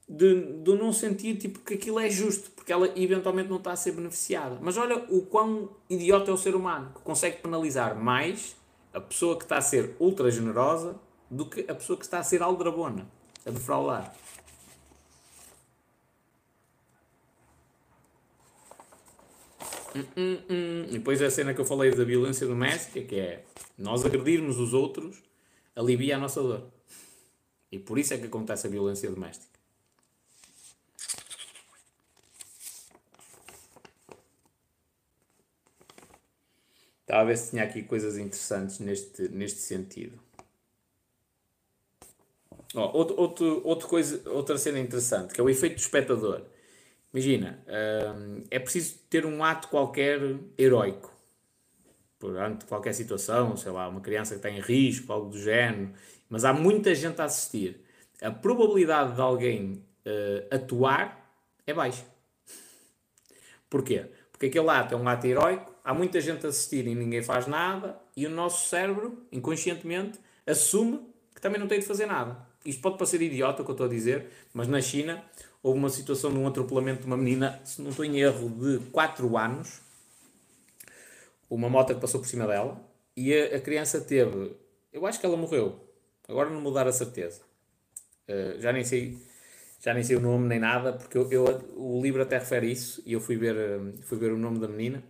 de, 0.08 0.62
de 0.62 0.74
não 0.74 0.92
sentir 0.92 1.36
tipo, 1.36 1.60
que 1.60 1.74
aquilo 1.74 1.98
é 1.98 2.10
justo, 2.10 2.50
porque 2.50 2.72
ela 2.72 2.90
eventualmente 2.96 3.48
não 3.48 3.56
está 3.56 3.72
a 3.72 3.76
ser 3.76 3.92
beneficiada. 3.92 4.58
Mas 4.60 4.76
olha 4.76 4.96
o 5.08 5.22
quão 5.22 5.70
idiota 5.88 6.30
é 6.30 6.34
o 6.34 6.38
ser 6.38 6.54
humano, 6.54 6.92
que 6.94 7.00
consegue 7.00 7.38
penalizar 7.38 7.96
mais 7.96 8.56
a 8.92 9.00
pessoa 9.00 9.36
que 9.36 9.44
está 9.44 9.58
a 9.58 9.62
ser 9.62 9.96
ultra 9.98 10.30
generosa 10.30 10.96
do 11.30 11.46
que 11.46 11.60
a 11.68 11.74
pessoa 11.74 11.98
que 11.98 12.04
está 12.04 12.18
a 12.18 12.22
ser 12.22 12.42
aldrabona, 12.42 13.06
a 13.46 13.50
defraudar. 13.50 14.14
Hum, 19.94 20.04
hum, 20.16 20.38
hum. 20.48 20.84
E 20.88 20.92
depois 20.92 21.20
a 21.20 21.30
cena 21.30 21.52
que 21.52 21.60
eu 21.60 21.64
falei 21.64 21.90
da 21.94 22.04
violência 22.04 22.46
doméstica, 22.46 23.02
que 23.02 23.18
é 23.18 23.44
nós 23.76 24.04
agredirmos 24.04 24.58
os 24.58 24.72
outros, 24.72 25.22
alivia 25.76 26.16
a 26.16 26.18
nossa 26.18 26.42
dor. 26.42 26.70
E 27.70 27.78
por 27.78 27.98
isso 27.98 28.14
é 28.14 28.18
que 28.18 28.26
acontece 28.26 28.66
a 28.66 28.70
violência 28.70 29.10
doméstica. 29.10 29.51
Estava 37.02 37.22
a 37.22 37.24
ver 37.24 37.36
se 37.36 37.50
tinha 37.50 37.64
aqui 37.64 37.82
coisas 37.82 38.16
interessantes 38.16 38.78
neste, 38.78 39.28
neste 39.28 39.60
sentido. 39.60 40.18
Oh, 42.74 42.80
outro, 42.96 43.20
outro, 43.20 43.60
outro 43.64 43.88
coisa, 43.88 44.30
outra 44.30 44.56
cena 44.56 44.78
interessante, 44.78 45.34
que 45.34 45.40
é 45.40 45.44
o 45.44 45.50
efeito 45.50 45.74
do 45.74 45.80
espectador. 45.80 46.42
Imagina, 47.12 47.62
hum, 48.16 48.44
é 48.50 48.58
preciso 48.58 48.98
ter 49.10 49.26
um 49.26 49.44
ato 49.44 49.68
qualquer 49.68 50.20
heroico. 50.56 51.12
Perante 52.18 52.64
qualquer 52.64 52.94
situação, 52.94 53.56
sei 53.56 53.72
lá, 53.72 53.88
uma 53.88 54.00
criança 54.00 54.34
que 54.34 54.38
está 54.38 54.48
em 54.48 54.60
risco, 54.60 55.12
algo 55.12 55.30
do 55.30 55.38
género, 55.38 55.92
mas 56.30 56.44
há 56.44 56.52
muita 56.52 56.94
gente 56.94 57.20
a 57.20 57.24
assistir. 57.24 57.84
A 58.22 58.30
probabilidade 58.30 59.14
de 59.14 59.20
alguém 59.20 59.84
uh, 60.06 60.54
atuar 60.54 61.36
é 61.66 61.74
baixa. 61.74 62.06
Porquê? 63.68 64.06
Porque 64.30 64.46
aquele 64.46 64.70
ato 64.70 64.94
é 64.94 64.96
um 64.96 65.06
ato 65.06 65.26
heroico, 65.26 65.71
há 65.84 65.92
muita 65.94 66.20
gente 66.20 66.46
a 66.46 66.48
assistir 66.48 66.86
e 66.86 66.94
ninguém 66.94 67.22
faz 67.22 67.46
nada, 67.46 67.98
e 68.16 68.26
o 68.26 68.30
nosso 68.30 68.68
cérebro, 68.68 69.26
inconscientemente, 69.32 70.18
assume 70.46 71.00
que 71.34 71.40
também 71.40 71.60
não 71.60 71.68
tem 71.68 71.80
de 71.80 71.86
fazer 71.86 72.06
nada. 72.06 72.36
Isto 72.64 72.80
pode 72.80 72.96
parecer 72.96 73.20
idiota 73.20 73.62
o 73.62 73.64
que 73.64 73.70
eu 73.70 73.74
estou 73.74 73.86
a 73.86 73.90
dizer, 73.90 74.28
mas 74.52 74.68
na 74.68 74.80
China 74.80 75.24
houve 75.62 75.78
uma 75.78 75.90
situação 75.90 76.32
de 76.32 76.38
um 76.38 76.46
atropelamento 76.46 77.00
de 77.00 77.06
uma 77.06 77.16
menina, 77.16 77.60
se 77.64 77.82
não 77.82 77.90
estou 77.90 78.04
em 78.04 78.20
erro, 78.20 78.50
de 78.50 78.84
4 78.90 79.36
anos, 79.36 79.80
uma 81.50 81.68
moto 81.68 81.94
que 81.94 82.00
passou 82.00 82.20
por 82.20 82.26
cima 82.26 82.46
dela, 82.46 82.80
e 83.16 83.34
a, 83.34 83.56
a 83.56 83.60
criança 83.60 84.00
teve, 84.00 84.56
eu 84.92 85.06
acho 85.06 85.20
que 85.20 85.26
ela 85.26 85.36
morreu, 85.36 85.80
agora 86.28 86.50
não 86.50 86.60
mudar 86.60 86.86
a 86.86 86.92
certeza, 86.92 87.42
uh, 88.28 88.60
já 88.60 88.72
nem 88.72 88.84
sei 88.84 89.18
já 89.82 89.92
nem 89.92 90.04
sei 90.04 90.14
o 90.14 90.20
nome 90.20 90.46
nem 90.46 90.60
nada, 90.60 90.92
porque 90.92 91.18
eu, 91.18 91.28
eu, 91.32 91.44
o 91.74 92.00
livro 92.00 92.22
até 92.22 92.38
refere 92.38 92.70
isso, 92.70 93.02
e 93.04 93.14
eu 93.14 93.20
fui 93.20 93.36
ver, 93.36 93.56
eh, 93.56 93.80
fui 94.02 94.16
ver 94.16 94.30
o 94.30 94.38
nome 94.38 94.60
da 94.60 94.68
menina, 94.68 95.02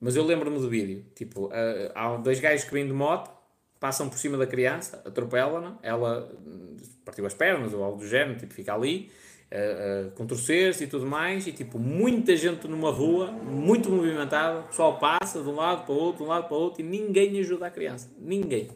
mas 0.00 0.16
eu 0.16 0.24
lembro-me 0.24 0.58
do 0.58 0.68
vídeo. 0.68 1.04
Tipo, 1.14 1.46
uh, 1.46 1.92
há 1.94 2.16
dois 2.16 2.40
gajos 2.40 2.64
que 2.64 2.72
vêm 2.72 2.86
de 2.86 2.92
moto, 2.92 3.30
passam 3.78 4.08
por 4.08 4.18
cima 4.18 4.36
da 4.36 4.46
criança, 4.46 5.02
atropelam-na, 5.04 5.78
ela 5.82 6.30
hum, 6.46 6.76
partiu 7.04 7.26
as 7.26 7.34
pernas 7.34 7.72
ou 7.74 7.84
algo 7.84 7.98
do 7.98 8.06
género, 8.06 8.38
tipo, 8.38 8.52
fica 8.52 8.74
ali, 8.74 9.10
uh, 9.50 10.08
uh, 10.08 10.10
contorcer-se 10.12 10.84
e 10.84 10.86
tudo 10.86 11.06
mais, 11.06 11.46
e 11.46 11.52
tipo, 11.52 11.78
muita 11.78 12.36
gente 12.36 12.66
numa 12.66 12.90
rua, 12.90 13.30
muito 13.30 13.90
movimentada, 13.90 14.60
o 14.60 14.62
pessoal 14.64 14.98
passa 14.98 15.42
de 15.42 15.48
um 15.48 15.54
lado 15.54 15.84
para 15.84 15.94
o 15.94 15.98
outro, 15.98 16.18
de 16.18 16.24
um 16.24 16.32
lado 16.32 16.48
para 16.48 16.56
o 16.56 16.60
outro, 16.60 16.82
e 16.82 16.84
ninguém 16.84 17.38
ajuda 17.40 17.66
a 17.66 17.70
criança. 17.70 18.10
Ninguém. 18.18 18.68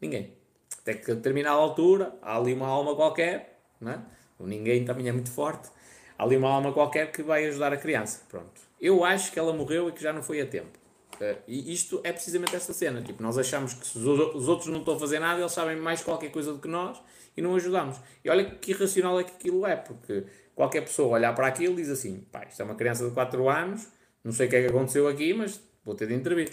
Ninguém. 0.00 0.32
Até 0.80 0.94
que 0.94 1.10
a 1.10 1.14
determinada 1.14 1.56
altura, 1.56 2.14
há 2.22 2.36
ali 2.36 2.52
uma 2.52 2.66
alma 2.66 2.94
qualquer, 2.94 3.60
não 3.80 3.92
é? 3.92 4.00
o 4.38 4.46
ninguém 4.46 4.84
também 4.84 5.08
é 5.08 5.12
muito 5.12 5.30
forte, 5.30 5.68
há 6.16 6.22
ali 6.22 6.36
uma 6.36 6.48
alma 6.48 6.72
qualquer 6.72 7.10
que 7.12 7.22
vai 7.22 7.46
ajudar 7.46 7.72
a 7.72 7.76
criança. 7.76 8.22
Pronto. 8.28 8.67
Eu 8.80 9.04
acho 9.04 9.32
que 9.32 9.38
ela 9.38 9.52
morreu 9.52 9.88
e 9.88 9.92
que 9.92 10.02
já 10.02 10.12
não 10.12 10.22
foi 10.22 10.40
a 10.40 10.46
tempo. 10.46 10.78
Uh, 11.20 11.36
e 11.48 11.72
isto 11.72 12.00
é 12.04 12.12
precisamente 12.12 12.54
esta 12.54 12.72
cena. 12.72 13.02
Tipo, 13.02 13.22
nós 13.22 13.36
achamos 13.36 13.74
que 13.74 13.86
se 13.86 13.98
os 13.98 14.48
outros 14.48 14.68
não 14.68 14.80
estão 14.80 14.94
a 14.94 14.98
fazer 14.98 15.18
nada, 15.18 15.40
eles 15.40 15.52
sabem 15.52 15.76
mais 15.76 16.00
qualquer 16.02 16.30
coisa 16.30 16.52
do 16.52 16.58
que 16.58 16.68
nós 16.68 17.00
e 17.36 17.42
não 17.42 17.54
ajudamos. 17.56 17.96
E 18.24 18.30
olha 18.30 18.44
que 18.44 18.70
irracional 18.70 19.18
é 19.18 19.24
que 19.24 19.32
aquilo 19.32 19.66
é, 19.66 19.76
porque 19.76 20.24
qualquer 20.54 20.82
pessoa 20.82 21.08
olhar 21.08 21.34
para 21.34 21.46
aquilo 21.48 21.74
diz 21.74 21.88
assim: 21.88 22.20
pá, 22.32 22.44
isto 22.48 22.60
é 22.60 22.64
uma 22.64 22.74
criança 22.74 23.06
de 23.06 23.12
4 23.12 23.48
anos, 23.48 23.86
não 24.22 24.32
sei 24.32 24.46
o 24.46 24.50
que 24.50 24.56
é 24.56 24.62
que 24.62 24.68
aconteceu 24.68 25.08
aqui, 25.08 25.32
mas 25.34 25.60
vou 25.84 25.94
ter 25.94 26.06
de 26.06 26.14
intervir. 26.14 26.48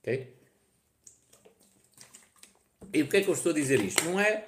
Ok? 0.00 0.34
E 2.92 3.02
porquê 3.04 3.18
é 3.18 3.20
que 3.20 3.28
eu 3.28 3.34
estou 3.34 3.52
a 3.52 3.54
dizer 3.54 3.80
isto? 3.80 4.04
Não 4.04 4.18
é. 4.18 4.44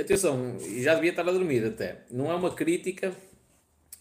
Atenção, 0.00 0.56
já 0.78 0.94
devia 0.94 1.10
estar 1.10 1.28
a 1.28 1.32
dormir 1.32 1.64
até. 1.64 2.04
Não 2.10 2.30
é 2.30 2.34
uma 2.34 2.54
crítica 2.54 3.14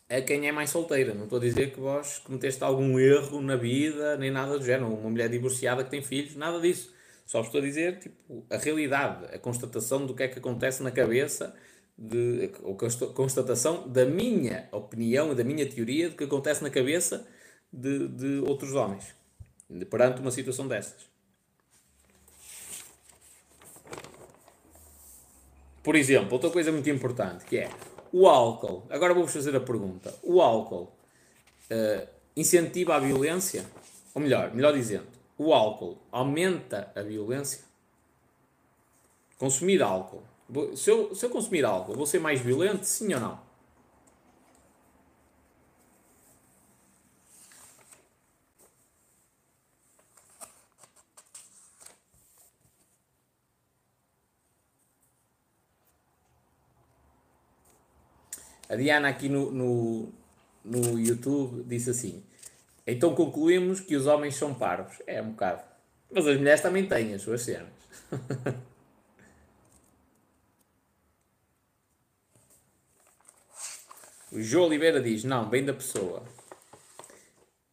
a 0.09 0.21
quem 0.21 0.47
é 0.47 0.51
mais 0.51 0.69
solteira. 0.69 1.13
Não 1.13 1.23
estou 1.23 1.39
a 1.39 1.41
dizer 1.41 1.71
que 1.71 1.79
vós 1.79 2.19
cometeste 2.19 2.63
algum 2.63 2.99
erro 2.99 3.41
na 3.41 3.55
vida, 3.55 4.17
nem 4.17 4.31
nada 4.31 4.57
do 4.57 4.65
género. 4.65 4.93
Uma 4.93 5.09
mulher 5.09 5.29
divorciada 5.29 5.83
que 5.83 5.89
tem 5.89 6.01
filhos, 6.01 6.35
nada 6.35 6.59
disso. 6.59 6.93
Só 7.25 7.41
estou 7.41 7.59
a 7.59 7.63
dizer 7.63 7.99
tipo, 7.99 8.45
a 8.49 8.57
realidade, 8.57 9.25
a 9.33 9.39
constatação 9.39 10.05
do 10.05 10.13
que 10.13 10.23
é 10.23 10.27
que 10.27 10.39
acontece 10.39 10.83
na 10.83 10.91
cabeça, 10.91 11.55
de, 11.97 12.51
ou 12.61 12.75
constatação 12.75 13.87
da 13.87 14.05
minha 14.05 14.67
opinião 14.71 15.31
e 15.31 15.35
da 15.35 15.43
minha 15.43 15.65
teoria 15.65 16.09
do 16.09 16.15
que 16.15 16.23
acontece 16.25 16.61
na 16.61 16.69
cabeça 16.69 17.25
de, 17.71 18.07
de 18.09 18.39
outros 18.47 18.73
homens 18.73 19.15
perante 19.89 20.21
uma 20.21 20.29
situação 20.29 20.67
dessas. 20.67 21.15
por 25.85 25.95
exemplo, 25.95 26.33
outra 26.33 26.49
coisa 26.49 26.71
muito 26.71 26.89
importante 26.89 27.45
que 27.45 27.59
é 27.59 27.69
o 28.15 28.29
álcool. 28.29 28.83
Agora 28.89 29.13
vou-vos 29.13 29.33
fazer 29.33 29.53
a 29.57 29.59
pergunta: 29.59 30.13
o 30.23 30.41
álcool 30.41 30.89
uh, 31.69 32.07
incentiva 32.35 32.95
a 32.95 32.99
violência? 32.99 33.65
Ou 34.13 34.21
melhor, 34.21 34.53
melhor 34.53 34.73
dizendo, 34.73 35.07
o 35.37 35.53
álcool 35.53 35.97
aumenta 36.09 36.89
a 36.95 37.01
violência? 37.01 37.65
Consumir 39.37 39.81
álcool. 39.81 40.23
Se 40.77 40.89
eu, 40.89 41.13
se 41.13 41.25
eu 41.25 41.29
consumir 41.29 41.65
álcool, 41.65 41.93
vou 41.93 42.05
ser 42.05 42.19
mais 42.19 42.39
violento? 42.39 42.85
Sim 42.85 43.13
ou 43.15 43.19
não? 43.19 43.44
A 58.67 58.75
Diana 58.75 59.09
aqui 59.09 59.29
no, 59.29 59.51
no, 59.51 60.13
no 60.63 60.99
YouTube 60.99 61.63
disse 61.63 61.89
assim: 61.89 62.23
então 62.87 63.15
concluímos 63.15 63.79
que 63.79 63.95
os 63.95 64.05
homens 64.05 64.35
são 64.35 64.53
parvos. 64.53 65.01
É 65.07 65.19
um 65.21 65.31
bocado. 65.31 65.63
Mas 66.11 66.27
as 66.27 66.37
mulheres 66.37 66.61
também 66.61 66.87
têm 66.87 67.15
as 67.15 67.23
suas 67.23 67.41
cenas. 67.41 67.73
o 74.31 74.39
João 74.41 74.67
Oliveira 74.67 75.01
diz: 75.01 75.23
não, 75.23 75.49
bem 75.49 75.65
da 75.65 75.73
pessoa. 75.73 76.23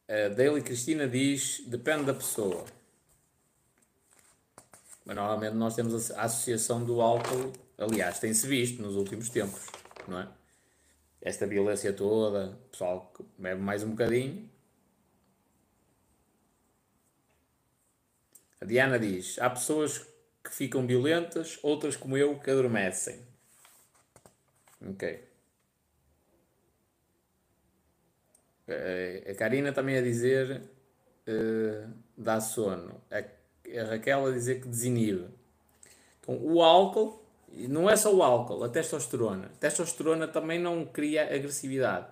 A 0.08 0.28
Daily 0.28 0.62
Cristina 0.62 1.06
diz: 1.06 1.62
depende 1.66 2.04
da 2.04 2.14
pessoa. 2.14 2.64
Mas 5.04 5.16
normalmente 5.16 5.56
nós 5.56 5.74
temos 5.74 6.12
a 6.12 6.22
associação 6.22 6.84
do 6.84 7.00
álcool, 7.00 7.52
aliás, 7.76 8.20
tem-se 8.20 8.46
visto 8.46 8.80
nos 8.80 8.94
últimos 8.94 9.28
tempos, 9.30 9.66
não 10.06 10.20
é? 10.20 10.28
Esta 11.22 11.46
violência 11.46 11.92
toda, 11.92 12.50
o 12.50 12.70
pessoal 12.70 13.12
bebe 13.38 13.60
mais 13.60 13.84
um 13.84 13.90
bocadinho. 13.90 14.50
A 18.60 18.64
Diana 18.64 18.98
diz: 18.98 19.38
há 19.38 19.48
pessoas 19.48 19.98
que 20.42 20.52
ficam 20.52 20.86
violentas, 20.86 21.58
outras 21.62 21.96
como 21.96 22.16
eu 22.16 22.38
que 22.38 22.50
adormecem. 22.50 23.20
Ok. 24.84 25.28
A 29.30 29.34
Karina 29.34 29.72
também 29.72 29.96
a 29.96 30.02
dizer 30.02 30.62
uh, 31.28 31.92
dá 32.16 32.40
sono. 32.40 33.00
A, 33.10 33.18
a 33.18 33.84
Raquel 33.84 34.26
a 34.26 34.30
dizer 34.32 34.60
que 34.60 34.68
desinibe. 34.68 35.28
Então, 36.20 36.36
o 36.42 36.62
álcool 36.62 37.21
e 37.54 37.68
não 37.68 37.88
é 37.88 37.96
só 37.96 38.14
o 38.14 38.22
álcool, 38.22 38.64
a 38.64 38.68
testosterona. 38.68 39.46
A 39.46 39.58
testosterona 39.58 40.26
também 40.26 40.58
não 40.58 40.84
cria 40.84 41.24
agressividade. 41.24 42.06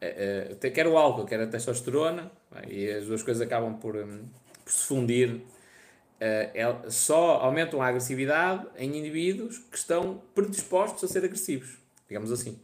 É, 0.00 0.56
é, 0.60 0.70
quer 0.70 0.86
o 0.86 0.98
álcool, 0.98 1.24
quer 1.24 1.40
a 1.40 1.46
testosterona, 1.46 2.30
e 2.68 2.90
as 2.90 3.06
duas 3.06 3.22
coisas 3.22 3.40
acabam 3.40 3.78
por, 3.78 3.96
um, 3.96 4.28
por 4.64 4.72
se 4.72 4.86
fundir. 4.86 5.40
É, 6.18 6.50
é, 6.54 6.90
só 6.90 7.36
aumentam 7.36 7.80
a 7.80 7.86
agressividade 7.86 8.66
em 8.76 8.96
indivíduos 8.96 9.58
que 9.58 9.76
estão 9.76 10.20
predispostos 10.34 11.04
a 11.04 11.08
ser 11.08 11.24
agressivos, 11.24 11.78
digamos 12.08 12.32
assim. 12.32 12.58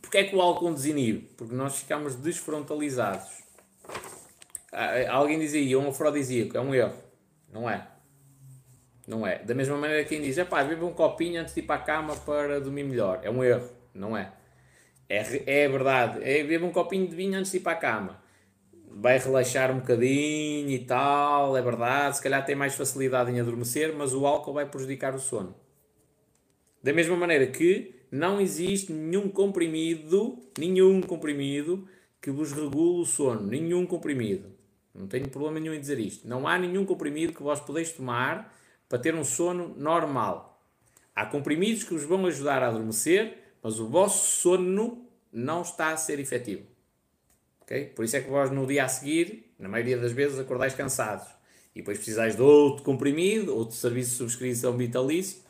Porquê 0.00 0.18
é 0.18 0.24
que 0.24 0.36
o 0.36 0.40
álcool 0.40 0.72
desinibe? 0.72 1.28
Porque 1.36 1.54
nós 1.54 1.78
ficamos 1.78 2.14
desfrontalizados. 2.14 3.42
Ah, 4.78 5.10
alguém 5.10 5.38
dizia, 5.38 5.78
um 5.78 5.88
afrodisíaco, 5.88 6.54
é 6.54 6.60
um 6.60 6.74
erro. 6.74 7.02
Não 7.50 7.68
é. 7.68 7.86
Não 9.08 9.26
é. 9.26 9.38
Da 9.38 9.54
mesma 9.54 9.74
maneira 9.78 10.02
que 10.02 10.10
quem 10.10 10.20
diz, 10.20 10.36
pá, 10.44 10.62
bebe 10.62 10.84
um 10.84 10.92
copinho 10.92 11.40
antes 11.40 11.54
de 11.54 11.60
ir 11.60 11.62
para 11.62 11.76
a 11.76 11.78
cama 11.82 12.14
para 12.14 12.60
dormir 12.60 12.84
melhor. 12.84 13.20
É 13.22 13.30
um 13.30 13.42
erro. 13.42 13.70
Não 13.94 14.14
é. 14.14 14.30
É, 15.08 15.62
é 15.62 15.66
verdade. 15.66 16.22
É 16.22 16.42
beber 16.42 16.62
um 16.62 16.70
copinho 16.70 17.08
de 17.08 17.16
vinho 17.16 17.38
antes 17.38 17.52
de 17.52 17.56
ir 17.56 17.60
para 17.60 17.72
a 17.72 17.76
cama. 17.76 18.22
Vai 18.90 19.18
relaxar 19.18 19.70
um 19.70 19.78
bocadinho 19.78 20.68
e 20.68 20.80
tal, 20.80 21.56
é 21.56 21.62
verdade. 21.62 22.18
Se 22.18 22.22
calhar 22.22 22.44
tem 22.44 22.54
mais 22.54 22.74
facilidade 22.74 23.30
em 23.30 23.40
adormecer, 23.40 23.94
mas 23.96 24.12
o 24.12 24.26
álcool 24.26 24.52
vai 24.52 24.66
prejudicar 24.66 25.14
o 25.14 25.18
sono. 25.18 25.56
Da 26.82 26.92
mesma 26.92 27.16
maneira 27.16 27.46
que 27.46 27.94
não 28.10 28.38
existe 28.38 28.92
nenhum 28.92 29.30
comprimido, 29.30 30.38
nenhum 30.58 31.00
comprimido 31.00 31.88
que 32.20 32.30
vos 32.30 32.52
regule 32.52 33.00
o 33.00 33.06
sono. 33.06 33.46
Nenhum 33.46 33.86
comprimido. 33.86 34.55
Não 34.96 35.06
tenho 35.06 35.28
problema 35.28 35.60
nenhum 35.60 35.74
em 35.74 35.80
dizer 35.80 35.98
isto. 35.98 36.26
Não 36.26 36.48
há 36.48 36.58
nenhum 36.58 36.84
comprimido 36.84 37.32
que 37.32 37.42
vós 37.42 37.60
podeis 37.60 37.92
tomar 37.92 38.54
para 38.88 38.98
ter 38.98 39.14
um 39.14 39.24
sono 39.24 39.74
normal. 39.76 40.62
Há 41.14 41.26
comprimidos 41.26 41.84
que 41.84 41.92
vos 41.92 42.04
vão 42.04 42.26
ajudar 42.26 42.62
a 42.62 42.68
adormecer, 42.68 43.38
mas 43.62 43.78
o 43.78 43.86
vosso 43.86 44.40
sono 44.40 45.06
não 45.32 45.62
está 45.62 45.92
a 45.92 45.96
ser 45.96 46.18
efetivo. 46.18 46.62
Okay? 47.62 47.86
Por 47.86 48.04
isso 48.04 48.16
é 48.16 48.20
que 48.20 48.30
vós 48.30 48.50
no 48.50 48.66
dia 48.66 48.84
a 48.84 48.88
seguir, 48.88 49.52
na 49.58 49.68
maioria 49.68 49.98
das 49.98 50.12
vezes, 50.12 50.38
acordais 50.38 50.74
cansados. 50.74 51.26
E 51.74 51.80
depois 51.80 51.98
precisais 51.98 52.36
de 52.36 52.42
outro 52.42 52.82
comprimido, 52.82 53.54
outro 53.54 53.76
serviço 53.76 54.10
de 54.12 54.16
subscrição 54.16 54.76
vitalício, 54.76 55.42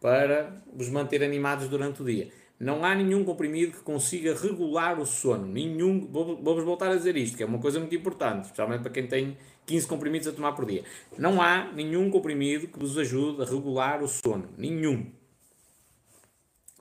para 0.00 0.62
vos 0.72 0.88
manter 0.88 1.22
animados 1.22 1.68
durante 1.68 2.02
o 2.02 2.04
dia. 2.04 2.30
Não 2.58 2.84
há 2.84 2.94
nenhum 2.94 3.24
comprimido 3.24 3.72
que 3.72 3.82
consiga 3.82 4.34
regular 4.34 5.00
o 5.00 5.06
sono. 5.06 5.46
Nenhum. 5.46 6.06
Vou-vos 6.06 6.64
voltar 6.64 6.90
a 6.90 6.96
dizer 6.96 7.16
isto, 7.16 7.36
que 7.36 7.42
é 7.42 7.46
uma 7.46 7.58
coisa 7.58 7.78
muito 7.78 7.94
importante, 7.94 8.44
especialmente 8.44 8.82
para 8.82 8.92
quem 8.92 9.06
tem 9.06 9.36
15 9.66 9.86
comprimidos 9.86 10.28
a 10.28 10.32
tomar 10.32 10.52
por 10.52 10.64
dia. 10.64 10.84
Não 11.18 11.42
há 11.42 11.72
nenhum 11.72 12.10
comprimido 12.10 12.68
que 12.68 12.78
vos 12.78 12.96
ajude 12.96 13.42
a 13.42 13.44
regular 13.44 14.02
o 14.02 14.08
sono. 14.08 14.48
Nenhum. 14.56 15.10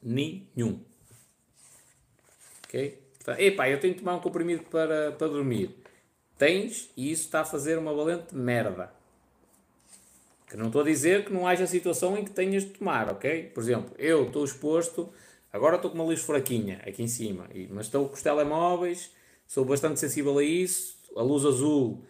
Nenhum. 0.02 0.80
Ok? 2.66 3.02
Epá, 3.38 3.70
eu 3.70 3.80
tenho 3.80 3.94
que 3.94 4.02
tomar 4.02 4.16
um 4.16 4.20
comprimido 4.20 4.64
para, 4.64 5.14
para 5.14 5.28
dormir. 5.28 5.76
Tens 6.38 6.92
e 6.96 7.12
isso 7.12 7.24
está 7.24 7.42
a 7.42 7.46
fazer 7.46 7.78
uma 7.78 7.94
valente 7.94 8.36
merda. 8.36 8.92
Que 10.50 10.58
não 10.58 10.68
estou 10.68 10.82
a 10.82 10.86
dizer 10.86 11.26
que 11.26 11.34
não 11.34 11.48
haja 11.48 11.66
situação 11.66 12.18
em 12.18 12.26
que 12.26 12.32
tenhas 12.32 12.64
de 12.64 12.72
tomar, 12.72 13.12
ok? 13.12 13.52
Por 13.54 13.64
exemplo, 13.64 13.96
eu 13.98 14.28
estou 14.28 14.44
exposto 14.44 15.12
Agora 15.54 15.76
estou 15.76 15.92
com 15.92 15.98
uma 15.98 16.04
luz 16.04 16.20
fraquinha 16.24 16.82
aqui 16.84 17.04
em 17.04 17.08
cima, 17.08 17.48
mas 17.70 17.86
estou 17.86 18.08
com 18.10 18.16
os 18.16 18.24
telemóveis, 18.24 19.12
sou 19.46 19.64
bastante 19.64 20.00
sensível 20.00 20.40
a 20.40 20.44
isso. 20.44 20.98
A 21.16 21.22
luz 21.22 21.46
azul 21.46 22.04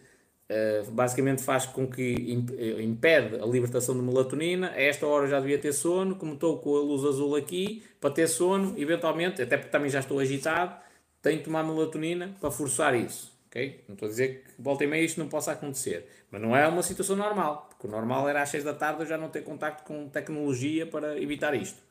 uh, 0.48 0.90
basicamente 0.90 1.42
faz 1.42 1.66
com 1.66 1.86
que 1.86 2.14
eh, 2.58 2.82
impede 2.82 3.36
a 3.36 3.44
libertação 3.44 3.94
de 3.94 4.00
melatonina. 4.00 4.70
A 4.70 4.80
esta 4.80 5.06
hora 5.06 5.26
já 5.26 5.40
devia 5.40 5.58
ter 5.58 5.74
sono, 5.74 6.16
como 6.16 6.32
estou 6.32 6.58
com 6.58 6.74
a 6.74 6.80
luz 6.80 7.04
azul 7.04 7.36
aqui, 7.36 7.84
para 8.00 8.08
ter 8.08 8.28
sono, 8.28 8.74
eventualmente, 8.78 9.42
até 9.42 9.58
porque 9.58 9.70
também 9.70 9.90
já 9.90 10.00
estou 10.00 10.18
agitado, 10.20 10.74
tenho 11.20 11.36
que 11.36 11.44
tomar 11.44 11.62
melatonina 11.62 12.34
para 12.40 12.50
forçar 12.50 12.94
isso. 12.94 13.30
Okay? 13.48 13.84
Não 13.86 13.92
estou 13.92 14.06
a 14.06 14.10
dizer 14.10 14.44
que 14.44 14.62
volta 14.62 14.84
e 14.84 14.86
meia 14.86 15.04
isto 15.04 15.20
não 15.20 15.28
possa 15.28 15.52
acontecer, 15.52 16.08
mas 16.30 16.40
não 16.40 16.56
é 16.56 16.66
uma 16.66 16.82
situação 16.82 17.14
normal, 17.14 17.68
porque 17.68 17.86
o 17.86 17.90
normal 17.90 18.26
era 18.26 18.40
às 18.40 18.48
6 18.48 18.64
da 18.64 18.72
tarde 18.72 19.02
eu 19.02 19.06
já 19.06 19.18
não 19.18 19.28
ter 19.28 19.42
contacto 19.42 19.84
com 19.84 20.08
tecnologia 20.08 20.86
para 20.86 21.20
evitar 21.20 21.54
isto. 21.54 21.84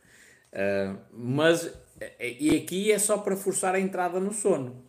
Uh, 0.54 0.98
mas 1.12 1.74
e 2.20 2.56
aqui 2.58 2.92
é 2.92 3.00
só 3.00 3.18
para 3.18 3.36
forçar 3.36 3.76
a 3.76 3.80
entrada 3.80 4.20
no 4.20 4.34
sono. 4.34 4.84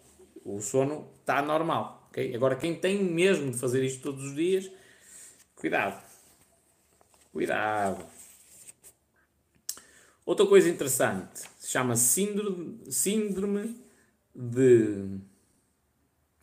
O 0.45 0.61
sono 0.61 1.11
está 1.21 1.43
normal. 1.43 2.09
Okay? 2.11 2.35
Agora, 2.35 2.57
quem 2.57 2.75
tem 2.75 3.03
mesmo 3.03 3.51
de 3.51 3.59
fazer 3.59 3.85
isto 3.85 4.03
todos 4.03 4.25
os 4.25 4.35
dias, 4.35 4.71
cuidado. 5.57 6.03
Cuidado. 7.33 8.05
Outra 10.25 10.47
coisa 10.47 10.69
interessante 10.69 11.43
se 11.59 11.71
chama 11.71 11.97
síndrome, 11.97 12.81
síndrome 12.91 13.77
de. 14.35 15.19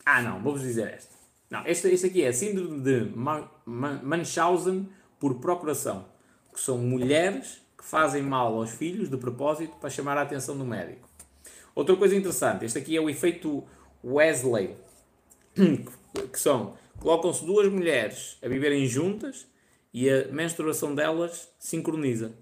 Ah, 0.04 0.22
não, 0.22 0.42
vou-vos 0.42 0.62
dizer 0.62 0.88
esta. 0.88 1.14
Não, 1.50 1.66
este, 1.66 1.88
este 1.88 2.06
aqui 2.06 2.22
é 2.22 2.32
síndrome 2.32 2.80
de 2.80 3.12
Munchausen 3.66 4.88
por 5.18 5.40
procuração, 5.40 6.06
que 6.52 6.60
são 6.60 6.78
mulheres 6.78 7.61
que 7.82 7.88
fazem 7.88 8.22
mal 8.22 8.54
aos 8.54 8.70
filhos 8.70 9.10
de 9.10 9.16
propósito 9.16 9.76
para 9.76 9.90
chamar 9.90 10.16
a 10.16 10.22
atenção 10.22 10.56
do 10.56 10.64
médico. 10.64 11.08
Outra 11.74 11.96
coisa 11.96 12.14
interessante, 12.14 12.64
este 12.64 12.78
aqui 12.78 12.96
é 12.96 13.00
o 13.00 13.10
efeito 13.10 13.64
Wesley, 14.04 14.76
que 16.32 16.38
são, 16.38 16.76
colocam-se 17.00 17.44
duas 17.44 17.70
mulheres 17.70 18.38
a 18.40 18.46
viverem 18.46 18.86
juntas 18.86 19.48
e 19.92 20.08
a 20.08 20.28
menstruação 20.28 20.94
delas 20.94 21.50
sincroniza. 21.58 22.32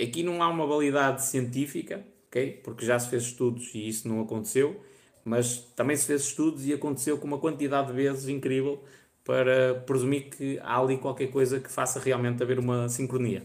Aqui 0.00 0.22
não 0.22 0.42
há 0.42 0.48
uma 0.48 0.66
validade 0.66 1.24
científica, 1.24 2.04
okay? 2.26 2.60
porque 2.62 2.84
já 2.84 2.98
se 2.98 3.08
fez 3.08 3.22
estudos 3.22 3.74
e 3.74 3.88
isso 3.88 4.06
não 4.06 4.20
aconteceu, 4.20 4.78
mas 5.24 5.58
também 5.74 5.96
se 5.96 6.06
fez 6.06 6.22
estudos 6.22 6.66
e 6.66 6.74
aconteceu 6.74 7.16
com 7.16 7.26
uma 7.26 7.38
quantidade 7.38 7.86
de 7.86 7.94
vezes 7.94 8.28
incrível 8.28 8.82
para 9.24 9.74
presumir 9.86 10.28
que 10.28 10.58
há 10.58 10.78
ali 10.78 10.98
qualquer 10.98 11.30
coisa 11.30 11.58
que 11.60 11.70
faça 11.72 11.98
realmente 11.98 12.42
haver 12.42 12.58
uma 12.58 12.90
sincronia. 12.90 13.42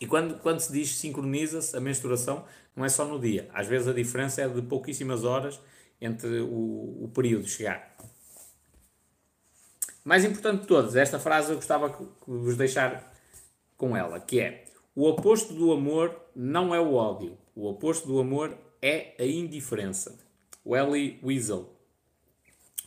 E 0.00 0.06
quando, 0.06 0.38
quando 0.40 0.60
se 0.60 0.72
diz 0.72 0.96
sincroniza-se 0.96 1.76
a 1.76 1.80
menstruação, 1.80 2.44
não 2.74 2.84
é 2.84 2.88
só 2.88 3.04
no 3.04 3.20
dia. 3.20 3.48
Às 3.52 3.66
vezes 3.66 3.86
a 3.86 3.92
diferença 3.92 4.40
é 4.40 4.48
de 4.48 4.62
pouquíssimas 4.62 5.24
horas 5.24 5.60
entre 6.00 6.40
o, 6.40 7.04
o 7.04 7.10
período 7.14 7.46
chegar. 7.46 7.94
mais 10.02 10.24
importante 10.24 10.62
de 10.62 10.66
todas, 10.66 10.96
esta 10.96 11.18
frase 11.18 11.50
eu 11.50 11.56
gostava 11.56 11.90
que 11.90 12.04
vos 12.26 12.56
deixar 12.56 13.12
com 13.76 13.94
ela, 13.94 14.18
que 14.18 14.40
é 14.40 14.64
o 14.94 15.06
oposto 15.06 15.52
do 15.52 15.72
amor 15.72 16.18
não 16.34 16.74
é 16.74 16.80
o 16.80 16.94
ódio, 16.94 17.36
o 17.54 17.68
oposto 17.68 18.08
do 18.08 18.18
amor 18.18 18.56
é 18.80 19.14
a 19.18 19.24
indiferença. 19.24 20.18
Elie 20.64 21.18
Wiesel, 21.22 21.68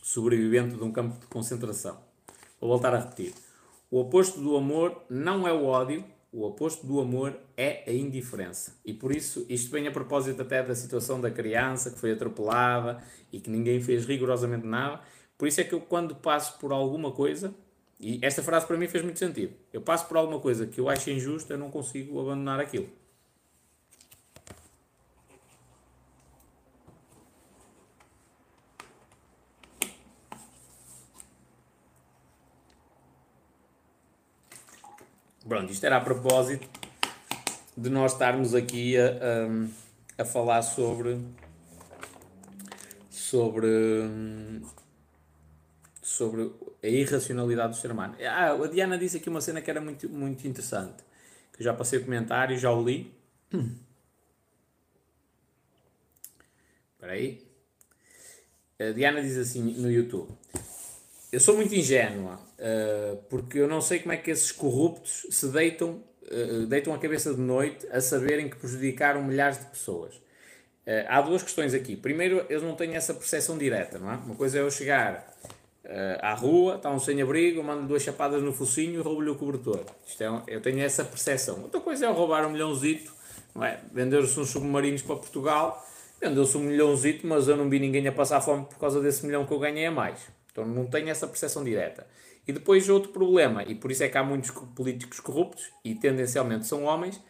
sobrevivente 0.02 0.76
de 0.76 0.82
um 0.82 0.92
campo 0.92 1.18
de 1.18 1.26
concentração. 1.26 1.98
Vou 2.60 2.70
voltar 2.70 2.94
a 2.94 2.98
repetir. 2.98 3.34
O 3.90 4.00
oposto 4.00 4.40
do 4.40 4.56
amor 4.56 5.02
não 5.08 5.46
é 5.46 5.52
o 5.52 5.64
ódio, 5.64 6.04
o 6.34 6.44
oposto 6.44 6.84
do 6.84 7.00
amor 7.00 7.38
é 7.56 7.84
a 7.86 7.92
indiferença. 7.92 8.76
E 8.84 8.92
por 8.92 9.14
isso, 9.14 9.46
isto 9.48 9.70
vem 9.70 9.86
a 9.86 9.92
propósito 9.92 10.42
até 10.42 10.60
da 10.64 10.74
situação 10.74 11.20
da 11.20 11.30
criança 11.30 11.92
que 11.92 11.98
foi 11.98 12.10
atropelada 12.10 13.00
e 13.32 13.38
que 13.38 13.48
ninguém 13.48 13.80
fez 13.80 14.04
rigorosamente 14.04 14.66
nada. 14.66 15.00
Por 15.38 15.46
isso 15.46 15.60
é 15.60 15.64
que 15.64 15.72
eu, 15.72 15.80
quando 15.80 16.16
passo 16.16 16.58
por 16.58 16.72
alguma 16.72 17.12
coisa, 17.12 17.54
e 18.00 18.18
esta 18.20 18.42
frase 18.42 18.66
para 18.66 18.76
mim 18.76 18.88
fez 18.88 19.04
muito 19.04 19.20
sentido, 19.20 19.54
eu 19.72 19.80
passo 19.80 20.08
por 20.08 20.16
alguma 20.16 20.40
coisa 20.40 20.66
que 20.66 20.80
eu 20.80 20.88
acho 20.88 21.08
injusta, 21.08 21.54
eu 21.54 21.58
não 21.58 21.70
consigo 21.70 22.20
abandonar 22.20 22.58
aquilo. 22.58 22.88
Pronto, 35.46 35.70
isto 35.70 35.84
era 35.84 35.98
a 35.98 36.00
propósito 36.00 36.66
de 37.76 37.90
nós 37.90 38.12
estarmos 38.12 38.54
aqui 38.54 38.96
a, 38.96 39.08
a, 40.18 40.22
a 40.22 40.24
falar 40.24 40.62
sobre 40.62 41.20
sobre 43.10 43.66
sobre 46.00 46.50
a 46.82 46.86
irracionalidade 46.86 47.74
do 47.74 47.78
ser 47.78 47.90
humano. 47.90 48.16
Ah, 48.26 48.52
a 48.52 48.66
Diana 48.68 48.96
disse 48.96 49.18
aqui 49.18 49.28
uma 49.28 49.42
cena 49.42 49.60
que 49.60 49.70
era 49.70 49.82
muito, 49.82 50.08
muito 50.08 50.46
interessante, 50.46 51.02
que 51.52 51.60
eu 51.60 51.64
já 51.64 51.74
passei 51.74 51.98
o 51.98 52.04
comentário, 52.04 52.56
já 52.56 52.72
o 52.72 52.82
li. 52.82 53.12
Espera 56.94 57.12
aí. 57.12 57.46
A 58.80 58.92
Diana 58.92 59.20
diz 59.20 59.36
assim 59.36 59.62
no 59.62 59.90
YouTube. 59.90 60.32
Eu 61.34 61.40
sou 61.40 61.56
muito 61.56 61.74
ingênua, 61.74 62.38
uh, 62.60 63.16
porque 63.28 63.58
eu 63.58 63.66
não 63.66 63.80
sei 63.80 63.98
como 63.98 64.12
é 64.12 64.16
que 64.16 64.30
esses 64.30 64.52
corruptos 64.52 65.26
se 65.30 65.48
deitam, 65.48 66.00
uh, 66.30 66.64
deitam 66.66 66.94
a 66.94 66.98
cabeça 66.98 67.34
de 67.34 67.40
noite 67.40 67.84
a 67.90 68.00
saberem 68.00 68.48
que 68.48 68.54
prejudicaram 68.54 69.20
milhares 69.20 69.58
de 69.58 69.64
pessoas. 69.64 70.14
Uh, 70.14 71.02
há 71.08 71.20
duas 71.22 71.42
questões 71.42 71.74
aqui. 71.74 71.96
Primeiro, 71.96 72.46
eles 72.48 72.62
não 72.62 72.76
têm 72.76 72.94
essa 72.94 73.12
percepção 73.12 73.58
direta, 73.58 73.98
não 73.98 74.12
é? 74.12 74.14
Uma 74.14 74.36
coisa 74.36 74.58
é 74.58 74.60
eu 74.60 74.70
chegar 74.70 75.28
à 76.20 76.34
rua, 76.34 76.76
está 76.76 76.88
um 76.88 77.00
sem-abrigo, 77.00 77.62
mando 77.64 77.88
duas 77.88 78.02
chapadas 78.02 78.40
no 78.40 78.52
focinho 78.52 79.00
e 79.00 79.02
roubo-lhe 79.02 79.30
o 79.30 79.34
cobertor. 79.34 79.80
Isto 80.06 80.22
é, 80.22 80.42
eu 80.46 80.60
tenho 80.60 80.80
essa 80.80 81.04
percepção. 81.04 81.62
Outra 81.62 81.80
coisa 81.80 82.06
é 82.06 82.08
eu 82.08 82.12
roubar 82.12 82.46
um 82.46 82.50
milhãozito, 82.50 83.12
não 83.52 83.64
é? 83.64 83.80
Vender-se 83.92 84.38
uns 84.38 84.50
submarinos 84.50 85.02
para 85.02 85.16
Portugal, 85.16 85.84
vendeu-se 86.20 86.56
um 86.56 86.60
milhãozito, 86.60 87.26
mas 87.26 87.48
eu 87.48 87.56
não 87.56 87.68
vi 87.68 87.80
ninguém 87.80 88.06
a 88.06 88.12
passar 88.12 88.40
fome 88.40 88.66
por 88.66 88.78
causa 88.78 89.00
desse 89.00 89.26
milhão 89.26 89.44
que 89.44 89.52
eu 89.52 89.58
ganhei 89.58 89.86
a 89.86 89.90
mais. 89.90 90.32
Então 90.54 90.64
não 90.64 90.86
tenho 90.86 91.08
essa 91.08 91.26
percepção 91.26 91.64
direta. 91.64 92.06
E 92.46 92.52
depois 92.52 92.88
outro 92.88 93.10
problema, 93.10 93.64
e 93.64 93.74
por 93.74 93.90
isso 93.90 94.04
é 94.04 94.08
que 94.08 94.16
há 94.16 94.22
muitos 94.22 94.52
políticos 94.76 95.18
corruptos, 95.18 95.72
e 95.84 95.96
tendencialmente 95.96 96.64
são 96.64 96.84
homens, 96.84 97.20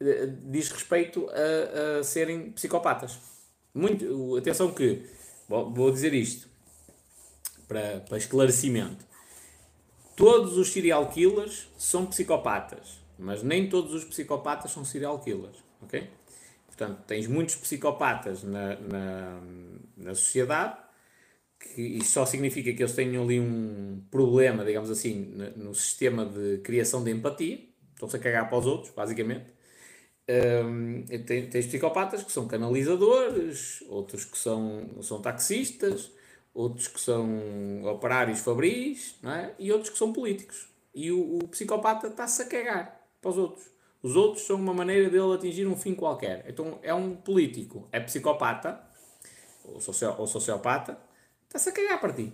eh, 0.00 0.26
diz 0.44 0.70
respeito 0.70 1.28
a, 1.30 1.98
a 1.98 2.04
serem 2.04 2.52
psicopatas. 2.52 3.18
Muito, 3.74 4.36
atenção 4.36 4.72
que, 4.72 5.04
vou 5.48 5.90
dizer 5.90 6.14
isto, 6.14 6.48
para, 7.66 8.00
para 8.08 8.18
esclarecimento. 8.18 9.04
Todos 10.14 10.56
os 10.56 10.72
serial 10.72 11.08
killers 11.08 11.68
são 11.76 12.06
psicopatas, 12.06 13.00
mas 13.18 13.42
nem 13.42 13.68
todos 13.68 13.94
os 13.94 14.04
psicopatas 14.04 14.70
são 14.70 14.84
serial 14.84 15.18
killers, 15.18 15.56
ok? 15.82 16.08
Portanto, 16.66 17.02
tens 17.06 17.26
muitos 17.26 17.56
psicopatas 17.56 18.44
na, 18.44 18.76
na, 18.76 19.40
na 19.96 20.14
sociedade, 20.14 20.76
que 21.60 21.82
isso 21.82 22.12
só 22.12 22.24
significa 22.24 22.72
que 22.72 22.82
eles 22.82 22.94
tenham 22.94 23.22
ali 23.22 23.38
um 23.38 24.02
problema, 24.10 24.64
digamos 24.64 24.90
assim, 24.90 25.30
no, 25.56 25.74
sistema 25.74 26.24
de 26.24 26.58
criação 26.58 27.04
de 27.04 27.10
empatia, 27.10 27.60
estão-se 27.92 28.16
a 28.16 28.18
cagar 28.18 28.48
para 28.48 28.58
os 28.58 28.66
outros, 28.66 28.92
basicamente. 28.94 29.52
Um, 30.64 31.04
tens 31.26 31.66
psicopatas 31.66 32.22
que 32.22 32.32
são 32.32 32.48
canalizadores, 32.48 33.82
outros 33.88 34.24
que 34.24 34.38
são, 34.38 35.02
são 35.02 35.20
taxistas, 35.20 36.10
outros 36.54 36.88
que 36.88 37.00
são 37.00 37.84
operários 37.84 38.40
fabris, 38.40 39.16
não 39.22 39.32
é? 39.32 39.54
e 39.58 39.70
outros 39.70 39.90
que 39.90 39.98
são 39.98 40.12
políticos. 40.12 40.68
E 40.94 41.12
o, 41.12 41.38
o 41.38 41.48
psicopata 41.48 42.06
está-se 42.06 42.42
a 42.42 42.46
cagar 42.46 43.06
para 43.20 43.30
os 43.30 43.36
outros. 43.36 43.70
Os 44.02 44.16
outros 44.16 44.46
são 44.46 44.56
uma 44.56 44.72
maneira 44.72 45.10
dele 45.10 45.34
atingir 45.34 45.66
um 45.66 45.76
fim 45.76 45.94
qualquer. 45.94 46.44
Então 46.48 46.78
é 46.82 46.94
um 46.94 47.14
político, 47.16 47.86
é 47.92 48.00
psicopata, 48.00 48.80
ou, 49.64 49.78
ou 50.18 50.26
sociopata, 50.26 51.09
Está-se 51.50 51.68
a 51.68 51.72
cagar 51.72 52.00
para 52.00 52.12
ti. 52.12 52.32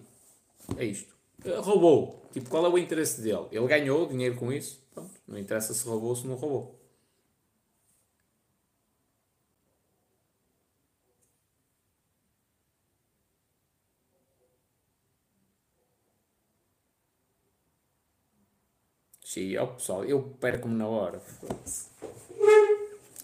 É 0.76 0.84
isto. 0.84 1.16
Roubou. 1.62 2.22
Tipo, 2.34 2.50
qual 2.50 2.66
é 2.66 2.68
o 2.68 2.76
interesse 2.76 3.22
dele? 3.22 3.48
Ele 3.50 3.66
ganhou 3.66 4.06
dinheiro 4.06 4.36
com 4.36 4.52
isso. 4.52 4.78
Pronto. 4.92 5.14
Não 5.26 5.38
interessa 5.38 5.72
se 5.72 5.88
roubou 5.88 6.10
ou 6.10 6.16
se 6.16 6.26
não 6.26 6.34
roubou. 6.34 6.78
Sim, 19.24 19.56
ó 19.56 19.66
pessoal, 19.66 20.04
eu 20.04 20.22
perco-me 20.38 20.74
na 20.74 20.86
hora. 20.86 21.22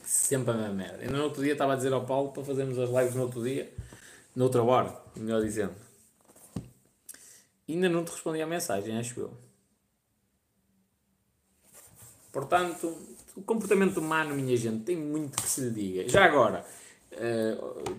Sempre 0.03 0.53
a 0.53 0.55
mesma 0.55 0.73
merda. 0.73 1.03
Ainda 1.03 1.19
no 1.19 1.25
outro 1.25 1.43
dia 1.43 1.53
estava 1.53 1.75
a 1.75 1.77
dizer 1.77 1.93
ao 1.93 2.07
Paulo 2.07 2.33
para 2.33 2.43
fazermos 2.43 2.79
as 2.79 2.89
lives 2.89 3.15
no 3.15 3.25
outro 3.25 3.45
dia 3.45 3.71
noutra 4.35 4.63
hora, 4.63 4.97
melhor 5.17 5.43
dizendo. 5.43 5.75
Ainda 7.69 7.89
não 7.89 8.05
te 8.05 8.11
respondi 8.11 8.43
à 8.43 8.47
mensagem, 8.47 8.99
acho 8.99 9.21
eu. 9.21 9.33
Portanto, 12.33 12.97
o 13.37 13.43
comportamento 13.43 13.99
humano, 13.99 14.35
minha 14.35 14.57
gente, 14.57 14.85
tem 14.85 14.97
muito 14.97 15.41
que 15.41 15.49
se 15.49 15.61
lhe 15.63 15.71
diga. 15.71 16.09
Já 16.09 16.25
agora, 16.25 16.65
uh, 17.13 17.97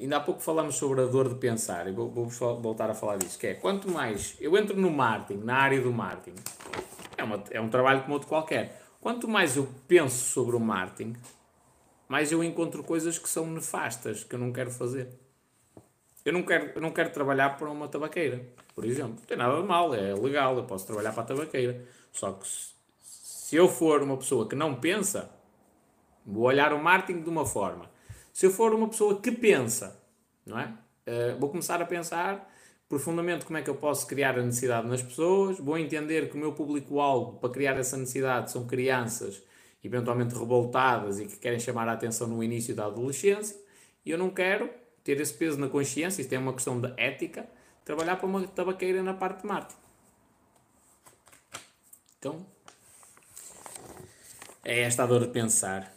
ainda 0.00 0.16
há 0.16 0.20
pouco 0.20 0.40
falamos 0.40 0.76
sobre 0.76 1.02
a 1.02 1.06
dor 1.06 1.28
de 1.28 1.34
pensar, 1.34 1.86
e 1.88 1.92
vou, 1.92 2.08
vou 2.10 2.28
voltar 2.60 2.90
a 2.90 2.94
falar 2.94 3.16
disso, 3.16 3.38
que 3.38 3.48
é, 3.48 3.54
quanto 3.54 3.90
mais 3.90 4.36
eu 4.40 4.56
entro 4.56 4.76
no 4.80 4.90
marketing, 4.90 5.40
na 5.44 5.56
área 5.56 5.80
do 5.80 5.92
marketing, 5.92 6.40
é, 7.16 7.24
uma, 7.24 7.44
é 7.50 7.60
um 7.60 7.68
trabalho 7.68 8.02
como 8.02 8.14
outro 8.14 8.28
qualquer, 8.28 8.82
quanto 9.00 9.28
mais 9.28 9.56
eu 9.56 9.68
penso 9.86 10.24
sobre 10.30 10.56
o 10.56 10.60
marketing, 10.60 11.14
mais 12.08 12.32
eu 12.32 12.42
encontro 12.42 12.82
coisas 12.82 13.18
que 13.18 13.28
são 13.28 13.46
nefastas, 13.46 14.24
que 14.24 14.34
eu 14.34 14.38
não 14.38 14.52
quero 14.52 14.70
fazer. 14.70 15.08
Eu 16.28 16.34
não 16.34 16.42
quero, 16.42 16.78
não 16.78 16.90
quero 16.90 17.08
trabalhar 17.08 17.56
para 17.56 17.70
uma 17.70 17.88
tabaqueira, 17.88 18.44
por 18.74 18.84
exemplo. 18.84 19.14
Não 19.14 19.24
tem 19.24 19.34
nada 19.34 19.56
de 19.58 19.66
mal, 19.66 19.94
é 19.94 20.12
legal, 20.12 20.58
eu 20.58 20.64
posso 20.64 20.86
trabalhar 20.86 21.10
para 21.10 21.22
a 21.22 21.26
tabaqueira. 21.26 21.82
Só 22.12 22.32
que 22.32 22.46
se, 22.46 22.74
se 23.00 23.56
eu 23.56 23.66
for 23.66 24.02
uma 24.02 24.14
pessoa 24.14 24.46
que 24.46 24.54
não 24.54 24.74
pensa, 24.74 25.30
vou 26.26 26.44
olhar 26.44 26.74
o 26.74 26.84
marketing 26.84 27.22
de 27.22 27.30
uma 27.30 27.46
forma. 27.46 27.90
Se 28.30 28.44
eu 28.44 28.50
for 28.50 28.74
uma 28.74 28.88
pessoa 28.88 29.18
que 29.18 29.32
pensa, 29.32 29.98
não 30.44 30.58
é? 30.58 30.66
Uh, 31.06 31.40
vou 31.40 31.48
começar 31.48 31.80
a 31.80 31.86
pensar 31.86 32.46
profundamente 32.90 33.46
como 33.46 33.56
é 33.56 33.62
que 33.62 33.70
eu 33.70 33.76
posso 33.76 34.06
criar 34.06 34.38
a 34.38 34.42
necessidade 34.42 34.86
nas 34.86 35.00
pessoas, 35.00 35.58
vou 35.58 35.78
entender 35.78 36.28
que 36.28 36.36
o 36.36 36.38
meu 36.38 36.52
público-alvo 36.52 37.38
para 37.38 37.48
criar 37.48 37.78
essa 37.78 37.96
necessidade 37.96 38.50
são 38.50 38.66
crianças 38.66 39.42
eventualmente 39.82 40.34
revoltadas 40.34 41.20
e 41.20 41.24
que 41.24 41.38
querem 41.38 41.58
chamar 41.58 41.88
a 41.88 41.92
atenção 41.92 42.26
no 42.26 42.44
início 42.44 42.74
da 42.74 42.84
adolescência, 42.84 43.56
e 44.04 44.10
eu 44.10 44.18
não 44.18 44.28
quero 44.28 44.68
ter 45.08 45.18
esse 45.22 45.32
peso 45.32 45.58
na 45.58 45.70
consciência, 45.70 46.20
isto 46.20 46.30
é 46.34 46.38
uma 46.38 46.52
questão 46.52 46.78
de 46.78 46.92
ética, 46.98 47.48
trabalhar 47.82 48.16
para 48.16 48.26
uma 48.26 48.46
tabaqueira 48.46 49.02
na 49.02 49.14
parte 49.14 49.40
de 49.40 49.46
marketing. 49.46 49.80
Então, 52.18 52.46
é 54.62 54.80
esta 54.80 55.04
a 55.04 55.06
dor 55.06 55.26
de 55.26 55.32
pensar. 55.32 55.90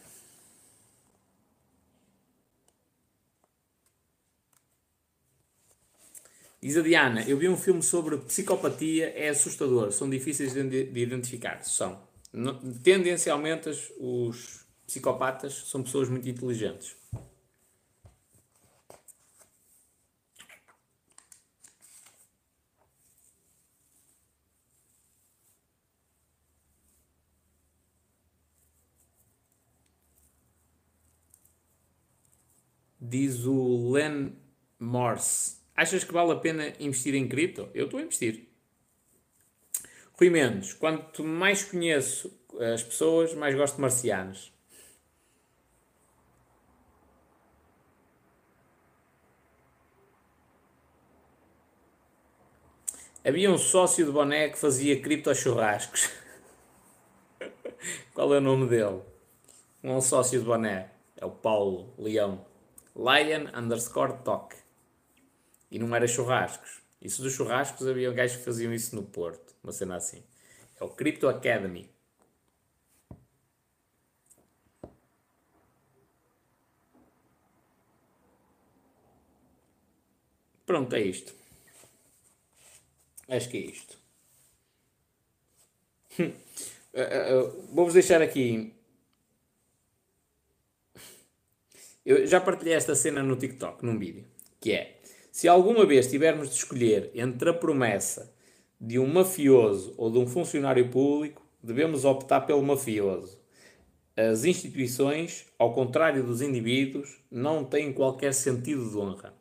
Diz 6.62 6.78
a 6.78 6.80
Diana, 6.80 7.22
eu 7.28 7.36
vi 7.36 7.50
um 7.50 7.56
filme 7.58 7.82
sobre 7.82 8.16
psicopatia, 8.16 9.12
é 9.14 9.28
assustador, 9.28 9.92
são 9.92 10.08
difíceis 10.08 10.54
de 10.54 10.90
identificar. 10.98 11.62
São. 11.64 12.02
Tendencialmente, 12.82 13.68
os 13.98 14.64
psicopatas 14.86 15.52
são 15.66 15.82
pessoas 15.82 16.08
muito 16.08 16.26
inteligentes. 16.26 17.01
Diz 33.12 33.44
o 33.44 33.92
Len 33.92 34.34
Morse. 34.80 35.58
Achas 35.76 36.02
que 36.02 36.14
vale 36.14 36.32
a 36.32 36.36
pena 36.36 36.72
investir 36.80 37.14
em 37.14 37.28
cripto? 37.28 37.68
Eu 37.74 37.84
estou 37.84 38.00
a 38.00 38.02
investir. 38.02 38.48
Rui 40.14 40.30
Mendes, 40.30 40.72
quanto 40.72 41.22
mais 41.22 41.62
conheço 41.62 42.32
as 42.72 42.82
pessoas, 42.82 43.34
mais 43.34 43.54
gosto 43.54 43.74
de 43.74 43.82
marcianos. 43.82 44.50
Havia 53.22 53.50
um 53.50 53.58
sócio 53.58 54.06
de 54.06 54.10
boné 54.10 54.48
que 54.48 54.58
fazia 54.58 54.98
criptochurrascos. 55.02 56.08
Qual 58.14 58.32
é 58.32 58.38
o 58.38 58.40
nome 58.40 58.70
dele? 58.70 59.02
Um 59.84 60.00
sócio 60.00 60.40
de 60.40 60.46
boné. 60.46 60.92
É 61.14 61.26
o 61.26 61.30
Paulo 61.30 61.92
Leão. 61.98 62.51
Lion 62.94 63.48
underscore 63.54 64.18
talk. 64.24 64.56
E 65.70 65.78
não 65.78 65.94
era 65.94 66.06
churrascos. 66.06 66.82
Isso 67.00 67.22
dos 67.22 67.32
churrascos 67.32 67.86
havia 67.86 68.12
gajos 68.12 68.36
que 68.36 68.44
faziam 68.44 68.72
isso 68.72 68.94
no 68.94 69.02
Porto. 69.02 69.54
Uma 69.62 69.72
cena 69.72 69.96
assim. 69.96 70.22
É 70.80 70.84
o 70.84 70.88
Crypto 70.90 71.28
Academy. 71.28 71.90
Pronto, 80.66 80.94
é 80.94 81.00
isto. 81.02 81.34
Acho 83.28 83.48
que 83.48 83.56
é 83.56 83.60
isto. 83.60 83.98
uh, 86.18 86.24
uh, 87.48 87.74
Vou-vos 87.74 87.94
deixar 87.94 88.20
aqui. 88.22 88.74
Eu 92.04 92.26
já 92.26 92.40
partilhei 92.40 92.74
esta 92.74 92.94
cena 92.94 93.22
no 93.22 93.36
TikTok, 93.36 93.84
num 93.84 93.98
vídeo, 93.98 94.24
que 94.60 94.72
é 94.72 94.96
se 95.30 95.48
alguma 95.48 95.86
vez 95.86 96.08
tivermos 96.08 96.50
de 96.50 96.56
escolher 96.56 97.10
entre 97.14 97.48
a 97.48 97.54
promessa 97.54 98.34
de 98.80 98.98
um 98.98 99.06
mafioso 99.06 99.94
ou 99.96 100.10
de 100.10 100.18
um 100.18 100.26
funcionário 100.26 100.90
público, 100.90 101.40
devemos 101.62 102.04
optar 102.04 102.42
pelo 102.42 102.62
mafioso. 102.62 103.40
As 104.16 104.44
instituições, 104.44 105.46
ao 105.58 105.72
contrário 105.72 106.22
dos 106.24 106.42
indivíduos, 106.42 107.18
não 107.30 107.64
têm 107.64 107.92
qualquer 107.92 108.34
sentido 108.34 108.90
de 108.90 108.96
honra. 108.96 109.32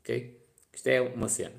Ok? 0.00 0.40
Isto 0.72 0.86
é 0.88 1.00
uma 1.00 1.28
cena. 1.28 1.54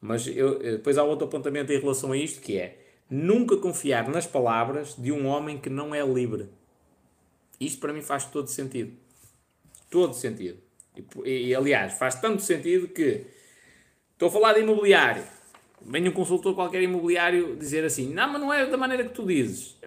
Mas 0.00 0.26
eu, 0.26 0.60
eh, 0.60 0.72
depois 0.72 0.98
há 0.98 1.04
outro 1.04 1.26
apontamento 1.26 1.72
em 1.72 1.80
relação 1.80 2.12
a 2.12 2.16
isto 2.16 2.42
que 2.42 2.58
é 2.58 2.78
nunca 3.08 3.56
confiar 3.56 4.08
nas 4.08 4.26
palavras 4.26 4.94
de 4.96 5.10
um 5.10 5.26
homem 5.26 5.58
que 5.58 5.70
não 5.70 5.94
é 5.94 6.04
livre. 6.04 6.50
Isto 7.58 7.80
para 7.80 7.92
mim 7.92 8.02
faz 8.02 8.26
todo 8.26 8.48
sentido. 8.48 9.05
Todo 9.96 10.12
sentido. 10.12 10.58
E, 11.24 11.48
e 11.48 11.54
aliás, 11.54 11.94
faz 11.94 12.16
tanto 12.16 12.42
sentido 12.42 12.88
que 12.88 13.24
estou 14.12 14.28
a 14.28 14.30
falar 14.30 14.52
de 14.52 14.60
imobiliário. 14.60 15.22
Vem 15.80 16.06
um 16.06 16.12
consultor 16.12 16.54
qualquer 16.54 16.82
imobiliário 16.82 17.56
dizer 17.56 17.82
assim: 17.82 18.12
Não, 18.12 18.30
mas 18.30 18.38
não 18.42 18.52
é 18.52 18.66
da 18.66 18.76
maneira 18.76 19.04
que 19.04 19.14
tu 19.14 19.24
dizes. 19.24 19.78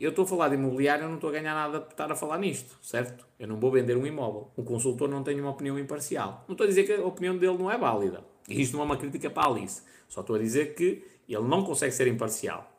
Eu 0.00 0.08
estou 0.08 0.24
a 0.24 0.26
falar 0.26 0.48
de 0.48 0.54
imobiliário, 0.54 1.04
eu 1.04 1.08
não 1.10 1.16
estou 1.16 1.28
a 1.28 1.34
ganhar 1.34 1.54
nada 1.54 1.82
por 1.82 1.90
estar 1.90 2.10
a 2.10 2.16
falar 2.16 2.38
nisto, 2.38 2.78
certo? 2.80 3.26
Eu 3.38 3.46
não 3.46 3.60
vou 3.60 3.70
vender 3.70 3.94
um 3.94 4.06
imóvel. 4.06 4.50
O 4.56 4.62
consultor 4.62 5.06
não 5.06 5.22
tem 5.22 5.38
uma 5.38 5.50
opinião 5.50 5.78
imparcial. 5.78 6.46
Não 6.48 6.54
estou 6.54 6.64
a 6.64 6.68
dizer 6.68 6.84
que 6.84 6.94
a 6.94 7.04
opinião 7.04 7.36
dele 7.36 7.58
não 7.58 7.70
é 7.70 7.76
válida. 7.76 8.24
E 8.48 8.58
isto 8.58 8.72
não 8.72 8.80
é 8.80 8.86
uma 8.86 8.96
crítica 8.96 9.28
para 9.28 9.42
a 9.42 9.52
Alice. 9.52 9.82
Só 10.08 10.22
estou 10.22 10.36
a 10.36 10.38
dizer 10.38 10.74
que 10.74 11.04
ele 11.28 11.46
não 11.46 11.62
consegue 11.62 11.92
ser 11.92 12.06
imparcial. 12.06 12.74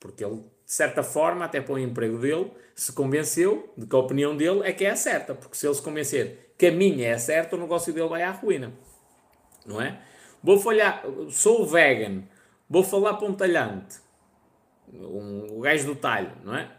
Porque 0.00 0.24
ele, 0.24 0.42
de 0.66 0.72
certa 0.72 1.04
forma, 1.04 1.44
até 1.44 1.60
para 1.60 1.74
o 1.74 1.78
emprego 1.78 2.18
dele, 2.18 2.50
se 2.74 2.92
convenceu 2.92 3.72
de 3.78 3.86
que 3.86 3.94
a 3.94 3.98
opinião 4.00 4.36
dele 4.36 4.62
é 4.64 4.72
que 4.72 4.84
é 4.84 4.90
a 4.90 4.96
certa. 4.96 5.32
Porque 5.32 5.56
se 5.56 5.64
ele 5.64 5.74
se 5.74 5.82
convencer 5.82 6.54
que 6.58 6.66
a 6.66 6.72
minha 6.72 7.06
é 7.06 7.12
a 7.12 7.18
certa, 7.18 7.54
o 7.54 7.58
negócio 7.58 7.92
dele 7.92 8.08
vai 8.08 8.22
à 8.22 8.32
ruína. 8.32 8.72
Não 9.64 9.80
é? 9.80 10.00
Vou 10.42 10.58
falhar, 10.58 11.04
sou 11.30 11.64
vegan, 11.64 12.24
vou 12.68 12.82
falar 12.82 13.14
para 13.14 13.28
um 13.28 13.32
talhante, 13.32 13.98
um, 14.92 15.56
o 15.56 15.60
gajo 15.60 15.86
do 15.86 15.94
talho, 15.94 16.32
não 16.44 16.56
é? 16.56 16.70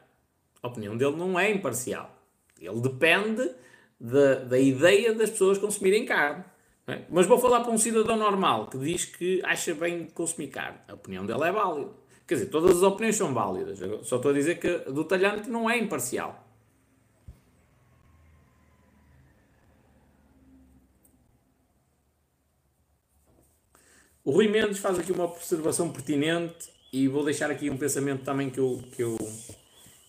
A 0.61 0.67
opinião 0.67 0.97
dele 0.97 1.15
não 1.15 1.39
é 1.39 1.49
imparcial. 1.49 2.13
Ele 2.59 2.81
depende 2.81 3.49
da, 3.99 4.35
da 4.35 4.59
ideia 4.59 5.13
das 5.13 5.29
pessoas 5.29 5.57
consumirem 5.57 6.05
carne. 6.05 6.43
É? 6.87 7.01
Mas 7.09 7.25
vou 7.25 7.37
falar 7.37 7.61
para 7.61 7.71
um 7.71 7.77
cidadão 7.77 8.15
normal 8.17 8.67
que 8.67 8.77
diz 8.77 9.05
que 9.05 9.41
acha 9.43 9.73
bem 9.75 10.07
consumir 10.07 10.47
carne. 10.47 10.77
A 10.87 10.93
opinião 10.93 11.25
dele 11.25 11.43
é 11.43 11.51
válida. 11.51 11.91
Quer 12.27 12.35
dizer, 12.35 12.47
todas 12.47 12.77
as 12.77 12.83
opiniões 12.83 13.15
são 13.15 13.33
válidas. 13.33 13.79
Eu 13.79 14.03
só 14.03 14.17
estou 14.17 14.31
a 14.31 14.33
dizer 14.33 14.59
que 14.59 14.91
do 14.91 15.05
talhante 15.05 15.49
não 15.49 15.69
é 15.69 15.77
imparcial. 15.77 16.45
O 24.25 24.31
Rui 24.31 24.49
Mendes 24.49 24.79
faz 24.79 24.99
aqui 24.99 25.13
uma 25.13 25.23
observação 25.23 25.89
pertinente 25.89 26.69
e 26.91 27.07
vou 27.07 27.23
deixar 27.23 27.49
aqui 27.49 27.69
um 27.69 27.77
pensamento 27.77 28.25
também 28.25 28.49
que 28.49 28.59
eu, 28.59 28.83
que 28.93 29.01
eu, 29.01 29.17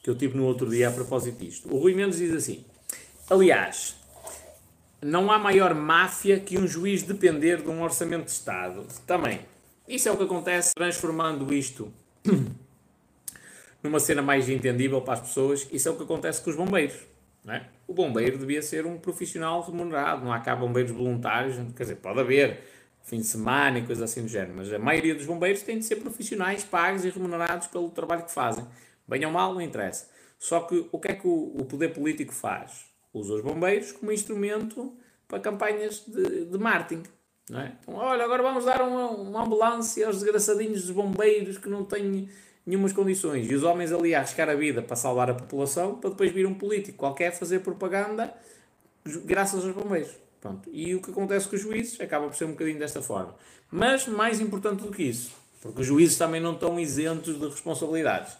que 0.02 0.10
eu 0.10 0.16
tive 0.16 0.36
no 0.36 0.44
outro 0.44 0.68
dia 0.68 0.88
a 0.88 0.90
propósito 0.90 1.38
disto. 1.38 1.72
O 1.72 1.78
Rui 1.78 1.94
Mendes 1.94 2.18
diz 2.18 2.34
assim: 2.34 2.64
Aliás, 3.30 3.94
não 5.00 5.30
há 5.30 5.38
maior 5.38 5.72
máfia 5.72 6.40
que 6.40 6.58
um 6.58 6.66
juiz 6.66 7.04
depender 7.04 7.62
de 7.62 7.68
um 7.68 7.80
orçamento 7.80 8.24
de 8.24 8.32
Estado. 8.32 8.84
Também. 9.06 9.46
Isso 9.86 10.08
é 10.08 10.12
o 10.12 10.16
que 10.16 10.24
acontece 10.24 10.74
transformando 10.74 11.54
isto 11.54 11.92
numa 13.82 14.00
cena 14.00 14.22
mais 14.22 14.48
entendível 14.48 15.00
para 15.00 15.14
as 15.14 15.20
pessoas. 15.20 15.68
Isso 15.72 15.88
é 15.88 15.92
o 15.92 15.96
que 15.96 16.02
acontece 16.02 16.42
com 16.42 16.50
os 16.50 16.56
bombeiros. 16.56 16.96
É? 17.46 17.64
O 17.86 17.94
bombeiro 17.94 18.36
devia 18.36 18.60
ser 18.60 18.84
um 18.84 18.98
profissional 18.98 19.62
remunerado. 19.62 20.24
Não 20.24 20.32
há 20.32 20.40
cá 20.40 20.54
bombeiros 20.54 20.92
voluntários. 20.92 21.56
Quer 21.74 21.84
dizer, 21.84 21.96
pode 21.96 22.20
haver 22.20 22.60
fim 23.02 23.18
de 23.18 23.24
semana 23.24 23.78
e 23.78 23.86
coisas 23.86 24.10
assim 24.10 24.22
do 24.22 24.28
género. 24.28 24.54
Mas 24.56 24.72
a 24.72 24.78
maioria 24.78 25.14
dos 25.14 25.24
bombeiros 25.24 25.62
tem 25.62 25.78
de 25.78 25.84
ser 25.84 25.96
profissionais 25.96 26.64
pagos 26.64 27.04
e 27.04 27.10
remunerados 27.10 27.68
pelo 27.68 27.88
trabalho 27.90 28.24
que 28.24 28.32
fazem. 28.32 28.66
Bem 29.06 29.24
ou 29.24 29.32
mal, 29.32 29.54
não 29.54 29.62
interessa. 29.62 30.10
Só 30.38 30.60
que 30.60 30.86
o 30.92 30.98
que 30.98 31.08
é 31.08 31.14
que 31.14 31.26
o, 31.26 31.54
o 31.56 31.64
poder 31.64 31.94
político 31.94 32.34
faz? 32.34 32.88
usa 33.12 33.34
os 33.34 33.42
bombeiros 33.42 33.92
como 33.92 34.12
instrumento 34.12 34.96
para 35.26 35.40
campanhas 35.40 36.04
de, 36.06 36.46
de 36.46 36.58
marketing. 36.58 37.02
É? 37.54 37.72
Então, 37.80 37.94
olha, 37.94 38.24
agora 38.24 38.42
vamos 38.42 38.64
dar 38.64 38.82
uma, 38.82 39.10
uma 39.10 39.42
ambulância 39.42 40.06
aos 40.06 40.16
desgraçadinhos 40.16 40.82
dos 40.82 40.90
bombeiros 40.90 41.56
que 41.56 41.68
não 41.68 41.84
têm 41.84 42.28
nenhumas 42.66 42.92
condições. 42.92 43.50
E 43.50 43.54
os 43.54 43.62
homens 43.62 43.90
ali 43.92 44.14
a 44.14 44.18
arriscar 44.18 44.50
a 44.50 44.54
vida 44.54 44.82
para 44.82 44.96
salvar 44.96 45.30
a 45.30 45.34
população, 45.34 45.94
para 45.94 46.10
depois 46.10 46.30
vir 46.30 46.46
um 46.46 46.54
político 46.54 46.98
qualquer 46.98 47.32
fazer 47.32 47.60
propaganda 47.60 48.34
graças 49.24 49.64
aos 49.64 49.74
bombeiros. 49.74 50.10
Pronto. 50.40 50.68
E 50.72 50.94
o 50.94 51.00
que 51.00 51.10
acontece 51.10 51.48
com 51.48 51.56
os 51.56 51.62
juízes 51.62 52.00
acaba 52.00 52.26
por 52.26 52.36
ser 52.36 52.44
um 52.44 52.50
bocadinho 52.50 52.78
desta 52.78 53.00
forma. 53.02 53.34
Mas 53.70 54.06
mais 54.06 54.40
importante 54.40 54.82
do 54.82 54.90
que 54.90 55.02
isso, 55.02 55.32
porque 55.60 55.80
os 55.80 55.86
juízes 55.86 56.16
também 56.16 56.40
não 56.40 56.52
estão 56.52 56.78
isentos 56.78 57.38
de 57.38 57.46
responsabilidades. 57.46 58.34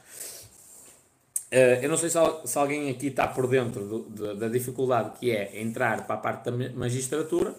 Uh, 1.51 1.81
eu 1.83 1.89
não 1.89 1.97
sei 1.97 2.11
se, 2.11 2.19
se, 2.45 2.59
alguém 2.59 2.91
aqui 2.91 3.07
está 3.07 3.27
por 3.27 3.47
dentro 3.47 3.87
do, 3.87 3.99
do, 4.01 4.37
da 4.37 4.49
dificuldade 4.49 5.19
que 5.19 5.31
é 5.31 5.63
entrar 5.63 6.07
para 6.07 6.17
a 6.17 6.19
parte 6.19 6.51
da 6.51 6.53
magistratura, 6.75 7.55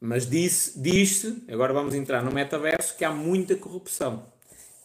mas 0.00 0.28
diz-se, 0.28 0.78
diz 0.80 1.24
agora 1.48 1.72
vamos 1.72 1.94
entrar 1.94 2.22
no 2.22 2.32
metaverso, 2.32 2.96
que 2.96 3.04
há 3.04 3.10
muita 3.10 3.56
corrupção. 3.56 4.26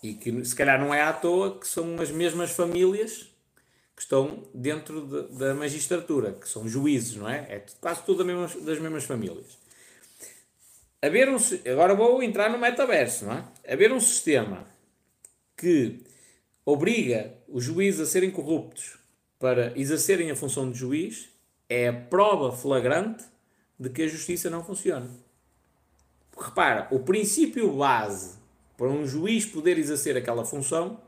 E 0.01 0.14
que 0.14 0.43
se 0.43 0.56
calhar 0.56 0.80
não 0.80 0.93
é 0.93 1.01
à 1.01 1.14
toa 1.14 1.59
que 1.59 1.67
são 1.67 1.99
as 1.99 2.09
mesmas 2.09 2.51
famílias 2.51 3.31
que 3.95 4.01
estão 4.01 4.48
dentro 4.53 5.06
de, 5.06 5.38
da 5.38 5.53
magistratura, 5.53 6.33
que 6.33 6.49
são 6.49 6.67
juízes, 6.67 7.15
não 7.15 7.30
é? 7.30 7.45
É 7.49 7.65
quase 7.80 8.03
tudo 8.03 8.23
das 8.23 8.80
mesmas 8.80 9.03
famílias. 9.03 9.59
Haver 11.01 11.30
um, 11.30 11.38
agora 11.72 11.93
vou 11.93 12.23
entrar 12.23 12.49
no 12.49 12.57
metaverso, 12.57 13.25
não 13.25 13.33
é? 13.33 13.73
Haver 13.73 13.91
um 13.91 13.99
sistema 13.99 14.65
que 15.56 16.01
obriga 16.65 17.33
os 17.48 17.64
juízes 17.64 18.01
a 18.01 18.06
serem 18.06 18.31
corruptos 18.31 18.98
para 19.38 19.77
exercerem 19.77 20.31
a 20.31 20.35
função 20.35 20.72
de 20.72 20.77
juiz 20.77 21.30
é 21.67 21.88
a 21.88 21.93
prova 21.93 22.51
flagrante 22.51 23.23
de 23.82 23.90
que 23.90 24.03
a 24.03 24.08
justiça 24.08 24.48
não 24.48 24.64
funciona. 24.64 25.10
Repara, 26.38 26.88
o 26.92 27.00
princípio 27.00 27.74
base 27.74 28.38
para 28.77 28.88
um 28.88 29.08
juiz 29.08 29.43
poder 29.43 29.80
exercer 29.80 30.16
aquela 30.16 30.45
função 30.45 31.00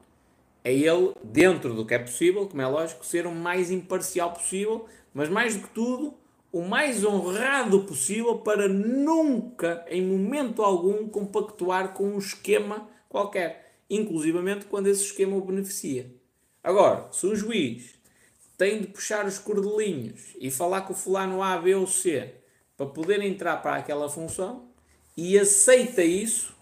é 0.64 0.74
ele, 0.74 1.14
dentro 1.24 1.76
do 1.76 1.86
que 1.86 1.94
é 1.94 2.00
possível, 2.00 2.48
como 2.48 2.64
é 2.64 2.68
lógico, 2.68 3.06
ser 3.06 3.28
o 3.28 3.32
mais 3.32 3.70
imparcial 3.70 4.32
possível, 4.34 4.88
mas 5.14 5.30
mais 5.30 5.56
do 5.56 5.68
que 5.68 5.74
tudo, 5.74 6.16
o 6.52 6.62
mais 6.62 7.06
honrado 7.06 7.84
possível 7.84 8.40
para 8.40 8.68
nunca, 8.68 9.86
em 9.88 10.02
momento 10.02 10.64
algum, 10.64 11.08
compactuar 11.08 11.94
com 11.94 12.16
um 12.16 12.18
esquema 12.18 12.90
qualquer 13.08 13.76
inclusivamente 13.88 14.66
quando 14.66 14.88
esse 14.88 15.04
esquema 15.04 15.38
o 15.38 15.42
beneficia. 15.42 16.12
Agora, 16.64 17.08
se 17.12 17.28
o 17.28 17.36
juiz 17.36 17.94
tem 18.58 18.82
de 18.82 18.88
puxar 18.88 19.28
os 19.28 19.38
cordelinhos 19.38 20.36
e 20.40 20.50
falar 20.50 20.82
com 20.82 20.94
o 20.94 20.96
fulano 20.96 21.44
A, 21.44 21.58
B 21.58 21.76
ou 21.76 21.86
C 21.86 22.43
para 22.84 22.94
poder 22.94 23.22
entrar 23.22 23.58
para 23.58 23.78
aquela 23.78 24.10
função 24.10 24.68
e 25.16 25.38
aceita 25.38 26.04
isso, 26.04 26.54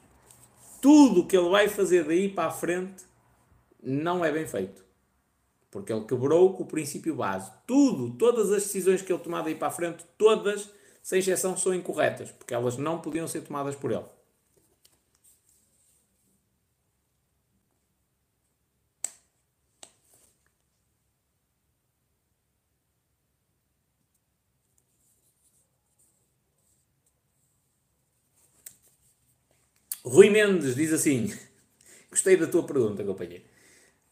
tudo 0.82 1.22
o 1.22 1.27
que 1.27 1.35
ele 1.35 1.50
vai 1.50 1.67
fazer 1.67 2.03
daí 2.03 2.30
para 2.30 2.50
a 2.50 2.51
frente 2.51 3.03
não 3.82 4.24
é 4.24 4.32
bem 4.32 4.48
feito. 4.48 4.83
Porque 5.69 5.91
ele 5.91 6.06
quebrou 6.06 6.53
com 6.53 6.64
o 6.64 6.67
princípio 6.67 7.16
base. 7.16 7.51
Tudo, 7.66 8.11
todas 8.17 8.51
as 8.51 8.64
decisões 8.64 9.01
que 9.01 9.11
ele 9.11 9.22
tomar 9.22 9.41
daí 9.41 9.56
para 9.56 9.69
a 9.69 9.72
frente, 9.72 10.03
todas, 10.17 10.69
sem 11.01 11.19
exceção, 11.19 11.56
são 11.56 11.74
incorretas, 11.74 12.30
porque 12.32 12.53
elas 12.53 12.77
não 12.77 13.00
podiam 13.00 13.27
ser 13.27 13.41
tomadas 13.41 13.75
por 13.75 13.91
ele. 13.91 14.03
Rui 30.11 30.30
Mendes 30.30 30.75
diz 30.75 30.91
assim: 30.91 31.33
Gostei 32.11 32.35
da 32.35 32.45
tua 32.45 32.64
pergunta, 32.64 33.01
companheiro. 33.01 33.45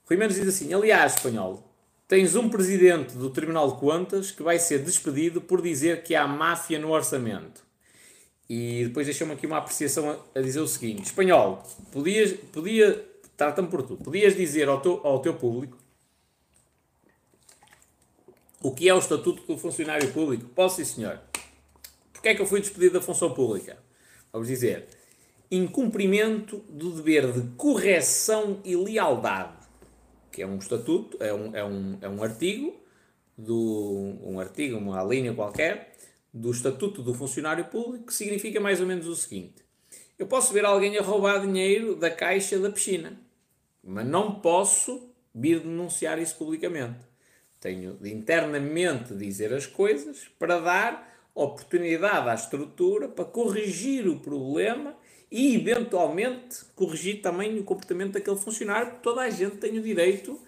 Rui 0.06 0.18
Mendes 0.18 0.38
diz 0.38 0.48
assim: 0.48 0.74
Aliás, 0.74 1.16
espanhol, 1.16 1.62
tens 2.08 2.38
um 2.38 2.48
presidente 2.48 3.18
do 3.18 3.30
Tribunal 3.30 3.74
de 3.74 3.80
Contas 3.82 4.32
que 4.32 4.42
vai 4.42 4.58
ser 4.58 4.80
despedido 4.80 5.42
por 5.42 5.62
dizer 5.62 6.02
que 6.04 6.16
há 6.16 6.26
máfia 6.26 6.80
no 6.80 6.92
orçamento. 6.92 7.62
E 8.50 8.86
depois 8.86 9.08
deixou-me 9.08 9.34
aqui 9.34 9.46
uma 9.46 9.58
apreciação 9.58 10.10
a, 10.10 10.40
a, 10.40 10.42
dizer 10.42 10.62
o 10.62 10.68
seguinte: 10.70 11.04
Espanhol, 11.04 11.62
podias, 11.92 12.32
podia, 12.54 13.06
trata-me 13.36 13.68
por 13.68 13.84
tu, 13.84 13.98
podias 13.98 14.34
dizer 14.38 14.70
ao 14.70 14.80
teu, 14.80 15.02
ao 15.04 15.20
teu 15.20 15.34
público 15.34 15.78
o 18.62 18.72
que 18.74 18.88
é 18.88 18.94
o 18.94 19.00
Estatuto 19.00 19.44
do 19.44 19.58
Funcionário 19.58 20.14
Público? 20.14 20.48
Posso, 20.56 20.78
sim, 20.78 20.86
senhor. 20.86 21.20
Porquê 22.14 22.30
é 22.30 22.36
que 22.36 22.42
eu 22.42 22.48
fui 22.48 22.62
despedido 22.62 22.94
da 22.94 23.02
função 23.02 23.34
pública? 23.34 23.78
Vamos 24.32 24.48
dizer, 24.48 24.88
incumprimento 25.52 26.58
do 26.70 26.92
dever 26.92 27.32
de 27.32 27.42
correção 27.56 28.60
e 28.64 28.76
lealdade, 28.76 29.58
que 30.32 30.42
é 30.42 30.48
um 30.48 30.58
estatuto, 30.58 31.18
é 31.20 31.34
um, 31.34 31.56
é 31.56 31.66
um, 31.66 31.98
é 32.02 32.10
um 32.10 32.24
artigo, 32.24 32.80
do, 33.38 34.18
um 34.22 34.40
artigo, 34.40 34.78
uma 34.78 35.04
linha 35.04 35.34
qualquer, 35.34 35.94
do 36.34 36.52
Estatuto 36.52 37.02
do 37.02 37.14
Funcionário 37.14 37.66
Público, 37.66 38.08
que 38.08 38.14
significa 38.14 38.60
mais 38.60 38.80
ou 38.80 38.86
menos 38.86 39.08
o 39.08 39.16
seguinte: 39.16 39.64
eu 40.18 40.28
posso 40.28 40.54
ver 40.54 40.66
alguém 40.66 40.98
a 40.98 41.02
roubar 41.02 41.42
dinheiro 41.42 41.96
da 41.96 42.12
caixa 42.12 42.60
da 42.60 42.70
piscina, 42.70 43.20
mas 43.84 44.06
não 44.06 44.40
posso 44.40 45.10
vir 45.34 45.62
denunciar 45.62 46.20
isso 46.20 46.36
publicamente. 46.38 47.08
Tenho 47.60 47.96
de 47.96 48.14
internamente 48.14 49.16
dizer 49.16 49.54
as 49.54 49.66
coisas 49.66 50.28
para 50.38 50.60
dar 50.60 51.30
oportunidade 51.34 52.30
à 52.30 52.34
estrutura 52.34 53.08
para 53.08 53.26
corrigir 53.26 54.08
o 54.08 54.20
problema 54.20 54.96
e, 55.32 55.56
eventualmente, 55.56 56.66
corrigir 56.76 57.22
também 57.22 57.60
o 57.60 57.64
comportamento 57.64 58.14
daquele 58.14 58.38
funcionário, 58.38 58.88
porque 58.88 59.04
toda 59.04 59.22
a 59.22 59.30
gente 59.30 59.58
tem 59.58 59.78
o 59.78 59.82
direito 59.82 60.40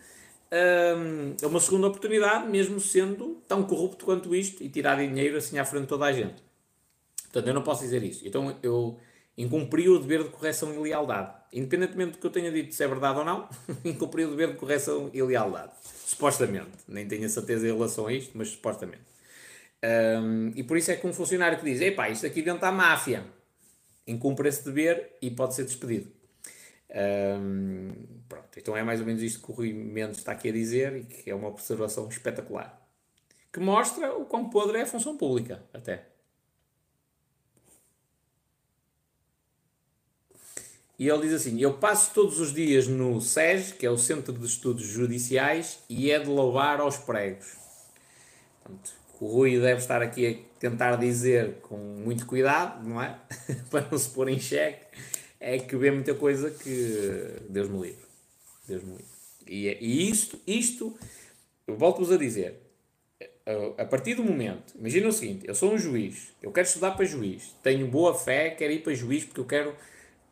hum, 0.51 1.35
a 1.41 1.47
uma 1.47 1.59
segunda 1.59 1.87
oportunidade, 1.87 2.49
mesmo 2.49 2.79
sendo 2.79 3.41
tão 3.47 3.63
corrupto 3.63 4.05
quanto 4.05 4.35
isto, 4.35 4.63
e 4.63 4.69
tirar 4.69 4.95
dinheiro 4.95 5.37
assim 5.37 5.59
à 5.59 5.65
frente 5.65 5.83
de 5.83 5.87
toda 5.89 6.05
a 6.05 6.11
gente. 6.11 6.41
Portanto, 7.23 7.47
eu 7.47 7.53
não 7.53 7.61
posso 7.61 7.83
dizer 7.83 8.03
isso. 8.03 8.27
Então, 8.27 8.57
eu 8.63 8.99
incumpri 9.37 9.87
o 9.87 9.99
dever 9.99 10.23
de 10.23 10.29
correção 10.29 10.73
e 10.73 10.77
lealdade. 10.77 11.33
Independentemente 11.53 12.11
do 12.13 12.17
que 12.17 12.25
eu 12.25 12.31
tenha 12.31 12.51
dito 12.51 12.73
se 12.73 12.83
é 12.83 12.87
verdade 12.87 13.19
ou 13.19 13.25
não, 13.25 13.47
incumpri 13.85 14.25
o 14.25 14.31
dever 14.31 14.51
de 14.51 14.57
correção 14.57 15.09
e 15.13 15.21
lealdade. 15.21 15.71
Supostamente. 16.05 16.71
Nem 16.87 17.07
tenho 17.07 17.25
a 17.25 17.29
certeza 17.29 17.67
em 17.67 17.71
relação 17.71 18.07
a 18.07 18.13
isto, 18.13 18.31
mas 18.35 18.49
supostamente. 18.49 19.11
Um, 19.83 20.51
e 20.55 20.63
por 20.63 20.77
isso 20.77 20.91
é 20.91 20.95
que 20.95 21.07
um 21.07 21.13
funcionário 21.13 21.57
que 21.57 21.65
diz: 21.65 21.81
epá, 21.81 22.09
isto 22.09 22.25
aqui 22.25 22.41
dentro 22.41 22.61
da 22.61 22.71
máfia, 22.71 23.23
incumpre 24.11 24.47
esse 24.49 24.63
dever 24.63 25.17
e 25.21 25.31
pode 25.31 25.55
ser 25.55 25.65
despedido. 25.65 26.11
Um, 26.93 27.91
pronto, 28.27 28.49
então 28.57 28.75
é 28.75 28.83
mais 28.83 28.99
ou 28.99 29.05
menos 29.05 29.23
isto 29.23 29.41
que 29.41 29.51
o 29.51 29.55
Rui 29.55 29.73
Mendes 29.73 30.17
está 30.17 30.33
aqui 30.33 30.49
a 30.49 30.51
dizer 30.51 30.95
e 30.97 31.03
que 31.05 31.29
é 31.29 31.35
uma 31.35 31.47
observação 31.47 32.07
espetacular. 32.09 32.79
Que 33.51 33.59
mostra 33.59 34.13
o 34.13 34.25
quão 34.25 34.49
podre 34.49 34.77
é 34.77 34.81
a 34.81 34.85
função 34.85 35.17
pública, 35.17 35.63
até. 35.73 36.05
E 41.01 41.09
ele 41.09 41.23
diz 41.23 41.33
assim: 41.33 41.59
Eu 41.59 41.73
passo 41.79 42.13
todos 42.13 42.39
os 42.39 42.53
dias 42.53 42.87
no 42.87 43.19
SES, 43.19 43.71
que 43.71 43.85
é 43.87 43.89
o 43.89 43.97
Centro 43.97 44.33
de 44.33 44.45
Estudos 44.45 44.85
Judiciais, 44.85 45.79
e 45.89 46.11
é 46.11 46.19
de 46.19 46.29
louvar 46.29 46.79
aos 46.79 46.95
pregos. 46.95 47.57
O 49.21 49.27
Rui 49.27 49.59
deve 49.59 49.79
estar 49.79 50.01
aqui 50.01 50.27
a 50.27 50.59
tentar 50.59 50.95
dizer 50.95 51.59
com 51.61 51.77
muito 51.77 52.25
cuidado, 52.25 52.89
não 52.89 52.99
é? 52.99 53.19
Para 53.69 53.87
não 53.91 53.97
se 53.97 54.09
pôr 54.09 54.27
em 54.27 54.39
xeque, 54.39 54.87
é 55.39 55.59
que 55.59 55.77
vê 55.77 55.91
muita 55.91 56.15
coisa 56.15 56.49
que 56.49 57.35
Deus 57.47 57.69
me 57.69 57.81
livre. 57.81 58.05
Deus 58.67 58.83
me 58.83 58.93
livre. 58.93 59.05
E, 59.45 59.67
é, 59.67 59.77
e 59.79 60.09
isto, 60.09 60.39
isto, 60.47 60.97
volto-vos 61.67 62.11
a 62.11 62.17
dizer, 62.17 62.55
a 63.77 63.85
partir 63.85 64.15
do 64.15 64.23
momento, 64.23 64.73
imagina 64.75 65.07
o 65.07 65.11
seguinte, 65.11 65.47
eu 65.47 65.53
sou 65.53 65.71
um 65.71 65.77
juiz, 65.77 66.33
eu 66.41 66.51
quero 66.51 66.65
estudar 66.67 66.91
para 66.91 67.05
juiz, 67.05 67.55
tenho 67.61 67.87
boa 67.87 68.15
fé, 68.15 68.49
quero 68.49 68.73
ir 68.73 68.81
para 68.81 68.93
juiz 68.95 69.23
porque 69.23 69.39
eu 69.39 69.45
quero 69.45 69.75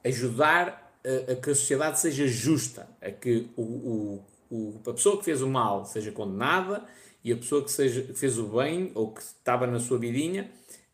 ajudar 0.04 1.00
a, 1.06 1.34
a 1.34 1.36
que 1.36 1.52
a 1.52 1.56
sociedade 1.56 2.00
seja 2.00 2.28
justa, 2.28 2.90
a 3.00 3.12
que 3.12 3.50
o, 3.56 3.62
o, 3.62 4.26
o, 4.50 4.82
a 4.88 4.94
pessoa 4.94 5.20
que 5.20 5.26
fez 5.26 5.44
o 5.44 5.48
mal 5.48 5.86
seja 5.86 6.12
condenada 6.12 6.84
e 7.24 7.34
a 7.34 7.36
pessoa 7.36 7.64
que, 7.64 7.72
seja, 7.72 8.02
que 8.02 8.14
fez 8.14 8.38
o 8.38 8.48
bem 8.48 8.92
ou 8.96 9.14
que 9.14 9.22
estava 9.22 9.68
na 9.68 9.80
sua 9.80 9.98
vidinha 9.98 10.50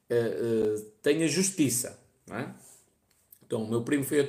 uh, 0.09 0.75
uh, 0.75 0.81
tenha 1.01 1.27
justiça. 1.27 1.99
É? 2.31 2.47
Então, 3.45 3.63
o 3.63 3.69
meu 3.69 3.83
primo 3.83 4.03
foi 4.03 4.21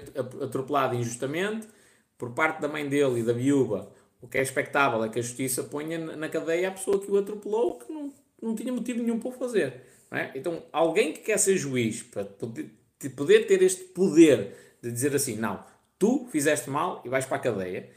atropelado 0.42 0.94
injustamente 0.94 1.66
por 2.18 2.32
parte 2.32 2.60
da 2.60 2.68
mãe 2.68 2.88
dele 2.88 3.20
e 3.20 3.22
da 3.22 3.32
viúva. 3.32 3.90
O 4.20 4.28
que 4.28 4.38
é 4.38 4.42
expectável 4.42 5.02
é 5.04 5.08
que 5.08 5.18
a 5.18 5.22
justiça 5.22 5.62
ponha 5.62 5.98
na 5.98 6.28
cadeia 6.28 6.68
a 6.68 6.72
pessoa 6.72 7.00
que 7.00 7.10
o 7.10 7.16
atropelou 7.16 7.78
que 7.78 7.92
não, 7.92 8.12
não 8.40 8.54
tinha 8.54 8.72
motivo 8.72 9.02
nenhum 9.02 9.18
para 9.18 9.28
o 9.28 9.32
fazer. 9.32 9.82
É? 10.10 10.30
Então, 10.34 10.62
alguém 10.72 11.12
que 11.12 11.20
quer 11.20 11.38
ser 11.38 11.56
juiz, 11.56 12.02
para 12.02 12.24
poder, 12.24 12.70
poder 13.16 13.46
ter 13.46 13.62
este 13.62 13.84
poder 13.84 14.54
de 14.82 14.90
dizer 14.90 15.14
assim: 15.14 15.36
não, 15.36 15.64
tu 15.98 16.26
fizeste 16.30 16.70
mal 16.70 17.02
e 17.04 17.08
vais 17.08 17.26
para 17.26 17.36
a 17.36 17.40
cadeia, 17.40 17.90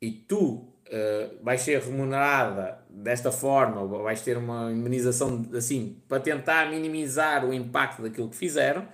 e 0.00 0.10
tu 0.10 0.68
uh, 0.86 1.42
vais 1.42 1.60
ser 1.60 1.80
remunerada 1.80 2.84
desta 2.88 3.30
forma, 3.30 3.86
vais 4.02 4.20
ter 4.20 4.36
uma 4.36 4.70
indemnização 4.72 5.44
assim, 5.54 6.00
para 6.08 6.20
tentar 6.20 6.70
minimizar 6.70 7.44
o 7.44 7.52
impacto 7.52 8.02
daquilo 8.02 8.28
que 8.28 8.36
fizeram. 8.36 8.86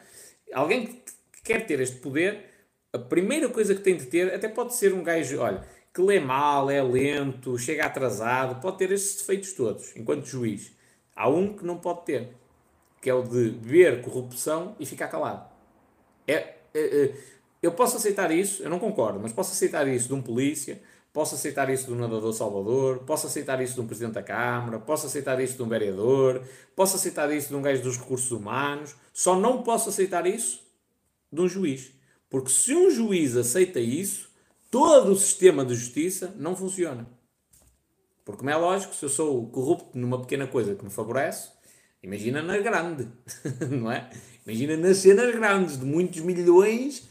Alguém 0.52 0.86
que 0.86 1.42
quer 1.44 1.66
ter 1.66 1.80
este 1.80 1.96
poder, 1.96 2.44
a 2.92 2.98
primeira 2.98 3.48
coisa 3.48 3.74
que 3.74 3.80
tem 3.80 3.96
de 3.96 4.06
ter, 4.06 4.32
até 4.34 4.48
pode 4.48 4.74
ser 4.74 4.92
um 4.92 5.02
gajo, 5.02 5.40
olha, 5.40 5.62
que 5.92 6.00
lê 6.00 6.18
mal, 6.18 6.70
é 6.70 6.82
lento, 6.82 7.58
chega 7.58 7.84
atrasado, 7.84 8.60
pode 8.60 8.78
ter 8.78 8.92
estes 8.92 9.16
defeitos 9.18 9.52
todos, 9.52 9.94
enquanto 9.96 10.24
juiz. 10.24 10.72
Há 11.14 11.28
um 11.28 11.54
que 11.54 11.64
não 11.64 11.78
pode 11.78 12.04
ter, 12.04 12.30
que 13.00 13.10
é 13.10 13.14
o 13.14 13.22
de 13.22 13.50
ver 13.60 14.00
corrupção 14.00 14.74
e 14.80 14.86
ficar 14.86 15.08
calado. 15.08 15.50
É, 16.26 16.34
é, 16.34 16.54
é, 16.74 17.14
eu 17.62 17.72
posso 17.72 17.96
aceitar 17.96 18.30
isso, 18.30 18.62
eu 18.62 18.70
não 18.70 18.78
concordo, 18.78 19.20
mas 19.20 19.32
posso 19.32 19.52
aceitar 19.52 19.86
isso 19.86 20.08
de 20.08 20.14
um 20.14 20.22
polícia, 20.22 20.80
Posso 21.12 21.34
aceitar 21.34 21.68
isso 21.68 21.86
de 21.86 21.92
um 21.92 21.97
nadador 21.97 22.32
Salvador, 22.32 23.00
posso 23.00 23.26
aceitar 23.26 23.60
isso 23.60 23.74
de 23.74 23.81
um 23.82 23.86
Presidente 23.86 24.15
da 24.15 24.23
Câmara, 24.23 24.78
posso 24.78 25.07
aceitar 25.07 25.39
isso 25.41 25.57
de 25.57 25.62
um 25.62 25.68
vereador, 25.68 26.42
posso 26.74 26.97
aceitar 26.97 27.31
isso 27.31 27.49
de 27.49 27.55
um 27.55 27.60
gajo 27.60 27.82
dos 27.82 27.99
recursos 27.99 28.31
humanos, 28.31 28.94
só 29.12 29.39
não 29.39 29.62
posso 29.62 29.91
aceitar 29.91 30.26
isso 30.26 30.62
de 31.31 31.41
um 31.41 31.49
juiz. 31.49 31.92
Porque 32.31 32.50
se 32.50 32.74
um 32.74 32.91
juiz 32.91 33.36
aceita 33.36 33.78
isso, 33.78 34.31
todo 34.70 35.12
o 35.12 35.16
sistema 35.16 35.66
de 35.66 35.74
justiça 35.74 36.34
não 36.39 36.57
funciona. 36.57 37.07
Porque, 38.24 38.39
como 38.39 38.50
é 38.50 38.57
lógico, 38.57 38.94
se 38.94 39.05
eu 39.05 39.10
sou 39.10 39.47
corrupto 39.49 39.99
numa 39.99 40.18
pequena 40.18 40.47
coisa 40.47 40.74
que 40.74 40.82
me 40.82 40.91
favorece, 40.91 41.50
imagina 42.02 42.41
na 42.41 42.57
grande, 42.57 43.07
não 43.70 43.92
é? 43.92 44.08
Imagina 44.47 44.76
nas 44.78 44.97
cenas 44.97 45.34
grandes, 45.34 45.78
de 45.78 45.84
muitos 45.84 46.23
milhões. 46.23 47.07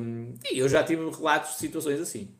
Hum, 0.00 0.34
e 0.50 0.58
eu 0.58 0.68
já 0.68 0.82
tive 0.82 1.08
relatos 1.08 1.52
de 1.52 1.58
situações 1.58 2.00
assim. 2.00 2.34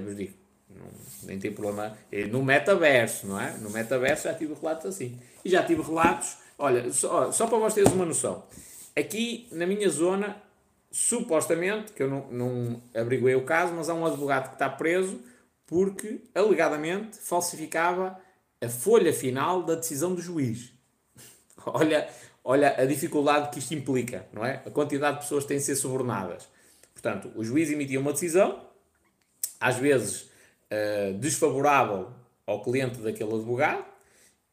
Vos 0.00 0.16
digo. 0.16 0.34
Não, 0.68 0.86
nem 1.24 1.38
tem 1.38 1.52
problema. 1.52 1.96
No 2.30 2.42
metaverso, 2.42 3.26
não 3.26 3.40
é? 3.40 3.52
No 3.58 3.70
metaverso 3.70 4.24
já 4.24 4.34
tive 4.34 4.54
relatos 4.54 4.86
assim. 4.86 5.18
E 5.44 5.50
já 5.50 5.62
tive 5.62 5.82
relatos. 5.82 6.36
Olha, 6.58 6.92
só, 6.92 7.30
só 7.32 7.46
para 7.46 7.58
vocês 7.58 7.86
uma 7.92 8.04
noção. 8.04 8.44
Aqui 8.96 9.48
na 9.50 9.66
minha 9.66 9.88
zona, 9.88 10.36
supostamente, 10.90 11.92
que 11.92 12.02
eu 12.02 12.08
não, 12.08 12.26
não 12.30 12.82
abriguei 12.94 13.34
o 13.34 13.44
caso, 13.44 13.72
mas 13.74 13.88
há 13.88 13.94
um 13.94 14.06
advogado 14.06 14.48
que 14.48 14.54
está 14.54 14.68
preso 14.68 15.20
porque 15.66 16.20
alegadamente 16.34 17.18
falsificava 17.18 18.18
a 18.60 18.68
folha 18.68 19.12
final 19.12 19.62
da 19.62 19.74
decisão 19.74 20.14
do 20.14 20.22
juiz. 20.22 20.72
olha, 21.66 22.08
olha 22.42 22.80
a 22.80 22.84
dificuldade 22.84 23.50
que 23.50 23.58
isto 23.58 23.74
implica, 23.74 24.26
não 24.32 24.44
é? 24.44 24.62
A 24.64 24.70
quantidade 24.70 25.16
de 25.16 25.22
pessoas 25.22 25.44
que 25.44 25.48
têm 25.48 25.58
de 25.58 25.64
ser 25.64 25.76
subornadas. 25.76 26.48
Portanto, 26.92 27.32
o 27.34 27.42
juiz 27.42 27.70
emitia 27.70 28.00
uma 28.00 28.12
decisão, 28.12 28.64
às 29.64 29.76
vezes 29.76 30.30
uh, 30.70 31.14
desfavorável 31.18 32.08
ao 32.46 32.62
cliente 32.62 32.98
daquele 32.98 33.32
advogado, 33.32 33.82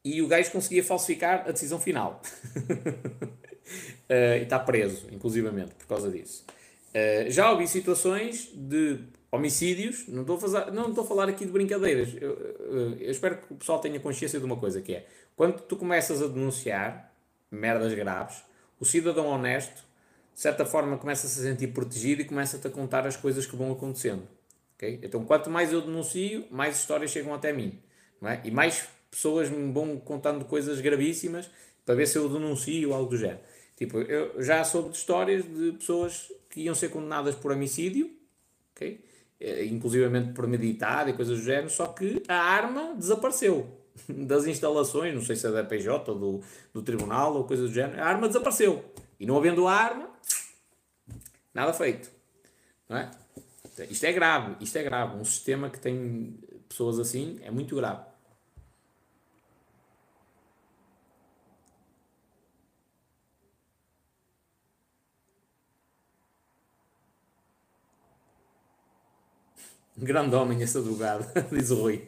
e 0.02 0.22
o 0.22 0.26
gajo 0.26 0.50
conseguia 0.50 0.82
falsificar 0.82 1.44
a 1.46 1.52
decisão 1.52 1.78
final. 1.78 2.22
uh, 2.56 3.28
e 4.40 4.42
está 4.42 4.58
preso, 4.58 5.06
inclusivamente, 5.12 5.74
por 5.74 5.86
causa 5.86 6.10
disso. 6.10 6.46
Uh, 6.94 7.30
já 7.30 7.50
ouvi 7.50 7.68
situações 7.68 8.48
de 8.54 9.00
homicídios, 9.30 10.08
não 10.08 10.22
estou 10.22 10.36
a, 10.36 10.40
fazer, 10.40 10.72
não 10.72 10.88
estou 10.88 11.04
a 11.04 11.06
falar 11.06 11.28
aqui 11.28 11.44
de 11.44 11.52
brincadeiras, 11.52 12.14
eu, 12.18 12.30
eu, 12.98 13.10
espero 13.10 13.36
que 13.36 13.52
o 13.52 13.56
pessoal 13.56 13.78
tenha 13.80 14.00
consciência 14.00 14.38
de 14.38 14.44
uma 14.46 14.56
coisa, 14.56 14.80
que 14.80 14.94
é, 14.94 15.06
quando 15.36 15.60
tu 15.60 15.76
começas 15.76 16.22
a 16.22 16.26
denunciar 16.26 17.12
merdas 17.50 17.92
graves, 17.94 18.42
o 18.80 18.84
cidadão 18.84 19.26
honesto, 19.26 19.84
de 20.34 20.40
certa 20.40 20.64
forma, 20.64 20.96
começa 20.96 21.26
a 21.26 21.30
se 21.30 21.42
sentir 21.42 21.68
protegido 21.68 22.22
e 22.22 22.24
começa-te 22.24 22.66
a 22.66 22.70
contar 22.70 23.06
as 23.06 23.16
coisas 23.16 23.44
que 23.44 23.54
vão 23.54 23.72
acontecendo. 23.72 24.26
Okay? 24.82 24.98
Então, 25.00 25.24
quanto 25.24 25.48
mais 25.48 25.72
eu 25.72 25.80
denuncio, 25.80 26.44
mais 26.50 26.76
histórias 26.76 27.12
chegam 27.12 27.32
até 27.32 27.52
mim. 27.52 27.78
É? 28.24 28.40
E 28.44 28.50
mais 28.50 28.88
pessoas 29.08 29.48
me 29.48 29.72
vão 29.72 29.96
contando 29.98 30.44
coisas 30.44 30.80
gravíssimas 30.80 31.48
para 31.84 31.94
ver 31.94 32.06
se 32.06 32.18
eu 32.18 32.28
denuncio 32.28 32.92
algo 32.92 33.10
do 33.10 33.16
género. 33.16 33.40
Tipo, 33.76 33.98
eu 33.98 34.42
já 34.42 34.62
soube 34.64 34.90
de 34.90 34.96
histórias 34.96 35.44
de 35.44 35.72
pessoas 35.72 36.32
que 36.50 36.62
iam 36.62 36.74
ser 36.74 36.90
condenadas 36.90 37.34
por 37.34 37.52
homicídio, 37.52 38.10
okay? 38.74 39.04
Eh, 39.40 39.64
inclusivamente 39.64 40.32
premeditado 40.32 41.10
e 41.10 41.12
coisas 41.14 41.38
do 41.38 41.44
género, 41.44 41.70
só 41.70 41.86
que 41.86 42.22
a 42.28 42.36
arma 42.36 42.94
desapareceu 42.94 43.66
das 44.08 44.46
instalações, 44.46 45.14
não 45.14 45.22
sei 45.22 45.34
se 45.34 45.46
é 45.46 45.50
da 45.50 45.64
PJ 45.64 46.10
ou 46.12 46.18
do, 46.18 46.40
do 46.72 46.82
tribunal 46.82 47.34
ou 47.34 47.44
coisa 47.44 47.64
do 47.64 47.72
género, 47.72 48.00
a 48.00 48.04
arma 48.04 48.28
desapareceu. 48.28 48.84
E 49.18 49.26
não 49.26 49.36
havendo 49.36 49.66
a 49.66 49.74
arma, 49.74 50.10
nada 51.52 51.72
feito. 51.72 52.10
Não 52.88 52.98
é? 52.98 53.10
Isto 53.88 54.04
é 54.04 54.12
grave, 54.12 54.56
isto 54.60 54.76
é 54.76 54.82
grave. 54.82 55.16
Um 55.16 55.24
sistema 55.24 55.70
que 55.70 55.80
tem 55.80 56.38
pessoas 56.68 56.98
assim 56.98 57.40
é 57.42 57.50
muito 57.50 57.74
grave. 57.76 58.04
Grande 69.96 70.34
homem 70.34 70.60
esse 70.60 70.76
advogado, 70.76 71.26
diz 71.52 71.70
o 71.70 71.76
Rui. 71.76 72.06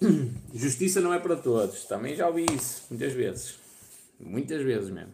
Justiça 0.54 1.00
não 1.00 1.12
é 1.12 1.18
para 1.18 1.36
todos. 1.36 1.84
Também 1.84 2.16
já 2.16 2.26
ouvi 2.26 2.46
isso 2.46 2.86
muitas 2.90 3.12
vezes. 3.12 3.58
Muitas 4.18 4.62
vezes 4.62 4.90
mesmo. 4.90 5.12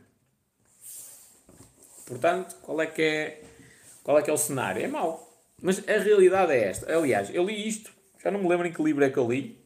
Portanto, 2.07 2.57
qual 2.63 2.81
é 2.81 2.87
que 2.87 3.03
é, 3.03 3.43
qual 4.07 4.21
é, 4.21 4.23
que 4.23 4.31
é 4.31 4.33
o 4.33 4.37
cenário? 4.37 4.81
É 4.81 4.87
mau. 4.87 5.37
Mas 5.61 5.83
a 5.89 5.99
realidade 5.99 6.53
é 6.53 6.69
esta. 6.69 6.97
Aliás, 6.97 7.29
eu 7.35 7.45
li 7.45 7.67
isto, 7.67 7.91
já 8.23 8.31
não 8.31 8.41
me 8.41 8.49
lembro 8.49 8.65
em 8.65 8.73
que 8.73 8.81
livro 8.81 9.05
é 9.05 9.11
que 9.11 9.19
eu 9.19 9.29
li. 9.29 9.61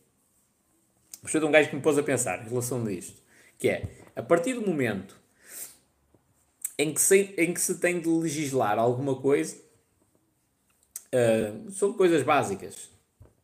Mas 1.23 1.31
foi 1.31 1.41
de 1.41 1.44
um 1.44 1.51
gajo 1.51 1.69
que 1.69 1.77
me 1.77 1.83
pôs 1.83 1.99
a 1.99 2.02
pensar 2.02 2.41
em 2.41 2.49
relação 2.49 2.83
a 2.86 2.91
isto. 2.91 3.20
Que 3.59 3.69
é, 3.69 3.91
a 4.17 4.23
partir 4.23 4.55
do 4.55 4.62
momento 4.62 5.20
em 6.78 6.94
que 6.94 7.02
se, 7.02 7.35
em 7.36 7.52
que 7.52 7.60
se 7.60 7.78
tem 7.81 8.01
de 8.01 8.09
legislar 8.09 8.78
alguma 8.78 9.20
coisa, 9.20 9.60
uh, 11.12 11.70
sobre 11.70 11.99
coisas 11.99 12.23
básicas, 12.23 12.89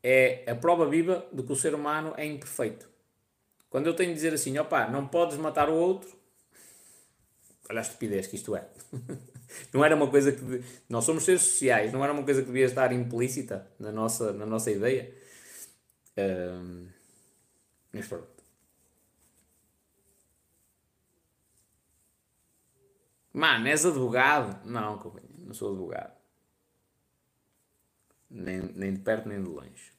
é 0.02 0.50
a 0.50 0.55
prova 0.55 0.89
viva 0.89 1.28
de 1.31 1.42
que 1.42 1.52
o 1.52 1.57
ser 1.57 1.75
humano 1.75 2.15
é 2.16 2.25
imperfeito. 2.25 2.89
Quando 3.68 3.86
eu 3.86 3.92
tenho 3.92 4.08
de 4.08 4.15
dizer 4.15 4.33
assim, 4.33 4.57
opá, 4.57 4.89
não 4.89 5.07
podes 5.07 5.36
matar 5.36 5.68
o 5.68 5.75
outro, 5.75 6.08
olha 7.68 7.81
a 7.81 7.83
estupidez 7.83 8.26
que 8.28 8.36
isto 8.36 8.57
é. 8.57 8.66
não 9.73 9.84
era 9.84 9.94
uma 9.94 10.08
coisa 10.08 10.33
que. 10.33 10.65
Nós 10.89 11.05
somos 11.05 11.25
seres 11.25 11.42
sociais, 11.42 11.92
não 11.92 12.02
era 12.02 12.12
uma 12.12 12.25
coisa 12.25 12.41
que 12.41 12.47
devia 12.49 12.66
estar 12.66 12.92
implícita 12.92 13.66
na 13.78 13.92
nossa, 13.92 14.33
na 14.33 14.47
nossa 14.47 14.70
ideia. 14.70 15.12
Um, 16.18 16.89
mas 17.92 18.07
pronto. 18.08 18.36
Mano, 23.33 23.68
és 23.68 23.84
advogado? 23.84 24.66
Não, 24.66 24.97
não 25.39 25.55
sou 25.55 25.70
advogado. 25.73 26.16
Nem, 28.31 28.62
nem 28.75 28.94
de 28.94 29.00
perto 29.00 29.28
nem 29.28 29.42
de 29.42 29.49
longe. 29.49 29.92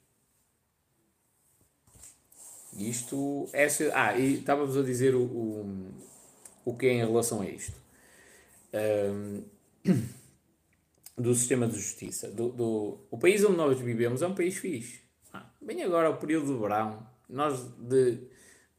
Isto 2.74 3.48
é. 3.54 3.68
Ah, 3.94 4.18
e 4.18 4.36
estávamos 4.36 4.78
a 4.78 4.84
dizer 4.84 5.16
o, 5.16 5.24
o, 5.24 5.92
o 6.66 6.76
que 6.76 6.88
é 6.88 6.94
em 6.94 7.06
relação 7.06 7.42
a 7.42 7.46
isto. 7.50 7.87
Um, 8.74 9.44
do 11.18 11.34
sistema 11.34 11.68
de 11.68 11.76
justiça. 11.76 12.30
Do, 12.30 12.50
do, 12.50 13.00
o 13.10 13.18
país 13.18 13.44
onde 13.44 13.58
nós 13.58 13.80
vivemos 13.80 14.22
é 14.22 14.28
um 14.28 14.36
país 14.36 14.58
fixe. 14.58 15.02
Ah, 15.34 15.50
bem 15.60 15.84
agora 15.84 16.10
o 16.10 16.18
período 16.18 16.54
de 16.54 16.60
verão, 16.60 17.08
nós 17.28 17.64
de, 17.80 18.20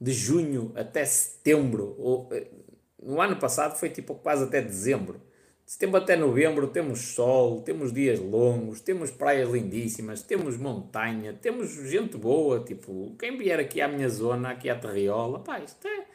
de 0.00 0.12
junho 0.12 0.73
até 0.76 1.05
setembro, 1.05 1.97
ou, 1.99 2.28
eh, 2.31 2.47
no 3.02 3.20
ano 3.20 3.36
passado 3.36 3.76
foi 3.76 3.91
tipo 3.91 4.15
quase 4.15 4.44
até 4.44 4.62
dezembro. 4.62 5.20
De 5.67 5.73
setembro 5.73 6.00
até 6.00 6.17
novembro 6.17 6.68
temos 6.68 7.00
sol, 7.00 7.60
temos 7.60 7.92
dias 7.92 8.20
longos, 8.20 8.81
temos 8.81 9.10
praias 9.10 9.50
lindíssimas, 9.50 10.23
temos 10.23 10.57
montanha, 10.57 11.34
temos 11.34 11.75
gente 11.91 12.17
boa, 12.17 12.60
tipo, 12.60 13.15
quem 13.18 13.36
vier 13.36 13.58
aqui 13.58 13.81
à 13.81 13.89
minha 13.89 14.08
zona, 14.08 14.50
aqui 14.50 14.70
à 14.70 14.78
Terriola, 14.78 15.41
pá, 15.41 15.58
isto 15.58 15.86
é... 15.86 16.07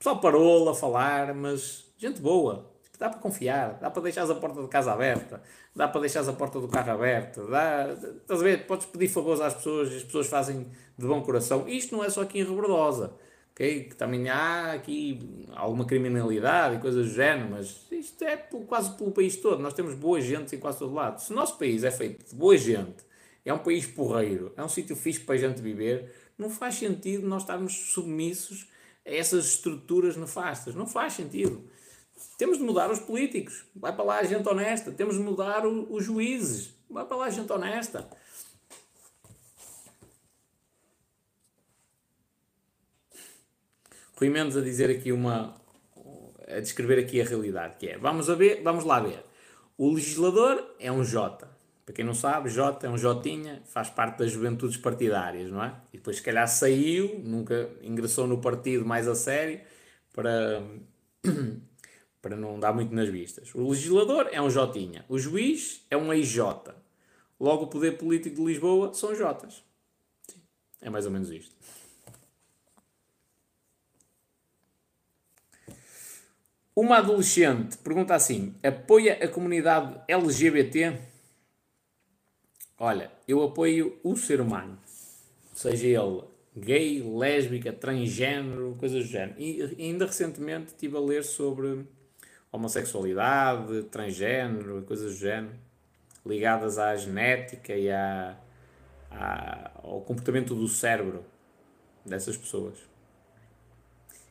Só 0.00 0.16
parou 0.16 0.68
a 0.68 0.74
falar, 0.74 1.32
mas 1.32 1.90
gente 1.96 2.20
boa, 2.20 2.73
dá 2.98 3.08
para 3.08 3.18
confiar, 3.18 3.78
dá 3.80 3.90
para 3.90 4.02
deixar 4.02 4.30
a 4.30 4.34
porta 4.34 4.62
de 4.62 4.68
casa 4.68 4.92
aberta, 4.92 5.42
dá 5.74 5.88
para 5.88 6.00
deixar 6.00 6.28
a 6.28 6.32
porta 6.32 6.60
do 6.60 6.68
carro 6.68 6.92
aberta, 6.92 7.44
dá, 7.46 7.92
estás 7.92 8.40
a 8.40 8.44
ver? 8.44 8.66
Podes 8.66 8.86
pedir 8.86 9.08
favores 9.08 9.40
às 9.40 9.54
pessoas 9.54 9.92
e 9.92 9.96
as 9.96 10.04
pessoas 10.04 10.26
fazem 10.26 10.66
de 10.96 11.06
bom 11.06 11.22
coração. 11.22 11.68
Isto 11.68 11.96
não 11.96 12.04
é 12.04 12.10
só 12.10 12.22
aqui 12.22 12.40
em 12.40 12.44
Rebordosa, 12.44 13.12
ok? 13.52 13.84
Que 13.84 13.96
também 13.96 14.28
há 14.28 14.72
aqui 14.72 15.46
alguma 15.54 15.84
criminalidade 15.84 16.76
e 16.76 16.78
coisas 16.78 17.06
do 17.06 17.12
género, 17.12 17.50
mas 17.50 17.86
isto 17.90 18.22
é 18.24 18.36
quase 18.36 18.96
pelo 18.96 19.10
país 19.10 19.36
todo. 19.36 19.60
Nós 19.60 19.74
temos 19.74 19.94
boa 19.94 20.20
gente 20.20 20.54
em 20.54 20.58
quase 20.58 20.78
todo 20.78 20.94
lado. 20.94 21.20
Se 21.20 21.32
o 21.32 21.36
nosso 21.36 21.58
país 21.58 21.84
é 21.84 21.90
feito 21.90 22.28
de 22.28 22.34
boa 22.34 22.56
gente, 22.56 23.04
é 23.44 23.52
um 23.52 23.58
país 23.58 23.86
porreiro, 23.86 24.52
é 24.56 24.64
um 24.64 24.68
sítio 24.68 24.96
fixe 24.96 25.20
para 25.20 25.34
a 25.34 25.38
gente 25.38 25.60
viver, 25.60 26.12
não 26.38 26.48
faz 26.48 26.76
sentido 26.76 27.26
nós 27.26 27.42
estarmos 27.42 27.92
submissos 27.92 28.68
a 29.06 29.10
essas 29.12 29.46
estruturas 29.46 30.16
nefastas. 30.16 30.74
Não 30.74 30.86
faz 30.86 31.12
sentido. 31.12 31.62
Temos 32.36 32.58
de 32.58 32.64
mudar 32.64 32.90
os 32.90 32.98
políticos. 32.98 33.64
Vai 33.74 33.94
para 33.94 34.04
lá 34.04 34.18
a 34.18 34.24
gente 34.24 34.48
honesta. 34.48 34.90
Temos 34.90 35.16
de 35.16 35.22
mudar 35.22 35.66
o, 35.66 35.92
os 35.92 36.04
juízes. 36.04 36.74
Vai 36.88 37.04
para 37.04 37.16
lá 37.16 37.26
a 37.26 37.30
gente 37.30 37.52
honesta. 37.52 38.08
Rui 44.16 44.30
Mendes 44.30 44.56
a 44.56 44.60
dizer 44.60 44.90
aqui 44.90 45.12
uma. 45.12 45.54
a 46.48 46.60
descrever 46.60 46.98
aqui 46.98 47.20
a 47.20 47.24
realidade, 47.24 47.76
que 47.78 47.88
é. 47.88 47.98
Vamos, 47.98 48.30
a 48.30 48.34
ver, 48.34 48.62
vamos 48.62 48.84
lá 48.84 49.00
ver. 49.00 49.24
O 49.76 49.90
legislador 49.92 50.76
é 50.78 50.90
um 50.90 51.02
J. 51.02 51.48
Para 51.84 51.94
quem 51.94 52.04
não 52.04 52.14
sabe, 52.14 52.48
J 52.48 52.86
é 52.86 52.88
um 52.88 52.96
Jotinha, 52.96 53.62
faz 53.66 53.90
parte 53.90 54.18
das 54.18 54.30
juventudes 54.30 54.76
partidárias, 54.78 55.50
não 55.50 55.62
é? 55.62 55.74
E 55.92 55.98
depois, 55.98 56.16
se 56.16 56.22
calhar, 56.22 56.48
saiu, 56.48 57.20
nunca 57.22 57.68
ingressou 57.82 58.26
no 58.26 58.40
partido 58.40 58.86
mais 58.86 59.06
a 59.06 59.14
sério, 59.14 59.60
para 60.14 60.62
para 62.24 62.34
não 62.34 62.58
dar 62.58 62.72
muito 62.72 62.94
nas 62.94 63.10
vistas. 63.10 63.54
O 63.54 63.68
legislador 63.68 64.30
é 64.32 64.40
um 64.40 64.48
Jotinha. 64.48 65.04
O 65.10 65.18
juiz 65.18 65.84
é 65.90 65.96
um 65.96 66.10
EJ. 66.10 66.38
Logo, 67.38 67.64
o 67.64 67.66
poder 67.66 67.98
político 67.98 68.36
de 68.36 68.42
Lisboa 68.42 68.94
são 68.94 69.14
Jotas. 69.14 69.62
É 70.80 70.88
mais 70.88 71.04
ou 71.04 71.12
menos 71.12 71.30
isto. 71.30 71.54
Uma 76.74 76.96
adolescente 76.96 77.76
pergunta 77.76 78.14
assim: 78.14 78.54
apoia 78.62 79.22
a 79.22 79.28
comunidade 79.28 80.00
LGBT? 80.08 80.98
Olha, 82.78 83.12
eu 83.28 83.42
apoio 83.42 84.00
o 84.02 84.16
ser 84.16 84.40
humano, 84.40 84.78
seja 85.52 85.86
ele 85.86 86.22
gay, 86.56 87.02
lésbica, 87.02 87.70
transgênero, 87.70 88.76
coisas 88.78 89.04
do 89.04 89.10
género. 89.10 89.38
E 89.38 89.62
ainda 89.78 90.06
recentemente 90.06 90.68
estive 90.68 90.96
a 90.96 91.00
ler 91.00 91.22
sobre 91.22 91.86
homossexualidade, 92.54 93.82
transgênero 93.84 94.78
e 94.78 94.82
coisas 94.82 95.12
do 95.12 95.18
género, 95.18 95.54
ligadas 96.24 96.78
à 96.78 96.94
genética 96.94 97.74
e 97.74 97.90
à, 97.90 98.38
à, 99.10 99.72
ao 99.82 100.00
comportamento 100.02 100.54
do 100.54 100.68
cérebro 100.68 101.24
dessas 102.06 102.36
pessoas. 102.36 102.78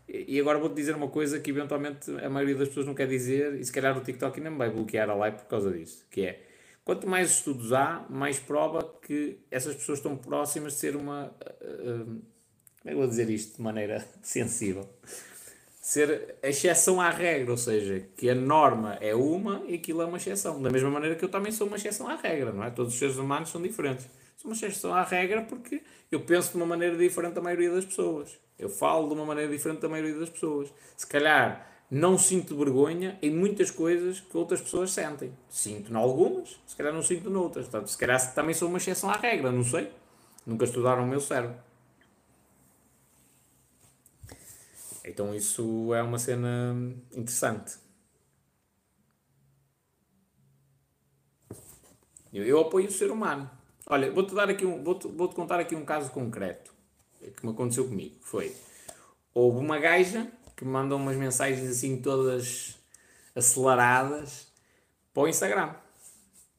E 0.07 0.39
agora 0.39 0.57
vou-te 0.57 0.75
dizer 0.75 0.95
uma 0.95 1.09
coisa 1.09 1.39
que 1.39 1.49
eventualmente 1.49 2.11
a 2.11 2.29
maioria 2.29 2.55
das 2.55 2.69
pessoas 2.69 2.85
não 2.85 2.93
quer 2.93 3.07
dizer, 3.07 3.55
e 3.55 3.65
se 3.65 3.71
calhar 3.71 3.97
o 3.97 4.01
TikTok 4.01 4.37
ainda 4.37 4.51
me 4.51 4.57
vai 4.57 4.69
bloquear 4.69 5.09
a 5.09 5.15
live 5.15 5.37
por 5.37 5.47
causa 5.47 5.71
disso, 5.71 6.05
que 6.09 6.21
é, 6.21 6.43
quanto 6.85 7.05
mais 7.07 7.29
estudos 7.31 7.73
há, 7.73 8.05
mais 8.09 8.39
prova 8.39 8.83
que 9.01 9.39
essas 9.51 9.75
pessoas 9.75 9.99
estão 9.99 10.15
próximas 10.15 10.73
de 10.73 10.79
ser 10.79 10.95
uma... 10.95 11.35
Uh, 11.61 12.21
como 12.81 12.85
é 12.85 12.89
que 12.89 12.93
eu 12.93 12.97
vou 12.97 13.07
dizer 13.07 13.29
isto 13.29 13.57
de 13.57 13.61
maneira 13.61 14.05
sensível? 14.23 14.89
Ser 15.83 16.37
a 16.41 16.47
exceção 16.47 17.01
à 17.01 17.09
regra, 17.09 17.51
ou 17.51 17.57
seja, 17.57 18.07
que 18.15 18.29
a 18.29 18.33
norma 18.33 18.97
é 19.01 19.13
uma 19.13 19.61
e 19.67 19.75
aquilo 19.75 20.01
é 20.01 20.05
uma 20.05 20.15
exceção. 20.15 20.61
Da 20.61 20.69
mesma 20.69 20.89
maneira 20.89 21.13
que 21.13 21.25
eu 21.25 21.27
também 21.27 21.51
sou 21.51 21.67
uma 21.67 21.75
exceção 21.75 22.07
à 22.07 22.15
regra, 22.15 22.53
não 22.53 22.63
é? 22.63 22.69
Todos 22.69 22.93
os 22.93 22.99
seres 22.99 23.17
humanos 23.17 23.49
são 23.49 23.61
diferentes. 23.61 24.07
Sou 24.37 24.49
uma 24.49 24.55
exceção 24.55 24.95
à 24.95 25.03
regra 25.03 25.41
porque 25.41 25.81
eu 26.09 26.21
penso 26.21 26.51
de 26.51 26.55
uma 26.55 26.65
maneira 26.65 26.95
diferente 26.95 27.33
da 27.33 27.41
maioria 27.41 27.69
das 27.69 27.83
pessoas. 27.83 28.39
Eu 28.57 28.69
falo 28.69 29.09
de 29.09 29.13
uma 29.13 29.25
maneira 29.25 29.51
diferente 29.51 29.81
da 29.81 29.89
maioria 29.89 30.17
das 30.17 30.29
pessoas. 30.29 30.73
Se 30.95 31.05
calhar 31.05 31.69
não 31.91 32.17
sinto 32.17 32.55
vergonha 32.55 33.19
em 33.21 33.29
muitas 33.29 33.69
coisas 33.69 34.21
que 34.21 34.37
outras 34.37 34.61
pessoas 34.61 34.89
sentem. 34.89 35.33
Sinto 35.49 35.91
em 35.91 35.95
algumas, 35.97 36.57
se 36.65 36.77
calhar 36.77 36.93
não 36.93 37.01
sinto 37.01 37.29
noutras. 37.29 37.67
Portanto, 37.67 37.89
se 37.89 37.97
calhar 37.97 38.33
também 38.33 38.53
sou 38.53 38.69
uma 38.69 38.77
exceção 38.77 39.09
à 39.09 39.17
regra, 39.17 39.51
não 39.51 39.65
sei. 39.65 39.91
Nunca 40.45 40.63
estudaram 40.63 41.03
o 41.03 41.07
meu 41.07 41.19
cérebro. 41.19 41.57
Então 45.05 45.33
isso 45.35 45.93
é 45.93 46.01
uma 46.01 46.17
cena 46.17 46.75
interessante. 47.11 47.77
Eu, 52.31 52.43
eu 52.43 52.59
apoio 52.59 52.87
o 52.87 52.91
ser 52.91 53.11
humano. 53.11 53.49
Olha, 53.87 54.11
vou-te 54.11 54.33
dar 54.33 54.49
aqui 54.49 54.65
um, 54.65 54.83
vou-te, 54.83 55.07
vou-te 55.07 55.35
contar 55.35 55.59
aqui 55.59 55.75
um 55.75 55.85
caso 55.85 56.09
concreto 56.11 56.73
que 57.37 57.45
me 57.45 57.51
aconteceu 57.51 57.87
comigo. 57.87 58.15
Foi, 58.21 58.55
houve 59.33 59.59
uma 59.59 59.77
gaja 59.77 60.31
que 60.55 60.65
me 60.65 60.71
mandou 60.71 60.97
umas 60.97 61.15
mensagens 61.15 61.69
assim 61.69 62.01
todas 62.01 62.77
aceleradas 63.35 64.47
para 65.13 65.23
o 65.23 65.27
Instagram. 65.27 65.75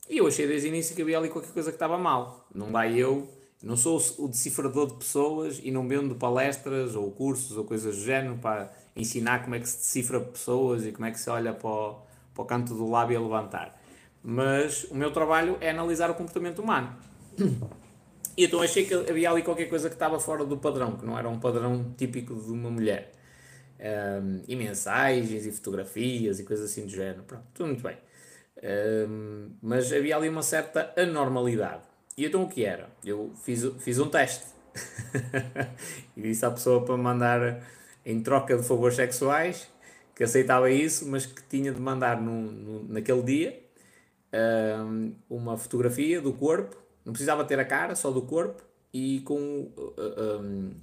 E 0.08 0.18
eu 0.18 0.26
achei 0.26 0.46
desde 0.46 0.68
o 0.68 0.70
início 0.70 0.94
que 0.94 1.02
havia 1.02 1.18
ali 1.18 1.28
qualquer 1.28 1.52
coisa 1.52 1.70
que 1.70 1.76
estava 1.76 1.96
mal. 1.96 2.46
Não 2.54 2.70
dá 2.70 2.88
eu, 2.88 3.28
não 3.64 3.76
sou 3.76 3.98
o 4.18 4.28
decifrador 4.28 4.88
de 4.88 4.94
pessoas 4.94 5.58
e 5.62 5.70
não 5.70 5.88
vendo 5.88 6.14
palestras 6.14 6.94
ou 6.94 7.10
cursos 7.10 7.56
ou 7.56 7.64
coisas 7.64 7.96
do 7.96 8.02
género 8.02 8.36
para 8.36 8.70
ensinar 8.94 9.42
como 9.42 9.54
é 9.54 9.58
que 9.58 9.68
se 9.68 9.78
decifra 9.78 10.20
pessoas 10.20 10.84
e 10.84 10.92
como 10.92 11.06
é 11.06 11.10
que 11.10 11.18
se 11.18 11.30
olha 11.30 11.54
para 11.54 11.68
o, 11.68 12.02
para 12.34 12.42
o 12.42 12.44
canto 12.44 12.74
do 12.74 12.88
lábio 12.88 13.18
a 13.18 13.22
levantar. 13.22 13.80
Mas 14.22 14.84
o 14.84 14.94
meu 14.94 15.10
trabalho 15.10 15.56
é 15.60 15.70
analisar 15.70 16.10
o 16.10 16.14
comportamento 16.14 16.60
humano. 16.60 16.94
E 18.36 18.46
então 18.46 18.60
achei 18.60 18.84
que 18.84 18.92
havia 18.92 19.30
ali 19.30 19.42
qualquer 19.42 19.68
coisa 19.68 19.88
que 19.88 19.94
estava 19.94 20.18
fora 20.18 20.44
do 20.44 20.58
padrão, 20.58 20.96
que 20.96 21.06
não 21.06 21.16
era 21.16 21.28
um 21.28 21.38
padrão 21.38 21.94
típico 21.96 22.34
de 22.34 22.50
uma 22.50 22.68
mulher. 22.68 23.12
Um, 23.78 24.42
e 24.48 24.56
mensagens 24.56 25.46
e 25.46 25.52
fotografias 25.52 26.40
e 26.40 26.44
coisas 26.44 26.70
assim 26.70 26.84
do 26.84 26.90
género. 26.90 27.22
Pronto, 27.22 27.44
tudo 27.54 27.66
muito 27.68 27.82
bem. 27.82 27.96
Um, 29.08 29.50
mas 29.62 29.92
havia 29.92 30.16
ali 30.16 30.28
uma 30.28 30.42
certa 30.42 30.92
anormalidade. 30.96 31.93
E 32.16 32.24
então 32.24 32.44
o 32.44 32.48
que 32.48 32.64
era? 32.64 32.88
Eu 33.04 33.32
fiz, 33.42 33.64
fiz 33.80 33.98
um 33.98 34.08
teste. 34.08 34.44
e 36.16 36.22
disse 36.22 36.44
à 36.44 36.50
pessoa 36.50 36.84
para 36.84 36.96
mandar 36.96 37.62
em 38.04 38.20
troca 38.22 38.56
de 38.56 38.62
favores 38.62 38.96
sexuais 38.96 39.68
que 40.14 40.22
aceitava 40.22 40.70
isso, 40.70 41.08
mas 41.08 41.26
que 41.26 41.42
tinha 41.42 41.72
de 41.72 41.80
mandar 41.80 42.20
no, 42.20 42.52
no 42.52 42.92
naquele 42.92 43.22
dia 43.22 43.64
um, 44.86 45.14
uma 45.28 45.56
fotografia 45.56 46.20
do 46.20 46.32
corpo, 46.32 46.76
não 47.04 47.12
precisava 47.12 47.44
ter 47.44 47.58
a 47.58 47.64
cara, 47.64 47.94
só 47.94 48.10
do 48.10 48.22
corpo, 48.22 48.62
e 48.92 49.20
com 49.20 49.70
um, 49.76 50.74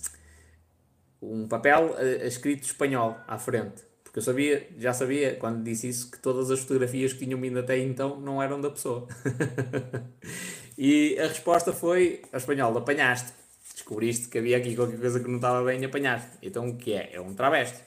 um 1.22 1.48
papel 1.48 1.92
uh, 1.92 2.26
escrito 2.26 2.64
espanhol 2.64 3.18
à 3.28 3.38
frente. 3.38 3.84
Porque 4.04 4.20
eu 4.20 4.24
sabia, 4.24 4.68
já 4.78 4.92
sabia, 4.94 5.36
quando 5.36 5.64
disse 5.64 5.88
isso, 5.88 6.12
que 6.12 6.20
todas 6.20 6.52
as 6.52 6.60
fotografias 6.60 7.14
que 7.14 7.26
tinham 7.26 7.40
vindo 7.40 7.58
até 7.60 7.78
então 7.78 8.20
não 8.20 8.44
eram 8.44 8.60
da 8.60 8.70
pessoa. 8.70 9.08
e 10.78 11.18
a 11.20 11.28
resposta 11.28 11.74
foi, 11.74 12.22
a 12.32 12.38
espanhol, 12.38 12.78
apanhaste. 12.78 13.32
Descobriste 13.74 14.28
que 14.28 14.38
havia 14.38 14.58
aqui 14.58 14.76
qualquer 14.76 15.00
coisa 15.00 15.20
que 15.20 15.28
não 15.28 15.36
estava 15.36 15.64
bem, 15.64 15.84
apanhaste. 15.84 16.30
Então 16.42 16.70
o 16.70 16.78
que 16.78 16.94
é? 16.94 17.12
É 17.14 17.22
um 17.22 17.34
travesti. 17.34 17.80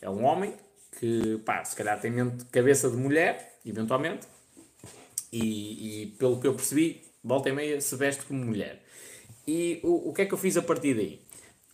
É 0.00 0.08
um 0.08 0.24
homem 0.24 0.54
que, 0.98 1.38
pá, 1.38 1.64
se 1.64 1.76
calhar 1.76 2.00
tem 2.00 2.10
mente, 2.10 2.44
cabeça 2.46 2.90
de 2.90 2.96
mulher, 2.96 3.58
eventualmente, 3.64 4.26
e, 5.32 6.02
e 6.02 6.06
pelo 6.18 6.40
que 6.40 6.46
eu 6.46 6.54
percebi, 6.54 7.02
volta 7.22 7.48
e 7.48 7.52
meia 7.52 7.80
se 7.80 7.94
veste 7.96 8.24
como 8.24 8.44
mulher. 8.44 8.82
E 9.46 9.80
o, 9.82 10.10
o 10.10 10.12
que 10.12 10.22
é 10.22 10.26
que 10.26 10.34
eu 10.34 10.38
fiz 10.38 10.56
a 10.56 10.62
partir 10.62 10.94
daí? 10.94 11.20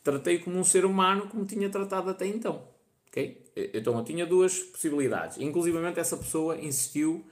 Tratei 0.03 0.39
como 0.39 0.59
um 0.59 0.65
ser 0.65 0.85
humano 0.85 1.29
como 1.29 1.45
tinha 1.45 1.69
tratado 1.69 2.11
até 2.11 2.27
então. 2.27 2.63
Okay? 3.09 3.45
Então 3.75 3.97
eu 3.97 4.05
tinha 4.05 4.27
duas 4.27 4.59
possibilidades. 4.59 5.39
Inclusivamente 5.39 5.99
essa 5.99 6.17
pessoa 6.17 6.57
insistiu 6.57 7.25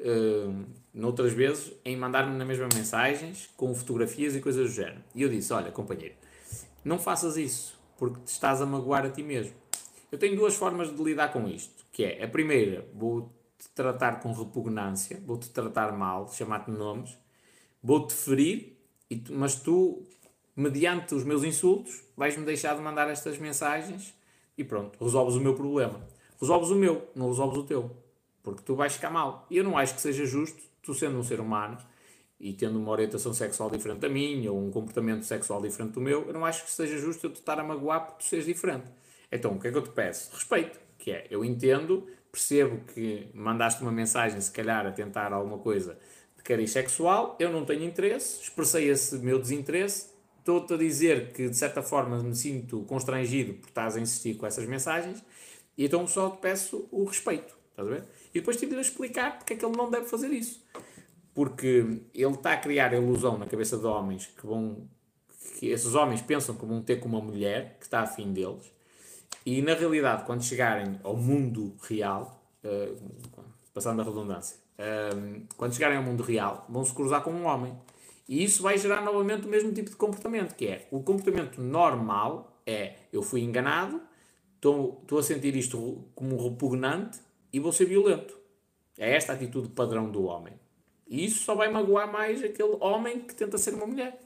uh, 0.00 0.64
noutras 0.92 1.32
vezes 1.32 1.72
em 1.84 1.96
mandar-me 1.96 2.36
na 2.36 2.44
mesma 2.44 2.68
mensagens 2.74 3.48
com 3.56 3.74
fotografias 3.74 4.34
e 4.34 4.40
coisas 4.40 4.68
do 4.70 4.74
género. 4.74 5.02
E 5.14 5.22
eu 5.22 5.28
disse: 5.28 5.52
Olha, 5.52 5.70
companheiro, 5.70 6.14
não 6.84 6.98
faças 6.98 7.36
isso 7.36 7.76
porque 7.98 8.20
te 8.20 8.28
estás 8.28 8.60
a 8.60 8.66
magoar 8.66 9.04
a 9.04 9.10
ti 9.10 9.22
mesmo. 9.22 9.54
Eu 10.10 10.18
tenho 10.18 10.36
duas 10.36 10.54
formas 10.54 10.94
de 10.94 11.02
lidar 11.02 11.32
com 11.32 11.48
isto. 11.48 11.84
Que 11.92 12.04
é, 12.04 12.24
a 12.24 12.28
primeira, 12.28 12.86
vou-te 12.94 13.68
tratar 13.74 14.20
com 14.20 14.32
repugnância, 14.32 15.20
vou-te 15.24 15.48
tratar 15.50 15.92
mal, 15.92 16.28
chamar-te 16.28 16.70
nomes, 16.70 17.16
vou-te 17.82 18.12
ferir, 18.12 18.78
mas 19.30 19.54
tu, 19.54 20.02
mediante 20.54 21.14
os 21.14 21.24
meus 21.24 21.42
insultos, 21.42 22.04
vais-me 22.16 22.44
deixar 22.44 22.76
de 22.76 22.82
mandar 22.82 23.08
estas 23.08 23.38
mensagens 23.38 24.14
e 24.58 24.64
pronto, 24.64 25.02
resolves 25.02 25.36
o 25.36 25.40
meu 25.40 25.54
problema. 25.54 26.06
Resolves 26.40 26.70
o 26.70 26.74
meu, 26.74 27.08
não 27.14 27.28
resolves 27.28 27.58
o 27.58 27.62
teu. 27.64 27.96
Porque 28.46 28.62
tu 28.62 28.76
vais 28.76 28.92
ficar 28.92 29.10
mal. 29.10 29.44
Eu 29.50 29.64
não 29.64 29.76
acho 29.76 29.96
que 29.96 30.00
seja 30.00 30.24
justo, 30.24 30.62
tu 30.80 30.94
sendo 30.94 31.18
um 31.18 31.22
ser 31.24 31.40
humano 31.40 31.76
e 32.38 32.52
tendo 32.52 32.78
uma 32.78 32.92
orientação 32.92 33.34
sexual 33.34 33.68
diferente 33.68 33.98
da 33.98 34.08
minha, 34.08 34.52
ou 34.52 34.64
um 34.64 34.70
comportamento 34.70 35.24
sexual 35.24 35.60
diferente 35.60 35.94
do 35.94 36.00
meu, 36.00 36.24
eu 36.28 36.32
não 36.32 36.44
acho 36.44 36.64
que 36.64 36.70
seja 36.70 36.96
justo 36.96 37.26
eu 37.26 37.32
te 37.32 37.40
estar 37.40 37.58
a 37.58 37.64
magoar 37.64 38.06
porque 38.06 38.18
tu 38.22 38.24
sejas 38.28 38.46
diferente. 38.46 38.88
Então, 39.32 39.54
o 39.54 39.58
que 39.58 39.66
é 39.66 39.72
que 39.72 39.78
eu 39.78 39.82
te 39.82 39.90
peço? 39.90 40.32
Respeito. 40.32 40.78
Que 40.96 41.10
é, 41.10 41.26
eu 41.28 41.44
entendo, 41.44 42.06
percebo 42.30 42.84
que 42.94 43.28
mandaste 43.34 43.82
uma 43.82 43.90
mensagem, 43.90 44.40
se 44.40 44.52
calhar, 44.52 44.86
a 44.86 44.92
tentar 44.92 45.32
alguma 45.32 45.58
coisa 45.58 45.98
de 46.36 46.42
cariz 46.44 46.70
sexual, 46.70 47.34
eu 47.40 47.50
não 47.50 47.64
tenho 47.64 47.82
interesse, 47.82 48.42
expressei 48.42 48.88
esse 48.88 49.18
meu 49.18 49.40
desinteresse, 49.40 50.10
estou-te 50.38 50.74
a 50.74 50.76
dizer 50.76 51.32
que 51.32 51.48
de 51.48 51.56
certa 51.56 51.82
forma 51.82 52.22
me 52.22 52.36
sinto 52.36 52.82
constrangido 52.82 53.54
por 53.54 53.66
estás 53.66 53.96
a 53.96 54.00
insistir 54.00 54.36
com 54.36 54.46
essas 54.46 54.64
mensagens 54.66 55.24
e 55.76 55.86
então 55.86 56.06
só 56.06 56.30
te 56.30 56.38
peço 56.38 56.88
o 56.92 57.04
respeito, 57.04 57.56
estás 57.70 57.88
a 57.88 57.90
ver? 57.90 58.04
E 58.36 58.40
depois 58.40 58.56
tive 58.56 58.74
de 58.74 58.80
explicar 58.80 59.38
porque 59.38 59.54
é 59.54 59.56
que 59.56 59.64
ele 59.64 59.76
não 59.76 59.90
deve 59.90 60.06
fazer 60.06 60.28
isso. 60.28 60.62
Porque 61.34 62.02
ele 62.14 62.34
está 62.34 62.52
a 62.52 62.56
criar 62.56 62.92
a 62.92 62.96
ilusão 62.96 63.38
na 63.38 63.46
cabeça 63.46 63.76
de 63.78 63.86
homens 63.86 64.26
que 64.26 64.46
vão. 64.46 64.88
que 65.58 65.68
esses 65.68 65.94
homens 65.94 66.20
pensam 66.20 66.54
que 66.54 66.64
vão 66.64 66.82
ter 66.82 67.00
com 67.00 67.08
uma 67.08 67.20
mulher 67.20 67.76
que 67.78 67.86
está 67.86 68.00
afim 68.00 68.32
deles 68.32 68.76
e 69.46 69.62
na 69.62 69.74
realidade, 69.74 70.24
quando 70.24 70.42
chegarem 70.42 70.98
ao 71.04 71.16
mundo 71.16 71.76
real, 71.88 72.42
uh, 72.64 72.96
passando 73.72 74.02
a 74.02 74.04
redundância, 74.04 74.58
uh, 74.76 75.46
quando 75.56 75.72
chegarem 75.72 75.96
ao 75.96 76.02
mundo 76.02 76.24
real, 76.24 76.66
vão 76.68 76.84
se 76.84 76.92
cruzar 76.92 77.22
com 77.22 77.30
um 77.30 77.46
homem. 77.46 77.72
E 78.28 78.42
isso 78.42 78.60
vai 78.60 78.76
gerar 78.76 79.02
novamente 79.02 79.46
o 79.46 79.48
mesmo 79.48 79.72
tipo 79.72 79.88
de 79.88 79.94
comportamento, 79.94 80.56
que 80.56 80.66
é 80.66 80.88
o 80.90 81.00
comportamento 81.00 81.60
normal 81.60 82.60
é 82.66 82.94
eu 83.12 83.22
fui 83.22 83.40
enganado, 83.40 84.00
estou 84.56 85.16
a 85.16 85.22
sentir 85.22 85.54
isto 85.54 86.04
como 86.12 86.36
repugnante 86.42 87.20
e 87.56 87.58
vou 87.58 87.72
ser 87.72 87.86
violento. 87.86 88.38
É 88.98 89.16
esta 89.16 89.32
a 89.32 89.34
atitude 89.34 89.70
padrão 89.70 90.10
do 90.10 90.24
homem. 90.24 90.52
E 91.08 91.24
isso 91.24 91.42
só 91.42 91.54
vai 91.54 91.70
magoar 91.70 92.10
mais 92.12 92.44
aquele 92.44 92.76
homem 92.80 93.20
que 93.20 93.34
tenta 93.34 93.56
ser 93.56 93.72
uma 93.72 93.86
mulher. 93.86 94.20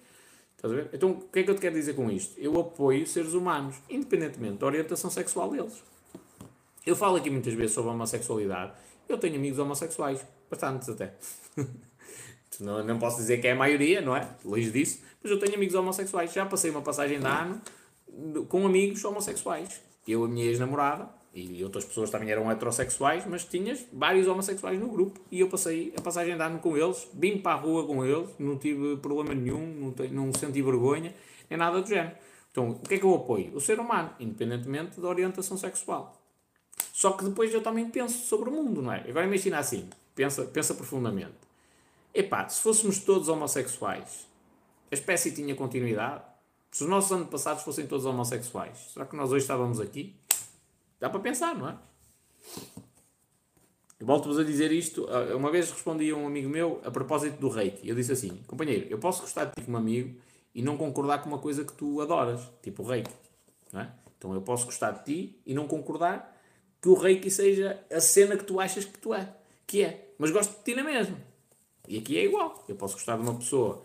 Estás 0.57 0.73
a 0.73 0.77
ver? 0.77 0.91
Então, 0.93 1.13
o 1.13 1.29
que 1.29 1.39
é 1.39 1.43
que 1.45 1.51
eu 1.51 1.55
te 1.55 1.61
quero 1.61 1.77
dizer 1.77 1.95
com 1.95 2.11
isto? 2.11 2.39
Eu 2.41 2.59
apoio 2.59 3.07
seres 3.07 3.33
humanos, 3.33 3.77
independentemente 3.89 4.59
da 4.59 4.67
orientação 4.67 5.09
sexual 5.09 5.49
deles. 5.49 5.81
Eu 6.85 6.97
falo 6.97 7.19
aqui 7.19 7.31
muitas 7.31 7.55
vezes 7.55 7.73
sobre 7.73 7.91
a 7.91 7.95
homossexualidade. 7.95 8.73
Eu 9.09 9.17
tenho 9.17 9.37
amigos 9.37 9.61
homossexuais, 9.61 10.27
bastantes 10.51 10.89
até. 10.89 11.15
Não, 12.59 12.85
não 12.85 12.99
posso 12.99 13.17
dizer 13.17 13.41
que 13.41 13.47
é 13.47 13.53
a 13.53 13.55
maioria, 13.55 14.03
não 14.03 14.15
é? 14.15 14.29
Longe 14.45 14.71
disso. 14.71 15.01
Mas 15.23 15.33
eu 15.33 15.39
tenho 15.39 15.55
amigos 15.55 15.75
homossexuais. 15.75 16.31
Já 16.31 16.45
passei 16.45 16.71
uma 16.71 16.83
passagem 16.83 17.19
de 17.19 17.27
ano 17.27 17.59
com 18.49 18.67
amigos 18.67 19.03
homossexuais. 19.03 19.81
Eu, 20.07 20.25
a 20.25 20.29
minha 20.29 20.45
ex-namorada, 20.45 21.09
e 21.33 21.63
outras 21.63 21.85
pessoas 21.85 22.11
também 22.11 22.31
eram 22.31 22.51
heterossexuais, 22.51 23.25
mas 23.27 23.45
tinhas 23.45 23.87
vários 23.93 24.27
homossexuais 24.27 24.79
no 24.81 24.89
grupo. 24.89 25.21
E 25.31 25.41
eu 25.41 25.49
passei 25.49 25.95
a 25.97 26.01
passagem 26.01 26.37
de 26.37 26.43
ano 26.43 26.59
com 26.59 26.77
eles, 26.77 27.09
vim 27.15 27.39
para 27.39 27.53
a 27.53 27.55
rua 27.55 27.87
com 27.87 28.05
eles, 28.05 28.29
não 28.39 28.59
tive 28.59 28.97
problema 28.97 29.35
nenhum, 29.35 29.95
não, 29.97 30.25
não 30.25 30.33
senti 30.33 30.61
vergonha, 30.61 31.15
nem 31.49 31.59
nada 31.59 31.81
do 31.81 31.89
género. 31.89 32.17
Então, 32.51 32.71
o 32.71 32.81
que 32.81 32.95
é 32.95 32.99
que 32.99 33.05
eu 33.05 33.15
apoio? 33.15 33.55
O 33.55 33.61
ser 33.61 33.79
humano, 33.79 34.11
independentemente 34.19 35.01
da 35.01 35.09
orientação 35.09 35.57
sexual. 35.57 36.21
Só 36.93 37.13
que 37.13 37.25
depois 37.25 37.55
eu 37.55 37.63
também 37.63 37.89
penso 37.89 38.27
sobre 38.27 38.51
o 38.51 38.53
mundo, 38.53 38.83
não 38.83 38.93
é? 38.93 39.09
Agora 39.09 39.25
imagina 39.25 39.59
assim, 39.59 39.89
pensa, 40.15 40.45
pensa 40.45 40.75
profundamente. 40.75 41.35
Epá, 42.13 42.49
se 42.49 42.61
fôssemos 42.61 42.99
todos 42.99 43.29
homossexuais, 43.29 44.27
a 44.91 44.95
espécie 44.95 45.33
tinha 45.33 45.55
continuidade? 45.55 46.25
Se 46.73 46.83
os 46.83 46.91
nossos 46.91 47.13
antepassados 47.13 47.63
fossem 47.63 47.87
todos 47.87 48.05
homossexuais, 48.05 48.91
será 48.93 49.07
que 49.07 49.15
nós 49.15 49.31
hoje 49.31 49.45
estávamos 49.45 49.81
aqui? 49.81 50.20
Dá 51.01 51.09
para 51.09 51.21
pensar, 51.21 51.55
não 51.57 51.69
é? 51.69 51.77
Volto-vos 53.99 54.39
a 54.39 54.45
dizer 54.45 54.71
isto. 54.71 55.07
Ah, 55.11 55.37
uma 55.37 55.51
vez 55.51 55.71
respondi 55.71 56.11
a 56.11 56.17
um 56.17 56.27
amigo 56.27 56.49
meu 56.49 56.81
a 56.85 56.91
propósito 56.91 57.39
do 57.39 57.49
reiki. 57.49 57.89
Eu 57.89 57.95
disse 57.95 58.13
assim: 58.13 58.41
companheiro, 58.47 58.87
eu 58.91 58.99
posso 58.99 59.23
gostar 59.23 59.47
de 59.47 59.53
ti 59.53 59.63
como 59.63 59.77
amigo 59.77 60.21
e 60.55 60.63
não 60.63 60.77
concordar 60.77 61.23
com 61.23 61.29
uma 61.29 61.39
coisa 61.39 61.65
que 61.65 61.73
tu 61.73 62.01
adoras, 62.01 62.41
tipo 62.63 62.83
o 62.83 62.87
reiki. 62.87 63.11
É? 63.75 63.89
Então 64.19 64.35
eu 64.35 64.43
posso 64.43 64.67
gostar 64.67 64.91
de 64.93 65.05
ti 65.05 65.41
e 65.47 65.55
não 65.55 65.67
concordar 65.67 66.37
que 66.81 66.89
o 66.89 66.95
reiki 66.95 67.31
seja 67.31 67.83
a 67.91 68.01
cena 68.01 68.37
que 68.37 68.45
tu 68.45 68.61
achas 68.61 68.85
que 68.85 68.99
tu 68.99 69.15
é, 69.15 69.35
que 69.67 69.83
é. 69.83 70.13
Mas 70.19 70.31
gosto 70.31 70.59
de 70.59 70.65
ti 70.65 70.75
na 70.75 70.83
mesma. 70.83 71.17
E 71.89 71.99
aqui 71.99 72.19
é 72.19 72.25
igual. 72.25 72.65
Eu 72.69 72.77
posso 72.77 72.95
gostar 72.95 73.17
de 73.17 73.23
uma 73.23 73.35
pessoa, 73.35 73.83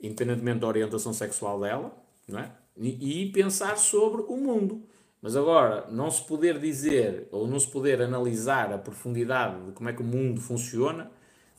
independentemente 0.00 0.60
da 0.60 0.66
orientação 0.66 1.12
sexual 1.12 1.60
dela, 1.60 1.96
não 2.26 2.38
é? 2.38 2.52
e, 2.80 3.22
e 3.22 3.32
pensar 3.32 3.76
sobre 3.76 4.22
o 4.22 4.36
mundo. 4.36 4.82
Mas 5.20 5.36
agora, 5.36 5.86
não 5.90 6.10
se 6.10 6.22
poder 6.24 6.58
dizer 6.58 7.26
ou 7.32 7.46
não 7.46 7.58
se 7.58 7.66
poder 7.66 8.00
analisar 8.00 8.72
a 8.72 8.78
profundidade 8.78 9.66
de 9.66 9.72
como 9.72 9.88
é 9.88 9.92
que 9.92 10.00
o 10.00 10.04
mundo 10.04 10.40
funciona, 10.40 11.10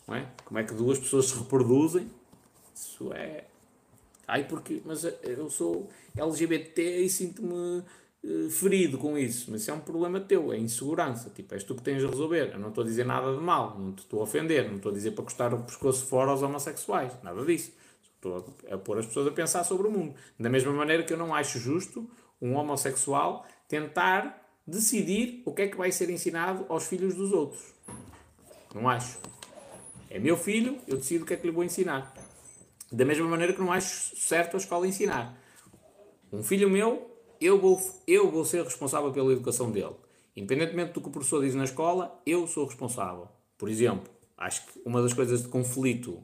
não 0.08 0.16
é? 0.16 0.28
como 0.46 0.60
é 0.60 0.64
que 0.64 0.74
duas 0.74 0.98
pessoas 0.98 1.26
se 1.26 1.38
reproduzem, 1.38 2.10
isso 2.74 3.12
é. 3.14 3.46
Ai, 4.28 4.46
porque. 4.48 4.82
Mas 4.86 5.04
eu 5.24 5.50
sou 5.50 5.90
LGBT 6.16 7.02
e 7.02 7.10
sinto-me 7.10 7.84
uh, 8.24 8.50
ferido 8.50 8.98
com 8.98 9.18
isso. 9.18 9.52
Mas 9.52 9.62
isso 9.62 9.72
é 9.72 9.74
um 9.74 9.80
problema 9.80 10.20
teu, 10.20 10.54
é 10.54 10.58
insegurança. 10.58 11.30
Tipo, 11.32 11.56
és 11.56 11.64
tu 11.64 11.76
que 11.76 11.82
tens 11.82 12.04
a 12.04 12.08
resolver. 12.08 12.52
Eu 12.54 12.60
não 12.60 12.70
estou 12.70 12.84
a 12.84 12.88
dizer 12.88 13.06
nada 13.06 13.34
de 13.36 13.42
mal, 13.42 13.78
não 13.78 13.92
te 13.92 14.00
estou 14.00 14.22
a 14.22 14.24
ofender, 14.24 14.70
não 14.70 14.78
estou 14.78 14.92
a 14.92 14.96
dizer 14.96 15.12
para 15.12 15.24
custar 15.24 15.54
o 15.54 15.64
pescoço 15.64 16.06
fora 16.06 16.32
aos 16.32 16.42
homossexuais, 16.42 17.12
nada 17.24 17.44
disso. 17.44 17.74
Estou 18.16 18.46
a 18.70 18.78
pôr 18.78 19.00
as 19.00 19.06
pessoas 19.06 19.28
a 19.28 19.32
pensar 19.32 19.64
sobre 19.64 19.88
o 19.88 19.92
mundo. 19.92 20.14
Da 20.40 20.50
mesma 20.50 20.74
maneira 20.74 21.04
que 21.04 21.14
eu 21.14 21.18
não 21.18 21.34
acho 21.34 21.58
justo 21.58 22.10
um 22.42 22.56
homossexual 22.56 23.46
tentar 23.68 24.40
decidir 24.66 25.42
o 25.46 25.54
que 25.54 25.64
é 25.64 25.68
que 25.68 25.78
vai 25.78 25.92
ser 25.92 26.10
ensinado 26.10 26.66
aos 26.70 26.86
filhos 26.86 27.16
dos 27.16 27.32
outros. 27.32 27.74
Não 28.74 28.88
acho. 28.88 29.20
É 30.10 30.20
meu 30.20 30.38
filho, 30.38 30.78
eu 30.88 30.98
decido 30.98 31.24
o 31.24 31.28
que 31.28 31.34
é 31.34 31.38
que 31.38 31.46
lhe 31.46 31.54
vou 31.54 31.64
ensinar. 31.64 32.14
Da 32.92 33.06
mesma 33.06 33.28
maneira 33.28 33.54
que 33.54 33.60
não 33.60 33.72
acho 33.72 34.16
certo 34.16 34.56
a 34.56 34.58
escola 34.58 34.88
ensinar. 34.88 35.38
Um 36.32 36.44
filho 36.44 36.70
meu, 36.70 37.10
eu 37.40 37.60
vou, 37.60 37.80
eu 38.08 38.30
vou 38.32 38.46
ser 38.46 38.64
responsável 38.64 39.12
pela 39.12 39.32
educação 39.32 39.72
dele. 39.72 39.96
Independentemente 40.36 40.94
do 40.94 41.02
que 41.02 41.08
o 41.08 41.12
professor 41.12 41.44
diz 41.44 41.54
na 41.54 41.64
escola, 41.64 42.22
eu 42.26 42.48
sou 42.48 42.66
responsável. 42.66 43.28
Por 43.58 43.70
exemplo, 43.70 44.10
acho 44.38 44.66
que 44.66 44.82
uma 44.86 45.02
das 45.02 45.14
coisas 45.14 45.42
de 45.44 45.48
conflito 45.48 46.24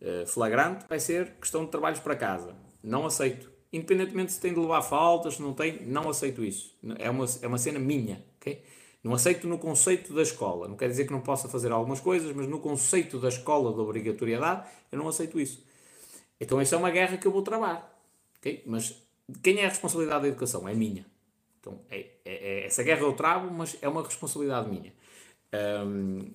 uh, 0.00 0.26
flagrante 0.26 0.86
vai 0.88 1.00
ser 1.00 1.34
questão 1.40 1.64
de 1.64 1.70
trabalhos 1.70 2.00
para 2.00 2.16
casa. 2.16 2.54
Não 2.82 3.04
aceito. 3.04 3.50
Independentemente 3.72 4.32
se 4.32 4.40
tem 4.40 4.52
de 4.52 4.58
levar 4.58 4.82
faltas, 4.82 5.34
se 5.34 5.42
não 5.42 5.54
tem, 5.54 5.86
não 5.86 6.08
aceito 6.08 6.44
isso. 6.44 6.76
É 6.98 7.08
uma, 7.08 7.24
é 7.40 7.46
uma 7.46 7.58
cena 7.58 7.78
minha, 7.78 8.24
ok? 8.40 8.62
Não 9.02 9.14
aceito 9.14 9.46
no 9.46 9.58
conceito 9.58 10.12
da 10.12 10.22
escola. 10.22 10.68
Não 10.68 10.76
quer 10.76 10.88
dizer 10.88 11.06
que 11.06 11.12
não 11.12 11.20
possa 11.20 11.48
fazer 11.48 11.72
algumas 11.72 12.00
coisas, 12.00 12.34
mas 12.34 12.46
no 12.46 12.58
conceito 12.58 13.18
da 13.18 13.28
escola 13.28 13.72
da 13.72 13.82
obrigatoriedade, 13.82 14.68
eu 14.90 14.98
não 14.98 15.08
aceito 15.08 15.40
isso. 15.40 15.64
Então, 16.38 16.60
essa 16.60 16.74
é 16.74 16.78
uma 16.78 16.90
guerra 16.90 17.16
que 17.16 17.26
eu 17.26 17.32
vou 17.32 17.42
travar. 17.42 17.96
Okay? 18.38 18.62
Mas 18.66 18.94
quem 19.42 19.58
é 19.60 19.66
a 19.66 19.68
responsabilidade 19.68 20.22
da 20.22 20.28
educação? 20.28 20.68
É 20.68 20.74
minha. 20.74 21.06
Então, 21.60 21.80
é, 21.90 21.98
é, 21.98 22.08
é, 22.24 22.66
essa 22.66 22.82
guerra 22.82 23.02
eu 23.02 23.12
travo, 23.12 23.52
mas 23.52 23.76
é 23.80 23.88
uma 23.88 24.02
responsabilidade 24.02 24.68
minha. 24.68 24.92
Um, 25.86 26.30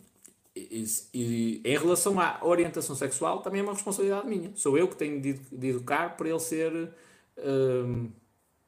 e, 0.56 0.86
e, 1.14 1.62
em 1.66 1.78
relação 1.78 2.20
à 2.20 2.40
orientação 2.42 2.96
sexual, 2.96 3.42
também 3.42 3.60
é 3.60 3.64
uma 3.64 3.74
responsabilidade 3.74 4.28
minha. 4.28 4.52
Sou 4.56 4.78
eu 4.78 4.88
que 4.88 4.96
tenho 4.96 5.20
de, 5.20 5.34
de 5.34 5.68
educar 5.68 6.16
para 6.16 6.30
ele 6.30 6.40
ser 6.40 6.92
um, 7.38 8.12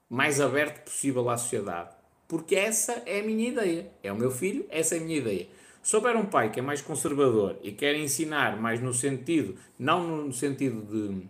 mais 0.09 0.39
aberto 0.39 0.83
possível 0.85 1.29
à 1.29 1.37
sociedade. 1.37 1.95
Porque 2.27 2.55
essa 2.55 3.03
é 3.05 3.19
a 3.19 3.23
minha 3.23 3.49
ideia. 3.49 3.89
É 4.03 4.11
o 4.11 4.15
meu 4.15 4.31
filho, 4.31 4.65
essa 4.69 4.95
é 4.95 4.99
a 4.99 5.01
minha 5.01 5.17
ideia. 5.17 5.47
Se 5.81 5.95
houver 5.95 6.15
um 6.17 6.25
pai 6.25 6.51
que 6.51 6.59
é 6.59 6.61
mais 6.61 6.81
conservador 6.81 7.57
e 7.63 7.71
quer 7.71 7.95
ensinar 7.95 8.59
mais 8.59 8.81
no 8.81 8.93
sentido, 8.93 9.55
não 9.79 10.25
no 10.25 10.33
sentido 10.33 10.81
de, 10.81 11.23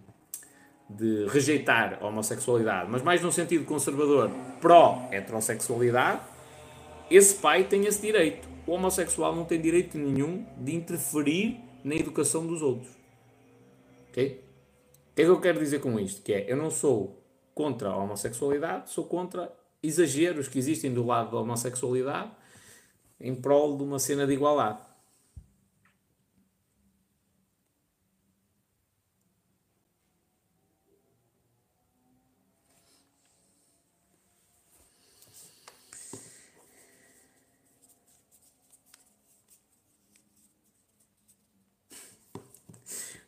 de 0.89 1.27
rejeitar 1.27 1.99
a 2.01 2.07
homossexualidade, 2.07 2.89
mas 2.89 3.03
mais 3.03 3.21
no 3.21 3.31
sentido 3.31 3.65
conservador 3.65 4.31
pró-heterossexualidade, 4.59 6.21
esse 7.11 7.35
pai 7.35 7.65
tem 7.65 7.85
esse 7.85 8.01
direito. 8.01 8.49
O 8.65 8.71
homossexual 8.71 9.35
não 9.35 9.45
tem 9.45 9.61
direito 9.61 9.97
nenhum 9.97 10.43
de 10.57 10.75
interferir 10.75 11.59
na 11.83 11.95
educação 11.95 12.45
dos 12.45 12.61
outros. 12.63 12.89
Ok? 14.09 14.43
O 15.11 15.15
que 15.15 15.21
é 15.21 15.25
que 15.25 15.31
eu 15.31 15.39
quero 15.39 15.59
dizer 15.59 15.79
com 15.79 15.99
isto? 15.99 16.21
Que 16.23 16.33
é, 16.33 16.51
eu 16.51 16.57
não 16.57 16.71
sou 16.71 17.15
contra 17.57 17.89
a 17.89 17.97
homossexualidade, 17.97 18.91
sou 18.91 19.05
contra 19.05 19.51
exageros 19.81 20.47
que 20.47 20.59
existem 20.59 20.93
do 20.93 21.03
lado 21.03 21.31
da 21.31 21.37
homossexualidade 21.37 22.29
em 23.19 23.33
prol 23.33 23.75
de 23.75 23.83
uma 23.83 23.97
cena 23.97 24.27
de 24.27 24.33
igualdade. 24.33 24.77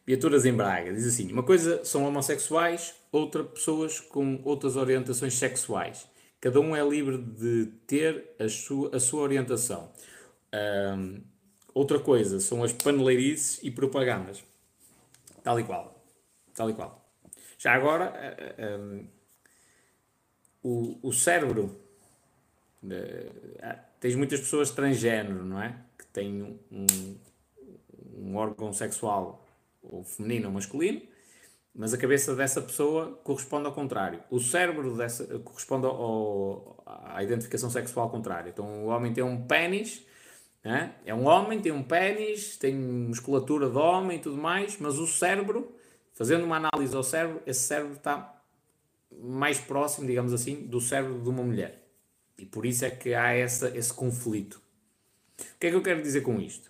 Viaturas 0.09 0.43
em 0.43 0.53
Braga 0.53 0.91
diz 0.91 1.05
assim: 1.05 1.31
uma 1.31 1.43
coisa 1.43 1.85
são 1.85 2.03
homossexuais, 2.03 2.95
outra 3.11 3.43
pessoas 3.43 3.99
com 3.99 4.41
outras 4.43 4.75
orientações 4.75 5.35
sexuais. 5.35 6.09
Cada 6.41 6.59
um 6.59 6.75
é 6.75 6.83
livre 6.83 7.19
de 7.19 7.67
ter 7.85 8.35
a 8.39 8.49
sua, 8.49 8.95
a 8.95 8.99
sua 8.99 9.21
orientação. 9.21 9.91
Um, 10.97 11.21
outra 11.75 11.99
coisa 11.99 12.39
são 12.39 12.63
as 12.63 12.73
paneleirices 12.73 13.59
e 13.61 13.69
propagandas. 13.69 14.43
Tal 15.43 15.59
e 15.59 15.63
qual. 15.63 16.03
Tal 16.55 16.71
e 16.71 16.73
qual. 16.73 17.07
Já 17.59 17.75
agora, 17.75 18.11
um, 18.81 19.07
o, 20.63 20.99
o 21.03 21.13
cérebro. 21.13 21.79
Uh, 22.81 23.79
tens 23.99 24.15
muitas 24.15 24.39
pessoas 24.39 24.71
transgênero, 24.71 25.45
não 25.45 25.61
é? 25.61 25.79
Que 25.99 26.07
têm 26.07 26.41
um, 26.71 26.87
um 28.17 28.35
órgão 28.35 28.73
sexual 28.73 29.45
ou 29.81 30.03
feminino 30.03 30.47
ou 30.47 30.53
masculino 30.53 31.01
mas 31.73 31.93
a 31.93 31.97
cabeça 31.97 32.35
dessa 32.35 32.61
pessoa 32.61 33.19
corresponde 33.23 33.65
ao 33.65 33.73
contrário. 33.73 34.21
O 34.29 34.39
cérebro 34.39 34.97
dessa 34.97 35.39
corresponde 35.39 35.85
ao, 35.85 36.83
à 36.85 37.23
identificação 37.23 37.69
sexual 37.69 38.09
contrária. 38.09 38.49
Então 38.49 38.83
o 38.83 38.87
homem 38.87 39.13
tem 39.13 39.23
um 39.23 39.45
pênis, 39.45 40.05
né? 40.63 40.95
é 41.05 41.13
um 41.13 41.25
homem, 41.25 41.61
tem 41.61 41.71
um 41.71 41.83
pênis, 41.83 42.57
tem 42.57 42.75
musculatura 42.75 43.69
de 43.69 43.77
homem 43.77 44.17
e 44.17 44.21
tudo 44.21 44.37
mais, 44.37 44.77
mas 44.77 44.97
o 44.97 45.07
cérebro, 45.07 45.73
fazendo 46.13 46.43
uma 46.43 46.57
análise 46.57 46.95
ao 46.95 47.03
cérebro, 47.03 47.41
esse 47.45 47.61
cérebro 47.61 47.93
está 47.93 48.43
mais 49.11 49.59
próximo, 49.59 50.05
digamos 50.05 50.33
assim, 50.33 50.67
do 50.67 50.81
cérebro 50.81 51.21
de 51.21 51.29
uma 51.29 51.43
mulher. 51.43 51.87
E 52.37 52.45
por 52.45 52.65
isso 52.65 52.83
é 52.85 52.89
que 52.89 53.13
há 53.13 53.31
essa, 53.31 53.69
esse 53.77 53.93
conflito. 53.93 54.61
O 55.39 55.59
que 55.59 55.67
é 55.67 55.69
que 55.69 55.75
eu 55.75 55.83
quero 55.83 56.01
dizer 56.01 56.21
com 56.21 56.39
isto? 56.39 56.69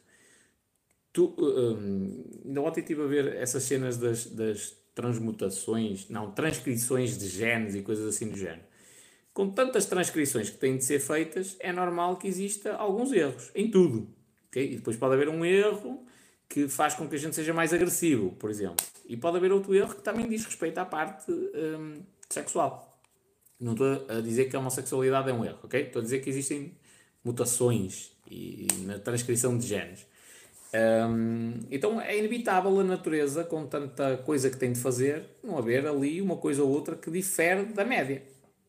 Tu, 1.11 1.33
um, 1.39 2.23
ainda 2.45 2.61
ontem 2.61 2.81
estive 2.81 3.01
a 3.01 3.07
ver 3.07 3.35
essas 3.35 3.63
cenas 3.63 3.97
das, 3.97 4.25
das 4.27 4.77
transmutações, 4.93 6.09
não, 6.09 6.31
transcrições 6.31 7.17
de 7.17 7.27
genes 7.27 7.75
e 7.75 7.81
coisas 7.81 8.05
assim 8.05 8.29
do 8.29 8.38
género. 8.38 8.67
Com 9.33 9.49
tantas 9.49 9.85
transcrições 9.85 10.49
que 10.49 10.57
têm 10.57 10.77
de 10.77 10.83
ser 10.83 10.99
feitas, 10.99 11.55
é 11.59 11.71
normal 11.71 12.17
que 12.17 12.27
exista 12.27 12.73
alguns 12.73 13.11
erros, 13.11 13.49
em 13.55 13.71
tudo. 13.71 14.13
Okay? 14.49 14.73
E 14.73 14.75
depois 14.75 14.97
pode 14.97 15.13
haver 15.13 15.29
um 15.29 15.45
erro 15.45 16.05
que 16.49 16.67
faz 16.67 16.95
com 16.95 17.07
que 17.07 17.15
a 17.15 17.19
gente 17.19 17.35
seja 17.35 17.53
mais 17.53 17.71
agressivo, 17.71 18.31
por 18.33 18.49
exemplo. 18.49 18.85
E 19.07 19.15
pode 19.15 19.38
haver 19.38 19.51
outro 19.51 19.73
erro 19.73 19.95
que 19.95 20.01
também 20.01 20.27
diz 20.27 20.43
respeito 20.43 20.77
à 20.79 20.85
parte 20.85 21.31
hum, 21.31 22.01
sexual. 22.27 22.99
Não 23.59 23.73
estou 23.73 24.05
a 24.09 24.19
dizer 24.19 24.49
que 24.49 24.55
a 24.55 24.59
homossexualidade 24.59 25.29
é 25.29 25.33
um 25.33 25.45
erro, 25.45 25.59
ok? 25.63 25.81
Estou 25.81 25.99
a 25.99 26.03
dizer 26.03 26.19
que 26.19 26.29
existem 26.29 26.75
mutações 27.23 28.11
e, 28.29 28.67
e 28.71 28.85
na 28.85 28.97
transcrição 28.99 29.57
de 29.57 29.67
genes. 29.67 30.05
Um, 30.72 31.59
então 31.72 31.99
é 31.99 32.17
inevitável 32.17 32.80
a 32.80 32.83
natureza, 32.83 33.43
com 33.43 33.65
tanta 33.65 34.17
coisa 34.17 34.49
que 34.49 34.57
tem 34.57 34.72
de 34.72 34.80
fazer, 34.80 35.25
não 35.43 35.57
haver 35.57 35.88
ali 35.88 36.22
uma 36.22 36.38
coisa 36.38 36.64
ou 36.64 36.69
outra 36.69 36.95
que 36.95 37.09
difere 37.09 37.65
da 37.65 37.83
média. 37.83 38.22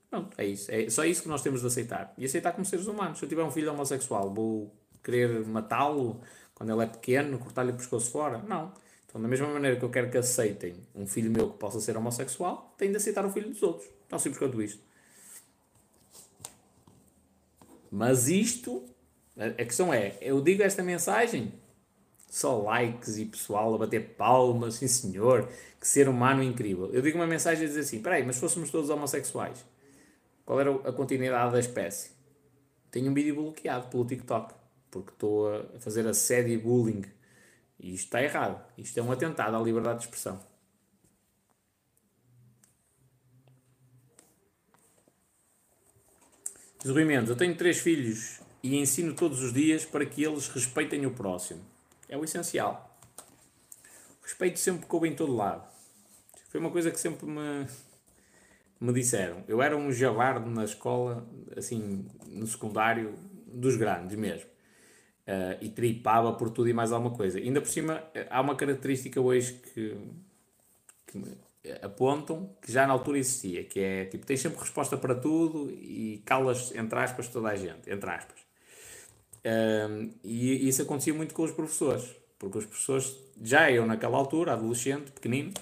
Pronto, 0.09 0.35
é 0.39 0.47
isso. 0.47 0.70
É 0.73 0.89
só 0.91 1.05
isso 1.05 1.23
que 1.23 1.29
nós 1.29 1.43
temos 1.43 1.61
de 1.61 1.67
aceitar. 1.67 2.12
E 2.19 2.25
aceitar 2.25 2.53
como 2.53 2.65
seres 2.65 2.87
humanos. 2.87 3.19
Se 3.19 3.25
eu 3.25 3.29
tiver 3.29 3.45
um 3.45 3.51
filho 3.51 3.70
homossexual, 3.73 4.33
vou 4.33 4.75
querer 5.03 5.47
matá-lo 5.47 6.20
quando 6.55 6.73
ele 6.73 6.83
é 6.83 6.87
pequeno, 6.87 7.39
cortar-lhe 7.39 7.70
o 7.70 7.75
pescoço 7.75 8.11
fora? 8.11 8.39
Não. 8.39 8.73
Então, 9.07 9.20
da 9.20 9.29
mesma 9.29 9.49
maneira 9.49 9.77
que 9.77 9.85
eu 9.85 9.91
quero 9.91 10.11
que 10.11 10.19
aceitem 10.19 10.75
um 10.95 11.07
filho 11.07 11.31
meu 11.31 11.51
que 11.51 11.59
possa 11.59 11.81
ser 11.81 11.97
homossexual, 11.97 12.75
tenho 12.77 12.91
de 12.91 12.97
aceitar 12.97 13.25
o 13.25 13.31
filho 13.31 13.49
dos 13.49 13.62
outros. 13.62 13.89
Tão 14.09 14.19
simples 14.19 14.39
quanto 14.39 14.61
isto. 14.62 14.81
Mas 17.91 18.29
isto, 18.29 18.85
a 19.37 19.65
questão 19.65 19.93
é, 19.93 20.17
eu 20.20 20.41
digo 20.41 20.62
esta 20.62 20.83
mensagem 20.83 21.53
só 22.31 22.62
likes 22.62 23.18
e 23.18 23.26
pessoal 23.26 23.75
a 23.75 23.78
bater 23.78 24.15
palmas, 24.17 24.75
sim 24.75 24.86
senhor, 24.86 25.49
que 25.81 25.86
ser 25.86 26.09
humano 26.09 26.42
incrível. 26.42 26.89
Eu 26.92 27.02
digo 27.02 27.18
uma 27.18 27.26
mensagem 27.26 27.65
a 27.65 27.67
dizer 27.67 27.81
assim: 27.81 28.00
peraí, 28.00 28.25
mas 28.25 28.39
fôssemos 28.39 28.70
todos 28.70 28.89
homossexuais, 28.89 29.65
qual 30.47 30.60
era 30.60 30.70
a 30.70 30.92
continuidade 30.92 31.52
da 31.52 31.59
espécie? 31.59 32.12
Tenho 32.91 33.10
um 33.10 33.15
vídeo 33.15 33.34
bloqueado 33.34 33.89
pelo 33.89 34.05
TikTok, 34.05 34.55
porque 34.91 35.10
estou 35.10 35.52
a 35.52 35.81
fazer 35.81 36.07
assédio 36.07 36.55
e 36.55 36.59
bullying. 36.59 37.05
E 37.78 37.94
isto 37.94 38.05
está 38.05 38.23
errado. 38.23 38.60
Isto 38.78 38.99
é 38.99 39.02
um 39.02 39.10
atentado 39.10 39.57
à 39.57 39.60
liberdade 39.60 40.00
de 40.00 40.05
expressão. 40.05 40.41
Diz 46.83 47.28
eu 47.28 47.36
tenho 47.36 47.57
três 47.57 47.78
filhos 47.78 48.41
e 48.62 48.76
ensino 48.76 49.15
todos 49.15 49.42
os 49.42 49.52
dias 49.52 49.84
para 49.84 50.07
que 50.07 50.25
eles 50.25 50.49
respeitem 50.49 51.05
o 51.07 51.10
próximo. 51.10 51.70
É 52.11 52.17
o 52.17 52.25
essencial. 52.25 52.99
O 54.21 54.25
respeito 54.25 54.59
sempre 54.59 54.85
coube 54.87 55.09
em 55.09 55.15
todo 55.15 55.35
lado. 55.35 55.67
Foi 56.49 56.59
uma 56.61 56.71
coisa 56.71 56.91
que 56.91 56.99
sempre 56.99 57.25
me, 57.25 57.67
me 58.81 58.93
disseram. 58.93 59.45
Eu 59.47 59.63
era 59.63 59.77
um 59.77 59.93
javardo 59.93 60.51
na 60.51 60.65
escola, 60.65 61.25
assim, 61.57 62.05
no 62.27 62.47
secundário, 62.49 63.15
dos 63.47 63.77
grandes 63.77 64.17
mesmo. 64.17 64.51
Uh, 65.21 65.63
e 65.65 65.69
tripava 65.69 66.33
por 66.33 66.51
tudo 66.51 66.69
e 66.69 66.73
mais 66.73 66.91
alguma 66.91 67.15
coisa. 67.15 67.39
Ainda 67.39 67.61
por 67.61 67.69
cima, 67.69 68.03
há 68.29 68.41
uma 68.41 68.57
característica 68.57 69.21
hoje 69.21 69.53
que, 69.53 69.97
que 71.07 71.17
me 71.17 71.39
apontam 71.81 72.51
que 72.61 72.73
já 72.73 72.89
na 72.89 72.93
altura 72.93 73.19
existia, 73.19 73.63
que 73.63 73.79
é 73.79 74.07
tipo, 74.07 74.27
tens 74.27 74.41
sempre 74.41 74.59
resposta 74.59 74.97
para 74.97 75.15
tudo 75.15 75.71
e 75.71 76.21
calas, 76.27 76.75
entre 76.75 76.99
aspas, 76.99 77.29
toda 77.29 77.51
a 77.51 77.55
gente, 77.55 77.89
entre 77.89 78.11
aspas. 78.11 78.50
Um, 79.44 80.12
e 80.23 80.69
isso 80.69 80.83
acontecia 80.83 81.15
muito 81.15 81.35
com 81.35 81.43
os 81.43 81.51
professores, 81.51 82.05
porque 82.39 82.59
os 82.59 82.67
professores, 82.67 83.17
já 83.43 83.70
eu 83.70 83.86
naquela 83.86 84.19
altura, 84.19 84.52
adolescente, 84.52 85.10
pequenino, 85.12 85.52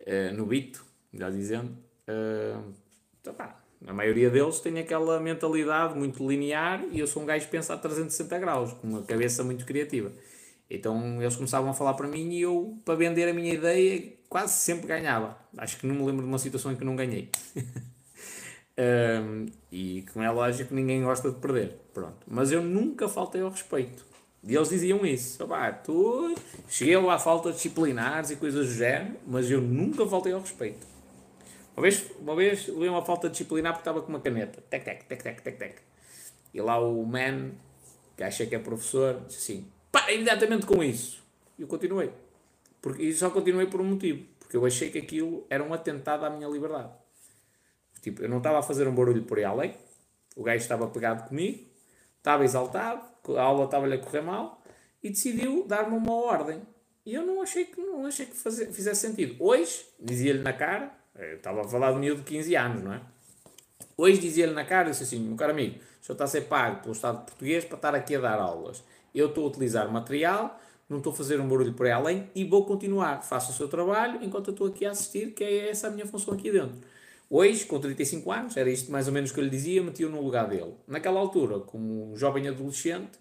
uh, 0.00 0.34
no 0.34 0.46
bito, 0.46 0.84
já 1.12 1.30
dizendo, 1.30 1.76
uh, 2.08 2.74
A 3.86 3.92
maioria 3.92 4.30
deles 4.30 4.60
tem 4.60 4.78
aquela 4.78 5.20
mentalidade 5.20 5.94
muito 5.94 6.26
linear 6.26 6.84
e 6.90 6.98
eu 7.00 7.06
sou 7.06 7.22
um 7.22 7.26
gajo 7.26 7.44
que 7.44 7.50
pensa 7.50 7.74
a 7.74 7.76
360 7.76 8.38
graus, 8.38 8.72
com 8.72 8.88
uma 8.88 9.02
cabeça 9.02 9.44
muito 9.44 9.66
criativa. 9.66 10.10
Então 10.70 11.20
eles 11.20 11.36
começavam 11.36 11.70
a 11.70 11.74
falar 11.74 11.94
para 11.94 12.08
mim 12.08 12.30
e 12.32 12.40
eu, 12.40 12.78
para 12.84 12.94
vender 12.94 13.28
a 13.28 13.34
minha 13.34 13.52
ideia, 13.52 14.12
quase 14.28 14.54
sempre 14.54 14.86
ganhava. 14.86 15.36
Acho 15.58 15.78
que 15.78 15.86
não 15.86 15.94
me 15.94 16.04
lembro 16.04 16.22
de 16.22 16.28
uma 16.28 16.38
situação 16.38 16.72
em 16.72 16.76
que 16.76 16.84
não 16.84 16.96
ganhei. 16.96 17.30
um, 18.76 19.46
e 19.70 20.04
como 20.12 20.24
é 20.24 20.30
lógico, 20.30 20.74
ninguém 20.74 21.02
gosta 21.02 21.30
de 21.30 21.36
perder. 21.38 21.78
Pronto. 21.92 22.18
Mas 22.26 22.50
eu 22.50 22.62
nunca 22.62 23.08
faltei 23.08 23.40
ao 23.40 23.50
respeito. 23.50 24.04
E 24.46 24.54
eles 24.54 24.68
diziam 24.68 25.04
isso. 25.06 25.38
Tu 25.84 26.34
cheguei 26.68 26.96
lá 26.96 27.14
a 27.14 27.18
falta 27.18 27.52
disciplinares 27.52 28.30
e 28.30 28.36
coisas 28.36 28.66
do 28.66 28.72
género, 28.72 29.16
mas 29.26 29.50
eu 29.50 29.60
nunca 29.60 30.06
faltei 30.06 30.32
ao 30.32 30.40
respeito. 30.40 30.86
Uma 31.76 31.82
vez, 31.82 32.10
uma 32.20 32.36
vez 32.36 32.68
levei 32.68 32.88
uma 32.88 33.04
falta 33.04 33.28
disciplinar 33.28 33.72
porque 33.72 33.80
estava 33.80 34.02
com 34.02 34.08
uma 34.08 34.20
caneta. 34.20 34.62
Tec, 34.68 34.84
tec, 34.84 35.04
tec, 35.04 35.22
tec, 35.22 35.40
tec, 35.40 35.58
tec. 35.58 35.78
E 36.52 36.60
lá 36.60 36.78
o 36.78 37.04
man, 37.04 37.52
que 38.16 38.22
acha 38.22 38.46
que 38.46 38.54
é 38.54 38.58
professor, 38.58 39.22
disse 39.26 39.38
assim: 39.38 39.68
para 39.90 40.12
imediatamente 40.12 40.66
com 40.66 40.82
isso. 40.82 41.22
E 41.58 41.62
eu 41.62 41.68
continuei. 41.68 42.10
Porque, 42.82 43.02
e 43.02 43.12
só 43.14 43.30
continuei 43.30 43.66
por 43.66 43.80
um 43.80 43.84
motivo. 43.84 44.24
Porque 44.38 44.56
eu 44.56 44.66
achei 44.66 44.90
que 44.90 44.98
aquilo 44.98 45.46
era 45.48 45.64
um 45.64 45.72
atentado 45.72 46.24
à 46.24 46.30
minha 46.30 46.46
liberdade. 46.48 46.92
Tipo, 48.04 48.22
eu 48.22 48.28
não 48.28 48.36
estava 48.36 48.58
a 48.58 48.62
fazer 48.62 48.86
um 48.86 48.94
barulho 48.94 49.22
por 49.22 49.38
aí 49.38 49.44
além. 49.44 49.74
O 50.36 50.42
gajo 50.42 50.58
estava 50.58 50.86
pegado 50.88 51.26
comigo, 51.26 51.64
estava 52.18 52.44
exaltado, 52.44 53.00
a 53.34 53.40
aula 53.40 53.64
estava-lhe 53.64 53.94
a 53.94 53.98
correr 53.98 54.20
mal 54.20 54.62
e 55.02 55.08
decidiu 55.08 55.64
dar-me 55.66 55.96
uma 55.96 56.12
ordem. 56.12 56.60
E 57.06 57.14
eu 57.14 57.24
não 57.24 57.40
achei 57.40 57.64
que, 57.64 57.80
não 57.80 58.04
achei 58.04 58.26
que 58.26 58.36
fazer, 58.36 58.66
fizesse 58.66 59.08
sentido. 59.08 59.36
Hoje, 59.42 59.86
dizia-lhe 59.98 60.42
na 60.42 60.52
cara, 60.52 60.92
eu 61.14 61.36
estava 61.36 61.62
a 61.62 61.64
falar 61.64 61.92
de 61.92 61.96
um 61.96 62.00
miúdo 62.00 62.20
de 62.20 62.26
15 62.26 62.54
anos, 62.56 62.82
não 62.82 62.92
é? 62.92 63.00
Hoje 63.96 64.18
dizia-lhe 64.18 64.52
na 64.52 64.66
cara, 64.66 64.90
disse 64.90 65.04
assim, 65.04 65.18
meu 65.18 65.36
caro 65.36 65.52
amigo, 65.52 65.76
o 65.76 66.04
senhor 66.04 66.14
está 66.14 66.24
a 66.24 66.28
ser 66.28 66.42
pago 66.42 66.82
pelo 66.82 66.92
Estado 66.92 67.24
português 67.24 67.64
para 67.64 67.76
estar 67.76 67.94
aqui 67.94 68.16
a 68.16 68.20
dar 68.20 68.38
aulas. 68.38 68.84
Eu 69.14 69.28
estou 69.28 69.44
a 69.44 69.48
utilizar 69.48 69.90
material, 69.90 70.60
não 70.90 70.98
estou 70.98 71.12
a 71.12 71.16
fazer 71.16 71.40
um 71.40 71.48
barulho 71.48 71.72
por 71.72 71.86
aí 71.86 71.92
além 71.92 72.30
e 72.34 72.44
vou 72.44 72.66
continuar. 72.66 73.22
Faça 73.22 73.50
o 73.50 73.54
seu 73.54 73.68
trabalho 73.68 74.22
enquanto 74.22 74.48
eu 74.48 74.52
estou 74.52 74.66
aqui 74.66 74.84
a 74.84 74.90
assistir, 74.90 75.32
que 75.32 75.42
é 75.42 75.70
essa 75.70 75.86
a 75.86 75.90
minha 75.90 76.06
função 76.06 76.34
aqui 76.34 76.50
dentro. 76.50 76.76
Hoje, 77.28 77.64
com 77.64 77.80
35 77.80 78.30
anos, 78.30 78.56
era 78.56 78.70
isto 78.70 78.92
mais 78.92 79.06
ou 79.06 79.12
menos 79.12 79.32
que 79.32 79.40
eu 79.40 79.44
lhe 79.44 79.50
dizia, 79.50 79.82
meti-o 79.82 80.10
no 80.10 80.22
lugar 80.22 80.48
dele. 80.48 80.74
Naquela 80.86 81.18
altura, 81.18 81.60
como 81.60 82.12
um 82.12 82.16
jovem 82.16 82.48
adolescente, 82.48 83.18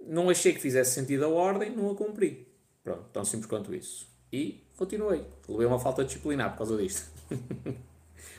não 0.00 0.30
achei 0.30 0.52
que 0.52 0.60
fizesse 0.60 0.92
sentido 0.92 1.24
a 1.24 1.28
ordem, 1.28 1.70
não 1.70 1.90
a 1.90 1.94
cumpri. 1.94 2.48
Pronto, 2.82 3.04
tão 3.12 3.24
simples 3.24 3.46
quanto 3.46 3.74
isso. 3.74 4.08
E 4.32 4.64
continuei. 4.76 5.24
Levei 5.48 5.66
uma 5.66 5.78
falta 5.78 6.02
de 6.02 6.08
disciplinar 6.08 6.52
por 6.52 6.58
causa 6.58 6.76
disto. 6.76 7.10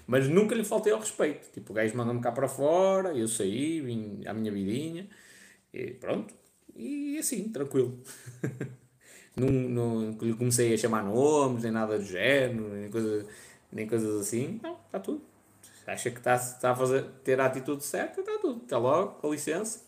Mas 0.07 0.27
nunca 0.29 0.55
lhe 0.55 0.63
faltei 0.63 0.93
ao 0.93 0.99
respeito. 0.99 1.51
Tipo, 1.51 1.73
o 1.73 1.75
gajo 1.75 1.95
mandou-me 1.95 2.21
cá 2.21 2.31
para 2.31 2.47
fora, 2.47 3.13
eu 3.13 3.27
saí, 3.27 3.81
vim 3.81 4.21
à 4.25 4.33
minha 4.33 4.51
vidinha, 4.51 5.07
e 5.73 5.91
pronto. 5.91 6.33
E 6.75 7.17
assim, 7.17 7.49
tranquilo. 7.49 7.99
não, 9.35 9.49
não 9.49 10.17
comecei 10.37 10.73
a 10.73 10.77
chamar 10.77 11.03
nomes, 11.03 11.63
nem 11.63 11.71
nada 11.71 11.97
do 11.97 12.05
género, 12.05 12.69
nem, 12.69 12.89
coisa, 12.89 13.25
nem 13.71 13.87
coisas 13.87 14.21
assim. 14.21 14.59
Não, 14.61 14.73
está 14.85 14.99
tudo. 14.99 15.21
Acha 15.85 16.11
que 16.11 16.17
está, 16.17 16.35
está 16.35 16.71
a 16.71 16.75
fazer, 16.75 17.05
ter 17.23 17.39
a 17.39 17.45
atitude 17.45 17.83
certa, 17.83 18.19
está 18.19 18.37
tudo. 18.39 18.61
Até 18.65 18.75
logo, 18.75 19.13
com 19.15 19.31
licença. 19.31 19.85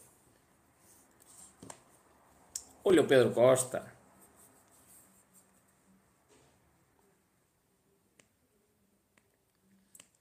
Olha 2.84 3.02
o 3.02 3.08
Pedro 3.08 3.32
Costa. 3.32 3.86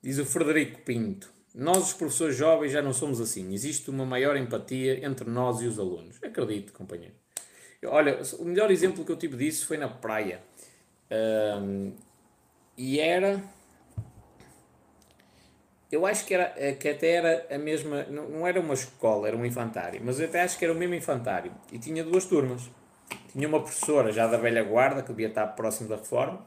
Diz 0.02 0.18
o 0.18 0.24
Frederico 0.24 0.82
Pinto. 0.82 1.30
Nós, 1.54 1.88
os 1.88 1.92
professores 1.92 2.36
jovens, 2.36 2.72
já 2.72 2.82
não 2.82 2.92
somos 2.92 3.20
assim. 3.20 3.52
Existe 3.52 3.90
uma 3.90 4.04
maior 4.04 4.36
empatia 4.36 5.04
entre 5.04 5.28
nós 5.28 5.60
e 5.60 5.66
os 5.66 5.78
alunos. 5.78 6.22
Acredito, 6.22 6.72
companheiro. 6.72 7.14
Olha, 7.84 8.20
o 8.38 8.44
melhor 8.44 8.70
exemplo 8.70 9.04
que 9.04 9.12
eu 9.12 9.16
tive 9.16 9.36
disso 9.36 9.66
foi 9.66 9.76
na 9.76 9.88
praia. 9.88 10.42
Um, 11.10 11.92
e 12.78 13.00
era. 13.00 13.42
Eu 15.90 16.06
acho 16.06 16.24
que, 16.24 16.34
era, 16.34 16.54
eh, 16.56 16.72
que 16.72 16.88
até 16.88 17.10
era 17.12 17.46
a 17.50 17.58
mesma. 17.58 18.04
Não, 18.04 18.28
não 18.28 18.46
era 18.46 18.60
uma 18.60 18.74
escola, 18.74 19.28
era 19.28 19.36
um 19.36 19.44
infantário. 19.44 20.00
Mas 20.04 20.20
eu 20.20 20.26
até 20.26 20.42
acho 20.42 20.58
que 20.58 20.64
era 20.64 20.72
o 20.72 20.76
mesmo 20.76 20.94
infantário. 20.94 21.52
E 21.72 21.78
tinha 21.78 22.04
duas 22.04 22.24
turmas. 22.24 22.62
Tinha 23.32 23.48
uma 23.48 23.60
professora 23.60 24.12
já 24.12 24.26
da 24.26 24.36
velha 24.38 24.62
guarda, 24.62 25.02
que 25.02 25.08
devia 25.08 25.28
estar 25.28 25.46
próximo 25.48 25.88
da 25.88 25.96
reforma 25.96 26.46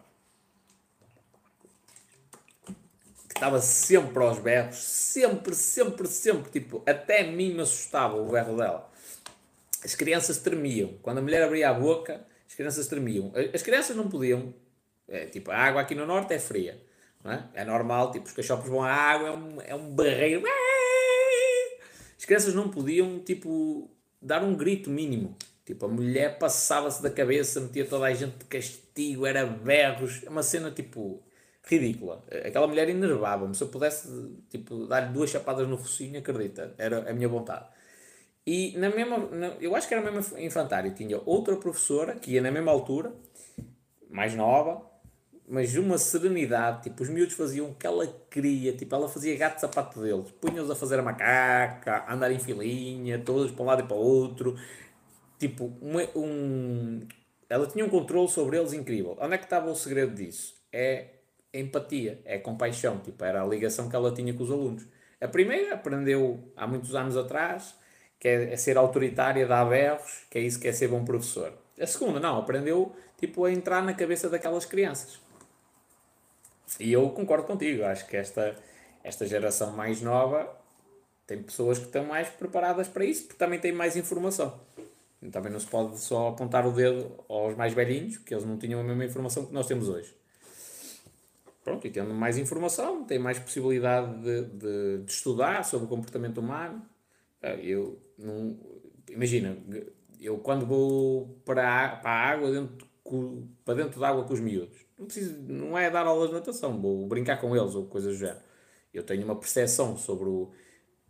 estava 3.41 3.59
sempre 3.59 4.23
aos 4.23 4.37
berros, 4.37 4.77
sempre, 4.77 5.55
sempre, 5.55 6.07
sempre, 6.07 6.51
tipo, 6.51 6.83
até 6.85 7.21
a 7.21 7.31
mim 7.31 7.55
me 7.55 7.61
assustava 7.61 8.15
o 8.15 8.29
berro 8.29 8.55
dela. 8.55 8.87
As 9.83 9.95
crianças 9.95 10.37
tremiam. 10.37 10.93
Quando 11.01 11.17
a 11.17 11.21
mulher 11.23 11.41
abria 11.41 11.71
a 11.71 11.73
boca, 11.73 12.23
as 12.47 12.53
crianças 12.53 12.85
tremiam. 12.87 13.33
As 13.51 13.63
crianças 13.63 13.95
não 13.95 14.07
podiam, 14.07 14.53
é, 15.11 15.25
tipo, 15.25 15.51
a 15.51 15.57
água 15.57 15.81
aqui 15.81 15.93
no 15.93 16.05
norte 16.05 16.33
é 16.33 16.39
fria, 16.39 16.81
é? 17.25 17.61
É 17.61 17.65
normal, 17.65 18.11
tipo, 18.11 18.25
os 18.25 18.31
cachorros 18.31 18.67
vão 18.67 18.81
à 18.81 18.91
água, 18.91 19.27
é 19.27 19.31
um, 19.31 19.61
é 19.61 19.75
um 19.75 19.93
barreiro. 19.93 20.43
As 22.17 22.25
crianças 22.25 22.53
não 22.53 22.69
podiam, 22.69 23.19
tipo, 23.19 23.91
dar 24.21 24.43
um 24.43 24.55
grito 24.55 24.89
mínimo. 24.89 25.35
Tipo, 25.65 25.85
a 25.85 25.89
mulher 25.89 26.39
passava-se 26.39 27.01
da 27.03 27.09
cabeça, 27.09 27.59
metia 27.59 27.85
toda 27.85 28.05
a 28.05 28.13
gente 28.13 28.37
de 28.37 28.45
castigo, 28.45 29.25
era 29.25 29.45
berros, 29.45 30.23
é 30.23 30.29
uma 30.29 30.43
cena, 30.43 30.71
tipo, 30.71 31.21
ridícula. 31.63 32.23
Aquela 32.45 32.67
mulher 32.67 32.89
enervava-me. 32.89 33.53
Se 33.55 33.63
eu 33.63 33.67
pudesse, 33.67 34.09
tipo, 34.49 34.87
dar-lhe 34.87 35.13
duas 35.13 35.29
chapadas 35.29 35.67
no 35.67 35.77
focinho, 35.77 36.19
acredita, 36.19 36.73
era 36.77 37.09
a 37.09 37.13
minha 37.13 37.27
vontade. 37.27 37.65
E 38.45 38.75
na 38.77 38.89
mesma, 38.89 39.17
na, 39.17 39.47
eu 39.59 39.75
acho 39.75 39.87
que 39.87 39.93
era 39.93 40.07
a 40.07 40.11
mesma 40.11 40.41
infantário, 40.41 40.93
tinha 40.95 41.21
outra 41.25 41.55
professora 41.55 42.15
que 42.15 42.31
ia 42.31 42.41
na 42.41 42.51
mesma 42.51 42.71
altura, 42.71 43.13
mais 44.09 44.33
nova, 44.33 44.90
mas 45.51 45.69
de 45.69 45.81
uma 45.81 45.97
serenidade, 45.97 46.83
tipo, 46.83 47.03
os 47.03 47.09
miúdos 47.09 47.35
faziam 47.35 47.71
o 47.71 47.75
que 47.75 47.85
ela 47.85 48.07
queria, 48.29 48.71
tipo, 48.71 48.95
ela 48.95 49.09
fazia 49.09 49.35
gato 49.35 49.59
sapato 49.59 49.99
deles, 50.01 50.31
punha-os 50.39 50.71
a 50.71 50.75
fazer 50.75 50.97
a 50.97 51.01
macaca, 51.01 52.05
a 52.07 52.13
andar 52.13 52.31
em 52.31 52.39
filinha, 52.39 53.19
todos 53.19 53.51
para 53.51 53.61
um 53.61 53.65
lado 53.65 53.81
e 53.81 53.85
para 53.85 53.97
o 53.97 53.99
outro, 53.99 54.55
tipo, 55.37 55.65
um, 56.15 57.01
ela 57.49 57.67
tinha 57.67 57.83
um 57.83 57.89
controle 57.89 58.29
sobre 58.29 58.57
eles 58.57 58.71
incrível. 58.71 59.17
Onde 59.19 59.33
é 59.33 59.37
que 59.37 59.43
estava 59.43 59.69
o 59.69 59.75
segredo 59.75 60.15
disso? 60.15 60.55
É 60.71 61.15
empatia, 61.53 62.21
é 62.23 62.37
compaixão, 62.37 62.99
tipo, 62.99 63.21
era 63.25 63.43
a 63.43 63.45
ligação 63.45 63.89
que 63.89 63.95
ela 63.95 64.13
tinha 64.13 64.33
com 64.33 64.43
os 64.43 64.51
alunos. 64.51 64.87
A 65.19 65.27
primeira 65.27 65.75
aprendeu 65.75 66.39
há 66.55 66.65
muitos 66.65 66.95
anos 66.95 67.17
atrás, 67.17 67.75
que 68.17 68.29
é, 68.29 68.53
é 68.53 68.55
ser 68.55 68.77
autoritária, 68.77 69.45
dar 69.45 69.65
berros, 69.65 70.23
que 70.29 70.37
é 70.37 70.41
isso 70.41 70.61
que 70.61 70.69
é 70.69 70.71
ser 70.71 70.87
bom 70.87 71.03
professor. 71.03 71.51
A 71.77 71.85
segunda, 71.85 72.21
não, 72.21 72.39
aprendeu 72.39 72.95
tipo, 73.17 73.43
a 73.43 73.51
entrar 73.51 73.83
na 73.83 73.93
cabeça 73.93 74.29
daquelas 74.29 74.63
crianças. 74.63 75.19
E 76.79 76.91
eu 76.93 77.09
concordo 77.09 77.45
contigo, 77.45 77.83
acho 77.83 78.07
que 78.07 78.17
esta, 78.17 78.55
esta 79.03 79.25
geração 79.25 79.71
mais 79.71 80.01
nova 80.01 80.49
tem 81.27 81.41
pessoas 81.41 81.77
que 81.79 81.85
estão 81.85 82.05
mais 82.05 82.27
preparadas 82.29 82.87
para 82.87 83.05
isso, 83.05 83.23
porque 83.23 83.37
também 83.37 83.59
têm 83.59 83.71
mais 83.71 83.95
informação. 83.95 84.59
Também 85.31 85.51
não 85.51 85.59
se 85.59 85.67
pode 85.67 85.99
só 85.99 86.29
apontar 86.29 86.65
o 86.65 86.71
dedo 86.71 87.11
aos 87.29 87.55
mais 87.55 87.73
velhinhos, 87.73 88.17
que 88.17 88.33
eles 88.33 88.43
não 88.43 88.57
tinham 88.57 88.79
a 88.79 88.83
mesma 88.83 89.05
informação 89.05 89.45
que 89.45 89.53
nós 89.53 89.67
temos 89.67 89.87
hoje. 89.87 90.13
Pronto, 91.63 91.85
e 91.85 91.91
tendo 91.91 92.13
mais 92.13 92.37
informação, 92.37 93.03
tem 93.05 93.19
mais 93.19 93.37
possibilidade 93.37 94.17
de, 94.21 94.41
de, 94.45 95.03
de 95.03 95.11
estudar 95.11 95.63
sobre 95.63 95.85
o 95.85 95.89
comportamento 95.89 96.39
humano. 96.39 96.81
Eu 97.61 97.99
não. 98.17 98.57
Imagina, 99.09 99.55
eu 100.19 100.39
quando 100.39 100.65
vou 100.65 101.39
para 101.45 101.85
a, 101.85 101.95
para 101.97 102.11
a 102.11 102.29
água, 102.29 102.51
dentro, 102.51 102.87
para 103.63 103.75
dentro 103.75 103.99
da 103.99 104.09
água 104.09 104.23
com 104.23 104.33
os 104.33 104.39
miúdos, 104.39 104.77
não, 105.01 105.07
preciso, 105.07 105.41
não 105.41 105.77
é 105.77 105.89
dar 105.89 106.05
aulas 106.05 106.29
de 106.29 106.35
natação, 106.35 106.79
vou 106.79 107.07
brincar 107.07 107.41
com 107.41 107.55
eles 107.55 107.73
ou 107.75 107.85
coisas 107.85 108.13
do 108.13 108.19
género. 108.19 108.39
Eu 108.93 109.03
tenho 109.03 109.23
uma 109.23 109.35
percepção 109.35 109.97
sobre 109.97 110.29
o, 110.29 110.51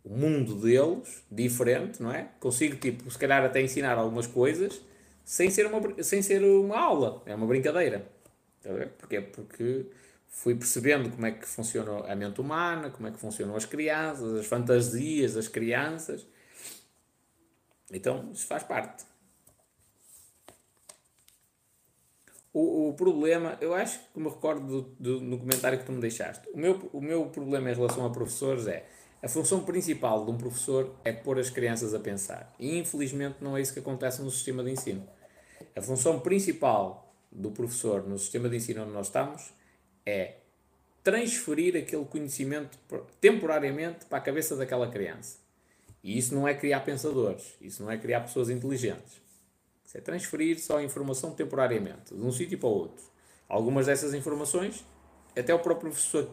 o 0.02 0.16
mundo 0.16 0.54
deles 0.56 1.22
diferente, 1.30 2.02
não 2.02 2.12
é? 2.12 2.30
Consigo, 2.40 2.76
tipo, 2.76 3.10
se 3.10 3.18
calhar 3.18 3.44
até 3.44 3.60
ensinar 3.60 3.98
algumas 3.98 4.26
coisas 4.26 4.80
sem 5.24 5.50
ser 5.50 5.66
uma, 5.66 6.02
sem 6.02 6.22
ser 6.22 6.42
uma 6.42 6.78
aula, 6.78 7.22
é 7.26 7.34
uma 7.34 7.46
brincadeira. 7.46 8.06
A 8.64 8.72
ver? 8.72 8.88
Porquê? 8.90 9.20
Porque 9.20 9.86
fui 10.28 10.54
percebendo 10.54 11.10
como 11.10 11.26
é 11.26 11.32
que 11.32 11.46
funciona 11.46 12.10
a 12.10 12.16
mente 12.16 12.40
humana, 12.40 12.90
como 12.90 13.08
é 13.08 13.10
que 13.10 13.18
funcionam 13.18 13.54
as 13.56 13.64
crianças, 13.66 14.34
as 14.40 14.46
fantasias 14.46 15.34
das 15.34 15.48
crianças. 15.48 16.26
Então, 17.92 18.30
isso 18.32 18.46
faz 18.46 18.62
parte. 18.62 19.04
O, 22.52 22.88
o 22.88 22.94
problema, 22.94 23.56
eu 23.60 23.72
acho 23.74 23.98
que 24.12 24.20
me 24.20 24.28
recordo 24.28 24.66
do, 24.66 24.82
do, 24.98 25.20
no 25.20 25.38
comentário 25.38 25.78
que 25.78 25.86
tu 25.86 25.92
me 25.92 26.00
deixaste. 26.00 26.46
O 26.52 26.58
meu, 26.58 26.90
o 26.92 27.00
meu 27.00 27.26
problema 27.26 27.70
em 27.70 27.74
relação 27.74 28.04
a 28.04 28.10
professores 28.10 28.66
é 28.66 28.84
a 29.22 29.28
função 29.28 29.64
principal 29.64 30.24
de 30.24 30.32
um 30.32 30.36
professor 30.36 30.94
é 31.04 31.12
pôr 31.12 31.38
as 31.38 31.48
crianças 31.48 31.94
a 31.94 32.00
pensar. 32.00 32.52
E 32.58 32.76
infelizmente 32.76 33.36
não 33.40 33.56
é 33.56 33.60
isso 33.60 33.72
que 33.72 33.78
acontece 33.78 34.20
no 34.20 34.30
sistema 34.30 34.64
de 34.64 34.72
ensino. 34.72 35.08
A 35.76 35.80
função 35.80 36.18
principal 36.18 37.14
do 37.30 37.52
professor 37.52 38.02
no 38.06 38.18
sistema 38.18 38.48
de 38.48 38.56
ensino 38.56 38.82
onde 38.82 38.92
nós 38.92 39.06
estamos 39.06 39.54
é 40.04 40.34
transferir 41.04 41.76
aquele 41.76 42.04
conhecimento 42.04 42.76
temporariamente 43.20 44.06
para 44.06 44.18
a 44.18 44.20
cabeça 44.20 44.56
daquela 44.56 44.88
criança. 44.88 45.38
E 46.02 46.18
isso 46.18 46.34
não 46.34 46.46
é 46.48 46.52
criar 46.52 46.80
pensadores, 46.80 47.56
isso 47.60 47.80
não 47.82 47.90
é 47.90 47.96
criar 47.96 48.22
pessoas 48.22 48.50
inteligentes. 48.50 49.21
É 49.94 50.00
transferir 50.00 50.58
só 50.60 50.78
a 50.78 50.82
informação 50.82 51.32
temporariamente, 51.32 52.14
de 52.14 52.20
um 52.20 52.32
sítio 52.32 52.58
para 52.58 52.68
outro. 52.68 53.04
Algumas 53.48 53.86
dessas 53.86 54.14
informações, 54.14 54.84
até 55.36 55.54
o 55.54 55.58
próprio 55.58 55.90
professor, 55.90 56.30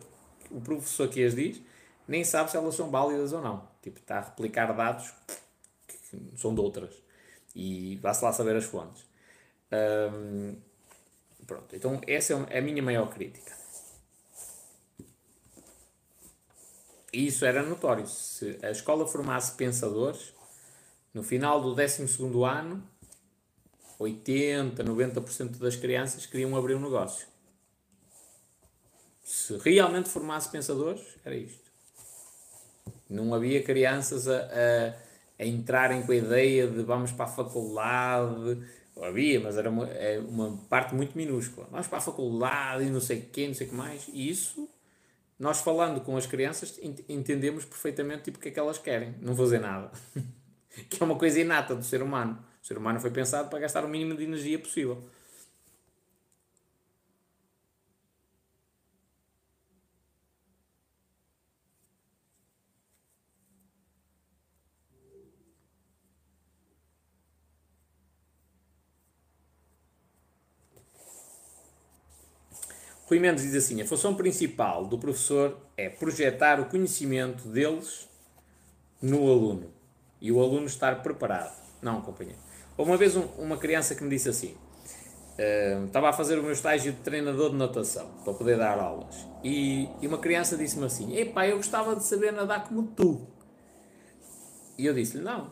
o 0.49 0.61
professor 0.61 1.09
que 1.09 1.23
as 1.23 1.35
diz, 1.35 1.61
nem 2.07 2.23
sabe 2.23 2.49
se 2.49 2.57
elas 2.57 2.75
são 2.75 2.89
válidas 2.89 3.33
ou 3.33 3.41
não. 3.41 3.67
Tipo, 3.81 3.99
está 3.99 4.17
a 4.17 4.21
replicar 4.21 4.75
dados 4.75 5.13
que 5.87 6.37
são 6.37 6.55
de 6.55 6.61
outras. 6.61 6.95
E 7.55 7.97
vá-se 7.97 8.23
lá 8.23 8.31
saber 8.31 8.55
as 8.55 8.65
fontes. 8.65 9.05
Hum, 9.71 10.55
pronto, 11.45 11.75
então 11.75 12.01
essa 12.07 12.33
é 12.49 12.59
a 12.59 12.61
minha 12.61 12.81
maior 12.81 13.09
crítica. 13.09 13.59
E 17.11 17.27
isso 17.27 17.45
era 17.45 17.63
notório. 17.63 18.07
Se 18.07 18.57
a 18.61 18.71
escola 18.71 19.07
formasse 19.07 19.55
pensadores, 19.55 20.33
no 21.13 21.23
final 21.23 21.61
do 21.61 21.73
12 21.73 22.07
ano, 22.45 22.83
80, 23.99 24.81
90% 24.81 25.57
das 25.57 25.75
crianças 25.75 26.25
queriam 26.25 26.55
abrir 26.55 26.75
um 26.75 26.81
negócio. 26.81 27.27
Se 29.21 29.57
realmente 29.57 30.09
formasse 30.09 30.49
pensadores, 30.49 31.03
era 31.23 31.35
isto. 31.35 31.69
Não 33.09 33.33
havia 33.33 33.61
crianças 33.61 34.27
a, 34.27 34.37
a, 34.37 35.43
a 35.43 35.45
entrarem 35.45 36.01
com 36.03 36.13
a 36.13 36.15
ideia 36.15 36.67
de 36.67 36.81
vamos 36.81 37.11
para 37.11 37.25
a 37.25 37.27
faculdade. 37.27 38.63
Havia, 39.01 39.39
mas 39.39 39.57
era 39.57 39.69
uma, 39.69 39.87
é 39.87 40.19
uma 40.19 40.57
parte 40.69 40.95
muito 40.95 41.15
minúscula. 41.15 41.67
Vamos 41.69 41.87
para 41.87 41.99
a 41.99 42.01
faculdade 42.01 42.85
e 42.85 42.89
não 42.89 42.99
sei 42.99 43.19
o 43.19 43.25
quê, 43.25 43.47
não 43.47 43.53
sei 43.53 43.67
o 43.67 43.69
que 43.69 43.75
mais. 43.75 44.07
E 44.11 44.29
isso 44.29 44.67
nós 45.37 45.61
falando 45.61 46.01
com 46.01 46.17
as 46.17 46.25
crianças 46.25 46.79
entendemos 47.07 47.63
perfeitamente 47.65 48.23
tipo, 48.23 48.37
o 48.37 48.41
que 48.41 48.49
é 48.49 48.51
que 48.51 48.59
elas 48.59 48.77
querem, 48.77 49.15
não 49.21 49.35
fazer 49.35 49.59
nada. 49.59 49.91
que 50.89 51.01
é 51.01 51.05
uma 51.05 51.15
coisa 51.15 51.39
inata 51.39 51.75
do 51.75 51.83
ser 51.83 52.01
humano. 52.01 52.43
Ser 52.69 52.77
humano 52.77 52.99
foi 52.99 53.09
pensado 53.09 53.49
para 53.49 53.57
gastar 53.57 53.83
o 53.83 53.89
mínimo 53.89 54.15
de 54.15 54.25
energia 54.25 54.59
possível. 54.59 55.03
Rui 73.07 73.19
Mendes 73.19 73.45
diz 73.45 73.55
assim: 73.55 73.81
a 73.81 73.87
função 73.87 74.13
principal 74.13 74.85
do 74.85 74.99
professor 74.99 75.57
é 75.75 75.89
projetar 75.89 76.59
o 76.59 76.69
conhecimento 76.69 77.47
deles 77.47 78.07
no 79.01 79.27
aluno 79.27 79.73
e 80.21 80.31
o 80.31 80.39
aluno 80.39 80.67
estar 80.67 81.01
preparado. 81.01 81.59
Não, 81.81 81.99
companheiro. 82.03 82.48
Uma 82.79 82.95
vez 82.95 83.13
um, 83.17 83.25
uma 83.37 83.57
criança 83.57 83.93
que 83.93 84.01
me 84.01 84.09
disse 84.09 84.29
assim: 84.29 84.55
uh, 85.37 85.85
estava 85.85 86.09
a 86.09 86.13
fazer 86.13 86.39
o 86.39 86.41
meu 86.41 86.53
estágio 86.53 86.93
de 86.93 86.99
treinador 86.99 87.49
de 87.49 87.57
natação 87.57 88.09
para 88.23 88.33
poder 88.33 88.57
dar 88.57 88.79
aulas 88.79 89.27
e, 89.43 89.89
e 90.01 90.07
uma 90.07 90.17
criança 90.17 90.55
disse-me 90.55 90.85
assim: 90.85 91.13
Epá, 91.13 91.45
eu 91.45 91.57
gostava 91.57 91.93
de 91.93 92.05
saber 92.05 92.31
nadar 92.31 92.65
como 92.69 92.83
tu. 92.83 93.27
E 94.77 94.85
eu 94.85 94.93
disse-lhe: 94.93 95.21
Não, 95.21 95.51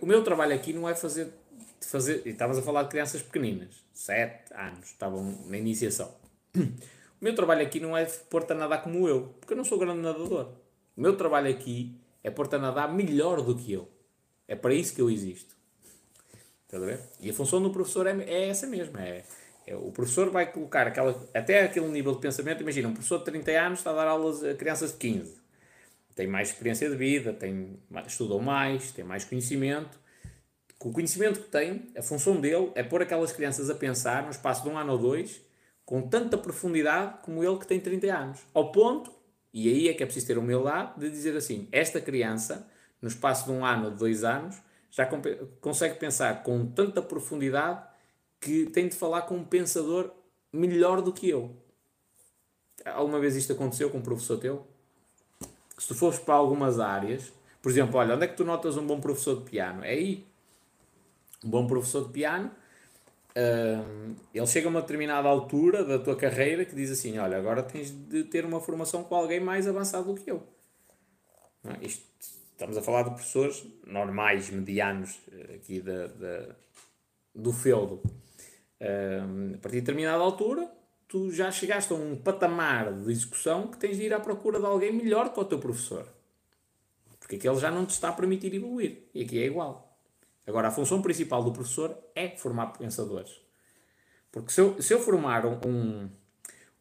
o 0.00 0.06
meu 0.06 0.24
trabalho 0.24 0.54
aqui 0.54 0.72
não 0.72 0.88
é 0.88 0.94
fazer. 0.94 1.28
fazer 1.82 2.22
e 2.24 2.30
estavas 2.30 2.56
a 2.56 2.62
falar 2.62 2.84
de 2.84 2.88
crianças 2.88 3.20
pequeninas, 3.20 3.84
7 3.92 4.54
anos, 4.54 4.86
estavam 4.86 5.22
na 5.46 5.58
iniciação. 5.58 6.10
O 7.20 7.24
meu 7.24 7.34
trabalho 7.34 7.62
aqui 7.62 7.80
não 7.80 7.96
é 7.96 8.04
pôr-te 8.04 8.52
a 8.52 8.54
nadar 8.54 8.82
como 8.82 9.08
eu, 9.08 9.34
porque 9.40 9.54
eu 9.54 9.56
não 9.56 9.64
sou 9.64 9.78
grande 9.78 10.02
nadador. 10.02 10.52
O 10.94 11.00
meu 11.00 11.16
trabalho 11.16 11.48
aqui 11.48 11.98
é 12.22 12.30
pôr-te 12.30 12.56
a 12.56 12.58
nadar 12.58 12.92
melhor 12.92 13.40
do 13.40 13.56
que 13.56 13.72
eu. 13.72 13.88
É 14.46 14.54
para 14.54 14.74
isso 14.74 14.94
que 14.94 15.00
eu 15.00 15.08
existo. 15.08 15.53
E 17.20 17.30
a 17.30 17.34
função 17.34 17.62
do 17.62 17.70
professor 17.70 18.06
é, 18.06 18.16
é 18.24 18.48
essa 18.48 18.66
mesma. 18.66 19.02
É, 19.02 19.24
é, 19.66 19.76
o 19.76 19.90
professor 19.90 20.30
vai 20.30 20.50
colocar 20.50 20.86
aquela, 20.86 21.28
até 21.34 21.62
aquele 21.62 21.88
nível 21.88 22.14
de 22.14 22.20
pensamento. 22.20 22.62
Imagina, 22.62 22.88
um 22.88 22.92
professor 22.92 23.18
de 23.18 23.24
30 23.26 23.50
anos 23.52 23.78
está 23.78 23.90
a 23.90 23.94
dar 23.94 24.06
aulas 24.06 24.42
a 24.44 24.54
crianças 24.54 24.92
de 24.92 24.98
15. 24.98 25.42
Tem 26.14 26.26
mais 26.26 26.50
experiência 26.50 26.88
de 26.88 26.96
vida, 26.96 27.32
tem, 27.32 27.78
estudou 28.06 28.40
mais, 28.40 28.92
tem 28.92 29.04
mais 29.04 29.24
conhecimento. 29.24 29.98
Com 30.78 30.90
o 30.90 30.92
conhecimento 30.92 31.40
que 31.40 31.48
tem, 31.48 31.90
a 31.96 32.02
função 32.02 32.40
dele 32.40 32.70
é 32.74 32.82
pôr 32.82 33.02
aquelas 33.02 33.32
crianças 33.32 33.70
a 33.70 33.74
pensar 33.74 34.22
no 34.22 34.30
espaço 34.30 34.62
de 34.62 34.68
um 34.68 34.78
ano 34.78 34.92
ou 34.92 34.98
dois 34.98 35.42
com 35.84 36.02
tanta 36.02 36.38
profundidade 36.38 37.18
como 37.22 37.44
ele 37.44 37.58
que 37.58 37.66
tem 37.66 37.80
30 37.80 38.06
anos. 38.06 38.40
Ao 38.52 38.72
ponto, 38.72 39.12
e 39.52 39.68
aí 39.68 39.88
é 39.88 39.94
que 39.94 40.02
é 40.02 40.06
preciso 40.06 40.26
ter 40.26 40.38
humildade, 40.38 40.98
de 40.98 41.10
dizer 41.10 41.36
assim: 41.36 41.68
esta 41.70 42.00
criança, 42.00 42.68
no 43.00 43.08
espaço 43.08 43.44
de 43.44 43.52
um 43.52 43.64
ano 43.64 43.86
ou 43.86 43.90
de 43.90 43.98
dois 43.98 44.24
anos, 44.24 44.56
já 44.94 45.08
consegue 45.60 45.96
pensar 45.96 46.42
com 46.42 46.66
tanta 46.66 47.02
profundidade 47.02 47.82
que 48.40 48.66
tem 48.66 48.88
de 48.88 48.96
falar 48.96 49.22
com 49.22 49.36
um 49.36 49.44
pensador 49.44 50.10
melhor 50.52 51.02
do 51.02 51.12
que 51.12 51.28
eu. 51.28 51.54
Alguma 52.84 53.18
vez 53.18 53.34
isto 53.34 53.52
aconteceu 53.52 53.90
com 53.90 53.98
um 53.98 54.02
professor 54.02 54.38
teu? 54.38 54.66
Se 55.78 55.88
tu 55.88 55.94
fores 55.94 56.18
para 56.18 56.34
algumas 56.34 56.78
áreas, 56.78 57.32
por 57.60 57.72
exemplo, 57.72 57.98
olha, 57.98 58.14
onde 58.14 58.24
é 58.24 58.28
que 58.28 58.36
tu 58.36 58.44
notas 58.44 58.76
um 58.76 58.86
bom 58.86 59.00
professor 59.00 59.38
de 59.38 59.50
piano? 59.50 59.82
É 59.84 59.90
aí. 59.90 60.24
Um 61.44 61.50
bom 61.50 61.66
professor 61.66 62.06
de 62.06 62.12
piano 62.12 62.50
Uh, 63.36 64.14
ele 64.32 64.46
chega 64.46 64.68
a 64.68 64.70
uma 64.70 64.80
determinada 64.80 65.28
altura 65.28 65.84
da 65.84 65.98
tua 65.98 66.14
carreira 66.14 66.64
que 66.64 66.74
diz 66.74 66.88
assim: 66.88 67.18
Olha, 67.18 67.36
agora 67.36 67.64
tens 67.64 67.90
de 67.90 68.22
ter 68.22 68.44
uma 68.44 68.60
formação 68.60 69.02
com 69.02 69.16
alguém 69.16 69.40
mais 69.40 69.66
avançado 69.66 70.14
do 70.14 70.20
que 70.20 70.30
eu. 70.30 70.40
É? 71.64 71.84
Isto, 71.84 72.04
estamos 72.54 72.76
a 72.76 72.82
falar 72.82 73.02
de 73.02 73.10
professores 73.10 73.66
normais, 73.86 74.48
medianos, 74.48 75.20
eh, 75.30 75.56
aqui 75.56 75.80
da, 75.80 76.06
da 76.06 76.56
do 77.34 77.52
feudo. 77.52 78.00
Uh, 78.80 79.54
a 79.54 79.58
partir 79.58 79.76
de 79.76 79.80
determinada 79.80 80.22
altura, 80.22 80.70
tu 81.08 81.30
já 81.32 81.50
chegaste 81.50 81.92
a 81.92 81.96
um 81.96 82.16
patamar 82.16 82.92
de 82.92 83.10
execução 83.10 83.66
que 83.66 83.76
tens 83.76 83.96
de 83.96 84.04
ir 84.04 84.14
à 84.14 84.20
procura 84.20 84.60
de 84.60 84.66
alguém 84.66 84.92
melhor 84.92 85.32
que 85.32 85.40
o 85.40 85.44
teu 85.44 85.58
professor. 85.58 86.06
Porque 87.18 87.36
aquele 87.36 87.56
já 87.56 87.70
não 87.70 87.84
te 87.86 87.90
está 87.90 88.10
a 88.10 88.12
permitir 88.12 88.54
evoluir. 88.54 89.08
E 89.14 89.22
aqui 89.22 89.42
é 89.42 89.46
igual. 89.46 89.98
Agora, 90.46 90.68
a 90.68 90.70
função 90.70 91.00
principal 91.00 91.42
do 91.42 91.52
professor 91.52 91.96
é 92.14 92.28
formar 92.36 92.66
pensadores. 92.66 93.40
Porque 94.30 94.52
se 94.52 94.60
eu, 94.60 94.80
se 94.82 94.92
eu 94.92 95.00
formar 95.00 95.46
um, 95.46 96.08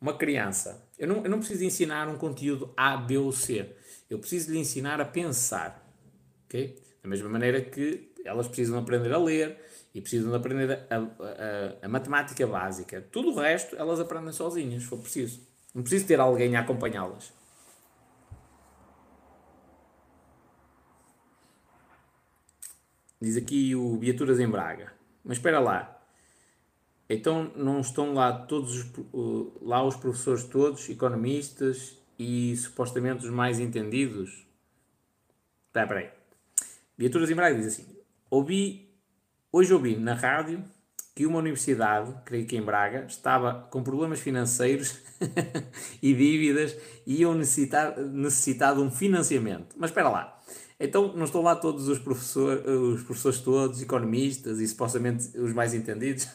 uma 0.01 0.17
criança, 0.17 0.85
eu 0.99 1.07
não, 1.07 1.23
eu 1.23 1.29
não 1.29 1.39
preciso 1.39 1.63
ensinar 1.63 2.09
um 2.09 2.17
conteúdo 2.17 2.73
A, 2.75 2.97
B 2.97 3.17
ou 3.17 3.31
C. 3.31 3.73
Eu 4.13 4.19
preciso 4.19 4.51
lhe 4.51 4.59
ensinar 4.59 5.01
a 5.01 5.05
pensar. 5.05 5.83
Okay? 6.45 6.79
Da 7.01 7.09
mesma 7.09 7.27
maneira 7.27 7.59
que 7.59 8.13
elas 8.23 8.47
precisam 8.47 8.77
aprender 8.77 9.11
a 9.11 9.17
ler 9.17 9.59
e 9.91 9.99
precisam 9.99 10.35
aprender 10.35 10.85
a, 10.87 10.95
a, 10.95 10.99
a, 10.99 11.85
a 11.85 11.89
matemática 11.89 12.45
básica. 12.45 13.01
Tudo 13.11 13.31
o 13.31 13.39
resto 13.39 13.75
elas 13.75 13.99
aprendem 13.99 14.31
sozinhas, 14.31 14.83
se 14.83 14.89
for 14.89 14.99
preciso. 14.99 15.41
Não 15.73 15.81
preciso 15.81 16.05
ter 16.05 16.19
alguém 16.19 16.55
a 16.55 16.59
acompanhá-las. 16.59 17.33
Diz 23.19 23.35
aqui 23.35 23.73
o 23.73 23.97
Viaturas 23.97 24.39
em 24.39 24.47
Braga. 24.47 24.93
Mas 25.23 25.37
espera 25.37 25.59
lá. 25.59 25.99
Então 27.09 27.51
não 27.55 27.79
estão 27.79 28.13
lá 28.13 28.31
todos 28.31 28.77
os, 28.77 29.59
lá 29.59 29.83
os 29.83 29.95
professores 29.95 30.43
todos, 30.43 30.87
economistas 30.87 32.02
e 32.23 32.55
supostamente 32.55 33.25
os 33.25 33.31
mais 33.31 33.59
entendidos? 33.59 34.47
Espera, 35.67 35.85
espera 35.85 35.99
aí. 35.99 36.09
Viaturas 36.97 37.29
em 37.29 37.35
diz 37.35 37.67
assim. 37.67 37.85
Ouvi, 38.29 38.89
hoje 39.51 39.73
ouvi 39.73 39.97
na 39.97 40.13
rádio 40.13 40.63
que 41.13 41.25
uma 41.25 41.39
universidade, 41.39 42.13
creio 42.25 42.45
que 42.47 42.55
em 42.55 42.61
Braga, 42.61 43.05
estava 43.05 43.67
com 43.69 43.83
problemas 43.83 44.19
financeiros 44.19 44.99
e 46.01 46.13
dívidas 46.13 46.75
e 47.05 47.21
iam 47.21 47.35
necessitar, 47.35 47.99
necessitar 47.99 48.73
de 48.73 48.81
um 48.81 48.89
financiamento. 48.89 49.75
Mas 49.77 49.91
espera 49.91 50.09
lá. 50.09 50.41
Então 50.79 51.13
não 51.15 51.25
estão 51.25 51.41
lá 51.41 51.55
todos 51.55 51.87
os, 51.87 51.99
professor, 51.99 52.65
os 52.65 53.03
professores 53.03 53.41
todos, 53.41 53.81
economistas 53.81 54.59
e 54.59 54.67
supostamente 54.67 55.37
os 55.37 55.53
mais 55.53 55.73
entendidos? 55.73 56.27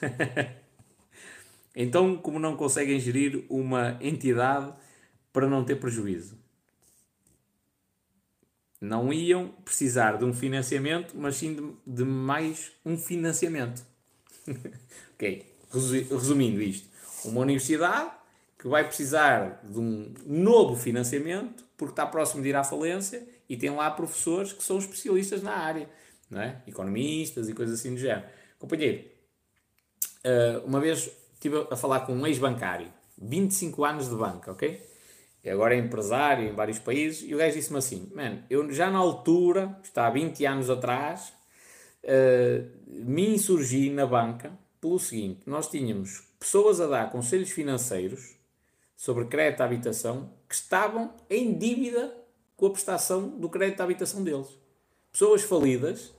então, 1.74 2.16
como 2.16 2.38
não 2.38 2.56
conseguem 2.56 3.00
gerir 3.00 3.44
uma 3.48 3.98
entidade 4.00 4.72
para 5.38 5.46
não 5.46 5.62
ter 5.62 5.76
prejuízo? 5.76 6.36
Não 8.80 9.12
iam 9.12 9.50
precisar 9.64 10.16
de 10.16 10.24
um 10.24 10.34
financiamento, 10.34 11.14
mas 11.16 11.36
sim 11.36 11.54
de, 11.54 11.94
de 11.94 12.04
mais 12.04 12.72
um 12.84 12.98
financiamento. 12.98 13.86
ok, 15.14 15.46
resumindo 16.10 16.60
isto, 16.60 16.88
uma 17.24 17.42
universidade 17.42 18.10
que 18.58 18.66
vai 18.66 18.84
precisar 18.84 19.62
de 19.62 19.78
um 19.78 20.12
novo 20.26 20.74
financiamento 20.74 21.64
porque 21.76 21.92
está 21.92 22.04
próximo 22.04 22.42
de 22.42 22.48
ir 22.48 22.56
à 22.56 22.64
falência 22.64 23.24
e 23.48 23.56
tem 23.56 23.70
lá 23.70 23.88
professores 23.92 24.52
que 24.52 24.64
são 24.64 24.76
especialistas 24.78 25.40
na 25.40 25.52
área, 25.52 25.88
não 26.28 26.40
é? 26.40 26.60
economistas 26.66 27.48
e 27.48 27.54
coisas 27.54 27.78
assim 27.78 27.94
do 27.94 28.00
género. 28.00 28.26
Companheiro, 28.58 29.08
eh, 30.24 30.60
uma 30.64 30.80
vez 30.80 31.08
estive 31.34 31.64
a 31.70 31.76
falar 31.76 32.00
com 32.00 32.12
um 32.12 32.26
ex-bancário 32.26 32.92
25 33.16 33.84
anos 33.84 34.08
de 34.08 34.16
banca, 34.16 34.50
ok? 34.50 34.97
E 35.42 35.50
agora 35.50 35.74
é 35.74 35.78
empresário 35.78 36.48
em 36.48 36.52
vários 36.52 36.78
países. 36.78 37.28
E 37.28 37.34
o 37.34 37.38
gajo 37.38 37.56
disse-me 37.56 37.78
assim: 37.78 38.10
Man, 38.14 38.42
eu 38.50 38.70
já 38.72 38.90
na 38.90 38.98
altura, 38.98 39.78
está 39.82 40.06
há 40.06 40.10
20 40.10 40.44
anos 40.44 40.70
atrás, 40.70 41.32
uh, 42.04 42.68
me 42.86 43.34
insurgi 43.34 43.90
na 43.90 44.06
banca 44.06 44.52
pelo 44.80 44.98
seguinte: 44.98 45.40
nós 45.46 45.68
tínhamos 45.68 46.22
pessoas 46.38 46.80
a 46.80 46.86
dar 46.86 47.10
conselhos 47.10 47.50
financeiros 47.50 48.36
sobre 48.96 49.26
crédito 49.26 49.60
à 49.60 49.64
habitação 49.64 50.30
que 50.48 50.54
estavam 50.54 51.14
em 51.30 51.56
dívida 51.56 52.14
com 52.56 52.66
a 52.66 52.70
prestação 52.70 53.28
do 53.28 53.48
crédito 53.48 53.80
à 53.80 53.84
habitação 53.84 54.24
deles. 54.24 54.48
Pessoas 55.12 55.42
falidas 55.42 56.12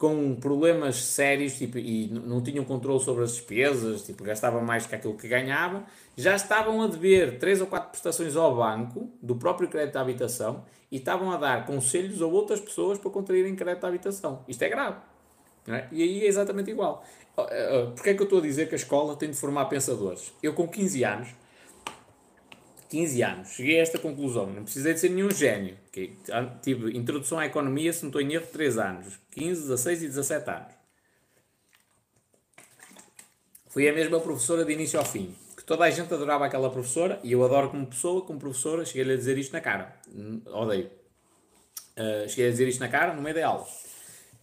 com 0.00 0.34
problemas 0.34 0.96
sérios 0.96 1.58
tipo, 1.58 1.76
e 1.76 2.08
não 2.08 2.40
tinham 2.40 2.64
controle 2.64 2.98
sobre 3.00 3.22
as 3.22 3.32
despesas, 3.32 4.00
tipo, 4.00 4.24
gastavam 4.24 4.62
mais 4.62 4.86
que 4.86 4.94
aquilo 4.94 5.14
que 5.14 5.28
ganhavam, 5.28 5.84
já 6.16 6.34
estavam 6.34 6.80
a 6.80 6.86
dever 6.86 7.38
três 7.38 7.60
ou 7.60 7.66
quatro 7.66 7.90
prestações 7.90 8.34
ao 8.34 8.56
banco 8.56 9.10
do 9.20 9.36
próprio 9.36 9.68
crédito 9.68 9.96
à 9.96 10.00
habitação 10.00 10.64
e 10.90 10.96
estavam 10.96 11.30
a 11.30 11.36
dar 11.36 11.66
conselhos 11.66 12.22
a 12.22 12.26
outras 12.26 12.60
pessoas 12.60 12.98
para 12.98 13.10
contraírem 13.10 13.54
crédito 13.54 13.84
à 13.84 13.88
habitação. 13.88 14.42
Isto 14.48 14.62
é 14.62 14.68
grave. 14.70 14.96
É? 15.68 15.86
E 15.92 16.02
aí 16.02 16.24
é 16.24 16.28
exatamente 16.28 16.70
igual. 16.70 17.04
Porquê 17.94 18.10
é 18.10 18.14
que 18.14 18.22
eu 18.22 18.24
estou 18.24 18.38
a 18.38 18.42
dizer 18.42 18.68
que 18.70 18.74
a 18.74 18.78
escola 18.78 19.14
tem 19.16 19.30
de 19.30 19.36
formar 19.36 19.66
pensadores? 19.66 20.32
Eu 20.42 20.54
com 20.54 20.66
15 20.66 21.04
anos 21.04 21.28
15 22.90 23.22
anos, 23.22 23.48
cheguei 23.50 23.78
a 23.78 23.82
esta 23.82 23.98
conclusão. 23.98 24.46
Não 24.46 24.64
precisei 24.64 24.92
de 24.92 25.00
ser 25.00 25.10
nenhum 25.10 25.30
gênio. 25.30 25.76
Okay? 25.88 26.16
Tive 26.60 26.96
introdução 26.96 27.38
à 27.38 27.46
economia, 27.46 27.92
se 27.92 28.02
não 28.02 28.08
estou 28.08 28.20
em 28.20 28.34
erro, 28.34 28.46
3 28.52 28.78
anos. 28.78 29.18
15, 29.30 29.62
16 29.62 30.02
e 30.02 30.06
17 30.08 30.50
anos. 30.50 30.74
Fui 33.68 33.88
a 33.88 33.92
mesma 33.92 34.18
professora 34.18 34.64
de 34.64 34.72
início 34.72 34.98
ao 34.98 35.04
fim. 35.04 35.32
Que 35.56 35.62
toda 35.62 35.84
a 35.84 35.90
gente 35.90 36.12
adorava 36.12 36.44
aquela 36.44 36.68
professora 36.68 37.20
e 37.22 37.30
eu 37.30 37.44
adoro 37.44 37.70
como 37.70 37.86
pessoa, 37.86 38.22
como 38.22 38.40
professora, 38.40 38.84
cheguei-lhe 38.84 39.12
a 39.12 39.16
dizer 39.16 39.38
isto 39.38 39.52
na 39.52 39.60
cara. 39.60 39.94
Hum, 40.12 40.42
odeio. 40.46 40.90
Uh, 41.96 42.28
cheguei 42.28 42.48
a 42.48 42.50
dizer 42.50 42.66
isto 42.66 42.80
na 42.80 42.88
cara 42.88 43.14
no 43.14 43.22
meio 43.22 43.36
da 43.36 43.46
aula. 43.46 43.66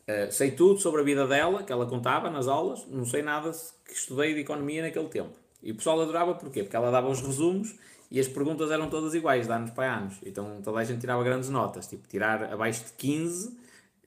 Uh, 0.07 0.31
sei 0.31 0.51
tudo 0.51 0.79
sobre 0.79 1.01
a 1.01 1.03
vida 1.03 1.27
dela, 1.27 1.63
que 1.63 1.71
ela 1.73 1.85
contava 1.85 2.29
nas 2.29 2.47
aulas, 2.47 2.85
não 2.87 3.03
sei 3.03 3.21
nada 3.21 3.51
que 3.85 3.93
estudei 3.93 4.33
de 4.33 4.39
economia 4.39 4.83
naquele 4.83 5.09
tempo. 5.09 5.33
E 5.61 5.71
o 5.71 5.75
pessoal 5.75 5.99
adorava 5.99 6.33
porquê? 6.33 6.63
Porque 6.63 6.77
ela 6.77 6.89
dava 6.89 7.09
os 7.09 7.19
resumos 7.19 7.75
e 8.09 8.19
as 8.19 8.27
perguntas 8.27 8.71
eram 8.71 8.89
todas 8.89 9.13
iguais, 9.13 9.47
de 9.47 9.53
anos 9.53 9.71
para 9.71 9.97
anos. 9.97 10.15
Então 10.25 10.61
toda 10.63 10.79
a 10.79 10.83
gente 10.83 10.99
tirava 11.01 11.23
grandes 11.23 11.49
notas. 11.49 11.87
Tipo, 11.87 12.07
tirar 12.07 12.53
abaixo 12.53 12.85
de 12.85 12.93
15, 12.93 13.57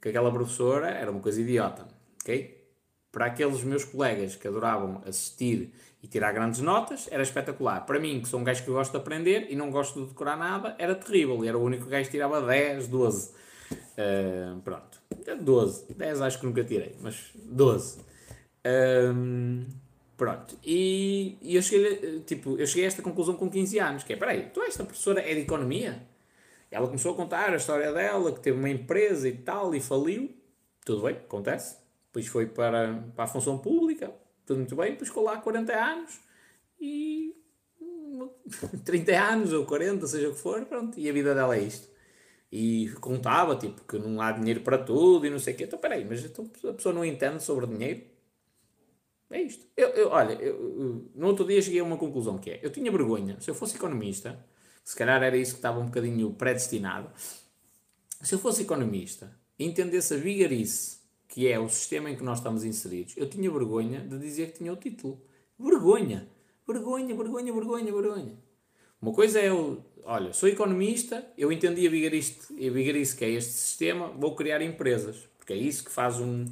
que 0.01 0.09
aquela 0.09 0.33
professora 0.33 0.89
era 0.89 1.11
uma 1.11 1.21
coisa 1.21 1.41
idiota. 1.41 1.87
Ok? 2.23 2.59
Para 3.13 3.27
aqueles 3.27 3.63
meus 3.63 3.85
colegas 3.85 4.37
que 4.37 4.49
adoravam 4.49 5.03
assistir 5.07 5.75
e 6.03 6.09
tirar 6.09 6.33
grandes 6.33 6.61
notas, 6.61 7.09
era 7.11 7.23
espetacular. 7.23 7.85
Para 7.85 7.99
mim, 7.99 8.21
que 8.21 8.29
sou 8.29 8.41
um 8.41 8.45
gajo 8.45 8.65
que 8.65 8.71
gosto 8.71 8.93
de 8.93 8.99
aprender 8.99 9.49
e 9.51 9.57
não 9.57 9.71
gosto 9.71 10.01
de 10.01 10.09
decorar 10.09 10.37
nada, 10.37 10.75
era 10.79 10.95
terrível. 10.95 11.45
E 11.45 11.49
era 11.49 11.59
o 11.59 11.63
único 11.63 11.87
gajo 11.87 12.07
que 12.07 12.13
tirava 12.13 12.41
10, 12.41 12.89
12. 12.89 13.31
Uh, 13.71 14.61
pronto. 14.63 15.01
12. 15.43 15.93
10 15.95 16.21
acho 16.23 16.41
que 16.41 16.47
nunca 16.47 16.65
tirei, 16.65 16.97
mas 17.03 17.31
12. 17.35 17.99
Um, 18.65 19.67
Pronto, 20.21 20.55
e, 20.63 21.39
e, 21.41 21.57
eu, 21.57 21.63
cheguei, 21.63 22.21
tipo, 22.27 22.59
eu 22.59 22.67
cheguei 22.67 22.85
a 22.85 22.89
esta 22.89 23.01
conclusão 23.01 23.37
com 23.37 23.49
15 23.49 23.79
anos, 23.79 24.05
que 24.05 24.13
é, 24.13 24.17
peraí, 24.17 24.51
tu 24.53 24.61
esta 24.61 24.85
professora 24.85 25.19
é 25.23 25.35
de 25.35 25.41
Economia? 25.41 26.07
Ela 26.71 26.87
começou 26.87 27.15
a 27.15 27.17
contar 27.17 27.55
a 27.55 27.57
história 27.57 27.91
dela, 27.91 28.31
que 28.31 28.41
teve 28.41 28.59
uma 28.59 28.69
empresa 28.69 29.27
e 29.27 29.33
tal, 29.33 29.75
e 29.75 29.81
faliu, 29.81 30.31
tudo 30.85 31.05
bem, 31.05 31.17
acontece. 31.17 31.79
Depois 32.09 32.27
foi 32.27 32.45
para, 32.45 33.03
para 33.17 33.25
a 33.25 33.27
função 33.27 33.57
pública, 33.57 34.13
tudo 34.45 34.59
muito 34.59 34.77
bem, 34.77 34.91
depois 34.91 35.09
ficou 35.09 35.25
lá 35.25 35.39
40 35.39 35.73
anos, 35.73 36.21
e 36.79 37.35
30 38.85 39.13
anos 39.13 39.53
ou 39.55 39.65
40, 39.65 40.07
seja 40.07 40.29
o 40.29 40.35
que 40.35 40.39
for, 40.39 40.67
pronto, 40.67 41.01
e 41.01 41.09
a 41.09 41.13
vida 41.15 41.35
dela 41.35 41.57
é 41.57 41.63
isto. 41.63 41.89
E 42.53 42.91
contava, 43.01 43.57
tipo, 43.57 43.81
que 43.85 43.99
não 43.99 44.21
há 44.21 44.33
dinheiro 44.33 44.61
para 44.61 44.77
tudo 44.77 45.27
e 45.27 45.31
não 45.31 45.39
sei 45.39 45.55
o 45.55 45.57
quê. 45.57 45.65
Então, 45.65 45.79
peraí, 45.79 46.05
mas 46.05 46.23
então 46.23 46.45
a 46.69 46.75
pessoa 46.75 46.95
não 46.95 47.07
entende 47.07 47.43
sobre 47.43 47.67
dinheiro? 47.67 48.20
É 49.31 49.41
isto. 49.41 49.65
Eu, 49.77 49.89
eu 49.91 50.09
olha, 50.09 50.33
eu, 50.35 50.55
eu, 50.55 51.11
no 51.15 51.27
outro 51.29 51.47
dia 51.47 51.63
cheguei 51.63 51.81
a 51.81 51.85
uma 51.85 51.97
conclusão 51.97 52.39
que 52.39 52.51
é, 52.51 52.61
eu 52.63 52.71
tinha 52.71 52.91
vergonha, 52.91 53.41
se 53.41 53.49
eu 53.49 53.55
fosse 53.55 53.77
economista, 53.77 54.45
se 54.83 54.97
calhar 54.97 55.23
era 55.23 55.37
isso 55.37 55.53
que 55.53 55.59
estava 55.59 55.79
um 55.79 55.87
bocadinho 55.87 56.33
predestinado, 56.33 57.11
se 58.21 58.35
eu 58.35 58.39
fosse 58.39 58.63
economista 58.63 59.35
e 59.59 59.65
entendesse 59.65 60.15
a 60.15 60.17
vigarice 60.17 61.01
que 61.29 61.47
é 61.47 61.61
o 61.61 61.69
sistema 61.69 62.11
em 62.11 62.17
que 62.17 62.25
nós 62.25 62.39
estamos 62.39 62.65
inseridos, 62.65 63.17
eu 63.17 63.29
tinha 63.29 63.49
vergonha 63.51 64.01
de 64.01 64.19
dizer 64.19 64.51
que 64.51 64.59
tinha 64.59 64.73
o 64.73 64.77
título. 64.77 65.23
Vergonha. 65.57 66.29
Vergonha, 66.67 67.15
vergonha, 67.15 67.53
vergonha, 67.53 67.93
vergonha. 67.93 68.39
Uma 69.01 69.13
coisa 69.13 69.39
é 69.39 69.49
eu, 69.49 69.85
olha, 70.05 70.33
sou 70.33 70.49
economista, 70.49 71.25
eu 71.39 71.53
entendi 71.53 71.87
a 71.87 71.91
vigarice, 71.91 72.37
a 72.53 72.71
vigarice 72.71 73.17
que 73.17 73.25
é 73.25 73.31
este 73.31 73.53
sistema, 73.53 74.09
vou 74.09 74.35
criar 74.35 74.61
empresas, 74.61 75.29
porque 75.39 75.53
é 75.53 75.57
isso 75.57 75.85
que 75.85 75.91
faz 75.91 76.19
um, 76.19 76.47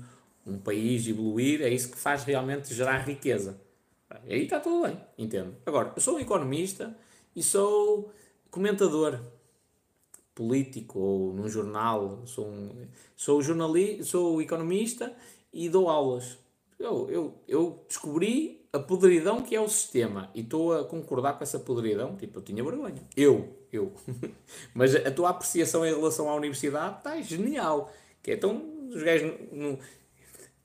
um 0.48 0.58
país 0.58 1.06
evoluir, 1.06 1.62
é 1.62 1.68
isso 1.68 1.90
que 1.90 1.98
faz 1.98 2.24
realmente 2.24 2.74
gerar 2.74 2.98
riqueza. 2.98 3.60
Aí 4.08 4.44
está 4.44 4.58
tudo 4.58 4.86
bem, 4.86 4.98
entendo. 5.18 5.54
Agora, 5.66 5.92
eu 5.94 6.00
sou 6.00 6.16
um 6.16 6.20
economista 6.20 6.96
e 7.36 7.42
sou 7.42 8.10
comentador 8.50 9.20
político 10.34 10.98
ou 10.98 11.32
num 11.34 11.48
jornal, 11.48 12.22
sou, 12.24 12.46
um, 12.46 12.86
sou 13.16 13.42
jornalista, 13.42 14.04
sou 14.04 14.40
economista 14.40 15.12
e 15.52 15.68
dou 15.68 15.88
aulas. 15.88 16.38
Eu, 16.78 17.10
eu, 17.10 17.34
eu 17.48 17.84
descobri 17.88 18.64
a 18.72 18.78
podridão 18.78 19.42
que 19.42 19.56
é 19.56 19.60
o 19.60 19.68
sistema 19.68 20.30
e 20.34 20.40
estou 20.40 20.72
a 20.72 20.84
concordar 20.84 21.36
com 21.36 21.42
essa 21.42 21.58
podridão. 21.58 22.16
Tipo, 22.16 22.38
eu 22.38 22.42
tinha 22.42 22.62
vergonha. 22.62 23.02
Eu, 23.16 23.58
eu. 23.72 23.92
Mas 24.72 24.94
a 24.94 25.10
tua 25.10 25.30
apreciação 25.30 25.84
em 25.84 25.92
relação 25.92 26.28
à 26.30 26.34
universidade 26.34 26.98
está 26.98 27.20
genial. 27.20 27.92
Que 28.22 28.30
é 28.30 28.34
então, 28.34 28.62
os 28.88 29.02
gajos 29.02 29.32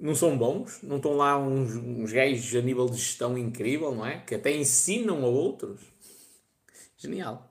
não 0.03 0.13
são 0.13 0.37
bons, 0.37 0.81
não 0.83 0.97
estão 0.97 1.15
lá 1.15 1.37
uns, 1.37 1.75
uns 1.77 2.11
gajos 2.11 2.53
a 2.55 2.61
nível 2.61 2.87
de 2.89 2.97
gestão 2.97 3.37
incrível, 3.37 3.95
não 3.95 4.05
é? 4.05 4.19
Que 4.19 4.35
até 4.35 4.53
ensinam 4.53 5.23
a 5.23 5.27
outros. 5.27 5.79
Genial. 6.97 7.49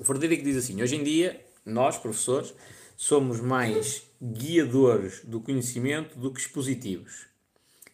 O 0.00 0.04
Frederico 0.04 0.42
diz 0.42 0.56
assim: 0.56 0.82
hoje 0.82 0.96
em 0.96 1.04
dia, 1.04 1.40
nós, 1.64 1.96
professores, 1.96 2.52
somos 2.96 3.40
mais 3.40 4.02
guiadores 4.20 5.24
do 5.24 5.40
conhecimento 5.40 6.18
do 6.18 6.32
que 6.32 6.40
expositivos. 6.40 7.28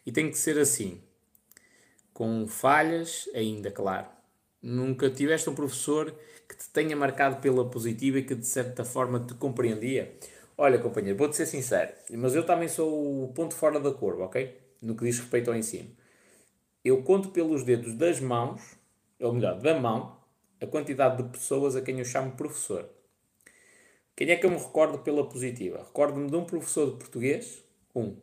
E 0.03 0.11
tem 0.11 0.31
que 0.31 0.39
ser 0.39 0.57
assim 0.57 1.04
com 2.15 2.47
falhas 2.47 3.29
ainda, 3.35 3.69
claro. 3.69 4.07
Nunca 4.61 5.09
tiveste 5.09 5.49
um 5.49 5.53
professor 5.53 6.15
que 6.47 6.55
te 6.55 6.69
tenha 6.69 6.95
marcado 6.95 7.41
pela 7.41 7.69
positiva 7.69 8.19
e 8.19 8.23
que 8.23 8.33
de 8.33 8.47
certa 8.47 8.85
forma 8.85 9.19
te 9.19 9.33
compreendia? 9.33 10.17
Olha, 10.57 10.79
companheiro, 10.79 11.17
vou-te 11.17 11.35
ser 11.35 11.45
sincero, 11.45 11.91
mas 12.11 12.33
eu 12.33 12.45
também 12.45 12.69
sou 12.69 13.25
o 13.25 13.33
ponto 13.33 13.53
fora 13.53 13.81
da 13.81 13.91
curva, 13.91 14.23
ok? 14.23 14.57
No 14.81 14.95
que 14.95 15.03
diz 15.03 15.19
respeito 15.19 15.51
ao 15.51 15.57
ensino. 15.57 15.89
Eu 16.85 17.03
conto 17.03 17.31
pelos 17.31 17.63
dedos 17.63 17.93
das 17.95 18.21
mãos, 18.21 18.61
ou 19.19 19.33
melhor, 19.33 19.59
da 19.59 19.77
mão, 19.77 20.17
a 20.61 20.65
quantidade 20.65 21.21
de 21.21 21.29
pessoas 21.29 21.75
a 21.75 21.81
quem 21.81 21.99
eu 21.99 22.05
chamo 22.05 22.31
professor. 22.31 22.89
Quem 24.15 24.29
é 24.29 24.37
que 24.37 24.45
eu 24.45 24.51
me 24.51 24.57
recordo 24.57 24.99
pela 24.99 25.27
positiva? 25.27 25.79
Recordo-me 25.79 26.29
de 26.29 26.35
um 26.37 26.45
professor 26.45 26.91
de 26.91 26.97
português, 26.97 27.61
um, 27.93 28.15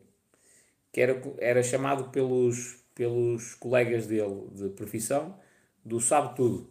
que 0.91 0.99
era, 0.99 1.21
era 1.37 1.61
chamado 1.61 2.09
pelos, 2.09 2.82
pelos 2.95 3.55
colegas 3.55 4.07
dele 4.07 4.47
de 4.53 4.69
profissão 4.69 5.37
do 5.83 5.99
Sabe 5.99 6.35
Tudo. 6.35 6.69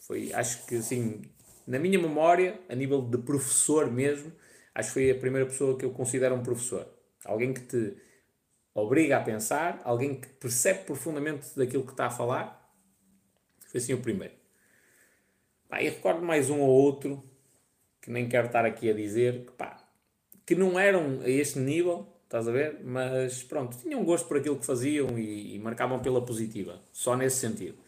Foi, 0.00 0.32
acho 0.32 0.66
que 0.66 0.76
assim, 0.76 1.22
na 1.66 1.78
minha 1.78 1.98
memória, 1.98 2.60
a 2.68 2.74
nível 2.74 3.02
de 3.02 3.18
professor 3.18 3.90
mesmo, 3.90 4.32
acho 4.74 4.88
que 4.90 4.94
foi 4.94 5.10
a 5.10 5.18
primeira 5.18 5.46
pessoa 5.46 5.76
que 5.76 5.84
eu 5.84 5.90
considero 5.90 6.34
um 6.34 6.42
professor. 6.42 6.86
Alguém 7.24 7.52
que 7.52 7.60
te 7.62 7.96
obriga 8.72 9.16
a 9.16 9.20
pensar, 9.20 9.80
alguém 9.84 10.20
que 10.20 10.28
percebe 10.28 10.84
profundamente 10.84 11.48
daquilo 11.56 11.84
que 11.84 11.92
está 11.92 12.06
a 12.06 12.10
falar. 12.10 12.70
Foi 13.66 13.78
assim 13.80 13.94
o 13.94 14.00
primeiro. 14.00 14.34
Pá, 15.68 15.82
e 15.82 15.88
recordo 15.88 16.22
mais 16.22 16.50
um 16.50 16.60
ou 16.60 16.68
outro, 16.68 17.22
que 18.00 18.10
nem 18.10 18.28
quero 18.28 18.46
estar 18.46 18.64
aqui 18.64 18.88
a 18.88 18.92
dizer, 18.92 19.46
que, 19.46 19.52
pá, 19.52 19.84
que 20.44 20.54
não 20.54 20.78
eram 20.78 21.20
a 21.22 21.28
este 21.28 21.58
nível, 21.58 22.06
Estás 22.26 22.48
a 22.48 22.50
ver? 22.50 22.80
Mas 22.84 23.44
pronto, 23.44 23.76
tinham 23.78 24.04
gosto 24.04 24.26
por 24.26 24.38
aquilo 24.38 24.58
que 24.58 24.66
faziam 24.66 25.16
e, 25.16 25.54
e 25.54 25.58
marcavam 25.60 26.00
pela 26.00 26.24
positiva, 26.24 26.82
só 26.92 27.16
nesse 27.16 27.36
sentido. 27.36 27.78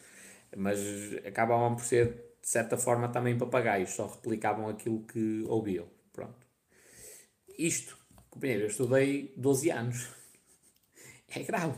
Mas 0.56 0.78
acabavam 1.26 1.74
por 1.74 1.84
ser, 1.84 2.06
de 2.40 2.48
certa 2.48 2.78
forma, 2.78 3.08
também 3.08 3.36
papagaios, 3.36 3.90
só 3.90 4.06
replicavam 4.06 4.68
aquilo 4.68 5.00
que 5.06 5.44
ouviam. 5.48 5.86
Pronto. 6.12 6.46
Isto, 7.58 7.98
companheiro, 8.30 8.62
eu 8.64 8.68
estudei 8.68 9.34
12 9.36 9.70
anos. 9.70 10.08
É 11.30 11.42
grave, 11.42 11.74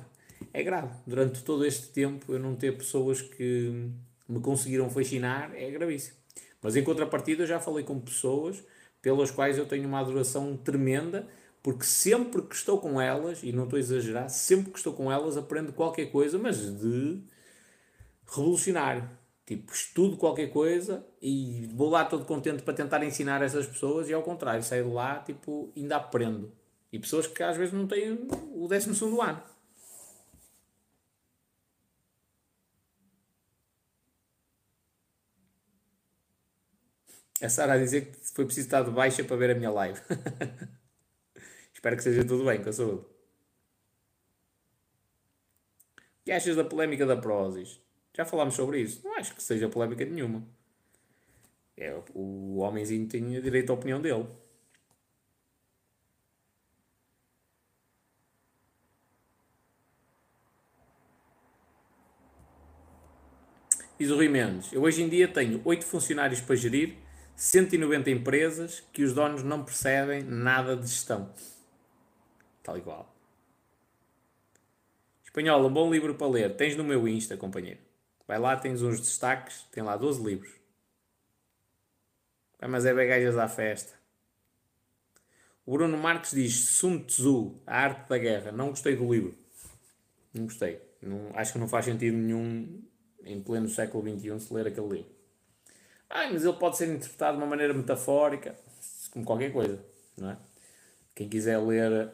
é 0.52 0.62
grave. 0.62 0.94
Durante 1.05 1.42
todo 1.42 1.66
este 1.66 1.89
tempo 1.89 2.32
eu 2.32 2.39
não 2.39 2.55
ter 2.55 2.76
pessoas 2.76 3.20
que 3.20 3.90
me 4.28 4.40
conseguiram 4.40 4.89
fascinar 4.89 5.52
é 5.56 5.68
gravíssimo. 5.72 6.16
Mas 6.62 6.76
em 6.76 6.84
contrapartida, 6.84 7.42
eu 7.42 7.47
já 7.48 7.58
falei 7.58 7.84
com 7.84 7.98
pessoas 7.98 8.62
pelas 9.02 9.30
quais 9.32 9.58
eu 9.58 9.66
tenho 9.66 9.89
uma 9.89 9.98
adoração 9.98 10.56
tremenda, 10.56 11.26
porque 11.62 11.84
sempre 11.84 12.42
que 12.42 12.55
estou 12.55 12.78
com 12.80 13.00
elas, 13.00 13.42
e 13.42 13.52
não 13.52 13.64
estou 13.64 13.76
a 13.76 13.80
exagerar, 13.80 14.30
sempre 14.30 14.70
que 14.72 14.78
estou 14.78 14.92
com 14.94 15.10
elas 15.12 15.36
aprendo 15.36 15.72
qualquer 15.72 16.06
coisa, 16.10 16.39
mas 16.39 16.58
de 16.58 17.22
revolucionário. 18.26 19.08
Tipo, 19.47 19.72
estudo 19.72 20.16
qualquer 20.16 20.52
coisa 20.52 21.05
e 21.20 21.68
vou 21.74 21.90
lá 21.90 22.05
todo 22.05 22.24
contente 22.24 22.62
para 22.62 22.72
tentar 22.74 23.02
ensinar 23.05 23.42
essas 23.42 23.66
pessoas 23.66 24.08
e 24.08 24.14
ao 24.14 24.22
contrário, 24.22 24.62
saio 24.62 24.84
de 24.84 24.90
lá, 24.92 25.18
tipo, 25.20 25.72
ainda 25.76 25.97
aprendo. 25.97 26.52
E 26.92 26.98
pessoas 26.98 27.26
que 27.26 27.42
às 27.42 27.56
vezes 27.56 27.72
não 27.74 27.86
têm 27.86 28.12
o 28.55 28.68
12 28.68 28.94
segundo 28.94 29.20
ano. 29.20 29.42
A 37.42 37.48
Sara 37.48 37.72
a 37.74 37.78
dizer 37.78 38.12
que 38.12 38.18
foi 38.34 38.44
preciso 38.44 38.66
estar 38.66 38.82
de 38.82 38.90
baixa 38.90 39.24
para 39.24 39.36
ver 39.36 39.50
a 39.50 39.55
minha 39.55 39.70
live. 39.70 40.00
Espero 41.81 41.97
que 41.97 42.02
seja 42.02 42.23
tudo 42.23 42.44
bem 42.44 42.62
com 42.62 42.68
a 42.68 42.73
saúde. 42.75 43.00
O 43.00 43.07
que 46.26 46.31
achas 46.31 46.55
da 46.55 46.62
polémica 46.62 47.07
da 47.07 47.17
Prozis? 47.17 47.81
Já 48.15 48.23
falámos 48.26 48.55
sobre 48.55 48.83
isso. 48.83 49.00
Não 49.02 49.17
acho 49.17 49.34
que 49.34 49.42
seja 49.42 49.67
polémica 49.67 50.05
nenhuma. 50.05 50.47
É, 51.78 51.99
o 52.12 52.59
homenzinho 52.59 53.09
tem 53.09 53.41
direito 53.41 53.70
à 53.70 53.75
opinião 53.75 53.99
dele. 53.99 54.26
Diz 63.99 64.10
o 64.10 64.17
Rui 64.17 64.28
Mendes, 64.28 64.70
eu 64.70 64.83
hoje 64.83 65.02
em 65.02 65.09
dia 65.09 65.28
tenho 65.28 65.62
8 65.65 65.86
funcionários 65.86 66.42
para 66.42 66.57
gerir, 66.57 66.99
190 67.36 68.10
empresas 68.10 68.81
que 68.92 69.02
os 69.02 69.15
donos 69.15 69.42
não 69.42 69.65
percebem 69.65 70.23
nada 70.23 70.76
de 70.76 70.86
gestão. 70.86 71.33
Tal 72.62 72.78
e 72.78 72.80
qual. 72.80 73.14
Espanhol, 75.24 75.64
um 75.64 75.72
bom 75.72 75.90
livro 75.90 76.14
para 76.14 76.26
ler. 76.26 76.56
Tens 76.56 76.76
no 76.76 76.84
meu 76.84 77.06
Insta, 77.06 77.36
companheiro. 77.36 77.80
Vai 78.26 78.39
lá, 78.39 78.56
tens 78.56 78.82
uns 78.82 79.00
destaques, 79.00 79.66
tem 79.70 79.82
lá 79.82 79.97
12 79.97 80.22
livros. 80.22 80.52
Vai, 82.58 82.68
mas 82.68 82.84
é 82.84 82.92
bagajas 82.92 83.39
à 83.39 83.48
festa. 83.48 83.98
O 85.64 85.72
Bruno 85.72 85.97
Marques 85.97 86.32
diz 86.32 86.55
Sun 86.68 87.05
Tzu, 87.05 87.60
A 87.66 87.82
Arte 87.82 88.08
da 88.08 88.18
Guerra. 88.18 88.52
Não 88.52 88.70
gostei 88.70 88.97
do 88.97 89.12
livro. 89.12 89.36
Não 90.34 90.44
gostei. 90.44 90.80
Não, 91.00 91.30
acho 91.34 91.52
que 91.52 91.58
não 91.58 91.68
faz 91.68 91.84
sentido 91.84 92.16
nenhum 92.16 92.82
em 93.24 93.40
pleno 93.40 93.68
século 93.68 94.02
XXI 94.02 94.40
se 94.40 94.52
ler 94.52 94.66
aquele 94.66 94.89
livro. 94.89 95.10
Ah, 96.08 96.28
mas 96.32 96.44
ele 96.44 96.56
pode 96.56 96.76
ser 96.76 96.89
interpretado 96.89 97.36
de 97.36 97.42
uma 97.42 97.48
maneira 97.48 97.72
metafórica, 97.72 98.56
como 99.12 99.24
qualquer 99.24 99.52
coisa, 99.52 99.84
não 100.16 100.30
é? 100.30 100.36
Quem 101.20 101.28
quiser 101.28 101.58
ler 101.58 102.10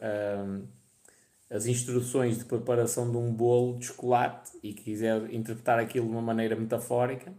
as 1.49 1.65
instruções 1.65 2.39
de 2.39 2.43
preparação 2.43 3.09
de 3.09 3.15
um 3.15 3.31
bolo 3.31 3.79
de 3.79 3.85
chocolate 3.85 4.51
e 4.61 4.73
quiser 4.73 5.33
interpretar 5.33 5.79
aquilo 5.79 6.07
de 6.07 6.11
uma 6.11 6.21
maneira 6.21 6.57
metafórica, 6.57 7.33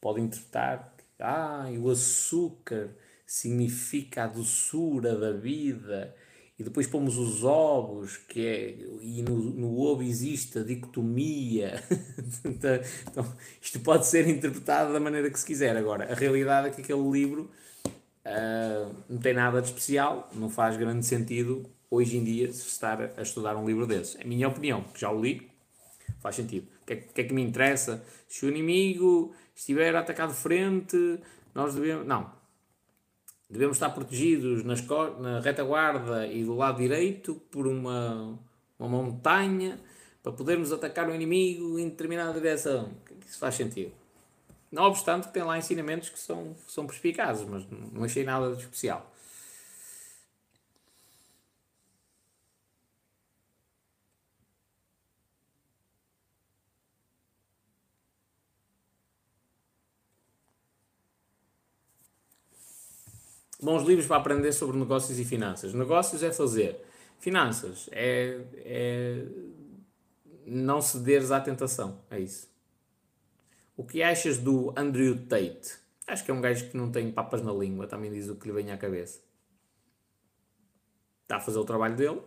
pode 0.00 0.20
interpretar 0.20 0.94
ah, 1.18 1.68
o 1.76 1.90
açúcar 1.90 2.90
significa 3.26 4.22
a 4.22 4.26
doçura 4.28 5.16
da 5.16 5.32
vida 5.32 6.14
e 6.56 6.62
depois 6.62 6.86
pomos 6.86 7.18
os 7.18 7.42
ovos, 7.42 8.16
que 8.16 8.46
é, 8.46 8.70
e 9.02 9.22
no, 9.22 9.36
no 9.38 9.76
ovo 9.76 10.04
existe 10.04 10.60
a 10.60 10.62
dicotomia. 10.62 11.82
Então, 12.44 12.70
então, 13.10 13.36
isto 13.60 13.80
pode 13.80 14.06
ser 14.06 14.28
interpretado 14.28 14.92
da 14.92 15.00
maneira 15.00 15.28
que 15.30 15.38
se 15.38 15.44
quiser. 15.44 15.76
Agora, 15.76 16.12
a 16.12 16.14
realidade 16.14 16.68
é 16.68 16.70
que 16.70 16.80
aquele 16.80 17.10
livro 17.10 17.50
uh, 18.30 18.94
não 19.08 19.18
tem 19.18 19.34
nada 19.34 19.60
de 19.60 19.68
especial, 19.68 20.30
não 20.32 20.48
faz 20.48 20.76
grande 20.76 21.04
sentido 21.04 21.68
hoje 21.90 22.16
em 22.16 22.24
dia 22.24 22.52
se 22.52 22.68
estar 22.68 23.10
a 23.16 23.22
estudar 23.22 23.56
um 23.56 23.66
livro 23.66 23.86
desses. 23.86 24.16
É 24.16 24.22
a 24.22 24.26
minha 24.26 24.48
opinião, 24.48 24.82
que 24.82 25.00
já 25.00 25.10
o 25.10 25.20
li, 25.20 25.50
faz 26.20 26.36
sentido. 26.36 26.68
O 26.82 26.86
que, 26.86 26.92
é, 26.92 26.96
que 26.96 27.20
é 27.20 27.24
que 27.24 27.34
me 27.34 27.42
interessa? 27.42 28.02
Se 28.28 28.46
o 28.46 28.48
inimigo 28.48 29.34
estiver 29.54 29.94
a 29.96 30.00
atacar 30.00 30.28
de 30.28 30.34
frente, 30.34 31.18
nós 31.54 31.74
devemos. 31.74 32.06
Não. 32.06 32.30
Devemos 33.48 33.76
estar 33.76 33.90
protegidos 33.90 34.62
nas, 34.62 34.80
na 35.18 35.40
retaguarda 35.40 36.26
e 36.26 36.44
do 36.44 36.54
lado 36.54 36.78
direito 36.78 37.34
por 37.50 37.66
uma, 37.66 38.38
uma 38.78 38.88
montanha 38.88 39.80
para 40.22 40.30
podermos 40.30 40.72
atacar 40.72 41.08
o 41.08 41.14
inimigo 41.14 41.76
em 41.76 41.88
determinada 41.88 42.32
direção. 42.34 42.92
Isso 43.26 43.38
faz 43.38 43.56
sentido. 43.56 43.99
Não 44.70 44.84
obstante 44.84 45.26
que 45.28 45.34
tem 45.34 45.42
lá 45.42 45.58
ensinamentos 45.58 46.08
que 46.08 46.18
são, 46.18 46.54
são 46.68 46.86
perspicazes, 46.86 47.46
mas 47.48 47.66
não 47.70 48.04
achei 48.04 48.24
nada 48.24 48.54
de 48.54 48.62
especial. 48.62 49.10
Bons 63.62 63.82
livros 63.84 64.06
para 64.06 64.16
aprender 64.16 64.52
sobre 64.52 64.78
negócios 64.78 65.18
e 65.18 65.24
finanças. 65.24 65.74
Negócios 65.74 66.22
é 66.22 66.32
fazer. 66.32 66.80
Finanças 67.18 67.88
é, 67.92 68.40
é 68.64 69.24
não 70.46 70.80
cederes 70.80 71.30
à 71.30 71.40
tentação. 71.40 71.98
É 72.10 72.18
isso. 72.18 72.48
O 73.80 73.84
que 73.84 74.02
achas 74.02 74.36
do 74.36 74.74
Andrew 74.76 75.26
Tate? 75.26 75.78
Acho 76.06 76.22
que 76.22 76.30
é 76.30 76.34
um 76.34 76.40
gajo 76.42 76.68
que 76.68 76.76
não 76.76 76.92
tem 76.92 77.10
papas 77.10 77.40
na 77.40 77.50
língua, 77.50 77.86
também 77.86 78.12
diz 78.12 78.28
o 78.28 78.36
que 78.36 78.46
lhe 78.46 78.52
vem 78.52 78.70
à 78.70 78.76
cabeça. 78.76 79.20
Está 81.22 81.36
a 81.36 81.40
fazer 81.40 81.58
o 81.58 81.64
trabalho 81.64 81.96
dele, 81.96 82.20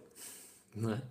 não 0.75 0.93
é? 0.93 1.03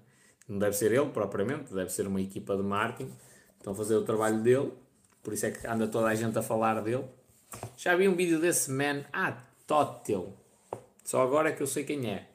Não 0.49 0.59
deve 0.59 0.75
ser 0.75 0.91
ele 0.91 1.11
propriamente, 1.11 1.73
deve 1.73 1.93
ser 1.93 2.09
uma 2.09 2.21
equipa 2.21 2.57
de 2.57 2.62
marketing. 2.65 3.12
Estão 3.57 3.73
a 3.73 3.77
fazer 3.77 3.95
o 3.95 4.03
trabalho 4.03 4.43
dele, 4.43 4.73
por 5.23 5.33
isso 5.33 5.47
é 5.47 5.53
que 5.53 5.65
anda 5.65 5.87
toda 5.87 6.09
a 6.09 6.15
gente 6.17 6.37
a 6.37 6.43
falar 6.43 6.83
dele. 6.83 7.05
Já 7.77 7.95
vi 7.95 8.09
um 8.09 8.17
vídeo 8.17 8.41
desse 8.41 8.69
man, 8.69 9.05
ah, 9.12 9.45
Tótil. 9.65 10.33
Só 11.05 11.23
agora 11.23 11.51
é 11.51 11.53
que 11.53 11.62
eu 11.62 11.69
sei 11.69 11.85
quem 11.85 12.11
é. 12.11 12.29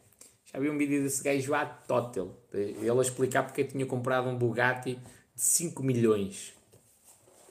Já 0.45 0.61
vi 0.61 0.69
um 0.69 0.77
vídeo 0.77 1.03
desse 1.03 1.21
gajo 1.21 1.53
à 1.53 1.65
Tótil. 1.65 2.33
Ele 2.53 2.89
a 2.89 3.01
explicar 3.01 3.43
porque 3.43 3.65
tinha 3.65 3.85
comprado 3.85 4.29
um 4.29 4.37
Bugatti 4.37 4.95
de 4.95 5.41
5 5.41 5.83
milhões. 5.83 6.55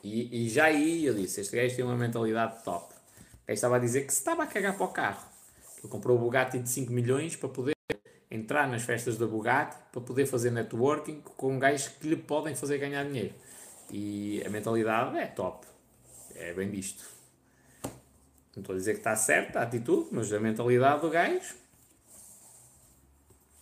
E, 0.03 0.47
e, 0.47 0.49
já 0.49 0.67
aí 0.67 1.05
eu 1.05 1.15
disse: 1.15 1.41
Este 1.41 1.57
gajo 1.57 1.75
tem 1.75 1.85
uma 1.85 1.97
mentalidade 1.97 2.63
top. 2.65 2.95
O 3.49 3.53
estava 3.53 3.77
a 3.77 3.79
dizer 3.79 4.07
que 4.07 4.13
se 4.13 4.19
estava 4.19 4.43
a 4.43 4.47
cagar 4.47 4.77
para 4.77 4.87
o 4.87 4.89
carro. 4.89 5.27
Ele 5.79 5.89
comprou 5.89 6.17
o 6.17 6.21
Bugatti 6.21 6.59
de 6.59 6.69
5 6.69 6.93
milhões 6.93 7.37
para 7.37 7.49
poder 7.49 7.77
entrar 8.31 8.69
nas 8.69 8.83
festas 8.83 9.17
da 9.17 9.27
Bugatti, 9.27 9.77
para 9.93 10.01
poder 10.01 10.27
fazer 10.27 10.51
networking 10.51 11.21
com 11.37 11.59
gajos 11.59 11.89
que 11.89 12.09
lhe 12.09 12.17
podem 12.17 12.55
fazer 12.55 12.79
ganhar 12.79 13.05
dinheiro. 13.05 13.35
E 13.91 14.43
a 14.45 14.51
mentalidade 14.51 15.17
é 15.19 15.27
top. 15.27 15.67
É 16.35 16.53
bem 16.53 16.69
visto. 16.69 17.05
Não 18.55 18.63
estou 18.63 18.75
a 18.75 18.79
dizer 18.79 18.93
que 18.93 19.01
está 19.01 19.15
certa 19.15 19.61
a 19.61 19.63
atitude, 19.63 20.09
mas 20.13 20.33
a 20.33 20.41
mentalidade 20.41 21.03
do 21.03 21.11
gajo, 21.11 21.55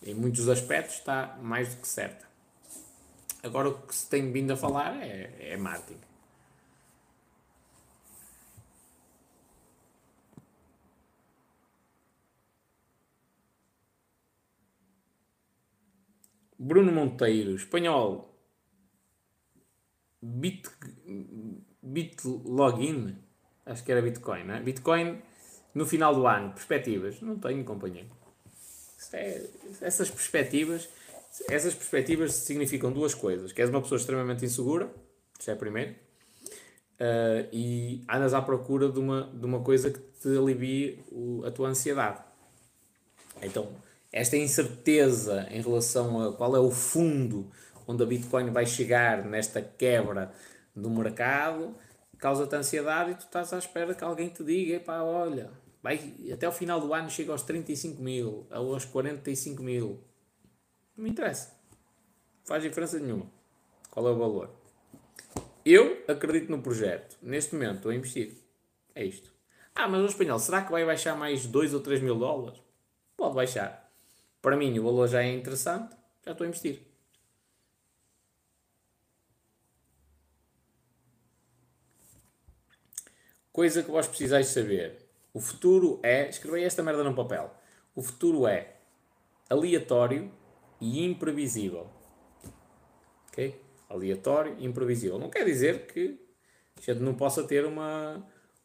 em 0.02 0.14
muitos 0.14 0.48
aspectos, 0.48 0.96
está 0.96 1.36
mais 1.42 1.74
do 1.74 1.80
que 1.80 1.88
certa. 1.88 2.24
Agora 3.42 3.68
o 3.68 3.82
que 3.82 3.94
se 3.94 4.08
tem 4.08 4.32
vindo 4.32 4.52
a 4.52 4.56
falar 4.56 4.96
é, 5.02 5.52
é 5.52 5.56
marketing. 5.56 6.13
Bruno 16.64 16.90
Monteiro, 16.90 17.54
espanhol. 17.54 18.34
Bit, 20.22 20.70
Bitlogin. 21.82 23.18
Acho 23.66 23.84
que 23.84 23.92
era 23.92 24.00
Bitcoin, 24.00 24.44
não 24.44 24.54
é? 24.54 24.60
Bitcoin 24.60 25.20
no 25.74 25.84
final 25.84 26.14
do 26.14 26.26
ano. 26.26 26.54
Perspectivas. 26.54 27.20
Não 27.20 27.38
tenho, 27.38 27.62
companheiro. 27.64 28.08
É, 29.12 29.46
essas 29.82 30.10
perspectivas. 30.10 30.88
Essas 31.50 31.74
perspectivas 31.74 32.32
significam 32.32 32.90
duas 32.90 33.14
coisas. 33.14 33.52
Que 33.52 33.60
és 33.60 33.68
uma 33.68 33.82
pessoa 33.82 33.98
extremamente 33.98 34.42
insegura. 34.46 34.90
Isso 35.38 35.50
é 35.50 35.54
primeiro. 35.54 35.94
Uh, 36.94 37.44
e 37.52 38.02
andas 38.08 38.32
à 38.32 38.40
procura 38.40 38.88
de 38.88 38.98
uma, 38.98 39.30
de 39.34 39.44
uma 39.44 39.60
coisa 39.60 39.90
que 39.90 39.98
te 39.98 40.28
alivie 40.28 41.04
o, 41.12 41.44
a 41.44 41.50
tua 41.50 41.68
ansiedade. 41.68 42.22
Então, 43.42 43.70
esta 44.16 44.36
incerteza 44.36 45.46
em 45.50 45.60
relação 45.60 46.22
a 46.22 46.32
qual 46.32 46.54
é 46.54 46.60
o 46.60 46.70
fundo 46.70 47.50
onde 47.86 48.02
a 48.02 48.06
Bitcoin 48.06 48.50
vai 48.50 48.64
chegar 48.64 49.24
nesta 49.24 49.60
quebra 49.60 50.32
do 50.74 50.88
mercado 50.88 51.74
causa-te 52.24 52.56
ansiedade 52.56 53.10
e 53.10 53.14
tu 53.16 53.26
estás 53.26 53.52
à 53.52 53.58
espera 53.58 53.94
que 53.94 54.02
alguém 54.02 54.30
te 54.30 54.42
diga: 54.42 54.80
pá, 54.80 55.02
olha, 55.02 55.50
vai, 55.82 56.14
até 56.32 56.48
o 56.48 56.52
final 56.52 56.80
do 56.80 56.94
ano 56.94 57.10
chega 57.10 57.32
aos 57.32 57.42
35 57.42 58.00
mil, 58.00 58.46
aos 58.50 58.86
45 58.86 59.62
mil. 59.62 60.02
Não 60.96 61.04
me 61.04 61.10
interessa. 61.10 61.50
Não 61.70 62.46
faz 62.46 62.62
diferença 62.62 62.98
nenhuma. 62.98 63.26
Qual 63.90 64.08
é 64.08 64.10
o 64.10 64.16
valor? 64.16 64.50
Eu 65.66 66.02
acredito 66.08 66.50
no 66.50 66.62
projeto. 66.62 67.18
Neste 67.20 67.54
momento 67.54 67.76
estou 67.76 67.90
a 67.90 67.94
investir. 67.94 68.32
É 68.94 69.04
isto. 69.04 69.30
Ah, 69.74 69.88
mas 69.88 70.00
o 70.00 70.06
espanhol, 70.06 70.38
será 70.38 70.62
que 70.62 70.72
vai 70.72 70.84
baixar 70.86 71.16
mais 71.16 71.44
2 71.44 71.74
ou 71.74 71.80
3 71.80 72.00
mil 72.00 72.16
dólares? 72.16 72.58
Pode 73.16 73.34
baixar. 73.34 73.83
Para 74.44 74.58
mim, 74.58 74.78
o 74.78 74.84
valor 74.84 75.08
já 75.08 75.22
é 75.22 75.32
interessante, 75.32 75.96
já 76.22 76.32
estou 76.32 76.44
a 76.44 76.48
investir. 76.48 76.82
Coisa 83.50 83.82
que 83.82 83.90
vós 83.90 84.06
precisais 84.06 84.48
saber. 84.48 85.08
O 85.32 85.40
futuro 85.40 85.98
é. 86.02 86.28
Escrevei 86.28 86.62
esta 86.62 86.82
merda 86.82 87.02
no 87.02 87.14
papel. 87.14 87.54
O 87.94 88.02
futuro 88.02 88.46
é 88.46 88.76
aleatório 89.48 90.30
e 90.78 91.02
imprevisível. 91.02 91.88
Ok? 93.28 93.58
Aleatório 93.88 94.56
e 94.58 94.66
imprevisível. 94.66 95.18
Não 95.18 95.30
quer 95.30 95.46
dizer 95.46 95.86
que 95.86 96.20
a 96.76 96.82
gente 96.82 97.00
não 97.00 97.14
possa 97.14 97.44
ter 97.44 97.64
uma, 97.64 98.22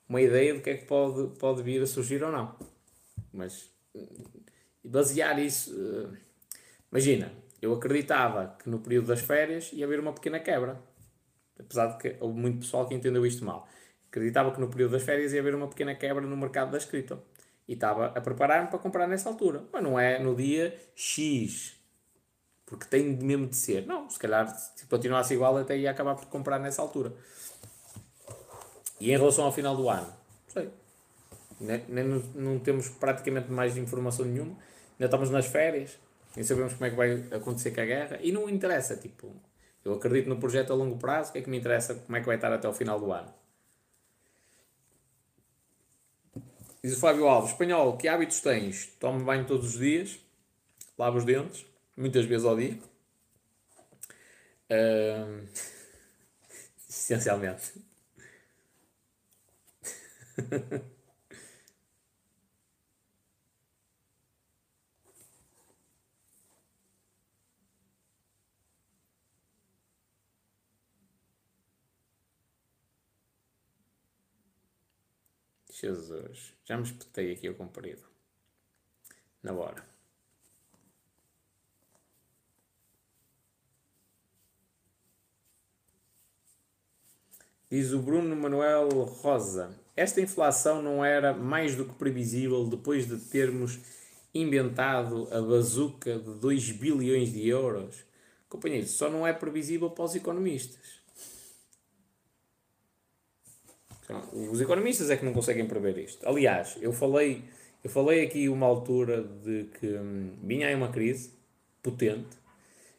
uma 0.09 0.22
ideia 0.22 0.53
do 0.53 0.59
que 0.59 0.72
é 0.72 0.75
que 0.75 0.85
pode, 0.85 1.40
pode 1.40 1.64
vir 1.64 1.82
a 1.82 1.88
surgir 1.88 2.22
ou 2.22 2.33
não. 2.33 2.53
Mas 3.32 3.72
basear 4.90 5.40
isso. 5.40 5.74
Uh, 5.74 6.18
imagina, 6.92 7.32
eu 7.61 7.74
acreditava 7.74 8.56
que 8.61 8.69
no 8.69 8.80
período 8.80 9.08
das 9.08 9.22
férias 9.22 9.72
ia 9.74 9.85
haver 9.85 10.00
uma 10.00 10.14
pequena 10.14 10.40
quebra. 10.40 10.82
Apesar 11.59 11.88
de 11.88 11.98
que 11.98 12.16
houve 12.19 12.40
muito 12.40 12.59
pessoal 12.59 12.88
que 12.88 12.95
entendeu 12.95 13.26
isto 13.26 13.43
mal. 13.43 13.68
Acreditava 14.08 14.51
que 14.51 14.59
no 14.59 14.69
período 14.69 14.92
das 14.92 15.03
férias 15.03 15.34
ia 15.34 15.42
haver 15.42 15.53
uma 15.53 15.68
pequena 15.68 15.93
quebra 15.93 16.26
no 16.26 16.38
mercado 16.38 16.72
da 16.72 16.77
escrita. 16.77 17.19
E 17.68 17.74
estava 17.74 18.08
a 18.08 18.22
preparar-me 18.22 18.69
para 18.69 18.80
comprar 18.80 19.08
nessa 19.08 19.30
altura. 19.30 19.64
Mas 19.72 19.84
não 19.84 20.00
é 20.00 20.18
no 20.18 20.35
dia 20.35 20.76
X. 20.95 21.77
Porque 22.66 22.85
tem 22.85 23.06
mesmo 23.18 23.48
de 23.48 23.56
ser. 23.56 23.85
Não, 23.85 24.09
se 24.09 24.18
calhar 24.18 24.48
se 24.48 24.85
continuasse 24.85 25.34
igual 25.34 25.58
até 25.58 25.77
ia 25.77 25.92
acabar 25.92 26.16
por 26.16 26.26
comprar 26.27 26.59
nessa 26.59 26.82
altura. 26.82 27.14
E 29.00 29.11
em 29.11 29.18
relação 29.18 29.45
ao 29.45 29.51
final 29.51 29.76
do 29.76 29.90
ano? 29.90 30.08
Não 30.08 30.53
sei. 30.53 30.69
Não 32.35 32.59
temos 32.59 32.90
praticamente 32.90 33.51
mais 33.51 33.77
informação 33.77 34.26
nenhuma. 34.26 34.56
Ainda 34.99 35.05
estamos 35.05 35.29
nas 35.29 35.45
férias. 35.45 35.97
Nem 36.35 36.43
sabemos 36.43 36.73
como 36.73 36.85
é 36.85 36.89
que 36.89 36.95
vai 36.95 37.11
acontecer 37.31 37.71
com 37.71 37.79
a 37.79 37.85
guerra. 37.85 38.19
E 38.21 38.33
não 38.33 38.49
interessa. 38.49 38.97
Tipo, 38.97 39.33
eu 39.85 39.93
acredito 39.93 40.27
no 40.27 40.37
projeto 40.37 40.73
a 40.73 40.75
longo 40.75 40.97
prazo. 40.97 41.29
O 41.29 41.33
que 41.33 41.39
é 41.39 41.41
que 41.41 41.49
me 41.49 41.57
interessa? 41.57 41.95
Como 41.95 42.17
é 42.17 42.19
que 42.19 42.25
vai 42.25 42.35
estar 42.35 42.51
até 42.51 42.67
o 42.67 42.73
final 42.73 42.99
do 42.99 43.11
ano? 43.11 43.33
Diz 46.83 46.93
o 46.95 46.99
Fábio 46.99 47.27
Alves, 47.27 47.51
espanhol, 47.51 47.97
que 47.97 48.07
hábitos 48.07 48.39
tens? 48.39 48.87
Tomo 48.99 49.23
banho 49.23 49.45
todos 49.45 49.73
os 49.73 49.79
dias, 49.79 50.17
lavo 50.97 51.17
os 51.17 51.25
dentes, 51.25 51.65
muitas 51.95 52.25
vezes 52.25 52.45
ao 52.45 52.55
dia. 52.55 52.79
Uh... 54.69 55.45
Essencialmente. 56.87 57.73
Jesus, 75.82 76.53
já 76.66 76.75
me 76.75 76.83
espetei 76.83 77.32
aqui 77.32 77.49
o 77.49 77.56
comprido. 77.56 78.03
Na 79.41 79.53
hora. 79.53 79.88
Diz 87.72 87.93
o 87.93 87.99
Bruno 87.99 88.35
Manuel 88.35 88.90
Rosa. 88.90 89.80
Esta 89.95 90.19
inflação 90.19 90.82
não 90.82 91.06
era 91.06 91.33
mais 91.33 91.75
do 91.75 91.85
que 91.85 91.93
previsível 91.93 92.66
depois 92.66 93.08
de 93.08 93.17
termos 93.17 93.80
inventado 94.33 95.27
a 95.32 95.41
bazuca 95.41 96.17
de 96.19 96.33
2 96.40 96.72
bilhões 96.72 97.32
de 97.32 97.48
euros? 97.48 98.03
Companheiro, 98.49 98.88
só 98.88 99.09
não 99.09 99.25
é 99.25 99.32
previsível 99.32 99.90
para 99.90 100.03
os 100.03 100.16
economistas. 100.16 100.99
Então, 103.88 103.98
os 104.33 104.59
economistas 104.59 105.09
é 105.09 105.17
que 105.17 105.25
não 105.25 105.33
conseguem 105.33 105.65
prever 105.67 105.97
isto. 105.97 106.27
Aliás, 106.27 106.77
eu 106.81 106.91
falei, 106.91 107.43
eu 107.83 107.89
falei 107.89 108.25
aqui 108.25 108.49
uma 108.49 108.65
altura 108.65 109.23
de 109.23 109.65
que 109.79 109.88
hum, 109.88 110.31
vinha 110.43 110.67
aí 110.67 110.75
uma 110.75 110.89
crise 110.89 111.31
potente 111.81 112.38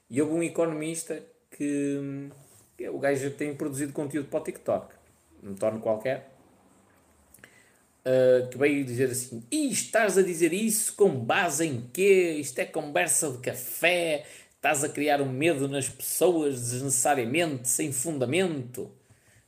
e 0.08 0.20
houve 0.22 0.34
um 0.34 0.42
economista 0.42 1.22
que, 1.50 1.98
hum, 2.00 2.30
que 2.76 2.88
o 2.88 2.98
gajo 2.98 3.30
tem 3.32 3.54
produzido 3.54 3.92
conteúdo 3.92 4.28
para 4.28 4.40
o 4.40 4.44
TikTok, 4.44 4.94
um 5.42 5.54
torno 5.54 5.80
qualquer, 5.80 6.30
uh, 8.04 8.48
que 8.48 8.56
veio 8.56 8.84
dizer 8.84 9.10
assim: 9.10 9.42
estás 9.50 10.16
a 10.16 10.22
dizer 10.22 10.52
isso 10.52 10.94
com 10.94 11.10
base 11.10 11.66
em 11.66 11.88
quê? 11.92 12.36
Isto 12.38 12.60
é 12.60 12.64
conversa 12.64 13.30
de 13.30 13.38
café, 13.38 14.24
estás 14.54 14.84
a 14.84 14.88
criar 14.88 15.20
um 15.20 15.30
medo 15.30 15.68
nas 15.68 15.88
pessoas 15.88 16.70
desnecessariamente, 16.70 17.68
sem 17.68 17.92
fundamento. 17.92 18.90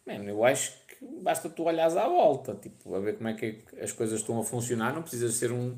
Mano, 0.05 0.29
eu 0.29 0.45
acho 0.45 0.73
basta 1.23 1.49
tu 1.49 1.65
olhares 1.65 1.97
à 1.97 2.07
volta, 2.07 2.55
tipo, 2.55 2.95
a 2.95 3.01
ver 3.01 3.17
como 3.17 3.29
é 3.29 3.35
que 3.35 3.63
as 3.81 3.93
coisas 3.93 4.21
estão 4.21 4.39
a 4.39 4.45
funcionar, 4.45 4.95
não 4.95 5.03
precisas 5.03 5.35
ser 5.35 5.53
um, 5.53 5.77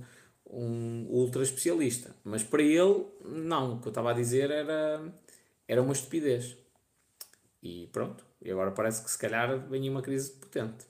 um 0.50 1.06
ultra 1.10 1.42
especialista. 1.42 2.14
Mas 2.24 2.42
para 2.42 2.62
ele, 2.62 3.04
não, 3.24 3.74
o 3.74 3.80
que 3.80 3.88
eu 3.88 3.90
estava 3.90 4.10
a 4.10 4.14
dizer 4.14 4.50
era, 4.50 5.12
era 5.68 5.82
uma 5.82 5.92
estupidez. 5.92 6.56
E 7.62 7.88
pronto, 7.92 8.24
e 8.42 8.50
agora 8.50 8.70
parece 8.70 9.02
que 9.02 9.10
se 9.10 9.18
calhar 9.18 9.58
vem 9.68 9.88
uma 9.88 10.02
crise 10.02 10.32
potente. 10.32 10.86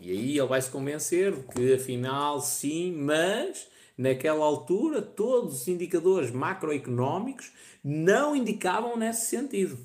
E 0.00 0.10
aí 0.10 0.38
ele 0.38 0.48
vai 0.48 0.60
se 0.62 0.70
convencer 0.70 1.32
de 1.32 1.42
que 1.48 1.74
afinal 1.74 2.40
sim, 2.40 2.92
mas 2.92 3.68
naquela 3.98 4.44
altura 4.44 5.02
todos 5.02 5.60
os 5.60 5.68
indicadores 5.68 6.30
macroeconómicos 6.30 7.52
não 7.84 8.34
indicavam 8.34 8.96
nesse 8.96 9.26
sentido. 9.26 9.78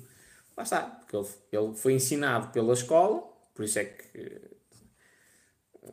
Lá 0.56 0.62
está, 0.62 0.82
porque 0.82 1.14
ele, 1.14 1.28
ele 1.52 1.74
foi 1.74 1.92
ensinado 1.92 2.50
pela 2.50 2.72
escola 2.72 3.35
por 3.56 3.64
isso 3.64 3.78
é 3.78 3.84
que 3.84 4.56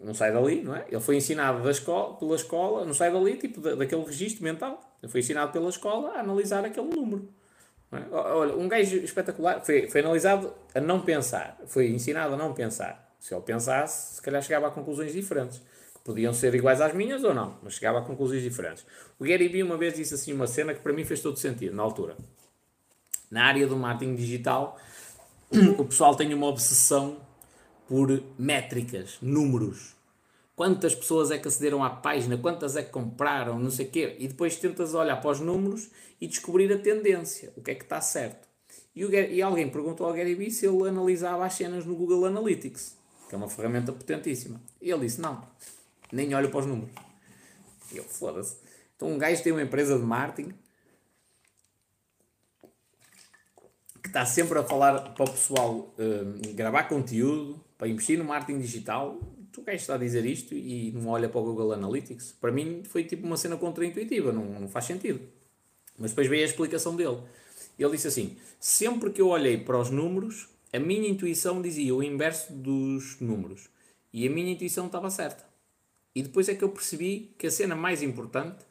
não 0.01 0.13
sai 0.13 0.33
dali, 0.33 0.61
não 0.61 0.75
é? 0.75 0.85
Ele 0.89 0.99
foi 0.99 1.15
ensinado 1.15 1.63
da 1.63 1.71
escola, 1.71 2.15
pela 2.17 2.35
escola, 2.35 2.85
não 2.85 2.93
sai 2.93 3.11
dali, 3.11 3.37
tipo, 3.37 3.61
da, 3.61 3.75
daquele 3.75 4.03
registro 4.03 4.43
mental. 4.43 4.97
Ele 5.01 5.11
foi 5.11 5.21
ensinado 5.21 5.51
pela 5.51 5.69
escola 5.69 6.11
a 6.15 6.19
analisar 6.19 6.65
aquele 6.65 6.89
número. 6.89 7.29
É? 7.91 8.03
Olha, 8.11 8.55
um 8.55 8.67
gajo 8.67 8.97
espetacular 8.97 9.63
foi, 9.63 9.87
foi 9.87 10.01
analisado 10.01 10.53
a 10.73 10.81
não 10.81 11.01
pensar, 11.01 11.59
foi 11.67 11.89
ensinado 11.89 12.33
a 12.33 12.37
não 12.37 12.53
pensar. 12.53 13.13
Se 13.19 13.33
ele 13.33 13.43
pensasse, 13.43 14.15
se 14.15 14.21
calhar 14.21 14.41
chegava 14.41 14.67
a 14.67 14.71
conclusões 14.71 15.13
diferentes, 15.13 15.59
que 15.59 16.01
podiam 16.03 16.33
ser 16.33 16.53
iguais 16.55 16.81
às 16.81 16.93
minhas 16.93 17.23
ou 17.23 17.33
não, 17.33 17.57
mas 17.61 17.75
chegava 17.75 17.99
a 17.99 18.01
conclusões 18.01 18.41
diferentes. 18.41 18.85
O 19.17 19.23
Gary 19.23 19.47
Vee 19.47 19.63
uma 19.63 19.77
vez 19.77 19.93
disse 19.93 20.13
assim 20.13 20.33
uma 20.33 20.47
cena 20.47 20.73
que 20.73 20.81
para 20.81 20.91
mim 20.91 21.05
fez 21.05 21.21
todo 21.21 21.37
sentido, 21.37 21.75
na 21.75 21.83
altura. 21.83 22.17
Na 23.31 23.45
área 23.45 23.65
do 23.65 23.77
marketing 23.77 24.15
digital, 24.15 24.77
o 25.77 25.85
pessoal 25.85 26.15
tem 26.15 26.33
uma 26.33 26.47
obsessão 26.47 27.17
por 27.93 28.23
métricas, 28.39 29.19
números. 29.21 29.93
Quantas 30.55 30.95
pessoas 30.95 31.29
é 31.29 31.37
que 31.37 31.47
acederam 31.47 31.83
à 31.83 31.91
página, 31.91 32.35
quantas 32.35 32.75
é 32.75 32.81
que 32.81 32.89
compraram, 32.89 33.59
não 33.59 33.69
sei 33.69 33.85
o 33.85 33.91
quê. 33.91 34.15
E 34.17 34.27
depois 34.27 34.55
tentas 34.55 34.95
olhar 34.95 35.17
para 35.17 35.29
os 35.29 35.39
números 35.39 35.91
e 36.19 36.25
descobrir 36.25 36.73
a 36.73 36.79
tendência, 36.79 37.53
o 37.55 37.61
que 37.61 37.69
é 37.69 37.75
que 37.75 37.83
está 37.83 38.01
certo. 38.01 38.47
E, 38.95 39.05
o, 39.05 39.13
e 39.13 39.39
alguém 39.43 39.69
perguntou 39.69 40.07
ao 40.07 40.13
Gary 40.13 40.33
Vee 40.33 40.49
se 40.49 40.65
ele 40.65 40.89
analisava 40.89 41.45
as 41.45 41.53
cenas 41.53 41.85
no 41.85 41.95
Google 41.95 42.25
Analytics, 42.25 42.97
que 43.29 43.35
é 43.35 43.37
uma 43.37 43.47
ferramenta 43.47 43.93
potentíssima. 43.93 44.59
E 44.81 44.89
ele 44.89 45.01
disse, 45.01 45.21
não, 45.21 45.47
nem 46.11 46.33
olho 46.33 46.49
para 46.49 46.61
os 46.61 46.65
números. 46.65 46.95
E 47.91 47.97
eu, 47.97 48.05
foda-se. 48.05 48.57
Então 48.95 49.07
um 49.07 49.19
gajo 49.19 49.43
tem 49.43 49.51
uma 49.51 49.61
empresa 49.61 49.99
de 49.99 50.03
marketing 50.03 50.51
que 54.01 54.07
está 54.07 54.25
sempre 54.25 54.57
a 54.57 54.63
falar 54.63 55.13
para 55.13 55.25
o 55.25 55.29
pessoal 55.29 55.93
uh, 55.99 56.53
gravar 56.55 56.85
conteúdo, 56.85 57.62
para 57.77 57.87
investir 57.87 58.17
no 58.17 58.25
marketing 58.25 58.59
digital, 58.59 59.19
tu 59.51 59.61
queres 59.61 59.81
estar 59.81 59.95
a 59.95 59.97
dizer 59.97 60.25
isto 60.25 60.53
e 60.53 60.91
não 60.91 61.07
olha 61.07 61.29
para 61.29 61.39
o 61.39 61.43
Google 61.43 61.73
Analytics? 61.73 62.33
Para 62.39 62.51
mim 62.51 62.83
foi 62.83 63.03
tipo 63.03 63.25
uma 63.25 63.37
cena 63.37 63.57
contraintuitiva, 63.57 64.31
não, 64.31 64.45
não 64.45 64.67
faz 64.67 64.85
sentido. 64.85 65.21
Mas 65.97 66.11
depois 66.11 66.27
veio 66.27 66.41
a 66.41 66.45
explicação 66.45 66.95
dele. 66.95 67.19
Ele 67.77 67.91
disse 67.91 68.07
assim: 68.07 68.37
sempre 68.59 69.11
que 69.11 69.21
eu 69.21 69.29
olhei 69.29 69.57
para 69.57 69.79
os 69.79 69.89
números, 69.89 70.49
a 70.71 70.79
minha 70.79 71.07
intuição 71.07 71.61
dizia 71.61 71.93
o 71.93 72.03
inverso 72.03 72.51
dos 72.51 73.19
números. 73.19 73.69
E 74.11 74.27
a 74.27 74.31
minha 74.31 74.51
intuição 74.51 74.87
estava 74.87 75.09
certa. 75.09 75.43
E 76.15 76.21
depois 76.21 76.47
é 76.49 76.55
que 76.55 76.63
eu 76.63 76.69
percebi 76.69 77.33
que 77.37 77.47
a 77.47 77.51
cena 77.51 77.75
mais 77.75 78.01
importante 78.01 78.65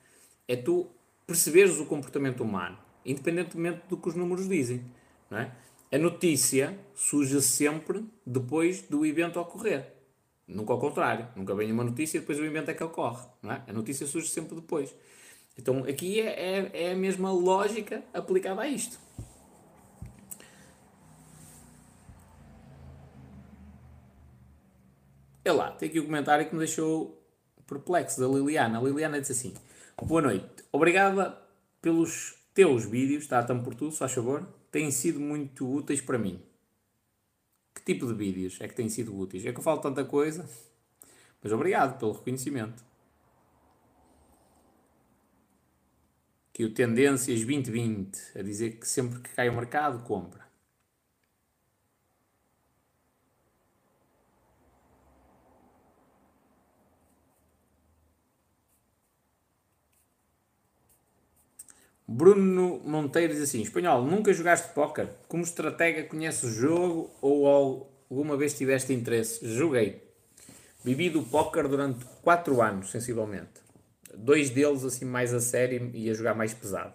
é 0.46 0.56
tu 0.56 0.88
perceberes 1.26 1.78
o 1.78 1.86
comportamento 1.86 2.42
humano, 2.42 2.78
independentemente 3.04 3.82
do 3.88 3.96
que 3.96 4.08
os 4.08 4.14
números 4.14 4.48
dizem. 4.48 4.84
Não 5.30 5.38
é? 5.38 5.52
A 5.92 5.98
notícia 5.98 6.78
surge 6.94 7.42
sempre 7.42 8.02
depois 8.24 8.80
do 8.80 9.04
evento 9.04 9.38
ocorrer. 9.38 9.92
Nunca 10.48 10.72
ao 10.72 10.80
contrário. 10.80 11.28
Nunca 11.36 11.54
vem 11.54 11.70
uma 11.70 11.84
notícia 11.84 12.16
e 12.16 12.20
depois 12.20 12.38
o 12.38 12.44
evento 12.44 12.70
é 12.70 12.74
que 12.74 12.82
ocorre. 12.82 13.26
Não 13.42 13.52
é? 13.52 13.62
A 13.68 13.72
notícia 13.74 14.06
surge 14.06 14.28
sempre 14.28 14.54
depois. 14.54 14.94
Então 15.56 15.84
aqui 15.84 16.18
é, 16.18 16.30
é, 16.30 16.70
é 16.88 16.92
a 16.92 16.96
mesma 16.96 17.30
lógica 17.30 18.02
aplicada 18.14 18.62
a 18.62 18.68
isto. 18.68 18.98
É 25.44 25.52
lá, 25.52 25.72
tem 25.72 25.90
aqui 25.90 25.98
o 25.98 26.04
um 26.04 26.06
comentário 26.06 26.48
que 26.48 26.54
me 26.54 26.60
deixou 26.60 27.22
perplexo 27.66 28.18
da 28.18 28.26
Liliana. 28.26 28.78
A 28.78 28.82
Liliana 28.82 29.20
disse 29.20 29.32
assim: 29.32 29.54
Boa 30.02 30.22
noite, 30.22 30.64
obrigada 30.72 31.36
pelos 31.82 32.34
teus 32.54 32.86
vídeos, 32.86 33.24
está 33.24 33.42
tão 33.42 33.62
por 33.62 33.74
tudo, 33.74 33.90
se 33.92 33.98
faz 33.98 34.12
favor, 34.12 34.46
têm 34.72 34.90
sido 34.90 35.20
muito 35.20 35.70
úteis 35.70 36.00
para 36.00 36.18
mim. 36.18 36.42
Que 37.74 37.82
tipo 37.84 38.06
de 38.06 38.14
vídeos 38.14 38.58
é 38.60 38.66
que 38.66 38.74
têm 38.74 38.88
sido 38.88 39.16
úteis? 39.16 39.44
É 39.44 39.52
que 39.52 39.58
eu 39.58 39.62
falo 39.62 39.80
tanta 39.80 40.04
coisa, 40.04 40.48
mas 41.42 41.52
obrigado 41.52 41.98
pelo 41.98 42.12
reconhecimento. 42.12 42.82
Que 46.52 46.64
o 46.64 46.74
Tendências 46.74 47.40
2020 47.40 48.38
a 48.38 48.42
dizer 48.42 48.78
que 48.78 48.88
sempre 48.88 49.20
que 49.20 49.30
cai 49.34 49.48
o 49.48 49.54
mercado, 49.54 50.02
compra. 50.04 50.41
Bruno 62.12 62.78
Monteiro 62.84 63.32
diz 63.32 63.42
assim: 63.42 63.62
Espanhol, 63.62 64.04
nunca 64.04 64.34
jogaste 64.34 64.74
póquer? 64.74 65.08
Como 65.26 65.42
estratega 65.42 66.02
conheces 66.04 66.44
o 66.44 66.52
jogo 66.52 67.10
ou 67.22 67.88
alguma 68.10 68.36
vez 68.36 68.52
tiveste 68.52 68.92
interesse? 68.92 69.48
Joguei. 69.48 70.02
Vivi 70.84 71.08
do 71.08 71.22
póquer 71.22 71.66
durante 71.68 72.04
4 72.22 72.60
anos, 72.60 72.90
sensivelmente. 72.90 73.62
Dois 74.14 74.50
deles 74.50 74.84
assim 74.84 75.06
mais 75.06 75.32
a 75.32 75.40
sério 75.40 75.90
e 75.94 76.10
a 76.10 76.12
jogar 76.12 76.34
mais 76.34 76.52
pesado. 76.52 76.92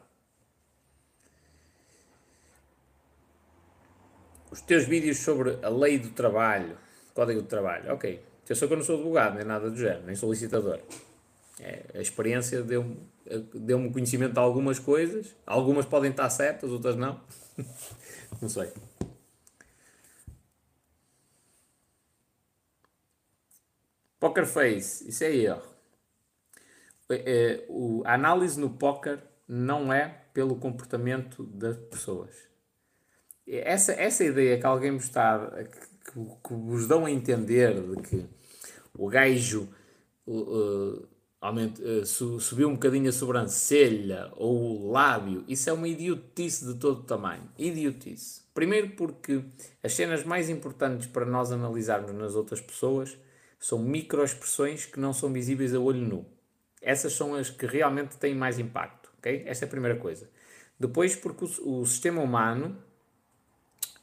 Os 4.51 4.61
teus 4.61 4.85
vídeos 4.85 5.17
sobre 5.17 5.57
a 5.63 5.69
lei 5.69 5.97
do 5.97 6.09
trabalho, 6.09 6.77
código 7.15 7.41
do 7.41 7.47
trabalho, 7.47 7.91
ok. 7.91 8.23
Eu 8.47 8.55
sou 8.55 8.67
que 8.67 8.75
eu 8.75 8.77
não 8.77 8.85
sou 8.85 8.95
advogado, 8.97 9.35
nem 9.35 9.45
nada 9.45 9.69
do 9.71 9.75
género, 9.75 10.05
nem 10.05 10.15
solicitador. 10.15 10.79
É, 11.59 11.85
a 11.95 12.01
experiência 12.01 12.61
deu-me 12.61 12.97
deu 13.53 13.91
conhecimento 13.91 14.33
de 14.33 14.39
algumas 14.39 14.79
coisas. 14.79 15.35
Algumas 15.45 15.85
podem 15.85 16.11
estar 16.11 16.29
certas, 16.29 16.71
outras 16.71 16.95
não. 16.95 17.21
não 18.41 18.49
sei. 18.49 18.71
Poker 24.19 24.45
Face, 24.45 25.07
isso 25.09 25.23
é 25.23 25.35
erro. 25.35 25.61
É, 27.09 27.15
é, 27.15 27.67
a 28.05 28.13
análise 28.15 28.59
no 28.59 28.69
poker 28.71 29.19
não 29.47 29.93
é 29.93 30.23
pelo 30.33 30.55
comportamento 30.55 31.43
das 31.43 31.77
pessoas. 31.77 32.35
Essa, 33.47 33.93
essa 33.93 34.23
ideia 34.23 34.59
que 34.59 34.65
alguém 34.65 34.91
me 34.91 34.97
está. 34.97 35.51
que, 36.03 36.11
que 36.13 36.53
vos 36.53 36.87
dão 36.87 37.05
a 37.05 37.11
entender 37.11 37.73
de 37.73 38.01
que 38.01 38.25
o 38.97 39.07
gajo. 39.07 39.69
Uh, 40.27 41.07
aumente, 41.39 41.81
uh, 41.81 42.05
subiu 42.05 42.69
um 42.69 42.73
bocadinho 42.73 43.09
a 43.09 43.11
sobrancelha 43.11 44.31
ou 44.35 44.81
o 44.81 44.91
lábio, 44.91 45.43
isso 45.47 45.69
é 45.69 45.73
uma 45.73 45.87
idiotice 45.87 46.65
de 46.65 46.75
todo 46.75 47.03
tamanho. 47.03 47.43
Idiotice. 47.57 48.41
Primeiro 48.53 48.89
porque 48.91 49.43
as 49.83 49.93
cenas 49.93 50.23
mais 50.23 50.49
importantes 50.49 51.07
para 51.07 51.25
nós 51.25 51.51
analisarmos 51.51 52.11
nas 52.13 52.35
outras 52.35 52.59
pessoas 52.59 53.17
são 53.59 53.79
microexpressões 53.79 54.85
que 54.85 54.99
não 54.99 55.13
são 55.13 55.31
visíveis 55.31 55.73
a 55.73 55.79
olho 55.79 56.01
nu. 56.01 56.25
Essas 56.81 57.13
são 57.13 57.35
as 57.35 57.49
que 57.49 57.65
realmente 57.65 58.17
têm 58.17 58.35
mais 58.35 58.59
impacto, 58.59 59.11
ok? 59.17 59.43
Esta 59.45 59.65
é 59.65 59.67
a 59.67 59.69
primeira 59.69 59.97
coisa. 59.97 60.29
Depois 60.79 61.15
porque 61.15 61.45
o, 61.45 61.81
o 61.81 61.85
sistema 61.85 62.21
humano, 62.21 62.77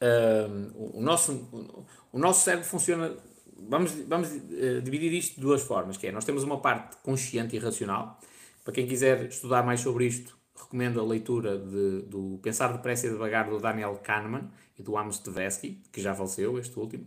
uh, 0.01 0.99
o, 0.99 1.01
nosso, 1.01 1.33
o, 1.33 1.87
o 2.13 2.19
nosso 2.19 2.45
cérebro 2.45 2.67
funciona 2.69 3.17
vamos, 3.57 3.93
vamos 4.07 4.31
uh, 4.31 4.83
dividir 4.83 5.13
isto 5.13 5.37
de 5.37 5.41
duas 5.41 5.63
formas, 5.63 5.97
que 5.97 6.07
é, 6.07 6.13
nós 6.13 6.25
temos 6.25 6.43
uma 6.43 6.59
parte 6.61 6.97
consciente 7.03 7.57
e 7.57 7.59
racional, 7.59 8.19
para 8.63 8.73
quem 8.73 8.87
quiser 8.87 9.27
estudar 9.27 9.63
mais 9.63 9.81
sobre 9.81 10.07
isto, 10.07 10.37
recomendo 10.55 11.01
a 11.01 11.05
leitura 11.05 11.59
de, 11.59 12.03
do 12.03 12.39
Pensar 12.43 12.69
Depressa 12.73 13.07
e 13.07 13.11
Devagar 13.11 13.49
do 13.49 13.59
Daniel 13.59 14.01
Kahneman 14.03 14.51
e 14.79 14.83
do 14.83 14.97
Amos 14.97 15.19
Tversky, 15.19 15.83
que 15.93 16.01
já 16.01 16.15
faleceu, 16.15 16.59
este 16.59 16.79
último. 16.79 17.07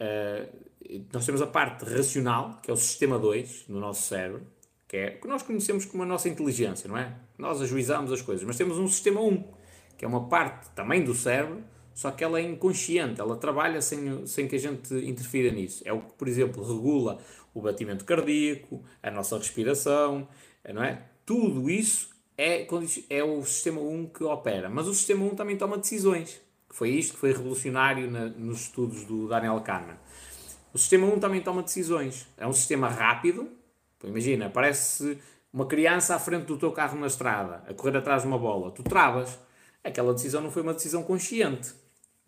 Uh, 0.00 0.70
nós 1.12 1.26
temos 1.26 1.42
a 1.42 1.46
parte 1.46 1.84
racional, 1.84 2.60
que 2.62 2.70
é 2.70 2.74
o 2.74 2.76
sistema 2.76 3.18
2 3.18 3.66
no 3.68 3.78
nosso 3.78 4.02
cérebro, 4.02 4.46
que 4.88 4.96
é 4.96 5.16
o 5.16 5.20
que 5.20 5.28
nós 5.28 5.42
conhecemos 5.42 5.84
como 5.84 6.02
a 6.02 6.06
nossa 6.06 6.28
inteligência, 6.28 6.88
não 6.88 6.96
é? 6.96 7.14
Nós 7.38 7.60
ajuizamos 7.60 8.12
as 8.12 8.22
coisas, 8.22 8.44
mas 8.44 8.56
temos 8.56 8.78
um 8.78 8.88
sistema 8.88 9.20
1, 9.20 9.44
que 9.96 10.04
é 10.04 10.08
uma 10.08 10.28
parte 10.28 10.70
também 10.70 11.04
do 11.04 11.14
cérebro 11.14 11.62
só 12.00 12.10
que 12.10 12.24
ela 12.24 12.38
é 12.38 12.42
inconsciente, 12.42 13.20
ela 13.20 13.36
trabalha 13.36 13.82
sem, 13.82 14.26
sem 14.26 14.48
que 14.48 14.56
a 14.56 14.58
gente 14.58 14.94
interfira 15.06 15.50
nisso. 15.50 15.82
É 15.84 15.92
o 15.92 16.00
que, 16.00 16.14
por 16.14 16.28
exemplo, 16.28 16.66
regula 16.66 17.18
o 17.52 17.60
batimento 17.60 18.06
cardíaco, 18.06 18.82
a 19.02 19.10
nossa 19.10 19.36
respiração, 19.36 20.26
não 20.72 20.82
é? 20.82 21.02
Tudo 21.26 21.68
isso 21.68 22.08
é, 22.38 22.66
é 23.10 23.22
o 23.22 23.44
sistema 23.44 23.82
1 23.82 24.06
que 24.14 24.24
opera. 24.24 24.70
Mas 24.70 24.88
o 24.88 24.94
sistema 24.94 25.26
1 25.26 25.34
também 25.34 25.58
toma 25.58 25.76
decisões. 25.76 26.40
Foi 26.70 26.88
isto 26.88 27.12
que 27.12 27.18
foi 27.18 27.32
revolucionário 27.32 28.10
na, 28.10 28.30
nos 28.30 28.62
estudos 28.62 29.04
do 29.04 29.28
Daniel 29.28 29.60
Kahneman. 29.60 29.98
O 30.72 30.78
sistema 30.78 31.06
1 31.06 31.20
também 31.20 31.42
toma 31.42 31.62
decisões. 31.62 32.26
É 32.38 32.46
um 32.46 32.52
sistema 32.54 32.88
rápido. 32.88 33.46
Imagina, 34.02 34.48
parece 34.48 35.18
uma 35.52 35.66
criança 35.66 36.14
à 36.14 36.18
frente 36.18 36.46
do 36.46 36.56
teu 36.56 36.72
carro 36.72 36.98
na 36.98 37.08
estrada, 37.08 37.62
a 37.68 37.74
correr 37.74 37.98
atrás 37.98 38.22
de 38.22 38.28
uma 38.28 38.38
bola. 38.38 38.70
Tu 38.70 38.82
travas 38.82 39.38
aquela 39.82 40.12
decisão 40.12 40.42
não 40.42 40.50
foi 40.50 40.62
uma 40.62 40.74
decisão 40.74 41.02
consciente. 41.02 41.74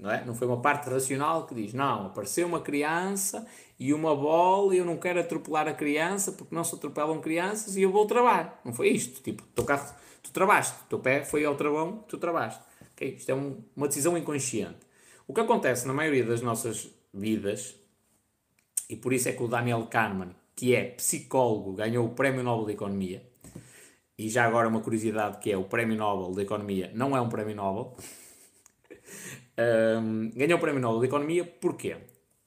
Não, 0.02 0.10
é? 0.10 0.24
não 0.24 0.34
foi 0.34 0.48
uma 0.48 0.60
parte 0.60 0.90
racional 0.90 1.46
que 1.46 1.54
diz, 1.54 1.72
não, 1.72 2.06
apareceu 2.06 2.44
uma 2.48 2.60
criança 2.60 3.46
e 3.78 3.94
uma 3.94 4.16
bola 4.16 4.74
e 4.74 4.78
eu 4.78 4.84
não 4.84 4.96
quero 4.96 5.20
atropelar 5.20 5.68
a 5.68 5.72
criança 5.72 6.32
porque 6.32 6.52
não 6.52 6.64
se 6.64 6.74
atropelam 6.74 7.20
crianças 7.20 7.76
e 7.76 7.82
eu 7.82 7.92
vou 7.92 8.04
travar. 8.04 8.60
Não 8.64 8.74
foi 8.74 8.88
isto. 8.88 9.22
Tipo, 9.22 9.44
teu 9.54 9.64
carro, 9.64 9.94
tu 10.20 10.32
travaste, 10.32 10.74
teu 10.88 10.98
pé 10.98 11.24
foi 11.24 11.44
ao 11.44 11.54
travão, 11.54 12.04
tu 12.08 12.18
travaste. 12.18 12.60
Okay? 12.94 13.10
Isto 13.14 13.30
é 13.30 13.34
um, 13.36 13.62
uma 13.76 13.86
decisão 13.86 14.18
inconsciente. 14.18 14.80
O 15.28 15.32
que 15.32 15.40
acontece 15.40 15.86
na 15.86 15.92
maioria 15.92 16.24
das 16.24 16.42
nossas 16.42 16.90
vidas, 17.14 17.76
e 18.90 18.96
por 18.96 19.12
isso 19.12 19.28
é 19.28 19.32
que 19.32 19.42
o 19.44 19.46
Daniel 19.46 19.86
Kahneman, 19.86 20.34
que 20.56 20.74
é 20.74 20.82
psicólogo, 20.82 21.74
ganhou 21.74 22.06
o 22.06 22.10
Prémio 22.10 22.42
Nobel 22.42 22.66
de 22.66 22.72
Economia, 22.72 23.22
e 24.18 24.28
já 24.28 24.46
agora 24.46 24.68
uma 24.68 24.80
curiosidade 24.80 25.38
que 25.38 25.52
é 25.52 25.56
o 25.56 25.62
Prémio 25.62 25.96
Nobel 25.96 26.34
de 26.34 26.42
Economia 26.42 26.90
não 26.92 27.16
é 27.16 27.20
um 27.20 27.28
Prémio 27.28 27.54
Nobel. 27.54 27.96
Um, 29.58 30.30
ganhou 30.34 30.58
o 30.58 30.60
Prémio 30.60 30.80
Nobel 30.80 31.00
de 31.00 31.06
Economia 31.06 31.44
porquê? 31.44 31.96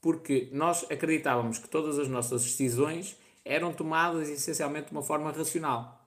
Porque 0.01 0.49
nós 0.51 0.85
acreditávamos 0.89 1.57
que 1.57 1.67
todas 1.67 1.99
as 1.99 2.07
nossas 2.07 2.43
decisões 2.43 3.17
eram 3.43 3.71
tomadas 3.71 4.29
essencialmente 4.29 4.87
de 4.87 4.91
uma 4.91 5.03
forma 5.03 5.31
racional. 5.31 6.01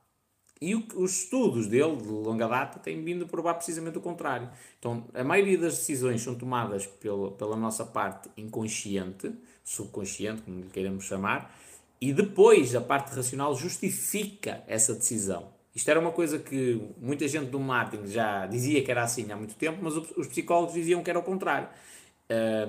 E 0.61 0.75
o, 0.75 0.85
os 0.97 1.23
estudos 1.23 1.69
dele, 1.69 1.97
de 1.97 2.09
longa 2.09 2.49
data, 2.49 2.81
têm 2.81 3.03
vindo 3.03 3.25
a 3.25 3.29
provar 3.29 3.55
precisamente 3.55 3.99
o 3.99 4.01
contrário. 4.01 4.51
Então, 4.79 5.07
a 5.15 5.23
maioria 5.23 5.57
das 5.57 5.77
decisões 5.77 6.21
são 6.21 6.35
tomadas 6.35 6.87
pela, 6.87 7.31
pela 7.31 7.57
nossa 7.57 7.85
parte 7.85 8.29
inconsciente, 8.37 9.33
subconsciente, 9.63 10.43
como 10.43 10.61
lhe 10.61 10.69
queiramos 10.69 11.05
chamar, 11.05 11.55
e 12.01 12.13
depois 12.13 12.75
a 12.75 12.81
parte 12.81 13.15
racional 13.15 13.55
justifica 13.55 14.63
essa 14.67 14.95
decisão. 14.95 15.58
Isto 15.79 15.93
era 15.93 16.01
uma 16.01 16.11
coisa 16.11 16.41
que 16.41 16.83
muita 17.01 17.29
gente 17.29 17.51
do 17.51 17.61
marketing 17.61 18.09
já 18.09 18.47
dizia 18.47 18.83
que 18.83 18.91
era 18.91 19.05
assim 19.05 19.31
há 19.31 19.37
muito 19.37 19.55
tempo, 19.55 19.79
mas 19.81 19.97
os 19.97 20.27
psicólogos 20.27 20.75
diziam 20.75 21.05
que 21.05 21.09
era 21.09 21.21
o 21.21 21.23
contrário. 21.23 21.69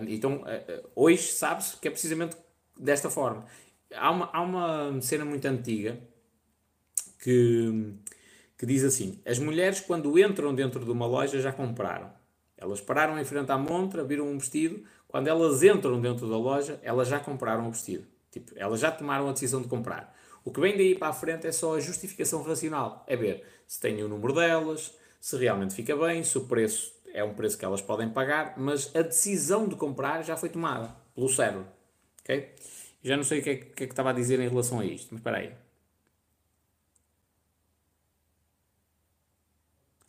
Então, 0.07 0.43
uh, 0.43 0.89
hoje 0.95 1.23
sabe-se 1.31 1.75
que 1.77 1.87
é 1.87 1.91
precisamente 1.91 2.37
desta 2.79 3.09
forma. 3.09 3.45
Há 3.95 4.11
uma, 4.11 4.29
há 4.31 4.41
uma 4.41 5.01
cena 5.01 5.25
muito 5.25 5.43
antiga 5.47 5.99
que, 7.23 7.95
que 8.55 8.67
diz 8.67 8.83
assim: 8.83 9.19
As 9.25 9.39
mulheres, 9.39 9.79
quando 9.79 10.19
entram 10.19 10.53
dentro 10.53 10.85
de 10.85 10.91
uma 10.91 11.07
loja, 11.07 11.41
já 11.41 11.51
compraram. 11.51 12.11
Elas 12.55 12.79
pararam 12.79 13.19
em 13.19 13.25
frente 13.25 13.51
à 13.51 13.57
montra, 13.57 14.03
viram 14.03 14.27
um 14.27 14.37
vestido. 14.37 14.83
Quando 15.07 15.27
elas 15.27 15.63
entram 15.63 15.99
dentro 15.99 16.29
da 16.29 16.37
loja, 16.37 16.79
elas 16.83 17.07
já 17.07 17.19
compraram 17.19 17.67
o 17.69 17.71
vestido. 17.71 18.05
Tipo, 18.29 18.51
elas 18.55 18.79
já 18.79 18.91
tomaram 18.91 19.27
a 19.29 19.31
decisão 19.31 19.63
de 19.63 19.67
comprar. 19.67 20.15
O 20.49 20.51
que 20.51 20.59
vem 20.59 20.75
daí 20.75 20.95
para 20.95 21.09
a 21.09 21.13
frente 21.13 21.45
é 21.45 21.51
só 21.51 21.75
a 21.75 21.79
justificação 21.79 22.41
racional. 22.41 23.03
É 23.05 23.15
ver 23.15 23.45
se 23.67 23.79
tem 23.79 24.01
o 24.01 24.07
número 24.07 24.33
delas, 24.33 24.97
se 25.21 25.37
realmente 25.37 25.75
fica 25.75 25.95
bem, 25.95 26.23
se 26.23 26.35
o 26.39 26.47
preço 26.47 26.91
é 27.13 27.23
um 27.23 27.35
preço 27.35 27.55
que 27.55 27.63
elas 27.63 27.83
podem 27.83 28.09
pagar, 28.09 28.55
mas 28.57 28.89
a 28.95 29.03
decisão 29.03 29.67
de 29.67 29.75
comprar 29.75 30.23
já 30.23 30.35
foi 30.35 30.49
tomada 30.49 30.95
pelo 31.13 31.29
cérebro. 31.29 31.67
Ok? 32.21 32.51
Já 33.03 33.15
não 33.15 33.23
sei 33.23 33.41
o 33.41 33.43
que 33.43 33.49
é 33.51 33.55
que, 33.57 33.83
é 33.83 33.85
que 33.85 33.93
estava 33.93 34.09
a 34.09 34.13
dizer 34.13 34.39
em 34.39 34.49
relação 34.49 34.79
a 34.79 34.85
isto, 34.85 35.09
mas 35.11 35.19
espera 35.19 35.37
aí. 35.37 35.53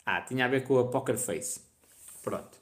Ah, 0.07 0.23
tinha 0.23 0.47
a 0.47 0.49
ver 0.49 0.65
com 0.65 0.79
a 0.79 0.89
Poker 0.89 1.19
Face. 1.19 1.61
Pronto. 2.23 2.57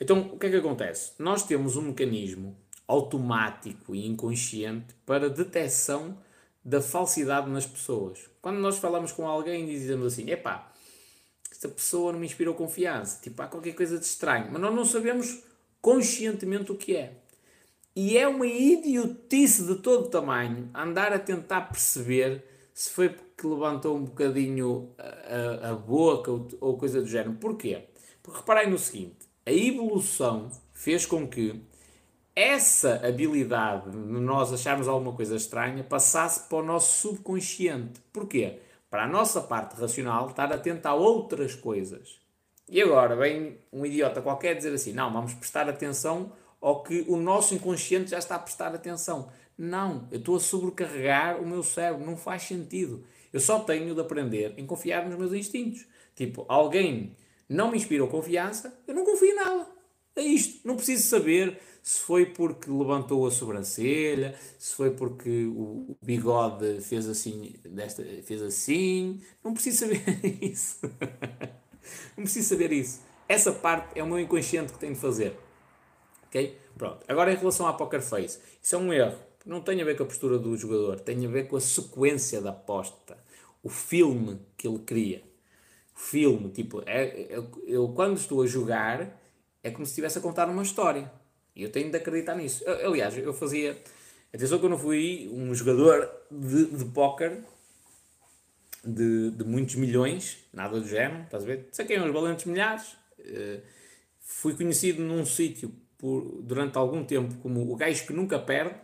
Então, 0.00 0.20
o 0.32 0.38
que 0.38 0.46
é 0.46 0.50
que 0.50 0.56
acontece? 0.56 1.12
Nós 1.18 1.42
temos 1.42 1.76
um 1.76 1.82
mecanismo 1.82 2.56
automático 2.88 3.94
e 3.94 4.06
inconsciente 4.06 4.94
para 5.04 5.28
detecção 5.28 6.16
da 6.64 6.80
falsidade 6.80 7.50
nas 7.50 7.66
pessoas. 7.66 8.18
Quando 8.40 8.58
nós 8.58 8.78
falamos 8.78 9.12
com 9.12 9.26
alguém 9.26 9.64
e 9.64 9.72
dizemos 9.72 10.12
assim, 10.12 10.30
epá, 10.30 10.72
esta 11.50 11.68
pessoa 11.68 12.12
não 12.12 12.20
me 12.20 12.26
inspirou 12.26 12.54
confiança, 12.54 13.20
tipo, 13.22 13.40
há 13.42 13.46
qualquer 13.46 13.74
coisa 13.74 13.98
de 13.98 14.04
estranho, 14.04 14.48
mas 14.50 14.60
nós 14.60 14.74
não 14.74 14.84
sabemos 14.84 15.42
conscientemente 15.80 16.72
o 16.72 16.76
que 16.76 16.96
é. 16.96 17.14
E 17.94 18.16
é 18.16 18.26
uma 18.28 18.46
idiotice 18.46 19.66
de 19.66 19.76
todo 19.76 20.08
tamanho 20.08 20.70
andar 20.74 21.12
a 21.12 21.18
tentar 21.18 21.62
perceber 21.62 22.44
se 22.72 22.90
foi 22.90 23.08
porque 23.08 23.46
levantou 23.46 23.96
um 23.96 24.04
bocadinho 24.04 24.90
a, 24.96 25.66
a, 25.66 25.70
a 25.70 25.74
boca 25.74 26.30
ou, 26.30 26.48
ou, 26.60 26.76
coisa 26.76 27.00
do 27.00 27.08
género. 27.08 27.34
Porquê? 27.34 27.84
Porque 28.22 28.38
reparem 28.38 28.70
no 28.70 28.78
seguinte: 28.78 29.28
a 29.44 29.52
evolução 29.52 30.50
fez 30.72 31.04
com 31.04 31.26
que 31.26 31.60
essa 32.40 33.06
habilidade 33.06 33.90
de 33.90 33.96
nós 33.96 34.50
acharmos 34.50 34.88
alguma 34.88 35.12
coisa 35.12 35.36
estranha 35.36 35.84
passasse 35.84 36.48
para 36.48 36.58
o 36.58 36.62
nosso 36.62 37.08
subconsciente. 37.08 38.00
Porquê? 38.10 38.60
Para 38.88 39.04
a 39.04 39.06
nossa 39.06 39.42
parte 39.42 39.78
racional 39.78 40.30
estar 40.30 40.50
atenta 40.50 40.88
a 40.88 40.94
outras 40.94 41.54
coisas. 41.54 42.18
E 42.66 42.80
agora 42.80 43.14
vem 43.14 43.58
um 43.70 43.84
idiota 43.84 44.22
qualquer 44.22 44.54
dizer 44.54 44.72
assim: 44.72 44.92
não, 44.92 45.12
vamos 45.12 45.34
prestar 45.34 45.68
atenção 45.68 46.32
ao 46.60 46.82
que 46.82 47.04
o 47.08 47.16
nosso 47.16 47.54
inconsciente 47.54 48.10
já 48.10 48.18
está 48.18 48.36
a 48.36 48.38
prestar 48.38 48.74
atenção. 48.74 49.30
Não, 49.58 50.08
eu 50.10 50.18
estou 50.18 50.36
a 50.36 50.40
sobrecarregar 50.40 51.42
o 51.42 51.46
meu 51.46 51.62
cérebro, 51.62 52.06
não 52.06 52.16
faz 52.16 52.44
sentido. 52.44 53.04
Eu 53.30 53.40
só 53.40 53.58
tenho 53.60 53.94
de 53.94 54.00
aprender 54.00 54.54
em 54.56 54.64
confiar 54.64 55.06
nos 55.06 55.18
meus 55.18 55.32
instintos. 55.34 55.86
Tipo, 56.16 56.46
alguém 56.48 57.14
não 57.46 57.70
me 57.70 57.76
inspirou 57.76 58.08
confiança, 58.08 58.74
eu 58.88 58.94
não 58.94 59.04
confio 59.04 59.34
nada. 59.36 59.66
É 60.16 60.22
isto. 60.22 60.66
Não 60.66 60.76
preciso 60.76 61.08
saber 61.08 61.60
se 61.82 62.00
foi 62.00 62.26
porque 62.26 62.70
levantou 62.70 63.26
a 63.26 63.30
sobrancelha, 63.30 64.34
se 64.58 64.74
foi 64.74 64.90
porque 64.90 65.46
o, 65.46 65.96
bigode 66.02 66.80
fez 66.80 67.08
assim, 67.08 67.54
desta, 67.64 68.04
fez 68.22 68.42
assim. 68.42 69.20
Não 69.42 69.52
preciso 69.52 69.78
saber 69.78 70.02
isso. 70.42 70.78
não 72.16 72.24
preciso 72.24 72.48
saber 72.48 72.72
isso. 72.72 73.00
Essa 73.28 73.52
parte 73.52 73.98
é 73.98 74.02
o 74.02 74.06
meu 74.06 74.18
inconsciente 74.18 74.72
que 74.72 74.78
tem 74.78 74.92
de 74.92 74.98
fazer. 74.98 75.36
Ok? 76.26 76.58
Pronto. 76.76 77.04
Agora 77.08 77.32
em 77.32 77.36
relação 77.36 77.66
à 77.66 77.72
Poker 77.72 78.02
Face. 78.02 78.38
Isso 78.62 78.74
é 78.74 78.78
um 78.78 78.92
erro. 78.92 79.18
Não 79.46 79.60
tem 79.60 79.80
a 79.80 79.84
ver 79.84 79.96
com 79.96 80.02
a 80.02 80.06
postura 80.06 80.38
do 80.38 80.56
jogador. 80.56 81.00
Tem 81.00 81.24
a 81.24 81.28
ver 81.28 81.48
com 81.48 81.56
a 81.56 81.60
sequência 81.60 82.40
da 82.40 82.50
aposta. 82.50 83.16
O 83.62 83.68
filme 83.68 84.40
que 84.56 84.66
ele 84.66 84.80
cria. 84.80 85.22
O 85.94 85.98
filme. 85.98 86.50
Tipo, 86.50 86.82
é, 86.86 87.26
eu, 87.30 87.50
eu 87.66 87.88
quando 87.88 88.16
estou 88.16 88.42
a 88.42 88.46
jogar 88.46 89.20
é 89.62 89.70
como 89.70 89.84
se 89.84 89.92
estivesse 89.92 90.18
a 90.18 90.20
contar 90.20 90.48
uma 90.48 90.62
história. 90.62 91.10
E 91.60 91.62
eu 91.62 91.70
tenho 91.70 91.90
de 91.90 91.96
acreditar 91.98 92.34
nisso. 92.34 92.64
Eu, 92.64 92.88
aliás, 92.88 93.16
eu 93.18 93.34
fazia. 93.34 93.76
Atenção 94.32 94.58
que 94.58 94.64
eu 94.64 94.70
não 94.70 94.78
fui 94.78 95.28
um 95.30 95.54
jogador 95.54 96.10
de, 96.30 96.64
de 96.66 96.84
póquer 96.86 97.42
de, 98.82 99.30
de 99.32 99.44
muitos 99.44 99.74
milhões, 99.74 100.38
nada 100.54 100.80
do 100.80 100.88
género, 100.88 101.24
estás 101.24 101.42
a 101.42 101.46
ver? 101.46 101.68
Saquei 101.70 102.00
uns 102.00 102.10
valentes 102.10 102.46
milhares. 102.46 102.96
Uh, 103.18 103.60
fui 104.20 104.54
conhecido 104.54 105.02
num 105.02 105.26
sítio 105.26 105.70
durante 106.42 106.78
algum 106.78 107.04
tempo 107.04 107.34
como 107.42 107.70
o 107.70 107.76
gajo 107.76 108.06
que 108.06 108.12
nunca 108.14 108.38
perde, 108.38 108.74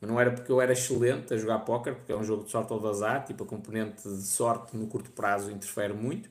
mas 0.00 0.10
não 0.10 0.20
era 0.20 0.32
porque 0.32 0.50
eu 0.50 0.60
era 0.60 0.72
excelente 0.72 1.32
a 1.32 1.36
jogar 1.36 1.60
póquer, 1.60 1.94
porque 1.94 2.10
é 2.10 2.16
um 2.16 2.24
jogo 2.24 2.42
de 2.42 2.50
sorte 2.50 2.72
ou 2.72 2.80
de 2.80 2.88
azar, 2.88 3.24
tipo 3.24 3.44
a 3.44 3.46
componente 3.46 4.02
de 4.02 4.22
sorte 4.22 4.76
no 4.76 4.88
curto 4.88 5.12
prazo 5.12 5.52
interfere 5.52 5.92
muito 5.92 6.28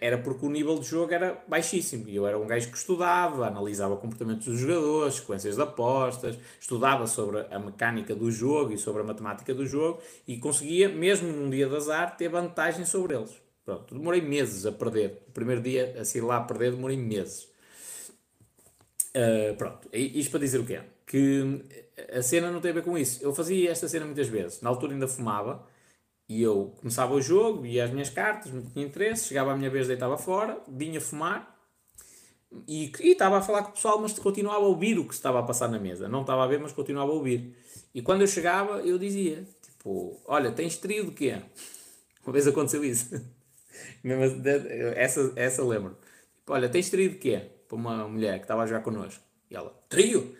era 0.00 0.18
porque 0.18 0.44
o 0.44 0.50
nível 0.50 0.78
de 0.78 0.86
jogo 0.86 1.12
era 1.12 1.42
baixíssimo. 1.46 2.08
E 2.08 2.16
eu 2.16 2.26
era 2.26 2.38
um 2.38 2.46
gajo 2.46 2.70
que 2.70 2.76
estudava, 2.76 3.46
analisava 3.46 3.96
comportamentos 3.96 4.46
dos 4.46 4.58
jogadores, 4.58 5.14
sequências 5.14 5.56
de 5.56 5.62
apostas, 5.62 6.38
estudava 6.60 7.06
sobre 7.06 7.46
a 7.50 7.58
mecânica 7.58 8.14
do 8.14 8.30
jogo 8.30 8.72
e 8.72 8.78
sobre 8.78 9.02
a 9.02 9.04
matemática 9.04 9.54
do 9.54 9.66
jogo 9.66 10.00
e 10.26 10.36
conseguia, 10.38 10.88
mesmo 10.88 11.32
num 11.32 11.48
dia 11.50 11.68
de 11.68 11.76
azar, 11.76 12.16
ter 12.16 12.28
vantagem 12.28 12.84
sobre 12.84 13.14
eles. 13.14 13.32
Pronto, 13.64 13.94
demorei 13.94 14.20
meses 14.20 14.64
a 14.64 14.72
perder. 14.72 15.22
O 15.28 15.32
primeiro 15.32 15.60
dia 15.60 15.96
a 16.00 16.04
sair 16.04 16.22
lá 16.22 16.38
a 16.38 16.40
perder, 16.40 16.72
demorei 16.72 16.96
meses. 16.96 17.48
Uh, 19.14 19.54
pronto, 19.56 19.88
isto 19.92 20.30
para 20.30 20.40
dizer 20.40 20.58
o 20.58 20.64
quê? 20.64 20.80
Que 21.06 21.62
a 22.12 22.22
cena 22.22 22.50
não 22.50 22.60
tem 22.60 22.70
a 22.70 22.74
ver 22.74 22.82
com 22.82 22.96
isso. 22.96 23.22
Eu 23.22 23.34
fazia 23.34 23.70
esta 23.70 23.88
cena 23.88 24.06
muitas 24.06 24.28
vezes. 24.28 24.60
Na 24.60 24.70
altura 24.70 24.92
ainda 24.92 25.08
fumava 25.08 25.66
e 26.28 26.42
eu 26.42 26.74
começava 26.78 27.14
o 27.14 27.20
jogo, 27.22 27.62
via 27.62 27.84
as 27.84 27.90
minhas 27.90 28.10
cartas, 28.10 28.52
não 28.52 28.62
tinha 28.62 28.84
interesse, 28.84 29.28
chegava 29.28 29.52
a 29.52 29.56
minha 29.56 29.70
vez, 29.70 29.86
deitava 29.86 30.18
fora, 30.18 30.60
vinha 30.68 31.00
fumar 31.00 31.58
e, 32.66 32.90
e 33.00 33.10
estava 33.10 33.38
a 33.38 33.42
falar 33.42 33.62
com 33.62 33.70
o 33.70 33.72
pessoal, 33.72 34.00
mas 34.00 34.18
continuava 34.18 34.64
a 34.64 34.68
ouvir 34.68 34.98
o 34.98 35.06
que 35.06 35.14
estava 35.14 35.38
a 35.38 35.42
passar 35.42 35.68
na 35.68 35.78
mesa. 35.78 36.08
Não 36.08 36.22
estava 36.22 36.44
a 36.44 36.46
ver, 36.46 36.58
mas 36.58 36.72
continuava 36.72 37.10
a 37.10 37.14
ouvir. 37.14 37.54
E 37.94 38.00
quando 38.00 38.22
eu 38.22 38.26
chegava, 38.26 38.80
eu 38.80 38.98
dizia, 38.98 39.46
tipo, 39.62 40.20
olha, 40.26 40.50
tens 40.50 40.76
trio 40.76 41.06
de 41.06 41.12
quê? 41.12 41.36
Uma 42.24 42.32
vez 42.32 42.46
aconteceu 42.46 42.84
isso. 42.84 43.10
essa, 44.96 45.32
essa 45.36 45.64
lembro. 45.64 45.96
Tipo, 46.38 46.52
olha, 46.52 46.68
tens 46.68 46.90
trio 46.90 47.10
de 47.10 47.16
quê? 47.16 47.42
Para 47.68 47.76
uma 47.76 48.08
mulher 48.08 48.38
que 48.38 48.44
estava 48.44 48.62
a 48.62 48.66
jogar 48.66 48.82
connosco. 48.82 49.22
E 49.50 49.56
ela, 49.56 49.70
trio? 49.88 50.34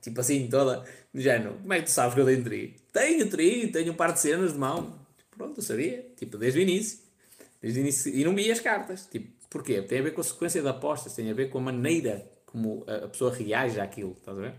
Tipo 0.00 0.20
assim, 0.20 0.48
toda, 0.48 0.84
no 1.12 1.20
género, 1.20 1.54
como 1.54 1.72
é 1.72 1.78
que 1.78 1.84
tu 1.84 1.90
sabes 1.90 2.14
que 2.14 2.20
eu 2.20 2.26
tenho 2.26 2.44
trio? 2.44 2.74
Tenho 2.92 3.30
trio, 3.30 3.72
tenho 3.72 3.92
um 3.92 3.96
par 3.96 4.12
de 4.12 4.20
cenas 4.20 4.52
de 4.52 4.58
mão. 4.58 5.03
Pronto, 5.36 5.58
eu 5.58 5.62
sabia. 5.62 6.06
Tipo, 6.16 6.38
desde 6.38 6.58
o 6.58 6.62
início. 6.62 6.98
Desde 7.60 7.80
o 7.80 7.82
início. 7.82 8.14
E 8.14 8.24
não 8.24 8.34
vi 8.34 8.50
as 8.50 8.60
cartas. 8.60 9.06
Tipo, 9.06 9.30
porquê? 9.50 9.82
Tem 9.82 10.00
a 10.00 10.02
ver 10.02 10.12
com 10.12 10.20
a 10.20 10.24
sequência 10.24 10.60
de 10.60 10.68
apostas, 10.68 11.14
tem 11.14 11.30
a 11.30 11.34
ver 11.34 11.50
com 11.50 11.58
a 11.58 11.62
maneira 11.62 12.30
como 12.46 12.84
a 12.86 13.08
pessoa 13.08 13.34
reage 13.34 13.80
àquilo. 13.80 14.12
Estás 14.12 14.38
a 14.38 14.40
ver? 14.40 14.54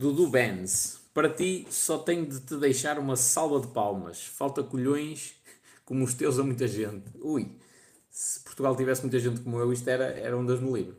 Dudu 0.00 0.28
Benz, 0.28 0.98
para 1.12 1.28
ti 1.28 1.66
só 1.68 1.98
tenho 1.98 2.24
de 2.24 2.40
te 2.40 2.56
deixar 2.56 2.98
uma 2.98 3.16
salva 3.16 3.60
de 3.60 3.66
palmas. 3.66 4.24
Falta 4.24 4.62
colhões 4.62 5.34
como 5.84 6.02
os 6.02 6.14
teus 6.14 6.38
a 6.38 6.42
muita 6.42 6.66
gente. 6.66 7.04
Ui, 7.20 7.54
se 8.08 8.40
Portugal 8.40 8.74
tivesse 8.74 9.02
muita 9.02 9.18
gente 9.18 9.42
como 9.42 9.58
eu, 9.58 9.70
isto 9.70 9.86
era, 9.90 10.04
era 10.04 10.34
um 10.38 10.46
das 10.46 10.58
no 10.58 10.74
livro. 10.74 10.96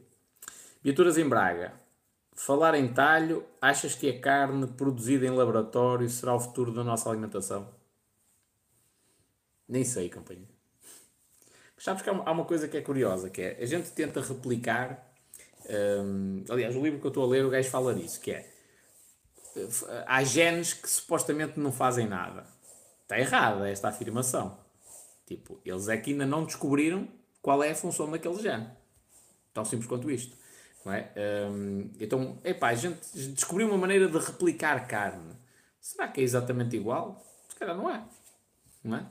Viaturas 0.84 1.18
em 1.18 1.28
Braga. 1.28 1.74
Falar 2.34 2.76
em 2.76 2.94
talho, 2.94 3.44
achas 3.60 3.96
que 3.96 4.08
a 4.08 4.22
carne 4.22 4.68
produzida 4.68 5.26
em 5.26 5.32
laboratório 5.32 6.08
será 6.08 6.36
o 6.36 6.40
futuro 6.40 6.72
da 6.72 6.84
nossa 6.84 7.10
alimentação? 7.10 7.74
Nem 9.68 9.84
sei, 9.84 10.12
companheiro. 10.12 10.48
Mas 11.76 11.86
sabes 11.86 12.04
que 12.04 12.10
há 12.12 12.14
uma, 12.14 12.24
há 12.24 12.32
uma 12.32 12.46
coisa 12.46 12.68
que 12.68 12.78
é 12.78 12.82
curiosa, 12.82 13.32
que 13.32 13.42
é, 13.42 13.58
a 13.60 13.66
gente 13.66 13.90
tenta 13.94 14.22
replicar, 14.22 15.12
hum, 16.06 16.44
aliás, 16.48 16.76
o 16.76 16.84
livro 16.84 17.00
que 17.00 17.08
eu 17.08 17.10
estou 17.10 17.24
a 17.24 17.28
ler, 17.28 17.44
o 17.44 17.50
gajo 17.50 17.68
fala 17.68 17.96
disso, 17.96 18.22
que 18.22 18.30
é, 18.30 18.61
há 20.06 20.24
genes 20.24 20.74
que 20.74 20.90
supostamente 20.90 21.60
não 21.60 21.72
fazem 21.72 22.08
nada. 22.08 22.46
Está 23.04 23.20
errada 23.20 23.70
esta 23.70 23.90
afirmação. 23.90 24.58
Tipo, 25.26 25.60
eles 25.66 25.88
é 25.88 25.98
que 25.98 26.12
ainda 26.12 26.26
não 26.26 26.46
descobriram 26.46 27.08
qual 27.42 27.64
é 27.64 27.72
a 27.72 27.76
função 27.76 28.10
daquele 28.10 28.42
gene. 28.42 28.68
Tão 29.54 29.66
simples 29.66 29.88
quanto 29.88 30.10
isto. 30.10 30.36
Não 30.86 30.94
é? 30.94 31.12
Um, 31.50 31.92
então, 32.00 32.40
epá, 32.44 32.70
a 32.70 32.76
gente 32.76 33.00
descobriu 33.30 33.68
uma 33.68 33.78
maneira 33.78 34.08
de 34.08 34.18
replicar 34.18 34.88
carne. 34.88 35.36
Será 35.80 36.08
que 36.08 36.22
é 36.22 36.24
exatamente 36.24 36.76
igual? 36.76 37.24
Se 37.50 37.56
calhar 37.56 37.76
não 37.76 37.90
é. 37.90 38.04
Não 38.84 38.98
é? 38.98 39.06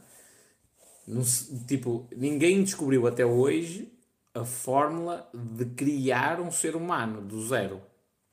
Tipo, 1.66 2.08
ninguém 2.16 2.62
descobriu 2.62 3.06
até 3.06 3.24
hoje 3.24 3.92
a 4.34 4.44
fórmula 4.44 5.28
de 5.34 5.64
criar 5.66 6.40
um 6.40 6.50
ser 6.50 6.76
humano 6.76 7.20
do 7.20 7.46
zero. 7.46 7.80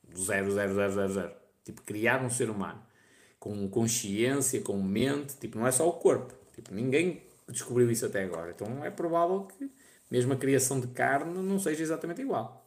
Do 0.02 0.20
zero, 0.22 0.50
zero, 0.52 0.74
zero, 0.74 0.92
zero, 0.92 1.12
zero. 1.12 1.32
Tipo, 1.68 1.82
criar 1.82 2.24
um 2.24 2.30
ser 2.30 2.48
humano 2.48 2.82
com 3.38 3.68
consciência, 3.68 4.60
com 4.62 4.82
mente, 4.82 5.36
tipo, 5.36 5.58
não 5.58 5.66
é 5.66 5.70
só 5.70 5.86
o 5.86 5.92
corpo. 5.92 6.32
Tipo, 6.54 6.74
ninguém 6.74 7.22
descobriu 7.46 7.90
isso 7.90 8.06
até 8.06 8.24
agora. 8.24 8.50
Então 8.50 8.82
é 8.82 8.90
provável 8.90 9.42
que 9.42 9.70
mesmo 10.10 10.32
a 10.32 10.36
criação 10.36 10.80
de 10.80 10.86
carne 10.88 11.38
não 11.38 11.58
seja 11.58 11.82
exatamente 11.82 12.22
igual. 12.22 12.66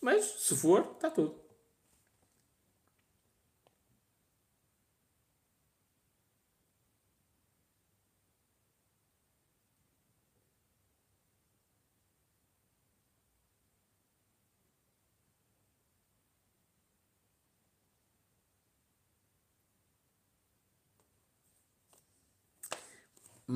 Mas 0.00 0.24
se 0.24 0.56
for, 0.56 0.80
está 0.96 1.10
tudo. 1.10 1.43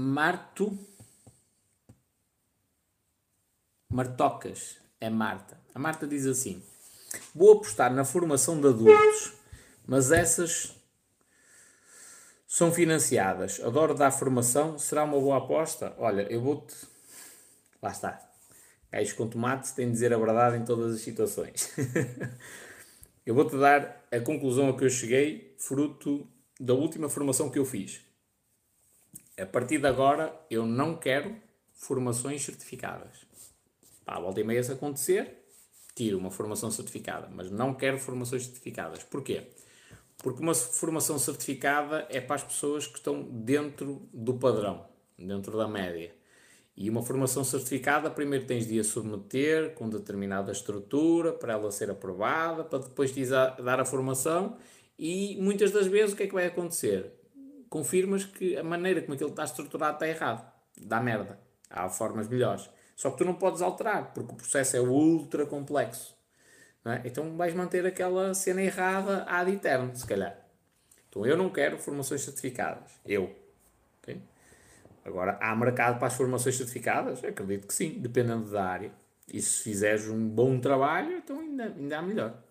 Marto. 0.00 0.78
Martocas 3.90 4.76
é 5.00 5.10
Marta. 5.10 5.60
A 5.74 5.78
Marta 5.80 6.06
diz 6.06 6.24
assim: 6.24 6.62
Vou 7.34 7.54
apostar 7.54 7.92
na 7.92 8.04
formação 8.04 8.60
de 8.60 8.68
adultos, 8.68 9.32
mas 9.84 10.12
essas 10.12 10.72
são 12.46 12.72
financiadas. 12.72 13.58
Adoro 13.58 13.92
dar 13.92 14.12
formação. 14.12 14.78
Será 14.78 15.02
uma 15.02 15.18
boa 15.18 15.38
aposta? 15.38 15.92
Olha, 15.98 16.32
eu 16.32 16.40
vou-te. 16.42 16.76
Lá 17.82 17.90
está. 17.90 18.24
Gajos 18.92 19.14
com 19.14 19.26
tomate 19.26 19.74
têm 19.74 19.86
de 19.86 19.94
dizer 19.94 20.14
a 20.14 20.16
verdade 20.16 20.58
em 20.58 20.64
todas 20.64 20.94
as 20.94 21.00
situações. 21.00 21.72
eu 23.26 23.34
vou-te 23.34 23.58
dar 23.58 24.06
a 24.12 24.20
conclusão 24.20 24.68
a 24.68 24.78
que 24.78 24.84
eu 24.84 24.90
cheguei, 24.90 25.56
fruto 25.58 26.24
da 26.60 26.72
última 26.72 27.08
formação 27.08 27.50
que 27.50 27.58
eu 27.58 27.64
fiz. 27.64 28.07
A 29.38 29.46
partir 29.46 29.78
de 29.78 29.86
agora, 29.86 30.34
eu 30.50 30.66
não 30.66 30.96
quero 30.96 31.36
formações 31.72 32.42
certificadas. 32.44 33.24
Pá, 34.04 34.18
volta 34.18 34.40
e 34.40 34.44
meia 34.44 34.64
se 34.64 34.72
acontecer, 34.72 35.44
tiro 35.94 36.18
uma 36.18 36.30
formação 36.30 36.72
certificada, 36.72 37.28
mas 37.32 37.48
não 37.48 37.72
quero 37.72 37.98
formações 37.98 38.46
certificadas. 38.46 39.04
Porquê? 39.04 39.48
Porque 40.16 40.42
uma 40.42 40.54
formação 40.54 41.18
certificada 41.20 42.04
é 42.10 42.20
para 42.20 42.34
as 42.34 42.42
pessoas 42.42 42.88
que 42.88 42.98
estão 42.98 43.22
dentro 43.22 44.08
do 44.12 44.34
padrão, 44.34 44.84
dentro 45.16 45.56
da 45.56 45.68
média. 45.68 46.12
E 46.76 46.90
uma 46.90 47.02
formação 47.02 47.44
certificada, 47.44 48.10
primeiro 48.10 48.44
tens 48.44 48.66
de 48.66 48.80
a 48.80 48.84
submeter 48.84 49.74
com 49.74 49.88
determinada 49.88 50.50
estrutura 50.50 51.32
para 51.32 51.52
ela 51.52 51.70
ser 51.70 51.90
aprovada, 51.90 52.64
para 52.64 52.80
depois 52.80 53.12
te 53.12 53.24
dar 53.26 53.78
a 53.78 53.84
formação. 53.84 54.56
E 54.98 55.36
muitas 55.40 55.70
das 55.70 55.86
vezes 55.86 56.12
o 56.12 56.16
que 56.16 56.24
é 56.24 56.26
que 56.26 56.34
vai 56.34 56.46
acontecer? 56.46 57.17
Confirmas 57.68 58.24
que 58.24 58.56
a 58.56 58.64
maneira 58.64 59.02
como 59.02 59.14
aquilo 59.14 59.30
está 59.30 59.44
estruturado 59.44 59.94
está 59.94 60.08
errado. 60.08 60.50
Dá 60.80 61.00
merda. 61.00 61.38
Há 61.70 61.88
formas 61.88 62.28
melhores. 62.28 62.68
Só 62.96 63.10
que 63.10 63.18
tu 63.18 63.24
não 63.24 63.34
podes 63.34 63.62
alterar, 63.62 64.12
porque 64.12 64.32
o 64.32 64.36
processo 64.36 64.76
é 64.76 64.80
ultra 64.80 65.46
complexo. 65.46 66.16
É? 66.84 67.02
Então 67.04 67.36
vais 67.36 67.54
manter 67.54 67.84
aquela 67.84 68.32
cena 68.34 68.62
errada 68.62 69.24
ad 69.24 69.52
eterno, 69.52 69.94
se 69.94 70.06
calhar. 70.06 70.38
Então 71.08 71.26
eu 71.26 71.36
não 71.36 71.50
quero 71.50 71.78
formações 71.78 72.22
certificadas. 72.22 72.90
Eu. 73.04 73.34
Okay? 74.02 74.20
Agora, 75.04 75.38
há 75.40 75.54
mercado 75.54 75.98
para 75.98 76.08
as 76.08 76.14
formações 76.14 76.56
certificadas? 76.56 77.22
Acredito 77.22 77.66
que 77.66 77.74
sim, 77.74 77.98
dependendo 77.98 78.50
da 78.50 78.64
área. 78.64 78.92
E 79.32 79.40
se 79.42 79.62
fizeres 79.62 80.08
um 80.08 80.28
bom 80.28 80.58
trabalho, 80.58 81.18
então 81.18 81.40
ainda, 81.40 81.64
ainda 81.64 81.98
há 81.98 82.02
melhor. 82.02 82.42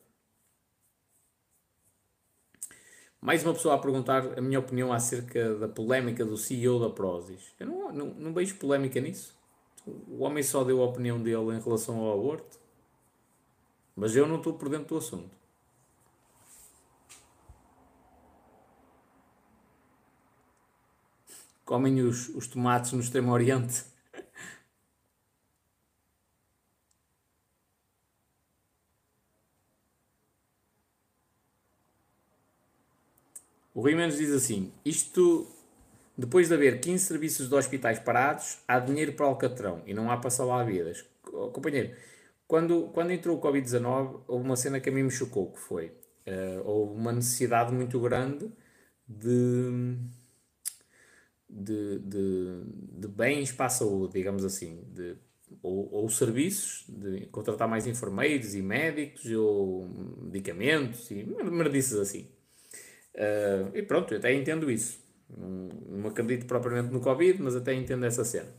Mais 3.28 3.44
uma 3.44 3.54
pessoa 3.54 3.76
a 3.76 3.78
perguntar 3.78 4.40
a 4.40 4.42
minha 4.42 4.58
opinião 4.58 4.94
acerca 4.94 5.54
da 5.56 5.68
polémica 5.68 6.24
do 6.24 6.38
CEO 6.38 6.80
da 6.80 6.90
Prozis. 6.90 7.54
Eu 7.60 7.68
não, 7.68 7.92
não, 7.92 8.06
não 8.06 8.34
vejo 8.34 8.56
polémica 8.56 9.02
nisso. 9.02 9.38
O 9.86 10.24
homem 10.24 10.42
só 10.42 10.64
deu 10.64 10.82
a 10.82 10.86
opinião 10.86 11.22
dele 11.22 11.54
em 11.54 11.60
relação 11.60 11.98
ao 11.98 12.14
aborto. 12.18 12.58
Mas 13.94 14.16
eu 14.16 14.26
não 14.26 14.38
estou 14.38 14.54
por 14.54 14.70
dentro 14.70 14.88
do 14.88 14.98
assunto. 15.00 15.30
comem 21.66 22.00
os, 22.00 22.30
os 22.30 22.48
tomates 22.48 22.94
no 22.94 23.02
Extremo 23.02 23.34
Oriente. 23.34 23.84
O 33.78 33.82
Rui 33.82 33.94
Menos 33.94 34.18
diz 34.18 34.32
assim: 34.32 34.72
Isto, 34.84 35.48
depois 36.18 36.48
de 36.48 36.56
haver 36.56 36.82
15 36.82 37.06
serviços 37.06 37.48
de 37.48 37.54
hospitais 37.54 38.00
parados, 38.00 38.58
há 38.68 38.80
dinheiro 38.80 39.14
para 39.14 39.28
Alcatrão 39.28 39.84
e 39.86 39.94
não 39.94 40.10
há 40.10 40.18
para 40.18 40.32
salvar 40.32 40.66
vidas. 40.66 41.06
Companheiro, 41.54 41.96
quando, 42.48 42.90
quando 42.92 43.12
entrou 43.12 43.38
o 43.38 43.40
Covid-19, 43.40 44.22
houve 44.28 44.46
uma 44.46 44.56
cena 44.56 44.80
que 44.80 44.90
a 44.90 44.92
mim 44.92 45.04
me 45.04 45.12
chocou, 45.12 45.52
que 45.52 45.60
foi, 45.60 45.90
uh, 46.26 46.64
houve 46.66 46.96
uma 46.96 47.12
necessidade 47.12 47.72
muito 47.72 48.00
grande 48.00 48.52
de 49.08 49.96
de, 51.48 52.00
de, 52.00 52.64
de 53.00 53.08
bens 53.08 53.52
para 53.52 53.68
a 53.68 53.70
saúde, 53.70 54.14
digamos 54.14 54.44
assim, 54.44 54.84
de, 54.92 55.16
ou, 55.62 55.88
ou 55.94 56.10
serviços, 56.10 56.84
de 56.90 57.28
contratar 57.28 57.68
mais 57.68 57.86
enfermeiros 57.86 58.56
e 58.56 58.62
médicos, 58.64 59.24
ou 59.32 59.88
medicamentos, 60.20 61.12
e 61.12 61.24
merdices 61.24 61.94
assim. 61.94 62.28
Uh, 63.18 63.76
e 63.76 63.82
pronto, 63.82 64.14
eu 64.14 64.20
até 64.20 64.32
entendo 64.34 64.70
isso. 64.70 65.00
Não, 65.36 65.70
não 65.90 66.10
acredito 66.10 66.46
propriamente 66.46 66.94
no 66.94 67.02
Covid, 67.02 67.42
mas 67.42 67.56
até 67.56 67.74
entendo 67.74 68.06
essa 68.06 68.24
cena. 68.24 68.50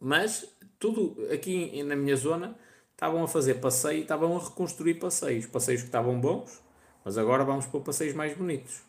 Mas 0.00 0.48
tudo 0.78 1.16
aqui 1.32 1.82
na 1.82 1.96
minha 1.96 2.16
zona 2.16 2.56
estavam 2.92 3.24
a 3.24 3.28
fazer 3.28 3.54
passeio, 3.54 4.02
estavam 4.02 4.36
a 4.36 4.40
reconstruir 4.40 4.94
passeios, 4.94 5.46
passeios 5.46 5.82
que 5.82 5.88
estavam 5.88 6.20
bons, 6.20 6.62
mas 7.04 7.18
agora 7.18 7.44
vamos 7.44 7.66
para 7.66 7.80
passeios 7.80 8.14
mais 8.14 8.36
bonitos. 8.36 8.82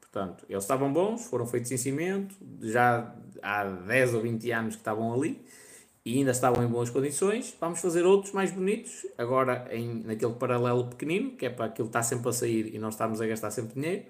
Portanto, 0.00 0.44
eles 0.48 0.62
estavam 0.62 0.92
bons, 0.92 1.26
foram 1.26 1.46
feitos 1.46 1.70
em 1.72 1.76
cimento, 1.76 2.34
já 2.60 3.14
há 3.42 3.64
10 3.64 4.14
ou 4.14 4.20
20 4.22 4.50
anos 4.52 4.74
que 4.74 4.80
estavam 4.80 5.12
ali 5.12 5.44
e 6.04 6.18
ainda 6.18 6.30
estavam 6.30 6.62
em 6.64 6.68
boas 6.68 6.90
condições. 6.90 7.56
Vamos 7.60 7.80
fazer 7.80 8.04
outros 8.04 8.32
mais 8.32 8.52
bonitos, 8.52 9.06
agora 9.16 9.66
em, 9.70 10.02
naquele 10.04 10.34
paralelo 10.34 10.86
pequenino, 10.88 11.32
que 11.32 11.46
é 11.46 11.50
para 11.50 11.66
aquilo 11.66 11.88
estar 11.88 12.02
sempre 12.02 12.28
a 12.28 12.32
sair 12.32 12.74
e 12.74 12.78
nós 12.78 12.94
estamos 12.94 13.20
a 13.20 13.26
gastar 13.26 13.50
sempre 13.50 13.74
dinheiro. 13.74 14.04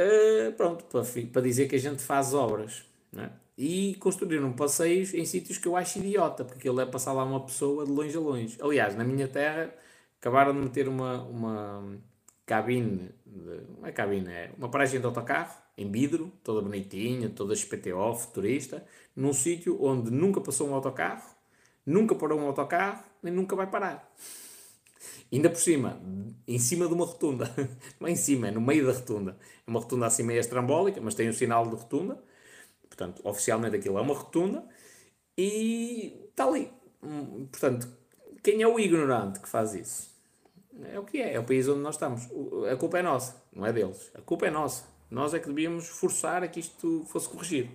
Uh, 0.00 0.52
pronto, 0.52 0.84
para, 0.84 1.02
para 1.32 1.42
dizer 1.42 1.68
que 1.68 1.74
a 1.76 1.80
gente 1.80 2.02
faz 2.02 2.32
obras. 2.32 2.84
Né? 3.12 3.30
E 3.56 3.96
construíram 3.96 4.52
passeios 4.52 5.12
em 5.12 5.24
sítios 5.24 5.58
que 5.58 5.66
eu 5.66 5.76
acho 5.76 5.98
idiota, 5.98 6.44
porque 6.44 6.68
ele 6.68 6.80
é 6.80 6.86
passar 6.86 7.12
lá 7.12 7.24
uma 7.24 7.44
pessoa 7.44 7.84
de 7.84 7.90
longe 7.90 8.16
a 8.16 8.20
longe. 8.20 8.56
Aliás, 8.60 8.94
na 8.94 9.02
minha 9.02 9.26
terra 9.26 9.74
acabaram 10.20 10.52
de 10.52 10.60
meter 10.60 10.88
uma, 10.88 11.22
uma 11.24 11.98
cabine, 12.46 13.10
de, 13.26 13.60
não 13.78 13.86
é 13.86 13.92
cabine, 13.92 14.30
é 14.30 14.52
uma 14.56 14.70
paragem 14.70 15.00
de 15.00 15.06
autocarro, 15.06 15.54
em 15.76 15.90
vidro, 15.90 16.32
toda 16.42 16.60
bonitinha, 16.60 17.28
toda 17.30 17.54
XPTO, 17.54 18.14
futurista, 18.14 18.84
num 19.14 19.32
sítio 19.32 19.82
onde 19.82 20.10
nunca 20.10 20.40
passou 20.40 20.68
um 20.68 20.74
autocarro, 20.74 21.22
nunca 21.84 22.14
parou 22.14 22.38
um 22.38 22.46
autocarro, 22.46 23.02
nem 23.22 23.32
nunca 23.32 23.56
vai 23.56 23.66
parar. 23.66 24.12
Ainda 25.30 25.50
por 25.50 25.58
cima, 25.58 26.00
em 26.46 26.58
cima 26.58 26.86
de 26.86 26.94
uma 26.94 27.04
rotunda. 27.04 27.50
Não 28.00 28.08
é 28.08 28.12
em 28.12 28.16
cima, 28.16 28.48
é 28.48 28.50
no 28.50 28.60
meio 28.60 28.86
da 28.86 28.92
rotunda. 28.92 29.36
É 29.66 29.70
uma 29.70 29.80
rotunda 29.80 30.06
assim 30.06 30.22
meio 30.22 30.40
estrambólica, 30.40 31.00
mas 31.00 31.14
tem 31.14 31.28
um 31.28 31.32
sinal 31.32 31.68
de 31.68 31.76
rotunda. 31.76 32.22
Portanto, 32.88 33.20
oficialmente 33.24 33.76
aquilo 33.76 33.98
é 33.98 34.00
uma 34.00 34.14
rotunda. 34.14 34.64
E 35.36 36.28
está 36.30 36.46
ali. 36.46 36.72
Hum, 37.02 37.46
portanto, 37.50 37.88
quem 38.42 38.62
é 38.62 38.66
o 38.66 38.80
ignorante 38.80 39.40
que 39.40 39.48
faz 39.48 39.74
isso? 39.74 40.10
É 40.92 40.98
o 40.98 41.04
que 41.04 41.18
é, 41.18 41.34
é 41.34 41.40
o 41.40 41.44
país 41.44 41.68
onde 41.68 41.80
nós 41.80 41.96
estamos. 41.96 42.28
A 42.72 42.76
culpa 42.76 42.98
é 42.98 43.02
nossa, 43.02 43.36
não 43.52 43.66
é 43.66 43.72
deles. 43.72 44.10
A 44.14 44.20
culpa 44.20 44.46
é 44.46 44.50
nossa. 44.50 44.84
Nós 45.10 45.34
é 45.34 45.38
que 45.38 45.48
devíamos 45.48 45.88
forçar 45.88 46.42
a 46.42 46.48
que 46.48 46.60
isto 46.60 47.04
fosse 47.06 47.28
corrigido. 47.28 47.70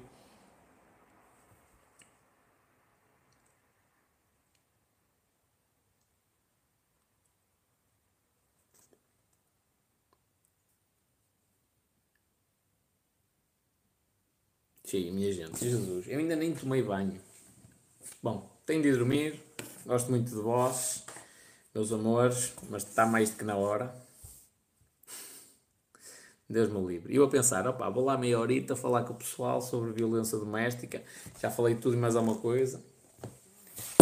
Sim, 14.93 15.09
minha 15.09 15.33
gente, 15.33 15.59
Jesus, 15.59 16.07
eu 16.07 16.19
ainda 16.19 16.35
nem 16.35 16.53
tomei 16.53 16.83
banho. 16.83 17.19
Bom, 18.21 18.47
tenho 18.63 18.83
de 18.83 18.91
dormir, 18.91 19.41
gosto 19.87 20.11
muito 20.11 20.29
de 20.29 20.35
vós 20.35 21.03
meus 21.73 21.91
amores, 21.91 22.53
mas 22.69 22.83
está 22.83 23.03
mais 23.03 23.31
do 23.31 23.37
que 23.37 23.43
na 23.43 23.55
hora. 23.55 23.91
Deus 26.47 26.69
me 26.69 26.79
livre. 26.85 27.11
E 27.11 27.15
eu 27.15 27.23
a 27.23 27.27
pensar, 27.27 27.67
opá, 27.67 27.89
vou 27.89 28.05
lá 28.05 28.19
meia 28.19 28.39
horita 28.39 28.75
falar 28.75 29.03
com 29.03 29.13
o 29.13 29.15
pessoal 29.15 29.63
sobre 29.63 29.91
violência 29.93 30.37
doméstica. 30.37 31.01
Já 31.41 31.49
falei 31.49 31.73
tudo 31.73 31.95
e 31.95 31.99
mais 31.99 32.15
alguma 32.15 32.37
coisa. 32.37 32.79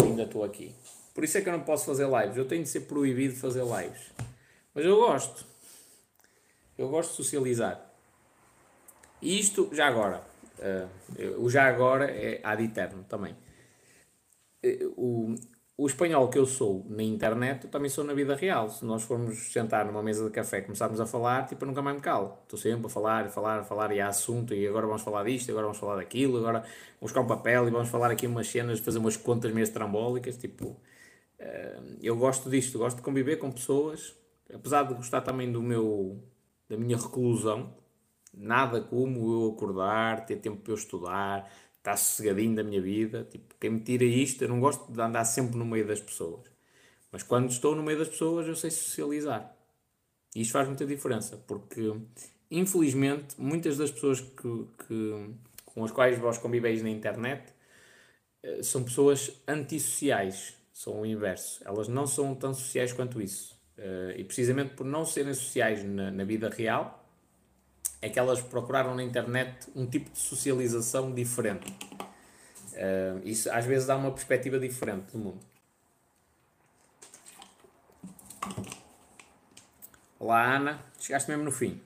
Ainda 0.02 0.24
estou 0.24 0.44
aqui. 0.44 0.74
Por 1.14 1.24
isso 1.24 1.38
é 1.38 1.40
que 1.40 1.48
eu 1.48 1.54
não 1.54 1.64
posso 1.64 1.86
fazer 1.86 2.06
lives. 2.06 2.36
Eu 2.36 2.46
tenho 2.46 2.64
de 2.64 2.68
ser 2.68 2.80
proibido 2.80 3.32
de 3.32 3.40
fazer 3.40 3.64
lives. 3.64 4.10
Mas 4.74 4.84
eu 4.84 4.96
gosto. 4.96 5.46
Eu 6.76 6.90
gosto 6.90 7.12
de 7.12 7.16
socializar. 7.16 7.80
E 9.22 9.40
isto, 9.40 9.70
já 9.72 9.86
agora. 9.86 10.31
Uh, 10.62 11.42
o 11.44 11.50
já 11.50 11.66
agora 11.66 12.08
é 12.10 12.40
ad 12.44 12.62
eterno 12.62 13.04
também. 13.08 13.36
Uh, 14.64 14.94
o, 14.96 15.34
o 15.76 15.86
espanhol 15.86 16.28
que 16.28 16.38
eu 16.38 16.46
sou 16.46 16.86
na 16.88 17.02
internet, 17.02 17.64
eu 17.64 17.70
também 17.70 17.90
sou 17.90 18.04
na 18.04 18.14
vida 18.14 18.36
real. 18.36 18.68
Se 18.68 18.84
nós 18.84 19.02
formos 19.02 19.52
sentar 19.52 19.84
numa 19.84 20.02
mesa 20.02 20.24
de 20.24 20.30
café 20.30 20.58
e 20.58 20.62
começarmos 20.62 21.00
a 21.00 21.06
falar, 21.06 21.46
tipo, 21.46 21.64
eu 21.64 21.68
nunca 21.68 21.82
mais 21.82 21.96
me 21.96 22.02
calo. 22.02 22.38
Estou 22.44 22.58
sempre 22.58 22.86
a 22.86 22.88
falar, 22.88 23.26
a 23.26 23.28
falar, 23.28 23.60
a 23.60 23.64
falar, 23.64 23.90
e 23.92 24.00
há 24.00 24.06
assunto, 24.08 24.54
e 24.54 24.66
agora 24.66 24.86
vamos 24.86 25.02
falar 25.02 25.24
disto, 25.24 25.50
agora 25.50 25.66
vamos 25.66 25.78
falar 25.78 25.96
daquilo, 25.96 26.38
agora 26.38 26.60
vamos 26.60 27.00
buscar 27.00 27.20
um 27.22 27.26
papel 27.26 27.66
e 27.66 27.70
vamos 27.70 27.88
falar 27.88 28.10
aqui 28.12 28.26
umas 28.28 28.46
cenas, 28.46 28.78
fazer 28.78 28.98
umas 28.98 29.16
contas 29.16 29.52
meio 29.52 29.68
trambólicas, 29.72 30.36
tipo... 30.36 30.76
Uh, 31.40 31.98
eu 32.00 32.16
gosto 32.16 32.48
disto, 32.48 32.78
gosto 32.78 32.98
de 32.98 33.02
conviver 33.02 33.36
com 33.36 33.50
pessoas, 33.50 34.14
apesar 34.54 34.84
de 34.84 34.94
gostar 34.94 35.22
também 35.22 35.50
do 35.50 35.60
meu... 35.60 36.22
da 36.68 36.76
minha 36.76 36.96
reclusão, 36.96 37.74
nada 38.32 38.80
como 38.80 39.32
eu 39.32 39.52
acordar, 39.52 40.26
ter 40.26 40.36
tempo 40.36 40.58
para 40.62 40.72
eu 40.72 40.76
estudar, 40.76 41.52
está 41.78 41.96
sossegadinho 41.96 42.54
da 42.54 42.62
minha 42.62 42.80
vida. 42.80 43.26
Tipo, 43.30 43.54
quem 43.60 43.70
me 43.70 43.80
tira 43.80 44.04
isto, 44.04 44.42
eu 44.42 44.48
não 44.48 44.60
gosto 44.60 44.90
de 44.90 45.00
andar 45.00 45.24
sempre 45.24 45.56
no 45.56 45.64
meio 45.64 45.86
das 45.86 46.00
pessoas. 46.00 46.46
Mas 47.10 47.22
quando 47.22 47.50
estou 47.50 47.74
no 47.76 47.82
meio 47.82 47.98
das 47.98 48.08
pessoas, 48.08 48.46
eu 48.46 48.56
sei 48.56 48.70
socializar. 48.70 49.54
E 50.34 50.40
isto 50.40 50.52
faz 50.52 50.66
muita 50.66 50.86
diferença, 50.86 51.36
porque 51.46 51.94
infelizmente 52.50 53.34
muitas 53.38 53.76
das 53.76 53.90
pessoas 53.90 54.20
que, 54.20 54.66
que 54.86 55.30
com 55.66 55.84
as 55.84 55.90
quais 55.90 56.18
vós 56.18 56.38
conviveis 56.38 56.82
na 56.82 56.90
internet 56.90 57.52
eh, 58.42 58.62
são 58.62 58.82
pessoas 58.84 59.42
antissociais. 59.46 60.54
são 60.72 61.00
o 61.00 61.06
inverso. 61.06 61.60
Elas 61.64 61.88
não 61.88 62.06
são 62.06 62.34
tão 62.34 62.54
sociais 62.54 62.92
quanto 62.92 63.20
isso. 63.20 63.60
Uh, 63.78 64.12
e 64.16 64.24
precisamente 64.24 64.74
por 64.74 64.84
não 64.84 65.04
serem 65.04 65.32
sociais 65.34 65.82
na, 65.82 66.10
na, 66.10 66.24
vida 66.24 66.48
real, 66.48 67.01
é 68.02 68.08
que 68.08 68.18
elas 68.18 68.40
procuraram 68.40 68.96
na 68.96 69.02
internet 69.04 69.70
um 69.76 69.86
tipo 69.86 70.10
de 70.10 70.18
socialização 70.18 71.14
diferente. 71.14 71.72
Uh, 72.72 73.22
isso 73.24 73.48
às 73.50 73.64
vezes 73.64 73.86
dá 73.86 73.96
uma 73.96 74.10
perspectiva 74.10 74.58
diferente 74.58 75.12
do 75.12 75.18
mundo. 75.18 75.40
Olá 80.18 80.56
Ana, 80.56 80.82
chegaste 80.98 81.30
mesmo 81.30 81.44
no 81.44 81.52
fim. 81.52 81.80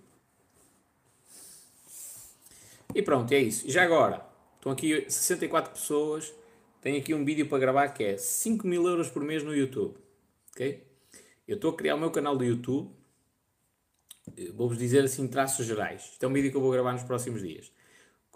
E 2.94 3.02
pronto, 3.02 3.30
é 3.32 3.38
isso. 3.38 3.70
Já 3.70 3.82
agora, 3.82 4.24
estão 4.56 4.72
aqui 4.72 5.04
64 5.10 5.72
pessoas. 5.72 6.32
Tenho 6.80 6.98
aqui 6.98 7.12
um 7.12 7.24
vídeo 7.26 7.46
para 7.46 7.58
gravar 7.58 7.88
que 7.88 8.02
é 8.02 8.16
5 8.16 8.66
mil 8.66 8.86
euros 8.86 9.10
por 9.10 9.22
mês 9.22 9.42
no 9.42 9.54
YouTube. 9.54 9.96
Ok? 10.52 10.82
Eu 11.46 11.56
estou 11.56 11.72
a 11.72 11.76
criar 11.76 11.94
o 11.94 11.98
meu 11.98 12.10
canal 12.10 12.36
do 12.36 12.44
YouTube. 12.44 12.90
Vou-vos 14.54 14.78
dizer 14.78 15.04
assim 15.04 15.26
traços 15.28 15.66
gerais. 15.66 16.10
Isto 16.12 16.24
é 16.24 16.28
um 16.28 16.32
vídeo 16.32 16.50
que 16.50 16.56
eu 16.56 16.60
vou 16.60 16.70
gravar 16.70 16.92
nos 16.92 17.02
próximos 17.02 17.42
dias. 17.42 17.70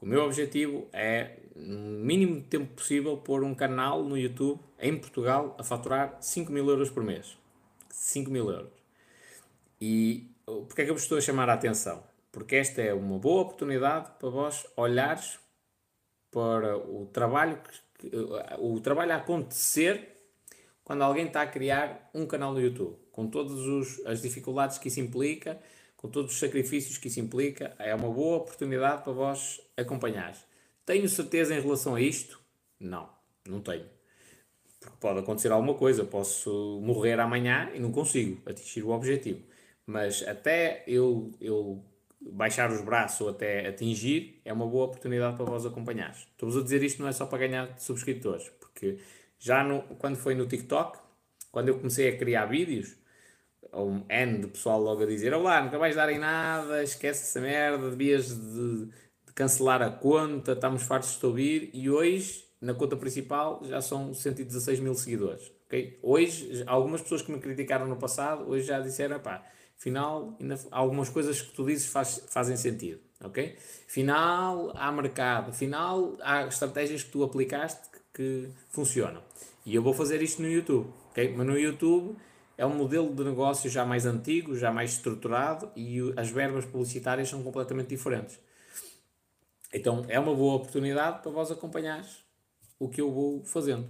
O 0.01 0.07
meu 0.07 0.23
objetivo 0.23 0.89
é, 0.94 1.41
no 1.55 2.05
mínimo 2.05 2.36
de 2.36 2.47
tempo 2.47 2.75
possível, 2.75 3.19
pôr 3.19 3.44
um 3.44 3.55
canal 3.55 4.02
no 4.02 4.17
YouTube 4.17 4.59
em 4.78 4.97
Portugal 4.97 5.55
a 5.59 5.62
faturar 5.62 6.17
5 6.23 6.51
mil 6.51 6.67
euros 6.69 6.89
por 6.89 7.02
mês. 7.02 7.36
5 7.91 8.31
mil 8.31 8.49
euros. 8.51 8.73
E 9.78 10.31
porquê 10.47 10.83
é 10.83 10.85
que 10.86 10.91
eu 10.91 10.94
vos 10.94 11.02
estou 11.02 11.19
a 11.19 11.20
chamar 11.20 11.51
a 11.51 11.52
atenção? 11.52 12.02
porque 12.33 12.57
esta 12.57 12.81
é 12.81 12.94
uma 12.94 13.19
boa 13.19 13.43
oportunidade 13.43 14.10
para 14.19 14.28
vós 14.28 14.67
olhares 14.77 15.39
para 16.31 16.77
o 16.77 17.07
trabalho, 17.07 17.60
que, 17.99 18.10
o 18.59 18.81
trabalho 18.81 19.12
a 19.12 19.17
acontecer 19.17 20.17
quando 20.85 21.02
alguém 21.02 21.27
está 21.27 21.43
a 21.43 21.47
criar 21.47 22.09
um 22.15 22.27
canal 22.27 22.52
no 22.52 22.60
YouTube, 22.60 22.97
com 23.12 23.27
todas 23.28 23.59
as 24.07 24.23
dificuldades 24.23 24.78
que 24.78 24.89
isso 24.89 25.01
implica, 25.01 25.60
com 26.01 26.09
todos 26.09 26.33
os 26.33 26.39
sacrifícios 26.39 26.97
que 26.97 27.09
isso 27.09 27.20
implica, 27.20 27.75
é 27.79 27.95
uma 27.95 28.09
boa 28.11 28.39
oportunidade 28.39 29.05
para 29.05 29.12
vós 29.12 29.61
acompanhar. 29.77 30.35
Tenho 30.87 31.07
certeza 31.07 31.55
em 31.55 31.61
relação 31.61 31.95
a 31.95 32.01
isto? 32.01 32.41
Não, 32.81 33.07
não 33.47 33.61
tenho. 33.61 33.85
Porque 34.81 34.97
pode 34.99 35.19
acontecer 35.19 35.53
alguma 35.53 35.75
coisa, 35.75 36.03
posso 36.03 36.81
morrer 36.83 37.20
amanhã 37.20 37.70
e 37.75 37.79
não 37.79 37.93
consigo 37.93 38.41
atingir 38.49 38.83
o 38.83 38.89
objetivo. 38.89 39.43
Mas 39.85 40.27
até 40.27 40.85
eu, 40.87 41.33
eu 41.39 41.85
baixar 42.19 42.73
os 42.73 42.81
braços 42.81 43.20
ou 43.20 43.29
até 43.29 43.69
atingir, 43.69 44.41
é 44.43 44.55
uma 44.55 44.67
boa 44.67 44.87
oportunidade 44.87 45.37
para 45.37 45.45
vós 45.45 45.67
acompanhar. 45.67 46.12
Estou-vos 46.12 46.57
a 46.57 46.62
dizer 46.62 46.83
isto 46.83 47.03
não 47.03 47.11
é 47.11 47.12
só 47.12 47.27
para 47.27 47.47
ganhar 47.47 47.79
subscritores, 47.79 48.49
porque 48.59 48.97
já 49.39 49.62
no, 49.62 49.83
quando 49.97 50.17
foi 50.17 50.35
no 50.35 50.47
TikTok, 50.47 50.99
quando 51.53 51.69
eu 51.69 51.77
comecei 51.77 52.09
a 52.09 52.17
criar 52.17 52.47
vídeos, 52.47 52.97
um 53.73 54.05
N 54.08 54.39
de 54.39 54.47
pessoal 54.49 54.81
logo 54.81 55.02
a 55.02 55.07
dizer: 55.07 55.32
Olá, 55.32 55.62
nunca 55.62 55.78
vais 55.78 55.94
dar 55.97 56.10
em 56.10 56.18
nada, 56.18 56.82
esquece 56.82 57.23
essa 57.23 57.40
merda, 57.40 57.90
devias 57.90 58.28
de, 58.28 58.86
de 58.86 59.32
cancelar 59.34 59.82
a 59.82 59.90
conta, 59.90 60.52
estamos 60.52 60.82
fartos 60.82 61.12
de 61.12 61.18
te 61.18 61.26
ouvir. 61.26 61.70
E 61.73 61.90
hoje, 61.90 62.44
na 62.60 62.74
conta 62.74 62.97
principal, 62.97 63.60
já 63.65 63.81
são 63.81 64.12
116 64.12 64.81
mil 64.81 64.94
seguidores. 64.94 65.52
Okay? 65.66 65.99
Hoje, 66.02 66.65
algumas 66.66 67.00
pessoas 67.00 67.23
que 67.23 67.31
me 67.31 67.39
criticaram 67.39 67.86
no 67.86 67.97
passado, 67.97 68.49
hoje 68.49 68.66
já 68.66 68.81
disseram: 68.81 69.18
pá 69.20 69.44
Final, 69.81 70.36
ainda, 70.39 70.60
algumas 70.70 71.08
coisas 71.08 71.40
que 71.40 71.52
tu 71.52 71.65
dizes 71.65 71.86
faz, 71.86 72.23
fazem 72.28 72.55
sentido, 72.55 73.00
ok? 73.24 73.57
Final, 73.86 74.73
há 74.76 74.92
mercado. 74.92 75.55
Final, 75.55 76.18
há 76.20 76.47
estratégias 76.47 77.02
que 77.02 77.10
tu 77.10 77.24
aplicaste 77.24 77.89
que, 77.90 77.99
que 78.12 78.52
funcionam. 78.68 79.23
E 79.65 79.74
eu 79.74 79.82
vou 79.82 79.94
fazer 79.94 80.20
isto 80.20 80.42
no 80.42 80.49
YouTube, 80.50 80.86
ok? 81.10 81.32
Mas 81.34 81.47
no 81.47 81.58
YouTube 81.58 82.15
é 82.60 82.66
um 82.66 82.74
modelo 82.74 83.14
de 83.14 83.24
negócio 83.24 83.70
já 83.70 83.86
mais 83.86 84.05
antigo, 84.05 84.55
já 84.55 84.70
mais 84.70 84.92
estruturado 84.92 85.70
e 85.74 85.98
as 86.14 86.28
verbas 86.28 86.66
publicitárias 86.66 87.26
são 87.26 87.42
completamente 87.42 87.89
diferentes. 87.89 88.39
Então 89.72 90.05
é 90.08 90.20
uma 90.20 90.34
boa 90.34 90.56
oportunidade 90.56 91.22
para 91.22 91.30
vós 91.30 91.50
acompanhar 91.50 92.05
o 92.78 92.86
que 92.86 93.00
eu 93.00 93.10
vou 93.10 93.42
fazendo. 93.44 93.89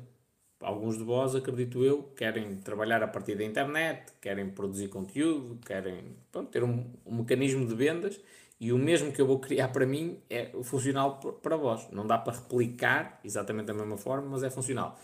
Alguns 0.60 0.97
de 0.97 1.02
vós, 1.02 1.34
acredito 1.34 1.84
eu, 1.84 2.05
querem 2.15 2.58
trabalhar 2.58 3.02
a 3.02 3.08
partir 3.08 3.34
da 3.34 3.42
internet, 3.42 4.12
querem 4.20 4.49
produzir 4.50 4.86
conteúdo, 4.86 5.58
querem 5.66 6.16
pronto, 6.31 6.49
ter 6.49 6.62
um, 6.62 6.92
um 7.05 7.16
mecanismo 7.16 7.66
de 7.66 7.74
vendas 7.74 8.20
e 8.60 8.73
o 8.73 8.78
mesmo 8.78 9.10
que 9.10 9.20
eu 9.20 9.26
vou 9.26 9.40
criar 9.40 9.68
para 9.68 9.84
mim 9.84 10.20
é 10.31 10.52
funcional 10.62 11.18
para 11.42 11.57
vós. 11.57 11.89
Não 11.90 12.07
dá 12.07 12.18
para 12.18 12.34
replicar 12.34 13.18
exatamente 13.24 13.66
da 13.66 13.74
mesma 13.74 13.97
forma, 13.97 14.28
mas 14.28 14.44
é 14.44 14.50
funcional. 14.50 14.97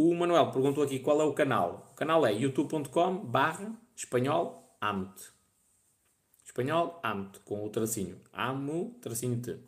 O 0.00 0.14
Manuel 0.14 0.52
perguntou 0.52 0.84
aqui 0.84 1.00
qual 1.00 1.20
é 1.20 1.24
o 1.24 1.34
canal. 1.34 1.88
O 1.90 1.94
canal 1.96 2.24
é 2.24 2.32
youtube.com 2.32 3.16
barra 3.26 3.76
espanhol 3.96 4.78
amt. 4.80 5.32
Espanhol 6.44 7.00
amt, 7.02 7.40
com 7.40 7.66
o 7.66 7.68
tracinho. 7.68 8.20
Amo, 8.32 8.96
tracinho 9.00 9.42
T. 9.42 9.58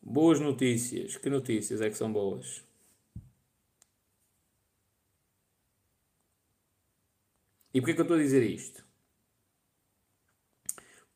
Boas 0.00 0.38
notícias. 0.38 1.16
Que 1.16 1.28
notícias 1.28 1.80
é 1.80 1.90
que 1.90 1.96
são 1.96 2.12
boas? 2.12 2.62
E 7.74 7.80
porquê 7.80 7.94
que 7.94 8.00
eu 8.02 8.04
estou 8.04 8.16
a 8.16 8.20
dizer 8.20 8.48
isto? 8.48 8.84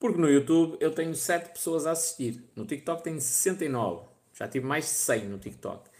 Porque 0.01 0.21
no 0.21 0.29
YouTube 0.29 0.77
eu 0.81 0.93
tenho 0.93 1.15
7 1.15 1.53
pessoas 1.53 1.87
a 1.87 1.93
assistir. 1.93 2.51
No 2.57 2.67
TikTok 2.67 3.05
tenho 3.05 3.21
69. 3.21 4.12
Já 4.35 4.49
tive 4.49 4.67
mais 4.67 4.85
de 4.85 4.91
100 4.91 5.29
no 5.29 5.39
TikTok. 5.39 5.91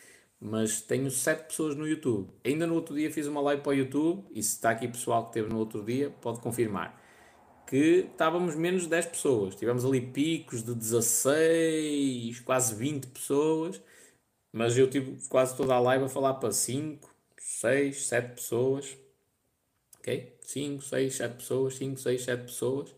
Mas 0.41 0.81
tenho 0.81 1.11
7 1.11 1.47
pessoas 1.47 1.77
no 1.77 1.87
YouTube. 1.87 2.31
Ainda 2.45 2.67
no 2.67 2.75
outro 2.75 2.95
dia 2.97 3.11
fiz 3.13 3.27
uma 3.27 3.41
live 3.41 3.63
para 3.63 3.71
o 3.71 3.75
YouTube. 3.75 4.25
E 4.33 4.43
se 4.43 4.57
está 4.57 4.71
aqui 4.71 4.89
pessoal 4.89 5.27
que 5.27 5.33
teve 5.33 5.49
no 5.49 5.59
outro 5.59 5.85
dia, 5.85 6.11
pode 6.21 6.41
confirmar 6.41 7.01
que 7.73 8.07
estávamos 8.13 8.55
menos 8.55 8.83
de 8.83 8.91
10 8.91 9.07
pessoas. 9.07 9.55
Tivemos 9.55 9.83
ali 9.83 9.99
picos 10.01 10.63
de 10.63 10.75
16, 10.75 12.41
quase 12.41 12.75
20 12.75 13.07
pessoas, 13.07 13.81
mas 14.53 14.77
eu 14.77 14.91
tive 14.91 15.19
quase 15.31 15.57
toda 15.57 15.75
a 15.75 15.81
live 15.81 16.05
a 16.05 16.09
falar 16.09 16.35
para 16.35 16.53
5, 16.53 17.09
6, 17.39 18.07
7 18.07 18.35
pessoas. 18.35 18.99
Ok? 19.99 20.37
5, 20.43 20.83
6, 20.83 21.15
7 21.15 21.37
pessoas, 21.37 21.75
5, 21.77 21.99
6, 21.99 22.25
7 22.25 22.43
pessoas. 22.43 22.95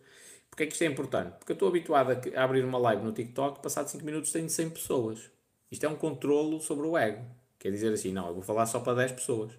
Porquê 0.54 0.62
é 0.62 0.66
que 0.68 0.72
isto 0.74 0.82
é 0.82 0.86
importante? 0.86 1.32
Porque 1.36 1.50
eu 1.50 1.54
estou 1.54 1.66
habituado 1.66 2.12
a 2.12 2.44
abrir 2.44 2.64
uma 2.64 2.78
live 2.78 3.02
no 3.02 3.10
TikTok, 3.10 3.60
passado 3.60 3.88
5 3.88 4.04
minutos 4.04 4.30
tenho 4.30 4.48
100 4.48 4.70
pessoas. 4.70 5.28
Isto 5.68 5.84
é 5.84 5.88
um 5.88 5.96
controlo 5.96 6.60
sobre 6.60 6.86
o 6.86 6.96
ego. 6.96 7.24
Quer 7.58 7.72
dizer 7.72 7.92
assim, 7.92 8.12
não, 8.12 8.28
eu 8.28 8.34
vou 8.34 8.42
falar 8.44 8.64
só 8.66 8.78
para 8.78 8.94
10 8.98 9.12
pessoas. 9.12 9.50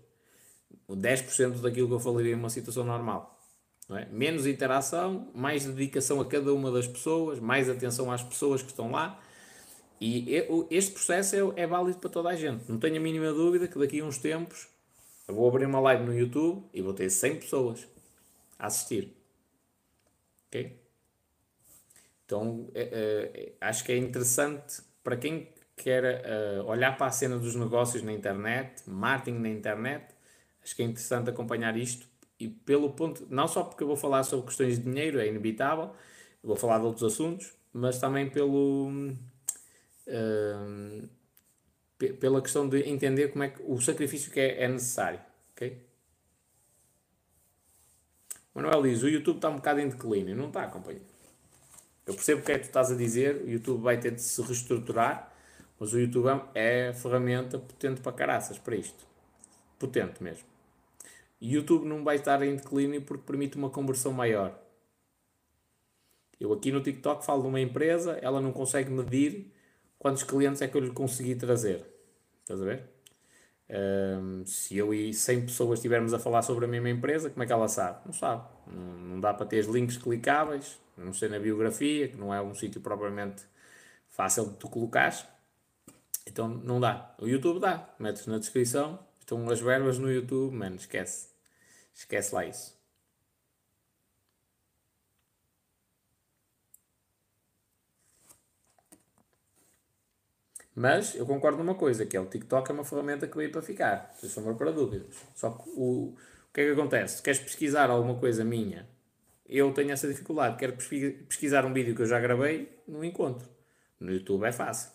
O 0.87 0.95
10% 0.95 1.59
daquilo 1.59 1.89
que 1.89 1.93
eu 1.95 1.99
falaria 1.99 2.31
em 2.31 2.35
uma 2.35 2.49
situação 2.49 2.85
normal. 2.85 3.37
É? 3.89 4.05
Menos 4.05 4.47
interação, 4.47 5.29
mais 5.35 5.65
dedicação 5.65 6.21
a 6.21 6.25
cada 6.25 6.53
uma 6.53 6.71
das 6.71 6.87
pessoas, 6.87 7.41
mais 7.41 7.69
atenção 7.69 8.09
às 8.09 8.23
pessoas 8.23 8.61
que 8.61 8.69
estão 8.69 8.89
lá. 8.89 9.21
E 9.99 10.47
este 10.71 10.93
processo 10.93 11.35
é, 11.57 11.63
é 11.63 11.67
válido 11.67 11.99
para 11.99 12.09
toda 12.09 12.29
a 12.29 12.35
gente. 12.37 12.71
Não 12.71 12.79
tenho 12.79 12.95
a 12.95 13.01
mínima 13.01 13.33
dúvida 13.33 13.67
que 13.67 13.77
daqui 13.77 13.99
a 13.99 14.05
uns 14.05 14.17
tempos 14.17 14.69
eu 15.27 15.35
vou 15.35 15.45
abrir 15.49 15.65
uma 15.65 15.81
live 15.81 16.05
no 16.05 16.17
YouTube 16.17 16.63
e 16.73 16.81
vou 16.81 16.93
ter 16.93 17.09
100 17.09 17.41
pessoas 17.41 17.85
a 18.57 18.67
assistir. 18.67 19.13
Ok? 20.47 20.84
Então 22.25 22.69
é, 22.73 22.81
é, 22.81 23.53
acho 23.61 23.83
que 23.83 23.91
é 23.91 23.97
interessante 23.97 24.81
para 25.03 25.15
quem 25.15 25.49
quer 25.75 26.23
uh, 26.25 26.65
olhar 26.65 26.97
para 26.97 27.07
a 27.07 27.11
cena 27.11 27.37
dos 27.37 27.55
negócios 27.55 28.01
na 28.01 28.11
internet, 28.11 28.81
marketing 28.87 29.39
na 29.39 29.49
internet, 29.49 30.05
acho 30.63 30.75
que 30.75 30.81
é 30.81 30.85
interessante 30.85 31.29
acompanhar 31.29 31.77
isto 31.77 32.07
e 32.39 32.47
pelo 32.47 32.91
ponto, 32.91 33.27
não 33.29 33.47
só 33.47 33.63
porque 33.63 33.83
eu 33.83 33.87
vou 33.87 33.95
falar 33.95 34.23
sobre 34.23 34.47
questões 34.47 34.77
de 34.77 34.83
dinheiro, 34.83 35.19
é 35.19 35.27
inevitável, 35.27 35.91
vou 36.43 36.55
falar 36.55 36.79
de 36.79 36.85
outros 36.85 37.13
assuntos, 37.13 37.53
mas 37.71 37.99
também 37.99 38.29
pelo 38.29 38.89
uh, 40.07 41.09
pela 42.19 42.41
questão 42.41 42.67
de 42.67 42.81
entender 42.89 43.29
como 43.29 43.43
é 43.43 43.49
que 43.49 43.61
o 43.63 43.79
sacrifício 43.79 44.31
que 44.31 44.39
é, 44.39 44.63
é 44.63 44.67
necessário, 44.67 45.19
ok? 45.53 45.85
Manuel 48.53 48.83
diz, 48.83 49.03
o 49.03 49.09
YouTube 49.09 49.37
está 49.37 49.49
um 49.49 49.55
bocado 49.57 49.79
em 49.79 49.89
declínio, 49.89 50.35
não 50.35 50.47
está, 50.47 50.67
companheiro. 50.67 51.14
Eu 52.05 52.13
percebo 52.13 52.41
o 52.41 52.43
que 52.43 52.51
é 52.51 52.55
que 52.55 52.65
tu 52.65 52.67
estás 52.67 52.91
a 52.91 52.95
dizer, 52.95 53.41
o 53.43 53.49
YouTube 53.49 53.81
vai 53.81 53.99
ter 53.99 54.11
de 54.11 54.21
se 54.21 54.41
reestruturar, 54.41 55.33
mas 55.79 55.93
o 55.93 55.99
YouTube 55.99 56.27
é 56.53 56.93
ferramenta 56.93 57.57
potente 57.57 58.01
para 58.01 58.11
caraças 58.11 58.57
para 58.57 58.75
isto. 58.75 59.05
Potente 59.79 60.21
mesmo. 60.21 60.45
YouTube 61.41 61.85
não 61.85 62.03
vai 62.03 62.15
estar 62.15 62.41
em 62.43 62.55
declínio 62.55 63.01
porque 63.01 63.23
permite 63.25 63.57
uma 63.57 63.69
conversão 63.69 64.13
maior. 64.13 64.57
Eu 66.39 66.53
aqui 66.53 66.71
no 66.71 66.81
TikTok 66.81 67.25
falo 67.25 67.41
de 67.41 67.47
uma 67.47 67.59
empresa, 67.59 68.19
ela 68.21 68.41
não 68.41 68.51
consegue 68.51 68.91
medir 68.91 69.51
quantos 69.97 70.23
clientes 70.23 70.61
é 70.61 70.67
que 70.67 70.75
eu 70.75 70.81
lhe 70.81 70.91
consegui 70.91 71.35
trazer. 71.35 71.85
Estás 72.41 72.61
a 72.61 72.65
ver? 72.65 72.94
Um, 73.67 74.45
se 74.45 74.77
eu 74.77 74.93
e 74.93 75.13
100 75.13 75.47
pessoas 75.47 75.79
estivermos 75.79 76.13
a 76.13 76.19
falar 76.19 76.41
sobre 76.43 76.65
a 76.65 76.67
mesma 76.67 76.89
empresa, 76.89 77.29
como 77.29 77.43
é 77.43 77.45
que 77.47 77.53
ela 77.53 77.67
sabe? 77.67 77.99
Não 78.05 78.13
sabe. 78.13 78.43
Não, 78.67 78.83
não 78.83 79.19
dá 79.19 79.33
para 79.33 79.45
ter 79.45 79.65
links 79.65 79.97
clicáveis, 79.97 80.79
não 80.97 81.13
sei 81.13 81.29
na 81.29 81.39
biografia, 81.39 82.07
que 82.07 82.17
não 82.17 82.33
é 82.33 82.41
um 82.41 82.53
sítio 82.53 82.81
propriamente 82.81 83.43
fácil 84.09 84.45
de 84.45 84.57
tu 84.57 84.69
colocares. 84.69 85.25
Então 86.27 86.47
não 86.47 86.79
dá. 86.79 87.15
O 87.19 87.27
YouTube 87.27 87.59
dá. 87.59 87.89
Metes 87.99 88.25
na 88.27 88.37
descrição. 88.37 88.99
Estão 89.19 89.49
as 89.49 89.59
verbas 89.59 89.97
no 89.97 90.11
YouTube, 90.11 90.55
mano, 90.55 90.75
esquece. 90.75 91.29
Esquece 91.93 92.35
lá 92.35 92.45
isso. 92.45 92.74
Mas 100.75 101.15
eu 101.15 101.25
concordo 101.25 101.57
numa 101.57 101.75
coisa, 101.75 102.05
que 102.05 102.17
é 102.17 102.19
o 102.19 102.25
TikTok 102.25 102.69
é 102.69 102.73
uma 102.73 102.83
ferramenta 102.83 103.27
que 103.27 103.37
veio 103.37 103.51
para 103.51 103.61
ficar, 103.61 104.13
sem 104.19 104.29
sombra 104.29 104.53
para 104.55 104.71
dúvidas. 104.71 105.07
Só 105.33 105.51
que 105.51 105.69
o, 105.69 106.09
o 106.09 106.17
que 106.53 106.61
é 106.61 106.65
que 106.65 106.71
acontece? 106.71 107.23
Queres 107.23 107.39
pesquisar 107.39 107.89
alguma 107.89 108.19
coisa 108.19 108.43
minha, 108.43 108.85
eu 109.47 109.71
tenho 109.71 109.91
essa 109.91 110.07
dificuldade. 110.07 110.57
Quero 110.57 110.73
pesquisar 110.73 111.65
um 111.65 111.73
vídeo 111.73 111.95
que 111.95 112.01
eu 112.01 112.07
já 112.07 112.19
gravei, 112.19 112.81
não 112.87 113.03
encontro. 113.03 113.47
No 113.99 114.11
YouTube 114.11 114.43
é 114.43 114.51
fácil. 114.51 114.91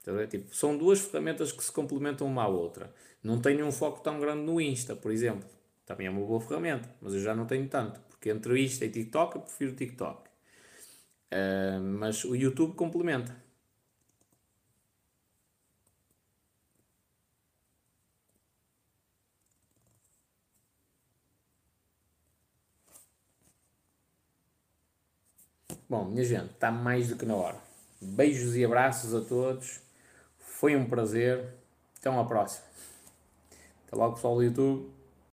Então, 0.00 0.18
é, 0.20 0.26
tipo, 0.26 0.54
são 0.54 0.76
duas 0.76 1.00
ferramentas 1.00 1.50
que 1.50 1.64
se 1.64 1.72
complementam 1.72 2.26
uma 2.26 2.42
à 2.44 2.48
outra. 2.48 2.94
Não 3.22 3.40
tenho 3.40 3.66
um 3.66 3.72
foco 3.72 4.02
tão 4.02 4.20
grande 4.20 4.42
no 4.42 4.60
Insta, 4.60 4.94
por 4.94 5.10
exemplo. 5.10 5.48
Também 5.86 6.06
é 6.06 6.10
uma 6.10 6.24
boa 6.24 6.40
ferramenta, 6.40 6.88
mas 7.00 7.14
eu 7.14 7.20
já 7.20 7.34
não 7.34 7.46
tenho 7.46 7.66
tanto. 7.68 7.98
Porque 8.10 8.28
entre 8.30 8.62
Insta 8.62 8.84
e 8.84 8.90
TikTok, 8.90 9.36
eu 9.36 9.42
prefiro 9.42 9.72
o 9.72 9.74
TikTok. 9.74 10.28
Uh, 11.32 11.80
mas 11.82 12.22
o 12.24 12.36
YouTube 12.36 12.74
complementa. 12.74 13.43
Bom, 25.88 26.06
minha 26.06 26.24
gente, 26.24 26.50
está 26.52 26.70
mais 26.70 27.08
do 27.08 27.16
que 27.16 27.26
na 27.26 27.34
hora. 27.34 27.58
Beijos 28.00 28.56
e 28.56 28.64
abraços 28.64 29.14
a 29.14 29.20
todos. 29.20 29.80
Foi 30.38 30.74
um 30.74 30.86
prazer. 30.88 31.44
Até 31.98 32.08
uma 32.08 32.26
próxima. 32.26 32.64
Até 33.86 33.96
logo, 33.96 34.14
pessoal 34.14 34.36
do 34.36 34.42
YouTube. 34.42 34.90